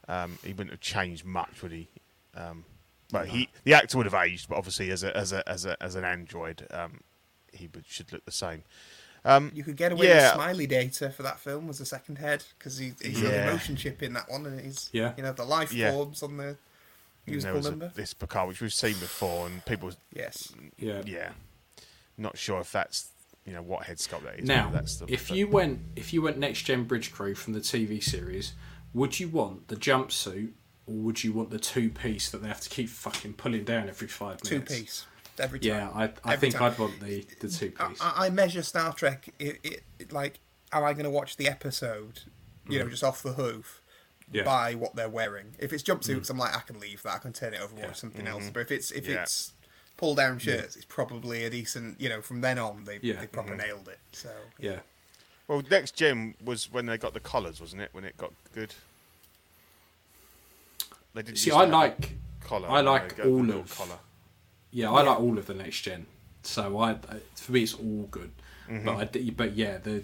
Um, 0.07 0.37
he 0.43 0.51
wouldn't 0.51 0.71
have 0.71 0.81
changed 0.81 1.25
much, 1.25 1.61
would 1.61 1.71
he? 1.71 1.87
Um, 2.35 2.65
but 3.11 3.27
he, 3.27 3.47
the 3.63 3.73
actor 3.75 3.97
would 3.97 4.05
have 4.07 4.15
aged, 4.15 4.49
but 4.49 4.57
obviously 4.57 4.89
as 4.91 5.03
a 5.03 5.15
as 5.15 5.31
a 5.31 5.47
as 5.47 5.65
a 5.65 5.81
as 5.81 5.95
an 5.95 6.03
android, 6.03 6.67
um, 6.71 7.01
he 7.51 7.69
would, 7.73 7.85
should 7.87 8.11
look 8.11 8.25
the 8.25 8.31
same. 8.31 8.63
Um, 9.25 9.51
You 9.53 9.63
could 9.63 9.77
get 9.77 9.91
away 9.93 10.07
Yeah. 10.07 10.25
with 10.29 10.33
Smiley 10.33 10.67
data 10.67 11.09
for 11.09 11.23
that 11.23 11.39
film 11.39 11.69
as 11.69 11.79
a 11.79 11.85
second 11.85 12.17
head 12.17 12.43
because 12.57 12.77
he, 12.77 12.93
he's 13.01 13.21
got 13.21 13.31
the 13.31 13.45
motion 13.45 13.75
chip 13.77 14.03
in 14.03 14.13
that 14.13 14.29
one, 14.29 14.45
and 14.45 14.59
he's 14.59 14.89
Yeah. 14.91 15.13
you 15.15 15.23
know 15.23 15.31
the 15.31 15.45
life 15.45 15.71
Yeah. 15.71 15.91
forms 15.91 16.23
on 16.23 16.35
the 16.37 16.43
and 17.25 17.41
there 17.41 17.53
musical 17.53 17.77
was 17.79 17.91
a, 17.91 17.91
this 17.95 18.13
Picard, 18.13 18.49
which 18.49 18.59
we've 18.59 18.73
seen 18.73 18.93
before, 18.99 19.47
and 19.47 19.63
people, 19.65 19.91
Yes, 20.13 20.51
Yeah. 20.77 21.03
yeah, 21.05 21.31
not 22.17 22.37
sure 22.37 22.59
if 22.59 22.71
that's 22.73 23.09
you 23.45 23.53
know 23.53 23.61
what 23.61 23.83
head 23.85 23.97
sculpt 23.97 24.23
that 24.23 24.39
is. 24.39 24.47
Now, 24.47 24.65
but 24.69 24.73
that's 24.79 24.95
the, 24.97 25.05
if 25.11 25.27
the- 25.29 25.35
you 25.35 25.47
went 25.47 25.79
if 25.95 26.13
you 26.13 26.21
went 26.21 26.37
next 26.37 26.63
gen 26.63 26.83
bridge 26.85 27.11
crew 27.11 27.35
from 27.35 27.53
the 27.53 27.59
TV 27.59 28.01
series, 28.01 28.53
would 28.93 29.19
you 29.19 29.27
want 29.27 29.67
the 29.67 29.75
jumpsuit 29.75 30.51
or 30.85 30.95
would 30.95 31.23
you 31.23 31.33
want 31.33 31.49
the 31.49 31.59
two 31.59 31.89
piece 31.89 32.29
that 32.31 32.41
they 32.41 32.47
have 32.47 32.61
to 32.61 32.69
keep 32.69 32.89
fucking 32.89 33.33
pulling 33.33 33.63
down 33.63 33.89
every 33.89 34.07
five 34.07 34.43
minutes? 34.43 34.49
two 34.49 34.55
minutes? 34.55 34.75
piece 34.79 35.05
every 35.39 35.59
time. 35.59 35.67
Yeah, 35.69 35.89
I, 35.93 36.03
I 36.23 36.33
Every 36.33 36.37
think 36.51 36.53
time. 36.55 36.71
I'd 36.71 36.79
want 36.79 36.99
the 36.99 37.25
the 37.39 37.47
two 37.49 37.71
piece. 37.71 37.99
I 38.01 38.25
I 38.27 38.29
measure 38.29 38.61
Star 38.63 38.93
Trek. 38.93 39.29
It, 39.39 39.59
it, 39.63 39.83
it 39.99 40.11
like, 40.13 40.39
am 40.71 40.83
I 40.83 40.93
going 40.93 41.05
to 41.05 41.09
watch 41.09 41.37
the 41.37 41.47
episode? 41.47 42.21
You 42.69 42.79
know, 42.79 42.87
just 42.87 43.03
off 43.03 43.21
the 43.23 43.33
hoof. 43.33 43.81
Mm. 44.31 44.35
Yeah. 44.35 44.41
Mm. 44.43 44.45
By 44.45 44.73
what 44.75 44.95
they're 44.95 45.09
wearing. 45.09 45.55
If 45.59 45.73
it's 45.73 45.83
jumpsuits, 45.83 46.29
I'm 46.29 46.37
like, 46.37 46.55
I 46.55 46.61
can 46.61 46.79
leave 46.79 47.03
that. 47.03 47.13
I 47.15 47.17
can 47.19 47.33
turn 47.33 47.53
it 47.53 47.61
over 47.61 47.71
and 47.71 47.79
Yeah. 47.79 47.87
watch 47.87 47.97
something 47.99 48.25
else. 48.25 48.49
But 48.53 48.61
if 48.61 48.71
it's 48.71 48.89
if 48.91 49.07
Yeah. 49.07 49.21
it's 49.23 49.52
pull 49.97 50.15
down 50.15 50.39
shirts, 50.39 50.75
it's 50.75 50.85
probably 50.85 51.43
a 51.45 51.49
decent. 51.49 51.99
You 52.01 52.09
know, 52.09 52.21
from 52.21 52.41
then 52.41 52.57
on, 52.59 52.83
they 52.85 52.99
Yeah. 53.01 53.19
they 53.19 53.27
proper 53.27 53.55
nailed 53.55 53.87
it. 53.87 53.99
So 54.11 54.29
yeah. 54.59 54.79
well, 55.47 55.61
next 55.69 55.95
gen 55.95 56.35
was 56.43 56.71
when 56.71 56.85
they 56.85 56.97
got 56.97 57.13
the 57.13 57.19
collars, 57.19 57.59
wasn't 57.61 57.81
it? 57.83 57.89
When 57.93 58.03
it 58.03 58.17
got 58.17 58.33
good. 58.53 58.73
They 61.13 61.21
didn't 61.21 61.37
See, 61.37 61.51
I 61.51 61.65
like 61.65 62.13
collar. 62.41 62.67
I 62.69 62.81
like 62.81 63.19
all 63.23 63.43
little 63.43 63.61
of- 63.61 63.75
collar. 63.77 63.99
yeah 64.71 64.91
I 64.91 65.03
like 65.03 65.19
all 65.19 65.37
of 65.37 65.45
the 65.45 65.53
next 65.53 65.81
gen. 65.81 66.05
So 66.41 66.79
I 66.79 66.91
I- 66.91 66.97
for 67.35 67.51
me 67.51 67.63
it's 67.63 67.73
all 67.75 68.07
good. 68.09 68.31
Mm-hmm. 68.67 68.85
But 68.85 68.95
I 68.97 69.05
d 69.05 69.29
but 69.31 69.55
yeah 69.55 69.77
the 69.77 70.03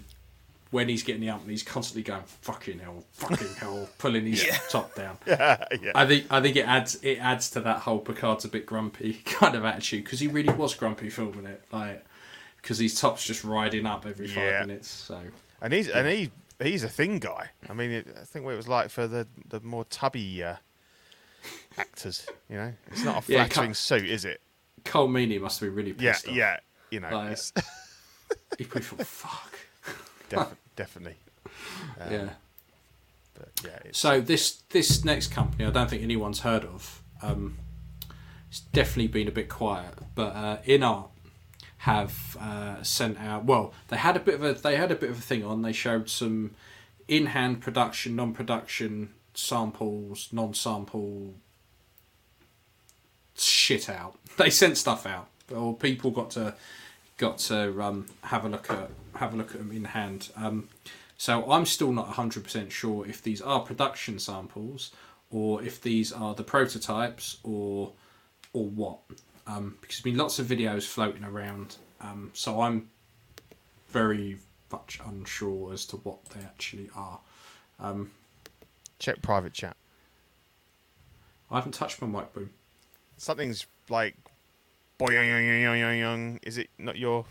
when 0.70 0.88
he's 0.88 1.02
getting 1.02 1.28
up 1.28 1.40
and 1.42 1.50
he's 1.50 1.62
constantly 1.62 2.02
going 2.02 2.22
fucking 2.42 2.78
hell, 2.78 3.04
fucking 3.12 3.54
hell, 3.58 3.88
pulling 3.98 4.26
his 4.26 4.44
top 4.70 4.94
down. 4.94 5.18
yeah. 5.26 5.66
I 5.94 6.06
think 6.06 6.26
I 6.30 6.40
think 6.40 6.56
it 6.56 6.66
adds 6.66 6.96
it 7.02 7.18
adds 7.18 7.50
to 7.50 7.60
that 7.62 7.78
whole 7.80 7.98
Picard's 7.98 8.44
a 8.44 8.48
bit 8.48 8.66
grumpy 8.66 9.14
kind 9.24 9.54
of 9.56 9.64
attitude 9.64 10.04
because 10.04 10.20
he 10.20 10.28
really 10.28 10.52
was 10.54 10.74
grumpy 10.74 11.10
filming 11.10 11.46
it, 11.46 11.62
like 11.72 12.04
because 12.62 12.78
his 12.78 12.98
top's 13.00 13.24
just 13.24 13.42
riding 13.44 13.86
up 13.86 14.06
every 14.06 14.28
five 14.28 14.36
Yeah. 14.44 14.60
minutes. 14.60 14.88
So 14.88 15.20
And 15.60 15.72
he's 15.72 15.88
and 15.88 16.06
he 16.06 16.30
he's 16.62 16.84
a 16.84 16.88
thin 16.88 17.18
guy. 17.18 17.50
I 17.68 17.72
mean, 17.72 17.90
it, 17.90 18.06
I 18.20 18.24
think 18.24 18.44
what 18.44 18.52
it 18.54 18.56
was 18.58 18.68
like 18.68 18.90
for 18.90 19.06
the 19.08 19.26
the 19.48 19.60
more 19.60 19.84
tubby 19.86 20.44
uh, 20.44 20.56
actors. 21.78 22.26
You 22.48 22.56
know, 22.56 22.72
it's 22.88 23.02
not 23.04 23.18
a 23.18 23.22
flattering 23.22 23.74
suit, 23.74 24.04
is 24.04 24.24
it? 24.24 24.40
Colm 24.84 25.10
Meaney 25.10 25.40
must 25.40 25.60
be 25.60 25.68
really 25.68 25.94
Yeah, 25.98 26.12
pissed 26.12 26.28
off. 26.28 26.34
yeah. 26.34 26.56
You 26.90 27.00
know, 27.00 27.10
Like- 27.10 27.38
he 28.58 28.64
probably 28.64 28.82
thought 28.82 29.06
fuck. 29.06 29.49
Def- 30.30 30.56
definitely. 30.76 31.16
Um, 32.00 32.12
yeah. 32.12 32.28
But 33.34 33.48
yeah, 33.64 33.78
it's, 33.84 33.98
So 33.98 34.20
this 34.20 34.62
this 34.70 35.04
next 35.04 35.28
company, 35.28 35.64
I 35.66 35.70
don't 35.70 35.90
think 35.90 36.02
anyone's 36.02 36.40
heard 36.40 36.64
of. 36.64 37.02
Um, 37.22 37.58
it's 38.48 38.60
definitely 38.60 39.08
been 39.08 39.28
a 39.28 39.32
bit 39.32 39.48
quiet, 39.48 39.94
but 40.14 40.34
uh, 40.34 40.58
InArt 40.66 41.08
have 41.78 42.36
uh, 42.40 42.82
sent 42.82 43.18
out. 43.18 43.44
Well, 43.44 43.72
they 43.88 43.96
had 43.96 44.16
a 44.16 44.20
bit 44.20 44.34
of 44.34 44.44
a 44.44 44.52
they 44.54 44.76
had 44.76 44.90
a 44.90 44.96
bit 44.96 45.10
of 45.10 45.18
a 45.18 45.22
thing 45.22 45.44
on. 45.44 45.62
They 45.62 45.72
showed 45.72 46.08
some 46.10 46.52
in 47.08 47.26
hand 47.26 47.60
production, 47.60 48.16
non 48.16 48.32
production 48.32 49.14
samples, 49.34 50.28
non 50.32 50.54
sample 50.54 51.34
shit 53.36 53.88
out. 53.88 54.16
They 54.36 54.48
sent 54.48 54.78
stuff 54.78 55.04
out, 55.06 55.28
or 55.54 55.76
people 55.76 56.10
got 56.10 56.30
to 56.30 56.54
got 57.18 57.38
to 57.38 57.82
um, 57.82 58.06
have 58.22 58.44
a 58.46 58.48
look 58.48 58.70
at 58.70 58.90
have 59.16 59.34
a 59.34 59.36
look 59.36 59.52
at 59.52 59.58
them 59.58 59.72
in 59.72 59.84
hand. 59.84 60.30
Um, 60.36 60.68
so 61.16 61.50
I'm 61.50 61.66
still 61.66 61.92
not 61.92 62.08
100% 62.14 62.70
sure 62.70 63.06
if 63.06 63.22
these 63.22 63.40
are 63.42 63.60
production 63.60 64.18
samples 64.18 64.90
or 65.30 65.62
if 65.62 65.80
these 65.80 66.12
are 66.12 66.34
the 66.34 66.42
prototypes 66.44 67.38
or 67.42 67.92
or 68.52 68.64
what. 68.64 68.98
Um, 69.46 69.76
because 69.80 69.96
there's 69.96 70.02
been 70.04 70.16
lots 70.16 70.38
of 70.38 70.46
videos 70.46 70.84
floating 70.86 71.24
around. 71.24 71.76
Um, 72.00 72.30
so 72.34 72.60
I'm 72.60 72.88
very 73.88 74.38
much 74.72 75.00
unsure 75.04 75.72
as 75.72 75.84
to 75.86 75.96
what 75.96 76.24
they 76.30 76.40
actually 76.40 76.90
are. 76.96 77.18
check 78.98 79.20
private 79.22 79.52
chat. 79.52 79.76
I 81.50 81.56
haven't 81.56 81.72
touched 81.72 82.00
my 82.00 82.06
mic 82.06 82.32
boom. 82.32 82.50
Something's 83.16 83.66
like 83.88 84.16
boing. 84.98 86.38
Is 86.42 86.58
it 86.58 86.70
not 86.78 86.96
your 86.96 87.24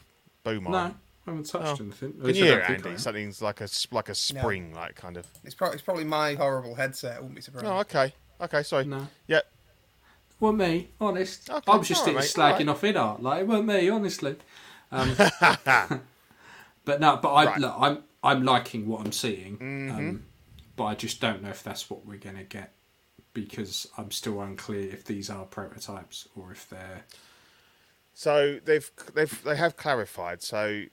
boom 0.44 0.66
No, 0.66 0.78
arm? 0.78 1.00
I 1.30 1.32
haven't 1.32 1.46
touched 1.50 1.82
Oh. 1.82 1.84
anything. 1.86 2.14
Can 2.14 2.28
you 2.28 2.34
hear 2.34 2.60
it, 2.60 2.70
Andy? 2.70 2.90
am. 2.90 2.98
Something's 2.98 3.42
like 3.42 3.62
a 3.62 3.66
s- 3.66 3.88
like 3.92 4.10
a 4.10 4.16
spring, 4.16 4.74
like 4.74 4.96
kind 4.96 5.16
of. 5.18 5.28
it's 5.44 5.54
probably 5.56 5.76
it's 5.76 5.84
probably 5.84 6.04
my 6.06 6.34
horrible 6.36 6.76
headset. 6.76 7.18
I 7.18 7.20
wouldn't 7.20 7.36
be 7.36 7.42
surprised. 7.42 7.66
Oh, 7.68 7.78
okay, 7.80 8.14
okay, 8.42 8.64
sorry. 8.64 8.86
No. 8.86 9.08
Yeah, 9.28 9.42
Well, 10.40 10.54
me, 10.54 10.90
honest. 11.00 11.50
Okay, 11.50 11.72
I 11.72 11.76
was 11.76 11.88
just 11.88 12.08
alright, 12.08 12.24
sitting 12.24 12.44
mate, 12.44 12.52
slagging 12.52 12.68
alright. 12.68 12.96
off 12.98 13.18
InArt, 13.18 13.22
like 13.22 13.42
it 13.42 13.48
weren't 13.48 13.66
me, 13.68 13.90
honestly. 13.90 14.36
Um, 14.92 15.16
but 16.86 17.00
no, 17.00 17.18
but 17.18 17.34
I 17.34 17.46
Right. 17.46 17.58
look, 17.60 17.76
I'm 17.78 18.04
I'm 18.24 18.44
liking 18.44 18.88
what 18.88 19.06
I'm 19.06 19.12
seeing, 19.12 19.58
Mm-hmm. 19.58 19.92
um, 19.92 20.26
but 20.76 20.86
I 20.86 20.96
just 20.96 21.22
don't 21.22 21.42
know 21.44 21.50
if 21.50 21.64
that's 21.64 21.90
what 21.90 22.06
we're 22.06 22.18
gonna 22.18 22.44
get 22.44 22.74
because 23.34 23.88
I'm 23.98 24.12
still 24.12 24.42
unclear 24.42 24.92
if 24.92 25.06
these 25.06 25.30
are 25.30 25.46
prototypes 25.46 26.28
or 26.36 26.52
if 26.52 26.68
they're 26.70 27.04
So 28.16 28.60
they've 28.66 28.90
they've 29.14 29.44
they 29.44 29.56
have 29.56 29.78
clarified. 29.78 30.42
So 30.42 30.84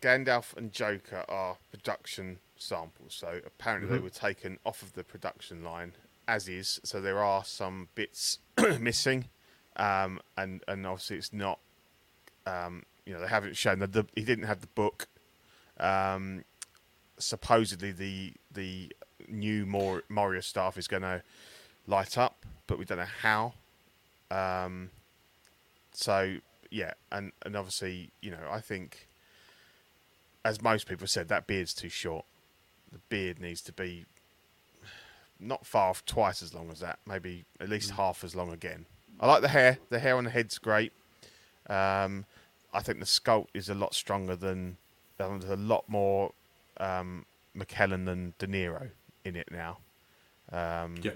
Gandalf 0.00 0.56
and 0.56 0.72
Joker 0.72 1.24
are 1.28 1.56
production 1.70 2.38
samples, 2.56 3.14
so 3.14 3.40
apparently 3.46 3.90
they 3.96 4.02
were 4.02 4.10
taken 4.10 4.58
off 4.64 4.82
of 4.82 4.94
the 4.94 5.04
production 5.04 5.62
line 5.62 5.92
as 6.28 6.48
is. 6.48 6.80
So 6.84 7.00
there 7.00 7.22
are 7.22 7.44
some 7.44 7.88
bits 7.94 8.38
missing, 8.80 9.26
um, 9.76 10.20
and 10.36 10.62
and 10.68 10.86
obviously 10.86 11.16
it's 11.16 11.32
not. 11.32 11.58
Um, 12.46 12.84
you 13.04 13.12
know, 13.12 13.20
they 13.20 13.28
haven't 13.28 13.56
shown 13.56 13.78
that 13.80 13.92
the, 13.92 14.06
he 14.14 14.24
didn't 14.24 14.44
have 14.44 14.60
the 14.60 14.66
book. 14.68 15.08
Um, 15.78 16.44
supposedly 17.18 17.92
the 17.92 18.32
the 18.52 18.92
new 19.28 19.66
Mor- 19.66 20.04
Moria 20.08 20.42
staff 20.42 20.76
is 20.76 20.86
going 20.88 21.02
to 21.02 21.22
light 21.86 22.18
up, 22.18 22.44
but 22.66 22.78
we 22.78 22.84
don't 22.84 22.98
know 22.98 23.04
how. 23.22 23.54
Um, 24.30 24.90
so 25.92 26.36
yeah, 26.70 26.94
and 27.10 27.32
and 27.42 27.56
obviously, 27.56 28.10
you 28.20 28.30
know, 28.30 28.48
I 28.50 28.60
think, 28.60 29.08
as 30.46 30.62
most 30.62 30.86
people 30.88 31.06
said, 31.06 31.28
that 31.28 31.46
beard's 31.46 31.74
too 31.74 31.88
short. 31.88 32.24
The 32.92 32.98
beard 33.08 33.40
needs 33.40 33.60
to 33.62 33.72
be 33.72 34.04
not 35.40 35.66
far 35.66 35.90
off 35.90 36.04
twice 36.06 36.42
as 36.42 36.54
long 36.54 36.70
as 36.70 36.80
that, 36.80 36.98
maybe 37.06 37.44
at 37.60 37.68
least 37.68 37.90
half 37.92 38.24
as 38.24 38.34
long 38.34 38.52
again. 38.52 38.86
I 39.20 39.26
like 39.26 39.42
the 39.42 39.48
hair. 39.48 39.78
The 39.90 39.98
hair 39.98 40.16
on 40.16 40.24
the 40.24 40.30
head's 40.30 40.58
great. 40.58 40.92
Um, 41.68 42.24
I 42.72 42.80
think 42.80 43.00
the 43.00 43.04
sculpt 43.06 43.48
is 43.54 43.68
a 43.68 43.74
lot 43.74 43.94
stronger 43.94 44.36
than. 44.36 44.76
There's 45.18 45.44
a 45.44 45.56
lot 45.56 45.84
more 45.88 46.32
um, 46.78 47.24
McKellen 47.56 48.04
than 48.04 48.34
De 48.38 48.46
Niro 48.46 48.90
in 49.24 49.34
it 49.36 49.48
now. 49.50 49.78
Um, 50.52 50.96
Yeah. 51.02 51.12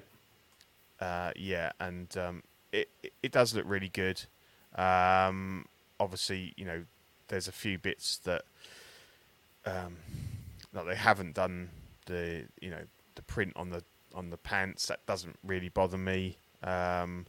uh, 1.00 1.32
yeah, 1.36 1.72
and 1.78 2.14
um, 2.16 2.42
it, 2.72 2.88
it 3.02 3.12
it 3.22 3.32
does 3.32 3.54
look 3.54 3.64
really 3.68 3.90
good. 3.90 4.22
Um, 4.74 5.66
obviously, 5.98 6.54
you 6.56 6.64
know, 6.64 6.84
there's 7.28 7.46
a 7.48 7.52
few 7.52 7.78
bits 7.78 8.16
that 8.24 8.42
um, 9.66 9.96
that 10.72 10.86
they 10.86 10.94
haven't 10.94 11.34
done 11.34 11.70
the 12.06 12.44
you 12.60 12.70
know 12.70 12.82
the 13.14 13.22
print 13.22 13.52
on 13.56 13.70
the 13.70 13.82
on 14.14 14.30
the 14.30 14.36
pants. 14.36 14.86
That 14.86 15.04
doesn't 15.06 15.38
really 15.44 15.68
bother 15.68 15.98
me. 15.98 16.38
Um, 16.62 17.26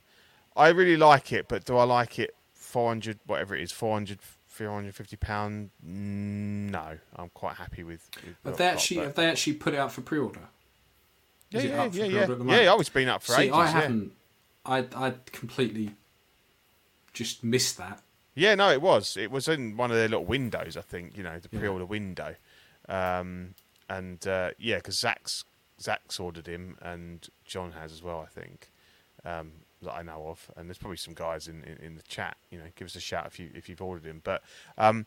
I 0.55 0.69
really 0.69 0.97
like 0.97 1.31
it, 1.31 1.47
but 1.47 1.65
do 1.65 1.77
I 1.77 1.83
like 1.83 2.19
it? 2.19 2.35
Four 2.53 2.89
hundred, 2.89 3.19
whatever 3.25 3.55
it 3.55 3.63
is, 3.63 3.71
400, 3.71 4.19
450 4.47 5.15
pound. 5.17 5.69
No, 5.81 6.97
I'm 7.15 7.29
quite 7.29 7.55
happy 7.55 7.83
with. 7.83 8.09
with 8.15 8.35
Have 8.43 8.43
they 8.43 8.49
I've 8.51 8.57
got, 8.57 8.73
actually 8.73 9.01
have 9.01 9.15
they 9.15 9.25
actually 9.25 9.53
put 9.53 9.73
it 9.73 9.77
out 9.77 9.91
for 9.91 10.01
pre-order? 10.01 10.41
Yeah, 11.49 11.59
Is 11.59 11.65
yeah, 11.65 11.71
yeah, 11.71 12.03
yeah. 12.03 12.09
pre-order 12.25 12.33
at 12.33 12.39
the 12.39 12.63
Yeah, 12.63 12.73
oh, 12.73 12.79
it's 12.79 12.89
been 12.89 13.09
up 13.09 13.23
for 13.23 13.33
See, 13.33 13.43
ages. 13.43 13.53
I 13.55 13.67
haven't. 13.67 14.13
I 14.65 14.85
I 14.95 15.13
completely 15.31 15.91
just 17.13 17.43
missed 17.43 17.77
that. 17.77 18.01
Yeah, 18.33 18.55
no, 18.55 18.71
it 18.71 18.81
was. 18.81 19.17
It 19.17 19.29
was 19.29 19.47
in 19.47 19.75
one 19.75 19.91
of 19.91 19.97
their 19.97 20.07
little 20.07 20.25
windows, 20.25 20.77
I 20.77 20.81
think. 20.81 21.17
You 21.17 21.23
know, 21.23 21.37
the 21.39 21.49
pre-order 21.49 21.85
window, 21.85 22.35
um, 22.87 23.55
and 23.89 24.25
uh, 24.25 24.51
yeah, 24.57 24.77
because 24.77 24.99
Zach's 24.99 25.43
Zach's 25.81 26.19
ordered 26.19 26.47
him, 26.47 26.77
and 26.81 27.27
John 27.45 27.73
has 27.73 27.91
as 27.91 28.01
well, 28.01 28.21
I 28.21 28.27
think, 28.27 28.69
um, 29.25 29.51
that 29.81 29.93
I 29.93 30.01
know 30.01 30.27
of. 30.27 30.49
And 30.55 30.69
there's 30.69 30.77
probably 30.77 30.97
some 30.97 31.13
guys 31.13 31.47
in, 31.47 31.63
in, 31.63 31.85
in 31.85 31.95
the 31.95 32.03
chat. 32.03 32.37
You 32.49 32.59
know, 32.59 32.65
give 32.75 32.85
us 32.85 32.95
a 32.95 33.01
shout 33.01 33.25
if 33.27 33.39
you 33.39 33.49
if 33.53 33.67
you've 33.67 33.81
ordered 33.81 34.05
him. 34.05 34.21
But 34.23 34.43
um, 34.77 35.05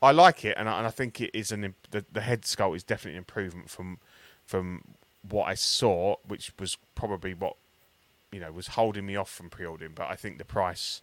I 0.00 0.12
like 0.12 0.44
it, 0.44 0.56
and 0.56 0.68
I, 0.68 0.78
and 0.78 0.86
I 0.86 0.90
think 0.90 1.20
it 1.20 1.30
is 1.34 1.52
an 1.52 1.74
the, 1.90 2.04
the 2.10 2.22
head 2.22 2.42
sculpt 2.42 2.76
is 2.76 2.82
definitely 2.82 3.12
an 3.12 3.18
improvement 3.18 3.68
from 3.68 3.98
from 4.46 4.82
what 5.28 5.44
I 5.44 5.54
saw, 5.54 6.16
which 6.26 6.52
was 6.58 6.78
probably 6.94 7.34
what 7.34 7.56
you 8.32 8.40
know 8.40 8.50
was 8.50 8.68
holding 8.68 9.04
me 9.04 9.14
off 9.14 9.30
from 9.30 9.50
pre-ordering. 9.50 9.92
But 9.94 10.08
I 10.10 10.16
think 10.16 10.38
the 10.38 10.44
price 10.44 11.02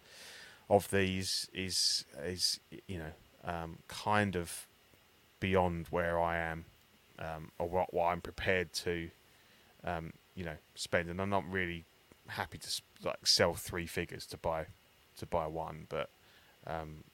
of 0.70 0.90
these 0.90 1.48
is 1.52 2.06
is 2.24 2.60
you 2.86 2.98
know 2.98 3.12
um, 3.44 3.78
kind 3.88 4.36
of 4.36 4.66
beyond 5.40 5.86
where 5.90 6.20
I 6.20 6.38
am 6.38 6.64
um, 7.18 7.50
or 7.58 7.68
what, 7.68 7.92
what 7.92 8.06
I'm 8.06 8.20
prepared 8.20 8.72
to 8.74 9.10
um, 9.84 10.12
you 10.34 10.44
know 10.44 10.56
spend, 10.74 11.10
and 11.10 11.20
I'm 11.20 11.28
not 11.28 11.44
really 11.50 11.84
happy 12.28 12.58
to 12.58 12.82
like 13.04 13.26
sell 13.26 13.54
three 13.54 13.86
figures 13.86 14.24
to 14.26 14.36
buy 14.36 14.66
to 15.18 15.26
buy 15.26 15.46
one, 15.46 15.86
but 15.88 16.08
um, 16.66 17.04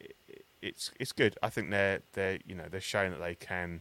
it, 0.00 0.16
it's 0.60 0.90
it's 0.98 1.12
good. 1.12 1.38
I 1.42 1.48
think 1.48 1.70
they're 1.70 2.00
they're 2.14 2.38
you 2.46 2.56
know 2.56 2.64
they're 2.70 2.80
showing 2.80 3.12
that 3.12 3.20
they 3.20 3.36
can 3.36 3.80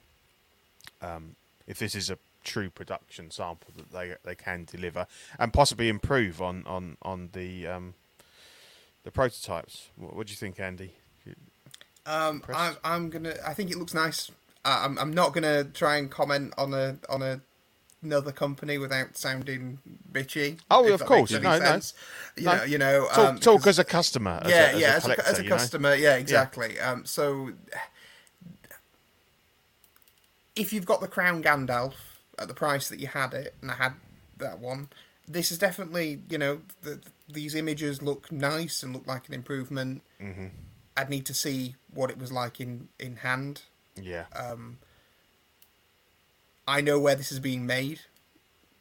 um, 1.02 1.36
if 1.68 1.80
this 1.80 1.96
is 1.96 2.10
a 2.12 2.18
true 2.44 2.70
production 2.70 3.32
sample 3.32 3.74
that 3.78 3.92
they 3.92 4.16
they 4.24 4.36
can 4.36 4.66
deliver 4.70 5.08
and 5.40 5.54
possibly 5.54 5.90
improve 5.90 6.42
on 6.42 6.64
on 6.68 6.98
on 7.02 7.30
the 7.34 7.66
um, 7.66 7.94
the 9.04 9.12
prototypes. 9.12 9.90
What, 9.96 10.16
what 10.16 10.28
do 10.28 10.32
you 10.32 10.38
think, 10.38 10.60
Andy? 10.60 10.96
Um, 12.06 12.44
I'm, 12.54 12.76
I'm 12.84 13.10
gonna. 13.10 13.36
I 13.46 13.54
think 13.54 13.72
it 13.72 13.78
looks 13.78 13.94
nice. 13.94 14.30
Uh, 14.66 14.82
I'm, 14.84 14.98
I'm 15.00 15.14
not 15.14 15.34
gonna 15.34 15.64
try 15.64 15.96
and 15.98 16.12
comment 16.12 16.54
on 16.58 16.74
a 16.74 16.98
on 17.08 17.22
a 17.22 17.40
another 18.02 18.34
company 18.34 18.78
without 18.78 19.16
sounding 19.18 19.80
bitchy. 20.12 20.60
Oh, 20.70 20.92
of 20.94 21.06
course. 21.06 21.32
No, 21.32 21.40
no. 21.40 21.80
You 22.36 22.44
No. 22.44 22.58
know, 22.58 22.64
you 22.64 22.78
know. 22.78 23.08
Talk, 23.08 23.18
um, 23.18 23.40
talk 23.40 23.68
as 23.68 23.80
a 23.80 23.86
customer. 23.86 24.42
As 24.44 24.52
yeah, 24.52 24.58
a, 24.58 24.74
as 24.74 24.80
yeah, 24.82 24.88
a 24.88 24.96
as 24.96 25.08
a, 25.08 25.28
as 25.30 25.40
a 25.40 25.44
you 25.44 25.50
know? 25.50 25.56
customer, 25.56 25.96
yeah, 25.96 26.16
exactly. 26.16 26.80
Um, 26.80 27.06
so 27.06 27.52
if 30.56 30.74
you've 30.74 30.86
got 30.86 31.02
the 31.02 31.08
Crown 31.08 31.42
Gandalf 31.42 31.94
at 32.38 32.48
the 32.48 32.54
price 32.54 32.90
that 32.90 33.00
you 33.00 33.08
had 33.08 33.34
it, 33.34 33.56
and 33.62 33.72
I 33.72 33.76
had 33.76 33.94
that 34.38 34.60
one, 34.60 34.90
this 35.28 35.52
is 35.52 35.58
definitely, 35.58 36.22
you 36.30 36.38
know, 36.38 36.60
the, 36.82 37.00
these 37.28 37.56
images 37.56 38.02
look 38.02 38.32
nice 38.32 38.84
and 38.84 38.94
look 38.94 39.08
like 39.08 39.28
an 39.28 39.34
improvement. 39.34 40.02
Mm-hmm. 40.22 40.48
I'd 40.96 41.10
need 41.10 41.26
to 41.26 41.34
see 41.34 41.76
what 41.94 42.10
it 42.10 42.18
was 42.18 42.32
like 42.32 42.60
in 42.60 42.90
in 43.00 43.18
hand. 43.18 43.64
Yeah. 43.96 44.26
Um, 44.36 44.80
I 46.68 46.82
know 46.82 47.00
where 47.00 47.16
this 47.16 47.32
is 47.32 47.40
being 47.40 47.66
made, 47.66 48.02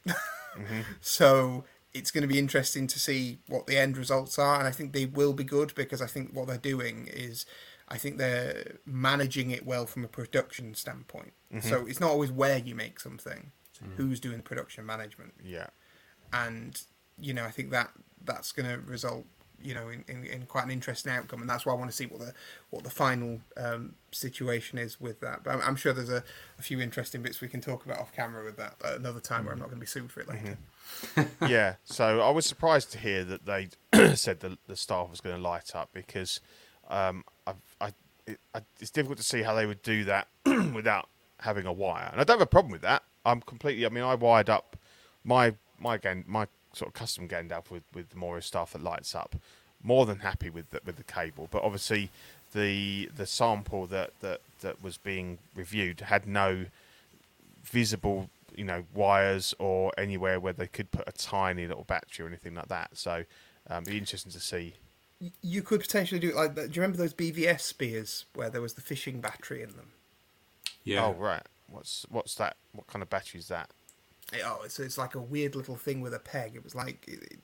so 1.01 1.65
it's 1.93 2.11
going 2.11 2.21
to 2.21 2.27
be 2.27 2.39
interesting 2.39 2.87
to 2.87 2.99
see 2.99 3.39
what 3.47 3.67
the 3.67 3.77
end 3.77 3.97
results 3.97 4.39
are, 4.39 4.57
and 4.57 4.67
I 4.67 4.71
think 4.71 4.93
they 4.93 5.05
will 5.05 5.33
be 5.33 5.43
good 5.43 5.75
because 5.75 6.01
I 6.01 6.07
think 6.07 6.31
what 6.33 6.47
they're 6.47 6.57
doing 6.57 7.07
is, 7.11 7.45
I 7.89 7.97
think 7.97 8.17
they're 8.17 8.77
managing 8.85 9.51
it 9.51 9.65
well 9.65 9.85
from 9.85 10.03
a 10.03 10.07
production 10.07 10.75
standpoint. 10.75 11.33
So 11.61 11.85
it's 11.85 11.99
not 11.99 12.09
always 12.09 12.31
where 12.31 12.57
you 12.57 12.73
make 12.73 12.99
something, 12.99 13.51
it's 13.69 13.79
who's 13.95 14.19
doing 14.19 14.37
the 14.37 14.43
production 14.43 14.87
management, 14.87 15.33
yeah. 15.43 15.67
and 16.31 16.81
you 17.19 17.31
know 17.31 17.43
I 17.43 17.51
think 17.51 17.69
that 17.69 17.91
that's 18.25 18.51
going 18.51 18.69
to 18.69 18.79
result 18.85 19.25
you 19.61 19.73
know 19.73 19.87
in, 19.89 20.03
in, 20.07 20.25
in 20.25 20.45
quite 20.45 20.65
an 20.65 20.71
interesting 20.71 21.11
outcome 21.13 21.41
and 21.41 21.49
that's 21.49 21.65
why 21.65 21.73
I 21.73 21.75
want 21.75 21.89
to 21.89 21.95
see 21.95 22.05
what 22.05 22.19
the 22.19 22.33
what 22.69 22.83
the 22.83 22.89
final 22.89 23.39
um, 23.55 23.95
situation 24.11 24.77
is 24.77 24.99
with 24.99 25.19
that 25.21 25.43
but 25.43 25.55
I'm, 25.55 25.61
I'm 25.61 25.75
sure 25.75 25.93
there's 25.93 26.09
a, 26.09 26.23
a 26.59 26.61
few 26.61 26.81
interesting 26.81 27.21
bits 27.21 27.39
we 27.39 27.47
can 27.47 27.61
talk 27.61 27.85
about 27.85 27.99
off 27.99 28.11
camera 28.11 28.43
with 28.43 28.57
that 28.57 28.75
at 28.83 28.95
another 28.95 29.19
time 29.19 29.45
where 29.45 29.53
I'm 29.53 29.59
not 29.59 29.69
going 29.69 29.77
to 29.77 29.81
be 29.81 29.87
sued 29.87 30.11
for 30.11 30.21
it 30.21 30.27
later 30.27 30.57
yeah. 31.47 31.75
So 31.83 32.21
I 32.21 32.29
was 32.29 32.45
surprised 32.45 32.91
to 32.93 32.97
hear 32.97 33.23
that 33.23 33.45
they 33.45 33.69
said 34.15 34.39
the 34.39 34.57
the 34.67 34.75
staff 34.75 35.09
was 35.09 35.21
going 35.21 35.35
to 35.35 35.41
light 35.41 35.75
up 35.75 35.89
because 35.93 36.39
um, 36.89 37.23
I, 37.47 37.53
I, 37.79 37.91
it, 38.27 38.39
I, 38.53 38.61
it's 38.79 38.91
difficult 38.91 39.17
to 39.19 39.23
see 39.23 39.41
how 39.41 39.53
they 39.53 39.65
would 39.65 39.81
do 39.81 40.03
that 40.05 40.27
without 40.73 41.09
having 41.39 41.65
a 41.65 41.73
wire, 41.73 42.09
and 42.11 42.21
I 42.21 42.23
don't 42.23 42.39
have 42.39 42.47
a 42.47 42.49
problem 42.49 42.71
with 42.71 42.81
that. 42.81 43.03
I'm 43.25 43.41
completely. 43.41 43.85
I 43.85 43.89
mean, 43.89 44.03
I 44.03 44.15
wired 44.15 44.49
up 44.49 44.77
my 45.23 45.55
my 45.79 45.97
Gan, 45.97 46.23
my 46.27 46.47
sort 46.73 46.89
of 46.89 46.93
custom 46.93 47.27
Gandalf 47.27 47.69
with 47.69 47.83
with 47.93 48.09
the 48.09 48.17
Moria 48.17 48.41
stuff 48.41 48.73
that 48.73 48.83
lights 48.83 49.15
up. 49.15 49.35
More 49.85 50.05
than 50.05 50.19
happy 50.19 50.49
with 50.49 50.69
the, 50.69 50.79
with 50.85 50.95
the 50.95 51.03
cable, 51.03 51.49
but 51.51 51.63
obviously 51.63 52.09
the 52.53 53.09
the 53.15 53.25
sample 53.25 53.85
that, 53.87 54.11
that 54.21 54.41
that 54.61 54.81
was 54.83 54.97
being 54.97 55.39
reviewed 55.55 56.01
had 56.01 56.27
no 56.27 56.65
visible 57.63 58.29
you 58.55 58.63
know 58.63 58.83
wires 58.93 59.53
or 59.59 59.91
anywhere 59.97 60.39
where 60.39 60.53
they 60.53 60.67
could 60.67 60.91
put 60.91 61.07
a 61.07 61.11
tiny 61.11 61.67
little 61.67 61.83
battery 61.83 62.25
or 62.25 62.27
anything 62.27 62.55
like 62.55 62.67
that. 62.67 62.91
So 62.93 63.23
um, 63.69 63.83
be 63.83 63.97
interesting 63.97 64.31
to 64.31 64.39
see. 64.39 64.75
You 65.41 65.61
could 65.61 65.79
potentially 65.79 66.19
do 66.19 66.29
it 66.29 66.35
like 66.35 66.55
that. 66.55 66.71
Do 66.71 66.75
you 66.75 66.81
remember 66.81 66.97
those 66.97 67.13
BVS 67.13 67.61
spears 67.61 68.25
where 68.33 68.49
there 68.49 68.61
was 68.61 68.73
the 68.73 68.81
fishing 68.81 69.21
battery 69.21 69.61
in 69.61 69.69
them? 69.69 69.91
Yeah. 70.83 71.05
oh 71.05 71.13
right. 71.13 71.43
What's 71.69 72.05
what's 72.09 72.35
that? 72.35 72.57
What 72.73 72.87
kind 72.87 73.01
of 73.01 73.09
battery 73.09 73.39
is 73.39 73.47
that 73.47 73.69
oh 74.45 74.61
it's, 74.63 74.79
it's 74.79 74.97
like 74.97 75.15
a 75.15 75.21
weird 75.21 75.55
little 75.55 75.75
thing 75.75 76.01
with 76.01 76.13
a 76.13 76.19
peg 76.19 76.55
it 76.55 76.63
was 76.63 76.75
like 76.75 77.03
it, 77.07 77.39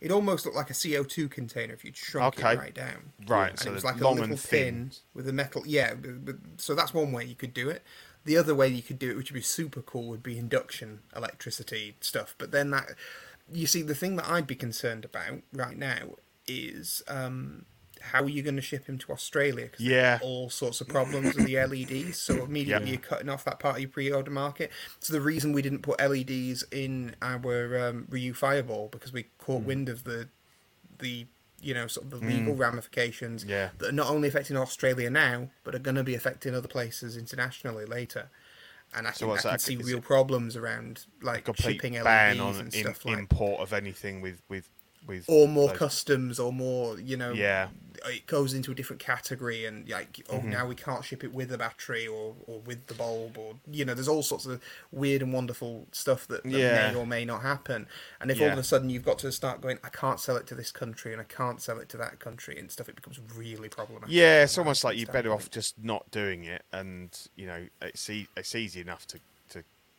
it 0.00 0.10
almost 0.10 0.44
looked 0.44 0.56
like 0.56 0.70
a 0.70 0.74
CO2 0.74 1.30
container 1.30 1.72
if 1.72 1.84
you'd 1.84 1.96
shrunk 1.96 2.38
Okay. 2.38 2.52
it 2.54 2.58
right 2.58 2.74
down 2.74 3.12
Right, 3.26 3.50
and 3.50 3.58
so 3.58 3.70
it 3.70 3.74
was 3.74 3.84
like 3.84 4.00
a 4.00 4.08
little 4.08 4.36
thin. 4.36 4.90
with 5.14 5.28
a 5.28 5.32
metal 5.32 5.62
yeah 5.66 5.94
but, 5.94 6.24
but, 6.24 6.36
so 6.58 6.74
that's 6.74 6.92
one 6.92 7.12
way 7.12 7.24
you 7.24 7.34
could 7.34 7.54
do 7.54 7.68
it 7.70 7.82
the 8.24 8.36
other 8.36 8.54
way 8.54 8.68
you 8.68 8.82
could 8.82 8.98
do 8.98 9.10
it 9.10 9.16
which 9.16 9.30
would 9.30 9.36
be 9.36 9.42
super 9.42 9.82
cool 9.82 10.04
would 10.08 10.22
be 10.22 10.38
induction 10.38 11.00
electricity 11.16 11.96
stuff 12.00 12.34
but 12.38 12.50
then 12.52 12.70
that 12.70 12.88
you 13.52 13.66
see 13.66 13.82
the 13.82 13.94
thing 13.94 14.16
that 14.16 14.28
i'd 14.28 14.46
be 14.46 14.54
concerned 14.54 15.04
about 15.04 15.40
right 15.52 15.76
now 15.78 16.16
is 16.46 17.02
um 17.08 17.64
how 18.12 18.22
are 18.22 18.28
you 18.28 18.42
going 18.42 18.56
to 18.56 18.62
ship 18.62 18.86
him 18.86 18.98
to 18.98 19.12
Australia? 19.12 19.68
'Cause 19.68 19.80
Yeah. 19.80 20.18
all 20.22 20.50
sorts 20.50 20.80
of 20.80 20.88
problems 20.88 21.34
with 21.34 21.46
the 21.46 21.56
LEDs. 21.66 22.20
So 22.20 22.44
immediately 22.44 22.86
Yeah. 22.88 22.92
you're 22.92 23.00
cutting 23.00 23.28
off 23.28 23.44
that 23.44 23.58
part 23.58 23.76
of 23.76 23.80
your 23.80 23.90
pre-order 23.90 24.30
market. 24.30 24.70
So 25.00 25.12
the 25.12 25.20
reason 25.20 25.52
we 25.52 25.62
didn't 25.62 25.82
put 25.82 26.00
LEDs 26.00 26.64
in 26.70 27.16
our 27.22 27.78
um, 27.88 28.06
Ryu 28.10 28.34
Fireball 28.34 28.88
because 28.88 29.12
we 29.12 29.24
caught 29.38 29.60
Hmm. 29.62 29.66
wind 29.66 29.88
of 29.88 30.04
the 30.04 30.28
the 30.98 31.26
you 31.60 31.72
know, 31.72 31.86
sort 31.86 32.04
of 32.04 32.10
the 32.20 32.26
legal 32.26 32.54
ramifications 32.54 33.42
Yeah. 33.42 33.70
that 33.78 33.88
are 33.88 33.92
not 33.92 34.08
only 34.08 34.28
affecting 34.28 34.54
Australia 34.54 35.08
now, 35.08 35.48
but 35.64 35.74
are 35.74 35.78
going 35.78 35.94
to 35.94 36.04
be 36.04 36.14
affecting 36.14 36.54
other 36.54 36.68
places 36.68 37.16
internationally 37.16 37.86
later. 37.86 38.28
And 38.92 39.08
I 39.08 39.12
So 39.12 39.28
think 39.34 39.46
I 39.46 39.50
can 39.50 39.58
see 39.58 39.76
real 39.76 40.02
problems 40.02 40.56
around 40.56 41.06
like 41.22 41.46
shipping 41.56 41.94
LEDs 41.94 42.04
ban 42.04 42.40
on 42.40 42.56
and 42.60 42.72
stuff 42.72 43.06
like 43.06 43.16
import 43.18 43.60
of 43.60 43.72
anything 43.72 44.20
with 44.20 44.42
with 44.50 44.68
with 45.06 45.24
or 45.26 45.48
more 45.48 45.68
those- 45.68 45.78
customs 45.78 46.38
or 46.38 46.52
more 46.52 46.98
you 47.00 47.16
know 47.16 47.32
Yeah. 47.32 47.68
It 48.06 48.26
goes 48.26 48.52
into 48.54 48.70
a 48.70 48.74
different 48.74 49.00
category 49.00 49.64
and 49.64 49.88
like 49.88 50.24
oh 50.30 50.38
Mm-hmm. 50.38 50.50
now 50.50 50.66
we 50.66 50.74
can't 50.74 51.04
ship 51.04 51.24
it 51.24 51.32
with 51.32 51.48
the 51.48 51.58
battery 51.58 52.06
or, 52.06 52.34
or 52.46 52.60
with 52.60 52.86
the 52.88 52.94
bulb 52.94 53.38
or 53.38 53.54
you 53.70 53.84
know 53.84 53.94
there's 53.94 54.08
all 54.08 54.22
sorts 54.22 54.46
of 54.46 54.60
weird 54.92 55.22
and 55.22 55.32
wonderful 55.32 55.86
stuff 55.92 56.26
that, 56.28 56.42
that 56.42 56.50
Yeah. 56.50 56.90
may 56.90 56.94
or 56.94 57.06
may 57.06 57.24
not 57.24 57.42
happen 57.42 57.86
and 58.20 58.30
if 58.30 58.40
all 58.40 58.48
of 58.48 58.58
a 58.58 58.62
sudden 58.62 58.90
you've 58.90 59.04
got 59.04 59.18
to 59.20 59.32
start 59.32 59.60
going 59.60 59.78
i 59.82 59.88
can't 59.88 60.20
sell 60.20 60.36
it 60.36 60.46
to 60.48 60.54
this 60.54 60.70
country 60.72 61.12
and 61.12 61.20
i 61.20 61.24
can't 61.24 61.62
sell 61.62 61.78
it 61.78 61.88
to 61.90 61.96
that 61.96 62.18
country 62.18 62.58
and 62.58 62.70
stuff 62.70 62.88
it 62.88 62.96
becomes 62.96 63.18
really 63.36 63.68
problematic 63.68 64.10
Yeah, 64.14 64.42
it's 64.44 64.58
almost 64.58 64.84
like 64.84 64.96
you're 64.98 65.06
better 65.06 65.32
off 65.32 65.50
just 65.50 65.82
not 65.82 66.10
doing 66.10 66.44
it, 66.44 66.62
and 66.72 67.16
you 67.36 67.46
know 67.46 67.66
it's 67.82 68.08
e- 68.10 68.28
it's 68.36 68.54
easy 68.54 68.80
enough 68.80 69.06
to 69.08 69.18
to 69.50 69.58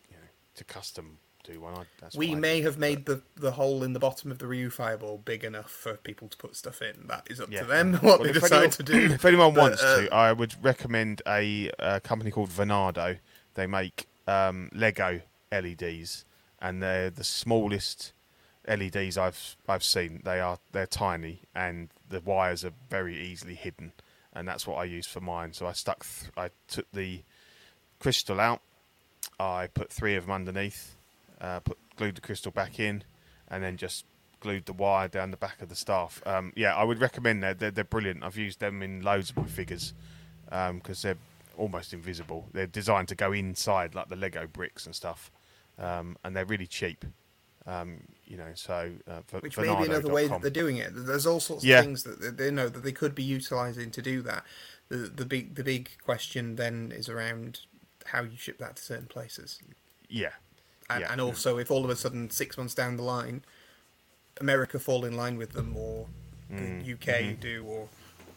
you 0.09 0.15
know 0.17 0.27
to 0.55 0.63
custom 0.63 1.17
do 1.45 1.59
one. 1.59 1.73
I, 1.75 1.83
that's 1.99 2.15
we 2.15 2.35
may 2.35 2.61
have 2.61 2.77
made 2.77 3.05
the, 3.05 3.21
the 3.35 3.51
hole 3.51 3.83
in 3.83 3.93
the 3.93 3.99
bottom 3.99 4.31
of 4.31 4.39
the 4.39 4.47
Ryu 4.47 4.69
fireball 4.69 5.17
big 5.23 5.43
enough 5.43 5.69
for 5.71 5.95
people 5.95 6.27
to 6.27 6.37
put 6.37 6.55
stuff 6.55 6.81
in. 6.81 7.07
That 7.07 7.27
is 7.29 7.39
up 7.39 7.51
Yeah. 7.51 7.61
to 7.61 7.65
them 7.65 7.93
what 8.01 8.03
Well, 8.03 8.17
they 8.23 8.29
if 8.29 8.35
decide 8.41 8.51
anyone- 8.57 8.69
to 8.71 8.83
do. 8.83 9.05
If 9.13 9.25
anyone 9.25 9.53
But, 9.53 9.61
wants 9.61 9.83
uh, 9.83 10.01
to, 10.01 10.13
I 10.13 10.33
would 10.33 10.55
recommend 10.63 11.21
a, 11.27 11.71
uh 11.79 11.99
company 12.01 12.31
called 12.31 12.49
Vonado. 12.49 13.17
They 13.53 13.67
make 13.67 14.07
um, 14.27 14.69
Lego 14.73 15.21
LEDs, 15.51 16.25
and 16.61 16.81
they're 16.83 17.09
the 17.09 17.23
smallest 17.23 18.11
LEDs 18.67 19.17
I've 19.17 19.55
I've 19.67 19.83
seen. 19.83 20.21
They 20.25 20.39
are 20.39 20.57
they're 20.71 20.87
tiny, 20.87 21.41
and 21.53 21.89
the 22.09 22.19
wires 22.19 22.65
are 22.65 22.73
very 22.89 23.15
easily 23.17 23.55
hidden, 23.55 23.93
and 24.33 24.47
that's 24.47 24.65
what 24.67 24.75
I 24.75 24.83
used 24.85 25.09
for 25.09 25.21
mine. 25.21 25.53
So 25.53 25.67
I 25.67 25.71
stuck, 25.73 26.05
th- 26.05 26.31
I 26.35 26.49
took 26.67 26.91
the 26.91 27.21
crystal 27.99 28.39
out, 28.39 28.61
I 29.39 29.67
put 29.67 29.91
three 29.91 30.15
of 30.15 30.25
them 30.25 30.33
underneath, 30.33 30.94
uh, 31.41 31.59
put 31.61 31.77
glued 31.95 32.15
the 32.15 32.21
crystal 32.21 32.51
back 32.51 32.79
in, 32.79 33.03
and 33.49 33.63
then 33.63 33.77
just 33.77 34.05
glued 34.41 34.65
the 34.65 34.73
wire 34.73 35.07
down 35.07 35.31
the 35.31 35.37
back 35.37 35.61
of 35.61 35.69
the 35.69 35.75
staff. 35.75 36.21
Um, 36.25 36.51
yeah, 36.55 36.75
I 36.75 36.83
would 36.83 36.99
recommend 36.99 37.41
that. 37.43 37.59
They're, 37.59 37.71
they're 37.71 37.83
brilliant. 37.83 38.23
I've 38.23 38.37
used 38.37 38.59
them 38.59 38.81
in 38.83 39.01
loads 39.01 39.29
of 39.31 39.37
my 39.37 39.45
figures 39.45 39.93
because 40.45 41.01
they're 41.01 41.17
almost 41.57 41.93
invisible. 41.93 42.47
They're 42.53 42.67
designed 42.67 43.07
to 43.09 43.15
go 43.15 43.31
inside 43.31 43.95
like 43.95 44.09
the 44.09 44.15
Lego 44.15 44.45
bricks 44.47 44.85
and 44.85 44.93
stuff, 44.93 45.31
um, 45.79 46.17
and 46.23 46.35
they're 46.35 46.45
really 46.45 46.67
cheap. 46.67 47.05
Um, 47.67 48.01
you 48.25 48.37
know, 48.37 48.51
so 48.53 48.91
uh, 49.07 49.21
v- 49.31 49.37
which 49.39 49.57
may 49.57 49.63
be 49.75 49.85
another 49.85 50.13
way 50.13 50.27
that 50.27 50.41
they're 50.41 50.51
doing 50.51 50.77
it. 50.77 50.91
There's 50.93 51.25
all 51.25 51.39
sorts 51.39 51.63
Yeah. 51.63 51.79
of 51.79 51.85
things 51.85 52.03
that 52.03 52.21
they- 52.21 52.29
they 52.45 52.51
know 52.51 52.69
that 52.69 52.83
they 52.83 52.91
could 52.91 53.15
be 53.15 53.23
utilising 53.23 53.89
to 53.91 54.01
do 54.03 54.21
that. 54.21 54.43
The 54.89 54.97
the 54.97 55.25
big 55.25 55.55
the 55.55 55.63
big 55.63 55.89
question 56.03 56.57
then 56.57 56.91
is 56.91 57.09
around 57.09 57.61
how 58.05 58.21
you 58.21 58.37
ship 58.37 58.59
that 58.59 58.75
to 58.75 58.83
certain 58.83 59.07
places, 59.07 59.59
Yeah, 60.07 60.33
and, 60.89 61.01
yeah. 61.01 61.11
and 61.11 61.19
also 61.21 61.57
if 61.57 61.71
all 61.71 61.83
of 61.83 61.89
a 61.89 61.95
sudden 61.95 62.29
six 62.29 62.57
months 62.57 62.73
down 62.73 62.97
the 62.97 63.03
line, 63.03 63.43
America 64.39 64.79
fall 64.79 65.05
in 65.05 65.15
line 65.15 65.37
with 65.37 65.53
them 65.53 65.75
or 65.77 66.07
Mm, 66.53 66.85
the 66.85 66.93
UK 66.93 67.39
do 67.39 67.65
or 67.67 67.87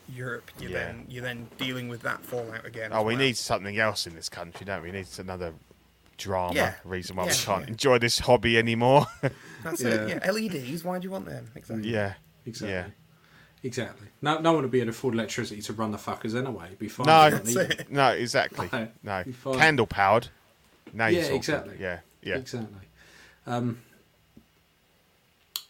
Europe, 0.09 0.51
you 0.59 0.69
mm-hmm. 0.69 0.73
Yeah. 0.75 0.85
then 0.87 1.05
you're 1.11 1.23
then 1.23 1.49
dealing 1.59 1.89
with 1.89 2.01
that 2.03 2.25
fallout 2.25 2.65
again. 2.65 2.91
Oh, 2.91 3.03
we 3.03 3.13
well. 3.15 3.23
need 3.23 3.37
something 3.37 3.79
else 3.79 4.07
in 4.07 4.15
this 4.15 4.31
country, 4.31 4.65
don't 4.65 4.81
we? 4.83 4.91
We 4.91 4.97
need 4.97 5.07
another 5.19 5.53
drama 6.17 6.55
Yeah. 6.55 6.75
reason 6.85 7.17
why 7.17 7.27
we 7.27 7.33
can't 7.33 7.65
Yeah. 7.65 7.69
enjoy 7.69 7.99
this 7.99 8.21
hobby 8.21 8.57
anymore. 8.57 9.07
That's 9.63 9.83
Yeah. 9.83 9.89
it. 9.89 10.09
Yeah, 10.09 10.31
LEDs. 10.31 10.85
Why 10.85 10.99
do 10.99 11.05
you 11.05 11.11
want 11.11 11.27
them? 11.27 11.51
Exactly. 11.55 11.91
yeah, 11.91 12.15
Exactly. 12.47 12.73
yeah. 12.73 12.87
Exactly. 13.63 14.07
No, 14.23 14.39
no 14.39 14.53
one 14.55 14.63
would 14.63 14.71
be 14.71 14.79
able 14.79 14.87
to 14.87 14.91
afford 14.97 15.13
electricity 15.15 15.61
to 15.61 15.73
run 15.75 15.91
the 15.91 15.99
fuckers 15.99 16.35
anyway. 16.35 16.69
It'd 16.69 16.79
be 16.79 16.89
fine. 16.89 17.07
No, 17.07 17.25
You 17.27 17.31
don't 17.33 17.45
need 17.45 17.57
That's 17.57 17.71
it. 17.75 17.81
it. 17.81 17.91
No, 17.93 18.09
exactly. 18.09 18.71
No, 19.03 19.23
No, 19.45 19.53
candle 19.59 19.87
powered. 19.87 20.29
Now 20.95 21.09
you're 21.09 21.23
Yeah, 21.25 21.33
exactly. 21.35 21.77
Yeah, 21.79 21.99
yeah. 22.29 22.37
Exactly. 22.39 22.87
Um, 23.47 23.81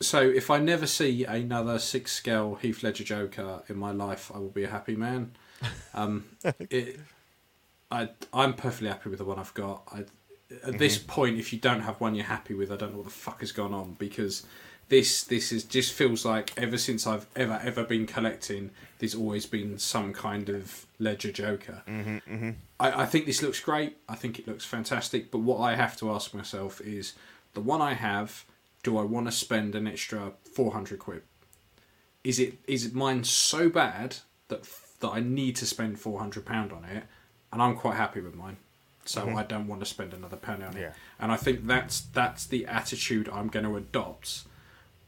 so 0.00 0.20
if 0.20 0.50
I 0.50 0.58
never 0.58 0.86
see 0.86 1.24
another 1.24 1.78
six 1.78 2.12
scale 2.12 2.54
Heath 2.56 2.82
Ledger 2.82 3.04
Joker 3.04 3.62
in 3.68 3.76
my 3.76 3.90
life, 3.90 4.30
I 4.34 4.38
will 4.38 4.48
be 4.50 4.64
a 4.64 4.68
happy 4.68 4.94
man. 4.96 5.32
Um, 5.94 6.24
it, 6.70 7.00
I 7.90 8.10
I'm 8.32 8.54
perfectly 8.54 8.88
happy 8.88 9.10
with 9.10 9.18
the 9.18 9.24
one 9.24 9.38
I've 9.38 9.54
got. 9.54 9.82
I, 9.92 10.04
at 10.66 10.78
this 10.78 10.98
Mm-hmm. 10.98 11.06
point, 11.06 11.38
if 11.38 11.52
you 11.52 11.58
don't 11.58 11.80
have 11.80 12.00
one 12.00 12.14
you're 12.14 12.24
happy 12.24 12.54
with, 12.54 12.70
I 12.72 12.76
don't 12.76 12.92
know 12.92 12.98
what 12.98 13.04
the 13.06 13.10
fuck 13.12 13.40
has 13.40 13.52
gone 13.52 13.74
on 13.74 13.96
because 13.98 14.46
this 14.88 15.24
this 15.24 15.52
is 15.52 15.64
just 15.64 15.92
feels 15.92 16.24
like 16.24 16.52
ever 16.56 16.78
since 16.78 17.06
I've 17.06 17.26
ever 17.36 17.60
ever 17.62 17.84
been 17.84 18.06
collecting, 18.06 18.70
there's 18.98 19.14
always 19.14 19.46
been 19.46 19.78
some 19.78 20.12
kind 20.12 20.48
of 20.48 20.86
Ledger 20.98 21.32
Joker. 21.32 21.82
Mm-hmm, 21.86 22.50
I, 22.80 23.02
I 23.02 23.06
think 23.06 23.26
this 23.26 23.42
looks 23.42 23.60
great. 23.60 23.96
I 24.08 24.14
think 24.14 24.38
it 24.38 24.48
looks 24.48 24.64
fantastic. 24.64 25.30
But 25.30 25.38
what 25.38 25.58
I 25.58 25.74
have 25.76 25.96
to 25.98 26.10
ask 26.10 26.34
myself 26.34 26.80
is, 26.80 27.14
the 27.54 27.60
one 27.60 27.82
I 27.82 27.94
have, 27.94 28.44
do 28.82 28.98
I 28.98 29.02
want 29.02 29.26
to 29.26 29.32
spend 29.32 29.74
an 29.74 29.86
extra 29.86 30.32
four 30.52 30.72
hundred 30.72 30.98
quid? 30.98 31.22
Is 32.24 32.38
it 32.38 32.54
is 32.66 32.86
it 32.86 32.94
mine 32.94 33.24
so 33.24 33.68
bad 33.68 34.16
that 34.48 34.68
that 35.00 35.08
I 35.10 35.20
need 35.20 35.56
to 35.56 35.66
spend 35.66 36.00
four 36.00 36.18
hundred 36.18 36.46
pound 36.46 36.72
on 36.72 36.84
it, 36.84 37.04
and 37.52 37.60
I'm 37.62 37.76
quite 37.76 37.96
happy 37.96 38.20
with 38.20 38.34
mine, 38.34 38.56
so 39.04 39.28
I 39.36 39.42
don't 39.42 39.68
want 39.68 39.80
to 39.82 39.86
spend 39.86 40.14
another 40.14 40.36
penny 40.36 40.64
on 40.64 40.76
it. 40.76 40.80
Yeah. 40.80 40.92
And 41.20 41.30
I 41.30 41.36
think 41.36 41.66
that's 41.66 42.00
that's 42.00 42.46
the 42.46 42.66
attitude 42.66 43.28
I'm 43.28 43.48
going 43.48 43.66
to 43.66 43.76
adopt 43.76 44.44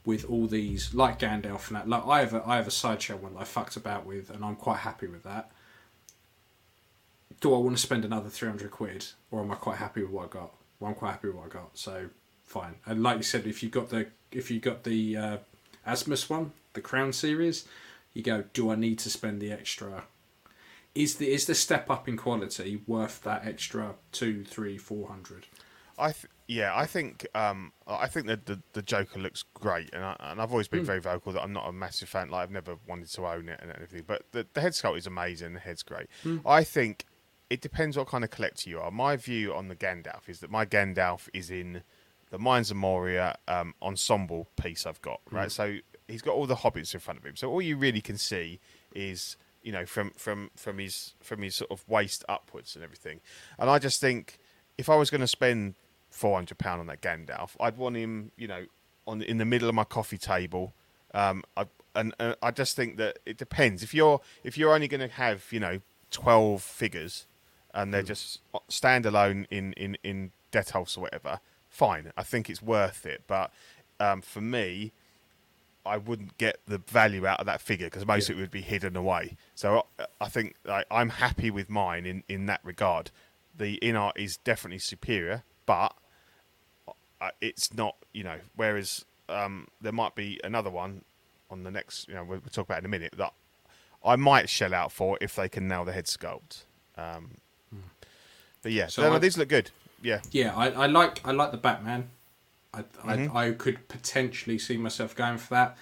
with 0.05 0.25
all 0.25 0.47
these, 0.47 0.95
like 0.95 1.19
Gandalf 1.19 1.69
and 1.69 1.77
that. 1.77 1.89
Like 1.89 2.07
I 2.07 2.21
have 2.21 2.35
a, 2.35 2.43
I 2.47 2.57
have 2.57 2.67
a 2.67 2.73
sideshow 2.73 3.17
one 3.17 3.35
that 3.35 3.41
I 3.41 3.45
fucked 3.45 3.77
about 3.77 4.07
with, 4.07 4.31
and 4.31 4.45
I'm 4.45 4.57
quite 4.57 4.79
happy 4.79 5.07
with 5.07 5.23
that 5.25 5.51
do 7.41 7.55
I 7.55 7.59
want 7.59 7.77
to 7.77 7.83
spend 7.83 8.05
another 8.05 8.29
300 8.29 8.71
quid 8.71 9.07
or 9.31 9.41
am 9.41 9.51
I 9.51 9.55
quite 9.55 9.79
happy 9.79 10.03
with 10.03 10.11
what 10.11 10.27
I 10.27 10.29
got? 10.29 10.55
Well, 10.79 10.91
I'm 10.91 10.95
quite 10.95 11.13
happy 11.13 11.29
with 11.29 11.37
what 11.37 11.47
I 11.47 11.49
got, 11.49 11.77
so 11.77 12.09
fine. 12.45 12.77
And 12.87 13.03
like 13.03 13.17
you 13.19 13.23
said, 13.23 13.47
if 13.47 13.63
you 13.63 13.69
got 13.69 13.89
the 13.89 14.09
if 14.31 14.51
you 14.51 14.61
got 14.61 14.85
the 14.85 15.17
uh, 15.17 15.37
Asmus 15.87 16.31
one, 16.31 16.53
the 16.75 16.81
Crown 16.81 17.13
series, 17.13 17.67
you 18.15 18.23
go, 18.23 18.45
do 18.53 18.71
I 18.71 18.77
need 18.77 18.99
to 19.01 19.11
spend 19.11 19.41
the 19.41 19.53
extra? 19.53 20.05
Is 20.95 21.17
the 21.17 21.33
is 21.33 21.47
the 21.47 21.55
step 21.55 21.91
up 21.91 22.09
in 22.09 22.17
quality 22.17 22.83
worth 22.87 23.23
that 23.23 23.47
extra 23.47 23.95
two, 24.13 24.45
three, 24.45 24.79
four 24.79 25.09
hundred? 25.09 25.47
I 25.99 26.13
th- 26.13 26.27
yeah, 26.51 26.73
I 26.75 26.85
think 26.85 27.29
um, 27.37 27.73
I 27.87 28.09
think 28.09 28.27
that 28.27 28.47
the, 28.47 28.61
the 28.73 28.83
Joker 28.83 29.21
looks 29.21 29.45
great, 29.55 29.89
and 29.93 30.03
I, 30.03 30.17
and 30.19 30.43
I've 30.43 30.51
always 30.51 30.67
been 30.67 30.85
very 30.85 31.01
vocal 31.01 31.33
that 31.33 31.43
I'm 31.43 31.53
not 31.53 31.69
a 31.69 31.73
massive 31.73 32.09
fan. 32.09 32.29
Like 32.29 32.43
I've 32.43 32.51
never 32.51 32.75
wanted 32.89 33.09
to 33.13 33.25
own 33.29 33.49
it 33.49 33.61
and 33.63 33.71
everything, 33.71 34.03
but 34.05 34.25
the, 34.33 34.45
the 34.53 34.61
head 34.61 34.73
sculpt 34.73 34.99
is 34.99 35.07
amazing. 35.07 35.55
The 35.55 35.61
head's 35.61 35.85
great. 35.85 36.09
I 36.45 36.65
think 36.65 37.05
it 37.51 37.61
depends 37.61 37.97
what 37.97 38.09
kind 38.09 38.25
of 38.25 38.31
collector 38.31 38.69
you 38.69 38.81
are. 38.81 38.91
My 38.91 39.15
view 39.15 39.55
on 39.55 39.69
the 39.69 39.77
Gandalf 39.77 40.29
is 40.29 40.41
that 40.41 40.51
my 40.51 40.67
Gandalf 40.67 41.29
is 41.33 41.53
in 41.53 41.85
the 42.31 42.39
Mines 42.39 42.73
of 42.73 42.79
Moria 42.79 43.37
um, 43.47 43.75
ensemble 43.81 44.49
piece 44.61 44.87
I've 44.87 45.01
got. 45.03 45.21
Right, 45.31 45.53
so 45.53 45.77
he's 46.09 46.23
got 46.23 46.35
all 46.35 46.47
the 46.47 46.57
hobbits 46.57 46.95
in 46.95 46.99
front 46.99 47.21
of 47.21 47.25
him. 47.25 47.37
So 47.37 47.49
all 47.49 47.63
you 47.63 47.77
really 47.77 48.01
can 48.01 48.19
see 48.19 48.59
is 48.93 49.37
you 49.63 49.71
know 49.71 49.87
from 49.87 50.11
from 50.17 50.51
from 50.57 50.79
his 50.79 51.15
from 51.21 51.43
his 51.43 51.55
sort 51.55 51.71
of 51.71 51.89
waist 51.89 52.25
upwards 52.29 52.75
and 52.75 52.83
everything. 52.83 53.21
And 53.57 53.71
I 53.71 53.79
just 53.79 54.01
think 54.01 54.41
if 54.79 54.89
I 54.89 54.97
was 54.97 55.11
going 55.11 55.21
to 55.21 55.29
spend 55.29 55.77
four 56.11 56.37
hundred 56.37 56.59
pound 56.59 56.81
on 56.81 56.87
that 56.87 57.01
Gandalf, 57.01 57.51
I'd 57.61 57.77
want 57.77 57.97
him, 57.97 58.33
you 58.37 58.49
know, 58.49 58.67
on 59.07 59.23
in 59.23 59.39
the 59.39 59.45
middle 59.45 59.69
of 59.69 59.75
my 59.75 59.85
coffee 59.85 60.19
table. 60.19 60.73
Um, 61.15 61.43
I, 61.57 61.67
and, 61.95 62.15
and 62.21 62.37
I 62.41 62.51
just 62.53 62.77
think 62.77 62.97
that 62.99 63.19
it 63.27 63.37
depends. 63.37 63.83
If 63.83 63.95
you're 63.95 64.21
if 64.45 64.57
you're 64.57 64.75
only 64.75 64.89
going 64.89 65.01
to 65.01 65.15
have 65.15 65.47
you 65.51 65.61
know 65.61 65.81
twelve 66.11 66.63
figures, 66.63 67.27
and 67.75 67.93
they're 67.93 68.03
just 68.03 68.41
standalone 68.69 69.47
in 69.51 69.73
in 69.75 69.97
in 70.03 70.33
house 70.73 70.97
or 70.97 71.03
whatever, 71.03 71.41
fine. 71.69 72.13
I 72.17 72.23
think 72.23 72.51
it's 72.51 72.63
worth 72.63 73.07
it. 73.07 73.23
But 73.27 73.53
um, 73.99 74.21
for 74.21 74.41
me, 74.41 74.93
I 75.85 75.97
wouldn't 75.97 76.37
get 76.39 76.61
the 76.67 76.79
value 76.79 77.27
out 77.27 77.41
of 77.41 77.47
that 77.47 77.61
figure 77.61 77.87
because 77.87 78.07
most 78.07 78.29
of 78.29 78.37
it 78.37 78.41
would 78.41 78.51
be 78.51 78.63
hidden 78.63 78.97
away. 78.97 79.37
So 79.55 79.87
I, 79.99 80.07
I 80.21 80.29
think 80.29 80.57
like, 80.65 80.87
I'm 80.91 81.11
happy 81.11 81.51
with 81.51 81.71
mine 81.71 82.07
in, 82.07 82.23
in 82.29 82.47
that 82.47 82.61
regard. 82.65 83.11
The 83.57 83.79
InArt 83.83 84.13
is 84.17 84.37
definitely 84.39 84.79
superior, 84.79 85.45
but 85.67 85.95
uh, 87.21 87.31
it's 87.41 87.73
not, 87.75 87.97
you 88.13 88.25
know. 88.25 88.39
Whereas 88.57 89.05
um, 89.29 89.69
there 89.81 89.93
might 89.93 90.15
be 90.15 90.41
another 90.45 90.71
one 90.71 91.03
on 91.51 91.63
the 91.65 91.71
next, 91.71 92.09
you 92.09 92.15
know, 92.15 92.23
we'll, 92.25 92.39
we'll 92.39 92.51
talk 92.53 92.67
about 92.67 92.79
in 92.79 92.85
a 92.85 92.89
minute 92.89 93.15
that 93.17 93.33
I 94.05 94.17
might 94.17 94.49
shell 94.49 94.73
out 94.75 94.93
for 94.93 95.19
if 95.21 95.35
they 95.37 95.49
can 95.49 95.69
nail 95.69 95.85
the 95.85 95.93
head 95.93 96.07
sculpt. 96.07 96.63
Um, 96.97 97.33
but 98.63 98.73
yeah, 98.73 98.89
So 98.89 99.03
no, 99.03 99.11
no, 99.11 99.19
these 99.19 99.39
look 99.39 99.49
good. 99.49 99.71
Yeah, 100.03 100.21
Yeah, 100.33 100.55
I, 100.57 100.71
I 100.71 100.87
like 100.87 101.21
I 101.27 101.33
like 101.33 101.51
the 101.51 101.57
Batman. 101.59 102.09
I, 102.73 102.83
Mm-hmm. 102.83 103.37
I 103.37 103.49
I 103.49 103.53
could 103.53 103.89
potentially 103.89 104.59
see 104.59 104.77
myself 104.77 105.15
going 105.17 105.39
for 105.39 105.51
that, 105.55 105.77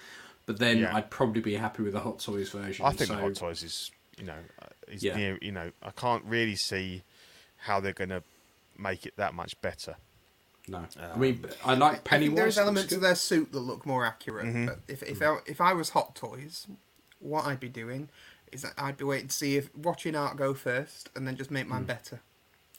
but 0.45 0.59
then 0.59 0.79
Yeah. 0.79 0.95
I'd 0.95 1.09
probably 1.09 1.41
be 1.41 1.55
happy 1.55 1.83
with 1.83 1.93
the 1.93 1.99
Hot 2.01 2.19
Toys 2.19 2.49
version. 2.49 2.85
I 2.85 2.89
think 2.91 3.07
so, 3.09 3.15
the 3.15 3.21
Hot 3.21 3.35
Toys 3.35 3.63
is, 3.63 3.91
you 4.17 4.25
know, 4.25 4.39
uh, 4.61 4.65
is 4.87 5.03
Yeah. 5.03 5.15
near. 5.15 5.37
You 5.41 5.51
know, 5.51 5.71
I 5.83 5.91
can't 5.91 6.23
really 6.25 6.55
see 6.55 7.03
how 7.57 7.79
they're 7.79 7.93
going 7.93 8.09
to 8.09 8.23
make 8.77 9.05
it 9.05 9.13
that 9.17 9.33
much 9.33 9.59
better. 9.61 9.95
No, 10.69 10.85
I 11.13 11.17
mean 11.17 11.45
I 11.65 11.73
like 11.75 11.95
I 11.95 11.99
Pennywise. 11.99 12.35
there's 12.37 12.57
elements 12.57 12.93
of 12.93 13.01
their 13.01 13.15
suit 13.15 13.51
that 13.51 13.59
look 13.59 13.85
more 13.85 14.05
accurate. 14.05 14.45
Mm-hmm. 14.45 14.65
But 14.67 14.79
if 14.87 15.03
if 15.03 15.21
I, 15.21 15.37
if 15.45 15.59
I 15.61 15.73
was 15.73 15.89
Hot 15.91 16.15
Toys, 16.15 16.67
what 17.19 17.45
I'd 17.45 17.59
be 17.59 17.69
doing 17.69 18.09
is 18.51 18.61
that 18.63 18.73
I'd 18.77 18.97
be 18.97 19.03
waiting 19.05 19.27
to 19.27 19.33
see 19.35 19.57
if 19.57 19.75
watching 19.75 20.15
art 20.15 20.37
go 20.37 20.53
first, 20.53 21.09
and 21.15 21.27
then 21.27 21.35
just 21.37 21.51
make 21.51 21.65
Mm. 21.65 21.69
mine 21.69 21.83
better. 21.85 22.21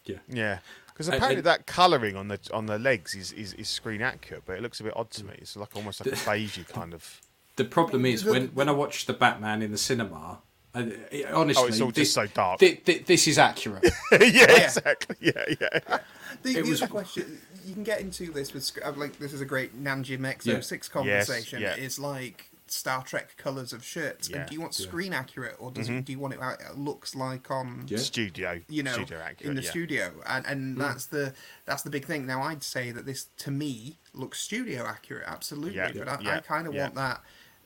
Yeah, 0.04 0.16
Yeah, 0.28 0.58
because 0.86 1.08
And- 1.08 1.16
apparently 1.16 1.38
and- 1.38 1.46
that 1.46 1.66
colouring 1.66 2.16
on 2.16 2.28
the 2.28 2.40
on 2.52 2.66
the 2.66 2.78
legs 2.78 3.14
is, 3.14 3.32
is, 3.32 3.52
is 3.54 3.68
screen 3.68 4.00
accurate, 4.02 4.44
but 4.46 4.56
it 4.56 4.62
looks 4.62 4.80
a 4.80 4.84
bit 4.84 4.94
odd 4.96 5.10
to 5.12 5.24
me. 5.24 5.34
It's 5.38 5.56
like 5.56 5.76
almost 5.76 6.04
like 6.04 6.12
a 6.14 6.16
beigey 6.16 6.66
kind 6.68 6.94
of. 6.94 7.20
the 7.56 7.64
problem 7.64 8.06
is 8.06 8.22
The- 8.24 8.30
when 8.32 8.46
when 8.48 8.68
I 8.68 8.72
watched 8.72 9.06
the 9.06 9.12
Batman 9.12 9.62
in 9.62 9.70
the 9.72 9.78
cinema. 9.78 10.38
I, 10.74 10.80
it- 11.10 11.26
uh, 11.26 11.38
honestly, 11.40 11.62
Oh, 11.64 11.66
it's 11.66 11.80
all 11.80 11.88
just 11.88 11.97
this, 11.97 12.12
so 12.12 12.26
dark. 12.26 12.60
thi- 12.60 12.76
thi- 12.76 12.98
this 12.98 13.26
is 13.26 13.38
accurate. 13.38 13.84
yeah, 14.12 14.64
exactly. 14.64 15.16
Yeah, 15.20 15.44
yeah. 15.60 15.98
The, 16.42 16.51
It 16.51 16.62
the 16.64 16.70
was- 16.70 16.82
other 16.82 16.90
question 16.90 17.40
you 17.64 17.74
can 17.74 17.82
get 17.84 18.01
into 18.01 18.32
this 18.32 18.52
with 18.55 18.70
uh, 18.84 18.92
like 18.97 19.18
this 19.18 19.32
is 19.32 19.40
a 19.40 19.44
great 19.44 19.82
Nanjin 19.82 20.20
EXO 20.20 20.47
Yeah. 20.47 20.60
six 20.60 20.86
Yes, 20.86 20.88
conversation. 20.88 21.60
yeah. 21.60 21.74
Is 21.76 21.98
like 21.98 22.47
Star 22.68 23.02
Trek 23.02 23.36
colors 23.36 23.72
of 23.72 23.84
shirts. 23.84 24.30
Yeah. 24.30 24.38
And 24.38 24.48
do 24.48 24.55
you 24.55 24.60
want 24.60 24.78
Yeah. 24.78 24.86
screen 24.86 25.12
accurate, 25.12 25.56
or 25.59 25.70
does 25.72 25.88
it, 25.88 25.92
mm-hmm. 25.92 26.01
do 26.02 26.12
you 26.12 26.18
want 26.20 26.34
it 26.34 26.40
how 26.40 26.51
it 26.51 26.78
looks 26.78 27.14
like 27.16 27.51
on 27.51 27.84
Yeah. 27.88 27.98
Studio, 27.98 28.60
you 28.68 28.82
know 28.84 28.92
studio 28.92 29.18
accurate. 29.18 29.51
in 29.51 29.56
the 29.56 29.62
yeah. 29.62 29.70
studio 29.70 30.12
and 30.26 30.47
and 30.47 30.76
mm. 30.76 30.80
that's 30.80 31.06
the 31.06 31.34
that's 31.66 31.82
the 31.82 31.90
big 31.90 32.05
thing 32.05 32.26
now 32.26 32.42
i'd 32.42 32.62
say 32.62 32.92
that 32.92 33.06
this 33.06 33.26
to 33.38 33.51
me 33.51 33.97
looks 34.14 34.40
studio 34.40 34.86
accurate 34.86 35.24
absolutely 35.26 35.76
Yeah, 35.76 35.90
but 35.92 36.09
i, 36.09 36.18
yeah, 36.20 36.36
I 36.36 36.40
kind 36.40 36.66
of 36.68 36.74
yeah. 36.74 36.82
want 36.82 36.94
that 36.94 37.22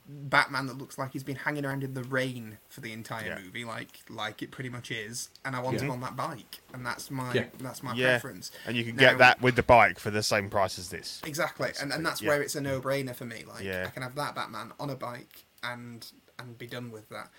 batman 0.06 0.66
that 0.66 0.76
looks 0.76 0.98
like 0.98 1.12
he's 1.12 1.22
been 1.22 1.36
hanging 1.36 1.64
around 1.64 1.82
in 1.82 1.94
the 1.94 2.02
rain 2.04 2.58
for 2.68 2.82
the 2.82 2.92
entire 2.92 3.26
Yeah. 3.28 3.38
movie 3.42 3.64
like 3.64 4.00
like 4.10 4.42
it 4.42 4.50
pretty 4.50 4.68
much 4.68 4.90
is 4.90 5.30
and 5.46 5.56
i 5.56 5.60
want 5.60 5.76
Yeah. 5.78 5.84
him 5.84 5.90
on 5.92 6.00
that 6.02 6.14
bike 6.14 6.60
and 6.74 6.84
that's 6.84 7.10
my 7.10 7.32
Yeah. 7.32 7.46
that's 7.58 7.82
my 7.82 7.94
Yeah, 7.94 8.18
preference 8.18 8.50
and 8.66 8.76
you 8.76 8.84
can 8.84 8.96
Now- 8.96 9.10
get 9.10 9.18
that 9.18 9.40
with 9.40 9.56
the 9.56 9.62
bike 9.62 9.98
for 9.98 10.10
the 10.10 10.22
same 10.22 10.50
price 10.50 10.78
as 10.78 10.90
this. 10.90 11.22
exactly 11.24 11.70
and, 11.80 11.90
and 11.90 12.04
that's 12.04 12.20
yeah. 12.20 12.28
where 12.28 12.42
it's 12.42 12.54
a 12.54 12.60
no-brainer 12.60 13.14
for 13.16 13.24
me 13.24 13.44
like 13.48 13.64
Yeah. 13.64 13.84
i 13.86 13.90
can 13.90 14.02
have 14.02 14.14
that 14.16 14.34
batman 14.34 14.72
on 14.78 14.90
a 14.90 14.96
bike 14.96 15.44
and 15.62 16.06
and 16.38 16.58
be 16.58 16.66
done 16.66 16.90
with 16.90 17.08
that 17.08 17.30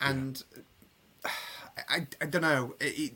and 0.00 0.42
I, 1.88 2.06
I 2.20 2.26
don't 2.26 2.42
know 2.42 2.74
it, 2.80 2.98
it 2.98 3.12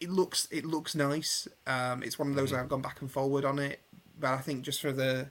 it 0.00 0.10
looks 0.10 0.48
it 0.50 0.64
looks 0.64 0.94
nice 0.94 1.46
um 1.66 2.02
it's 2.02 2.18
one 2.18 2.28
of 2.28 2.32
Mm-hmm. 2.32 2.40
those 2.40 2.52
where 2.52 2.60
i've 2.60 2.68
gone 2.68 2.82
back 2.82 3.00
and 3.00 3.10
forward 3.10 3.44
on 3.44 3.58
it 3.58 3.80
but 4.18 4.30
i 4.32 4.38
think 4.38 4.62
just 4.62 4.80
for 4.80 4.92
the 4.92 5.30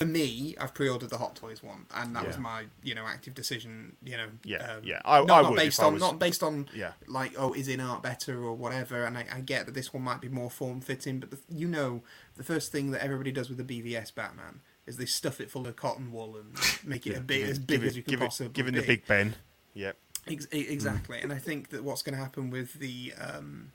for 0.00 0.06
me 0.06 0.56
i've 0.58 0.72
pre-ordered 0.72 1.10
the 1.10 1.18
hot 1.18 1.36
toys 1.36 1.62
one 1.62 1.84
and 1.94 2.16
that 2.16 2.26
was 2.26 2.38
my 2.38 2.64
you 2.82 2.94
know 2.94 3.04
active 3.06 3.34
decision 3.34 3.94
you 4.02 4.16
know 4.16 4.28
Yeah, 4.44 4.56
um, 4.76 4.80
yeah. 4.82 5.00
I- 5.04 5.22
not, 5.24 5.30
I 5.30 5.42
not 5.42 5.56
based 5.56 5.80
on 5.80 5.92
was- 5.92 6.00
not 6.00 6.18
based 6.18 6.42
on 6.42 6.68
Yeah. 6.74 6.92
like 7.06 7.34
oh 7.36 7.52
is 7.52 7.68
InArt 7.68 8.02
better 8.02 8.42
or 8.42 8.54
whatever 8.54 9.04
and 9.04 9.18
I, 9.18 9.26
I 9.30 9.40
get 9.40 9.66
that 9.66 9.74
this 9.74 9.92
one 9.92 10.02
might 10.02 10.22
be 10.22 10.28
more 10.30 10.50
form 10.50 10.80
fitting 10.80 11.20
but 11.20 11.30
the, 11.30 11.38
you 11.54 11.68
know 11.68 12.02
the 12.36 12.42
first 12.42 12.72
thing 12.72 12.92
that 12.92 13.02
everybody 13.04 13.30
does 13.30 13.50
with 13.50 13.58
the 13.58 13.82
bvs 13.82 14.14
batman 14.14 14.60
is 14.86 14.96
they 14.96 15.04
stuff 15.06 15.38
it 15.40 15.50
full 15.50 15.66
of 15.66 15.76
cotton 15.76 16.10
wool 16.12 16.36
and 16.36 16.56
make 16.84 17.06
it 17.06 17.16
a 17.16 17.20
bit 17.20 17.48
as 17.48 17.58
big 17.58 17.80
give 17.80 17.84
as 17.88 17.96
you 17.96 18.02
can 18.02 18.10
give 18.12 18.22
it, 18.22 18.24
possibly 18.24 18.62
it 18.62 18.72
the 18.72 18.80
be. 18.80 18.86
Big 18.86 19.06
Ben. 19.06 19.34
Yep. 19.74 19.96
Ex- 20.26 20.46
exactly, 20.50 21.20
and 21.20 21.32
I 21.32 21.38
think 21.38 21.68
that 21.70 21.82
what's 21.84 22.02
going 22.02 22.14
to 22.14 22.20
happen 22.20 22.50
with 22.50 22.74
the 22.74 23.12
um, 23.18 23.72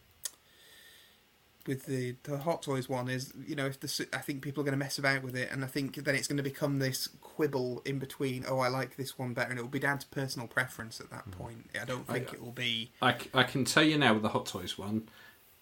with 1.67 1.85
the 1.85 2.15
the 2.23 2.37
Hot 2.39 2.61
Toys 2.61 2.87
one 2.87 3.09
is, 3.09 3.33
you 3.47 3.55
know, 3.55 3.65
if 3.65 3.79
the 3.79 4.07
I 4.13 4.19
think 4.19 4.41
people 4.41 4.61
are 4.61 4.65
going 4.65 4.77
to 4.77 4.83
mess 4.83 4.97
about 4.97 5.23
with 5.23 5.35
it, 5.35 5.51
and 5.51 5.63
I 5.63 5.67
think 5.67 5.95
then 5.95 6.15
it's 6.15 6.27
going 6.27 6.37
to 6.37 6.43
become 6.43 6.79
this 6.79 7.07
quibble 7.21 7.81
in 7.85 7.99
between. 7.99 8.45
Oh, 8.47 8.59
I 8.59 8.67
like 8.67 8.97
this 8.97 9.17
one 9.17 9.33
better, 9.33 9.49
and 9.49 9.59
it 9.59 9.61
will 9.61 9.69
be 9.69 9.79
down 9.79 9.99
to 9.99 10.07
personal 10.07 10.47
preference 10.47 10.99
at 10.99 11.09
that 11.11 11.29
point. 11.31 11.69
I 11.79 11.85
don't 11.85 12.07
think 12.07 12.33
it 12.33 12.41
will 12.41 12.51
be. 12.51 12.91
I, 13.01 13.15
I 13.33 13.43
can 13.43 13.65
tell 13.65 13.83
you 13.83 13.97
now 13.97 14.13
with 14.13 14.23
the 14.23 14.29
Hot 14.29 14.45
Toys 14.45 14.77
one, 14.77 15.07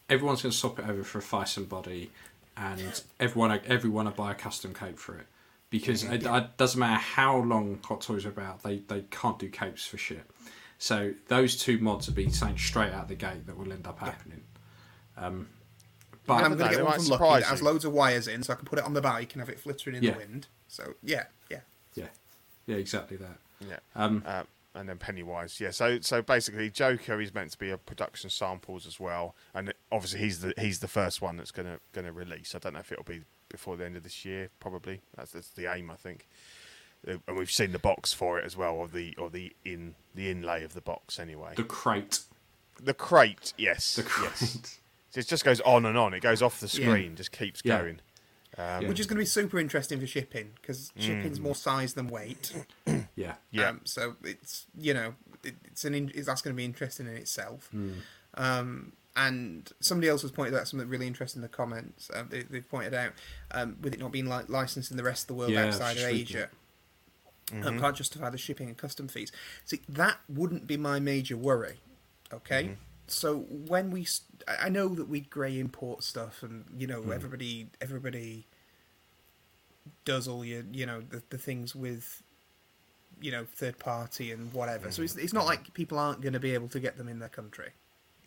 everyone's 0.10 0.42
going 0.42 0.52
to 0.52 0.58
swap 0.58 0.80
it 0.80 0.88
over 0.88 1.04
for 1.04 1.20
a 1.20 1.22
Phicen 1.22 1.68
body, 1.68 2.12
and 2.58 3.02
everyone 3.20 3.60
everyone 3.66 4.06
will 4.06 4.12
buy 4.12 4.32
a 4.32 4.36
custom 4.36 4.74
cape 4.74 5.00
for 5.00 5.18
it 5.18 5.28
because 5.74 6.04
it, 6.04 6.24
it 6.24 6.58
doesn't 6.58 6.80
matter 6.80 7.02
how 7.02 7.38
long 7.38 7.80
Hot 7.86 8.02
Toys 8.02 8.28
are 8.28 8.30
about, 8.30 8.62
they 8.62 8.84
they 8.88 9.02
can't 9.10 9.40
do 9.40 9.50
capes 9.50 9.88
for 9.88 9.98
shit. 9.98 10.30
So 10.78 11.14
those 11.30 11.58
two 11.58 11.80
mods 11.80 12.08
will 12.08 12.14
be 12.14 12.30
saying 12.30 12.58
straight 12.58 12.92
out 12.92 13.08
the 13.08 13.16
gate 13.16 13.48
that 13.48 13.58
will 13.58 13.72
end 13.72 13.88
up 13.88 14.00
happening. 14.00 14.42
Um, 15.18 15.48
but 16.26 16.36
And 16.38 16.46
I'm 16.46 16.58
going 16.58 16.70
to 16.72 16.76
get 16.78 16.86
one 16.86 16.94
from 16.94 17.04
Lucky 17.06 17.12
surprise 17.14 17.42
that 17.44 17.50
has 17.50 17.62
loads 17.62 17.86
of 17.86 17.94
wires 17.94 18.28
in, 18.28 18.44
so 18.44 18.54
I 18.54 18.56
can 18.56 18.66
put 18.66 18.80
it 18.80 18.86
on 18.86 18.94
the 18.94 19.02
bike 19.02 19.34
and 19.34 19.42
have 19.42 19.50
it 19.50 19.60
flittering 19.60 19.96
in 19.98 20.04
Yeah. 20.04 20.12
the 20.12 20.18
wind. 20.20 20.48
So 20.68 20.94
yeah, 21.04 21.26
yeah. 21.50 21.60
yeah, 21.96 22.08
yeah, 22.68 22.76
exactly 22.78 23.18
that. 23.18 23.38
Yeah. 23.68 23.80
Um, 23.96 24.24
Uh, 24.26 24.44
and 24.76 24.90
then 24.90 24.98
Pennywise, 24.98 25.60
yeah. 25.62 25.70
So 25.72 26.00
so 26.02 26.22
basically, 26.24 26.70
Joker 26.72 27.22
is 27.22 27.34
meant 27.34 27.52
to 27.52 27.58
be 27.60 27.70
a 27.70 27.78
production 27.78 28.30
samples 28.32 28.88
as 28.88 29.00
well, 29.00 29.36
and 29.54 29.72
obviously 29.92 30.20
he's 30.22 30.40
the 30.42 30.54
he's 30.58 30.80
the 30.80 30.88
first 30.88 31.22
one 31.22 31.38
that's 31.38 31.52
gonna 31.52 31.80
gonna 31.94 32.12
release. 32.12 32.56
I 32.56 32.60
don't 32.60 32.74
know 32.74 32.80
if 32.80 32.92
it'll 32.92 33.04
be 33.04 33.22
before 33.50 33.78
the 33.78 33.86
end 33.86 33.96
of 33.96 34.02
this 34.04 34.26
year, 34.26 34.50
probably. 34.60 35.02
That's, 35.16 35.32
that's 35.34 35.50
the 35.50 35.72
aim, 35.72 35.92
I 35.92 35.96
think. 35.96 36.28
Uh, 37.08 37.18
And 37.28 37.38
we've 37.38 37.52
seen 37.52 37.72
the 37.72 37.78
box 37.78 38.14
for 38.14 38.40
it 38.40 38.46
as 38.46 38.58
well, 38.58 38.74
or 38.74 38.88
the 38.88 39.16
or 39.18 39.30
the 39.30 39.54
in 39.64 39.94
the 40.16 40.32
inlay 40.32 40.64
of 40.64 40.74
the 40.74 40.82
box 40.82 41.20
anyway. 41.20 41.54
the 41.56 41.64
crate, 41.64 42.22
The 42.82 42.96
crate, 42.96 43.54
yes, 43.58 43.96
the 43.96 44.02
crate. 44.04 44.32
yes. 44.42 44.80
So 45.14 45.20
it 45.20 45.28
just 45.28 45.46
goes 45.46 45.62
on 45.62 45.86
and 45.86 45.96
on. 45.96 46.16
It 46.16 46.22
goes 46.22 46.42
off 46.42 46.60
the 46.60 46.66
Yeah. 46.66 46.88
screen, 46.88 47.16
just 47.16 47.32
keeps 47.32 47.62
Yeah. 47.64 47.78
going. 47.80 48.02
Um, 48.58 48.88
Which 48.88 49.00
is 49.00 49.06
going 49.08 49.16
to 49.18 49.22
be 49.22 49.26
super 49.26 49.60
interesting 49.60 50.00
for 50.00 50.06
shipping 50.08 50.54
because 50.62 50.92
shipping's 50.98 51.40
more 51.40 51.56
size 51.56 51.94
than 51.94 52.08
weight. 52.08 52.52
yeah, 53.16 53.36
Yeah. 53.52 53.70
Um, 53.70 53.82
so 53.84 54.16
it's 54.24 54.68
you 54.78 54.94
know 54.94 55.16
it, 55.44 55.56
it's 55.66 55.86
an 55.86 55.94
in, 55.96 56.12
it's, 56.16 56.28
that's 56.28 56.42
going 56.42 56.56
to 56.56 56.58
be 56.58 56.66
interesting 56.66 57.08
in 57.08 57.14
itself. 57.16 57.68
Hmm. 57.72 57.92
Um, 58.36 58.94
and 59.16 59.72
somebody 59.80 60.08
else 60.10 60.24
has 60.24 60.32
pointed 60.32 60.56
out 60.56 60.68
something 60.68 60.88
really 60.90 61.06
interesting 61.06 61.40
in 61.40 61.44
the 61.44 61.48
comments. 61.56 62.10
Uh, 62.12 62.24
they, 62.28 62.42
they've 62.44 62.68
pointed 62.68 62.96
out 62.96 63.14
um, 63.52 63.78
with 63.82 63.94
it 63.94 64.00
not 64.00 64.12
being 64.12 64.26
like 64.26 64.50
licensed 64.50 64.90
in 64.90 64.98
the 64.98 65.04
rest 65.04 65.24
of 65.24 65.28
the 65.28 65.34
world 65.36 65.52
Yeah, 65.52 65.66
outside 65.68 65.92
of 65.92 65.98
just 65.98 66.08
reading 66.08 66.38
Asia. 66.38 66.50
it. 67.52 67.66
um, 67.68 67.80
can't 67.80 67.96
justify 67.96 68.30
the 68.32 68.38
shipping 68.40 68.68
and 68.70 68.78
custom 68.78 69.08
fees. 69.08 69.32
See, 69.66 69.82
that 69.90 70.18
wouldn't 70.28 70.66
be 70.66 70.78
my 70.78 71.00
major 71.00 71.38
worry. 71.38 71.80
Okay, 72.32 72.76
so 73.14 73.40
when 73.40 73.92
we, 73.92 74.08
I 74.48 74.70
know 74.70 74.90
that 74.90 75.08
we 75.08 75.22
grey 75.22 75.60
import 75.60 76.04
stuff, 76.04 76.44
and 76.44 76.66
you 76.78 76.88
know 76.88 77.02
hmm. 77.02 77.12
everybody, 77.12 77.68
everybody 77.82 78.48
does 80.06 80.28
all 80.28 80.44
your, 80.44 80.64
you 80.72 80.86
know, 80.86 81.02
the, 81.02 81.22
the 81.30 81.38
things 81.38 81.76
with, 81.76 82.24
you 83.22 83.32
know, 83.32 83.46
third 83.56 83.80
party 83.80 84.32
and 84.32 84.52
whatever. 84.54 84.92
So 84.92 85.02
it's 85.02 85.14
hmm. 85.14 85.20
it's 85.20 85.34
not 85.34 85.44
hmm. 85.44 85.50
like 85.50 85.74
people 85.74 86.00
aren't 86.00 86.22
going 86.22 86.34
to 86.34 86.40
be 86.40 86.54
able 86.54 86.70
to 86.70 86.80
get 86.80 86.98
them 86.98 87.08
in 87.08 87.20
their 87.20 87.30
country. 87.30 87.72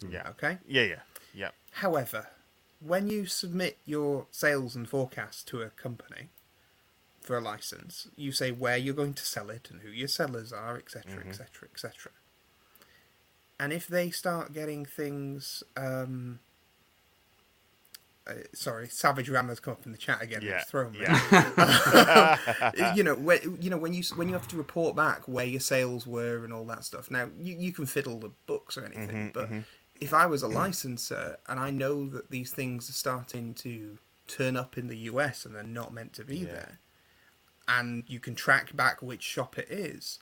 yeah. 0.09 0.29
Okay. 0.31 0.59
Yeah, 0.67 0.83
yeah, 0.83 1.01
yeah. 1.35 1.51
However, 1.73 2.29
when 2.81 3.09
you 3.09 3.27
submit 3.27 3.79
your 3.85 4.27
sales 4.31 4.77
and 4.77 4.89
forecast 4.89 5.49
to 5.49 5.63
a 5.63 5.71
company 5.71 6.29
for 7.21 7.37
a 7.37 7.41
license, 7.41 8.09
you 8.17 8.33
say 8.33 8.53
where 8.53 8.77
you're 8.77 8.95
going 8.95 9.15
to 9.15 9.25
sell 9.25 9.51
it 9.51 9.69
and 9.71 9.81
who 9.81 9.89
your 9.89 10.09
sellers 10.09 10.53
are, 10.53 10.77
etc., 10.77 11.25
etc., 11.27 11.69
etc. 11.73 12.13
And 13.59 13.73
if 13.73 13.87
they 13.89 14.11
start 14.11 14.53
getting 14.53 14.85
things, 14.85 15.63
um, 15.77 16.41
uh, 18.27 18.35
sorry, 18.53 18.89
Savage 18.89 19.31
Rammer's 19.31 19.61
come 19.61 19.73
up 19.73 19.87
in 19.87 19.93
the 19.93 19.99
chat 19.99 20.21
again. 20.21 20.43
Yeah, 20.43 20.59
It's 20.61 20.71
thrown 20.71 20.93
me. 20.93 20.99
yeah. 21.03 22.95
you 22.95 23.03
know, 23.03 23.15
when, 23.15 23.59
you 23.61 23.71
know 23.71 23.79
when 23.79 23.95
you 23.95 24.03
when 24.17 24.29
you 24.29 24.35
have 24.35 24.49
to 24.49 24.57
report 24.57 24.95
back 24.97 25.27
where 25.27 25.47
your 25.47 25.61
sales 25.61 26.07
were 26.07 26.45
and 26.45 26.53
all 26.53 26.65
that 26.67 26.85
stuff. 26.85 27.11
Now 27.11 27.29
you, 27.39 27.57
you 27.59 27.73
can 27.73 27.87
fiddle 27.87 28.19
the 28.19 28.31
books 28.47 28.77
or 28.77 28.85
anything, 28.85 29.31
but 29.33 29.49
if 30.01 30.13
I 30.13 30.27
was 30.27 30.43
a 30.43 30.49
licensor 30.49 31.39
and 31.49 31.59
I 31.59 31.71
know 31.71 32.07
that 32.11 32.31
these 32.31 32.51
things 32.51 32.91
are 32.91 32.95
starting 32.95 33.55
to 33.55 33.97
turn 34.29 34.57
up 34.57 34.77
in 34.77 34.89
the 34.89 34.99
US 35.11 35.47
and 35.47 35.55
they're 35.55 35.63
not 35.63 35.95
meant 35.95 36.13
to 36.15 36.25
be 36.25 36.39
Yeah. 36.39 36.47
there, 36.47 36.79
and 37.69 38.05
you 38.07 38.21
can 38.21 38.35
track 38.35 38.77
back 38.77 39.01
which 39.01 39.23
shop 39.23 39.57
it 39.57 39.69
is, 39.71 40.19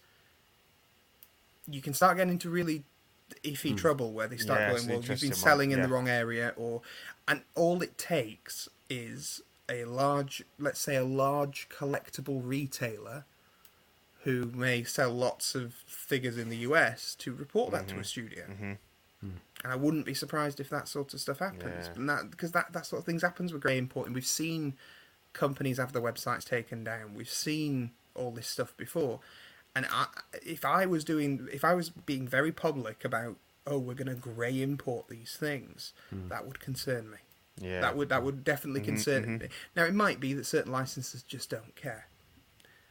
you 1.66 1.80
can 1.80 1.94
start 1.94 2.18
getting 2.18 2.34
into 2.34 2.50
really 2.50 2.84
iffy 3.42 3.76
trouble 3.76 4.12
where 4.12 4.28
they 4.28 4.36
start. 4.36 4.60
Yeah, 4.60 4.70
going, 4.72 4.86
well, 4.86 4.96
you've 4.96 5.02
been 5.02 5.12
interesting 5.12 5.30
one, 5.30 5.38
selling 5.38 5.70
in 5.72 5.82
the 5.82 5.88
wrong 5.88 6.08
area, 6.08 6.52
or 6.56 6.82
and 7.26 7.42
all 7.54 7.82
it 7.82 7.96
takes 7.98 8.68
is 8.90 9.40
a 9.68 9.84
large, 9.84 10.44
let's 10.58 10.80
say, 10.80 10.96
a 10.96 11.04
large 11.04 11.68
collectible 11.70 12.40
retailer 12.44 13.24
who 14.24 14.46
may 14.54 14.84
sell 14.84 15.12
lots 15.12 15.54
of 15.54 15.74
figures 15.86 16.38
in 16.38 16.48
the 16.48 16.58
US 16.58 17.14
to 17.16 17.32
report 17.34 17.72
that 17.72 17.86
Mm-hmm. 17.86 17.96
to 17.96 18.00
a 18.00 18.04
studio. 18.04 18.44
And 19.62 19.72
I 19.72 19.76
wouldn't 19.76 20.04
be 20.04 20.12
surprised 20.12 20.60
if 20.60 20.68
that 20.68 20.88
sort 20.88 21.14
of 21.14 21.20
stuff 21.20 21.38
happens. 21.38 21.86
Yeah. 21.86 21.92
And 21.96 22.08
that 22.10 22.30
because 22.30 22.52
that 22.52 22.72
that 22.74 22.84
sort 22.84 23.00
of 23.00 23.06
things 23.06 23.22
happens 23.22 23.52
with 23.52 23.62
grey 23.62 23.78
importing. 23.78 24.12
We've 24.12 24.26
seen 24.26 24.74
companies 25.32 25.78
have 25.78 25.92
their 25.92 26.02
websites 26.02 26.44
taken 26.44 26.84
down. 26.84 27.14
We've 27.14 27.28
seen 27.28 27.92
all 28.14 28.30
this 28.30 28.46
stuff 28.46 28.76
before. 28.76 29.20
And 29.76 29.86
I, 29.90 30.06
if 30.42 30.64
I 30.64 30.86
was 30.86 31.04
doing, 31.04 31.48
if 31.52 31.64
I 31.64 31.74
was 31.74 31.90
being 31.90 32.28
very 32.28 32.52
public 32.52 33.04
about, 33.04 33.36
oh, 33.66 33.78
we're 33.78 33.94
going 33.94 34.08
to 34.08 34.14
grey 34.14 34.62
import 34.62 35.08
these 35.08 35.36
things, 35.38 35.92
that 36.28 36.46
would 36.46 36.60
concern 36.60 37.10
me. 37.10 37.16
Yeah. 37.60 37.80
That 37.80 37.96
would 37.96 38.08
that 38.08 38.22
would 38.24 38.42
definitely 38.44 38.80
concern 38.82 39.38
me. 39.38 39.48
Now 39.76 39.84
it 39.84 39.94
might 39.94 40.18
be 40.20 40.32
that 40.34 40.44
certain 40.46 40.72
licenses 40.72 41.22
just 41.22 41.50
don't 41.50 41.74
care, 41.76 42.06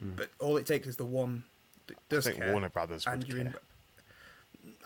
but 0.01 0.29
all 0.39 0.55
it 0.57 0.65
takes 0.65 0.87
is 0.87 0.95
the 0.95 1.05
one 1.05 1.43
that 1.87 1.97
does 2.09 2.25
I 2.27 2.31
think 2.31 2.43
care. 2.43 2.51
Warner 2.53 2.69
Brothers 2.69 3.05
would 3.05 3.27
you're 3.27 3.39
in. 3.39 3.51
care. 3.51 3.61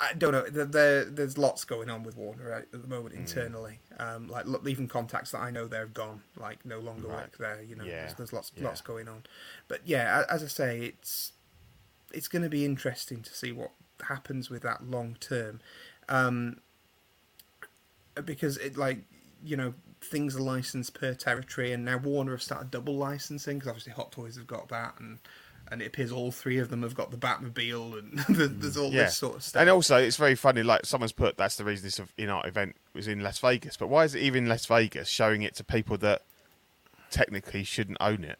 I 0.02 0.14
don't 0.14 0.32
know. 0.32 0.44
There, 0.49 0.65
there, 0.65 1.06
there's 1.06 1.38
lots 1.38 1.64
going 1.64 1.90
on 1.91 2.03
with 2.03 2.15
Warner 2.18 2.52
at 2.52 2.72
the 2.72 2.80
moment 2.88 3.14
Mm. 3.15 3.19
internally. 3.19 3.80
Um, 3.99 4.28
like 4.28 4.45
even 4.65 4.88
contacts 4.88 5.32
that 5.32 5.40
I 5.41 5.52
know 5.52 5.68
they're 5.68 5.86
gone, 5.86 6.22
like 6.36 6.65
no 6.65 6.80
longer 6.80 7.07
Right. 7.07 7.18
work 7.24 7.38
there. 7.38 7.61
You 7.61 7.76
know, 7.76 7.84
Yeah. 7.84 8.02
there's, 8.02 8.14
there's 8.15 8.34
lots, 8.34 8.52
Yeah. 8.56 8.65
lots 8.65 8.82
going 8.82 9.07
on. 9.07 9.24
But 9.68 9.82
yeah, 9.86 10.26
as 10.30 10.44
I 10.44 10.48
say, 10.48 10.80
it's 10.86 11.34
it's 12.14 12.28
going 12.28 12.44
to 12.44 12.50
be 12.50 12.66
interesting 12.66 13.22
to 13.24 13.34
see 13.34 13.52
what 13.52 13.72
happens 14.08 14.50
with 14.50 14.62
that 14.64 14.90
long 14.90 15.18
term, 15.20 15.60
um, 16.10 16.58
because 18.26 18.58
it 18.58 18.78
like 18.78 19.00
you 19.44 19.56
know 19.58 19.74
things 20.02 20.36
are 20.36 20.42
licensed 20.42 20.94
per 20.94 21.14
territory, 21.14 21.72
and 21.72 21.84
now 21.86 21.98
Warner 21.98 22.32
have 22.32 22.42
started 22.42 22.72
double 22.72 22.96
licensing 22.96 23.58
because 23.58 23.70
obviously 23.70 23.94
Hot 23.94 24.12
Toys 24.12 24.36
have 24.36 24.48
got 24.48 24.70
that, 24.70 24.96
and 25.00 25.20
and 25.70 25.82
it 25.82 25.88
appears 25.88 26.12
all 26.14 26.32
three 26.32 26.60
of 26.60 26.70
them 26.70 26.82
have 26.82 26.96
got 26.96 27.12
the 27.12 27.18
Batmobile, 27.18 28.00
and 28.00 28.20
there's, 28.38 28.52
there's 28.52 28.78
all 28.78 28.90
Yeah, 28.92 29.04
this 29.06 29.18
sort 29.18 29.36
of 29.38 29.44
stuff. 29.44 29.60
and 29.62 29.70
also 29.70 29.98
it's 29.98 30.16
very 30.18 30.36
funny. 30.36 30.64
Like 30.64 30.86
someone's 30.86 31.12
put, 31.12 31.36
that's 31.38 31.58
the 31.58 31.66
reason 31.66 31.86
this 31.86 32.00
InArt 32.18 32.48
event 32.48 32.76
was 32.94 33.08
in 33.08 33.20
Las 33.22 33.40
Vegas. 33.40 33.76
But 33.78 33.88
why 33.88 34.06
is 34.06 34.16
it 34.16 34.22
even 34.22 34.48
Las 34.48 34.66
Vegas 34.66 35.10
showing 35.10 35.42
it 35.42 35.56
to 35.56 35.64
people 35.64 35.98
that 35.98 36.22
technically 37.12 37.64
shouldn't 37.64 37.98
own 38.00 38.24
it? 38.24 38.40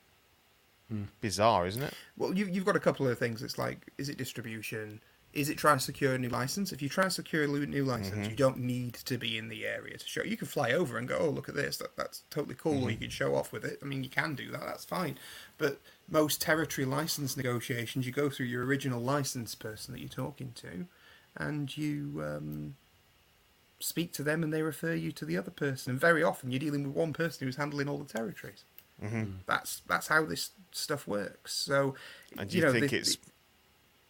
Bizarre, 1.22 1.68
isn't 1.68 1.84
it? 1.84 1.94
Well, 2.16 2.34
you, 2.34 2.46
you've 2.46 2.66
got 2.66 2.76
a 2.76 2.80
couple 2.80 3.08
of 3.08 3.20
things. 3.20 3.42
It's 3.44 3.58
like, 3.58 3.92
is 3.98 4.10
it 4.10 4.18
distribution? 4.18 5.02
Is 5.34 5.50
it 5.50 5.58
trying 5.58 5.78
to 5.78 5.84
secure 5.84 6.16
a 6.16 6.18
new 6.18 6.30
license? 6.30 6.72
If 6.72 6.82
you 6.82 6.90
try 6.90 7.04
to 7.04 7.12
secure 7.12 7.44
a 7.44 7.48
new 7.48 7.84
license, 7.84 8.28
you 8.30 8.36
don't 8.36 8.60
need 8.60 8.94
to 8.94 9.18
be 9.18 9.38
in 9.38 9.50
the 9.50 9.68
area 9.68 9.98
to 9.98 10.08
show. 10.08 10.24
You 10.24 10.38
can 10.38 10.48
fly 10.48 10.72
over 10.72 10.98
and 10.98 11.08
go, 11.08 11.18
oh, 11.20 11.30
look 11.30 11.50
at 11.50 11.56
this. 11.56 11.78
That, 11.78 11.96
that's 11.98 12.24
totally 12.30 12.56
cool. 12.56 12.86
Or 12.86 12.90
you 12.90 12.98
can 12.98 13.10
show 13.10 13.36
off 13.36 13.52
with 13.52 13.66
it. 13.66 13.78
I 13.82 13.86
mean, 13.86 14.04
you 14.04 14.10
can 14.10 14.34
do 14.34 14.50
that. 14.52 14.62
That's 14.62 14.86
fine. 14.86 15.18
But 15.58 15.80
most 16.10 16.42
territory 16.42 16.86
license 16.86 17.36
negotiations, 17.36 18.06
you 18.06 18.14
go 18.14 18.30
through 18.30 18.48
your 18.48 18.66
original 18.66 19.02
license 19.02 19.54
person 19.54 19.94
that 19.94 20.00
you're 20.00 20.10
talking 20.10 20.54
to, 20.56 20.88
and 21.36 21.78
you 21.78 22.24
um, 22.26 22.76
speak 23.80 24.14
to 24.14 24.24
them, 24.24 24.42
and 24.42 24.54
they 24.54 24.64
refer 24.64 24.94
you 24.94 25.12
to 25.12 25.26
the 25.26 25.38
other 25.38 25.52
person. 25.52 25.92
And 25.92 26.00
very 26.00 26.24
often, 26.24 26.50
you're 26.50 26.60
dealing 26.60 26.88
with 26.88 26.96
one 26.96 27.14
person 27.14 27.46
who's 27.46 27.58
handling 27.58 27.90
all 27.90 28.00
the 28.00 28.12
territories. 28.12 28.64
That's 29.46 29.82
that's 29.88 30.08
how 30.08 30.26
this 30.26 30.52
stuff 30.72 31.08
works. 31.08 31.54
So, 31.54 31.96
And 32.38 32.50
do 32.50 32.58
you, 32.58 32.64
know, 32.64 32.72
think 32.72 32.90
the- 32.90 32.98
it's 32.98 33.18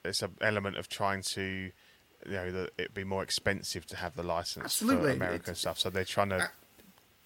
it's 0.06 0.22
an 0.22 0.36
element 0.42 0.78
of 0.78 0.88
trying 0.88 1.22
to, 1.22 1.42
you 1.42 2.32
know, 2.32 2.52
that 2.52 2.72
it'd 2.78 2.94
be 2.94 3.04
more 3.04 3.24
expensive 3.24 3.86
to 3.88 3.98
have 3.98 4.16
the 4.16 4.24
license 4.24 4.66
Absolutely, 4.66 5.10
for 5.12 5.16
America 5.16 5.36
it's- 5.36 5.48
and 5.50 5.58
stuff? 5.58 5.80
So 5.80 5.90
they're 5.90 6.06
trying 6.06 6.30
to 6.30 6.38
A- 6.38 6.50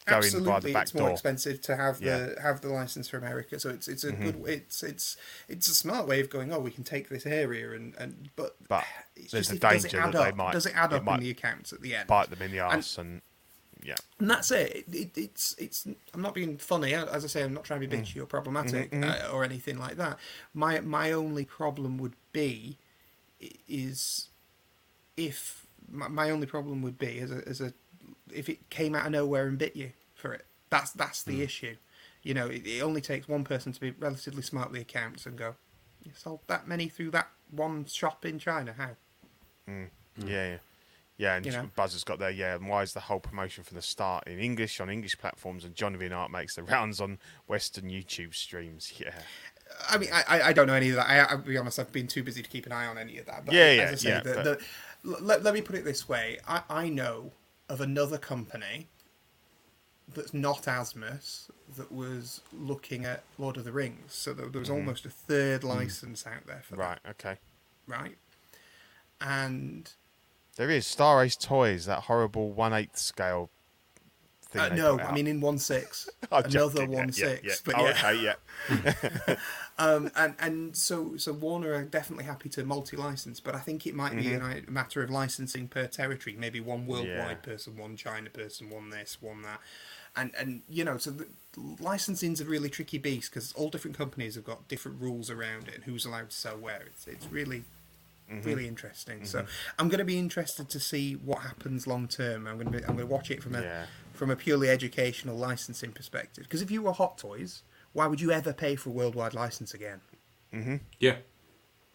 go 0.08 0.20
in 0.20 0.44
by 0.44 0.60
the 0.60 0.74
back 0.74 0.84
it's 0.84 0.94
more 0.96 1.04
door. 1.04 1.12
expensive 1.12 1.62
to 1.62 1.76
have 1.76 2.02
Yeah. 2.02 2.18
Mm-hmm. 2.18 2.34
the 2.36 2.42
have 2.42 2.62
the 2.62 2.70
license 2.70 3.08
for 3.08 3.18
America. 3.18 3.60
So 3.60 3.70
it's 3.70 3.88
it's 3.88 4.04
a 4.04 4.12
good 4.12 4.44
it's 4.48 4.82
it's 4.82 5.16
it's 5.48 5.68
a 5.70 5.76
smart 5.76 6.08
way 6.08 6.20
of 6.22 6.32
going. 6.32 6.52
Oh, 6.52 6.60
we 6.60 6.72
can 6.72 6.84
take 6.84 7.10
this 7.10 7.28
area 7.28 7.72
and 7.74 7.94
and 8.00 8.30
but 8.36 8.56
But 8.68 8.84
it's 9.16 9.32
there's 9.32 9.50
just 9.50 9.52
a 9.52 9.56
if- 9.68 9.74
does 9.74 9.86
it 9.86 9.92
danger 9.92 10.12
that 10.12 10.24
they 10.24 10.30
up? 10.30 10.36
might- 10.36 10.54
does 10.54 10.66
it 10.66 10.76
add 10.76 10.94
it 10.94 11.08
up 11.08 11.08
in 11.16 11.20
the 11.24 11.30
accounts 11.30 11.72
at 11.72 11.82
the 11.82 11.94
end? 11.96 12.08
Bite 12.08 12.32
them 12.32 12.42
in 12.42 12.50
the 12.52 12.60
And- 12.66 12.88
and, 12.98 13.22
yeah. 13.84 13.96
And 14.20 14.30
that's 14.30 14.52
it. 14.52 14.86
It, 14.92 14.96
it. 14.96 15.12
It's 15.18 15.56
it's. 15.58 15.88
I'm 16.14 16.22
not 16.22 16.34
being 16.34 16.58
funny. 16.58 16.94
As 16.94 17.24
I 17.24 17.28
say, 17.28 17.44
I'm 17.44 17.54
not 17.54 17.64
trying 17.64 17.82
to 17.82 17.88
be 17.88 17.96
Mm. 17.96 18.02
bitchy 18.02 18.22
or 18.22 18.26
problematic 18.26 18.92
Mm-hmm, 18.92 19.04
uh, 19.04 19.34
or 19.34 19.44
anything 19.44 19.78
like 19.80 19.98
that. 19.98 20.18
My 20.54 20.80
my 20.82 21.12
only 21.12 21.46
problem 21.46 21.98
would 21.98 22.14
be 22.32 22.78
is 23.68 24.30
if 25.18 25.66
my, 25.92 26.08
my 26.08 26.30
only 26.30 26.48
problem 26.48 26.82
would 26.84 26.98
be 26.98 27.20
as 27.20 27.32
a 27.32 27.48
as 27.48 27.62
a 27.62 27.74
if 28.34 28.50
it 28.50 28.70
came 28.70 28.96
out 28.96 29.06
of 29.08 29.12
nowhere 29.12 29.48
and 29.48 29.58
bit 29.58 29.76
you 29.76 29.92
for 30.16 30.34
it. 30.34 30.46
That's 30.70 30.92
that's 30.92 31.24
Mm. 31.24 31.26
the 31.28 31.42
issue. 31.44 31.76
You 32.24 32.36
know, 32.36 32.46
it, 32.48 32.68
it 32.68 32.82
only 32.82 33.02
takes 33.02 33.28
one 33.28 33.44
person 33.44 33.72
to 33.74 33.80
be 33.80 33.92
relatively 33.92 34.44
smart 34.44 34.72
with 34.72 34.82
accounts 34.82 35.26
and 35.26 35.36
go, 35.36 35.56
you 36.04 36.12
sold 36.16 36.42
that 36.48 36.68
many 36.68 36.88
through 36.88 37.10
that 37.12 37.30
one 37.50 37.86
shop 37.86 38.26
in 38.26 38.38
China. 38.38 38.74
How? 38.78 38.92
Yeah, 39.68 39.88
yeah. 40.26 40.58
Yeah, 41.18 41.36
and 41.36 41.46
You 41.46 41.52
know? 41.52 41.70
Buzzer's 41.76 42.04
got 42.04 42.18
there, 42.20 42.32
yeah. 42.32 42.56
And 42.56 42.68
why 42.68 42.82
is 42.82 42.94
the 42.94 43.00
whole 43.02 43.20
promotion 43.20 43.64
from 43.64 43.76
the 43.76 43.82
start 43.82 44.28
in 44.28 44.40
English 44.40 44.80
on 44.80 44.90
English 44.90 45.18
platforms 45.20 45.64
and 45.64 45.76
Johnny 45.76 45.98
Vin 45.98 46.14
Art 46.14 46.32
makes 46.32 46.56
the 46.56 46.64
rounds 46.74 47.00
on 47.00 47.20
Western 47.48 47.86
YouTube 47.90 48.34
streams? 48.34 48.92
Yeah. 49.00 49.12
I 49.90 49.98
mean, 49.98 50.10
I, 50.12 50.42
I- 50.50 50.54
don't 50.54 50.68
know 50.68 50.74
any 50.74 50.90
of 50.90 50.96
that. 50.98 51.08
I, 51.10 51.20
I'll 51.20 51.38
be 51.38 51.58
honest, 51.58 51.80
I've 51.80 51.94
been 51.94 52.08
too 52.08 52.24
busy 52.24 52.42
to 52.42 52.50
keep 52.50 52.66
an 52.66 52.74
eye 52.74 52.88
on 52.88 52.98
any 52.98 53.18
of 53.20 53.26
that. 53.28 53.46
But 53.46 53.54
Yeah, 53.56 53.72
yeah, 53.72 53.90
I 53.92 53.96
say, 53.96 54.10
yeah, 54.10 54.20
The, 54.22 54.34
but- 54.34 54.44
the, 54.44 55.22
let, 55.24 55.44
let 55.44 55.54
me 55.54 55.62
put 55.62 55.76
it 55.78 55.86
this 55.86 56.10
way: 56.10 56.40
I, 56.48 56.62
I 56.70 56.90
know 56.90 57.32
of 57.70 57.80
another 57.80 58.18
company 58.18 58.88
that's 60.14 60.34
not 60.34 60.64
Asmus 60.64 61.50
that 61.78 61.90
was 61.90 62.42
looking 62.52 63.06
at 63.06 63.24
Lord 63.38 63.56
of 63.56 63.64
the 63.64 63.72
Rings. 63.72 64.14
So 64.14 64.34
there, 64.34 64.48
there 64.48 64.60
was 64.60 64.70
almost 64.70 65.06
a 65.06 65.10
third 65.10 65.64
license 65.64 66.28
out 66.28 66.46
there 66.48 66.62
for 66.64 66.74
Mm-hmm. 66.76 66.82
Right, 66.82 67.00
okay. 67.12 67.36
right? 67.88 68.18
And 69.22 69.90
There 70.58 70.70
is 70.70 70.86
Star 70.86 71.24
Ace 71.24 71.36
Toys, 71.36 71.86
that 71.86 72.04
horrible 72.04 72.52
one 72.52 72.74
eighth 72.74 72.98
scale 72.98 73.50
thing. 74.44 74.62
uh, 74.62 74.76
no, 74.76 75.00
I 75.00 75.14
mean 75.14 75.28
in 75.28 75.40
one 75.42 75.58
six, 75.58 76.10
another 76.32 76.50
joking, 76.50 76.92
one 76.92 77.08
yeah, 77.08 77.14
six. 77.14 77.42
Yeah, 77.44 77.54
But 77.66 77.76
Oh, 77.78 77.86
yeah. 77.86 77.92
okay, 77.92 78.16
yeah. 78.16 79.36
Um, 79.80 80.12
and 80.16 80.36
and 80.40 80.78
so 80.78 81.18
so 81.18 81.34
Warner 81.34 81.74
are 81.74 81.84
definitely 81.84 82.26
happy 82.26 82.50
to 82.50 82.64
multi-license, 82.64 83.40
but 83.40 83.56
I 83.56 83.60
think 83.60 83.88
it 83.88 83.96
might 83.96 84.16
be 84.16 84.32
a 84.36 84.62
matter 84.70 85.02
of 85.02 85.10
licensing 85.10 85.68
per 85.68 85.88
territory. 85.88 86.36
Maybe 86.38 86.60
one 86.60 86.86
worldwide 86.86 87.08
Mm-hmm. 87.16 87.50
Yeah. 87.50 87.54
person, 87.54 87.78
one 87.78 87.96
China 87.96 88.30
person, 88.30 88.70
one 88.70 88.92
this, 88.92 89.18
one 89.22 89.42
that, 89.42 89.60
and 90.16 90.32
and 90.38 90.62
you 90.70 90.84
know, 90.84 90.98
so 90.98 91.10
the, 91.12 91.26
licensing's 91.80 92.40
a 92.42 92.46
really 92.46 92.70
tricky 92.70 93.00
beast 93.00 93.32
because 93.34 93.54
all 93.54 93.70
different 93.70 93.98
companies 93.98 94.36
have 94.36 94.44
got 94.44 94.68
different 94.68 95.02
rules 95.02 95.32
around 95.32 95.68
it 95.70 95.76
and 95.76 95.84
who's 95.86 96.06
allowed 96.06 96.30
to 96.30 96.36
sell 96.36 96.58
where. 96.58 96.84
It's 96.86 97.08
it's 97.08 97.26
really 97.32 97.64
Mm-hmm. 98.32 98.48
really 98.48 98.68
interesting. 98.68 99.26
So 99.26 99.46
I'm 99.78 99.90
going 99.90 100.00
to 100.00 100.06
be 100.06 100.18
interested 100.18 100.70
to 100.70 100.80
see 100.80 101.14
what 101.14 101.40
happens 101.40 101.86
long 101.86 102.08
term. 102.08 102.48
I'm 102.48 102.56
going 102.58 102.72
to 102.72 102.78
be 102.78 102.84
I'm 102.86 102.96
going 102.96 103.08
to 103.08 103.14
watch 103.14 103.30
it 103.30 103.44
from 103.44 103.56
a 103.56 103.62
Yeah. 103.62 103.86
from 104.14 104.30
a 104.32 104.36
purely 104.36 104.70
educational 104.70 105.36
licensing 105.36 105.92
perspective. 105.92 106.46
Because 106.46 106.62
if 106.62 106.72
you 106.72 106.82
were 106.82 106.94
Hot 106.94 107.18
Toys, 107.18 107.64
why 107.94 108.08
would 108.08 108.22
you 108.22 108.32
ever 108.32 108.54
pay 108.54 108.76
for 108.78 108.90
a 108.90 108.94
worldwide 108.94 109.34
license 109.34 109.74
again? 109.74 110.00
Yeah. 111.00 111.18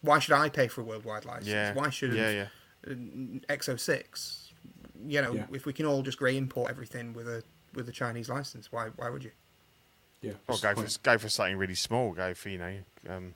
Why 0.02 0.18
should 0.18 0.34
I 0.34 0.48
pay 0.50 0.68
for 0.68 0.82
a 0.82 0.84
worldwide 0.84 1.24
license? 1.24 1.48
Yeah. 1.48 1.72
Why 1.74 1.90
should 1.90 2.12
Yeah, 2.14 2.30
yeah. 2.30 2.94
EXO-6? 3.48 4.52
You 5.06 5.22
know, 5.22 5.32
Yeah. 5.34 5.46
if 5.52 5.66
we 5.66 5.72
can 5.72 5.86
all 5.86 6.02
just 6.02 6.18
grey 6.18 6.36
import 6.36 6.70
everything 6.70 7.12
with 7.12 7.28
a 7.28 7.42
with 7.74 7.88
a 7.88 7.92
Chinese 7.92 8.28
license, 8.28 8.72
why 8.72 8.88
why 8.96 9.10
would 9.10 9.22
you? 9.24 9.30
Yeah. 10.22 10.32
Or 10.48 10.56
go 10.58 10.74
for 10.74 10.86
go 11.02 11.18
for 11.18 11.28
something 11.28 11.56
really 11.56 11.74
small. 11.74 12.12
Go 12.12 12.32
for 12.34 12.48
you 12.48 12.58
know 12.58 12.78
um, 13.08 13.34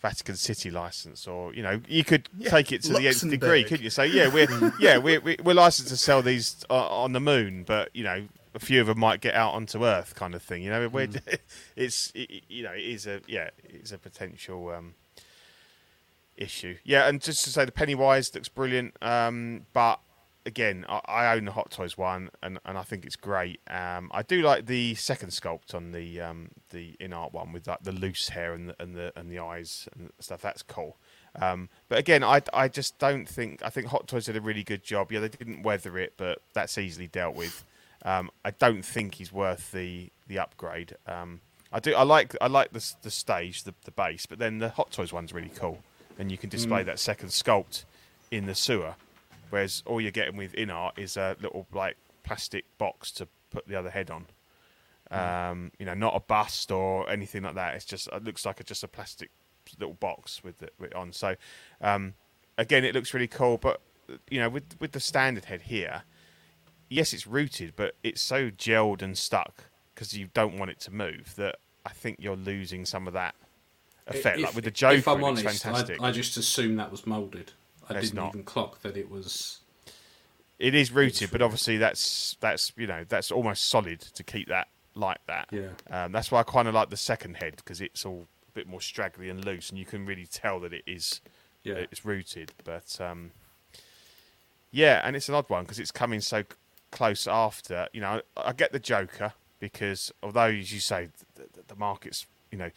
Vatican 0.00 0.36
City 0.36 0.70
license, 0.70 1.26
or 1.26 1.52
you 1.54 1.62
know 1.62 1.80
you 1.88 2.04
could 2.04 2.28
Yeah, 2.36 2.50
take 2.50 2.72
it 2.72 2.82
to 2.84 2.94
the 2.94 3.06
nth 3.08 3.28
degree, 3.28 3.64
couldn't 3.64 3.82
you? 3.84 3.90
Say 3.90 4.06
yeah, 4.06 4.28
we're 4.28 4.72
yeah 4.80 4.98
we're 4.98 5.20
we- 5.20 5.36
we're 5.42 5.54
licensed 5.54 5.90
to 5.90 5.96
sell 5.96 6.22
these 6.22 6.64
uh, 6.70 6.74
on 6.88 7.12
the 7.12 7.20
moon, 7.20 7.64
but 7.64 7.90
you 7.94 8.04
know 8.04 8.26
a 8.54 8.58
few 8.58 8.80
of 8.80 8.86
them 8.88 8.98
might 8.98 9.20
get 9.20 9.34
out 9.34 9.52
onto 9.54 9.84
Earth, 9.84 10.14
kind 10.16 10.34
of 10.34 10.42
thing. 10.42 10.62
You 10.64 10.70
know, 10.70 10.88
we're, 10.88 11.08
it's 11.76 12.10
it, 12.14 12.42
you 12.48 12.62
know 12.64 12.72
it 12.72 12.82
is 12.84 13.06
a 13.06 13.20
yeah 13.26 13.50
it's 13.64 13.92
a 13.92 13.98
potential. 13.98 14.70
Um, 14.70 14.94
issue. 16.36 16.76
Yeah, 16.84 17.06
and 17.06 17.20
just 17.20 17.44
to 17.44 17.50
say, 17.50 17.66
the 17.66 17.72
Pennywise 17.72 18.34
looks 18.34 18.48
brilliant. 18.48 18.94
Um, 19.02 19.66
but 19.74 20.00
again, 20.46 20.84
I, 20.88 21.00
I 21.06 21.34
own 21.34 21.44
the 21.44 21.52
Hot 21.52 21.70
Toys 21.70 21.96
one, 21.96 22.30
and, 22.42 22.58
and 22.64 22.78
I 22.78 22.82
think 22.82 23.04
it's 23.04 23.16
great. 23.16 23.60
Um, 23.68 24.10
I 24.12 24.22
do 24.22 24.42
like 24.42 24.66
the 24.66 24.94
second 24.94 25.30
sculpt 25.30 25.74
on 25.74 25.92
the 25.92 26.20
um, 26.20 26.50
the 26.70 26.96
InArt 27.00 27.32
one 27.32 27.52
with 27.52 27.66
like 27.66 27.82
the 27.82 27.92
loose 27.92 28.30
hair 28.30 28.52
and 28.54 28.70
the 28.70 28.82
and 28.82 28.94
the 28.94 29.12
and 29.16 29.30
the 29.30 29.38
eyes 29.38 29.88
and 29.94 30.10
stuff. 30.20 30.40
That's 30.40 30.62
cool. 30.62 30.96
Um, 31.40 31.68
but 31.88 31.98
again, 31.98 32.24
I, 32.24 32.42
I 32.52 32.68
just 32.68 32.98
don't 32.98 33.28
think 33.28 33.62
I 33.62 33.70
think 33.70 33.88
Hot 33.88 34.08
Toys 34.08 34.26
did 34.26 34.36
a 34.36 34.40
really 34.40 34.64
good 34.64 34.82
job. 34.82 35.12
Yeah, 35.12 35.20
they 35.20 35.28
didn't 35.28 35.62
weather 35.62 35.98
it, 35.98 36.14
but 36.16 36.40
that's 36.52 36.76
easily 36.78 37.06
dealt 37.06 37.36
with. 37.36 37.64
Um, 38.04 38.30
I 38.44 38.50
don't 38.50 38.84
think 38.84 39.16
he's 39.16 39.32
worth 39.32 39.72
the 39.72 40.10
the 40.26 40.38
upgrade. 40.38 40.96
Um, 41.06 41.40
I 41.72 41.80
do. 41.80 41.94
I 41.94 42.02
like 42.02 42.34
I 42.40 42.48
like 42.48 42.72
the 42.72 42.94
the 43.02 43.10
stage, 43.10 43.64
the 43.64 43.74
the 43.84 43.90
base, 43.90 44.26
but 44.26 44.38
then 44.38 44.58
the 44.58 44.70
Hot 44.70 44.90
Toys 44.90 45.12
one's 45.12 45.32
really 45.32 45.52
cool, 45.54 45.78
and 46.18 46.30
you 46.32 46.38
can 46.38 46.48
display 46.48 46.82
that 46.82 46.98
second 46.98 47.28
sculpt 47.28 47.84
in 48.30 48.46
the 48.46 48.54
sewer, 48.54 48.94
whereas 49.50 49.82
all 49.86 50.00
you're 50.00 50.10
getting 50.10 50.36
with 50.36 50.52
InArt 50.54 50.98
is 50.98 51.16
a 51.16 51.36
little 51.40 51.66
like 51.72 51.96
plastic 52.22 52.64
box 52.78 53.10
to 53.12 53.28
put 53.50 53.66
the 53.66 53.76
other 53.76 53.90
head 53.90 54.10
on. 54.10 54.26
Um, 55.10 55.72
you 55.78 55.86
know, 55.86 55.94
not 55.94 56.14
a 56.14 56.20
bust 56.20 56.70
or 56.70 57.10
anything 57.10 57.42
like 57.42 57.56
that. 57.56 57.74
It's 57.74 57.84
just 57.84 58.08
it 58.08 58.22
looks 58.22 58.46
like 58.46 58.60
a, 58.60 58.64
just 58.64 58.84
a 58.84 58.88
plastic 58.88 59.30
little 59.78 59.94
box 59.94 60.42
with 60.44 60.62
it, 60.62 60.72
with 60.78 60.92
it 60.92 60.96
on. 60.96 61.12
So 61.12 61.34
um, 61.80 62.14
again, 62.56 62.84
it 62.84 62.94
looks 62.94 63.12
really 63.12 63.26
cool. 63.26 63.58
But 63.58 63.80
you 64.30 64.38
know, 64.40 64.48
with 64.48 64.76
with 64.78 64.92
the 64.92 65.00
standard 65.00 65.46
head 65.46 65.62
here, 65.62 66.02
yes, 66.88 67.12
it's 67.12 67.26
rooted, 67.26 67.74
but 67.74 67.96
it's 68.04 68.20
so 68.20 68.50
gelled 68.50 69.02
and 69.02 69.18
stuck 69.18 69.64
because 69.94 70.16
you 70.16 70.28
don't 70.32 70.58
want 70.58 70.70
it 70.70 70.80
to 70.80 70.92
move 70.92 71.34
that 71.36 71.56
I 71.84 71.90
think 71.90 72.18
you're 72.20 72.36
losing 72.36 72.84
some 72.84 73.06
of 73.06 73.12
that 73.14 73.34
effect. 74.06 74.38
If- 74.38 74.44
like 74.44 74.54
with 74.54 74.64
the 74.64 74.70
Joker, 74.70 74.96
if 74.96 75.08
I'm 75.08 75.24
honest, 75.24 75.42
fantastic. 75.42 76.00
I, 76.00 76.08
I 76.08 76.12
just 76.12 76.36
assumed 76.36 76.78
that 76.78 76.90
was 76.90 77.06
moulded. 77.06 77.52
I 77.96 77.98
It's 77.98 78.10
didn't 78.10 78.22
not. 78.24 78.28
even 78.34 78.44
clock 78.44 78.80
that 78.82 78.96
it 78.96 79.10
was. 79.10 79.60
It 80.58 80.74
is 80.74 80.92
rooted, 80.92 81.30
but 81.30 81.40
obviously 81.42 81.78
that's 81.78 82.36
that's 82.40 82.72
you 82.76 82.86
know 82.86 83.04
that's 83.08 83.30
almost 83.30 83.68
solid 83.68 84.00
to 84.00 84.22
keep 84.22 84.48
that 84.48 84.68
like 84.94 85.24
that. 85.26 85.48
Yeah. 85.50 85.68
Um, 85.90 86.12
that's 86.12 86.30
why 86.30 86.40
I 86.40 86.42
kind 86.42 86.68
of 86.68 86.74
like 86.74 86.90
the 86.90 86.96
second 86.98 87.36
head 87.38 87.56
because 87.56 87.80
it's 87.80 88.04
all 88.04 88.26
a 88.48 88.52
bit 88.52 88.66
more 88.66 88.80
straggly 88.80 89.28
and 89.30 89.42
loose, 89.44 89.70
and 89.70 89.78
you 89.78 89.86
can 89.86 90.04
really 90.04 90.26
tell 90.26 90.60
that 90.60 90.72
it 90.74 90.82
is 90.86 91.20
Yeah. 91.62 91.74
it's 91.74 92.04
rooted. 92.04 92.52
But 92.64 93.00
um, 93.00 93.30
Yeah, 94.70 95.00
and 95.04 95.16
it's 95.16 95.28
an 95.28 95.34
odd 95.34 95.48
one 95.48 95.64
because 95.64 95.78
it's 95.78 95.90
coming 95.90 96.20
so 96.20 96.42
c- 96.42 96.48
close 96.90 97.26
after. 97.26 97.88
You 97.92 98.00
know, 98.02 98.20
I 98.36 98.52
get 98.52 98.72
the 98.72 98.78
Joker 98.78 99.32
because 99.58 100.12
although, 100.22 100.46
as 100.48 100.72
you 100.72 100.80
say, 100.80 101.08
the, 101.36 101.42
the, 101.42 101.62
the 101.68 101.76
market's 101.76 102.26
you 102.52 102.58
know 102.58 102.70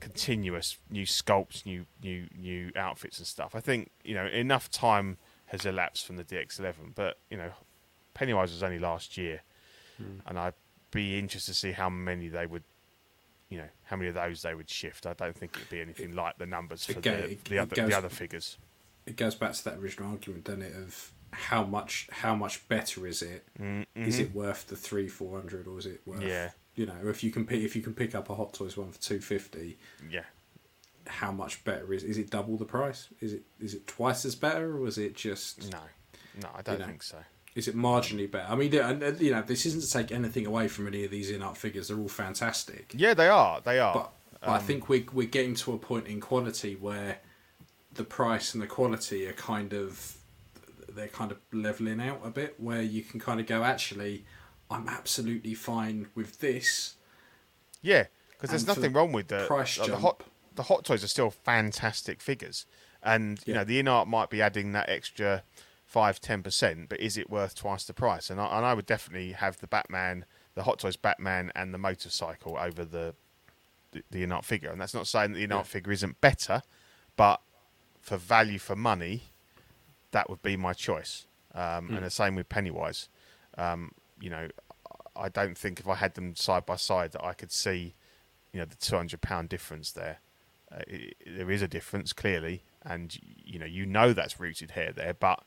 continuous 0.00 0.76
new 0.90 1.04
sculpts, 1.06 1.64
new 1.66 1.86
new 2.02 2.26
new 2.36 2.70
outfits 2.76 3.18
and 3.18 3.26
stuff. 3.26 3.54
I 3.54 3.60
think 3.60 3.90
you 4.04 4.14
know 4.14 4.26
enough 4.26 4.70
time 4.70 5.18
has 5.46 5.64
elapsed 5.64 6.06
from 6.06 6.16
the 6.16 6.24
DX11, 6.24 6.94
but 6.94 7.18
you 7.30 7.36
know, 7.36 7.50
Pennywise 8.14 8.52
was 8.52 8.62
only 8.62 8.78
last 8.78 9.16
year, 9.16 9.40
and 10.26 10.38
I'd 10.38 10.54
be 10.90 11.18
interested 11.18 11.52
to 11.52 11.58
see 11.58 11.72
how 11.72 11.88
many 11.90 12.28
they 12.28 12.46
would. 12.46 12.62
You 13.50 13.58
know 13.58 13.68
how 13.84 13.96
many 13.96 14.08
of 14.10 14.14
those 14.14 14.42
they 14.42 14.54
would 14.54 14.68
shift. 14.68 15.06
I 15.06 15.14
don't 15.14 15.34
think 15.34 15.56
it'd 15.56 15.70
be 15.70 15.80
anything 15.80 16.14
like 16.14 16.36
the 16.38 16.44
numbers 16.46 16.84
for 16.84 16.98
Again, 16.98 17.20
the, 17.22 17.30
it- 17.30 17.44
the 17.46 17.58
other 17.58 17.74
goes- 17.76 17.88
the 17.90 17.96
other 17.96 18.08
figures. 18.10 18.58
it 19.06 19.16
goes 19.16 19.34
back 19.34 19.54
to 19.54 19.64
that 19.64 19.78
original 19.78 20.10
argument, 20.10 20.44
doesn't 20.44 20.62
it? 20.62 20.74
Of 20.76 21.12
how 21.30 21.64
much 21.64 22.08
how 22.12 22.34
much 22.34 22.68
better 22.68 23.06
is 23.06 23.22
it? 23.22 23.46
Is 23.94 24.18
it 24.18 24.34
worth 24.34 24.66
the 24.66 24.76
three 24.76 25.08
four 25.08 25.38
hundred 25.38 25.66
or 25.66 25.78
is 25.78 25.86
it 25.86 26.02
worth? 26.06 26.20
Mm-hmm. 26.20 26.28
Yeah. 26.28 26.50
You 26.78 26.86
know, 26.86 26.96
if 27.04 27.24
you 27.24 27.30
can 27.30 27.44
pick 27.44 27.60
if 27.62 27.74
you 27.74 27.82
can 27.82 27.92
pick 27.92 28.14
up 28.14 28.30
a 28.30 28.34
Hot 28.34 28.52
Toys 28.52 28.76
one 28.76 28.92
for 28.92 29.00
two 29.00 29.20
fifty, 29.20 29.78
Yeah, 30.08 30.24
how 31.08 31.32
much 31.32 31.64
better 31.64 31.92
is 31.92 32.04
is 32.04 32.18
it 32.18 32.30
double 32.30 32.56
the 32.56 32.64
price? 32.64 33.08
Is 33.20 33.32
it 33.32 33.42
is 33.60 33.74
it 33.74 33.86
twice 33.86 34.24
as 34.24 34.34
better 34.34 34.76
or 34.78 34.86
is 34.86 34.96
it 34.96 35.16
just 35.16 35.72
no, 35.72 35.80
no, 36.40 36.48
I 36.54 36.62
don't 36.62 36.78
know. 36.78 36.86
think 36.86 37.02
so. 37.02 37.18
is 37.56 37.66
it 37.66 37.76
marginally 37.76 38.30
better? 38.30 38.46
I 38.48 38.54
mean, 38.54 38.72
you 38.72 39.32
know, 39.32 39.42
this 39.42 39.66
isn't 39.66 39.82
to 39.82 39.90
take 39.90 40.12
anything 40.12 40.46
away 40.46 40.68
from 40.68 40.86
any 40.86 41.04
of 41.04 41.10
these 41.10 41.32
InArt 41.32 41.56
figures. 41.56 41.88
They're 41.88 41.98
all 41.98 42.08
fantastic. 42.08 42.92
Yeah, 42.96 43.14
they 43.14 43.28
are. 43.28 43.60
They 43.60 43.80
are. 43.80 43.94
But, 43.94 44.12
but 44.40 44.48
I 44.48 44.56
um, 44.58 44.62
think 44.62 44.88
we 44.88 45.06
we're 45.12 45.26
getting 45.26 45.56
to 45.56 45.72
a 45.72 45.78
point 45.78 46.06
in 46.06 46.20
quality 46.20 46.76
where 46.76 47.18
the 47.92 48.04
price 48.04 48.54
and 48.54 48.62
the 48.62 48.68
quality 48.68 49.26
are 49.26 49.32
kind 49.32 49.72
of 49.72 50.16
they're 50.88 51.08
kind 51.08 51.32
of 51.32 51.38
leveling 51.52 52.00
out 52.00 52.20
a 52.24 52.30
bit. 52.30 52.54
Where 52.58 52.82
you 52.82 53.02
can 53.02 53.18
kind 53.18 53.40
of 53.40 53.46
go, 53.46 53.64
actually, 53.64 54.24
I'm 54.70 54.88
absolutely 54.88 55.54
fine 55.54 56.08
with 56.14 56.40
this. 56.40 56.96
Yeah, 57.82 58.06
because 58.30 58.50
there's 58.50 58.66
nothing 58.66 58.92
wrong 58.92 59.12
with 59.12 59.28
the 59.28 59.46
price 59.46 59.78
like, 59.78 59.90
the 59.90 59.98
hot 59.98 60.22
the 60.54 60.64
hot 60.64 60.84
toys 60.84 61.04
are 61.04 61.08
still 61.08 61.30
fantastic 61.30 62.20
figures, 62.20 62.66
and 63.02 63.38
you 63.46 63.52
Yeah. 63.54 63.60
know 63.60 63.64
the 63.64 63.80
InArt 63.82 64.06
might 64.08 64.28
be 64.30 64.42
adding 64.42 64.72
that 64.72 64.88
extra 64.88 65.42
five 65.86 66.20
ten 66.20 66.42
percent, 66.42 66.88
but 66.88 67.00
is 67.00 67.16
it 67.16 67.30
worth 67.30 67.54
twice 67.54 67.84
the 67.84 67.94
price? 67.94 68.28
And 68.30 68.40
I, 68.40 68.56
and 68.56 68.66
I 68.66 68.74
would 68.74 68.84
definitely 68.86 69.32
have 69.32 69.58
the 69.60 69.66
Batman, 69.66 70.24
the 70.54 70.64
hot 70.64 70.80
toys 70.80 70.96
Batman, 70.96 71.50
and 71.54 71.72
the 71.72 71.78
motorcycle 71.78 72.58
over 72.58 72.84
the 72.84 73.14
the, 73.92 74.02
the 74.10 74.26
InArt 74.26 74.44
figure. 74.44 74.70
And 74.70 74.78
that's 74.80 74.92
not 74.92 75.06
saying 75.06 75.32
that 75.32 75.38
the 75.38 75.46
InArt 75.46 75.50
Yeah. 75.60 75.62
figure 75.62 75.92
isn't 75.92 76.20
better, 76.20 76.62
but 77.16 77.40
for 78.02 78.18
value 78.18 78.58
for 78.58 78.76
money, 78.76 79.22
that 80.10 80.28
would 80.28 80.42
be 80.42 80.56
my 80.56 80.74
choice. 80.74 81.26
Um, 81.54 81.86
Hmm. 81.88 81.94
And 81.96 82.04
the 82.04 82.10
same 82.10 82.34
with 82.34 82.48
Pennywise. 82.50 83.08
Um, 83.56 83.92
you 84.20 84.30
know, 84.30 84.48
I 85.16 85.28
don't 85.28 85.56
think 85.58 85.80
if 85.80 85.88
I 85.88 85.96
had 85.96 86.14
them 86.14 86.34
side 86.36 86.66
by 86.66 86.76
side 86.76 87.12
that 87.12 87.24
I 87.24 87.32
could 87.32 87.52
see, 87.52 87.94
you 88.52 88.60
know, 88.60 88.66
the 88.66 88.76
two 88.76 88.96
hundred 88.96 89.20
pound 89.20 89.48
difference 89.48 89.92
there. 89.92 90.18
Uh, 90.72 90.80
i 90.92 91.12
there 91.26 91.50
is 91.50 91.62
a 91.62 91.68
difference 91.68 92.12
clearly, 92.12 92.62
and 92.84 93.18
you 93.44 93.58
know, 93.58 93.66
you 93.66 93.86
know 93.86 94.12
that's 94.12 94.40
rooted 94.40 94.72
hair 94.72 94.92
there. 94.92 95.14
But 95.14 95.42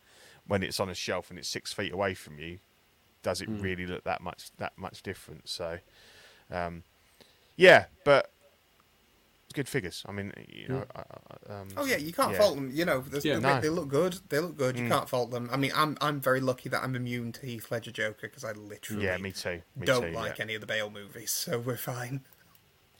when 0.47 0.63
it's 0.63 0.79
on 0.79 0.89
a 0.89 0.95
shelf 0.95 1.29
and 1.29 1.39
it's 1.39 1.47
six 1.49 1.73
feet 1.73 1.93
away 1.93 2.13
from 2.13 2.39
you, 2.39 2.59
does 3.23 3.41
it 3.41 3.47
Hmm. 3.47 3.59
really 3.59 3.85
look 3.85 4.03
that 4.03 4.21
much 4.21 4.51
that 4.57 4.73
much 4.77 5.03
different? 5.03 5.49
So, 5.49 5.79
um, 6.51 6.83
yeah, 7.55 7.85
but 8.03 8.31
good 9.53 9.67
figures. 9.69 10.03
I 10.07 10.11
mean, 10.11 10.31
you 10.47 10.67
know, 10.67 10.85
I- 10.95 10.99
I- 10.99 11.53
um, 11.61 11.67
Oh 11.77 11.85
yeah, 11.85 11.97
you 11.97 12.13
can't 12.13 12.31
yeah. 12.33 12.37
fault 12.37 12.55
them. 12.55 12.69
You 12.71 12.85
know, 12.85 13.03
Yeah, 13.23 13.35
they, 13.35 13.39
no. 13.39 13.61
they 13.61 13.69
look 13.69 13.87
good. 13.89 14.19
They 14.29 14.39
look 14.39 14.57
good. 14.57 14.75
Mm. 14.75 14.83
You 14.83 14.87
can't 14.89 15.09
fault 15.09 15.31
them. 15.31 15.49
I 15.51 15.57
mean, 15.57 15.71
I'm 15.75 15.97
I'm 16.01 16.19
very 16.21 16.39
lucky 16.41 16.69
that 16.69 16.83
I'm 16.83 16.95
immune 16.95 17.31
to 17.33 17.45
Heath 17.45 17.71
Ledger 17.71 17.91
Joker 17.91 18.27
because 18.27 18.43
I 18.43 18.51
literally 18.53 19.05
Yeah, 19.05 19.17
me 19.17 19.31
too. 19.31 19.61
Me 19.75 19.85
don't 19.85 20.03
too, 20.03 20.11
like 20.11 20.37
yeah. 20.37 20.43
any 20.45 20.55
of 20.55 20.61
the 20.61 20.67
Bale 20.67 20.89
movies, 20.89 21.31
so 21.31 21.59
we're 21.59 21.77
fine. 21.77 22.21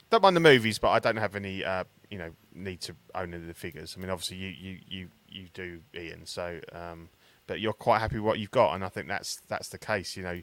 don't 0.10 0.22
mind 0.24 0.36
the 0.36 0.42
movies, 0.42 0.78
but 0.80 0.90
I 0.90 1.00
don't 1.00 1.16
have 1.18 1.36
any, 1.36 1.64
uh, 1.64 1.86
you 2.10 2.18
know, 2.18 2.32
need 2.54 2.82
to 2.82 2.96
own 3.16 3.34
any 3.34 3.44
of 3.44 3.48
the 3.48 3.54
figures. 3.54 3.96
I 3.98 4.02
mean, 4.02 4.10
obviously 4.10 4.38
you 4.38 4.50
you 4.50 4.78
you 4.88 5.10
you 5.30 5.48
do, 5.54 5.82
Ian. 5.96 6.26
So, 6.26 6.60
um, 6.74 7.10
but 7.48 7.60
you're 7.62 7.72
quite 7.74 8.00
happy 8.00 8.16
with 8.16 8.26
what 8.26 8.40
you've 8.40 8.52
got, 8.52 8.76
and 8.76 8.84
I 8.84 8.90
think 8.90 9.08
that's 9.08 9.42
that's 9.48 9.70
the 9.70 9.78
case. 9.78 10.18
You 10.18 10.24
know, 10.24 10.42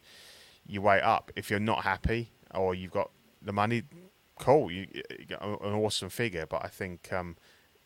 you 0.66 0.80
weigh 0.82 1.00
up. 1.02 1.30
If 1.36 1.50
you're 1.50 1.60
not 1.60 1.84
happy 1.84 2.30
or 2.54 2.74
you've 2.74 2.92
got 2.92 3.10
the 3.42 3.52
money, 3.52 3.82
cool. 4.38 4.70
You, 4.70 4.86
you 5.18 5.26
got 5.26 5.42
an 5.42 5.72
awesome 5.74 6.08
figure, 6.10 6.46
but 6.46 6.64
I 6.64 6.68
think 6.68 7.12
um, 7.12 7.36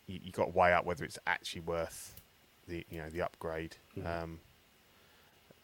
you, 0.06 0.20
you 0.22 0.32
got 0.32 0.46
to 0.46 0.50
weigh 0.50 0.72
up 0.72 0.84
whether 0.84 1.04
it's 1.04 1.18
actually 1.26 1.62
worth 1.62 2.20
the 2.68 2.84
you 2.88 2.98
know 3.00 3.08
the 3.08 3.22
upgrade. 3.22 3.76
Um, 4.04 4.40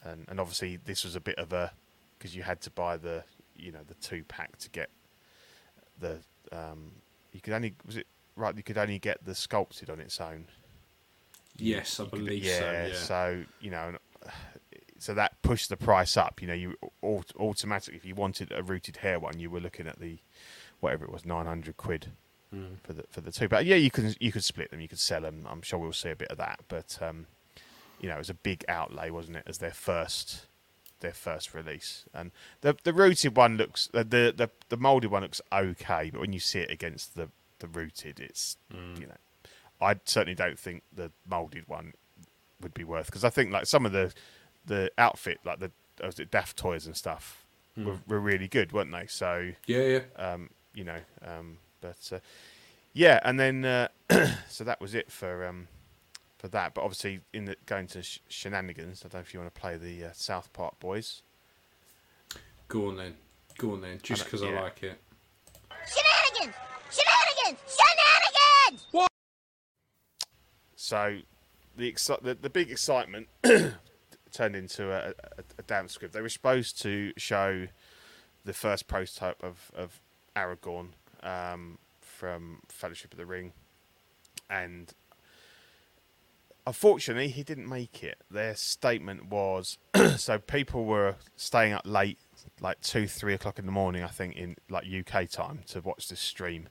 and 0.04 0.24
and 0.28 0.38
obviously 0.40 0.76
this 0.76 1.04
was 1.04 1.16
a 1.16 1.20
bit 1.20 1.36
of 1.38 1.52
a 1.52 1.72
because 2.18 2.34
you 2.36 2.42
had 2.42 2.60
to 2.62 2.70
buy 2.70 2.96
the 2.96 3.24
you 3.56 3.72
know 3.72 3.80
the 3.86 3.94
two 3.94 4.24
pack 4.24 4.56
to 4.58 4.70
get 4.70 4.90
the 5.98 6.18
um, 6.52 6.92
you 7.32 7.40
could 7.40 7.52
only 7.52 7.74
was 7.86 7.96
it 7.96 8.06
right 8.36 8.56
you 8.56 8.62
could 8.62 8.78
only 8.78 8.98
get 8.98 9.24
the 9.24 9.34
sculpted 9.34 9.90
on 9.90 10.00
its 10.00 10.20
own. 10.20 10.46
Yes, 11.56 11.98
I 11.98 12.04
You 12.04 12.10
could- 12.10 12.18
believe 12.20 12.44
yeah, 12.44 12.58
so. 12.58 12.72
Yeah. 12.72 12.94
so 12.94 13.44
you 13.60 13.70
know, 13.70 13.96
so 14.98 15.14
that 15.14 15.42
pushed 15.42 15.68
the 15.68 15.76
price 15.76 16.16
up. 16.16 16.40
You 16.40 16.46
know, 16.48 16.54
you 16.54 16.74
au- 17.02 17.24
automatically 17.38 17.96
if 17.96 18.04
you 18.04 18.14
wanted 18.14 18.52
a 18.52 18.62
rooted 18.62 18.98
hair 18.98 19.18
one, 19.18 19.40
you 19.40 19.50
were 19.50 19.60
looking 19.60 19.88
at 19.88 19.98
the 19.98 20.18
whatever 20.80 21.04
it 21.04 21.12
was 21.12 21.24
nine 21.24 21.46
hundred 21.46 21.76
quid 21.76 22.12
Hmm. 22.50 22.76
for 22.82 22.94
the 22.94 23.02
for 23.10 23.20
the 23.20 23.30
two. 23.30 23.46
But 23.48 23.66
yeah, 23.66 23.76
you 23.76 23.90
can 23.90 24.14
you 24.20 24.32
could 24.32 24.44
split 24.44 24.70
them, 24.70 24.80
you 24.80 24.88
could 24.88 24.98
sell 24.98 25.20
them. 25.20 25.46
I'm 25.48 25.60
sure 25.62 25.78
we'll 25.78 25.92
see 25.92 26.08
a 26.10 26.16
bit 26.16 26.28
of 26.28 26.38
that. 26.38 26.60
But 26.68 26.98
um, 27.02 27.26
you 28.00 28.08
know, 28.08 28.14
it 28.14 28.18
was 28.18 28.30
a 28.30 28.34
big 28.34 28.64
outlay, 28.68 29.10
wasn't 29.10 29.36
it, 29.36 29.42
as 29.46 29.58
their 29.58 29.72
first 29.72 30.46
their 31.00 31.12
first 31.12 31.52
release. 31.52 32.04
And 32.14 32.30
the 32.62 32.74
the 32.84 32.92
rooted 32.94 33.36
one 33.36 33.56
looks 33.58 33.88
the 33.92 34.02
the 34.04 34.50
the, 34.70 34.76
molded 34.78 35.10
one 35.10 35.22
looks 35.22 35.42
okay, 35.52 36.08
but 36.10 36.20
when 36.22 36.32
you 36.32 36.40
see 36.40 36.60
it 36.60 36.70
against 36.70 37.16
the 37.16 37.28
the 37.58 37.68
rooted, 37.68 38.18
it's 38.18 38.56
Hmm. 38.72 38.94
you 38.98 39.06
know, 39.08 39.16
I 39.80 39.96
certainly 40.06 40.34
don't 40.34 40.58
think 40.58 40.84
the 40.94 41.10
molded 41.28 41.68
one 41.68 41.92
would 42.62 42.72
be 42.72 42.82
worth 42.84 43.06
because 43.06 43.24
I 43.24 43.30
think 43.30 43.52
like 43.52 43.66
some 43.66 43.84
of 43.84 43.92
the 43.92 44.14
the 44.64 44.90
outfit 44.96 45.38
like 45.44 45.58
the 45.58 45.70
was 46.02 46.18
it 46.18 46.30
Daft 46.30 46.56
Toys 46.56 46.86
and 46.86 46.96
stuff 46.96 47.44
were, 47.76 47.98
were 48.08 48.18
really 48.20 48.48
good, 48.48 48.72
weren't 48.72 48.90
they? 48.90 49.06
So 49.06 49.52
yeah, 49.66 49.82
yeah. 49.82 50.00
um, 50.16 50.50
you 50.78 50.84
know, 50.84 51.00
um, 51.26 51.58
but 51.80 52.08
uh, 52.12 52.20
yeah, 52.92 53.18
and 53.24 53.38
then 53.38 53.64
uh, 53.64 53.88
so 54.48 54.62
that 54.62 54.80
was 54.80 54.94
it 54.94 55.10
for 55.10 55.44
um, 55.44 55.66
for 56.38 56.46
that. 56.48 56.72
But 56.72 56.82
obviously, 56.82 57.20
in 57.32 57.46
the 57.46 57.56
going 57.66 57.88
to 57.88 58.02
sh- 58.04 58.20
shenanigans, 58.28 59.02
I 59.04 59.08
don't 59.08 59.14
know 59.14 59.20
if 59.20 59.34
you 59.34 59.40
want 59.40 59.52
to 59.52 59.60
play 59.60 59.76
the 59.76 60.04
uh, 60.04 60.10
South 60.12 60.52
Park 60.52 60.78
boys. 60.78 61.22
Go 62.68 62.86
on 62.88 62.96
then. 62.96 63.14
Go 63.58 63.72
on 63.72 63.80
then. 63.80 63.98
Just 64.00 64.24
because 64.24 64.40
don't- 64.42 64.56
I 64.56 64.62
like 64.62 64.82
it. 64.84 65.00
Shenanigans! 65.84 66.54
Shenanigans! 66.92 67.76
Shenanigans! 67.76 68.86
What? 68.92 69.08
So 70.76 71.18
the 71.76 71.92
exci- 71.92 72.22
the, 72.22 72.34
the 72.36 72.50
big 72.50 72.70
excitement 72.70 73.26
turned 74.32 74.54
into 74.54 74.92
a, 74.92 75.08
a, 75.08 75.42
a 75.58 75.62
damn 75.66 75.88
script. 75.88 76.14
They 76.14 76.22
were 76.22 76.28
supposed 76.28 76.80
to 76.82 77.12
show 77.16 77.66
the 78.44 78.52
first 78.52 78.86
prototype 78.86 79.42
of 79.42 79.72
of 79.74 80.00
Aragorn 80.38 80.88
um, 81.22 81.78
from 82.00 82.60
Fellowship 82.68 83.12
of 83.12 83.18
the 83.18 83.26
Ring, 83.26 83.52
and 84.48 84.92
unfortunately, 86.66 87.28
he 87.28 87.42
didn't 87.42 87.68
make 87.68 88.02
it. 88.04 88.18
Their 88.30 88.54
statement 88.54 89.26
was 89.26 89.78
so 90.16 90.38
people 90.38 90.84
were 90.84 91.16
staying 91.36 91.72
up 91.72 91.82
late, 91.84 92.18
like 92.60 92.80
two, 92.80 93.08
three 93.08 93.34
o'clock 93.34 93.58
in 93.58 93.66
the 93.66 93.72
morning, 93.72 94.04
I 94.04 94.08
think, 94.08 94.36
in 94.36 94.56
like 94.70 94.84
UK 94.86 95.28
time 95.28 95.60
to 95.68 95.80
watch 95.80 96.08
this 96.08 96.20
stream. 96.20 96.68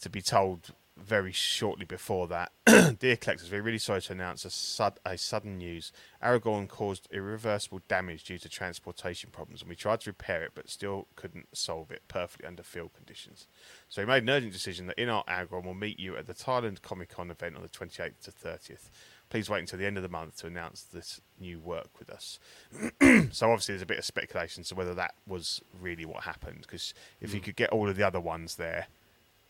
To 0.00 0.10
be 0.10 0.20
told 0.20 0.72
very 0.96 1.32
shortly 1.32 1.84
before 1.84 2.28
that, 2.28 2.52
dear 2.98 3.16
collectors, 3.16 3.50
we're 3.50 3.62
really 3.62 3.78
sorry 3.78 4.00
to 4.02 4.12
announce 4.12 4.44
a, 4.44 4.50
sud- 4.50 5.00
a 5.04 5.18
sudden 5.18 5.58
news. 5.58 5.92
Aragorn 6.22 6.68
caused 6.68 7.08
irreversible 7.10 7.80
damage 7.88 8.24
due 8.24 8.38
to 8.38 8.48
transportation 8.48 9.30
problems, 9.30 9.60
and 9.60 9.68
we 9.68 9.74
tried 9.76 10.00
to 10.00 10.10
repair 10.10 10.44
it, 10.44 10.52
but 10.54 10.68
still 10.68 11.08
couldn't 11.16 11.48
solve 11.56 11.90
it 11.90 12.02
perfectly 12.08 12.46
under 12.46 12.62
field 12.62 12.92
conditions. 12.94 13.46
So 13.88 14.02
we 14.02 14.06
made 14.06 14.22
an 14.22 14.30
urgent 14.30 14.52
decision 14.52 14.86
that 14.86 14.96
InArt 14.96 15.26
Aragorn 15.26 15.64
will 15.64 15.74
meet 15.74 15.98
you 15.98 16.16
at 16.16 16.26
the 16.26 16.34
Thailand 16.34 16.82
Comic 16.82 17.10
Con 17.10 17.30
event 17.30 17.56
on 17.56 17.62
the 17.62 17.68
28th 17.68 18.20
to 18.22 18.30
30th. 18.30 18.90
Please 19.30 19.50
wait 19.50 19.60
until 19.60 19.78
the 19.78 19.86
end 19.86 19.96
of 19.96 20.02
the 20.02 20.08
month 20.08 20.36
to 20.38 20.46
announce 20.46 20.82
this 20.82 21.20
new 21.40 21.58
work 21.58 21.98
with 21.98 22.08
us. 22.08 22.38
so 23.32 23.50
obviously, 23.50 23.72
there's 23.72 23.82
a 23.82 23.86
bit 23.86 23.98
of 23.98 24.04
speculation 24.04 24.60
as 24.60 24.68
to 24.68 24.74
whether 24.76 24.94
that 24.94 25.14
was 25.26 25.60
really 25.80 26.04
what 26.04 26.22
happened. 26.22 26.60
Because 26.62 26.94
if 27.20 27.32
you 27.34 27.40
hmm. 27.40 27.46
could 27.46 27.56
get 27.56 27.70
all 27.70 27.88
of 27.88 27.96
the 27.96 28.06
other 28.06 28.20
ones 28.20 28.56
there 28.56 28.86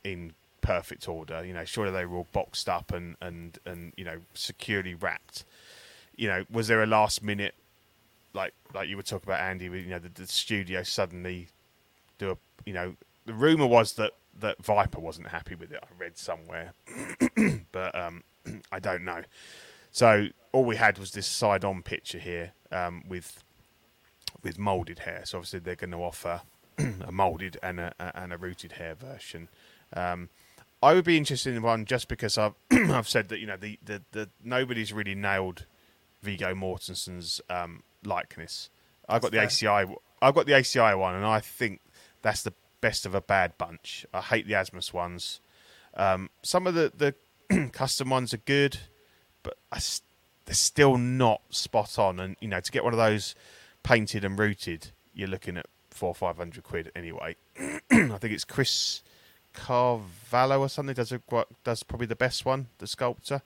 in 0.03 0.33
perfect 0.65 1.09
order, 1.09 1.45
you 1.45 1.53
know, 1.53 1.65
surely 1.65 1.93
they 1.93 2.07
were 2.07 2.17
all 2.17 2.27
boxed 2.33 2.69
up 2.69 2.93
and 2.93 3.17
and 3.21 3.59
and 3.65 3.93
you 3.97 4.05
know 4.05 4.19
securely 4.33 4.95
wrapped. 4.95 5.45
You 6.17 6.29
know, 6.29 6.45
was 6.51 6.69
there 6.69 6.83
a 6.83 6.87
last 6.87 7.23
minute, 7.23 7.55
like 8.33 8.55
like 8.73 8.89
you 8.89 8.97
were 8.97 9.03
talking 9.03 9.29
about 9.29 9.41
Andy, 9.41 9.67
you 9.67 9.91
know 9.91 9.99
the, 9.99 10.09
the 10.09 10.27
studio 10.27 10.83
suddenly 10.83 11.49
do 12.19 12.31
a 12.31 12.37
you 12.65 12.73
know 12.73 12.97
the 13.27 13.35
rumor 13.35 13.67
was 13.67 13.93
that 13.95 14.13
that 14.41 14.63
Viper 14.65 15.01
wasn't 15.01 15.29
happy 15.29 15.55
with 15.55 15.71
it. 15.71 15.81
I 15.83 15.87
read 15.99 16.17
somewhere, 16.17 16.73
but 17.73 17.95
um, 17.95 18.25
I 18.73 18.81
don't 18.81 19.05
know. 19.05 19.23
So 19.93 20.29
all 20.53 20.65
we 20.65 20.77
had 20.77 20.99
was 20.99 21.13
this 21.13 21.27
side-on 21.27 21.83
picture 21.83 22.19
here 22.19 22.53
um, 22.73 23.05
with 23.07 23.45
with 24.43 24.59
molded 24.59 25.01
hair. 25.01 25.23
So 25.25 25.39
obviously 25.39 25.61
they're 25.61 25.77
going 25.77 25.93
to 25.93 25.99
offer 25.99 26.41
a 26.79 27.13
molded 27.13 27.59
and 27.63 27.81
a, 27.81 27.95
and 28.15 28.33
a 28.33 28.39
rooted 28.39 28.73
hair 28.73 28.95
version. 28.95 29.49
Um, 29.93 30.29
I 30.85 30.93
would 30.93 31.05
be 31.07 31.17
interested 31.17 31.55
in 31.55 31.63
one 31.63 31.87
just 31.87 32.09
because 32.09 32.37
I've 32.37 32.53
I've 32.71 33.09
said 33.09 33.31
that 33.31 33.39
you 33.39 33.47
know 33.47 33.57
the, 33.57 33.79
the, 33.83 34.03
the 34.13 34.29
nobody's 34.43 34.93
really 34.93 35.15
nailed 35.15 35.65
Viggo 36.23 36.55
Mortensen's 36.55 37.41
um, 37.49 37.83
likeness. 38.05 38.69
I 39.09 39.19
got 39.19 39.31
the 39.33 39.39
ACI. 39.39 39.95
I 40.21 40.31
got 40.31 40.45
the 40.45 40.53
ACI 40.53 40.99
one, 40.99 41.15
and 41.15 41.25
I 41.25 41.41
think 41.41 41.81
that's 42.21 42.43
the 42.43 42.53
best 42.83 43.07
of 43.07 43.15
a 43.15 43.23
bad 43.23 43.57
bunch. 43.57 44.05
I 44.13 44.21
hate 44.21 44.47
the 44.47 44.53
Asmus 44.53 44.93
ones. 44.93 45.41
Um, 45.97 46.29
some 46.43 46.67
of 46.67 46.75
the 46.75 46.93
the 47.49 47.69
custom 47.73 48.11
ones 48.11 48.35
are 48.35 48.39
good, 48.45 48.77
but 49.43 49.57
I 49.73 49.81
they're 50.45 50.55
still 50.55 50.99
not 50.99 51.41
spot 51.49 51.99
on. 51.99 52.21
And 52.21 52.37
you 52.41 52.49
know, 52.49 52.61
to 52.61 52.71
get 52.71 52.85
one 52.85 52.93
of 52.93 52.99
those 52.99 53.35
painted 53.85 54.23
and 54.23 54.39
rooted, 54.39 54.91
you're 55.15 55.29
looking 55.29 55.57
at 55.57 55.65
four 55.89 56.11
or 56.11 56.15
five 56.15 56.37
hundred 56.37 56.63
quid 56.63 56.93
anyway. 56.95 57.37
I 57.59 58.19
think 58.19 58.35
it's 58.35 58.45
Chris 58.45 59.03
Carvalho 59.55 60.61
or 60.61 60.69
something 60.69 60.95
does 60.95 61.13
a, 61.13 61.21
does 61.63 61.83
probably 61.83 62.07
the 62.07 62.17
best 62.17 62.45
one, 62.45 62.67
the 62.79 62.87
sculptor. 62.87 63.41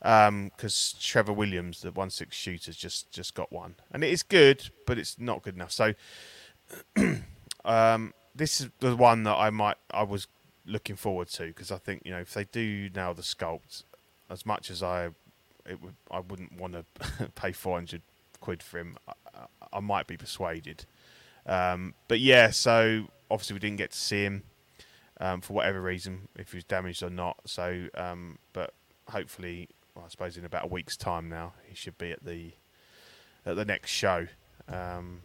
Because 0.00 0.96
Trevor 1.00 1.32
Williams, 1.32 1.82
the 1.82 1.92
one 1.92 2.10
six 2.10 2.36
shooters, 2.36 2.76
just 2.76 3.12
just 3.12 3.34
got 3.34 3.52
one, 3.52 3.76
and 3.92 4.02
it 4.02 4.10
is 4.10 4.24
good, 4.24 4.70
but 4.84 4.98
it's 4.98 5.16
not 5.16 5.42
good 5.42 5.54
enough. 5.54 5.70
So 5.70 5.94
um, 7.64 8.12
this 8.34 8.60
is 8.60 8.70
the 8.80 8.96
one 8.96 9.22
that 9.22 9.36
I 9.36 9.50
might 9.50 9.76
I 9.92 10.02
was 10.02 10.26
looking 10.66 10.96
forward 10.96 11.28
to 11.28 11.46
because 11.46 11.70
I 11.70 11.78
think 11.78 12.02
you 12.04 12.10
know 12.10 12.18
if 12.18 12.34
they 12.34 12.44
do 12.44 12.90
now 12.92 13.12
the 13.12 13.22
sculpt, 13.22 13.84
as 14.28 14.44
much 14.44 14.70
as 14.72 14.82
I 14.82 15.10
it 15.64 15.80
would 15.80 15.94
I 16.10 16.18
wouldn't 16.18 16.58
want 16.58 16.72
to 16.72 17.28
pay 17.36 17.52
four 17.52 17.76
hundred 17.76 18.02
quid 18.40 18.60
for 18.60 18.80
him, 18.80 18.96
I, 19.06 19.12
I 19.72 19.78
might 19.78 20.08
be 20.08 20.16
persuaded. 20.16 20.84
Um, 21.46 21.94
but 22.08 22.18
yeah, 22.18 22.50
so 22.50 23.06
obviously 23.30 23.54
we 23.54 23.60
didn't 23.60 23.78
get 23.78 23.92
to 23.92 23.98
see 23.98 24.24
him 24.24 24.42
um, 25.20 25.40
for 25.40 25.52
whatever 25.52 25.80
reason, 25.80 26.28
if 26.36 26.52
he 26.52 26.58
was 26.58 26.64
damaged 26.64 27.02
or 27.02 27.10
not. 27.10 27.38
So, 27.46 27.88
um, 27.94 28.38
but 28.52 28.74
hopefully, 29.08 29.68
well, 29.94 30.04
I 30.06 30.08
suppose 30.08 30.36
in 30.36 30.44
about 30.44 30.64
a 30.64 30.68
week's 30.68 30.96
time 30.96 31.28
now, 31.28 31.54
he 31.66 31.74
should 31.74 31.98
be 31.98 32.10
at 32.10 32.24
the 32.24 32.52
at 33.44 33.56
the 33.56 33.64
next 33.64 33.90
show. 33.90 34.26
Um, 34.68 35.22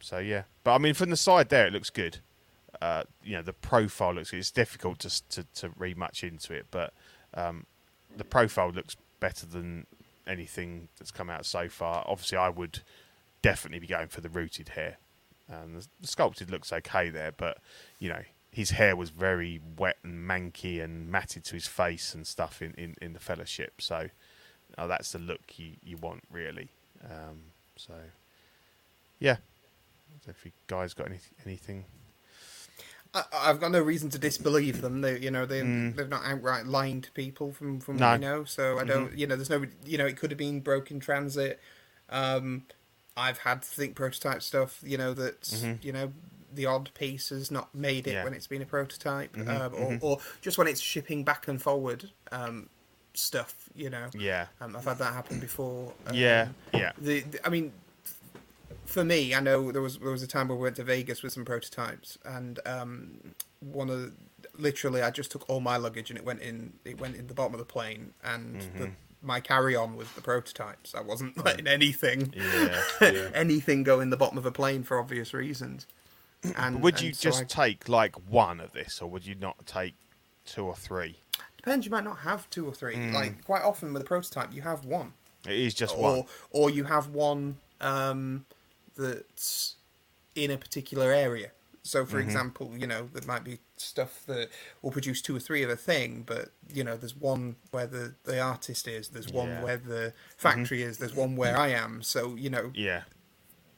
so 0.00 0.18
yeah, 0.18 0.42
but 0.62 0.74
I 0.74 0.78
mean, 0.78 0.94
from 0.94 1.10
the 1.10 1.16
side 1.16 1.48
there, 1.48 1.66
it 1.66 1.72
looks 1.72 1.90
good. 1.90 2.18
Uh, 2.82 3.04
you 3.22 3.36
know, 3.36 3.42
the 3.42 3.52
profile 3.52 4.14
looks. 4.14 4.32
It's 4.32 4.50
difficult 4.50 4.98
to 5.00 5.28
to, 5.30 5.44
to 5.54 5.70
read 5.76 5.96
much 5.96 6.24
into 6.24 6.52
it, 6.52 6.66
but 6.70 6.92
um, 7.34 7.66
the 8.16 8.24
profile 8.24 8.70
looks 8.70 8.96
better 9.20 9.46
than 9.46 9.86
anything 10.26 10.88
that's 10.98 11.10
come 11.10 11.30
out 11.30 11.46
so 11.46 11.68
far. 11.68 12.04
Obviously, 12.06 12.38
I 12.38 12.48
would 12.48 12.80
definitely 13.42 13.78
be 13.78 13.86
going 13.86 14.08
for 14.08 14.20
the 14.20 14.28
rooted 14.28 14.70
hair. 14.70 14.98
The, 15.48 15.86
the 16.00 16.08
sculpted 16.08 16.50
looks 16.50 16.72
okay 16.72 17.10
there, 17.10 17.30
but 17.30 17.58
you 18.00 18.08
know 18.08 18.22
his 18.54 18.70
hair 18.70 18.94
was 18.94 19.10
very 19.10 19.60
wet 19.76 19.96
and 20.04 20.28
manky 20.28 20.82
and 20.82 21.10
matted 21.10 21.44
to 21.44 21.54
his 21.54 21.66
face 21.66 22.14
and 22.14 22.26
stuff 22.26 22.62
in, 22.62 22.72
in, 22.74 22.94
in 23.02 23.12
the 23.12 23.18
fellowship. 23.18 23.80
So 23.80 24.08
uh, 24.78 24.86
that's 24.86 25.12
the 25.12 25.18
look 25.18 25.40
you, 25.56 25.72
you 25.82 25.96
want 25.96 26.22
really. 26.30 26.68
Um, 27.04 27.40
so 27.76 27.94
yeah, 29.18 29.36
if 30.28 30.44
you 30.44 30.52
guys 30.68 30.94
got 30.94 31.08
any, 31.08 31.18
anything, 31.44 31.84
I, 33.12 33.24
I've 33.32 33.60
got 33.60 33.72
no 33.72 33.80
reason 33.80 34.08
to 34.10 34.18
disbelieve 34.18 34.80
them. 34.82 35.00
They, 35.00 35.18
you 35.18 35.30
know, 35.30 35.46
they 35.46 35.60
they've 35.60 36.08
not 36.08 36.22
outright 36.24 36.66
lying 36.66 37.00
to 37.02 37.10
people 37.12 37.52
from 37.52 37.80
from 37.80 37.96
No. 37.96 38.10
what 38.10 38.20
we 38.20 38.26
know. 38.26 38.44
So 38.44 38.78
I 38.78 38.84
don't, 38.84 39.16
you 39.18 39.26
know, 39.26 39.34
there's 39.36 39.50
no, 39.50 39.64
you 39.84 39.98
know, 39.98 40.06
it 40.06 40.16
could 40.16 40.30
have 40.30 40.38
been 40.38 40.60
broken 40.60 41.00
transit. 41.00 41.60
Um, 42.08 42.64
I've 43.16 43.38
had 43.38 43.62
think 43.62 43.94
prototype 43.94 44.42
stuff. 44.42 44.80
You 44.84 44.98
know 44.98 45.14
that's 45.14 45.64
you 45.82 45.92
know 45.92 46.12
the 46.54 46.66
odd 46.66 46.90
piece 46.94 47.30
has 47.30 47.50
not 47.50 47.74
made 47.74 48.06
it 48.06 48.12
Yeah. 48.12 48.24
when 48.24 48.34
it's 48.34 48.46
been 48.46 48.62
a 48.62 48.66
prototype, 48.66 49.36
um, 49.36 49.72
or 49.74 49.98
or 50.00 50.18
just 50.40 50.56
when 50.58 50.66
it's 50.66 50.80
shipping 50.80 51.24
back 51.24 51.48
and 51.48 51.60
forward 51.60 52.10
um, 52.32 52.68
stuff. 53.14 53.54
You 53.74 53.90
know, 53.90 54.08
yeah, 54.14 54.46
um, 54.60 54.76
I've 54.76 54.84
had 54.84 54.98
that 54.98 55.12
happen 55.14 55.40
before. 55.40 55.92
Um, 56.06 56.14
yeah, 56.14 56.48
yeah, 56.72 56.92
the, 56.98 57.20
the- 57.20 57.46
I 57.46 57.50
mean, 57.50 57.72
for 58.86 59.04
me, 59.04 59.34
I 59.34 59.40
know 59.40 59.72
there 59.72 59.82
was 59.82 59.98
there 59.98 60.10
was 60.10 60.22
a 60.22 60.26
time 60.28 60.48
where 60.48 60.56
we 60.56 60.62
went 60.62 60.76
to 60.76 60.84
Vegas 60.84 61.22
with 61.22 61.32
some 61.32 61.44
prototypes, 61.44 62.18
and 62.24 62.60
um, 62.66 63.34
one 63.60 63.90
of 63.90 64.00
the, 64.00 64.12
literally 64.58 65.02
I 65.02 65.10
just 65.10 65.30
took 65.30 65.48
all 65.48 65.60
my 65.60 65.76
luggage 65.76 66.10
and 66.10 66.18
it 66.18 66.24
went 66.24 66.40
in 66.40 66.74
it 66.84 67.00
went 67.00 67.16
in 67.16 67.26
the 67.26 67.34
bottom 67.34 67.54
of 67.54 67.58
the 67.58 67.64
plane, 67.64 68.12
and 68.22 68.60
the, 68.78 68.90
my 69.22 69.40
carry 69.40 69.74
on 69.74 69.96
was 69.96 70.10
the 70.12 70.20
prototypes. 70.20 70.94
I 70.94 71.00
wasn't 71.00 71.42
letting 71.44 71.66
anything 71.66 72.34
yeah. 72.36 72.82
anything 73.34 73.82
go 73.82 73.98
in 74.00 74.10
the 74.10 74.16
bottom 74.18 74.36
of 74.38 74.44
a 74.46 74.52
plane 74.52 74.82
for 74.82 74.98
obvious 75.00 75.32
reasons. 75.32 75.86
And 76.56 76.82
would 76.82 76.94
and 76.94 77.02
you 77.04 77.12
so 77.14 77.22
just 77.30 77.42
I- 77.42 77.44
take 77.66 77.88
like 77.88 78.14
one 78.28 78.60
of 78.60 78.72
this, 78.72 79.00
or 79.02 79.08
would 79.10 79.26
you 79.26 79.34
not 79.34 79.66
take 79.66 79.94
two 80.46 80.64
or 80.64 80.74
three? 80.76 81.16
depends? 81.56 81.86
You 81.86 81.90
might 81.92 82.04
not 82.04 82.18
have 82.18 82.48
two 82.50 82.66
or 82.66 82.72
three. 82.74 82.94
Mm. 82.96 83.12
Like 83.14 83.44
quite 83.44 83.62
often 83.62 83.92
with 83.92 84.02
a 84.02 84.04
prototype, 84.04 84.52
you 84.52 84.62
have 84.62 84.84
one. 84.84 85.12
It 85.46 85.58
is 85.58 85.74
just 85.74 85.94
or 85.96 86.02
one. 86.18 86.24
or 86.50 86.70
you 86.70 86.84
have 86.84 87.08
one 87.08 87.56
um, 87.80 88.44
that's 88.96 89.76
in 90.34 90.50
a 90.50 90.56
particular 90.58 91.12
area. 91.12 91.50
So, 91.82 92.02
Mm-hmm. 92.02 92.10
for 92.10 92.18
example, 92.20 92.72
you 92.78 92.86
know 92.86 93.08
there 93.12 93.26
might 93.26 93.44
be 93.44 93.58
stuff 93.76 94.22
that 94.26 94.48
will 94.80 94.90
produce 94.90 95.20
two 95.20 95.36
or 95.36 95.40
three 95.40 95.62
of 95.62 95.68
a 95.70 95.76
thing, 95.76 96.22
but 96.26 96.48
you 96.72 96.82
know 96.82 96.96
there's 96.96 97.14
one 97.16 97.56
where 97.72 97.86
the 97.86 98.14
the 98.24 98.40
artist 98.40 98.88
is, 98.88 99.08
there's 99.08 99.28
one 99.30 99.48
Yeah. 99.48 99.54
Mm-hmm. 99.56 99.64
where 99.64 99.76
the 99.76 100.12
factory 100.38 100.82
is, 100.82 100.96
there's 100.98 101.14
one 101.14 101.36
where 101.36 101.56
I 101.58 101.68
am. 101.68 102.02
So 102.02 102.36
you 102.36 102.48
know, 102.48 102.70
Yeah, 102.74 103.02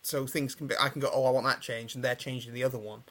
so 0.07 0.27
things 0.27 0.55
can 0.55 0.67
be. 0.69 0.75
I 0.81 0.89
can 0.89 1.01
go, 1.01 1.11
oh, 1.13 1.25
I 1.25 1.31
want 1.31 1.47
that 1.47 1.61
changed, 1.61 1.97
and 1.97 2.05
they're 2.05 2.15
changing 2.15 2.55
the 2.55 2.63
other 2.65 2.79
one. 2.79 3.03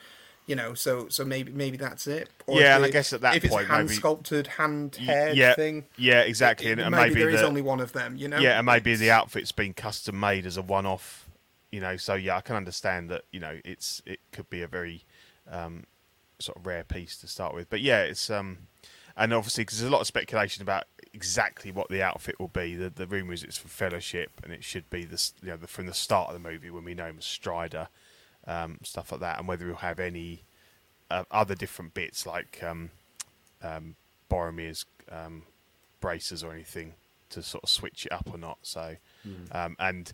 You 0.48 0.56
know, 0.56 0.76
so 0.76 1.08
so 1.10 1.26
maybe 1.26 1.52
maybe 1.52 1.76
that's 1.76 2.06
it. 2.08 2.30
Or 2.48 2.60
Yeah, 2.60 2.76
and 2.76 2.86
I 2.86 2.90
guess 2.90 3.12
at 3.14 3.22
that 3.22 3.36
if 3.44 3.50
point, 3.50 3.66
a 3.66 3.68
hand 3.68 3.88
maybe- 3.88 3.96
sculpted, 3.98 4.48
hand 4.48 4.96
haired 4.96 5.36
yeah, 5.36 5.56
thing, 5.56 5.86
yeah, 5.98 6.22
exactly. 6.22 6.68
it- 6.68 6.74
and, 6.74 6.82
and 6.82 6.92
maybe, 6.92 7.10
maybe 7.10 7.20
there 7.22 7.30
is 7.32 7.42
the, 7.42 7.48
only 7.48 7.62
one 7.64 7.80
of 7.80 7.94
them. 7.94 8.16
You 8.16 8.28
know, 8.28 8.38
yeah, 8.40 8.58
and 8.60 8.66
maybe 8.66 8.92
It's- 8.92 9.00
the 9.00 9.12
outfit's 9.12 9.52
been 9.52 9.74
custom 9.74 10.20
made 10.20 10.46
as 10.46 10.56
a 10.58 10.62
one-off. 10.62 11.28
You 11.72 11.82
know, 11.82 11.98
so 11.98 12.14
yeah, 12.14 12.38
I 12.38 12.42
can 12.42 12.56
understand 12.56 13.10
that. 13.10 13.24
You 13.32 13.40
know, 13.40 13.60
it's 13.66 14.02
it 14.06 14.20
could 14.32 14.50
be 14.50 14.62
a 14.62 14.68
very 14.68 15.04
um, 15.52 15.86
sort 16.40 16.58
of 16.58 16.66
rare 16.66 16.84
piece 16.84 17.18
to 17.18 17.28
start 17.28 17.54
with, 17.56 17.70
but 17.70 17.82
yeah, 17.82 18.04
it's 18.04 18.30
um, 18.30 18.68
and 19.18 19.34
obviously 19.34 19.64
because 19.64 19.80
there's 19.80 19.90
a 19.90 19.92
lot 19.94 20.02
of 20.02 20.08
speculation 20.08 20.62
about 20.62 20.84
exactly 21.16 21.72
what 21.72 21.90
the 21.90 22.04
outfit 22.04 22.40
will 22.40 22.50
be. 22.50 22.76
The 22.76 22.90
the 22.90 23.08
rumor 23.08 23.34
is 23.34 23.44
it's 23.44 23.58
for 23.58 23.70
Fellowship, 23.70 24.32
and 24.44 24.54
it 24.54 24.64
should 24.64 24.90
be 24.90 25.06
this 25.06 25.34
you 25.42 25.50
know 25.50 25.58
the, 25.58 25.68
from 25.68 25.88
the 25.88 25.94
start 25.94 26.30
of 26.30 26.34
the 26.34 26.50
movie 26.50 26.70
when 26.70 26.84
we 26.84 26.94
know 26.94 27.06
him 27.06 27.18
as 27.18 27.26
Strider, 27.26 27.88
um, 28.46 28.80
stuff 28.84 29.12
like 29.12 29.22
that, 29.22 29.40
and 29.40 29.48
whether 29.48 29.66
he'll 29.66 29.76
have 29.76 30.00
any 30.00 30.44
uh, 31.10 31.24
other 31.32 31.56
different 31.56 31.94
bits 31.94 32.26
like 32.26 32.62
um, 32.62 32.92
um, 33.64 33.96
Boromir's 34.30 34.86
um, 35.12 35.44
braces 36.02 36.44
or 36.44 36.52
anything 36.52 36.94
to 37.30 37.42
sort 37.42 37.64
of 37.64 37.70
switch 37.70 38.06
it 38.06 38.12
up 38.12 38.30
or 38.32 38.38
not. 38.38 38.60
So, 38.62 38.98
um, 39.52 39.76
and 39.80 40.12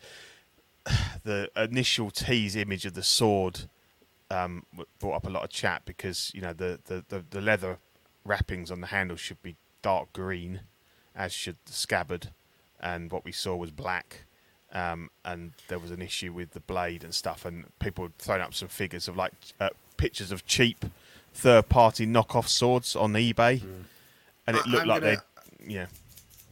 the 1.23 1.49
initial 1.55 2.11
tease 2.11 2.55
image 2.55 2.85
of 2.85 2.93
the 2.93 3.03
sword 3.03 3.61
um, 4.29 4.65
brought 4.99 5.15
up 5.15 5.27
a 5.27 5.29
lot 5.29 5.43
of 5.43 5.49
chat 5.49 5.81
because 5.85 6.31
you 6.33 6.41
know 6.41 6.53
the, 6.53 6.79
the, 6.85 7.03
the, 7.09 7.25
the 7.29 7.41
leather 7.41 7.79
wrappings 8.23 8.71
on 8.71 8.81
the 8.81 8.87
handle 8.87 9.17
should 9.17 9.41
be 9.41 9.55
dark 9.81 10.13
green, 10.13 10.61
as 11.15 11.31
should 11.33 11.57
the 11.65 11.73
scabbard, 11.73 12.29
and 12.79 13.11
what 13.11 13.25
we 13.25 13.31
saw 13.31 13.55
was 13.55 13.71
black. 13.71 14.23
Um, 14.73 15.09
and 15.25 15.51
there 15.67 15.79
was 15.79 15.91
an 15.91 16.01
issue 16.01 16.31
with 16.31 16.51
the 16.51 16.61
blade 16.61 17.03
and 17.03 17.13
stuff, 17.13 17.43
and 17.45 17.65
people 17.79 18.05
had 18.05 18.17
thrown 18.17 18.39
up 18.41 18.53
some 18.53 18.69
figures 18.69 19.07
of 19.09 19.17
like 19.17 19.33
uh, 19.59 19.69
pictures 19.97 20.31
of 20.31 20.45
cheap 20.45 20.85
third-party 21.33 22.05
knockoff 22.07 22.47
swords 22.47 22.95
on 22.95 23.13
eBay, 23.13 23.61
and 24.47 24.57
it 24.57 24.65
looked 24.67 24.83
I'm 24.83 24.87
like 24.87 25.01
they, 25.01 25.17
yeah, 25.67 25.87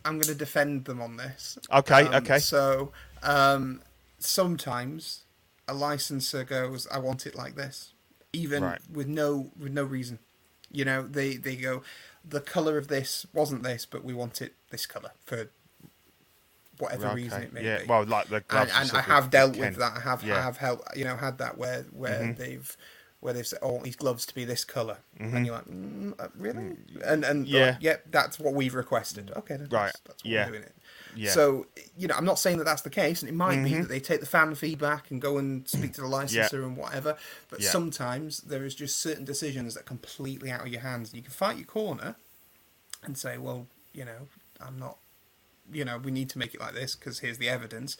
I'm 0.03 0.13
going 0.15 0.27
to 0.27 0.35
defend 0.35 0.85
them 0.85 1.01
on 1.01 1.15
this. 1.17 1.57
Okay, 1.71 2.03
Um, 2.03 2.13
okay. 2.15 2.39
So 2.39 2.91
um, 3.23 3.81
sometimes 4.17 5.23
a 5.67 5.73
licensor 5.73 6.43
goes, 6.43 6.87
"I 6.91 6.99
want 6.99 7.25
it 7.25 7.35
like 7.35 7.55
this," 7.55 7.93
even 8.33 8.63
Right. 8.63 8.81
with 8.91 9.07
no 9.07 9.51
with 9.57 9.71
no 9.71 9.83
reason. 9.83 10.19
You 10.71 10.85
know, 10.85 11.03
they 11.03 11.37
they 11.37 11.55
go, 11.55 11.83
"The 12.29 12.41
color 12.41 12.77
of 12.77 12.87
this 12.87 13.25
wasn't 13.33 13.63
this, 13.63 13.85
but 13.85 14.03
we 14.03 14.13
want 14.13 14.41
it 14.41 14.53
this 14.69 14.85
color 14.85 15.11
for 15.25 15.49
whatever 16.77 17.07
Okay, 17.07 17.15
reason 17.15 17.43
it 17.43 17.53
may 17.53 17.63
yeah. 17.63 17.79
be." 17.79 17.85
Well, 17.85 18.05
like 18.05 18.27
the 18.29 18.43
and, 18.49 18.69
and 18.73 18.91
I 18.91 19.01
have 19.01 19.29
dealt 19.29 19.51
with 19.51 19.59
with 19.59 19.75
that. 19.77 19.97
I 19.97 19.99
have 20.01 20.23
Yeah. 20.23 20.33
Mm-hmm. 20.35 20.39
I 20.39 20.43
have 20.43 20.57
helped 20.57 20.97
you 20.97 21.05
know 21.05 21.15
had 21.15 21.37
that 21.39 21.57
where 21.57 21.83
where 21.91 22.33
they've 22.33 22.77
where 23.21 23.33
they've 23.33 23.45
said, 23.47 23.59
"Oh, 23.61 23.69
I 23.69 23.71
want 23.73 23.83
these 23.83 23.95
gloves 23.95 24.25
to 24.27 24.35
be 24.35 24.45
this 24.45 24.63
color," 24.63 24.97
and 25.19 25.45
you're 25.45 25.55
like, 25.55 25.65
mm, 25.65 26.13
uh, 26.19 26.27
"Really?" 26.37 26.75
And 27.05 27.23
and 27.25 27.45
Mm-hmm. 27.45 27.55
Yeah. 27.55 27.77
yeah, 27.81 27.95
that's 28.09 28.39
what 28.39 28.53
we've 28.53 28.73
requested. 28.75 29.31
Okay, 29.35 29.57
then 29.57 29.67
Right, 29.69 29.91
That's, 30.05 30.23
yeah. 30.23 30.45
we're 30.45 30.51
doing 30.51 30.63
it. 30.63 30.75
Yeah. 31.15 31.29
Mm-hmm. 31.29 31.33
So 31.33 31.65
you 31.97 32.07
know, 32.07 32.15
I'm 32.15 32.25
not 32.25 32.39
saying 32.39 32.57
that 32.59 32.63
that's 32.63 32.81
the 32.83 32.89
case, 32.89 33.21
and 33.21 33.29
it 33.29 33.35
might 33.35 33.63
be 33.63 33.73
that 33.75 33.89
they 33.89 33.99
take 33.99 34.19
the 34.21 34.25
fan 34.25 34.55
feedback 34.55 35.11
and 35.11 35.21
go 35.21 35.37
and 35.37 35.67
speak 35.67 35.93
to 35.93 36.01
the 36.01 36.07
licensor 36.07 36.63
and 36.63 36.77
whatever. 36.77 37.17
But 37.49 37.59
Yeah. 37.61 37.69
sometimes 37.71 38.39
there 38.41 38.63
is 38.63 38.73
just 38.75 38.97
certain 38.99 39.25
decisions 39.25 39.73
that 39.73 39.81
are 39.81 39.83
completely 39.83 40.49
out 40.51 40.61
of 40.61 40.67
your 40.69 40.81
hands. 40.81 41.13
You 41.13 41.21
can 41.21 41.31
fight 41.31 41.57
your 41.57 41.65
corner 41.65 42.15
and 43.03 43.17
say, 43.17 43.37
"Well, 43.37 43.67
you 43.93 44.05
know, 44.05 44.27
I'm 44.61 44.77
not 44.79 44.97
you 45.71 45.85
know, 45.85 45.97
we 45.97 46.11
need 46.11 46.29
to 46.29 46.37
make 46.39 46.53
it 46.53 46.59
like 46.59 46.73
this 46.73 46.95
because 46.95 47.19
here's 47.19 47.37
the 47.37 47.49
evidence. 47.49 47.97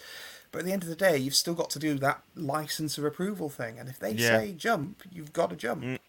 But 0.51 0.59
at 0.59 0.65
the 0.65 0.71
end 0.73 0.83
of 0.83 0.89
the 0.89 0.95
day, 0.95 1.17
you've 1.17 1.35
still 1.35 1.53
got 1.53 1.69
to 1.71 1.79
do 1.79 1.95
that 1.99 2.23
license 2.35 2.97
of 2.97 3.03
approval 3.05 3.49
thing, 3.49 3.77
and 3.79 3.87
if 3.89 3.99
they 3.99 4.11
Yeah. 4.13 4.39
say 4.39 4.53
jump, 4.53 5.03
you've 5.11 5.33
got 5.33 5.49
to 5.51 5.55
jump. 5.55 5.99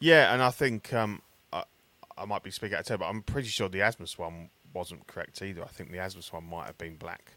Yeah, 0.00 0.32
and 0.34 0.42
I 0.42 0.50
think 0.50 0.92
um, 0.92 1.22
I, 1.52 1.64
I 2.18 2.24
might 2.24 2.42
be 2.42 2.50
speaking 2.50 2.74
out 2.74 2.80
of 2.80 2.86
turn, 2.86 2.98
but 2.98 3.06
I'm 3.06 3.22
pretty 3.22 3.48
sure 3.48 3.68
the 3.68 3.78
Asmus 3.78 4.18
one 4.18 4.50
wasn't 4.72 5.06
correct 5.06 5.40
either. 5.40 5.62
I 5.62 5.68
think 5.68 5.90
the 5.92 5.98
Asmus 5.98 6.32
one 6.32 6.44
might 6.44 6.66
have 6.66 6.76
been 6.78 6.96
black 6.96 7.32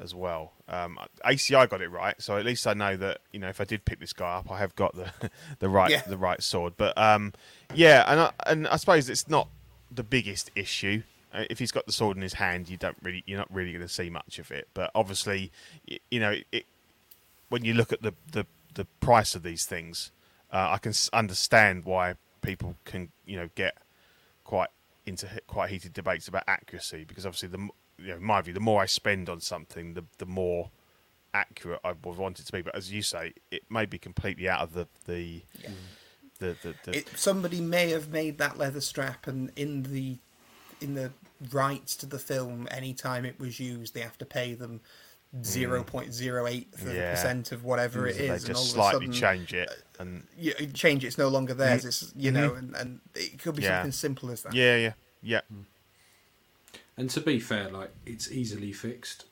as 0.00 0.14
well. 0.14 0.52
Um, 0.68 0.98
ACI 1.24 1.68
got 1.70 1.80
it 1.80 1.88
right, 1.88 2.20
so 2.20 2.36
at 2.36 2.44
least 2.44 2.66
I 2.66 2.74
know 2.74 2.96
that 2.96 3.20
you 3.32 3.38
know 3.38 3.48
if 3.48 3.60
I 3.60 3.64
did 3.64 3.84
pick 3.84 4.00
this 4.00 4.12
guy 4.12 4.34
up, 4.38 4.50
I 4.50 4.58
have 4.58 4.74
got 4.74 4.94
the 4.96 5.12
the 5.60 5.68
right 5.68 5.90
Yeah. 5.90 6.02
the 6.06 6.18
right 6.18 6.42
sword. 6.42 6.74
But 6.76 6.98
um, 6.98 7.32
yeah, 7.74 8.04
and 8.08 8.20
I, 8.20 8.32
and 8.46 8.66
I 8.68 8.76
suppose 8.76 9.08
it's 9.08 9.28
not 9.28 9.48
the 9.90 10.02
biggest 10.02 10.50
issue. 10.56 11.02
Uh, 11.34 11.44
If 11.50 11.58
he's 11.58 11.72
got 11.72 11.86
the 11.86 11.92
sword 11.92 12.16
in 12.16 12.22
his 12.22 12.34
hand, 12.34 12.68
you 12.68 12.76
don't 12.76 12.96
really 13.02 13.22
you're 13.26 13.38
not 13.38 13.52
really 13.52 13.72
going 13.72 13.82
to 13.82 13.88
see 13.92 14.08
much 14.08 14.38
of 14.38 14.50
it. 14.50 14.68
But 14.72 14.90
obviously, 14.94 15.50
y- 15.88 15.98
you 16.10 16.20
know, 16.20 16.36
it, 16.52 16.66
when 17.48 17.64
you 17.64 17.74
look 17.74 17.92
at 17.92 18.02
the, 18.02 18.14
the, 18.32 18.46
the 18.74 18.84
price 19.00 19.34
of 19.34 19.42
these 19.42 19.66
things, 19.66 20.12
uh, 20.52 20.68
I 20.70 20.78
can 20.78 20.92
understand 21.12 21.84
why 21.84 22.14
people 22.42 22.76
can 22.84 23.10
you 23.26 23.36
know 23.36 23.48
get 23.54 23.76
quite 24.44 24.68
into 25.06 25.28
quite 25.46 25.70
heated 25.70 25.92
debates 25.92 26.28
about 26.28 26.44
accuracy 26.46 27.04
because 27.04 27.26
obviously 27.26 27.48
the 27.48 27.58
you 27.98 28.08
know 28.08 28.16
in 28.16 28.22
my 28.22 28.40
view 28.40 28.52
the 28.54 28.60
more 28.60 28.82
I 28.82 28.86
spend 28.86 29.28
on 29.28 29.40
something 29.40 29.94
the 29.94 30.04
the 30.18 30.26
more 30.26 30.70
accurate 31.32 31.80
I 31.84 31.92
would 32.04 32.16
want 32.16 32.38
it 32.38 32.46
to 32.46 32.52
be. 32.52 32.62
But 32.62 32.76
as 32.76 32.92
you 32.92 33.02
say, 33.02 33.32
it 33.50 33.62
may 33.68 33.86
be 33.86 33.98
completely 33.98 34.48
out 34.48 34.60
of 34.60 34.72
the 34.74 34.86
the 35.06 35.42
the, 36.38 36.56
the, 36.62 36.74
the 36.84 36.98
It, 36.98 37.08
somebody 37.16 37.60
may 37.60 37.90
have 37.90 38.08
made 38.08 38.38
that 38.38 38.58
leather 38.58 38.80
strap, 38.80 39.26
and 39.26 39.50
in 39.56 39.84
the 39.84 40.18
in 40.80 40.94
the 40.94 41.12
rights 41.52 41.96
to 41.96 42.06
the 42.06 42.18
film, 42.18 42.68
anytime 42.70 43.24
it 43.24 43.38
was 43.38 43.60
used, 43.60 43.94
they 43.94 44.00
have 44.00 44.18
to 44.18 44.24
pay 44.24 44.54
them 44.54 44.80
hmm. 45.34 45.42
zero 45.42 45.82
point 45.82 46.12
zero 46.12 46.46
eight 46.46 46.68
Yeah. 46.86 47.10
percent 47.12 47.52
of 47.52 47.64
whatever 47.64 48.00
hmm. 48.02 48.06
it 48.08 48.16
is. 48.16 48.18
they 48.18 48.28
is, 48.28 48.44
and 48.44 48.56
all 48.56 48.62
just 48.62 48.74
of 48.74 48.78
a 48.78 48.82
slightly 48.82 49.06
sudden, 49.06 49.12
change 49.12 49.54
it 49.54 49.68
uh, 49.70 50.02
and 50.02 50.26
you 50.38 50.54
you 50.58 50.66
change 50.68 51.04
it, 51.04 51.08
it's 51.08 51.18
no 51.18 51.28
longer 51.28 51.54
theirs. 51.54 51.82
Hmm. 51.82 51.88
It's 51.88 52.12
you 52.16 52.30
know, 52.30 52.54
and, 52.54 52.74
and 52.76 53.00
it 53.14 53.38
could 53.38 53.56
be 53.56 53.62
Yeah. 53.62 53.78
something 53.78 53.92
simple 53.92 54.30
as 54.30 54.42
that. 54.42 54.54
yeah 54.54 54.76
yeah 54.76 54.92
yeah 55.22 55.40
And 56.96 57.10
to 57.10 57.20
be 57.20 57.40
fair, 57.40 57.70
like 57.70 57.92
it's 58.06 58.30
easily 58.30 58.72
fixed. 58.72 59.24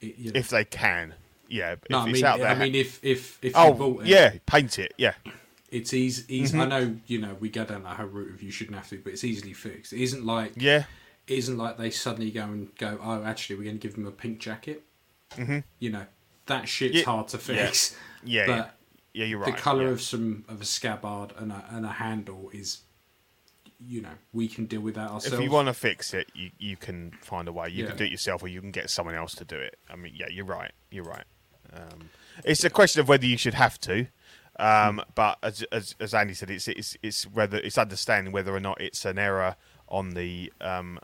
It, 0.00 0.18
you 0.18 0.32
know- 0.32 0.38
if 0.38 0.48
they 0.48 0.64
can 0.64 1.14
yeah 1.48 1.72
if 1.72 1.90
no, 1.90 1.98
I 1.98 2.04
it's 2.04 2.12
mean, 2.14 2.24
out 2.24 2.38
there 2.38 2.48
I 2.48 2.54
mean, 2.54 2.74
if 2.74 3.04
if 3.04 3.38
if 3.42 3.52
you 3.52 3.60
oh 3.60 3.74
bought 3.74 4.02
it, 4.02 4.06
yeah 4.06 4.34
paint 4.46 4.78
it 4.78 4.94
yeah 4.96 5.14
it's 5.70 5.94
easy. 5.94 6.24
easy 6.28 6.56
Mm-hmm. 6.58 6.72
I 6.72 6.80
know, 6.80 6.96
you 7.06 7.20
know, 7.20 7.36
we 7.40 7.48
go 7.48 7.64
down 7.64 7.82
that 7.84 7.96
whole 7.96 8.06
route 8.06 8.32
of 8.34 8.42
you 8.42 8.50
shouldn't 8.50 8.76
have 8.76 8.88
to, 8.90 8.98
but 9.02 9.12
it's 9.12 9.24
easily 9.24 9.52
fixed. 9.52 9.92
It 9.92 10.00
isn't 10.02 10.24
like 10.24 10.52
yeah 10.56 10.84
it 11.26 11.38
isn't 11.38 11.58
like 11.58 11.76
they 11.78 11.90
suddenly 11.90 12.30
go 12.30 12.42
and 12.42 12.74
go, 12.76 12.98
oh, 13.02 13.22
actually, 13.22 13.56
we're 13.56 13.64
going 13.64 13.78
to 13.78 13.86
give 13.86 13.94
them 13.94 14.06
a 14.06 14.10
pink 14.10 14.40
jacket. 14.40 14.82
Mm-hmm. 15.36 15.58
You 15.78 15.90
know, 15.90 16.06
that 16.46 16.68
shit's 16.68 16.96
Yeah, 16.96 17.04
hard 17.04 17.28
to 17.28 17.38
fix. 17.38 17.96
yeah 18.24 18.46
but 18.46 18.56
yeah. 18.56 19.22
yeah 19.22 19.24
you're 19.26 19.38
right 19.38 19.54
the 19.54 19.60
color 19.60 19.84
yeah. 19.84 19.90
of 19.90 20.02
some 20.02 20.44
of 20.48 20.60
a 20.60 20.64
scabbard 20.64 21.32
and 21.38 21.52
a 21.52 21.64
and 21.70 21.86
a 21.86 21.90
handle 21.90 22.50
is, 22.52 22.78
you 23.78 24.00
know, 24.02 24.10
we 24.32 24.48
can 24.48 24.66
deal 24.66 24.80
with 24.80 24.96
that 24.96 25.10
ourselves. 25.10 25.34
if 25.38 25.40
you 25.40 25.50
want 25.50 25.68
to 25.68 25.74
fix 25.74 26.12
it, 26.14 26.30
you, 26.34 26.50
you 26.58 26.76
can 26.76 27.12
find 27.22 27.46
a 27.48 27.52
way. 27.52 27.68
You 27.68 27.84
Yeah. 27.84 27.90
can 27.90 27.98
do 27.98 28.04
it 28.04 28.10
yourself, 28.10 28.42
or 28.42 28.48
you 28.48 28.60
can 28.60 28.72
get 28.72 28.90
someone 28.90 29.14
else 29.14 29.34
to 29.36 29.44
do 29.44 29.56
it. 29.56 29.78
I 29.88 29.96
mean, 29.96 30.14
yeah, 30.16 30.26
you're 30.30 30.44
right. 30.44 30.72
You're 30.90 31.04
right. 31.04 31.24
Um, 31.72 32.10
it's 32.44 32.64
a 32.64 32.70
question 32.70 33.00
of 33.00 33.08
whether 33.08 33.24
you 33.26 33.36
should 33.38 33.54
have 33.54 33.78
to. 33.82 34.08
Um, 34.60 35.02
but 35.14 35.38
as, 35.42 35.62
as 35.72 35.94
as 36.00 36.12
Andy 36.14 36.34
said, 36.34 36.50
it's 36.50 36.68
it's 36.68 36.96
it's 37.02 37.24
whether 37.24 37.56
it's 37.58 37.78
understanding 37.78 38.32
whether 38.32 38.54
or 38.54 38.60
not 38.60 38.80
it's 38.80 39.04
an 39.04 39.18
error 39.18 39.56
on 39.88 40.10
the 40.10 40.52
um, 40.60 40.98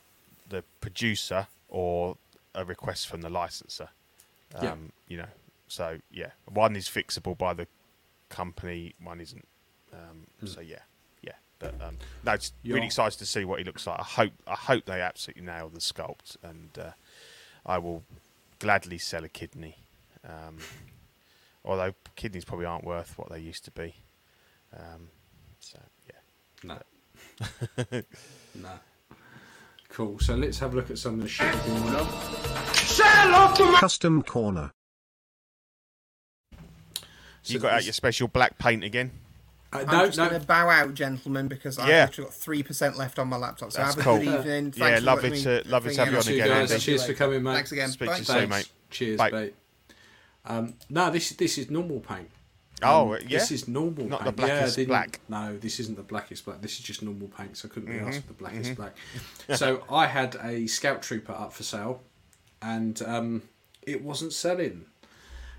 the 0.49 0.63
producer 0.81 1.47
or 1.69 2.17
a 2.55 2.65
request 2.65 3.09
from 3.09 3.23
the 3.23 3.31
licensor. 3.31 3.89
Um, 4.55 4.63
Yeah. 4.65 4.75
You 5.09 5.17
know, 5.19 5.29
so 5.69 5.99
yeah, 6.11 6.31
one 6.47 6.77
is 6.77 6.89
fixable 6.89 7.37
by 7.37 7.55
the 7.55 7.67
company, 8.29 8.95
one 9.03 9.21
isn't. 9.21 9.47
Um, 9.93 10.27
So 10.47 10.61
yeah, 10.61 10.81
yeah. 11.23 11.33
But 11.59 11.75
um, 11.81 11.97
no, 12.25 12.33
it's 12.33 12.53
really 12.63 12.77
You're- 12.79 12.87
excited 12.87 13.19
to 13.19 13.27
see 13.27 13.45
what 13.45 13.59
he 13.59 13.65
looks 13.65 13.87
like. 13.87 13.99
I 13.99 14.05
hope 14.05 14.33
I 14.47 14.55
hope 14.55 14.85
they 14.85 15.01
absolutely 15.01 15.45
nail 15.45 15.69
the 15.73 15.81
sculpt, 15.81 16.37
and 16.43 16.71
uh, 16.79 16.91
I 17.65 17.79
will 17.79 18.03
gladly 18.59 18.99
sell 18.99 19.25
a 19.25 19.29
kidney. 19.29 19.77
Although 21.67 21.95
kidneys 22.15 22.45
probably 22.45 22.67
aren't 22.67 22.85
worth 22.85 23.19
what 23.19 23.29
they 23.31 23.41
used 23.41 23.65
to 23.65 23.71
be. 23.73 23.95
Um, 24.77 25.09
so 25.59 25.79
yeah, 26.07 26.21
No. 26.63 26.79
no. 28.55 28.71
Cool. 29.89 30.19
So 30.21 30.35
let's 30.37 30.59
have 30.61 30.73
a 30.75 30.77
look 30.77 30.91
at 30.91 30.99
some 30.99 31.15
of 31.15 31.21
the 31.23 31.29
shit 31.29 31.53
going 31.67 31.95
on. 31.95 33.75
Custom 33.81 34.23
Corner. 34.23 34.73
you 37.45 37.59
got 37.59 37.73
out 37.73 37.85
your 37.85 37.93
special 37.93 38.29
black 38.29 38.59
paint 38.59 38.85
again. 38.85 39.11
Uh, 39.73 39.85
I'm 39.89 40.07
just 40.07 40.19
no. 40.19 40.29
going 40.29 40.41
to 40.41 40.47
bow 40.47 40.69
out, 40.69 40.95
gentlemen, 40.95 41.49
because 41.49 41.79
I've 41.79 41.89
Yeah. 41.89 42.05
literally 42.07 42.27
got 42.31 42.35
three 42.35 42.63
percent 42.63 42.97
left 42.97 43.19
on 43.19 43.29
my 43.29 43.37
laptop. 43.37 43.73
So 43.73 43.79
That's 43.83 43.95
have 43.95 44.01
a 44.01 44.05
cool. 44.05 44.19
good 44.19 44.41
evening. 44.41 44.73
Thanks 44.73 44.79
Yeah, 44.79 44.97
for 44.97 45.01
lovely 45.03 45.31
to- 45.43 45.49
me 45.65 45.71
lovely 45.71 45.95
to 45.95 46.01
have 46.05 46.13
you 46.13 46.19
on 46.19 46.29
again, 46.29 46.67
guys. 46.69 46.85
Cheers 46.85 47.07
for 47.07 47.15
coming, 47.15 47.43
mate. 47.43 47.55
Thanks 47.55 47.73
again. 47.73 47.89
Speak 47.91 48.09
to 48.09 48.13
Bye. 48.15 48.19
you 48.19 48.25
soon, 48.25 48.49
mate. 48.49 48.69
Cheers, 48.91 49.19
Bye. 49.19 49.31
mate. 49.31 49.55
Um, 50.47 50.75
no, 50.89 51.11
this 51.11 51.31
this 51.31 51.59
is 51.59 51.71
normal 51.71 52.01
paint. 52.01 52.31
Oh, 52.83 53.15
Um, 53.15 53.21
yeah. 53.27 53.39
This 53.39 53.51
is 53.53 53.69
normal 53.69 54.07
Not 54.07 54.25
the 54.25 54.33
paint. 54.33 54.49
yeah, 54.49 54.55
I 54.55 54.59
blackest 54.59 54.77
didn't- 54.77 54.89
black. 54.89 55.21
No, 55.31 55.57
this 55.57 55.81
isn't 55.81 55.97
the 55.97 56.03
blackest 56.03 56.45
black. 56.45 56.61
This 56.61 56.73
is 56.79 56.81
just 56.81 57.03
normal 57.03 57.29
paint, 57.29 57.57
so 57.57 57.69
I 57.69 57.73
couldn't 57.73 57.91
be 57.91 57.97
Mm-hmm. 57.99 58.09
asked 58.09 58.21
for 58.21 58.27
the 58.29 58.33
blackest 58.35 58.75
black. 58.77 58.95
so 59.55 59.83
I 59.91 60.07
had 60.07 60.37
a 60.43 60.67
Scout 60.67 61.03
Trooper 61.03 61.33
up 61.33 61.53
for 61.55 61.63
sale, 61.63 62.03
and 62.61 63.01
um, 63.03 63.43
it 63.83 64.03
wasn't 64.03 64.33
selling. 64.35 64.85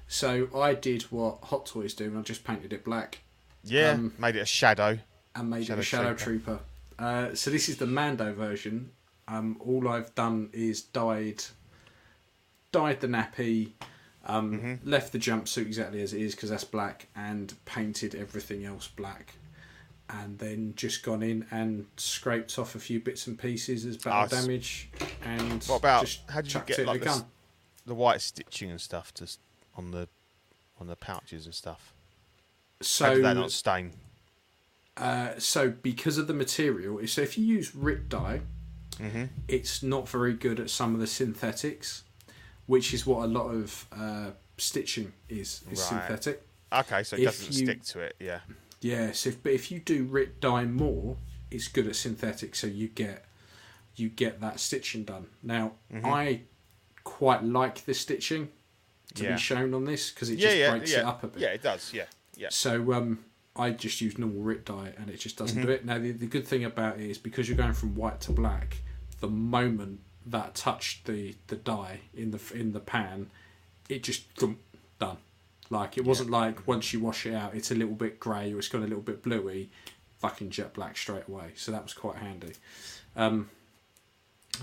So 0.08 0.48
I 0.56 0.74
did 0.76 1.02
what 1.04 1.40
Hot 1.46 1.66
Toys 1.66 1.94
do, 1.96 2.06
and 2.06 2.18
I 2.20 2.22
just 2.22 2.44
painted 2.44 2.72
it 2.72 2.84
black 2.86 3.20
Yeah, 3.64 3.92
Um, 3.92 4.14
made 4.20 4.36
it 4.36 4.42
a 4.42 4.46
shadow. 4.46 5.00
and 5.36 5.50
made 5.50 5.66
Shadow 5.66 5.80
it 5.80 5.82
a 5.82 5.86
Shadow 5.86 6.14
Trooper. 6.14 6.60
Trooper. 6.60 6.60
Uh, 7.00 7.36
so 7.36 7.50
this 7.52 7.68
is 7.68 7.78
the 7.78 7.88
Mando 7.88 8.32
version. 8.34 8.92
Um, 9.28 9.58
all 9.60 9.90
I've 9.90 10.14
done 10.16 10.50
is 10.54 10.82
dyed, 10.84 11.44
dyed 12.72 13.02
the 13.02 13.08
nappy, 13.08 13.72
um, 14.28 14.52
Mm-hmm. 14.60 14.90
left 14.90 15.12
the 15.14 15.20
jumpsuit 15.20 15.66
exactly 15.66 16.02
as 16.02 16.14
it 16.14 16.22
is 16.22 16.36
because 16.36 16.50
that's 16.52 16.64
black, 16.64 17.08
and 17.16 17.54
painted 17.66 18.14
everything 18.14 18.64
else 18.66 18.88
black, 18.88 19.34
and 20.10 20.38
then 20.40 20.74
just 20.76 21.04
gone 21.04 21.24
in 21.24 21.46
and 21.52 21.88
scraped 21.98 22.60
off 22.60 22.76
a 22.76 22.80
few 22.80 23.00
bits 23.00 23.26
and 23.28 23.40
pieces 23.40 23.86
as 23.86 23.98
battle 23.98 24.24
s- 24.24 24.30
damage, 24.46 24.90
and 25.24 25.64
What 25.66 25.78
about 25.78 26.02
just 26.06 26.22
how 26.30 26.42
did 26.42 26.54
you 26.54 26.62
get 26.66 26.86
like 26.86 27.00
the 27.00 27.06
gun. 27.06 27.26
the 27.86 27.96
white 27.96 28.22
stitching 28.22 28.70
and 28.70 28.80
stuff 28.82 29.14
to 29.16 29.28
on 29.76 29.92
the 29.92 30.08
on 30.80 30.88
the 30.88 30.96
pouches 30.96 31.46
and 31.46 31.56
stuff? 31.56 31.94
How 33.00 33.14
did 33.16 33.24
that 33.26 33.34
not 33.34 33.52
stain? 33.52 33.94
Uh, 34.96 35.38
so 35.38 35.70
because 35.70 36.18
of 36.18 36.28
the 36.28 36.34
material, 36.34 37.06
so 37.08 37.22
if 37.22 37.38
you 37.38 37.46
use 37.46 37.76
Rit 37.76 38.10
dye, 38.10 38.42
Mm-hmm. 39.00 39.26
it's 39.48 39.84
not 39.84 40.10
very 40.10 40.34
good 40.34 40.60
at 40.60 40.72
some 40.72 40.96
of 40.96 41.00
the 41.00 41.06
synthetics, 41.06 42.04
which 42.68 42.94
is 42.94 43.06
what 43.06 43.26
a 43.26 43.28
lot 43.28 43.48
of 43.50 43.86
uh, 43.92 44.32
stitching 44.58 45.12
is, 45.30 45.62
is 45.72 45.80
Right. 45.80 46.08
synthetic. 46.08 46.44
Okay, 46.72 47.04
so 47.04 47.16
it 47.16 47.22
if 47.24 47.26
doesn't 47.26 47.54
you- 47.58 47.66
stick 47.66 47.84
to 47.84 48.00
it. 48.02 48.16
Yeah. 48.20 48.40
Yes, 48.82 49.26
if, 49.26 49.42
but 49.42 49.54
if 49.54 49.72
you 49.72 49.80
do 49.80 50.04
Rit 50.04 50.40
DyeMore, 50.40 51.18
it's 51.50 51.68
good 51.68 51.88
at 51.88 51.96
synthetic, 51.96 52.54
so 52.56 52.68
you 52.68 52.88
get 52.90 53.26
you 53.96 54.10
get 54.10 54.40
that 54.42 54.60
stitching 54.60 55.04
done. 55.06 55.26
Now, 55.42 55.72
Mm-hmm. 55.92 56.06
I 56.06 56.42
quite 57.04 57.44
like 57.44 57.84
the 57.86 57.96
stitching 57.96 58.50
to 59.16 59.24
Yeah. 59.24 59.32
be 59.34 59.40
shown 59.40 59.74
on 59.74 59.86
this 59.86 60.12
because 60.12 60.30
it 60.30 60.38
Yeah, 60.38 60.46
just 60.50 60.58
yeah, 60.58 60.70
breaks 60.72 60.92
it 60.94 61.04
up 61.06 61.24
a 61.24 61.28
bit. 61.28 61.42
Yeah, 61.42 61.48
it 61.50 61.64
does. 61.64 61.92
Yeah, 61.94 62.04
yeah. 62.36 62.50
So 62.52 62.94
um, 62.94 63.24
I 63.56 63.72
just 63.72 64.00
use 64.02 64.18
normal 64.20 64.44
RIP 64.44 64.66
dye 64.66 64.94
and 64.98 65.10
it 65.10 65.18
just 65.20 65.38
doesn't 65.38 65.60
do 65.60 65.70
it. 65.70 65.84
Now 65.86 65.98
the, 65.98 66.12
the 66.12 66.28
good 66.28 66.46
thing 66.46 66.64
about 66.66 67.00
it 67.00 67.10
is 67.10 67.18
because 67.18 67.48
you're 67.50 67.58
going 67.58 67.74
from 67.74 67.96
white 67.96 68.22
to 68.22 68.32
black, 68.32 68.78
the 69.22 69.30
moment 69.30 70.02
that 70.32 70.56
touched 70.56 71.06
the, 71.06 71.36
the 71.48 71.56
dye 71.56 72.02
in 72.16 72.32
the 72.32 72.40
in 72.54 72.74
the 72.74 72.80
pan, 72.80 73.30
it 73.90 74.04
just 74.04 74.24
done. 75.00 75.18
Like 75.70 75.98
it 75.98 76.06
wasn't 76.06 76.30
like 76.30 76.68
once 76.68 76.94
you 76.94 77.00
wash 77.00 77.26
it 77.26 77.34
out, 77.34 77.54
it's 77.54 77.72
a 77.72 77.76
little 77.76 77.96
bit 77.96 78.20
grey 78.20 78.54
or 78.54 78.60
it's 78.60 78.68
got 78.68 78.80
a 78.80 78.88
little 78.88 79.02
bit 79.02 79.22
bluey, 79.22 79.70
fucking 80.20 80.50
jet 80.50 80.74
black 80.74 80.98
straight 80.98 81.28
away. 81.28 81.52
So 81.56 81.72
that 81.72 81.84
was 81.84 81.94
quite 81.94 82.16
handy. 82.16 82.54
Um, 83.16 83.50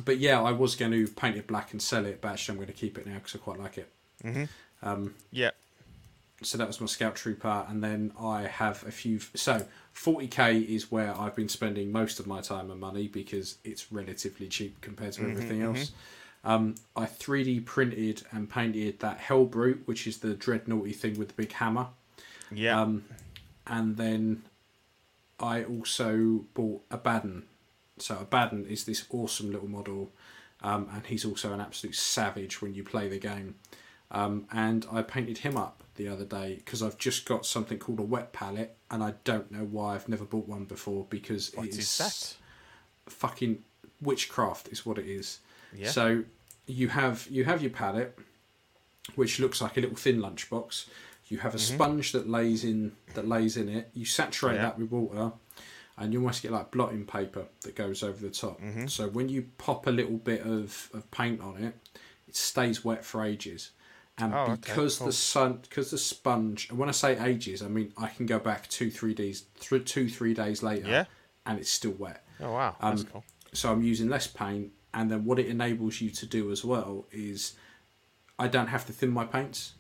but 0.05 0.19
yeah, 0.19 0.41
I 0.41 0.53
was 0.53 0.77
going 0.77 0.93
to 0.93 1.07
paint 1.09 1.37
it 1.37 1.47
black 1.47 1.73
and 1.73 1.81
sell 1.81 2.05
it, 2.07 2.21
but 2.21 2.33
actually 2.33 2.55
I'm 2.55 2.57
going 2.59 2.69
to 2.69 2.73
keep 2.73 2.99
it 2.99 3.07
now 3.07 3.15
because 3.15 3.35
I 3.35 3.39
quite 3.39 3.61
like 3.61 3.79
it. 3.79 3.93
um 4.83 5.15
Yeah. 5.31 5.51
So 6.43 6.59
that 6.59 6.67
was 6.67 6.81
my 6.81 6.87
scout 6.87 7.15
trooper 7.17 7.65
and 7.69 7.83
then 7.83 8.13
i 8.21 8.43
have 8.43 8.85
a 8.87 8.91
few 8.91 9.19
so 9.35 9.65
40k 9.95 10.67
is 10.67 10.91
where 10.91 11.19
i've 11.19 11.35
been 11.35 11.49
spending 11.49 11.91
most 11.93 12.19
of 12.21 12.27
my 12.27 12.41
time 12.43 12.71
and 12.71 12.79
money 12.81 13.09
because 13.09 13.57
it's 13.65 13.91
relatively 13.93 14.49
cheap 14.49 14.81
compared 14.83 15.13
to 15.15 15.23
everything 15.31 15.63
else 15.63 15.93
um, 16.45 16.75
i 16.97 17.07
3d 17.07 17.65
printed 17.65 18.23
and 18.33 18.51
painted 18.51 18.99
that 19.01 19.21
Helbrute 19.21 19.87
which 19.87 20.07
is 20.07 20.19
the 20.19 20.35
dreadnoughty 20.35 20.93
thing 20.93 21.19
with 21.19 21.29
the 21.29 21.35
big 21.35 21.53
hammer 21.53 21.87
Yeah. 22.51 22.81
Um, 22.81 23.05
and 23.67 23.97
then 23.97 24.43
i 25.41 25.65
also 25.65 26.45
bought 26.53 26.83
Abaddon 26.91 27.45
So 27.99 28.19
Abaddon 28.21 28.67
is 28.67 28.85
this 28.85 29.05
awesome 29.11 29.53
little 29.53 29.69
model, 29.69 30.11
um, 30.63 30.89
and 30.93 31.07
he's 31.07 31.25
also 31.25 31.53
an 31.53 31.61
absolute 31.61 31.95
savage 31.95 32.61
when 32.61 32.75
you 32.75 32.83
play 32.83 33.09
the 33.09 33.19
game. 33.21 33.55
Um, 34.15 34.47
and 34.53 34.87
I 34.93 35.03
painted 35.03 35.39
him 35.39 35.57
up 35.57 35.83
the 35.97 36.09
other 36.09 36.25
day 36.25 36.57
because 36.57 36.83
I've 36.83 36.99
just 36.99 37.25
got 37.27 37.45
something 37.47 37.79
called 37.79 37.99
a 38.01 38.03
wet 38.03 38.33
palette, 38.33 38.77
and 38.91 39.03
I 39.03 39.15
don't 39.25 39.51
know 39.51 39.65
why 39.65 39.95
I've 39.95 40.09
never 40.09 40.25
bought 40.25 40.49
one 40.49 40.65
before 40.65 41.07
because 41.11 41.53
What 41.55 41.67
it 41.67 41.71
is 41.71 41.79
is 41.79 41.99
that? 41.99 43.13
fucking 43.13 43.63
witchcraft 44.01 44.69
is 44.69 44.85
what 44.87 44.99
it 44.99 45.07
is. 45.07 45.39
Yeah. 45.75 45.91
So 45.91 46.25
you 46.67 46.89
have 46.89 47.27
you 47.31 47.45
have 47.45 47.61
your 47.63 47.71
palette, 47.71 48.19
which 49.17 49.39
looks 49.41 49.61
like 49.61 49.77
a 49.77 49.81
little 49.81 49.97
thin 49.97 50.21
lunchbox. 50.21 50.87
You 51.29 51.39
have 51.39 51.55
a 51.55 51.59
sponge 51.59 52.13
that 52.13 52.29
lays 52.29 52.65
in 52.65 52.93
that 53.15 53.27
lays 53.27 53.57
in 53.57 53.69
it. 53.69 53.91
You 53.95 54.05
saturate 54.05 54.57
Mm-hmm. 54.57 54.63
Yeah. 54.65 54.71
that 54.71 54.79
with 54.79 54.91
water, 54.91 55.33
and 55.99 56.13
you 56.13 56.21
almost 56.21 56.43
get 56.43 56.53
like 56.53 56.71
blotting 56.71 57.07
paper 57.07 57.47
that 57.63 57.75
goes 57.75 58.03
over 58.03 58.21
the 58.21 58.31
top. 58.31 58.61
Mm-hmm. 58.61 58.87
So 58.87 59.09
when 59.09 59.29
you 59.29 59.49
pop 59.59 59.87
a 59.87 59.91
little 59.91 60.19
bit 60.19 60.43
of, 60.43 60.91
of 60.93 61.11
paint 61.11 61.41
on 61.41 61.63
it, 61.63 61.75
it 62.29 62.37
stays 62.37 62.85
wet 62.85 63.05
for 63.05 63.25
ages. 63.25 63.71
And 64.17 64.33
Oh, 64.33 64.39
okay, 64.43 64.55
because 64.61 64.99
cool. 64.99 65.09
the 65.09 65.13
sun, 65.13 65.59
because 65.63 65.91
the 65.91 65.99
sponge, 65.99 66.69
and 66.71 66.79
when 66.79 66.89
I 66.89 66.93
say 66.93 67.19
ages, 67.19 67.63
I 67.63 67.69
mean 67.69 67.93
I 67.97 68.07
can 68.09 68.27
go 68.27 68.39
back 68.39 68.69
two, 68.69 68.91
three 68.91 69.13
days, 69.15 69.45
through 69.57 69.81
two, 69.85 70.09
three 70.09 70.35
days 70.35 70.63
later, 70.63 70.89
Yeah. 70.89 71.05
and 71.45 71.59
it's 71.59 71.71
still 71.71 71.93
wet. 71.93 72.25
Oh 72.41 72.53
wow, 72.53 72.77
that's 72.81 73.03
Um, 73.03 73.07
cool. 73.09 73.25
So 73.53 73.73
I'm 73.73 73.83
using 73.83 74.09
less 74.09 74.27
paint, 74.29 74.73
and 74.93 75.11
then 75.11 75.25
what 75.25 75.39
it 75.41 75.47
enables 75.47 76.01
you 76.01 76.11
to 76.11 76.27
do 76.27 76.53
as 76.53 76.65
well 76.65 77.07
is 77.11 77.55
I 78.39 78.47
don't 78.49 78.69
have 78.69 78.87
to 78.87 78.93
thin 78.93 79.11
my 79.11 79.25
paints 79.25 79.73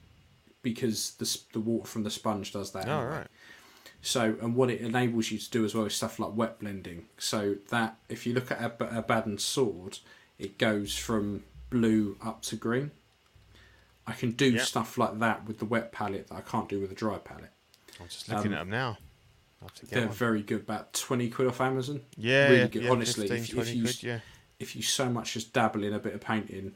because 0.63 1.13
the 1.13 1.39
the 1.53 1.61
water 1.61 1.87
from 1.87 2.03
the 2.03 2.11
sponge 2.11 2.53
does 2.53 2.73
that. 2.73 2.89
Oh 2.89 2.99
anyway. 2.99 3.17
right. 3.19 3.27
So 4.03 4.37
and 4.43 4.55
what 4.57 4.69
it 4.69 4.81
enables 4.81 5.31
you 5.31 5.39
to 5.39 5.51
do 5.51 5.65
as 5.65 5.75
well 5.77 5.85
is 5.87 5.95
stuff 5.95 6.19
like 6.19 6.33
wet 6.35 6.59
blending. 6.59 7.07
So 7.19 7.57
that 7.71 7.99
if 8.09 8.27
you 8.27 8.35
look 8.35 8.51
at 8.51 8.61
a, 8.61 8.99
Abaddon 8.99 9.39
sword, 9.39 9.99
it 10.39 10.59
goes 10.59 10.97
from 10.97 11.45
blue 11.71 12.17
up 12.21 12.43
to 12.43 12.57
green. 12.57 12.91
I 14.07 14.13
can 14.13 14.33
do 14.33 14.51
Yeah. 14.51 14.63
stuff 14.63 14.99
like 14.99 15.19
that 15.21 15.47
with 15.47 15.59
the 15.59 15.65
wet 15.65 15.93
palette 15.93 16.29
that 16.29 16.35
I 16.35 16.41
can't 16.43 16.69
do 16.69 16.81
with 16.81 16.91
a 16.93 16.95
dry 16.95 17.19
palette. 17.19 17.51
I'm 18.01 18.09
just 18.09 18.29
looking 18.29 18.49
um, 18.49 18.55
at 18.55 18.59
them 18.61 18.71
now. 18.71 18.99
I'll 19.63 19.69
have 19.69 19.75
to 19.77 19.87
get 19.87 19.91
They're 19.95 20.07
one. 20.09 20.15
very 20.17 20.43
good. 20.43 20.61
About 20.61 20.93
twenty 20.93 21.31
quid 21.31 21.49
off 21.49 21.61
Amazon. 21.61 22.03
Yeah, 22.17 22.49
really 22.51 22.69
good. 22.69 22.83
yeah, 22.85 22.91
Honestly, 22.91 23.29
15, 23.29 23.59
if, 23.61 23.69
if 23.69 23.75
you 23.75 23.83
quid, 23.85 24.03
yeah. 24.03 24.19
if 24.59 24.77
you 24.77 24.83
so 24.83 25.09
much 25.09 25.37
as 25.37 25.45
dabble 25.45 25.83
in 25.85 25.95
a 25.95 25.99
bit 25.99 26.13
of 26.15 26.21
painting, 26.21 26.73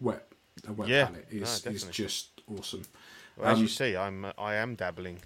wet 0.00 0.26
a 0.66 0.72
wet 0.72 0.88
Yeah, 0.88 1.06
palette 1.06 1.32
no, 1.32 1.42
is 1.42 1.66
is 1.66 1.84
just 1.84 2.28
awesome. 2.58 2.84
Well, 3.36 3.48
as 3.50 3.56
Um, 3.58 3.62
you 3.62 3.68
see, 3.68 3.96
I'm 3.96 4.26
I 4.36 4.54
am 4.54 4.74
dabbling. 4.74 5.18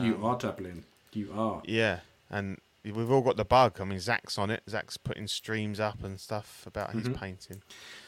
you 0.00 0.14
Um, 0.14 0.24
are 0.24 0.38
dabbling. 0.38 0.84
You 1.12 1.32
are. 1.34 1.62
Yeah, 1.64 2.00
and 2.30 2.60
we've 2.84 3.10
all 3.10 3.22
got 3.22 3.36
the 3.36 3.44
bug. 3.44 3.80
I 3.80 3.84
mean, 3.84 3.98
Zach's 3.98 4.38
on 4.38 4.50
it. 4.50 4.62
Zach's 4.68 4.96
putting 4.96 5.26
streams 5.26 5.80
up 5.80 6.04
and 6.04 6.20
stuff 6.20 6.62
about 6.66 6.92
his 6.92 7.08
painting. 7.08 7.62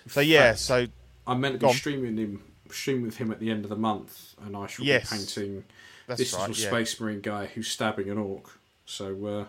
So 0.07 0.21
yeah, 0.21 0.55
so 0.55 0.87
I'm 1.29 1.41
meant 1.41 1.61
to 1.61 1.67
be 1.67 1.73
streaming 1.75 2.17
him, 2.17 2.43
stream 2.71 3.03
with 3.03 3.19
him 3.19 3.31
at 3.31 3.39
the 3.39 3.51
end 3.51 3.65
of 3.65 3.69
the 3.71 3.77
month, 3.77 4.35
and 4.45 4.57
I 4.57 4.67
shall 4.67 4.85
Yes. 4.85 5.11
be 5.11 5.17
painting 5.19 5.65
that's 6.07 6.19
this 6.19 6.33
right. 6.35 6.49
little 6.49 6.63
Yeah, 6.63 6.69
space 6.71 7.01
marine 7.01 7.21
guy 7.21 7.47
who's 7.47 7.69
stabbing 7.71 8.09
an 8.11 8.19
orc. 8.19 8.59
So 8.87 9.27
uh, 9.27 9.45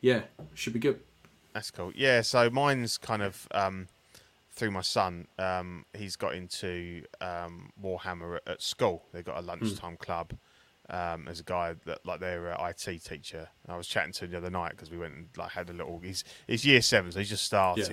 yeah, 0.00 0.22
should 0.54 0.72
be 0.72 0.78
good. 0.80 1.00
that's 1.52 1.70
cool. 1.70 1.92
Yeah, 1.94 2.22
so 2.22 2.48
mine's 2.50 2.98
kind 2.98 3.22
of 3.22 3.46
um, 3.52 3.88
through 4.50 4.70
my 4.70 4.80
son. 4.80 5.28
Um, 5.38 5.84
he's 5.92 6.16
got 6.16 6.34
into 6.34 7.04
um, 7.20 7.70
Warhammer 7.82 8.36
at, 8.36 8.48
at 8.48 8.62
school. 8.62 9.04
They've 9.12 9.24
got 9.24 9.36
a 9.38 9.42
lunchtime 9.42 9.96
club. 9.98 10.32
Um, 10.90 11.24
there's 11.24 11.40
a 11.40 11.44
guy 11.44 11.74
that 11.86 12.04
like 12.04 12.20
their 12.20 12.52
uh, 12.60 12.68
IT 12.68 13.02
teacher. 13.04 13.48
I 13.66 13.76
was 13.76 13.86
chatting 13.88 14.12
to 14.12 14.26
him 14.26 14.32
the 14.32 14.36
other 14.36 14.50
night 14.50 14.72
because 14.72 14.90
we 14.90 14.98
went 14.98 15.14
and 15.14 15.28
like 15.36 15.52
had 15.52 15.70
a 15.70 15.72
little. 15.72 15.98
He's 16.00 16.24
he's 16.46 16.66
year 16.66 16.82
seven, 16.82 17.10
so 17.10 17.20
he's 17.20 17.30
just 17.30 17.44
started, 17.44 17.84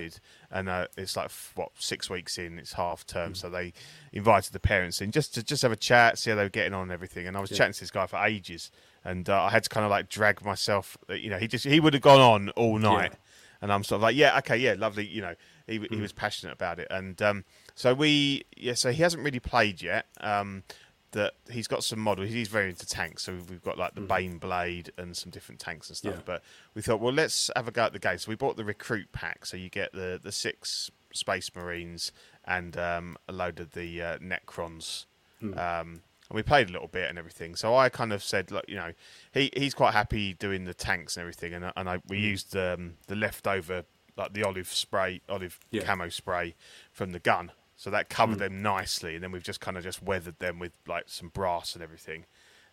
and 0.50 0.68
uh, 0.68 0.86
it's 0.98 1.16
like 1.16 1.30
what 1.54 1.70
six 1.78 2.10
weeks 2.10 2.36
in. 2.36 2.58
It's 2.58 2.74
half 2.74 3.06
term, 3.06 3.34
so 3.34 3.48
they 3.48 3.72
invited 4.12 4.52
the 4.52 4.60
parents 4.60 5.00
in 5.00 5.10
just 5.10 5.32
to 5.34 5.42
just 5.42 5.62
have 5.62 5.72
a 5.72 5.76
chat, 5.76 6.18
see 6.18 6.30
how 6.30 6.36
they 6.36 6.42
were 6.42 6.48
getting 6.50 6.74
on 6.74 6.82
and 6.82 6.92
everything. 6.92 7.26
And 7.26 7.34
I 7.36 7.40
was 7.40 7.48
chatting 7.56 7.72
to 7.72 7.80
this 7.80 7.90
guy 7.90 8.06
for 8.06 8.22
ages, 8.22 8.70
and 9.04 9.26
uh, 9.28 9.42
I 9.42 9.48
had 9.50 9.62
to 9.64 9.70
kind 9.70 9.84
of 9.84 9.90
like 9.90 10.10
drag 10.10 10.44
myself. 10.44 10.98
uh, 11.08 11.14
You 11.14 11.30
know, 11.30 11.38
he 11.38 11.48
just 11.48 11.64
he 11.64 11.80
would 11.80 11.94
have 11.94 12.02
gone 12.02 12.20
on 12.20 12.50
all 12.50 12.78
night. 12.78 13.12
And 13.62 13.72
I'm 13.72 13.84
sort 13.84 13.98
of 13.98 14.02
like, 14.02 14.16
yeah, 14.16 14.36
okay, 14.38 14.56
yeah, 14.56 14.74
lovely. 14.76 15.06
You 15.06 15.22
know, 15.22 15.34
he 15.68 15.78
he 15.88 16.00
was 16.00 16.12
passionate 16.12 16.52
about 16.52 16.80
it, 16.80 16.88
and 16.90 17.22
um, 17.22 17.44
so 17.76 17.94
we, 17.94 18.42
yeah, 18.56 18.74
so 18.74 18.90
he 18.90 19.00
hasn't 19.02 19.22
really 19.22 19.38
played 19.38 19.80
yet. 19.80 20.06
Um, 20.20 20.64
that 21.12 21.34
he's 21.50 21.66
got 21.68 21.84
some 21.84 21.98
models. 22.00 22.28
He's 22.30 22.48
very 22.48 22.70
into 22.70 22.86
tanks, 22.86 23.22
so 23.22 23.32
we've 23.48 23.62
got 23.62 23.78
like 23.78 23.94
the 23.94 24.00
Baneblade 24.00 24.90
and 24.98 25.16
some 25.16 25.30
different 25.30 25.60
tanks 25.60 25.88
and 25.88 25.96
stuff. 25.96 26.14
Yeah. 26.16 26.22
But 26.24 26.42
we 26.74 26.82
thought, 26.82 27.00
well, 27.00 27.12
let's 27.12 27.50
have 27.56 27.68
a 27.68 27.70
go 27.70 27.84
at 27.84 27.92
the 27.92 27.98
game. 27.98 28.18
So 28.18 28.30
we 28.30 28.34
bought 28.36 28.56
the 28.56 28.64
recruit 28.64 29.12
pack, 29.12 29.46
so 29.46 29.56
you 29.56 29.68
get 29.68 29.92
the 29.92 30.20
the 30.22 30.32
six 30.32 30.90
Space 31.12 31.50
Marines 31.54 32.12
and 32.44 32.76
um, 32.76 33.16
a 33.28 33.32
load 33.32 33.60
of 33.60 33.72
the 33.72 34.02
uh, 34.02 34.18
Necrons. 34.18 35.06
Um, 35.42 35.54
and 35.56 36.36
we 36.36 36.42
played 36.42 36.68
a 36.70 36.72
little 36.72 36.88
bit 36.88 37.08
and 37.10 37.18
everything. 37.18 37.56
So 37.56 37.76
I 37.76 37.88
kind 37.88 38.12
of 38.12 38.22
said, 38.22 38.50
look, 38.50 38.64
you 38.68 38.76
know, 38.76 38.92
he 39.34 39.50
he's 39.56 39.74
quite 39.74 39.92
happy 39.92 40.34
doing 40.34 40.64
the 40.64 40.74
tanks 40.74 41.16
and 41.16 41.22
everything, 41.22 41.52
and 41.52 41.72
and 41.76 41.88
I 41.88 42.00
we 42.08 42.18
used 42.18 42.56
um, 42.56 42.94
the 43.08 43.16
leftover 43.16 43.84
like 44.16 44.32
the 44.34 44.44
olive 44.44 44.68
spray, 44.68 45.20
olive 45.28 45.58
Yeah. 45.70 45.82
camo 45.84 46.08
spray 46.10 46.54
from 46.92 47.12
the 47.12 47.18
gun. 47.18 47.50
So 47.82 47.90
that 47.90 48.08
covered 48.08 48.38
them 48.38 48.62
nicely, 48.62 49.16
and 49.16 49.24
then 49.24 49.32
we've 49.32 49.42
just 49.42 49.58
kind 49.58 49.76
of 49.76 49.82
just 49.82 50.00
weathered 50.00 50.38
them 50.38 50.60
with 50.60 50.70
like 50.86 51.06
some 51.08 51.30
brass 51.30 51.74
and 51.74 51.82
everything. 51.82 52.26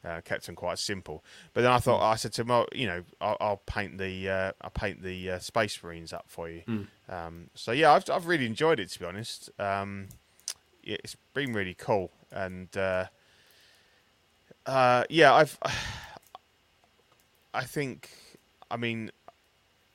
Uh, 0.06 0.22
kept 0.22 0.46
them 0.46 0.54
quite 0.54 0.78
simple. 0.78 1.24
But 1.56 1.62
then 1.62 1.72
I 1.72 1.80
thought 1.80 2.00
I 2.08 2.16
said 2.16 2.32
to 2.34 2.42
him, 2.42 2.50
well, 2.50 2.68
you 2.74 2.86
know, 2.86 3.04
I'll, 3.20 3.38
I'll 3.42 3.62
paint 3.66 3.98
the 3.98 4.30
uh, 4.30 4.52
I'll 4.62 4.70
paint 4.70 5.02
the 5.02 5.32
uh, 5.32 5.40
Space 5.40 5.82
Marines 5.82 6.14
up 6.14 6.26
for 6.28 6.48
you. 6.48 6.62
Um, 7.10 7.50
so 7.56 7.72
yeah, 7.72 7.92
I've 7.92 8.08
I've 8.08 8.28
really 8.28 8.46
enjoyed 8.46 8.80
it 8.80 8.92
to 8.92 9.00
be 9.00 9.06
honest. 9.06 9.50
Um, 9.58 10.10
yeah, 10.84 10.98
it's 11.04 11.16
been 11.34 11.54
really 11.54 11.74
cool, 11.74 12.12
and 12.32 12.68
uh, 12.78 13.06
uh, 14.68 15.06
yeah, 15.10 15.34
I've 15.34 15.58
I 17.56 17.64
think 17.64 18.12
I 18.70 18.78
mean 18.78 19.10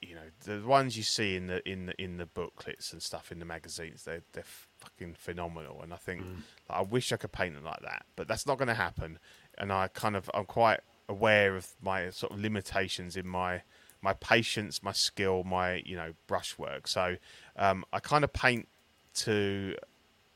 you 0.02 0.16
know 0.16 0.58
the 0.58 0.66
ones 0.66 0.96
you 0.96 1.04
see 1.04 1.36
in 1.36 1.46
the 1.46 1.66
in 1.70 1.86
the 1.86 2.02
in 2.02 2.16
the 2.16 2.26
booklets 2.26 2.92
and 2.92 3.00
stuff 3.00 3.32
in 3.32 3.38
the 3.38 3.44
magazines 3.44 4.04
they're 4.04 4.22
they're 4.32 4.44
fucking 4.84 5.14
phenomenal. 5.14 5.80
And 5.82 5.92
I 5.92 5.96
think 5.96 6.22
like, 6.68 6.78
I 6.78 6.82
wish 6.82 7.12
I 7.12 7.16
could 7.16 7.32
paint 7.32 7.54
them 7.54 7.64
like 7.64 7.80
that 7.80 8.04
but 8.16 8.28
that's 8.28 8.46
not 8.46 8.58
going 8.58 8.68
to 8.68 8.74
happen. 8.74 9.18
And 9.58 9.72
I 9.72 9.88
kind 9.88 10.16
of 10.16 10.30
I'm 10.34 10.44
quite 10.44 10.80
aware 11.08 11.56
of 11.56 11.68
my 11.82 12.10
sort 12.10 12.32
of 12.32 12.40
limitations 12.40 13.16
in 13.16 13.26
my 13.26 13.62
my 14.02 14.12
patience 14.14 14.82
my 14.82 14.92
skill 14.92 15.44
my 15.44 15.82
you 15.86 15.96
know 15.96 16.12
brushwork. 16.26 16.86
So 16.88 17.16
um, 17.56 17.84
I 17.92 18.00
kind 18.00 18.24
of 18.24 18.32
paint 18.32 18.68
to 19.14 19.76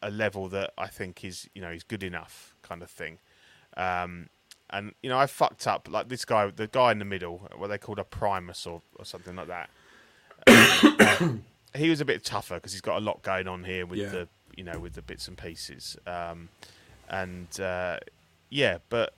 a 0.02 0.10
level 0.10 0.48
that 0.48 0.72
I 0.78 0.86
think 0.86 1.24
is 1.24 1.48
you 1.54 1.60
know 1.62 1.70
is 1.70 1.82
good 1.82 2.02
enough 2.02 2.54
kind 2.62 2.82
of 2.82 2.90
thing. 2.90 3.18
Um, 3.76 4.28
and 4.70 4.92
you 5.02 5.08
know 5.10 5.18
I 5.18 5.26
fucked 5.26 5.66
up 5.66 5.88
like 5.90 6.08
this 6.08 6.24
guy 6.24 6.50
the 6.50 6.66
guy 6.66 6.92
in 6.92 6.98
the 6.98 7.04
middle 7.04 7.48
what 7.56 7.68
they 7.68 7.78
called 7.78 7.98
a 7.98 8.04
primus 8.04 8.66
or, 8.66 8.82
or 8.96 9.04
something 9.04 9.36
like 9.36 9.48
that. 9.48 9.70
He 11.76 11.90
was 11.90 12.00
a 12.00 12.04
bit 12.06 12.24
tougher 12.24 12.54
because 12.54 12.72
he's 12.72 12.80
got 12.80 12.96
a 12.96 13.04
lot 13.04 13.22
going 13.22 13.46
on 13.46 13.62
here 13.64 13.84
with 13.84 13.98
Yeah. 13.98 14.08
the 14.08 14.28
you 14.58 14.64
know 14.64 14.78
with 14.78 14.94
the 14.94 15.02
bits 15.02 15.28
and 15.28 15.38
pieces 15.38 15.96
um, 16.06 16.48
and 17.08 17.60
uh, 17.60 17.96
yeah 18.50 18.78
but 18.90 19.14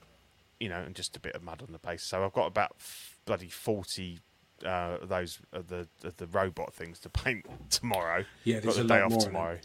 you 0.60 0.68
know 0.68 0.80
and 0.80 0.94
just 0.94 1.16
a 1.16 1.20
bit 1.20 1.34
of 1.34 1.42
mud 1.42 1.62
on 1.66 1.72
the 1.72 1.78
base 1.78 2.02
so 2.02 2.22
I've 2.24 2.34
got 2.34 2.46
about 2.46 2.72
f- 2.78 3.18
bloody 3.24 3.48
40 3.48 4.20
uh, 4.66 4.98
those 5.02 5.40
of 5.52 5.68
the 5.68 5.88
of 6.04 6.18
the 6.18 6.26
robot 6.26 6.74
things 6.74 6.98
to 7.00 7.08
paint 7.08 7.46
tomorrow 7.70 8.24
Yeah, 8.44 8.60
got 8.60 8.74
the 8.74 8.82
a 8.82 8.86
day 8.86 9.00
off 9.00 9.16
tomorrow 9.18 9.58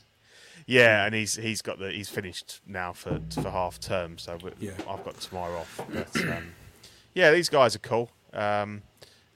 yeah, 0.67 1.05
and 1.05 1.13
he's 1.13 1.35
he's 1.35 1.61
got 1.61 1.77
the 1.77 1.91
he's 1.91 2.09
finished 2.09 2.61
now 2.65 2.93
for 2.93 3.19
for 3.29 3.51
half 3.51 3.79
term, 3.79 4.17
so 4.17 4.37
Yeah. 4.59 4.71
I've 4.89 5.03
got 5.03 5.19
tomorrow 5.19 5.57
off. 5.59 5.81
But 5.93 6.15
um, 6.29 6.53
yeah, 7.13 7.31
these 7.31 7.49
guys 7.49 7.75
are 7.75 7.79
cool. 7.79 8.09
Um, 8.33 8.81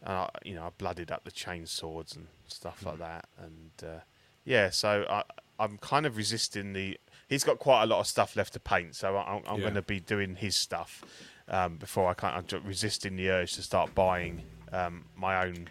I, 0.04 0.30
you 0.44 0.56
know, 0.56 0.64
I 0.64 0.70
blooded 0.78 1.12
up 1.12 1.26
the 1.26 1.32
chain 1.32 1.66
swords 1.68 2.16
and 2.16 2.28
stuff 2.48 2.84
like 2.86 2.98
that, 3.00 3.26
and 3.38 3.72
uh, 3.84 4.00
yeah, 4.44 4.72
so 4.72 5.06
I 5.08 5.24
I'm 5.60 5.78
kind 5.78 6.06
of 6.06 6.18
resisting 6.18 6.74
the. 6.74 6.98
He's 7.28 7.44
got 7.44 7.60
quite 7.60 7.84
a 7.84 7.86
lot 7.86 8.00
of 8.00 8.08
stuff 8.08 8.36
left 8.36 8.54
to 8.54 8.60
paint, 8.60 8.96
so 8.96 9.16
I, 9.16 9.36
I'm, 9.36 9.44
I'm 9.48 9.56
Yeah. 9.58 9.62
going 9.62 9.74
to 9.76 9.82
be 9.82 10.00
doing 10.00 10.36
his 10.36 10.56
stuff 10.56 11.04
um, 11.48 11.78
before 11.78 12.08
I 12.10 12.14
can't. 12.14 12.36
I'm 12.36 12.46
just 12.46 12.66
resisting 12.66 13.16
the 13.18 13.30
urge 13.30 13.54
to 13.54 13.62
start 13.62 13.94
buying 13.94 14.44
um, 14.72 15.06
my 15.16 15.46
own 15.46 15.68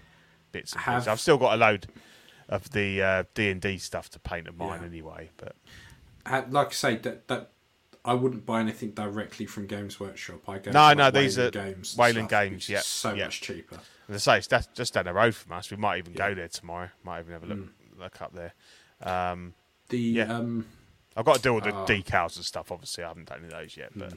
bits 0.52 0.72
and 0.72 0.82
Have- 0.82 0.98
pieces. 1.00 1.08
I've 1.08 1.20
still 1.20 1.38
got 1.38 1.54
a 1.54 1.56
load 1.56 1.86
of 2.48 2.70
the 2.70 3.02
uh, 3.02 3.24
D 3.34 3.50
and 3.50 3.60
D 3.60 3.78
stuff 3.78 4.08
to 4.10 4.18
paint 4.20 4.46
of 4.46 4.56
mine 4.56 4.80
Yeah. 4.82 4.86
anyway, 4.86 5.30
but. 5.36 5.56
Like 6.50 6.68
I 6.68 6.72
say, 6.72 6.96
that 6.96 7.26
that 7.28 7.52
I 8.04 8.12
wouldn't 8.14 8.44
buy 8.44 8.60
anything 8.60 8.90
directly 8.90 9.46
from 9.46 9.66
Games 9.66 9.98
Workshop. 9.98 10.46
I 10.48 10.58
go 10.58 10.70
No, 10.70 10.92
no, 10.92 11.04
like, 11.04 11.14
these 11.14 11.36
Wayland 11.38 11.56
are 11.56 11.64
games. 11.64 11.96
Wayland 11.96 12.28
stuff, 12.28 12.42
Games, 12.42 12.68
yeah, 12.68 12.80
so 12.80 13.14
yeah. 13.14 13.24
much 13.24 13.40
cheaper. 13.40 13.78
As 14.10 14.28
I 14.28 14.32
say, 14.34 14.38
it's 14.38 14.46
that's 14.46 14.66
just 14.74 14.92
down 14.94 15.06
the 15.06 15.14
road 15.14 15.34
from 15.34 15.52
us. 15.52 15.70
We 15.70 15.78
might 15.78 15.98
even 15.98 16.12
Yeah. 16.12 16.28
go 16.28 16.34
there 16.34 16.48
tomorrow. 16.48 16.90
Might 17.02 17.20
even 17.20 17.32
have 17.32 17.42
a 17.44 17.46
look 17.46 17.68
look 17.98 18.22
up 18.22 18.34
there. 18.34 18.52
Um, 19.02 19.54
The 19.88 19.98
Yeah. 19.98 20.32
um 20.36 20.66
I've 21.16 21.24
got 21.24 21.36
to 21.36 21.42
do 21.42 21.52
all 21.54 21.60
the 21.60 21.72
Ah. 21.74 21.86
decals 21.86 22.36
and 22.36 22.44
stuff. 22.44 22.70
Obviously, 22.70 23.02
I 23.04 23.08
haven't 23.08 23.28
done 23.28 23.38
any 23.38 23.46
of 23.46 23.52
those 23.52 23.76
yet. 23.76 23.90
But 23.96 24.14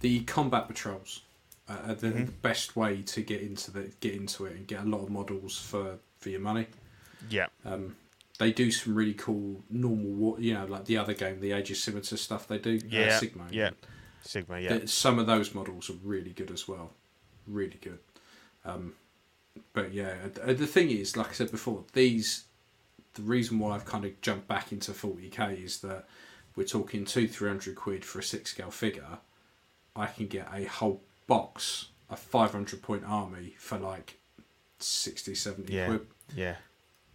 the 0.00 0.20
combat 0.24 0.68
patrols 0.68 1.22
uh, 1.68 1.78
are 1.86 1.94
the, 1.94 2.08
Mm-hmm. 2.08 2.24
best 2.42 2.76
way 2.76 3.00
to 3.02 3.22
get 3.22 3.40
into 3.40 3.70
the 3.70 3.90
get 4.00 4.12
into 4.14 4.44
it 4.44 4.54
and 4.56 4.66
get 4.66 4.80
a 4.80 4.84
lot 4.84 5.02
of 5.02 5.08
models 5.10 5.56
for 5.58 5.98
for 6.18 6.28
your 6.28 6.40
money. 6.40 6.66
Yeah. 7.30 7.46
They 8.38 8.50
do 8.52 8.70
some 8.72 8.96
really 8.96 9.14
cool 9.14 9.62
normal, 9.70 10.10
wa- 10.10 10.38
you 10.38 10.54
know, 10.54 10.64
like 10.66 10.86
the 10.86 10.98
other 10.98 11.14
game, 11.14 11.40
the 11.40 11.52
Age 11.52 11.70
of 11.70 11.76
Sigmar 11.76 12.04
stuff. 12.18 12.48
They 12.48 12.58
do. 12.58 12.76
uh, 12.82 12.86
yeah. 12.88 13.20
Sigmar. 13.20 13.46
Yeah. 13.52 13.70
Sigmar. 14.26 14.60
Yeah. 14.60 14.80
Some 14.86 15.20
of 15.20 15.26
those 15.26 15.54
models 15.54 15.88
are 15.88 15.96
really 16.02 16.30
good 16.32 16.50
as 16.50 16.66
well. 16.66 16.90
Really 17.46 17.78
good. 17.80 18.00
Um, 18.64 18.94
but 19.72 19.92
yeah, 19.92 20.14
uh, 20.42 20.52
the 20.52 20.66
thing 20.66 20.90
is, 20.90 21.16
like 21.16 21.28
I 21.28 21.32
said 21.32 21.52
before, 21.52 21.84
these 21.92 22.44
the 23.14 23.22
reason 23.22 23.58
why 23.58 23.74
I've 23.74 23.84
kind 23.84 24.04
of 24.04 24.20
jumped 24.20 24.48
back 24.48 24.72
into 24.72 24.92
40k 24.92 25.64
is 25.64 25.80
that 25.80 26.06
we're 26.56 26.64
talking 26.64 27.04
two, 27.04 27.26
three 27.28 27.48
hundred 27.48 27.76
quid 27.76 28.04
for 28.04 28.18
a 28.18 28.22
six 28.22 28.50
scale 28.50 28.70
figure. 28.70 29.18
I 29.96 30.06
can 30.06 30.26
get 30.26 30.48
a 30.52 30.64
whole 30.64 31.02
box, 31.26 31.88
a 32.10 32.16
500 32.16 32.82
point 32.82 33.04
army 33.06 33.54
for 33.58 33.78
like 33.78 34.18
60, 34.78 35.34
70 35.34 35.72
Yeah. 35.72 35.86
quid, 35.86 36.06
Yeah. 36.34 36.56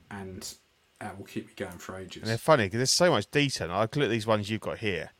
and 0.10 0.56
that 1.00 1.18
will 1.18 1.26
keep 1.26 1.48
me 1.48 1.54
going 1.56 1.78
for 1.78 1.98
ages. 1.98 2.24
And 2.24 2.30
they're 2.30 2.38
funny 2.38 2.66
because 2.66 2.78
there's 2.80 2.90
so 2.92 3.12
much 3.12 3.30
detail. 3.32 3.72
I 3.72 3.82
look 3.82 3.98
at 3.98 4.10
these 4.10 4.28
ones 4.28 4.50
you've 4.50 4.62
got 4.62 4.80
here, 4.80 5.12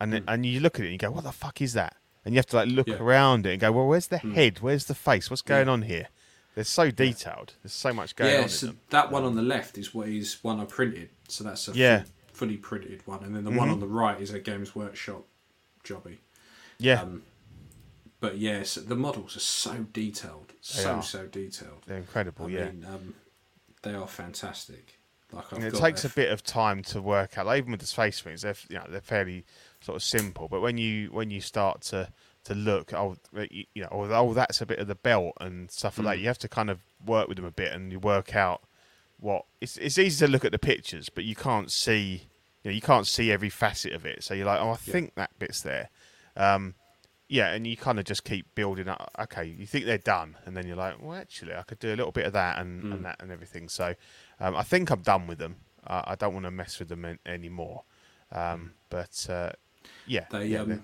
and 0.00 0.12
then, 0.12 0.22
hmm. 0.22 0.28
and 0.28 0.46
you 0.46 0.60
look 0.60 0.76
at 0.76 0.82
it 0.82 0.86
and 0.88 0.92
you 0.92 0.98
go, 0.98 1.10
"What 1.10 1.24
the 1.24 1.32
fuck 1.32 1.60
is 1.60 1.72
that?" 1.72 1.96
And 2.24 2.34
you 2.34 2.38
have 2.38 2.46
to 2.46 2.56
like 2.56 2.68
look. 2.68 2.86
Yeah. 2.88 2.96
Around 2.96 3.46
it 3.46 3.52
and 3.52 3.60
go, 3.60 3.72
"Well, 3.72 3.86
where's 3.86 4.08
the 4.08 4.18
hmm. 4.18 4.32
head? 4.32 4.58
Where's 4.60 4.86
the 4.86 4.94
face? 4.94 5.30
What's 5.30 5.42
going 5.42 5.66
Yeah. 5.66 5.72
on 5.72 5.82
here?" 5.82 6.08
They're 6.56 6.64
so 6.64 6.90
detailed. 6.90 7.52
There's 7.62 7.72
so 7.74 7.92
much 7.92 8.16
going 8.16 8.30
on 8.32 8.36
yeah, 8.38 8.42
in 8.44 8.48
so 8.48 8.66
them. 8.68 8.80
that 8.90 9.12
one 9.12 9.22
on 9.24 9.36
the 9.36 9.42
left 9.42 9.76
is 9.78 9.94
what 9.94 10.08
is 10.08 10.38
one 10.42 10.58
I 10.58 10.64
printed. 10.64 11.10
So 11.28 11.44
that's 11.44 11.68
a 11.68 11.72
Yeah. 11.72 11.98
full- 12.00 12.10
fully 12.32 12.56
printed 12.56 13.06
one, 13.06 13.22
and 13.22 13.36
then 13.36 13.44
the 13.44 13.50
one 13.50 13.68
on 13.68 13.78
the 13.80 13.86
right 13.86 14.20
is 14.20 14.30
a 14.30 14.40
Games 14.40 14.74
Workshop 14.74 15.24
jobby. 15.84 16.16
Yeah, 16.78 17.02
Um, 17.02 17.22
But 18.20 18.38
yes, 18.38 18.74
the 18.76 18.96
models 18.96 19.36
are 19.36 19.40
so 19.40 19.86
detailed, 19.92 20.52
so 20.62 20.96
are. 20.96 21.02
so 21.02 21.26
detailed. 21.26 21.82
they're 21.86 21.98
incredible. 21.98 22.46
I 22.46 22.48
yeah, 22.48 22.64
mean, 22.70 22.84
um, 22.86 23.14
they 23.82 23.92
are 23.94 24.08
fantastic. 24.08 24.98
Like 25.32 25.52
I've 25.52 25.62
it 25.62 25.74
takes 25.74 26.04
a 26.04 26.08
bit 26.08 26.30
of 26.32 26.42
time 26.42 26.82
to 26.84 27.02
work 27.02 27.36
out. 27.36 27.44
Like, 27.46 27.58
even 27.58 27.72
with 27.72 27.80
the 27.80 27.86
space 27.86 28.20
things, 28.20 28.42
they're 28.42 28.54
you 28.70 28.76
know 28.76 28.86
they're 28.88 29.00
fairly 29.02 29.44
sort 29.82 29.96
of 29.96 30.02
simple. 30.02 30.48
But 30.48 30.60
when 30.62 30.78
you 30.78 31.08
when 31.12 31.30
you 31.30 31.40
start 31.42 31.82
to 31.82 32.10
to 32.46 32.54
look, 32.54 32.92
oh, 32.92 33.16
you 33.50 33.66
know, 33.76 33.88
oh, 33.92 34.34
that's 34.34 34.60
a 34.60 34.66
bit 34.66 34.78
of 34.78 34.88
the 34.88 34.94
belt 34.94 35.34
and 35.40 35.70
stuff 35.70 35.98
like 35.98 36.02
Hmm. 36.04 36.08
that. 36.10 36.18
You 36.18 36.26
have 36.26 36.38
to 36.38 36.48
kind 36.48 36.70
of 36.70 36.80
work 37.04 37.28
with 37.28 37.36
them 37.36 37.44
a 37.46 37.50
bit, 37.50 37.72
and 37.72 37.92
you 37.92 37.98
work 38.00 38.34
out 38.34 38.62
what 39.20 39.44
it's. 39.60 39.76
It's 39.76 39.98
easy 39.98 40.26
to 40.26 40.30
look 40.32 40.44
at 40.44 40.52
the 40.52 40.58
pictures, 40.58 41.08
but 41.08 41.24
you 41.24 41.34
can't 41.34 41.70
see. 41.70 42.28
You 42.64 42.70
know, 42.70 42.74
you 42.74 42.80
can't 42.80 43.06
see 43.06 43.30
every 43.30 43.50
facet 43.50 43.92
of 43.92 44.04
it. 44.04 44.24
So 44.24 44.34
you're 44.34 44.46
like, 44.46 44.60
oh, 44.60 44.70
I 44.70 44.76
think 44.76 45.14
that 45.14 45.30
bit's 45.38 45.62
there. 45.62 45.88
Um, 46.36 46.74
yeah, 47.28 47.52
and 47.52 47.66
you 47.66 47.76
kind 47.76 47.98
of 47.98 48.04
just 48.04 48.24
keep 48.24 48.54
building 48.54 48.88
up. 48.88 49.10
Okay, 49.18 49.44
you 49.44 49.66
think 49.66 49.84
they're 49.84 49.98
done, 49.98 50.36
and 50.44 50.56
then 50.56 50.66
you're 50.66 50.76
like, 50.76 51.00
well, 51.00 51.16
actually, 51.16 51.54
I 51.54 51.62
could 51.62 51.78
do 51.78 51.88
a 51.88 51.96
little 51.96 52.12
bit 52.12 52.26
of 52.26 52.32
that 52.32 52.58
and, 52.58 52.82
Hmm. 52.82 52.92
and 52.92 53.04
that 53.04 53.16
and 53.20 53.30
everything. 53.32 53.68
So 53.68 53.94
um, 54.40 54.54
I 54.56 54.62
think 54.62 54.90
I'm 54.90 55.02
done 55.02 55.26
with 55.26 55.38
them. 55.38 55.56
Uh, 55.86 56.02
I 56.06 56.14
don't 56.16 56.34
want 56.34 56.44
to 56.46 56.50
mess 56.50 56.78
with 56.78 56.88
them 56.88 57.04
an 57.04 57.18
anymore. 57.26 57.84
Um, 58.32 58.72
but 58.90 59.26
uh, 59.30 59.50
yeah, 60.06 60.26
they 60.30 60.46
yeah, 60.46 60.60
um 60.60 60.82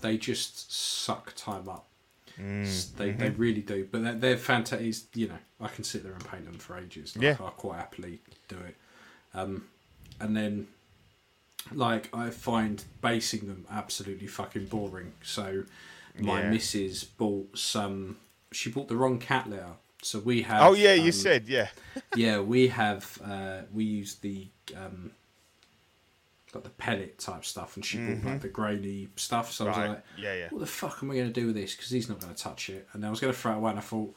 they 0.00 0.16
just 0.18 0.72
suck 0.72 1.34
time 1.36 1.68
up. 1.68 1.86
Mm, 2.38 2.96
They 2.96 3.10
they 3.12 3.28
mm-hmm. 3.28 3.40
really 3.40 3.60
do. 3.60 3.86
But 3.90 4.02
they're, 4.02 4.14
they're 4.14 4.36
fantastic. 4.36 5.04
You 5.14 5.28
know, 5.28 5.38
I 5.60 5.68
can 5.68 5.84
sit 5.84 6.02
there 6.02 6.12
and 6.12 6.24
paint 6.24 6.44
them 6.44 6.58
for 6.58 6.78
ages. 6.78 7.16
Like, 7.16 7.22
Yeah. 7.22 7.36
I 7.40 7.50
quite 7.50 7.78
happily 7.78 8.20
do 8.48 8.56
it. 8.56 8.76
Um, 9.34 9.66
and 10.20 10.36
then 10.36 10.68
like 11.72 12.08
I 12.14 12.30
find 12.30 12.82
basing 13.00 13.46
them 13.46 13.66
absolutely 13.70 14.26
fucking 14.26 14.66
boring. 14.66 15.12
So 15.22 15.64
my 16.18 16.42
Yeah. 16.42 16.50
missus 16.50 17.04
bought 17.04 17.56
some. 17.56 18.16
She 18.50 18.70
bought 18.70 18.88
the 18.88 18.96
wrong 18.96 19.18
cat 19.18 19.48
litter. 19.48 19.74
So 20.02 20.18
we 20.18 20.42
have. 20.42 20.62
oh 20.62 20.74
yeah, 20.74 20.94
you 20.94 21.06
um, 21.06 21.12
said 21.12 21.48
yeah, 21.48 21.68
yeah, 22.16 22.40
we 22.40 22.68
have. 22.68 23.18
Uh, 23.24 23.60
we 23.72 23.84
use 23.84 24.16
the 24.16 24.48
um, 24.76 25.12
like 26.54 26.64
the 26.64 26.70
pellet 26.70 27.18
type 27.18 27.44
stuff, 27.44 27.76
and 27.76 27.84
she 27.84 27.98
bought 27.98 28.24
like 28.24 28.40
the 28.40 28.48
grainy 28.48 29.08
stuff. 29.16 29.52
So 29.52 29.66
I 29.66 29.70
Mm-hmm. 29.70 29.80
was 29.80 29.88
like, 29.90 30.04
yeah, 30.18 30.34
yeah, 30.34 30.48
"What 30.50 30.58
the 30.60 30.66
fuck 30.66 30.98
am 31.02 31.10
I 31.10 31.14
going 31.14 31.32
to 31.32 31.40
do 31.40 31.46
with 31.46 31.54
this?" 31.56 31.74
Because 31.74 31.90
he's 31.90 32.08
not 32.08 32.20
going 32.20 32.34
to 32.34 32.42
touch 32.42 32.68
it, 32.70 32.88
and 32.92 33.04
I 33.06 33.10
was 33.10 33.20
going 33.20 33.32
to 33.32 33.38
throw 33.38 33.52
it 33.52 33.56
away. 33.56 33.70
And 33.70 33.78
I 33.78 33.82
thought, 33.82 34.14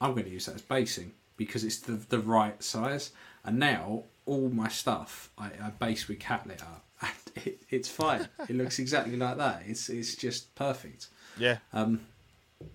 I'm 0.00 0.12
going 0.12 0.24
to 0.24 0.30
use 0.30 0.46
that 0.46 0.54
as 0.56 0.62
basing 0.62 1.12
because 1.36 1.64
it's 1.64 1.78
the 1.78 1.92
the 1.92 2.18
right 2.20 2.62
size. 2.62 3.12
And 3.44 3.58
now 3.58 4.04
all 4.26 4.50
my 4.50 4.68
stuff 4.68 5.30
I, 5.38 5.46
I 5.46 5.70
base 5.78 6.06
with 6.08 6.18
cat 6.20 6.46
litter, 6.46 6.66
and 7.02 7.46
it, 7.46 7.62
it's 7.70 7.88
fine. 7.88 8.28
it 8.48 8.54
looks 8.56 8.78
exactly 8.78 9.16
like 9.16 9.38
that. 9.38 9.62
It's 9.66 9.88
it's 9.88 10.14
just 10.16 10.54
perfect, 10.54 11.08
yeah, 11.38 11.58
Um, 11.72 12.00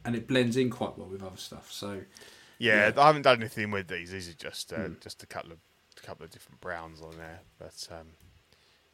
and 0.04 0.16
it 0.16 0.28
blends 0.28 0.58
in 0.58 0.72
quite 0.72 0.98
well 0.98 1.08
with 1.10 1.22
other 1.22 1.38
stuff. 1.38 1.72
So 1.72 2.02
yeah. 2.58 2.90
yeah. 2.90 3.02
I 3.02 3.06
haven't 3.08 3.22
done 3.24 3.40
anything 3.42 3.70
with 3.70 3.88
these. 3.88 4.12
These 4.12 4.30
are 4.30 4.34
just 4.34 4.74
uh, 4.74 4.78
Mm. 4.78 5.00
just 5.02 5.22
a 5.22 5.28
couple 5.28 5.52
of 5.52 5.60
a 5.98 6.02
couple 6.06 6.26
of 6.26 6.32
different 6.32 6.60
browns 6.62 7.02
on 7.02 7.16
there. 7.18 7.42
But 7.60 7.88
um, 7.92 8.08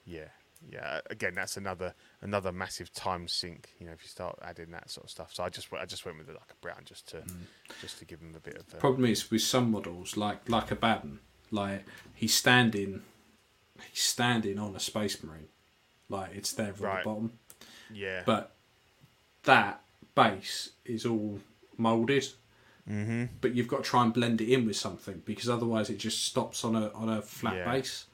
yeah, 0.06 0.30
yeah. 0.70 1.00
Again, 1.10 1.34
that's 1.36 1.58
another 1.58 1.94
another 2.22 2.52
massive 2.52 2.92
time 2.94 3.28
sink. 3.28 3.70
You 3.80 3.88
know, 3.88 3.94
if 3.94 4.04
you 4.04 4.10
start 4.10 4.38
adding 4.42 4.72
that 4.72 4.90
sort 4.90 5.06
of 5.06 5.10
stuff. 5.12 5.34
So 5.34 5.44
I 5.44 5.50
just 5.50 5.72
went- 5.72 5.82
I 5.84 5.86
just 5.86 6.06
went 6.06 6.18
with 6.18 6.28
like 6.30 6.52
a 6.52 6.56
brown 6.62 6.82
just 6.86 7.08
to 7.10 7.18
Mm. 7.18 7.42
just 7.82 8.00
to 8.00 8.06
give 8.06 8.20
them 8.20 8.34
a 8.36 8.40
bit 8.40 8.56
of. 8.58 8.74
Uh, 8.74 8.78
problem 8.78 9.06
is 9.06 9.30
with 9.32 9.42
some 9.42 9.72
models 9.72 10.18
like 10.18 10.48
like 10.50 10.72
Abaddon, 10.72 11.20
like 11.52 11.86
he's 12.14 12.34
standing 12.34 13.04
he's 13.92 14.04
standing 14.04 14.60
on 14.60 14.76
a 14.76 14.80
space 14.80 15.24
marine. 15.24 15.48
Like 16.10 16.36
it's 16.36 16.52
there 16.54 16.74
from 16.74 16.86
Right. 16.88 17.04
the 17.04 17.10
bottom. 17.10 17.40
yeah, 17.92 18.24
But 18.26 18.56
that 19.44 19.82
base 20.16 20.72
is 20.86 21.06
all 21.06 21.40
moulded. 21.78 22.28
mm-hmm. 22.88 23.26
But 23.42 23.56
you've 23.56 23.68
got 23.68 23.78
to 23.84 23.90
try 23.90 24.04
and 24.04 24.14
blend 24.14 24.42
it 24.42 24.50
in 24.52 24.66
with 24.66 24.76
something 24.76 25.22
because 25.26 25.50
otherwise 25.50 25.90
it 25.90 25.98
just 25.98 26.24
stops 26.26 26.64
on 26.64 26.76
a 26.76 26.90
on 26.92 27.10
a 27.10 27.22
flat 27.22 27.56
Yeah. 27.56 27.72
base. 27.72 28.06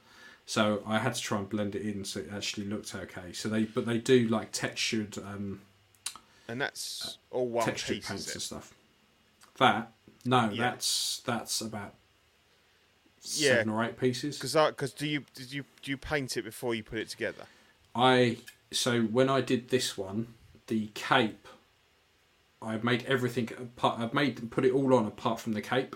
So 0.48 0.82
I 0.86 0.96
had 0.98 1.14
to 1.14 1.20
try 1.20 1.36
and 1.36 1.46
blend 1.46 1.74
it 1.74 1.82
in 1.82 2.06
so 2.06 2.20
it 2.20 2.30
actually 2.34 2.64
looked 2.68 2.94
okay. 2.94 3.34
So 3.34 3.50
they 3.50 3.64
but 3.64 3.84
they 3.84 3.98
do 3.98 4.26
like 4.28 4.50
textured 4.50 5.18
um 5.18 5.60
and 6.48 6.58
that's 6.58 7.18
all 7.30 7.46
one 7.46 7.66
textured 7.66 7.96
piece. 7.96 8.08
paints 8.08 8.32
and 8.32 8.40
stuff. 8.42 8.72
That 9.58 9.92
no, 10.24 10.48
Yeah. 10.48 10.70
that's 10.70 11.20
that's 11.26 11.60
about 11.60 11.92
Yeah. 13.34 13.56
seven 13.56 13.68
or 13.68 13.84
eight 13.84 13.98
pieces. 14.00 14.38
Because 14.38 14.54
because 14.54 14.94
do 14.94 15.06
you 15.06 15.26
did 15.34 15.52
you 15.52 15.64
do 15.82 15.90
you 15.90 15.98
paint 15.98 16.38
it 16.38 16.44
before 16.44 16.74
you 16.74 16.82
put 16.82 16.98
it 16.98 17.10
together? 17.10 17.44
I 17.94 18.38
so 18.72 19.02
when 19.02 19.28
I 19.28 19.42
did 19.42 19.68
this 19.68 19.98
one, 19.98 20.28
the 20.68 20.86
cape, 20.94 21.46
I 22.62 22.78
made 22.78 23.04
everything 23.04 23.50
apart. 23.58 24.00
I 24.00 24.08
made 24.14 24.50
put 24.50 24.64
it 24.64 24.72
all 24.72 24.94
on 24.94 25.04
apart 25.04 25.40
from 25.40 25.52
the 25.52 25.60
cape, 25.60 25.94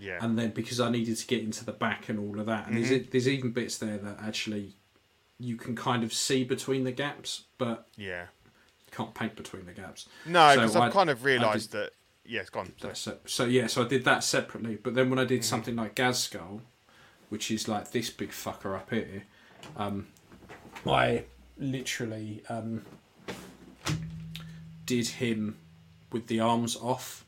Yeah, 0.00 0.18
and 0.20 0.38
then 0.38 0.50
because 0.50 0.80
I 0.80 0.90
needed 0.90 1.16
to 1.18 1.26
get 1.26 1.42
into 1.42 1.64
the 1.64 1.72
back 1.72 2.08
and 2.08 2.18
all 2.18 2.40
of 2.40 2.46
that, 2.46 2.66
and 2.66 2.76
Mm-hmm. 2.76 2.88
there's 2.88 3.08
there's 3.10 3.28
even 3.28 3.50
bits 3.52 3.78
there 3.78 3.98
that 3.98 4.18
actually 4.22 4.74
you 5.38 5.56
can 5.56 5.74
kind 5.76 6.02
of 6.04 6.12
see 6.12 6.44
between 6.44 6.84
the 6.84 6.92
gaps, 6.92 7.44
but 7.58 7.88
yeah. 7.96 8.22
you 8.86 8.92
can't 8.92 9.12
paint 9.14 9.34
between 9.36 9.66
the 9.66 9.72
gaps. 9.72 10.08
No, 10.24 10.54
So 10.54 10.60
because 10.60 10.76
I- 10.76 10.86
I've 10.86 10.92
kind 10.92 11.10
of 11.10 11.24
realised 11.24 11.72
that. 11.72 11.90
Yeah, 12.24 12.40
it's 12.42 12.50
gone. 12.50 12.72
so 13.26 13.44
yeah, 13.46 13.66
so 13.66 13.84
I 13.84 13.88
did 13.88 14.04
that 14.04 14.22
separately. 14.22 14.76
But 14.76 14.94
then 14.94 15.10
when 15.10 15.18
I 15.18 15.24
did 15.24 15.40
Mm-hmm. 15.40 15.48
something 15.48 15.74
like 15.76 15.96
Ghazghkull, 15.96 16.60
which 17.28 17.50
is 17.50 17.66
like 17.66 17.90
this 17.90 18.10
big 18.10 18.30
fucker 18.30 18.76
up 18.76 18.90
here, 18.90 19.24
um, 19.76 20.06
I 20.86 21.24
literally 21.58 22.42
um, 22.48 22.84
did 24.86 25.06
him 25.08 25.58
with 26.12 26.26
the 26.28 26.40
arms 26.40 26.76
off 26.76 27.24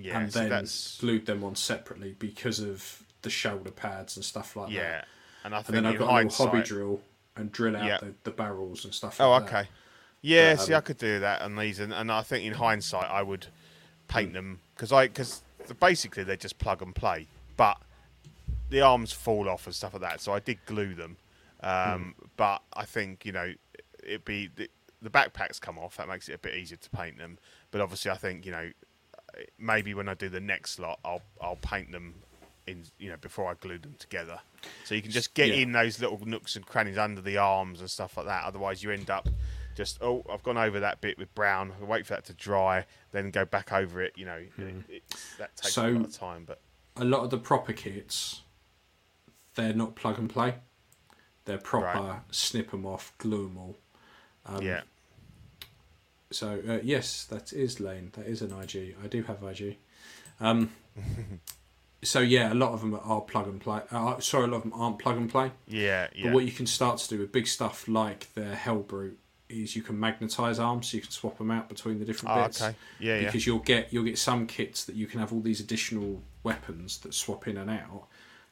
Yeah, 0.00 0.20
and 0.20 0.30
then 0.32 0.48
that's 0.48 0.98
glued 0.98 1.26
them 1.26 1.44
on 1.44 1.56
separately 1.56 2.14
because 2.18 2.60
of 2.60 3.02
the 3.22 3.30
shoulder 3.30 3.70
pads 3.70 4.16
and 4.16 4.24
stuff 4.24 4.56
like 4.56 4.70
yeah. 4.70 4.82
that. 4.82 5.08
And 5.44 5.54
I 5.54 5.58
And 5.58 5.66
think 5.66 5.74
then 5.74 5.86
I've 5.86 5.94
in 5.94 5.98
got 5.98 6.10
a 6.10 6.22
little 6.24 6.46
hobby 6.46 6.62
drill 6.62 7.00
and 7.36 7.50
drill 7.52 7.76
out 7.76 7.84
Yeah. 7.84 7.98
the, 7.98 8.14
the 8.24 8.30
barrels 8.30 8.84
and 8.84 8.94
stuff. 8.94 9.20
Oh, 9.20 9.30
like 9.30 9.46
that. 9.46 9.54
okay. 9.60 9.68
Yeah, 10.20 10.54
But, 10.54 10.62
see, 10.64 10.74
um, 10.74 10.78
I 10.78 10.80
could 10.80 10.98
do 10.98 11.20
that 11.20 11.42
on 11.42 11.56
these, 11.56 11.78
and, 11.78 11.92
and 11.92 12.10
I 12.10 12.22
think 12.22 12.44
in 12.44 12.54
hindsight, 12.54 13.08
I 13.08 13.22
would 13.22 13.46
paint 14.08 14.32
them 14.32 14.60
because 14.74 14.90
I 14.92 15.06
because 15.08 15.42
basically 15.80 16.24
they're 16.24 16.36
just 16.36 16.58
plug 16.58 16.82
and 16.82 16.94
play, 16.94 17.26
but 17.56 17.76
the 18.70 18.80
arms 18.80 19.12
fall 19.12 19.48
off 19.48 19.66
and 19.66 19.74
stuff 19.74 19.94
like 19.94 20.02
that. 20.02 20.20
So 20.20 20.32
I 20.32 20.40
did 20.40 20.58
glue 20.66 20.94
them, 20.94 21.16
um, 21.62 22.14
but 22.36 22.62
I 22.74 22.84
think 22.84 23.24
you 23.24 23.32
know 23.32 23.52
it'd 24.02 24.24
be 24.24 24.48
the, 24.54 24.68
the 25.00 25.10
backpacks 25.10 25.60
come 25.60 25.78
off. 25.78 25.96
That 25.96 26.08
makes 26.08 26.28
it 26.28 26.34
a 26.34 26.38
bit 26.38 26.54
easier 26.56 26.78
to 26.78 26.90
paint 26.90 27.18
them. 27.18 27.38
But 27.70 27.80
obviously, 27.80 28.10
I 28.10 28.16
think 28.16 28.44
you 28.44 28.52
know 28.52 28.70
maybe 29.58 29.94
when 29.94 30.08
I 30.08 30.14
do 30.14 30.28
the 30.28 30.40
next 30.40 30.78
lot, 30.78 30.98
I'll 31.04 31.22
I'll 31.40 31.56
paint 31.56 31.92
them 31.92 32.14
in 32.66 32.84
you 32.98 33.10
know 33.10 33.16
before 33.16 33.50
I 33.50 33.54
glue 33.54 33.78
them 33.78 33.94
together, 33.98 34.40
so 34.84 34.94
you 34.94 35.02
can 35.02 35.10
just 35.10 35.34
get 35.34 35.48
Yeah. 35.48 35.54
in 35.56 35.72
those 35.72 36.00
little 36.00 36.18
nooks 36.26 36.56
and 36.56 36.66
crannies 36.66 36.98
under 36.98 37.20
the 37.20 37.38
arms 37.38 37.80
and 37.80 37.90
stuff 37.90 38.16
like 38.16 38.26
that. 38.26 38.44
Otherwise, 38.44 38.82
you 38.82 38.90
end 38.90 39.08
up 39.10 39.28
just 39.74 39.98
oh 40.02 40.24
I've 40.30 40.42
gone 40.42 40.58
over 40.58 40.80
that 40.80 41.00
bit 41.00 41.18
with 41.18 41.34
brown. 41.34 41.72
I'll 41.80 41.86
wait 41.86 42.06
for 42.06 42.14
that 42.14 42.24
to 42.26 42.34
dry, 42.34 42.84
then 43.12 43.30
go 43.30 43.44
back 43.44 43.72
over 43.72 44.02
it. 44.02 44.12
You 44.16 44.26
know, 44.26 44.42
it, 44.58 44.74
it's, 44.88 45.36
that 45.38 45.56
takes 45.56 45.68
a 45.68 45.72
So- 45.72 45.88
lot 45.88 46.04
of 46.06 46.12
time. 46.12 46.44
But 46.44 46.60
a 46.96 47.04
lot 47.04 47.22
of 47.22 47.30
the 47.30 47.38
proper 47.38 47.72
kits, 47.72 48.42
they're 49.54 49.72
not 49.74 49.94
plug 49.94 50.18
and 50.18 50.28
play. 50.28 50.54
They're 51.44 51.58
proper 51.58 51.86
Right. 52.08 52.20
snip 52.30 52.72
them 52.72 52.84
off, 52.84 53.12
glue 53.18 53.44
them 53.48 53.56
all. 53.56 53.78
Um, 54.44 54.62
yeah, 54.62 54.82
So 56.30 56.60
uh, 56.68 56.78
yes, 56.82 57.24
that 57.26 57.52
is 57.52 57.80
Lane. 57.80 58.10
That 58.14 58.26
is 58.26 58.42
an 58.42 58.52
IG. 58.52 58.94
I 59.02 59.06
do 59.06 59.22
have 59.22 59.42
IG. 59.42 59.76
Um, 60.40 60.70
so 62.02 62.20
yeah, 62.20 62.52
a 62.52 62.54
lot 62.54 62.72
of 62.72 62.80
them 62.80 62.98
are 63.02 63.20
plug 63.20 63.46
and 63.48 63.60
play. 63.60 63.80
Uh, 63.90 64.18
sorry, 64.20 64.44
a 64.44 64.46
lot 64.48 64.58
of 64.58 64.62
them 64.64 64.72
aren't 64.74 64.98
plug 64.98 65.16
and 65.16 65.30
play. 65.30 65.50
Yeah, 65.66 66.08
yeah. 66.14 66.24
But 66.24 66.32
what 66.34 66.44
you 66.44 66.52
can 66.52 66.66
start 66.66 66.98
to 66.98 67.08
do 67.08 67.18
with 67.18 67.32
big 67.32 67.46
stuff 67.46 67.88
like 67.88 68.32
the 68.34 68.42
Helbrute 68.42 69.14
is 69.48 69.74
you 69.74 69.80
can 69.82 69.98
magnetize 69.98 70.58
arms, 70.58 70.90
so 70.90 70.96
you 70.98 71.00
can 71.02 71.10
swap 71.10 71.38
them 71.38 71.50
out 71.50 71.68
between 71.70 71.98
the 71.98 72.04
different 72.04 72.36
Oh, 72.36 72.42
bits. 72.44 72.60
okay. 72.60 72.76
Yeah, 73.00 73.16
yeah. 73.20 73.24
Because 73.24 73.46
you'll 73.46 73.58
get 73.60 73.92
you'll 73.92 74.04
get 74.04 74.18
some 74.18 74.46
kits 74.46 74.84
that 74.84 74.94
you 74.94 75.06
can 75.06 75.20
have 75.20 75.32
all 75.32 75.40
these 75.40 75.60
additional 75.60 76.22
weapons 76.42 76.98
that 76.98 77.14
swap 77.14 77.48
in 77.48 77.56
and 77.56 77.70
out. 77.70 78.06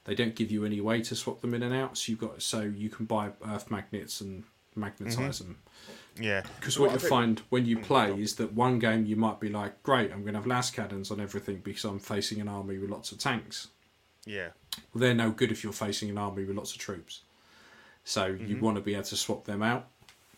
They 0.05 0.15
don't 0.15 0.35
give 0.35 0.51
you 0.51 0.65
any 0.65 0.81
way 0.81 1.03
to 1.03 1.15
swap 1.17 1.41
them 1.41 1.53
in 1.53 1.63
and 1.63 1.75
out, 1.75 1.99
so 1.99 2.11
you've 2.11 2.21
got 2.21 2.41
so 2.41 2.61
you 2.63 2.89
can 2.89 3.07
buy 3.07 3.31
earth 3.47 3.71
magnets 3.71 4.21
and 4.21 4.45
magnetize 4.75 5.41
them. 5.41 5.59
Yeah. 6.19 6.43
Because 6.59 6.79
Well, 6.79 6.87
what 6.89 6.93
you'll 6.93 7.01
think- 7.01 7.11
find 7.11 7.39
when 7.51 7.67
you 7.67 7.79
play 7.79 8.19
is 8.21 8.37
that 8.37 8.53
one 8.53 8.79
game 8.79 9.05
you 9.07 9.17
might 9.17 9.39
be 9.41 9.49
like, 9.49 9.83
great, 9.83 10.11
I'm 10.13 10.23
going 10.23 10.33
to 10.35 10.41
have 10.41 10.47
lascannons 10.49 11.11
on 11.11 11.21
everything 11.21 11.59
because 11.59 11.85
I'm 11.85 11.99
facing 11.99 12.41
an 12.41 12.49
army 12.49 12.79
with 12.79 12.91
lots 12.91 13.13
of 13.13 13.19
tanks. 13.19 13.69
Yeah. 14.25 14.49
Well, 14.93 15.01
they're 15.01 15.15
no 15.15 15.31
good 15.31 15.53
if 15.53 15.63
you're 15.63 15.73
facing 15.73 16.09
an 16.11 16.19
army 16.19 16.45
with 16.45 16.57
lots 16.57 16.73
of 16.73 16.79
troops. 16.79 17.23
So 18.05 18.27
you 18.27 18.57
want 18.59 18.77
to 18.77 18.81
be 18.81 18.95
able 18.95 19.05
to 19.05 19.17
swap 19.17 19.45
them 19.45 19.63
out 19.63 19.89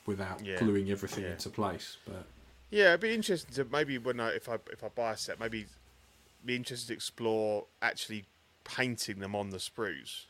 without 0.07 0.39
Mm-hmm. 0.39 0.47
Yeah. 0.47 0.59
gluing 0.59 0.91
everything 0.91 1.25
Yeah. 1.25 1.33
into 1.33 1.51
place. 1.51 1.97
But 2.07 2.25
Yeah, 2.71 2.89
it'd 2.89 3.01
be 3.01 3.15
interesting 3.15 3.55
to 3.55 3.65
maybe 3.65 3.99
when 3.99 4.21
I 4.21 4.31
if 4.31 4.49
I 4.49 4.59
if 4.73 4.83
I 4.83 4.89
buy 4.89 5.13
a 5.13 5.17
set, 5.17 5.39
maybe 5.39 5.67
be 6.45 6.57
interested 6.57 6.89
to 6.89 6.95
explore 6.95 7.67
actually 7.83 8.25
painting 8.65 9.21
them 9.21 9.35
on 9.35 9.51
the 9.51 9.59
sprues. 9.59 10.25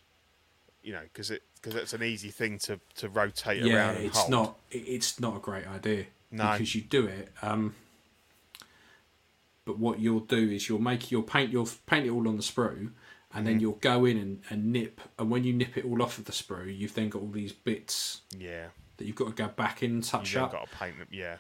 You 0.83 0.93
know, 0.93 1.03
because 1.03 1.31
it 1.31 1.43
because 1.61 1.75
it's 1.75 1.93
an 1.93 2.03
easy 2.03 2.31
thing 2.31 2.59
to 2.61 2.81
to 2.97 3.09
rotate 3.09 3.63
yeah, 3.63 3.75
around 3.75 3.97
and 3.97 4.07
it's 4.07 4.19
hold. 4.19 4.31
not 4.31 4.59
it's 4.71 5.21
not 5.21 5.37
a 5.37 5.41
great 5.41 5.67
idea 5.67 6.07
No. 6.31 6.53
because 6.53 6.75
you 6.75 6.83
do 6.83 7.07
it. 7.07 7.33
Um, 7.43 7.75
but 9.65 9.79
what 9.79 10.01
you'll 10.01 10.21
do 10.21 10.51
is 10.51 10.69
you'll 10.69 10.79
make 10.81 11.11
you'll 11.11 11.23
paint 11.23 11.53
you'll 11.53 11.69
paint 11.87 12.07
it 12.07 12.11
all 12.11 12.27
on 12.29 12.37
the 12.37 12.43
sprue, 12.43 12.91
and 13.35 13.43
Mm. 13.43 13.45
then 13.45 13.61
you'll 13.61 13.73
go 13.81 14.05
in 14.07 14.17
and, 14.17 14.43
and 14.49 14.73
nip. 14.73 15.01
And 15.19 15.31
when 15.31 15.45
you 15.45 15.53
nip 15.53 15.77
it 15.77 15.85
all 15.85 16.03
off 16.03 16.19
of 16.19 16.25
the 16.25 16.33
sprue, 16.33 16.77
you've 16.77 16.95
then 16.95 17.09
got 17.11 17.21
all 17.23 17.29
these 17.31 17.53
bits 17.53 18.23
Yeah, 18.37 18.69
that 18.97 19.05
you've 19.05 19.17
got 19.17 19.27
to 19.27 19.43
go 19.43 19.49
back 19.49 19.83
in 19.83 19.91
and 19.93 20.05
touch 20.05 20.33
you've 20.35 20.43
up. 20.45 20.53
got 20.53 20.71
to 20.71 20.77
paint 20.77 20.99
them. 20.99 21.09
Yeah, 21.11 21.37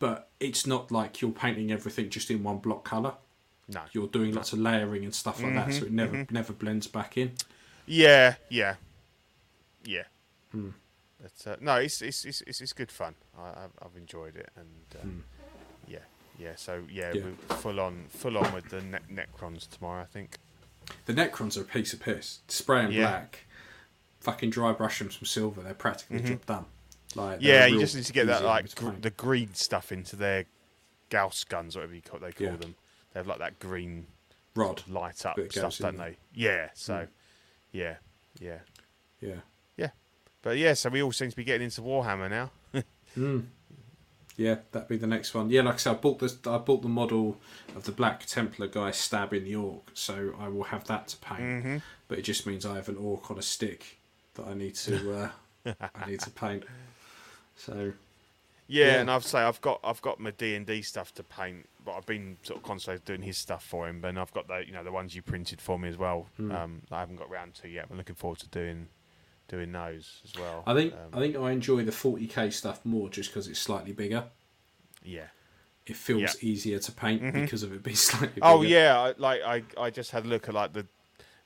But 0.00 0.30
it's 0.40 0.66
not 0.66 0.90
like 0.90 1.20
you're 1.20 1.30
painting 1.30 1.70
everything 1.70 2.10
just 2.10 2.30
in 2.30 2.42
one 2.42 2.58
block 2.58 2.84
color. 2.84 3.14
no. 3.68 3.82
You're 3.92 4.08
doing 4.08 4.34
lots 4.34 4.52
of 4.52 4.58
layering 4.58 5.04
and 5.04 5.14
stuff 5.14 5.40
like 5.40 5.54
that, 5.54 5.72
so 5.72 5.84
it 5.84 5.92
never 5.92 6.16
Mm-hmm. 6.16 6.34
never 6.34 6.52
blends 6.52 6.88
back 6.88 7.16
in. 7.16 7.32
Yeah, 7.86 8.34
yeah, 8.48 8.74
yeah. 9.84 10.04
Hmm. 10.52 10.70
But 11.20 11.50
uh, 11.52 11.56
no, 11.60 11.76
it's, 11.76 12.00
it's 12.02 12.24
it's 12.24 12.40
it's 12.46 12.60
it's 12.60 12.72
good 12.72 12.90
fun. 12.90 13.14
I, 13.38 13.48
I've, 13.64 13.72
I've 13.82 13.96
enjoyed 13.96 14.36
it, 14.36 14.48
and 14.56 14.66
uh, 14.94 15.06
yeah, 15.86 15.98
yeah. 16.38 16.52
So 16.56 16.82
yeah, 16.90 17.10
Hmm. 17.12 17.16
Yeah. 17.18 17.24
we're 17.50 17.56
full 17.56 17.80
on 17.80 18.04
full 18.08 18.38
on 18.38 18.52
with 18.54 18.68
the 18.70 18.80
ne- 18.80 18.98
Necrons 19.22 19.68
tomorrow. 19.68 20.02
I 20.02 20.06
think. 20.06 20.38
The 21.06 21.12
Necrons 21.12 21.56
are 21.58 21.60
a 21.60 21.64
piece 21.64 21.92
of 21.92 22.00
piss. 22.00 22.40
Spray 22.48 22.82
them 22.82 22.92
Yeah. 22.92 23.00
black, 23.10 23.40
fucking 24.20 24.50
dry 24.50 24.72
brush 24.72 24.98
them 24.98 25.10
some 25.10 25.24
silver. 25.26 25.60
They're 25.62 25.74
practically 25.74 26.20
job 26.20 26.46
done. 26.46 26.64
Like 27.14 27.36
Mm-hmm. 27.38 27.44
Yeah, 27.46 27.66
you 27.66 27.78
just 27.80 27.94
need 27.94 28.04
to 28.04 28.12
get 28.12 28.26
that 28.28 28.42
like 28.44 28.74
gr- 28.74 28.90
the 29.00 29.10
green 29.10 29.54
stuff 29.54 29.92
into 29.92 30.16
their 30.16 30.46
Gauss 31.10 31.44
guns, 31.44 31.76
whatever 31.76 31.94
you 31.94 32.02
call, 32.02 32.18
they 32.20 32.32
call 32.32 32.46
Yeah. 32.46 32.56
them. 32.56 32.74
They 33.12 33.20
have 33.20 33.26
like 33.26 33.38
that 33.40 33.58
green 33.58 34.06
rod. 34.54 34.82
light 34.88 35.26
up 35.26 35.38
stuff, 35.50 35.76
don't 35.78 35.96
they? 35.98 36.16
Yeah. 36.34 36.70
So, 36.74 37.06
yeah, 37.72 37.96
yeah, 38.40 38.58
Yeah, 39.20 39.28
yeah. 39.28 39.34
But 40.42 40.56
yeah, 40.56 40.74
so 40.74 40.88
we 40.90 41.02
all 41.02 41.12
seem 41.12 41.30
to 41.30 41.36
be 41.36 41.44
getting 41.44 41.64
into 41.66 41.82
Warhammer 41.82 42.30
now. 42.30 42.50
yeah, 44.36 44.56
that'd 44.72 44.88
be 44.88 44.96
the 44.96 45.06
next 45.06 45.34
one. 45.34 45.50
Yeah, 45.50 45.62
like 45.62 45.74
I 45.74 45.78
said, 45.78 45.90
I 45.90 45.94
bought 45.98 46.18
this. 46.18 46.38
I 46.46 46.58
bought 46.58 46.82
the 46.82 46.88
model 46.88 47.36
of 47.76 47.84
the 47.84 47.92
Black 47.92 48.24
Templar 48.24 48.66
guy 48.68 48.90
stabbing 48.90 49.44
the 49.44 49.54
orc, 49.56 49.90
so 49.94 50.34
I 50.38 50.48
will 50.48 50.64
have 50.64 50.84
that 50.86 51.08
to 51.08 51.16
paint. 51.18 51.40
Mm-hmm. 51.40 51.76
But 52.08 52.18
it 52.18 52.22
just 52.22 52.46
means 52.46 52.64
I 52.64 52.76
have 52.76 52.88
an 52.88 52.96
orc 52.96 53.30
on 53.30 53.38
a 53.38 53.42
stick 53.42 53.98
that 54.34 54.46
I 54.46 54.54
need 54.54 54.74
to. 54.76 55.12
Uh, 55.66 55.74
I 55.94 56.08
need 56.08 56.20
to 56.20 56.30
paint. 56.30 56.64
So 57.56 57.92
Yeah, 58.66 58.86
Yeah. 58.86 59.00
and 59.00 59.10
I've 59.10 59.26
say 59.26 59.40
I've 59.40 59.60
got 59.60 59.80
I've 59.84 60.00
got 60.00 60.18
my 60.20 60.30
D 60.30 60.54
and 60.54 60.64
D 60.64 60.80
stuff 60.80 61.12
to 61.16 61.22
paint, 61.22 61.68
but 61.84 61.92
I've 61.92 62.06
been 62.06 62.38
sort 62.44 62.56
of 62.58 62.62
concentrating 62.62 63.04
doing 63.04 63.22
his 63.22 63.36
stuff 63.36 63.62
for 63.64 63.86
him, 63.88 64.02
and 64.04 64.18
I've 64.18 64.32
got 64.32 64.48
the 64.48 64.64
you 64.66 64.72
know 64.72 64.82
the 64.84 64.92
ones 64.92 65.14
you 65.14 65.20
printed 65.20 65.60
for 65.60 65.78
me 65.78 65.90
as 65.90 65.98
well. 65.98 66.28
Hmm. 66.38 66.50
Um, 66.52 66.82
that 66.88 66.96
I 66.96 67.00
haven't 67.00 67.16
got 67.16 67.28
round 67.28 67.54
to 67.56 67.68
yet. 67.68 67.88
I'm 67.90 67.98
looking 67.98 68.14
forward 68.14 68.38
to 68.38 68.48
doing 68.48 68.88
doing 69.50 69.72
those 69.72 70.20
as 70.24 70.40
well. 70.40 70.62
I 70.66 70.74
think 70.74 70.94
Um, 70.94 70.98
I 71.12 71.18
think 71.18 71.36
I 71.36 71.50
enjoy 71.50 71.84
the 71.84 71.92
40k 71.92 72.52
stuff 72.52 72.84
more 72.84 73.08
just 73.10 73.30
because 73.30 73.48
it's 73.48 73.58
slightly 73.60 73.92
bigger. 73.92 74.24
yeah. 75.02 75.28
It 75.86 75.96
feels 75.96 76.20
Yeah. 76.20 76.28
Mm-hmm. 76.28 76.46
easier 76.46 76.78
to 76.78 76.92
paint 76.92 77.32
because 77.32 77.62
of 77.64 77.72
it 77.72 77.82
being 77.82 77.96
slightly 78.08 78.28
bigger. 78.28 78.40
Oh 78.46 78.62
yeah, 78.62 79.00
I, 79.00 79.14
like 79.18 79.40
I 79.42 79.64
I 79.76 79.90
just 79.90 80.12
had 80.12 80.24
a 80.24 80.28
look 80.28 80.48
at 80.48 80.54
like 80.54 80.72
the 80.72 80.86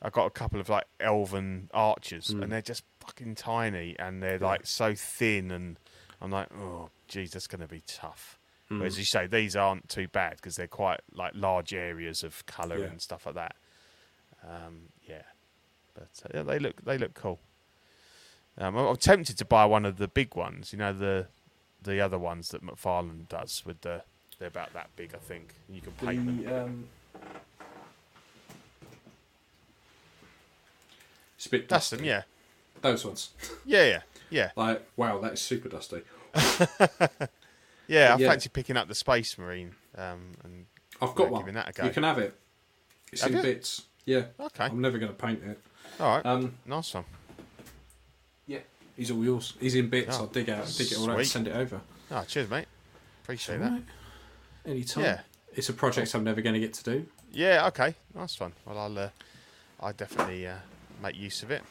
I 0.02 0.10
got 0.10 0.26
a 0.26 0.30
couple 0.30 0.60
of 0.60 0.68
like 0.68 0.84
elven 1.00 1.70
archers, 1.72 2.28
Hmm. 2.28 2.42
and 2.42 2.52
they're 2.52 2.60
just 2.60 2.82
fucking 3.00 3.36
tiny, 3.36 3.96
and 3.98 4.22
they're 4.22 4.38
like 4.38 4.66
so 4.66 4.94
thin, 4.94 5.50
and 5.50 5.78
I'm 6.20 6.30
like, 6.30 6.48
oh, 6.54 6.90
geez, 7.08 7.30
that's 7.30 7.46
going 7.46 7.62
to 7.62 7.66
be 7.68 7.82
tough. 7.86 8.38
Hmm. 8.68 8.80
But 8.80 8.86
as 8.88 8.98
you 8.98 9.04
say, 9.06 9.26
these 9.26 9.56
aren't 9.56 9.88
too 9.88 10.08
bad 10.08 10.36
because 10.36 10.56
they're 10.56 10.66
quite 10.66 11.00
like 11.14 11.32
large 11.34 11.72
areas 11.72 12.22
of 12.22 12.44
colour 12.44 12.78
Yeah. 12.80 12.86
and 12.86 13.00
stuff 13.00 13.24
like 13.24 13.36
that. 13.36 13.56
Um, 14.46 14.88
yeah, 15.08 15.22
but 15.94 16.08
uh, 16.24 16.28
yeah, 16.34 16.42
they 16.42 16.58
look 16.58 16.84
they 16.84 16.98
look 16.98 17.14
cool. 17.14 17.38
Um, 18.58 18.76
I'm 18.76 18.96
tempted 18.96 19.36
to 19.38 19.44
buy 19.44 19.64
one 19.64 19.84
of 19.84 19.96
the 19.96 20.06
big 20.08 20.34
ones. 20.36 20.72
You 20.72 20.78
know 20.78 20.92
the 20.92 21.26
the 21.82 22.00
other 22.00 22.18
ones 22.18 22.48
that 22.50 22.62
McFarlane 22.64 23.28
does 23.28 23.62
with 23.66 23.80
the 23.82 24.02
they're 24.38 24.48
about 24.48 24.72
that 24.72 24.88
big, 24.96 25.14
I 25.14 25.18
think. 25.18 25.54
You 25.68 25.80
can 25.80 25.92
paint 25.92 26.26
them. 26.26 26.44
The, 26.44 26.62
um, 26.64 26.84
it's 31.36 31.46
a 31.46 31.50
bit 31.50 31.68
dusty. 31.68 31.96
them, 31.96 32.04
yeah. 32.04 32.22
Those 32.80 33.04
ones. 33.04 33.30
Yeah, 33.66 33.84
yeah, 33.84 34.00
yeah, 34.30 34.50
Like, 34.56 34.86
wow, 34.96 35.18
that 35.20 35.34
is 35.34 35.40
super 35.40 35.68
dusty. 35.68 36.02
yeah. 36.34 38.14
I 38.14 38.18
Yeah. 38.18 38.28
fancy 38.28 38.48
picking 38.48 38.76
up 38.76 38.88
the 38.88 38.94
Space 38.94 39.38
Marine 39.38 39.74
um, 39.96 40.32
and 40.42 40.66
I've 41.00 41.14
got 41.14 41.30
one. 41.30 41.40
giving 41.42 41.54
that 41.54 41.68
a 41.68 41.72
go. 41.72 41.84
You 41.84 41.90
can 41.90 42.02
have 42.02 42.18
it. 42.18 42.36
It's 43.12 43.22
Have 43.22 43.30
in 43.30 43.36
you? 43.38 43.42
bits. 43.42 43.82
Yeah. 44.04 44.24
Okay. 44.38 44.64
I'm 44.64 44.80
never 44.80 44.98
going 44.98 45.12
to 45.12 45.16
paint 45.16 45.42
it. 45.44 45.58
all 46.00 46.16
right, 46.16 46.26
Um, 46.26 46.54
nice 46.66 46.92
one. 46.92 47.04
He's 48.96 49.10
all 49.10 49.24
yours. 49.24 49.54
He's 49.60 49.74
in 49.74 49.88
bits. 49.88 50.16
Oh, 50.16 50.22
I'll 50.22 50.26
dig 50.26 50.48
out, 50.50 50.66
dig 50.76 50.92
it 50.92 50.98
all 50.98 51.10
out, 51.10 51.18
and 51.18 51.26
send 51.26 51.48
it 51.48 51.56
over. 51.56 51.80
Oh, 52.10 52.24
cheers, 52.26 52.48
mate. 52.48 52.66
Appreciate 53.22 53.58
that. 53.58 53.66
Alright. 53.66 53.84
Anytime. 54.66 55.04
Yeah. 55.04 55.20
It's 55.54 55.68
a 55.68 55.72
project 55.72 56.14
I'm 56.14 56.24
never 56.24 56.40
going 56.40 56.54
to 56.54 56.60
get 56.60 56.74
to 56.74 56.84
do. 56.84 57.06
Yeah, 57.32 57.66
okay, 57.68 57.94
nice 58.14 58.38
one. 58.38 58.52
Well, 58.64 58.78
I'll 58.78 58.98
uh, 58.98 59.08
I 59.80 59.92
definitely 59.92 60.46
uh, 60.46 60.54
make 61.02 61.16
use 61.16 61.42
of 61.42 61.50
it. 61.50 61.62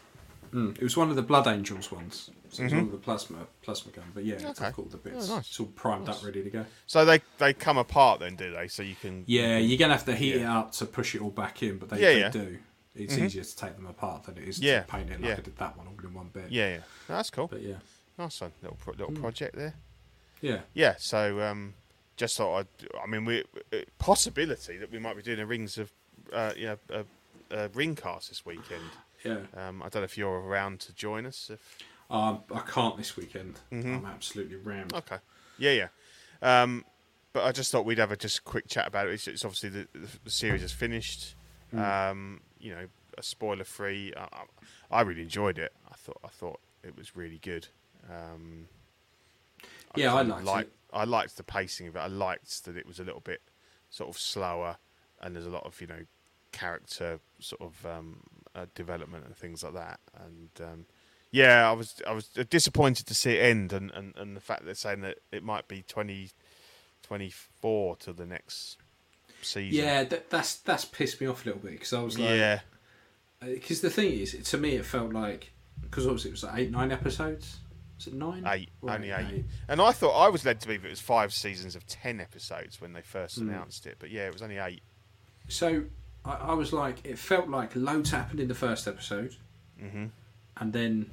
Mm. 0.53 0.75
It 0.77 0.83
was 0.83 0.95
one 0.97 1.09
of 1.09 1.15
the 1.15 1.21
Blood 1.21 1.47
Angels 1.47 1.91
ones. 1.91 2.29
So 2.49 2.61
it 2.61 2.65
was 2.65 2.73
one 2.73 2.83
of 2.83 2.91
the 2.91 2.97
plasma 2.97 3.37
plasma 3.63 3.91
gun. 3.91 4.03
But 4.13 4.25
yeah, 4.25 4.35
it's 4.35 4.43
Mm-hmm. 4.43 4.51
Okay. 4.51 4.65
I've 4.65 4.79
all 4.79 4.85
the 4.85 4.97
bits. 4.97 5.29
Oh, 5.29 5.35
nice. 5.37 5.47
It's 5.49 5.59
all 5.59 5.65
primed 5.67 6.07
up, 6.09 6.23
ready 6.23 6.43
to 6.43 6.49
go. 6.49 6.65
So 6.85 7.03
they 7.05 7.21
they 7.39 7.53
come 7.53 7.77
apart 7.77 8.19
then, 8.19 8.35
do 8.35 8.51
they? 8.51 8.67
So 8.67 8.83
you 8.83 8.95
can 8.95 9.23
Yeah, 9.25 9.57
you're 9.57 9.79
gonna 9.79 9.93
have 9.93 10.05
to 10.05 10.15
heat 10.15 10.35
it 10.35 10.41
Yeah. 10.41 10.59
up 10.59 10.71
to 10.73 10.85
push 10.85 11.15
it 11.15 11.21
all 11.21 11.31
back 11.31 11.63
in, 11.63 11.77
but 11.79 11.89
they, 11.89 11.99
Yeah, 12.01 12.13
they 12.13 12.19
yeah. 12.19 12.29
do. 12.29 12.57
It's 12.95 13.17
easier 13.17 13.43
to 13.43 13.55
take 13.57 13.75
them 13.75 13.87
apart 13.87 14.23
than 14.23 14.37
it 14.37 14.47
is 14.47 14.59
Yeah, 14.59 14.81
to 14.81 14.87
paint 14.87 15.09
it 15.09 15.19
like 15.21 15.29
yeah. 15.29 15.37
I 15.37 15.41
did 15.41 15.57
that 15.57 15.77
one 15.77 15.87
all 15.87 15.95
in 16.03 16.13
one 16.13 16.27
bit. 16.31 16.51
yeah, 16.51 16.69
yeah. 16.69 16.77
No, 17.09 17.15
that's 17.15 17.29
cool. 17.31 17.47
But 17.47 17.61
yeah, 17.61 17.75
Nice 18.17 18.39
one, 18.41 18.51
little 18.61 18.77
pro- 18.79 18.93
little 18.93 19.13
project 19.13 19.55
there. 19.55 19.73
yeah, 20.41 20.59
Yeah. 20.75 20.95
So 20.99 21.41
um, 21.41 21.73
just 22.17 22.37
thought 22.37 22.59
I'd. 22.59 22.67
I 23.03 23.07
mean, 23.07 23.25
we 23.25 23.43
possibility 23.99 24.77
that 24.77 24.91
we 24.91 24.99
might 24.99 25.15
be 25.15 25.21
doing 25.23 25.39
a 25.39 25.45
rings 25.45 25.77
of 25.77 25.91
uh, 26.31 26.51
you 26.55 26.65
know 26.65 26.77
a, 26.89 27.05
a 27.51 27.67
ring 27.69 27.95
cast 27.95 28.29
this 28.29 28.45
weekend. 28.45 28.83
yeah. 29.25 29.37
Um, 29.57 29.81
I 29.81 29.89
don't 29.89 30.01
know 30.01 30.03
if 30.03 30.17
you're 30.17 30.39
around 30.41 30.79
to 30.81 30.93
join 30.93 31.25
us. 31.25 31.49
If 31.51 31.59
Um, 32.11 32.41
I 32.53 32.59
can't 32.59 32.97
this 32.97 33.17
weekend. 33.17 33.59
Mm-hmm. 33.71 33.95
I'm 33.95 34.05
absolutely 34.05 34.57
rammed. 34.57 34.93
Okay. 34.93 35.17
Yeah, 35.57 35.71
yeah. 35.71 36.61
Um, 36.61 36.85
but 37.31 37.43
I 37.45 37.51
just 37.51 37.71
thought 37.71 37.85
we'd 37.85 37.97
have 37.97 38.11
a 38.11 38.17
just 38.17 38.43
quick 38.43 38.67
chat 38.67 38.85
about 38.87 39.07
it. 39.07 39.13
It's, 39.13 39.27
it's 39.27 39.43
obviously 39.45 39.69
the, 39.69 39.87
the 40.23 40.29
series 40.29 40.61
is 40.61 40.71
finished. 40.71 41.33
Um, 41.75 42.41
you 42.63 42.73
know, 42.73 42.85
a 43.17 43.23
spoiler 43.23 43.63
free. 43.63 44.13
I, 44.15 44.21
I, 44.21 44.43
I 44.89 45.01
really 45.01 45.21
enjoyed 45.21 45.59
it. 45.59 45.73
I 45.89 45.95
thought 45.95 46.19
I 46.23 46.29
thought 46.29 46.59
it 46.83 46.97
was 46.97 47.15
really 47.15 47.39
good. 47.41 47.67
Um, 48.09 48.67
Yeah, 49.95 50.13
I 50.15 50.21
liked. 50.41 50.71
I 50.91 51.03
liked 51.05 51.37
the 51.37 51.43
pacing 51.43 51.87
of 51.87 51.95
it. 51.95 51.99
I 51.99 52.07
liked 52.07 52.65
that 52.65 52.77
it 52.77 52.85
was 52.87 52.99
a 52.99 53.03
little 53.03 53.21
bit 53.21 53.41
sort 53.89 54.09
of 54.09 54.17
slower, 54.19 54.77
and 55.21 55.35
there's 55.35 55.45
a 55.45 55.49
lot 55.51 55.65
of 55.65 55.79
you 55.81 55.87
know 55.87 56.05
character 56.51 57.19
sort 57.39 57.61
of 57.61 57.85
um, 57.85 58.21
uh, 58.55 58.65
development 58.75 59.25
and 59.25 59.35
things 59.35 59.63
like 59.63 59.73
that. 59.73 59.99
And 60.23 60.49
um, 60.61 60.85
yeah, 61.31 61.69
I 61.69 61.73
was 61.73 62.01
I 62.07 62.11
was 62.13 62.27
disappointed 62.27 63.07
to 63.07 63.13
see 63.15 63.31
it 63.33 63.41
end, 63.43 63.73
and, 63.73 63.91
and, 63.91 64.15
and 64.15 64.35
the 64.37 64.41
fact 64.41 64.61
that 64.61 64.65
they're 64.65 64.75
saying 64.75 65.01
that 65.01 65.17
it 65.31 65.43
might 65.43 65.67
be 65.67 65.83
20, 65.87 66.29
24 67.01 67.95
to 67.97 68.13
the 68.13 68.25
next 68.25 68.77
season. 69.43 69.83
Yeah, 69.85 70.03
that, 70.05 70.29
that's 70.29 70.55
that's 70.55 70.85
pissed 70.85 71.19
me 71.21 71.27
off 71.27 71.43
a 71.45 71.49
little 71.49 71.61
bit 71.61 71.71
because 71.73 71.93
I 71.93 72.01
was 72.01 72.17
like, 72.19 72.29
yeah, 72.29 72.59
Because 73.41 73.81
the 73.81 73.89
thing 73.89 74.11
is, 74.11 74.31
to 74.43 74.57
me, 74.57 74.71
it 74.75 74.85
felt 74.85 75.13
like 75.13 75.51
because 75.81 76.05
obviously 76.05 76.29
it 76.29 76.33
was 76.33 76.43
like 76.43 76.57
eight, 76.59 76.71
nine 76.71 76.91
episodes. 76.91 77.57
Was 77.97 78.07
it 78.07 78.13
nine? 78.15 78.43
eight, 78.47 78.69
Right, 78.81 78.95
only 78.95 79.11
eight. 79.11 79.45
And 79.67 79.79
I 79.81 79.91
thought 79.91 80.11
I 80.17 80.27
was 80.29 80.43
led 80.45 80.59
to 80.61 80.67
believe 80.67 80.83
it 80.85 80.89
was 80.89 80.99
five 80.99 81.33
seasons 81.33 81.75
of 81.75 81.85
ten 81.87 82.19
episodes 82.19 82.81
when 82.81 82.93
they 82.93 83.01
first 83.01 83.37
Hmm. 83.37 83.49
announced 83.49 83.85
it, 83.85 83.97
but 83.99 84.09
yeah, 84.11 84.27
it 84.27 84.33
was 84.33 84.41
only 84.41 84.57
eight. 84.57 84.81
So 85.47 85.83
I, 86.25 86.31
I 86.33 86.53
was 86.53 86.73
like, 86.73 87.05
it 87.05 87.19
felt 87.19 87.49
like 87.49 87.75
loads 87.75 88.11
happened 88.11 88.39
in 88.39 88.47
the 88.47 88.55
first 88.55 88.87
episode, 88.87 89.35
Mhm. 89.81 90.09
and 90.57 90.73
then 90.73 91.11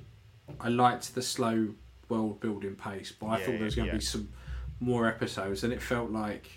I 0.59 0.68
liked 0.68 1.15
the 1.15 1.23
slow 1.23 1.75
world 2.09 2.41
building 2.41 2.75
pace, 2.76 3.12
but 3.12 3.26
I 3.26 3.39
Yeah, 3.39 3.47
thought 3.47 3.52
there 3.52 3.65
was 3.65 3.75
going 3.76 3.86
to 3.89 3.92
yeah. 3.94 3.99
be 3.99 4.05
some 4.05 4.28
more 4.81 5.07
episodes, 5.07 5.62
and 5.62 5.73
it 5.73 5.83
felt 5.83 6.10
like 6.10 6.49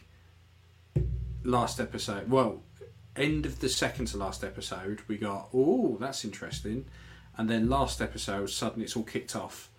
last 1.43 1.79
episode. 1.79 2.29
Well, 2.29 2.61
end 3.15 3.45
of 3.45 3.59
the 3.59 3.69
second 3.69 4.05
to 4.07 4.17
last 4.17 4.43
episode, 4.43 5.01
we 5.07 5.17
got 5.17 5.49
oh 5.53 5.97
that's 5.99 6.23
interesting, 6.25 6.85
and 7.37 7.49
then 7.49 7.69
last 7.69 8.01
episode 8.01 8.49
suddenly 8.49 8.85
it's 8.85 8.95
all 8.95 9.03
kicked 9.03 9.35
off. 9.35 9.69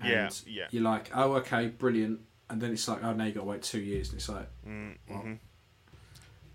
And 0.00 0.08
Yeah, 0.10 0.30
yeah. 0.46 0.66
You're 0.70 0.82
like, 0.82 1.10
oh 1.14 1.34
okay, 1.34 1.68
brilliant, 1.68 2.20
and 2.48 2.60
then 2.60 2.72
it's 2.72 2.88
like, 2.88 3.02
oh 3.04 3.12
now 3.12 3.24
you 3.24 3.32
got 3.32 3.40
to 3.40 3.46
wait 3.46 3.62
two 3.62 3.80
years, 3.80 4.08
and 4.08 4.16
it's 4.18 4.28
like, 4.28 4.48
Mm, 4.66 4.96
what? 5.08 5.24
mhm. 5.24 5.38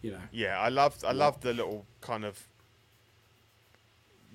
you 0.01 0.11
know, 0.11 0.21
Yeah, 0.31 0.59
I 0.59 0.69
loved 0.69 1.03
I 1.05 1.11
loved 1.11 1.41
the 1.43 1.53
little 1.53 1.85
kind 2.01 2.25
of 2.25 2.47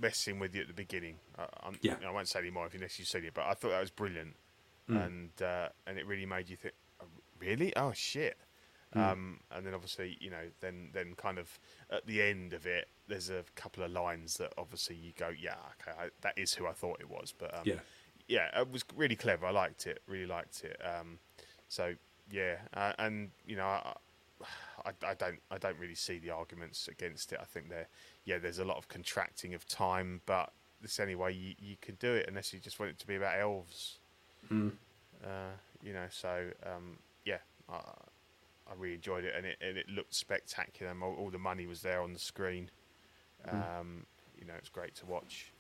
messing 0.01 0.39
with 0.39 0.55
you 0.55 0.63
at 0.63 0.67
the 0.69 0.73
beginning. 0.75 1.17
I, 1.39 1.47
I'm, 1.63 1.79
Yeah. 1.83 1.97
I 2.07 2.11
won't 2.11 2.29
say 2.29 2.39
anymore 2.39 2.67
if 2.67 2.73
you 2.75 2.79
unless 2.79 2.99
you've 2.99 3.09
seen 3.09 3.25
it, 3.25 3.35
but 3.35 3.45
I 3.45 3.55
thought 3.55 3.71
that 3.71 3.81
was 3.81 3.91
brilliant, 3.91 4.37
Mm. 4.89 5.07
and 5.07 5.43
uh, 5.43 5.69
and 5.87 5.99
it 5.99 6.07
really 6.07 6.27
made 6.27 6.49
you 6.49 6.57
think, 6.57 6.75
"Oh, 7.01 7.05
really? 7.39 7.75
Oh 7.77 7.93
shit! 7.93 8.37
Mm. 8.95 9.13
Um, 9.13 9.41
and 9.53 9.65
then 9.65 9.73
obviously 9.73 10.19
you 10.21 10.31
know 10.31 10.43
then 10.61 10.91
then 10.93 11.15
kind 11.17 11.39
of 11.39 11.61
at 11.91 12.07
the 12.07 12.21
end 12.23 12.53
of 12.53 12.67
it, 12.67 12.89
there's 13.07 13.31
a 13.31 13.45
couple 13.55 13.85
of 13.85 13.93
lines 13.93 14.37
that 14.39 14.53
obviously 14.59 14.97
you 14.97 15.13
go, 15.17 15.29
yeah, 15.29 15.55
okay, 15.81 15.97
I, 15.99 16.09
that 16.23 16.37
is 16.37 16.55
who 16.55 16.67
I 16.67 16.73
thought 16.73 17.01
it 17.01 17.09
was, 17.09 17.33
but 17.37 17.55
um, 17.55 17.63
yeah. 17.65 17.75
yeah, 18.29 18.61
it 18.61 18.71
was 18.71 18.85
really 18.97 19.17
clever. 19.17 19.47
I 19.47 19.51
liked 19.51 19.87
it. 19.87 20.03
Really 20.09 20.27
liked 20.27 20.65
it. 20.65 20.81
Um, 20.85 21.19
so 21.69 21.95
yeah, 22.31 22.57
uh, 22.75 22.93
and 22.99 23.31
you 23.47 23.57
know, 23.57 23.65
I, 23.65 23.95
I, 24.85 24.91
I 25.07 25.15
don't, 25.15 25.41
I 25.51 25.59
don't 25.59 25.79
really 25.79 25.95
see 25.95 26.19
the 26.19 26.31
arguments 26.31 26.89
against 26.89 27.33
it. 27.33 27.39
I 27.41 27.45
think 27.45 27.69
there, 27.69 27.89
yeah, 28.25 28.39
there's 28.39 28.59
a 28.59 28.65
lot 28.65 28.77
of 28.77 28.89
contracting 28.89 29.55
of 29.55 29.67
time, 29.69 30.21
but 30.27 30.53
this 30.81 30.99
anyway, 30.99 31.35
you, 31.35 31.55
you 31.61 31.77
can 31.81 31.97
do 31.97 32.15
it 32.15 32.27
unless 32.29 32.53
you 32.53 32.59
just 32.59 32.81
want 32.81 32.91
it 32.91 32.99
to 33.01 33.07
be 33.07 33.17
about 33.17 33.39
elves. 33.39 33.99
Mm. 34.51 34.73
Uh, 35.23 35.53
you 35.83 35.93
know, 35.93 36.07
so 36.11 36.49
um, 36.65 36.99
yeah, 37.25 37.39
I, 37.69 37.81
I 38.71 38.75
really 38.79 38.95
enjoyed 38.95 39.25
it, 39.25 39.35
and 39.37 39.45
it 39.47 39.59
and 39.61 39.77
it 39.77 39.89
looked 39.89 40.15
spectacular. 40.15 40.95
All, 41.03 41.15
all 41.19 41.31
the 41.31 41.39
money 41.39 41.67
was 41.67 41.83
there 41.83 42.01
on 42.01 42.13
the 42.13 42.19
screen. 42.19 42.71
Um, 43.51 44.07
you 44.39 44.47
know, 44.47 44.55
it's 44.59 44.69
great 44.69 44.95
to 44.97 45.07
watch. 45.07 45.53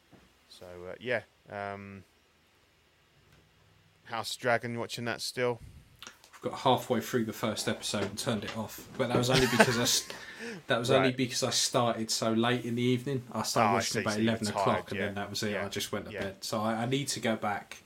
So 0.48 0.66
uh, 0.90 0.94
yeah, 1.00 1.22
um, 1.50 2.04
House 4.04 4.34
of 4.34 4.40
Dragon, 4.40 4.78
watching 4.78 5.04
that 5.06 5.20
still? 5.20 5.60
I've 6.34 6.50
got 6.50 6.58
halfway 6.60 7.00
through 7.00 7.24
the 7.26 7.32
first 7.32 7.68
episode 7.68 8.04
and 8.04 8.18
turned 8.18 8.44
it 8.44 8.56
off, 8.56 8.86
but 8.96 9.08
that 9.08 9.18
was 9.18 9.28
only 9.30 9.46
because 9.46 9.78
I 9.78 10.14
that 10.68 10.78
was 10.78 10.90
only 10.90 11.12
because 11.12 11.42
I 11.42 11.50
started 11.50 12.10
so 12.10 12.32
late 12.32 12.64
in 12.64 12.76
the 12.76 12.82
evening. 12.82 13.22
I 13.32 13.42
started 13.42 13.70
Oh, 13.70 13.74
watching 13.74 13.92
see, 13.92 14.00
about 14.00 14.14
so 14.14 14.20
eleven 14.20 14.46
tired, 14.46 14.56
o'clock, 14.56 14.90
and 14.90 15.00
yeah. 15.00 15.06
then 15.06 15.14
that 15.16 15.30
was 15.30 15.42
it. 15.42 15.52
Yeah, 15.52 15.66
I 15.66 15.68
just 15.68 15.92
went 15.92 16.06
to 16.06 16.12
yeah. 16.12 16.20
bed. 16.20 16.36
So 16.44 16.60
I, 16.60 16.74
I 16.82 16.86
need 16.86 17.08
to 17.08 17.20
go 17.20 17.36
back 17.36 17.82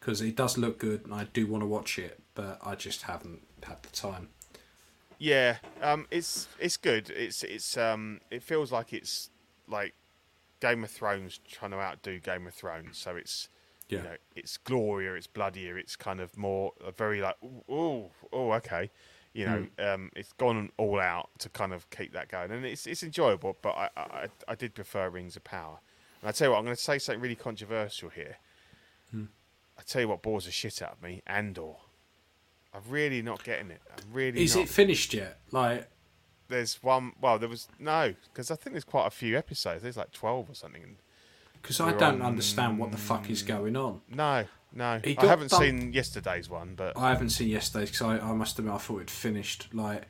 because 0.00 0.20
it 0.20 0.34
does 0.36 0.58
look 0.58 0.78
good, 0.78 1.04
and 1.04 1.14
I 1.14 1.24
do 1.32 1.46
want 1.46 1.62
to 1.62 1.66
watch 1.66 1.98
it, 1.98 2.20
but 2.34 2.58
I 2.64 2.74
just 2.74 3.02
haven't 3.02 3.42
had 3.62 3.82
the 3.82 3.90
time. 3.90 4.28
Yeah, 5.22 5.58
um, 5.80 6.08
it's 6.10 6.48
it's 6.58 6.76
good. 6.76 7.08
It's 7.08 7.44
it's 7.44 7.76
um, 7.76 8.20
it 8.32 8.42
feels 8.42 8.72
like 8.72 8.92
it's 8.92 9.30
like 9.68 9.94
Game 10.58 10.82
of 10.82 10.90
Thrones 10.90 11.38
trying 11.48 11.70
to 11.70 11.76
outdo 11.76 12.18
Game 12.18 12.44
of 12.48 12.54
Thrones. 12.54 12.98
So 12.98 13.14
it's 13.14 13.48
Yeah, 13.88 13.98
you 13.98 14.04
know 14.04 14.16
it's 14.34 14.56
glorier, 14.56 15.16
it's 15.16 15.28
bloodier, 15.28 15.78
it's 15.78 15.94
kind 15.94 16.18
of 16.18 16.36
more 16.36 16.72
a 16.84 16.90
very 16.90 17.20
like 17.20 17.36
oh 17.68 18.10
oh 18.32 18.50
okay, 18.54 18.90
you 19.32 19.44
know 19.44 19.68
um, 19.78 20.10
it's 20.16 20.32
gone 20.32 20.70
all 20.76 20.98
out 20.98 21.30
to 21.38 21.48
kind 21.48 21.72
of 21.72 21.88
keep 21.90 22.12
that 22.14 22.28
going, 22.28 22.50
and 22.50 22.66
it's 22.66 22.88
it's 22.88 23.04
enjoyable. 23.04 23.56
But 23.62 23.76
I 23.76 23.90
I, 23.96 24.26
I 24.48 24.54
did 24.56 24.74
prefer 24.74 25.08
Rings 25.08 25.36
of 25.36 25.44
Power, 25.44 25.78
and 26.20 26.30
I 26.30 26.32
tell 26.32 26.48
you 26.48 26.50
what, 26.50 26.58
I'm 26.58 26.64
going 26.64 26.74
to 26.74 26.82
say 26.82 26.98
something 26.98 27.22
really 27.22 27.36
controversial 27.36 28.08
here. 28.08 28.38
I 29.78 29.82
tell 29.82 30.02
you 30.02 30.08
what 30.08 30.20
bores 30.20 30.46
the 30.46 30.50
shit 30.50 30.82
out 30.82 30.94
of 30.94 31.02
me, 31.02 31.22
Andor. 31.28 31.74
I'm 32.74 32.82
really 32.88 33.22
not 33.22 33.44
getting 33.44 33.70
it. 33.70 33.80
I'm 33.90 34.12
really 34.12 34.42
is 34.42 34.56
not 34.56 34.64
it 34.64 34.68
finished 34.68 35.12
yet? 35.14 35.38
Like, 35.50 35.88
there's 36.48 36.82
one. 36.82 37.12
Well, 37.20 37.38
there 37.38 37.48
was 37.48 37.68
no, 37.78 38.14
because 38.32 38.50
I 38.50 38.56
think 38.56 38.72
there's 38.74 38.84
quite 38.84 39.06
a 39.06 39.10
few 39.10 39.36
episodes. 39.36 39.82
There's 39.82 39.96
like 39.96 40.12
twelve 40.12 40.48
or 40.50 40.54
something. 40.54 40.96
Because 41.60 41.80
I 41.80 41.92
don't 41.92 42.20
on- 42.20 42.22
understand 42.22 42.78
what 42.78 42.90
the 42.90 42.98
fuck 42.98 43.30
is 43.30 43.42
going 43.42 43.76
on. 43.76 44.00
no, 44.08 44.44
no, 44.74 44.84
I 45.04 45.14
haven't 45.20 45.50
done- 45.50 45.60
seen 45.60 45.92
yesterday's 45.92 46.48
one, 46.50 46.74
but 46.74 46.96
I 46.96 47.10
haven't 47.10 47.30
seen 47.30 47.48
yesterday's 47.48 47.90
because 47.90 48.02
I, 48.02 48.18
I 48.18 48.32
must 48.32 48.58
admit 48.58 48.74
I 48.74 48.78
thought 48.78 49.02
it 49.02 49.10
finished. 49.10 49.68
Like, 49.72 50.04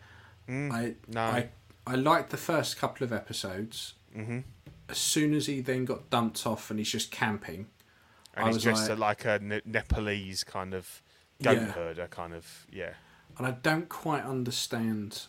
I 0.49 0.51
Mm, 0.51 0.95
no. 1.09 1.21
I 1.21 1.49
I 1.87 1.95
liked 1.97 2.31
the 2.31 2.37
first 2.37 2.77
couple 2.79 3.05
of 3.05 3.13
episodes. 3.13 3.95
Mm-hmm. 4.17 4.39
As 4.89 4.99
soon 4.99 5.35
as 5.35 5.47
he 5.47 5.61
then 5.61 5.85
got 5.85 6.11
dumped 6.11 6.47
off 6.47 6.71
and 6.71 6.79
he's 6.79 6.91
just 6.91 7.11
camping, 7.11 7.67
and 8.35 8.45
I 8.47 8.53
he's 8.53 8.63
just 8.63 8.89
like, 8.89 9.25
a, 9.25 9.35
like 9.35 9.41
a 9.43 9.45
Ne- 9.45 9.63
Nepalese 9.65 10.45
kind 10.45 10.75
of 10.75 11.03
goat 11.43 11.57
Yeah. 11.57 11.67
herder, 11.67 12.09
kind 12.09 12.35
of 12.35 12.67
yeah. 12.71 12.95
and 13.39 13.47
I 13.47 13.53
don't 13.53 13.89
quite 13.89 14.25
understand. 14.25 15.23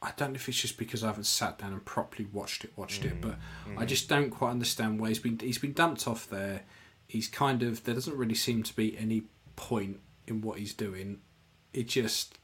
I 0.00 0.12
don't 0.16 0.30
know 0.30 0.36
if 0.36 0.48
it's 0.48 0.60
just 0.60 0.78
because 0.78 1.02
I 1.02 1.08
haven't 1.08 1.24
sat 1.24 1.58
down 1.58 1.72
and 1.72 1.84
properly 1.84 2.28
watched 2.32 2.64
it, 2.64 2.72
watched 2.76 3.04
it, 3.04 3.20
mm-hmm. 3.20 3.30
but 3.30 3.38
I 3.66 3.70
mm-hmm. 3.70 3.86
just 3.86 4.08
don't 4.08 4.30
quite 4.30 4.50
understand 4.50 5.00
why 5.00 5.08
he's 5.08 5.18
been 5.18 5.38
he's 5.40 5.58
been 5.58 5.72
dumped 5.72 6.06
off 6.06 6.28
there. 6.28 6.62
He's 7.08 7.26
kind 7.26 7.62
of 7.62 7.84
there 7.84 7.94
doesn't 7.94 8.16
really 8.16 8.34
seem 8.34 8.62
to 8.62 8.76
be 8.76 8.96
any 8.96 9.24
point 9.56 10.00
in 10.26 10.40
what 10.40 10.58
he's 10.58 10.72
doing. 10.72 11.20
It 11.72 11.88
just 11.88 12.38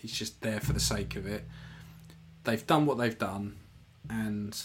he's 0.00 0.12
just 0.12 0.40
there 0.42 0.60
for 0.60 0.72
the 0.72 0.80
sake 0.80 1.16
of 1.16 1.26
it. 1.26 1.44
They've 2.44 2.66
done 2.66 2.86
what 2.86 2.98
they've 2.98 3.18
done, 3.18 3.56
and 4.08 4.60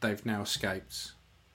they've 0.00 0.24
now 0.24 0.42
escaped. 0.42 1.12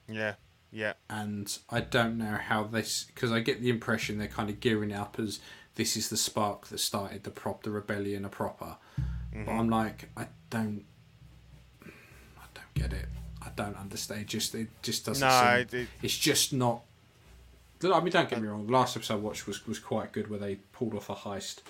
Yeah, 0.08 0.34
yeah, 0.72 0.94
and 1.10 1.56
I 1.70 1.80
don't 1.80 2.18
know 2.18 2.36
how 2.36 2.64
this 2.64 3.04
because 3.04 3.30
I 3.30 3.40
get 3.40 3.60
the 3.60 3.70
impression 3.70 4.18
they're 4.18 4.26
kind 4.28 4.48
of 4.50 4.58
gearing 4.60 4.92
up 4.92 5.18
as 5.18 5.38
this 5.74 5.96
is 5.96 6.08
the 6.08 6.16
spark 6.16 6.66
that 6.68 6.78
started 6.78 7.24
the 7.24 7.30
prop 7.30 7.62
the 7.62 7.70
rebellion 7.70 8.24
a 8.24 8.28
proper. 8.28 8.76
Mm-hmm. 9.34 9.44
But 9.44 9.52
I'm 9.52 9.68
like 9.70 10.08
I 10.16 10.26
don't 10.50 10.84
I 12.36 12.44
don't 12.54 12.74
get 12.74 12.92
it. 12.92 13.06
I 13.40 13.48
don't 13.56 13.76
understand. 13.76 14.22
It 14.22 14.26
just 14.28 14.54
it 14.54 14.68
just 14.82 15.06
doesn't. 15.06 15.26
No, 15.26 15.40
seem, 15.40 15.60
it- 15.60 15.74
it- 15.74 15.88
it's 16.02 16.16
just 16.18 16.52
not. 16.52 16.82
I 17.84 17.98
mean, 18.00 18.12
don't 18.12 18.30
get 18.30 18.40
me 18.40 18.46
wrong. 18.46 18.64
The 18.66 18.72
last 18.72 18.96
episode 18.96 19.14
I 19.14 19.16
watched 19.18 19.46
was 19.48 19.66
was 19.66 19.78
quite 19.80 20.12
good, 20.12 20.30
where 20.30 20.38
they 20.38 20.56
pulled 20.72 20.94
off 20.94 21.10
a 21.10 21.14
heist. 21.14 21.62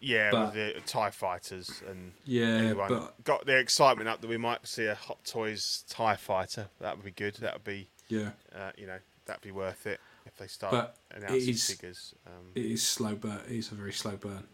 yeah. 0.00 0.30
But- 0.30 0.54
with 0.54 0.74
the 0.76 0.80
Tie 0.86 1.10
Fighters 1.10 1.82
and 1.88 2.12
Yeah, 2.24 2.72
but 2.74 3.22
got 3.24 3.46
their 3.46 3.58
excitement 3.58 4.08
up 4.08 4.20
that 4.20 4.28
we 4.28 4.36
might 4.36 4.66
see 4.68 4.86
a 4.86 4.94
Hot 4.94 5.24
Toys 5.24 5.84
Tie 5.88 6.14
Fighter. 6.16 6.68
That 6.80 6.96
would 6.96 7.04
be 7.04 7.10
good. 7.10 7.34
That 7.36 7.54
would 7.54 7.64
be 7.64 7.88
yeah, 8.10 8.30
uh, 8.54 8.72
you 8.76 8.86
know 8.86 8.98
that'd 9.26 9.42
be 9.42 9.50
worth 9.52 9.86
it 9.86 10.00
if 10.26 10.36
they 10.36 10.46
start 10.46 10.72
But 10.72 10.96
announcing 11.14 11.48
is- 11.50 11.66
figures. 11.70 12.14
Um, 12.26 12.52
it 12.54 12.64
is 12.66 12.82
slow 12.86 13.14
burn. 13.14 13.40
It 13.48 13.56
is 13.56 13.70
a 13.72 13.74
very 13.74 13.92
slow 13.92 14.16
burn. 14.16 14.44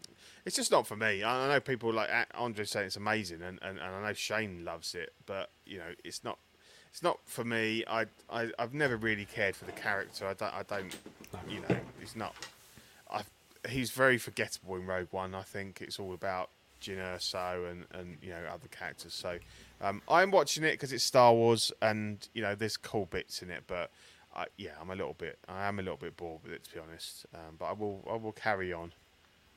It's 0.45 0.55
just 0.55 0.71
not 0.71 0.87
for 0.87 0.95
me. 0.95 1.23
I 1.23 1.45
I 1.45 1.47
know 1.49 1.59
people 1.59 1.91
like 1.91 2.09
Andre 2.35 2.63
saying 2.63 2.87
it's 2.87 2.95
amazing, 2.95 3.41
and, 3.41 3.59
and, 3.61 3.77
and 3.79 3.95
I 3.95 4.07
know 4.07 4.13
Shane 4.13 4.63
loves 4.63 4.95
it, 4.95 5.13
but 5.25 5.49
you 5.65 5.77
know, 5.77 5.91
it's 6.05 6.23
not. 6.23 6.39
It's 6.89 7.03
not 7.03 7.19
for 7.25 7.43
me. 7.43 7.83
I, 7.85 8.05
I 8.29 8.49
I've 8.57 8.73
never 8.73 8.95
really 8.95 9.25
cared 9.25 9.55
for 9.57 9.65
the 9.65 9.73
character. 9.73 10.25
I 10.25 10.33
don't. 10.33 10.53
I 10.53 10.63
don't. 10.63 10.95
You 11.49 11.59
know, 11.67 11.77
it's 12.01 12.15
not. 12.15 12.33
I. 13.11 13.23
He's 13.67 13.91
very 13.91 14.17
forgettable 14.17 14.75
in 14.77 14.85
Rogue 14.85 15.09
One. 15.11 15.35
I 15.35 15.41
think 15.41 15.81
it's 15.81 15.99
all 15.99 16.13
about 16.13 16.49
Jyn 16.81 16.97
Erso 16.97 17.69
and 17.69 17.85
and 17.91 18.17
you 18.21 18.29
know 18.29 18.39
other 18.51 18.69
characters. 18.69 19.13
So, 19.13 19.37
um, 19.81 20.01
I'm 20.09 20.31
watching 20.31 20.63
it 20.63 20.71
because 20.71 20.91
it's 20.93 21.03
Star 21.03 21.33
Wars, 21.33 21.71
and 21.81 22.27
you 22.33 22.41
know 22.41 22.55
there's 22.55 22.77
cool 22.77 23.05
bits 23.05 23.41
in 23.41 23.49
it, 23.49 23.63
but. 23.67 23.91
I, 24.35 24.45
yeah, 24.55 24.71
I'm 24.79 24.91
a 24.91 24.95
little 24.95 25.15
bit. 25.17 25.39
I 25.49 25.65
am 25.65 25.79
a 25.79 25.81
little 25.81 25.97
bit 25.97 26.15
bored 26.15 26.41
with 26.43 26.51
it, 26.51 26.63
to 26.65 26.73
be 26.75 26.79
honest. 26.79 27.25
Um, 27.33 27.55
but 27.57 27.65
I 27.65 27.71
will. 27.71 28.03
I 28.07 28.17
will 28.17 28.33
carry 28.33 28.71
on. 28.71 28.91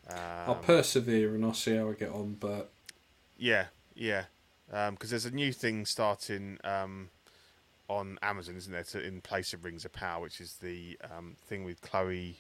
I'll 0.09 0.55
Um, 0.55 0.63
persevere 0.63 1.35
and 1.35 1.45
I'll 1.45 1.53
see 1.53 1.77
how 1.77 1.91
I 1.91 1.93
get 1.93 2.09
on. 2.09 2.39
But 2.41 2.71
yeah, 3.37 3.67
yeah. 3.95 4.25
Because 4.71 5.11
there's 5.11 5.27
a 5.27 5.31
new 5.31 5.53
thing 5.53 5.85
starting 5.85 6.57
um, 6.65 7.11
on 7.89 8.19
Amazon, 8.23 8.57
isn't 8.57 8.73
there? 8.73 8.85
To, 8.85 9.05
in 9.07 9.21
place 9.21 9.53
of 9.53 9.67
Rings 9.67 9.85
of 9.85 9.93
Power, 9.93 10.23
which 10.23 10.41
is 10.41 10.55
the 10.63 10.97
um, 11.15 11.37
thing 11.47 11.65
with 11.65 11.83
Chloe 11.83 12.39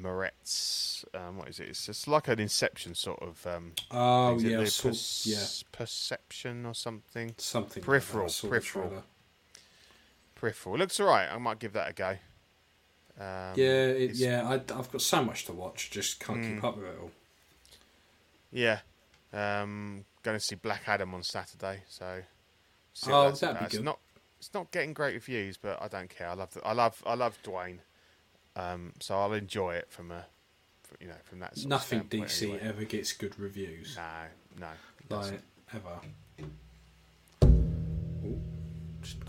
Moretz. 0.00 1.04
Um, 1.14 1.38
what 1.38 1.48
is 1.48 1.60
it? 1.60 1.68
It's 1.68 1.86
just 1.86 2.06
like 2.08 2.28
an 2.28 2.38
Inception 2.38 2.94
sort 2.94 3.20
of. 3.22 3.46
Um, 3.46 3.72
oh 3.90 4.38
thing. 4.38 4.38
Is 4.38 4.44
it 4.44 4.50
yeah, 4.60 4.64
saw- 4.66 4.88
perce- 4.88 5.26
yeah. 5.26 5.68
perception 5.72 6.66
or 6.66 6.74
something. 6.74 7.34
something 7.38 7.80
like. 7.82 7.86
Peripheral, 7.86 8.26
I 8.26 8.46
peripheral. 8.48 9.04
Peripheral. 10.34 10.74
It 10.76 10.78
looks 10.78 11.00
alright. 11.00 11.28
I 11.30 11.38
might 11.38 11.58
give 11.58 11.72
that 11.72 11.90
a 11.90 11.92
go. 11.92 12.10
Um, 13.20 13.52
Yeah, 13.56 13.86
it, 13.86 14.12
yeah. 14.14 14.48
I, 14.48 14.54
I've 14.54 14.90
got 14.92 15.00
so 15.02 15.24
much 15.24 15.44
to 15.46 15.52
watch, 15.52 15.90
just 15.90 16.20
can't 16.20 16.40
keep 16.42 16.60
Mm. 16.60 16.64
up 16.64 16.76
with 16.76 16.86
it 16.86 16.98
all. 17.00 17.10
Yeah. 18.52 18.80
Um, 19.32 20.04
going 20.22 20.38
to 20.38 20.44
see 20.44 20.54
Black 20.54 20.82
Adam 20.86 21.12
on 21.14 21.22
Saturday, 21.22 21.82
so. 21.88 22.22
Oh, 23.08 23.30
that'd 23.30 23.58
be 23.70 23.76
good. 23.76 23.84
not. 23.84 23.98
It's 24.38 24.54
not 24.54 24.70
getting 24.70 24.92
great 24.92 25.14
reviews, 25.14 25.56
but 25.56 25.82
I 25.82 25.88
don't 25.88 26.08
care. 26.08 26.28
I 26.28 26.34
love. 26.34 26.52
The, 26.54 26.64
I 26.64 26.72
love. 26.72 27.02
I 27.04 27.14
love 27.14 27.36
Dwayne. 27.44 27.78
Um, 28.58 28.92
so 28.98 29.16
I'll 29.16 29.32
enjoy 29.32 29.74
it 29.76 29.86
from 29.88 30.10
a, 30.10 30.24
from, 30.82 30.96
you 31.00 31.06
know, 31.06 31.14
from 31.24 31.38
that. 31.40 31.64
Nothing 31.64 32.02
DC 32.04 32.42
anyway. 32.42 32.60
ever 32.62 32.84
gets 32.84 33.12
good 33.12 33.38
reviews. 33.38 33.96
No, 34.58 34.66
no. 35.10 35.16
like 35.16 35.40
ever. 35.74 36.00
Ooh, 38.24 38.40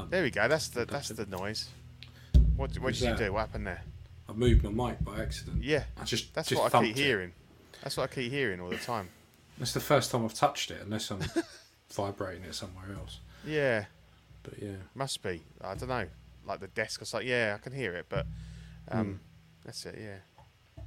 There 0.10 0.24
we 0.24 0.32
go. 0.32 0.48
That's 0.48 0.70
the 0.70 0.86
that's 0.86 1.10
the 1.10 1.26
noise. 1.28 1.70
What 2.56 2.78
what 2.80 2.96
did 2.96 3.02
you 3.10 3.16
do? 3.16 3.34
What 3.34 3.42
happened 3.42 3.68
there? 3.68 3.84
I 4.28 4.34
moved 4.34 4.64
my 4.64 4.90
mic 4.90 5.04
by 5.04 5.22
accident. 5.22 5.64
Yeah, 5.64 5.84
I 6.00 6.04
just 6.04 6.34
that's 6.34 6.50
just 6.50 6.62
what 6.62 6.74
I 6.74 6.84
keep 6.84 6.98
it. 6.98 7.00
hearing. 7.02 7.32
That's 7.84 7.98
what 7.98 8.12
I 8.12 8.14
keep 8.14 8.32
hearing 8.32 8.60
all 8.60 8.70
the 8.70 8.78
time. 8.78 9.10
That's 9.58 9.74
the 9.74 9.80
first 9.80 10.12
time 10.12 10.26
I've 10.26 10.34
touched 10.34 10.72
it, 10.72 10.82
unless 10.84 11.12
I'm 11.12 11.20
vibrating 11.92 12.44
it 12.44 12.56
somewhere 12.56 12.86
else. 12.98 13.20
Yeah, 13.46 13.86
But 14.44 14.62
yeah, 14.62 14.76
must 14.96 15.22
be. 15.22 15.42
I 15.62 15.76
don't 15.76 15.90
know. 15.90 16.08
Like 16.46 16.60
the 16.62 16.68
desk 16.68 17.02
or 17.02 17.06
something. 17.06 17.28
Yeah, 17.28 17.56
I 17.58 17.62
can 17.62 17.74
hear 17.74 17.94
it, 17.94 18.06
but 18.10 18.26
um, 18.92 19.20
that's 19.66 19.86
it. 19.86 19.96
Yeah. 20.00 20.84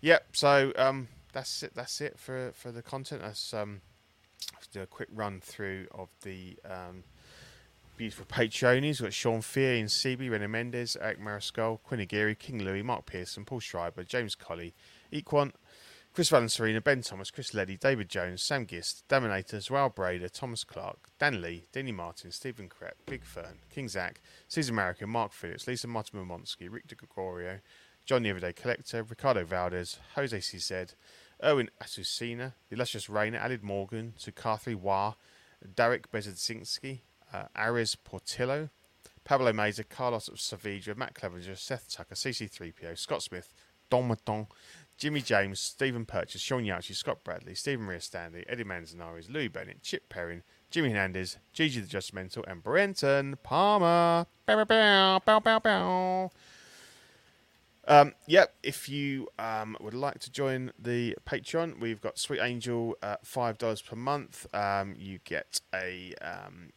Yep. 0.00 0.26
So 0.32 0.72
um, 0.76 1.08
that's 1.32 1.62
it. 1.62 1.72
That's 1.74 2.00
it 2.00 2.18
for 2.18 2.52
for 2.54 2.70
the 2.70 2.82
content. 2.82 3.22
Let's 3.22 3.52
um, 3.54 3.80
let's 4.54 4.66
do 4.66 4.82
a 4.82 4.86
quick 4.86 5.08
run 5.12 5.40
through 5.40 5.86
of 5.92 6.08
the 6.22 6.56
um, 6.64 7.04
beautiful 7.96 8.26
Patreonies. 8.26 9.00
We've 9.00 9.02
got 9.02 9.12
Sean 9.12 9.40
Fear, 9.40 9.76
and 9.76 9.88
CB, 9.88 10.30
René 10.30 10.48
Mendes, 10.48 10.96
Eric 11.00 11.20
Mariscal, 11.20 11.80
Quinn 11.82 12.00
Aguirre, 12.00 12.34
King 12.34 12.64
Louis, 12.64 12.82
Mark 12.82 13.06
Pearson, 13.06 13.44
Paul 13.44 13.60
Schreiber, 13.60 14.04
James 14.04 14.34
Colley, 14.34 14.74
Equant, 15.12 15.54
Chris 16.14 16.30
Valencerina, 16.30 16.82
Ben 16.82 17.02
Thomas, 17.02 17.32
Chris 17.32 17.54
Leddy, 17.54 17.76
David 17.76 18.08
Jones, 18.08 18.40
Sam 18.40 18.68
Gist, 18.68 19.02
Daminator, 19.08 19.60
Zoal 19.60 19.90
Brader, 19.90 20.30
Thomas 20.30 20.62
Clark, 20.62 21.08
Dan 21.18 21.42
Lee, 21.42 21.66
Denny 21.72 21.90
Martin, 21.90 22.30
Stephen 22.30 22.68
Krepp, 22.68 22.92
Big 23.04 23.24
Fern, 23.24 23.58
King 23.68 23.88
Zach, 23.88 24.20
Caesar 24.46 24.72
American, 24.72 25.10
Mark 25.10 25.32
Phillips, 25.32 25.66
Lisa 25.66 25.88
Martin 25.88 26.20
Momonsky, 26.20 26.68
Rick 26.70 26.86
De 26.86 26.94
Gregorio, 26.94 27.58
John 28.06 28.22
the 28.22 28.28
Everyday 28.28 28.52
Collector, 28.52 29.02
Ricardo 29.02 29.44
Valdez, 29.44 29.98
Jose 30.14 30.38
CZ, 30.38 30.94
Erwin 31.42 31.68
Asusina, 31.82 32.52
The 32.68 32.76
Illustrious 32.76 33.10
Rainer, 33.10 33.40
Alid 33.40 33.64
Morgan, 33.64 34.14
Sukathri 34.16 34.76
Wah, 34.76 35.14
Derek 35.74 36.12
Bezadzinski, 36.12 37.00
uh, 37.32 37.46
Ares 37.56 37.96
Portillo, 37.96 38.68
Pablo 39.24 39.52
Meza, 39.52 39.82
Carlos 39.88 40.28
of 40.28 40.36
Savidra, 40.36 40.96
Matt 40.96 41.16
Clevenger, 41.16 41.56
Seth 41.56 41.90
Tucker, 41.90 42.14
CC3PO, 42.14 42.96
Scott 42.96 43.24
Smith, 43.24 43.52
Don 43.90 44.08
Maton, 44.08 44.46
Jimmy 44.96 45.20
James, 45.20 45.60
Stephen 45.60 46.06
Purchase, 46.06 46.40
Sean 46.40 46.64
Yauchi, 46.64 46.94
Scott 46.94 47.24
Bradley, 47.24 47.54
Stephen 47.54 47.86
Ria 47.86 48.00
Stanley, 48.00 48.44
Eddie 48.48 48.64
Manzanares, 48.64 49.28
Louis 49.28 49.48
Bennett, 49.48 49.82
Chip 49.82 50.08
Perrin, 50.08 50.42
Jimmy 50.70 50.90
Hernandez, 50.90 51.38
Gigi 51.52 51.80
the 51.80 51.86
Judgmental, 51.86 52.44
and 52.50 52.62
Brenton 52.62 53.36
Palmer. 53.42 54.26
Bow, 54.46 54.64
bow, 54.64 55.20
bow, 55.24 55.40
bow, 55.40 55.58
bow. 55.58 56.30
Um, 57.86 58.12
yep, 58.26 58.54
if 58.62 58.88
you 58.88 59.28
um, 59.38 59.76
would 59.80 59.94
like 59.94 60.18
to 60.20 60.30
join 60.30 60.72
the 60.78 61.16
Patreon, 61.26 61.80
we've 61.80 62.00
got 62.00 62.18
Sweet 62.18 62.40
Angel 62.40 62.96
at 63.02 63.24
$5 63.24 63.84
per 63.84 63.96
month. 63.96 64.46
Um, 64.54 64.94
you 64.98 65.18
get 65.24 65.60
a 65.74 66.14
um, 66.22 66.70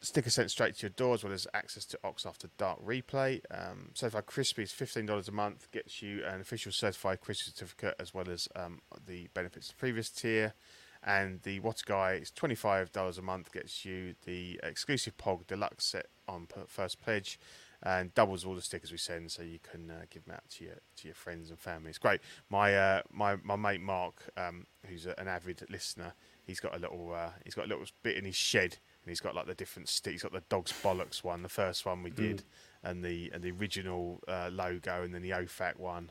sticker 0.00 0.30
sent 0.30 0.50
straight 0.50 0.76
to 0.76 0.82
your 0.82 0.90
door 0.90 1.14
as 1.14 1.24
well 1.24 1.32
as 1.32 1.46
access 1.54 1.84
to 1.86 1.98
Ox 2.04 2.24
After 2.24 2.48
Dark 2.56 2.84
replay. 2.84 3.40
Um, 3.50 3.90
certified 3.94 4.26
Crispy 4.26 4.62
is 4.62 4.72
$15 4.72 5.28
a 5.28 5.32
month, 5.32 5.70
gets 5.72 6.02
you 6.02 6.24
an 6.24 6.40
official 6.40 6.72
certified 6.72 7.20
Crispy 7.20 7.50
certificate 7.50 7.94
as 7.98 8.14
well 8.14 8.28
as 8.28 8.48
um, 8.54 8.80
the 9.06 9.28
benefits 9.34 9.68
of 9.68 9.76
the 9.76 9.80
previous 9.80 10.10
tier. 10.10 10.54
And 11.02 11.42
the 11.42 11.60
a 11.60 11.82
Guy 11.84 12.14
is 12.14 12.30
$25 12.32 13.18
a 13.18 13.22
month, 13.22 13.52
gets 13.52 13.84
you 13.84 14.14
the 14.24 14.58
exclusive 14.62 15.16
POG 15.16 15.46
deluxe 15.46 15.86
set 15.86 16.06
on 16.28 16.48
first 16.66 17.00
pledge 17.00 17.38
and 17.82 18.12
doubles 18.14 18.44
all 18.44 18.54
the 18.54 18.60
stickers 18.60 18.90
we 18.90 18.98
send 18.98 19.30
so 19.30 19.42
you 19.42 19.60
can 19.60 19.90
uh, 19.90 20.04
give 20.10 20.24
them 20.24 20.34
out 20.34 20.48
to 20.50 20.64
your 20.64 20.74
to 20.96 21.06
your 21.06 21.14
friends 21.14 21.50
and 21.50 21.58
family. 21.58 21.90
It's 21.90 21.98
great. 21.98 22.20
My 22.50 22.74
uh, 22.74 23.02
my 23.12 23.36
my 23.36 23.56
mate 23.56 23.80
Mark, 23.80 24.24
um, 24.36 24.66
who's 24.86 25.06
a, 25.06 25.18
an 25.18 25.28
avid 25.28 25.64
listener, 25.70 26.14
he's 26.44 26.58
got 26.58 26.74
a 26.74 26.78
little 26.78 27.12
uh, 27.14 27.30
he's 27.44 27.54
got 27.54 27.66
a 27.66 27.68
little 27.68 27.84
bit 28.02 28.16
in 28.16 28.24
his 28.24 28.34
shed 28.34 28.78
and 29.08 29.10
he's 29.10 29.20
got 29.20 29.34
like 29.34 29.46
the 29.46 29.54
different 29.54 29.88
sticks. 29.88 30.16
He's 30.16 30.22
got 30.22 30.34
the 30.34 30.42
dog's 30.50 30.70
bollocks 30.70 31.24
one, 31.24 31.42
the 31.42 31.48
first 31.48 31.86
one 31.86 32.02
we 32.02 32.10
did, 32.10 32.42
and 32.84 33.02
the 33.02 33.30
and 33.32 33.42
the 33.42 33.52
original 33.52 34.20
uh, 34.28 34.50
logo, 34.52 35.02
and 35.02 35.14
then 35.14 35.22
the 35.22 35.30
OFAC 35.30 35.78
one. 35.78 36.10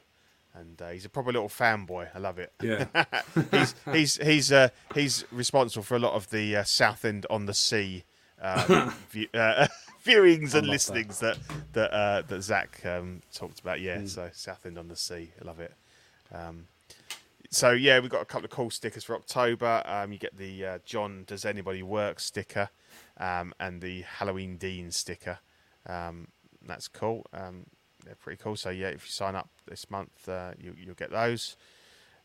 And 0.56 0.82
uh, 0.82 0.90
he's 0.90 1.06
a 1.06 1.10
proper 1.10 1.32
little 1.32 1.48
fanboy. 1.48 2.08
I 2.16 2.18
love 2.18 2.40
it. 2.40 2.52
yeah, 2.60 2.86
he's 3.52 3.76
he's 3.94 4.18
he's 4.18 4.52
uh, 4.52 4.70
he's 4.96 5.26
responsible 5.32 5.84
for 5.84 5.96
a 5.96 6.00
lot 6.00 6.14
of 6.14 6.32
the 6.32 6.56
uh, 6.56 6.64
Southend 6.64 7.28
on 7.30 7.46
the 7.46 7.54
Sea 7.54 8.04
um, 8.42 8.92
view, 9.12 9.28
uh, 9.36 9.68
viewings 10.04 10.56
and 10.56 10.66
listenings 10.66 11.20
that 11.20 11.38
that 11.74 11.94
uh, 11.94 12.24
that 12.24 12.42
Zach 12.42 12.84
um, 12.84 13.22
talked 13.32 13.60
about. 13.60 13.80
Yeah, 13.80 14.04
so 14.06 14.32
Southend 14.34 14.80
on 14.80 14.88
the 14.88 14.96
Sea, 14.96 15.30
I 15.40 15.46
love 15.46 15.60
it. 15.60 15.76
Um, 16.34 16.66
so 17.50 17.72
yeah, 17.72 18.00
we've 18.00 18.10
got 18.10 18.22
a 18.22 18.26
couple 18.26 18.46
of 18.46 18.52
cool 18.52 18.70
stickers 18.70 19.04
for 19.04 19.16
October. 19.16 19.82
Um, 19.86 20.12
you 20.12 20.20
get 20.20 20.38
the 20.38 20.66
uh, 20.66 20.80
John 20.86 21.24
Does 21.26 21.46
Anybody 21.46 21.84
Work 21.84 22.20
sticker 22.20 22.70
um, 23.18 23.54
and 23.60 23.82
the 23.82 24.02
Halloween 24.02 24.58
Dean 24.58 24.92
sticker. 24.92 25.40
Um, 25.86 26.28
that's 26.66 26.88
cool. 26.88 27.26
Um, 27.34 27.66
they're 28.06 28.16
pretty 28.16 28.42
cool. 28.42 28.56
So 28.56 28.70
yeah, 28.70 28.88
if 28.88 29.06
you 29.06 29.12
sign 29.12 29.36
up 29.36 29.50
this 29.68 29.90
month, 29.90 30.28
uh, 30.28 30.52
you, 30.60 30.74
you'll 30.78 30.96
get 30.96 31.12
those. 31.12 31.56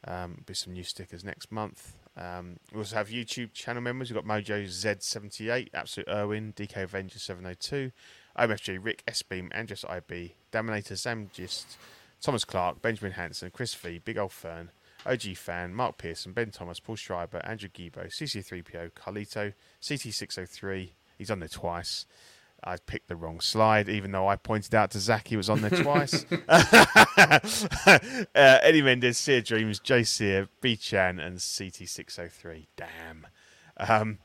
Um, 0.05 0.42
be 0.47 0.55
some 0.55 0.73
new 0.73 0.83
stickers 0.83 1.23
next 1.23 1.52
month. 1.52 1.94
Um, 2.17 2.57
we 2.73 2.78
also 2.78 2.97
have 2.97 3.09
YouTube 3.09 3.52
channel 3.52 3.81
members. 3.81 4.10
We've 4.10 4.20
got 4.20 4.26
Mojo 4.26 4.65
Z78, 4.65 5.68
Absolute 5.73 6.09
Irwin, 6.09 6.52
DK 6.55 6.83
Avenger 6.83 7.18
702, 7.18 7.92
OMFG 8.39 8.78
Rick, 8.83 9.02
S 9.07 9.23
Beam, 9.23 9.51
Andres 9.55 9.84
IB, 9.89 10.34
Daminator 10.52 10.92
Zamgist, 10.92 11.76
Thomas 12.20 12.44
Clark, 12.44 12.83
Benjamin 12.83 13.12
Hanson, 13.12 13.51
Chris 13.51 13.75
V, 13.75 13.99
Big 13.99 14.18
Old 14.18 14.33
Fern, 14.33 14.70
OG 15.06 15.36
Fan, 15.36 15.74
Mark 15.74 15.98
Pearson, 15.98 16.32
Ben 16.32 16.50
Thomas, 16.50 16.81
Paul 16.81 16.97
Schreiber, 16.97 17.40
Andrew 17.44 17.68
Gibo, 17.68 18.08
CC3PO, 18.08 18.92
Carlito, 18.92 19.52
CT603. 19.81 20.90
He's 21.18 21.31
on 21.31 21.40
there 21.40 21.48
twice. 21.48 22.06
I 22.64 22.76
picked 22.76 23.08
the 23.08 23.16
wrong 23.16 23.40
slide, 23.40 23.89
even 23.89 24.12
though 24.12 24.28
I 24.28 24.36
pointed 24.36 24.74
out 24.74 24.92
to 24.92 25.00
Zach 25.00 25.26
he 25.28 25.36
was 25.36 25.50
on 25.50 25.62
there 25.62 25.70
twice. 25.70 26.24
uh, 26.48 27.39
Eddie 28.34 28.82
Mendes, 28.82 29.18
Sear 29.18 29.40
Dreams, 29.40 29.81
Jay 29.81 30.05
Sear, 30.05 30.48
B 30.60 30.76
Chan, 30.76 31.18
and 31.18 31.39
CT603. 31.39 32.66
Damn. 32.76 33.26
Um, 33.76 34.18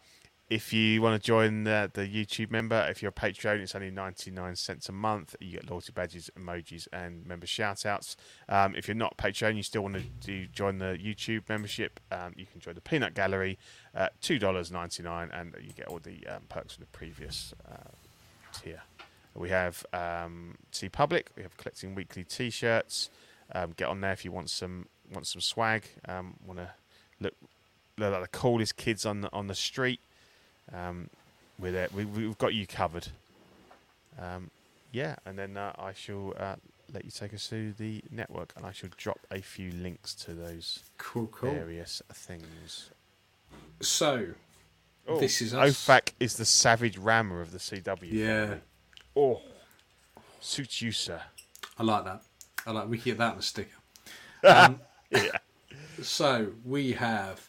if 0.49 0.71
you 0.71 1.01
want 1.01 1.21
to 1.21 1.25
join 1.25 1.65
the, 1.65 1.91
the 1.93 2.07
YouTube 2.07 2.51
member, 2.51 2.87
if 2.89 3.01
you're 3.01 3.09
a 3.09 3.13
Patreon, 3.13 3.59
it's 3.59 3.75
only 3.75 3.91
99 3.91 4.55
cents 4.55 4.87
a 4.87 4.93
month. 4.93 5.35
You 5.41 5.53
get 5.53 5.69
loyalty 5.69 5.91
badges, 5.91 6.29
emojis, 6.39 6.87
and 6.93 7.25
member 7.25 7.45
shout 7.45 7.85
outs. 7.85 8.15
Um, 8.47 8.73
if 8.75 8.87
you're 8.87 8.95
not 8.95 9.17
Patreon, 9.17 9.57
you 9.57 9.63
still 9.63 9.81
want 9.81 9.95
to 9.95 10.03
do, 10.21 10.47
join 10.47 10.77
the 10.77 10.97
YouTube 11.01 11.49
membership, 11.49 11.99
um, 12.11 12.33
you 12.37 12.45
can 12.45 12.61
join 12.61 12.75
the 12.75 12.81
Peanut 12.81 13.13
Gallery 13.13 13.57
at 13.93 14.19
$2.99 14.21 15.29
and 15.37 15.55
you 15.61 15.73
get 15.73 15.87
all 15.87 15.99
the 15.99 16.25
um, 16.27 16.43
perks 16.47 16.75
from 16.75 16.83
the 16.83 16.97
previous 16.97 17.53
uh, 17.69 17.89
tier. 18.53 18.81
We 19.37 19.49
have 19.49 19.85
um, 19.93 20.55
T 20.71 20.89
Public. 20.89 21.29
We 21.35 21.43
have 21.43 21.55
collecting 21.57 21.93
weekly 21.93 22.23
T-shirts. 22.23 23.09
Um, 23.53 23.73
get 23.77 23.87
on 23.87 24.01
there 24.01 24.11
if 24.11 24.25
you 24.25 24.31
want 24.31 24.49
some 24.49 24.87
want 25.13 25.27
some 25.27 25.41
swag. 25.41 25.85
Um, 26.07 26.35
want 26.43 26.59
to 26.59 26.71
look 27.19 27.35
look 27.97 28.13
like 28.13 28.21
the 28.23 28.37
coolest 28.37 28.77
kids 28.77 29.05
on 29.05 29.21
the 29.21 29.31
on 29.31 29.45
the 29.45 29.53
street. 29.53 29.99
Um, 30.73 31.09
we're 31.59 31.71
there. 31.71 31.87
We, 31.93 32.05
we've 32.05 32.37
got 32.37 32.53
you 32.53 32.67
covered. 32.67 33.07
Um, 34.19 34.49
yeah, 34.91 35.15
and 35.25 35.37
then 35.37 35.57
uh, 35.57 35.73
I 35.77 35.93
shall 35.93 36.33
uh, 36.39 36.55
let 36.93 37.05
you 37.05 37.11
take 37.11 37.33
us 37.33 37.47
through 37.47 37.73
the 37.73 38.01
network, 38.11 38.53
and 38.55 38.65
I 38.65 38.71
shall 38.71 38.89
drop 38.97 39.19
a 39.31 39.41
few 39.41 39.71
links 39.71 40.13
to 40.15 40.33
those 40.33 40.83
cool, 40.97 41.27
cool. 41.27 41.51
various 41.51 42.01
things. 42.13 42.89
So, 43.81 44.27
Oh, 45.09 45.19
This 45.19 45.41
is 45.41 45.53
us. 45.53 45.69
OFAC 45.87 46.11
is 46.19 46.35
the 46.35 46.43
savage 46.45 46.97
rammer 46.97 47.39
of 47.41 47.51
the 47.53 47.59
CW. 47.59 48.11
yeah, 48.11 48.45
family. 48.45 48.61
Oh, 49.15 49.41
suits 50.41 50.81
you, 50.81 50.91
sir. 50.91 51.21
I 51.79 51.83
like 51.83 52.03
that. 52.03 52.23
I 52.65 52.71
like 52.71 52.89
we 52.89 52.97
can 52.97 53.11
get 53.11 53.17
that 53.19 53.33
on 53.33 53.39
a 53.39 53.41
sticker. 53.41 53.69
Um, 54.43 54.79
Yeah. 55.09 55.29
So 56.01 56.51
we 56.65 56.91
have 56.93 57.47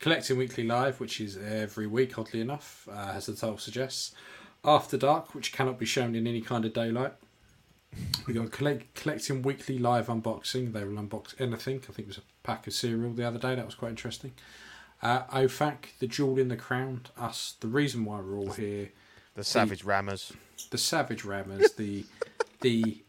Collecting 0.00 0.38
Weekly 0.38 0.64
Live, 0.64 0.98
which 0.98 1.20
is 1.20 1.36
every 1.36 1.86
week, 1.86 2.18
oddly 2.18 2.40
enough, 2.40 2.88
uh, 2.90 3.12
as 3.14 3.26
the 3.26 3.34
title 3.34 3.58
suggests. 3.58 4.12
After 4.64 4.96
Dark, 4.96 5.34
which 5.34 5.52
cannot 5.52 5.78
be 5.78 5.86
shown 5.86 6.14
in 6.14 6.26
any 6.26 6.40
kind 6.40 6.64
of 6.64 6.72
daylight. 6.72 7.12
We 8.26 8.34
got 8.34 8.50
collect, 8.50 8.94
Collecting 8.94 9.42
Weekly 9.42 9.78
Live 9.78 10.06
unboxing. 10.06 10.72
They 10.72 10.84
will 10.84 11.02
unbox 11.02 11.38
anything. 11.40 11.76
I 11.88 11.92
think 11.92 11.98
it 12.00 12.06
was 12.08 12.18
a 12.18 12.22
pack 12.42 12.66
of 12.66 12.72
cereal 12.72 13.12
the 13.12 13.26
other 13.26 13.38
day. 13.38 13.54
That 13.54 13.66
was 13.66 13.74
quite 13.74 13.90
interesting. 13.90 14.32
Uh, 15.02 15.24
OFAC, 15.24 15.98
The 15.98 16.06
Jewel 16.06 16.38
in 16.38 16.48
the 16.48 16.56
Crown, 16.56 17.02
us, 17.18 17.56
the 17.60 17.68
reason 17.68 18.04
why 18.04 18.20
we're 18.20 18.38
all 18.38 18.52
here, 18.52 18.90
The 19.34 19.44
savage 19.44 19.82
rammers. 19.82 20.32
the 20.70 20.78
Savage 20.78 21.24
Rammers, 21.24 21.72
the 21.76 22.04
the 22.60 23.02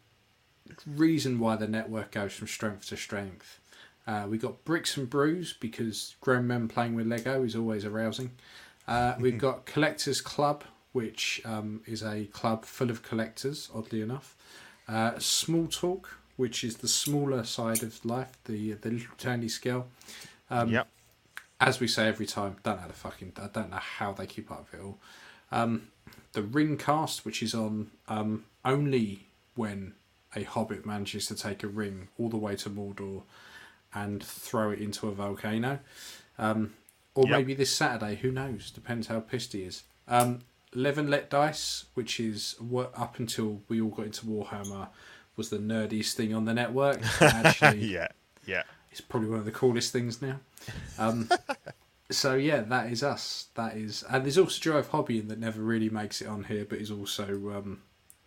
reason 0.87 1.37
why 1.39 1.57
the 1.57 1.67
network 1.67 2.11
goes 2.11 2.33
from 2.33 2.47
strength 2.47 2.87
to 2.87 2.97
strength. 2.97 3.59
Uh, 4.07 4.25
we 4.27 4.37
got 4.37 4.63
Bricks 4.65 4.97
and 4.97 5.09
Brews 5.09 5.53
because 5.53 6.15
grown 6.21 6.47
men 6.47 6.67
playing 6.67 6.95
with 6.95 7.07
Lego 7.07 7.43
is 7.43 7.55
always 7.55 7.85
arousing. 7.85 8.31
Uh, 8.87 9.15
we've 9.19 9.37
got 9.37 9.65
Collectors 9.65 10.21
Club, 10.21 10.63
which 10.91 11.41
um, 11.45 11.81
is 11.85 12.03
a 12.03 12.25
club 12.25 12.65
full 12.65 12.89
of 12.89 13.03
collectors, 13.03 13.69
oddly 13.73 14.01
enough. 14.01 14.35
Uh, 14.87 15.17
Small 15.19 15.67
Talk, 15.67 16.17
which 16.35 16.63
is 16.63 16.77
the 16.77 16.87
smaller 16.87 17.43
side 17.43 17.83
of 17.83 18.03
life, 18.03 18.31
the 18.45 18.73
the 18.73 18.89
little 18.89 19.15
tiny 19.17 19.47
scale. 19.47 19.87
Um, 20.49 20.69
yep. 20.69 20.87
as 21.61 21.79
we 21.79 21.87
say 21.87 22.07
every 22.07 22.25
time, 22.25 22.57
don't 22.63 22.81
know 22.81 22.87
the 22.87 22.93
fucking, 22.93 23.33
I 23.41 23.47
don't 23.47 23.69
know 23.69 23.77
how 23.77 24.11
they 24.11 24.25
keep 24.25 24.51
up 24.51 24.67
with 24.71 24.81
it 24.81 24.83
all. 24.83 24.97
Um, 25.51 25.87
the 26.33 26.41
ring 26.41 26.77
cast, 26.77 27.23
which 27.23 27.41
is 27.41 27.53
on 27.53 27.91
um, 28.07 28.45
only 28.65 29.27
when 29.55 29.93
a 30.35 30.43
hobbit 30.43 30.85
manages 30.85 31.27
to 31.27 31.35
take 31.35 31.63
a 31.63 31.67
ring 31.67 32.07
all 32.17 32.29
the 32.29 32.37
way 32.37 32.55
to 32.55 32.69
Mordor 32.69 33.23
and 33.93 34.23
throw 34.23 34.71
it 34.71 34.79
into 34.79 35.07
a 35.07 35.11
volcano. 35.11 35.79
Um, 36.37 36.73
or 37.13 37.25
Yep. 37.27 37.37
maybe 37.37 37.53
this 37.53 37.73
Saturday, 37.75 38.15
who 38.15 38.31
knows? 38.31 38.71
Depends 38.71 39.07
how 39.07 39.19
pissed 39.19 39.53
he 39.53 39.63
is. 39.63 39.83
Um, 40.07 40.41
Levin 40.73 41.09
Let 41.09 41.29
Dice, 41.29 41.85
which 41.93 42.19
is 42.19 42.55
what 42.59 42.93
up 42.97 43.19
until 43.19 43.61
we 43.67 43.81
all 43.81 43.89
got 43.89 44.05
into 44.05 44.25
Warhammer, 44.25 44.87
was 45.35 45.49
the 45.49 45.57
nerdiest 45.57 46.13
thing 46.13 46.33
on 46.33 46.45
the 46.45 46.53
network. 46.53 46.99
Actually, 47.21 47.85
Yeah, 47.85 48.07
yeah. 48.45 48.63
it's 48.91 49.01
probably 49.01 49.29
one 49.29 49.39
of 49.39 49.45
the 49.45 49.51
coolest 49.51 49.91
things 49.91 50.21
now. 50.21 50.39
Um, 50.97 51.29
so 52.09 52.35
yeah, 52.35 52.61
that 52.61 52.91
is 52.91 53.03
us. 53.03 53.47
That 53.55 53.75
is, 53.75 54.03
and 54.09 54.23
there's 54.23 54.37
also 54.37 54.59
Drive 54.61 54.91
Hobbying 54.91 55.27
that 55.27 55.39
never 55.39 55.61
really 55.61 55.89
makes 55.89 56.21
it 56.21 56.27
on 56.27 56.45
here, 56.45 56.65
but 56.67 56.79
is 56.79 56.91
also 56.91 57.25
um, 57.57 57.81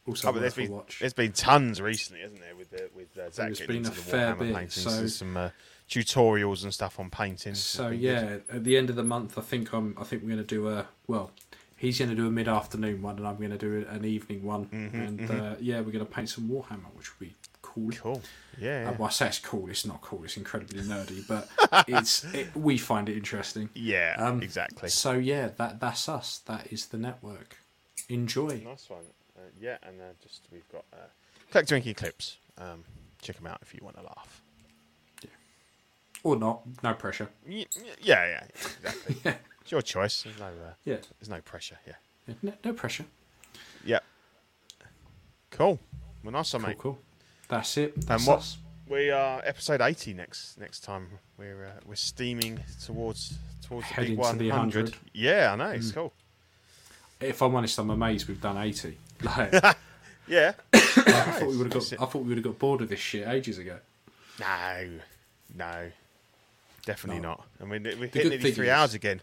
also 0.07 0.28
Oh, 0.28 0.33
but 0.33 0.41
there's 0.41 0.55
been 0.55 0.70
watch. 0.73 0.99
there's 1.00 1.12
been 1.15 1.33
tons 1.33 1.81
recently, 1.81 2.23
hasn't 2.23 2.41
there? 2.41 2.55
With 2.57 2.70
the, 2.70 2.91
with 2.94 3.16
uh, 3.18 3.31
Zach 3.31 3.47
There's 3.47 3.60
been 3.60 3.78
a 3.86 3.89
the 3.89 3.91
fair 3.91 4.34
Warhammer 4.34 4.39
bit, 4.39 4.55
paintings. 4.55 4.74
so- 4.83 4.91
There's 4.91 5.16
some 5.16 5.36
uh, 5.36 5.50
tutorials 5.89 6.62
and 6.65 6.73
stuff 6.74 6.99
on 6.99 7.10
painting. 7.10 7.55
So 7.55 7.89
yeah, 7.89 8.39
at 8.52 8.65
the 8.65 8.76
end 8.76 8.91
of 8.91 8.97
the 8.97 9.05
month, 9.05 9.39
I 9.39 9.42
think 9.42 9.73
I'm. 9.73 9.94
I 9.99 10.05
think 10.05 10.23
we're 10.23 10.28
going 10.31 10.39
to 10.39 10.44
do 10.44 10.68
a 10.68 10.86
well. 11.07 11.31
He's 11.76 11.99
going 11.99 12.08
to 12.10 12.15
do 12.16 12.26
a 12.26 12.31
mid-afternoon 12.31 13.02
one, 13.02 13.18
and 13.18 13.26
I'm 13.26 13.36
going 13.36 13.50
to 13.50 13.58
do 13.58 13.84
an 13.91 14.05
evening 14.05 14.42
one. 14.44 14.66
Mm-hmm, 14.66 14.97
and 15.02 15.31
Uh, 15.31 15.55
yeah, 15.60 15.81
we're 15.81 15.92
going 15.92 16.05
to 16.07 16.10
paint 16.10 16.31
some 16.31 16.49
Warhammer, 16.49 16.86
which 16.94 17.10
will 17.18 17.26
be 17.26 17.34
cool. 17.60 17.91
cool. 17.91 18.23
Yeah, 18.58 18.86
Uh, 18.86 18.91
yeah. 18.92 18.97
well, 18.97 19.08
I 19.08 19.10
say 19.10 19.26
it's 19.26 19.41
cool. 19.41 19.68
It's 19.68 19.84
not 19.84 20.00
cool. 20.00 20.24
It's 20.24 20.36
incredibly 20.39 20.81
nerdy, 20.83 21.26
but 21.26 21.49
it's 21.89 22.24
it, 22.33 22.55
we 22.57 22.78
find 22.78 23.08
it 23.08 23.16
interesting. 23.16 23.68
yeah, 23.74 24.15
Um, 24.18 24.41
exactly. 24.41 24.89
So 24.89 25.12
yeah, 25.12 25.49
that 25.58 25.81
that's 25.81 26.08
us. 26.08 26.39
That 26.47 26.73
is 26.73 26.86
the 26.86 26.97
network. 26.97 27.58
Enjoy. 28.08 28.62
Nice 28.65 28.89
one. 28.89 29.00
Uh, 29.37 29.41
yeah, 29.61 29.79
and 29.83 30.01
uh, 30.01 30.05
just 30.23 30.43
we've 30.53 30.69
got 30.71 30.85
uh, 30.93 30.97
collect 31.51 31.69
drinking 31.69 31.95
clips. 31.95 32.39
Um, 32.59 32.85
check 33.21 33.37
them 33.37 33.47
out 33.47 33.59
if 33.63 33.75
you 33.75 33.81
want 33.83 33.97
to 33.97 34.03
laugh. 34.03 34.43
Or 36.23 36.37
not. 36.37 36.63
No 36.83 36.95
pressure. 36.95 37.29
Y- 37.47 37.67
y- 37.77 37.83
Yeah, 38.01 38.27
yeah, 38.27 38.45
exactly. 38.55 39.17
Yeah. 39.25 39.35
It's 39.61 39.73
your 39.73 39.83
choice. 39.83 40.23
There's 40.23 40.39
no, 40.39 40.47
uh, 40.47 40.73
Yeah. 40.85 40.97
there's 41.19 41.29
no 41.29 41.41
pressure. 41.41 41.79
Yeah. 41.87 41.95
Yeah, 42.27 42.35
No, 42.43 42.53
no 42.65 42.73
pressure. 42.73 43.05
Yeah. 43.85 43.99
Cool. 45.51 45.79
Well, 46.23 46.33
nice 46.33 46.53
one, 46.53 46.63
Cool, 46.63 46.69
mate. 46.71 46.79
cool. 46.79 46.99
That's 47.49 47.77
it. 47.77 48.07
That's 48.07 48.27
what- 48.27 48.39
us. 48.39 48.59
We 48.87 49.11
are 49.11 49.41
episode 49.47 49.81
eighty 49.81 50.13
next 50.13 50.59
next 50.59 50.81
time. 50.81 51.09
We're 51.39 51.65
uh, 51.65 51.81
we're 51.87 51.95
steaming 51.95 52.61
towards 52.85 53.39
towards 53.67 53.89
the 53.89 53.95
Heading 53.95 54.17
to 54.21 54.37
the 54.37 54.51
100. 54.51 54.91
100. 54.91 54.97
Yeah, 55.15 55.53
I 55.55 55.57
know. 55.57 55.71
It's 55.71 55.91
Mm. 55.91 55.95
cool. 55.95 56.13
If 57.19 57.41
I'm 57.41 57.55
honest, 57.55 57.79
I'm 57.79 57.89
amazed 57.89 58.29
we've 58.29 58.41
done 58.43 58.59
80. 58.59 58.99
Like, 59.23 59.52
Yeah. 60.26 60.52
I 60.73 60.81
thought 60.81 61.49
we 61.49 61.57
would 61.59 61.73
have 61.73 61.91
got. 61.91 61.93
I 62.01 62.07
thought 62.07 62.23
we 62.23 62.28
would 62.28 62.39
have 62.39 62.44
got 62.44 62.59
bored 62.59 62.81
of 62.81 62.89
this 62.89 62.99
shit 63.01 63.28
ages 63.28 63.59
ago. 63.59 63.78
No, 64.41 64.89
no, 65.55 65.91
definitely 66.86 67.20
No. 67.20 67.28
not. 67.31 67.47
I 67.60 67.65
mean, 67.65 67.83
we 67.83 67.91
hit 68.09 68.12
good 68.12 68.25
nearly 68.31 68.52
three 68.52 68.67
is- 68.68 68.73
hours 68.73 68.94
again. 68.94 69.20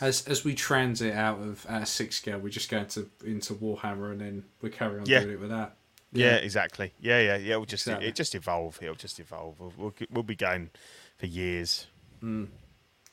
As 0.00 0.26
as 0.28 0.44
we 0.44 0.54
transit 0.54 1.14
out 1.14 1.38
of 1.40 1.64
of 1.66 1.88
six 1.88 2.16
scale, 2.16 2.38
we're 2.38 2.50
just 2.50 2.68
going 2.70 2.86
to 2.86 3.08
into 3.24 3.54
Warhammer, 3.54 4.12
and 4.12 4.20
then 4.20 4.44
we 4.60 4.70
carry 4.70 4.98
on 5.00 5.06
Yeah. 5.06 5.20
doing 5.20 5.34
it 5.34 5.40
with 5.40 5.50
that. 5.50 5.74
Yeah, 6.12 6.36
exactly. 6.36 6.92
Yeah, 7.00 7.20
yeah, 7.20 7.36
yeah. 7.36 7.52
It'll 7.54 7.64
just 7.64 7.86
Exactly. 7.86 8.08
it 8.08 8.14
just 8.14 8.34
evolve. 8.34 8.78
It'll 8.80 8.94
just 8.94 9.18
evolve. 9.20 9.58
We'll, 9.58 9.72
we'll 9.76 9.94
we'll 10.10 10.22
be 10.22 10.36
going 10.36 10.70
for 11.18 11.26
years. 11.26 11.86
Mm. 12.22 12.48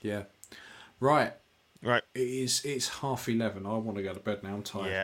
yeah. 0.01 0.23
Right. 0.99 1.33
Right. 1.81 2.03
It 2.13 2.21
is. 2.21 2.63
It's 2.65 2.87
half 2.87 3.27
eleven. 3.29 3.65
I 3.65 3.73
want 3.77 3.97
to 3.97 4.03
go 4.03 4.13
to 4.13 4.19
bed 4.19 4.43
now. 4.43 4.53
I'm 4.55 4.63
tired. 4.63 4.89
Yeah. 4.91 5.03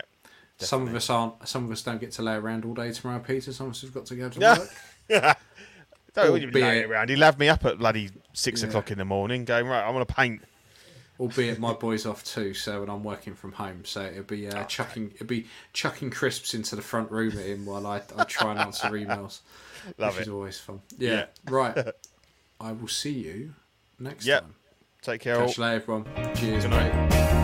Some 0.66 0.86
of 0.88 0.94
us 0.94 1.10
aren't. 1.10 1.46
Some 1.48 1.64
of 1.64 1.70
us 1.70 1.82
don't 1.82 2.00
get 2.00 2.12
to 2.12 2.22
lay 2.22 2.34
around 2.34 2.64
all 2.64 2.74
day 2.74 2.92
tomorrow, 2.92 3.20
Peter. 3.20 3.52
Some 3.52 3.66
of 3.66 3.72
us 3.72 3.82
have 3.82 3.92
got 3.94 4.06
to 4.06 4.14
go 4.16 4.28
to 4.28 4.40
work. 4.58 4.70
Yeah. 5.08 5.34
Don't 6.14 6.36
even 6.36 6.50
lay 6.52 6.62
Albeit- 6.62 6.90
around. 6.90 7.08
He'll 7.08 7.20
have 7.22 7.38
me 7.38 7.48
up 7.48 7.64
at 7.64 7.78
bloody 7.78 8.10
six 8.34 8.60
Yeah. 8.62 8.68
o'clock 8.68 8.90
in 8.90 8.98
the 8.98 9.04
morning, 9.06 9.44
going 9.46 9.66
right. 9.66 9.82
I 9.82 9.88
want 9.90 10.06
to 10.06 10.14
paint. 10.14 10.42
Albeit 11.18 11.58
my 11.58 11.72
boy's 11.86 12.04
off 12.04 12.22
too, 12.22 12.52
so 12.52 12.82
and 12.82 12.90
I'm 12.90 13.02
working 13.02 13.34
from 13.34 13.52
home, 13.52 13.84
so 13.86 14.02
it'll 14.02 14.22
be 14.24 14.46
uh, 14.48 14.64
chucking 14.64 15.12
it'll 15.14 15.26
be 15.26 15.46
chucking 15.72 16.10
crisps 16.10 16.52
into 16.52 16.76
the 16.76 16.82
front 16.82 17.10
room 17.10 17.30
at 17.38 17.46
him 17.46 17.64
while 17.64 17.86
I, 17.86 18.02
I 18.16 18.24
try 18.24 18.50
and 18.50 18.60
answer 18.60 18.88
emails. 18.88 19.40
Love 19.96 20.14
which 20.14 20.20
it. 20.20 20.22
is 20.22 20.28
always 20.28 20.58
fun. 20.60 20.82
Yeah. 20.98 21.10
Yeah. 21.12 21.24
Right. 21.48 21.78
I 22.60 22.72
will 22.72 22.88
see 22.88 23.10
you 23.12 23.54
next 23.98 24.26
Yep. 24.26 24.42
time. 24.42 24.54
Take 25.00 25.20
care. 25.22 25.40
all. 25.40 25.46
Catch 25.46 25.56
you 25.56 25.64
later, 25.64 25.76
everyone. 25.76 26.34
Cheers, 26.36 26.68
mate. 26.68 27.41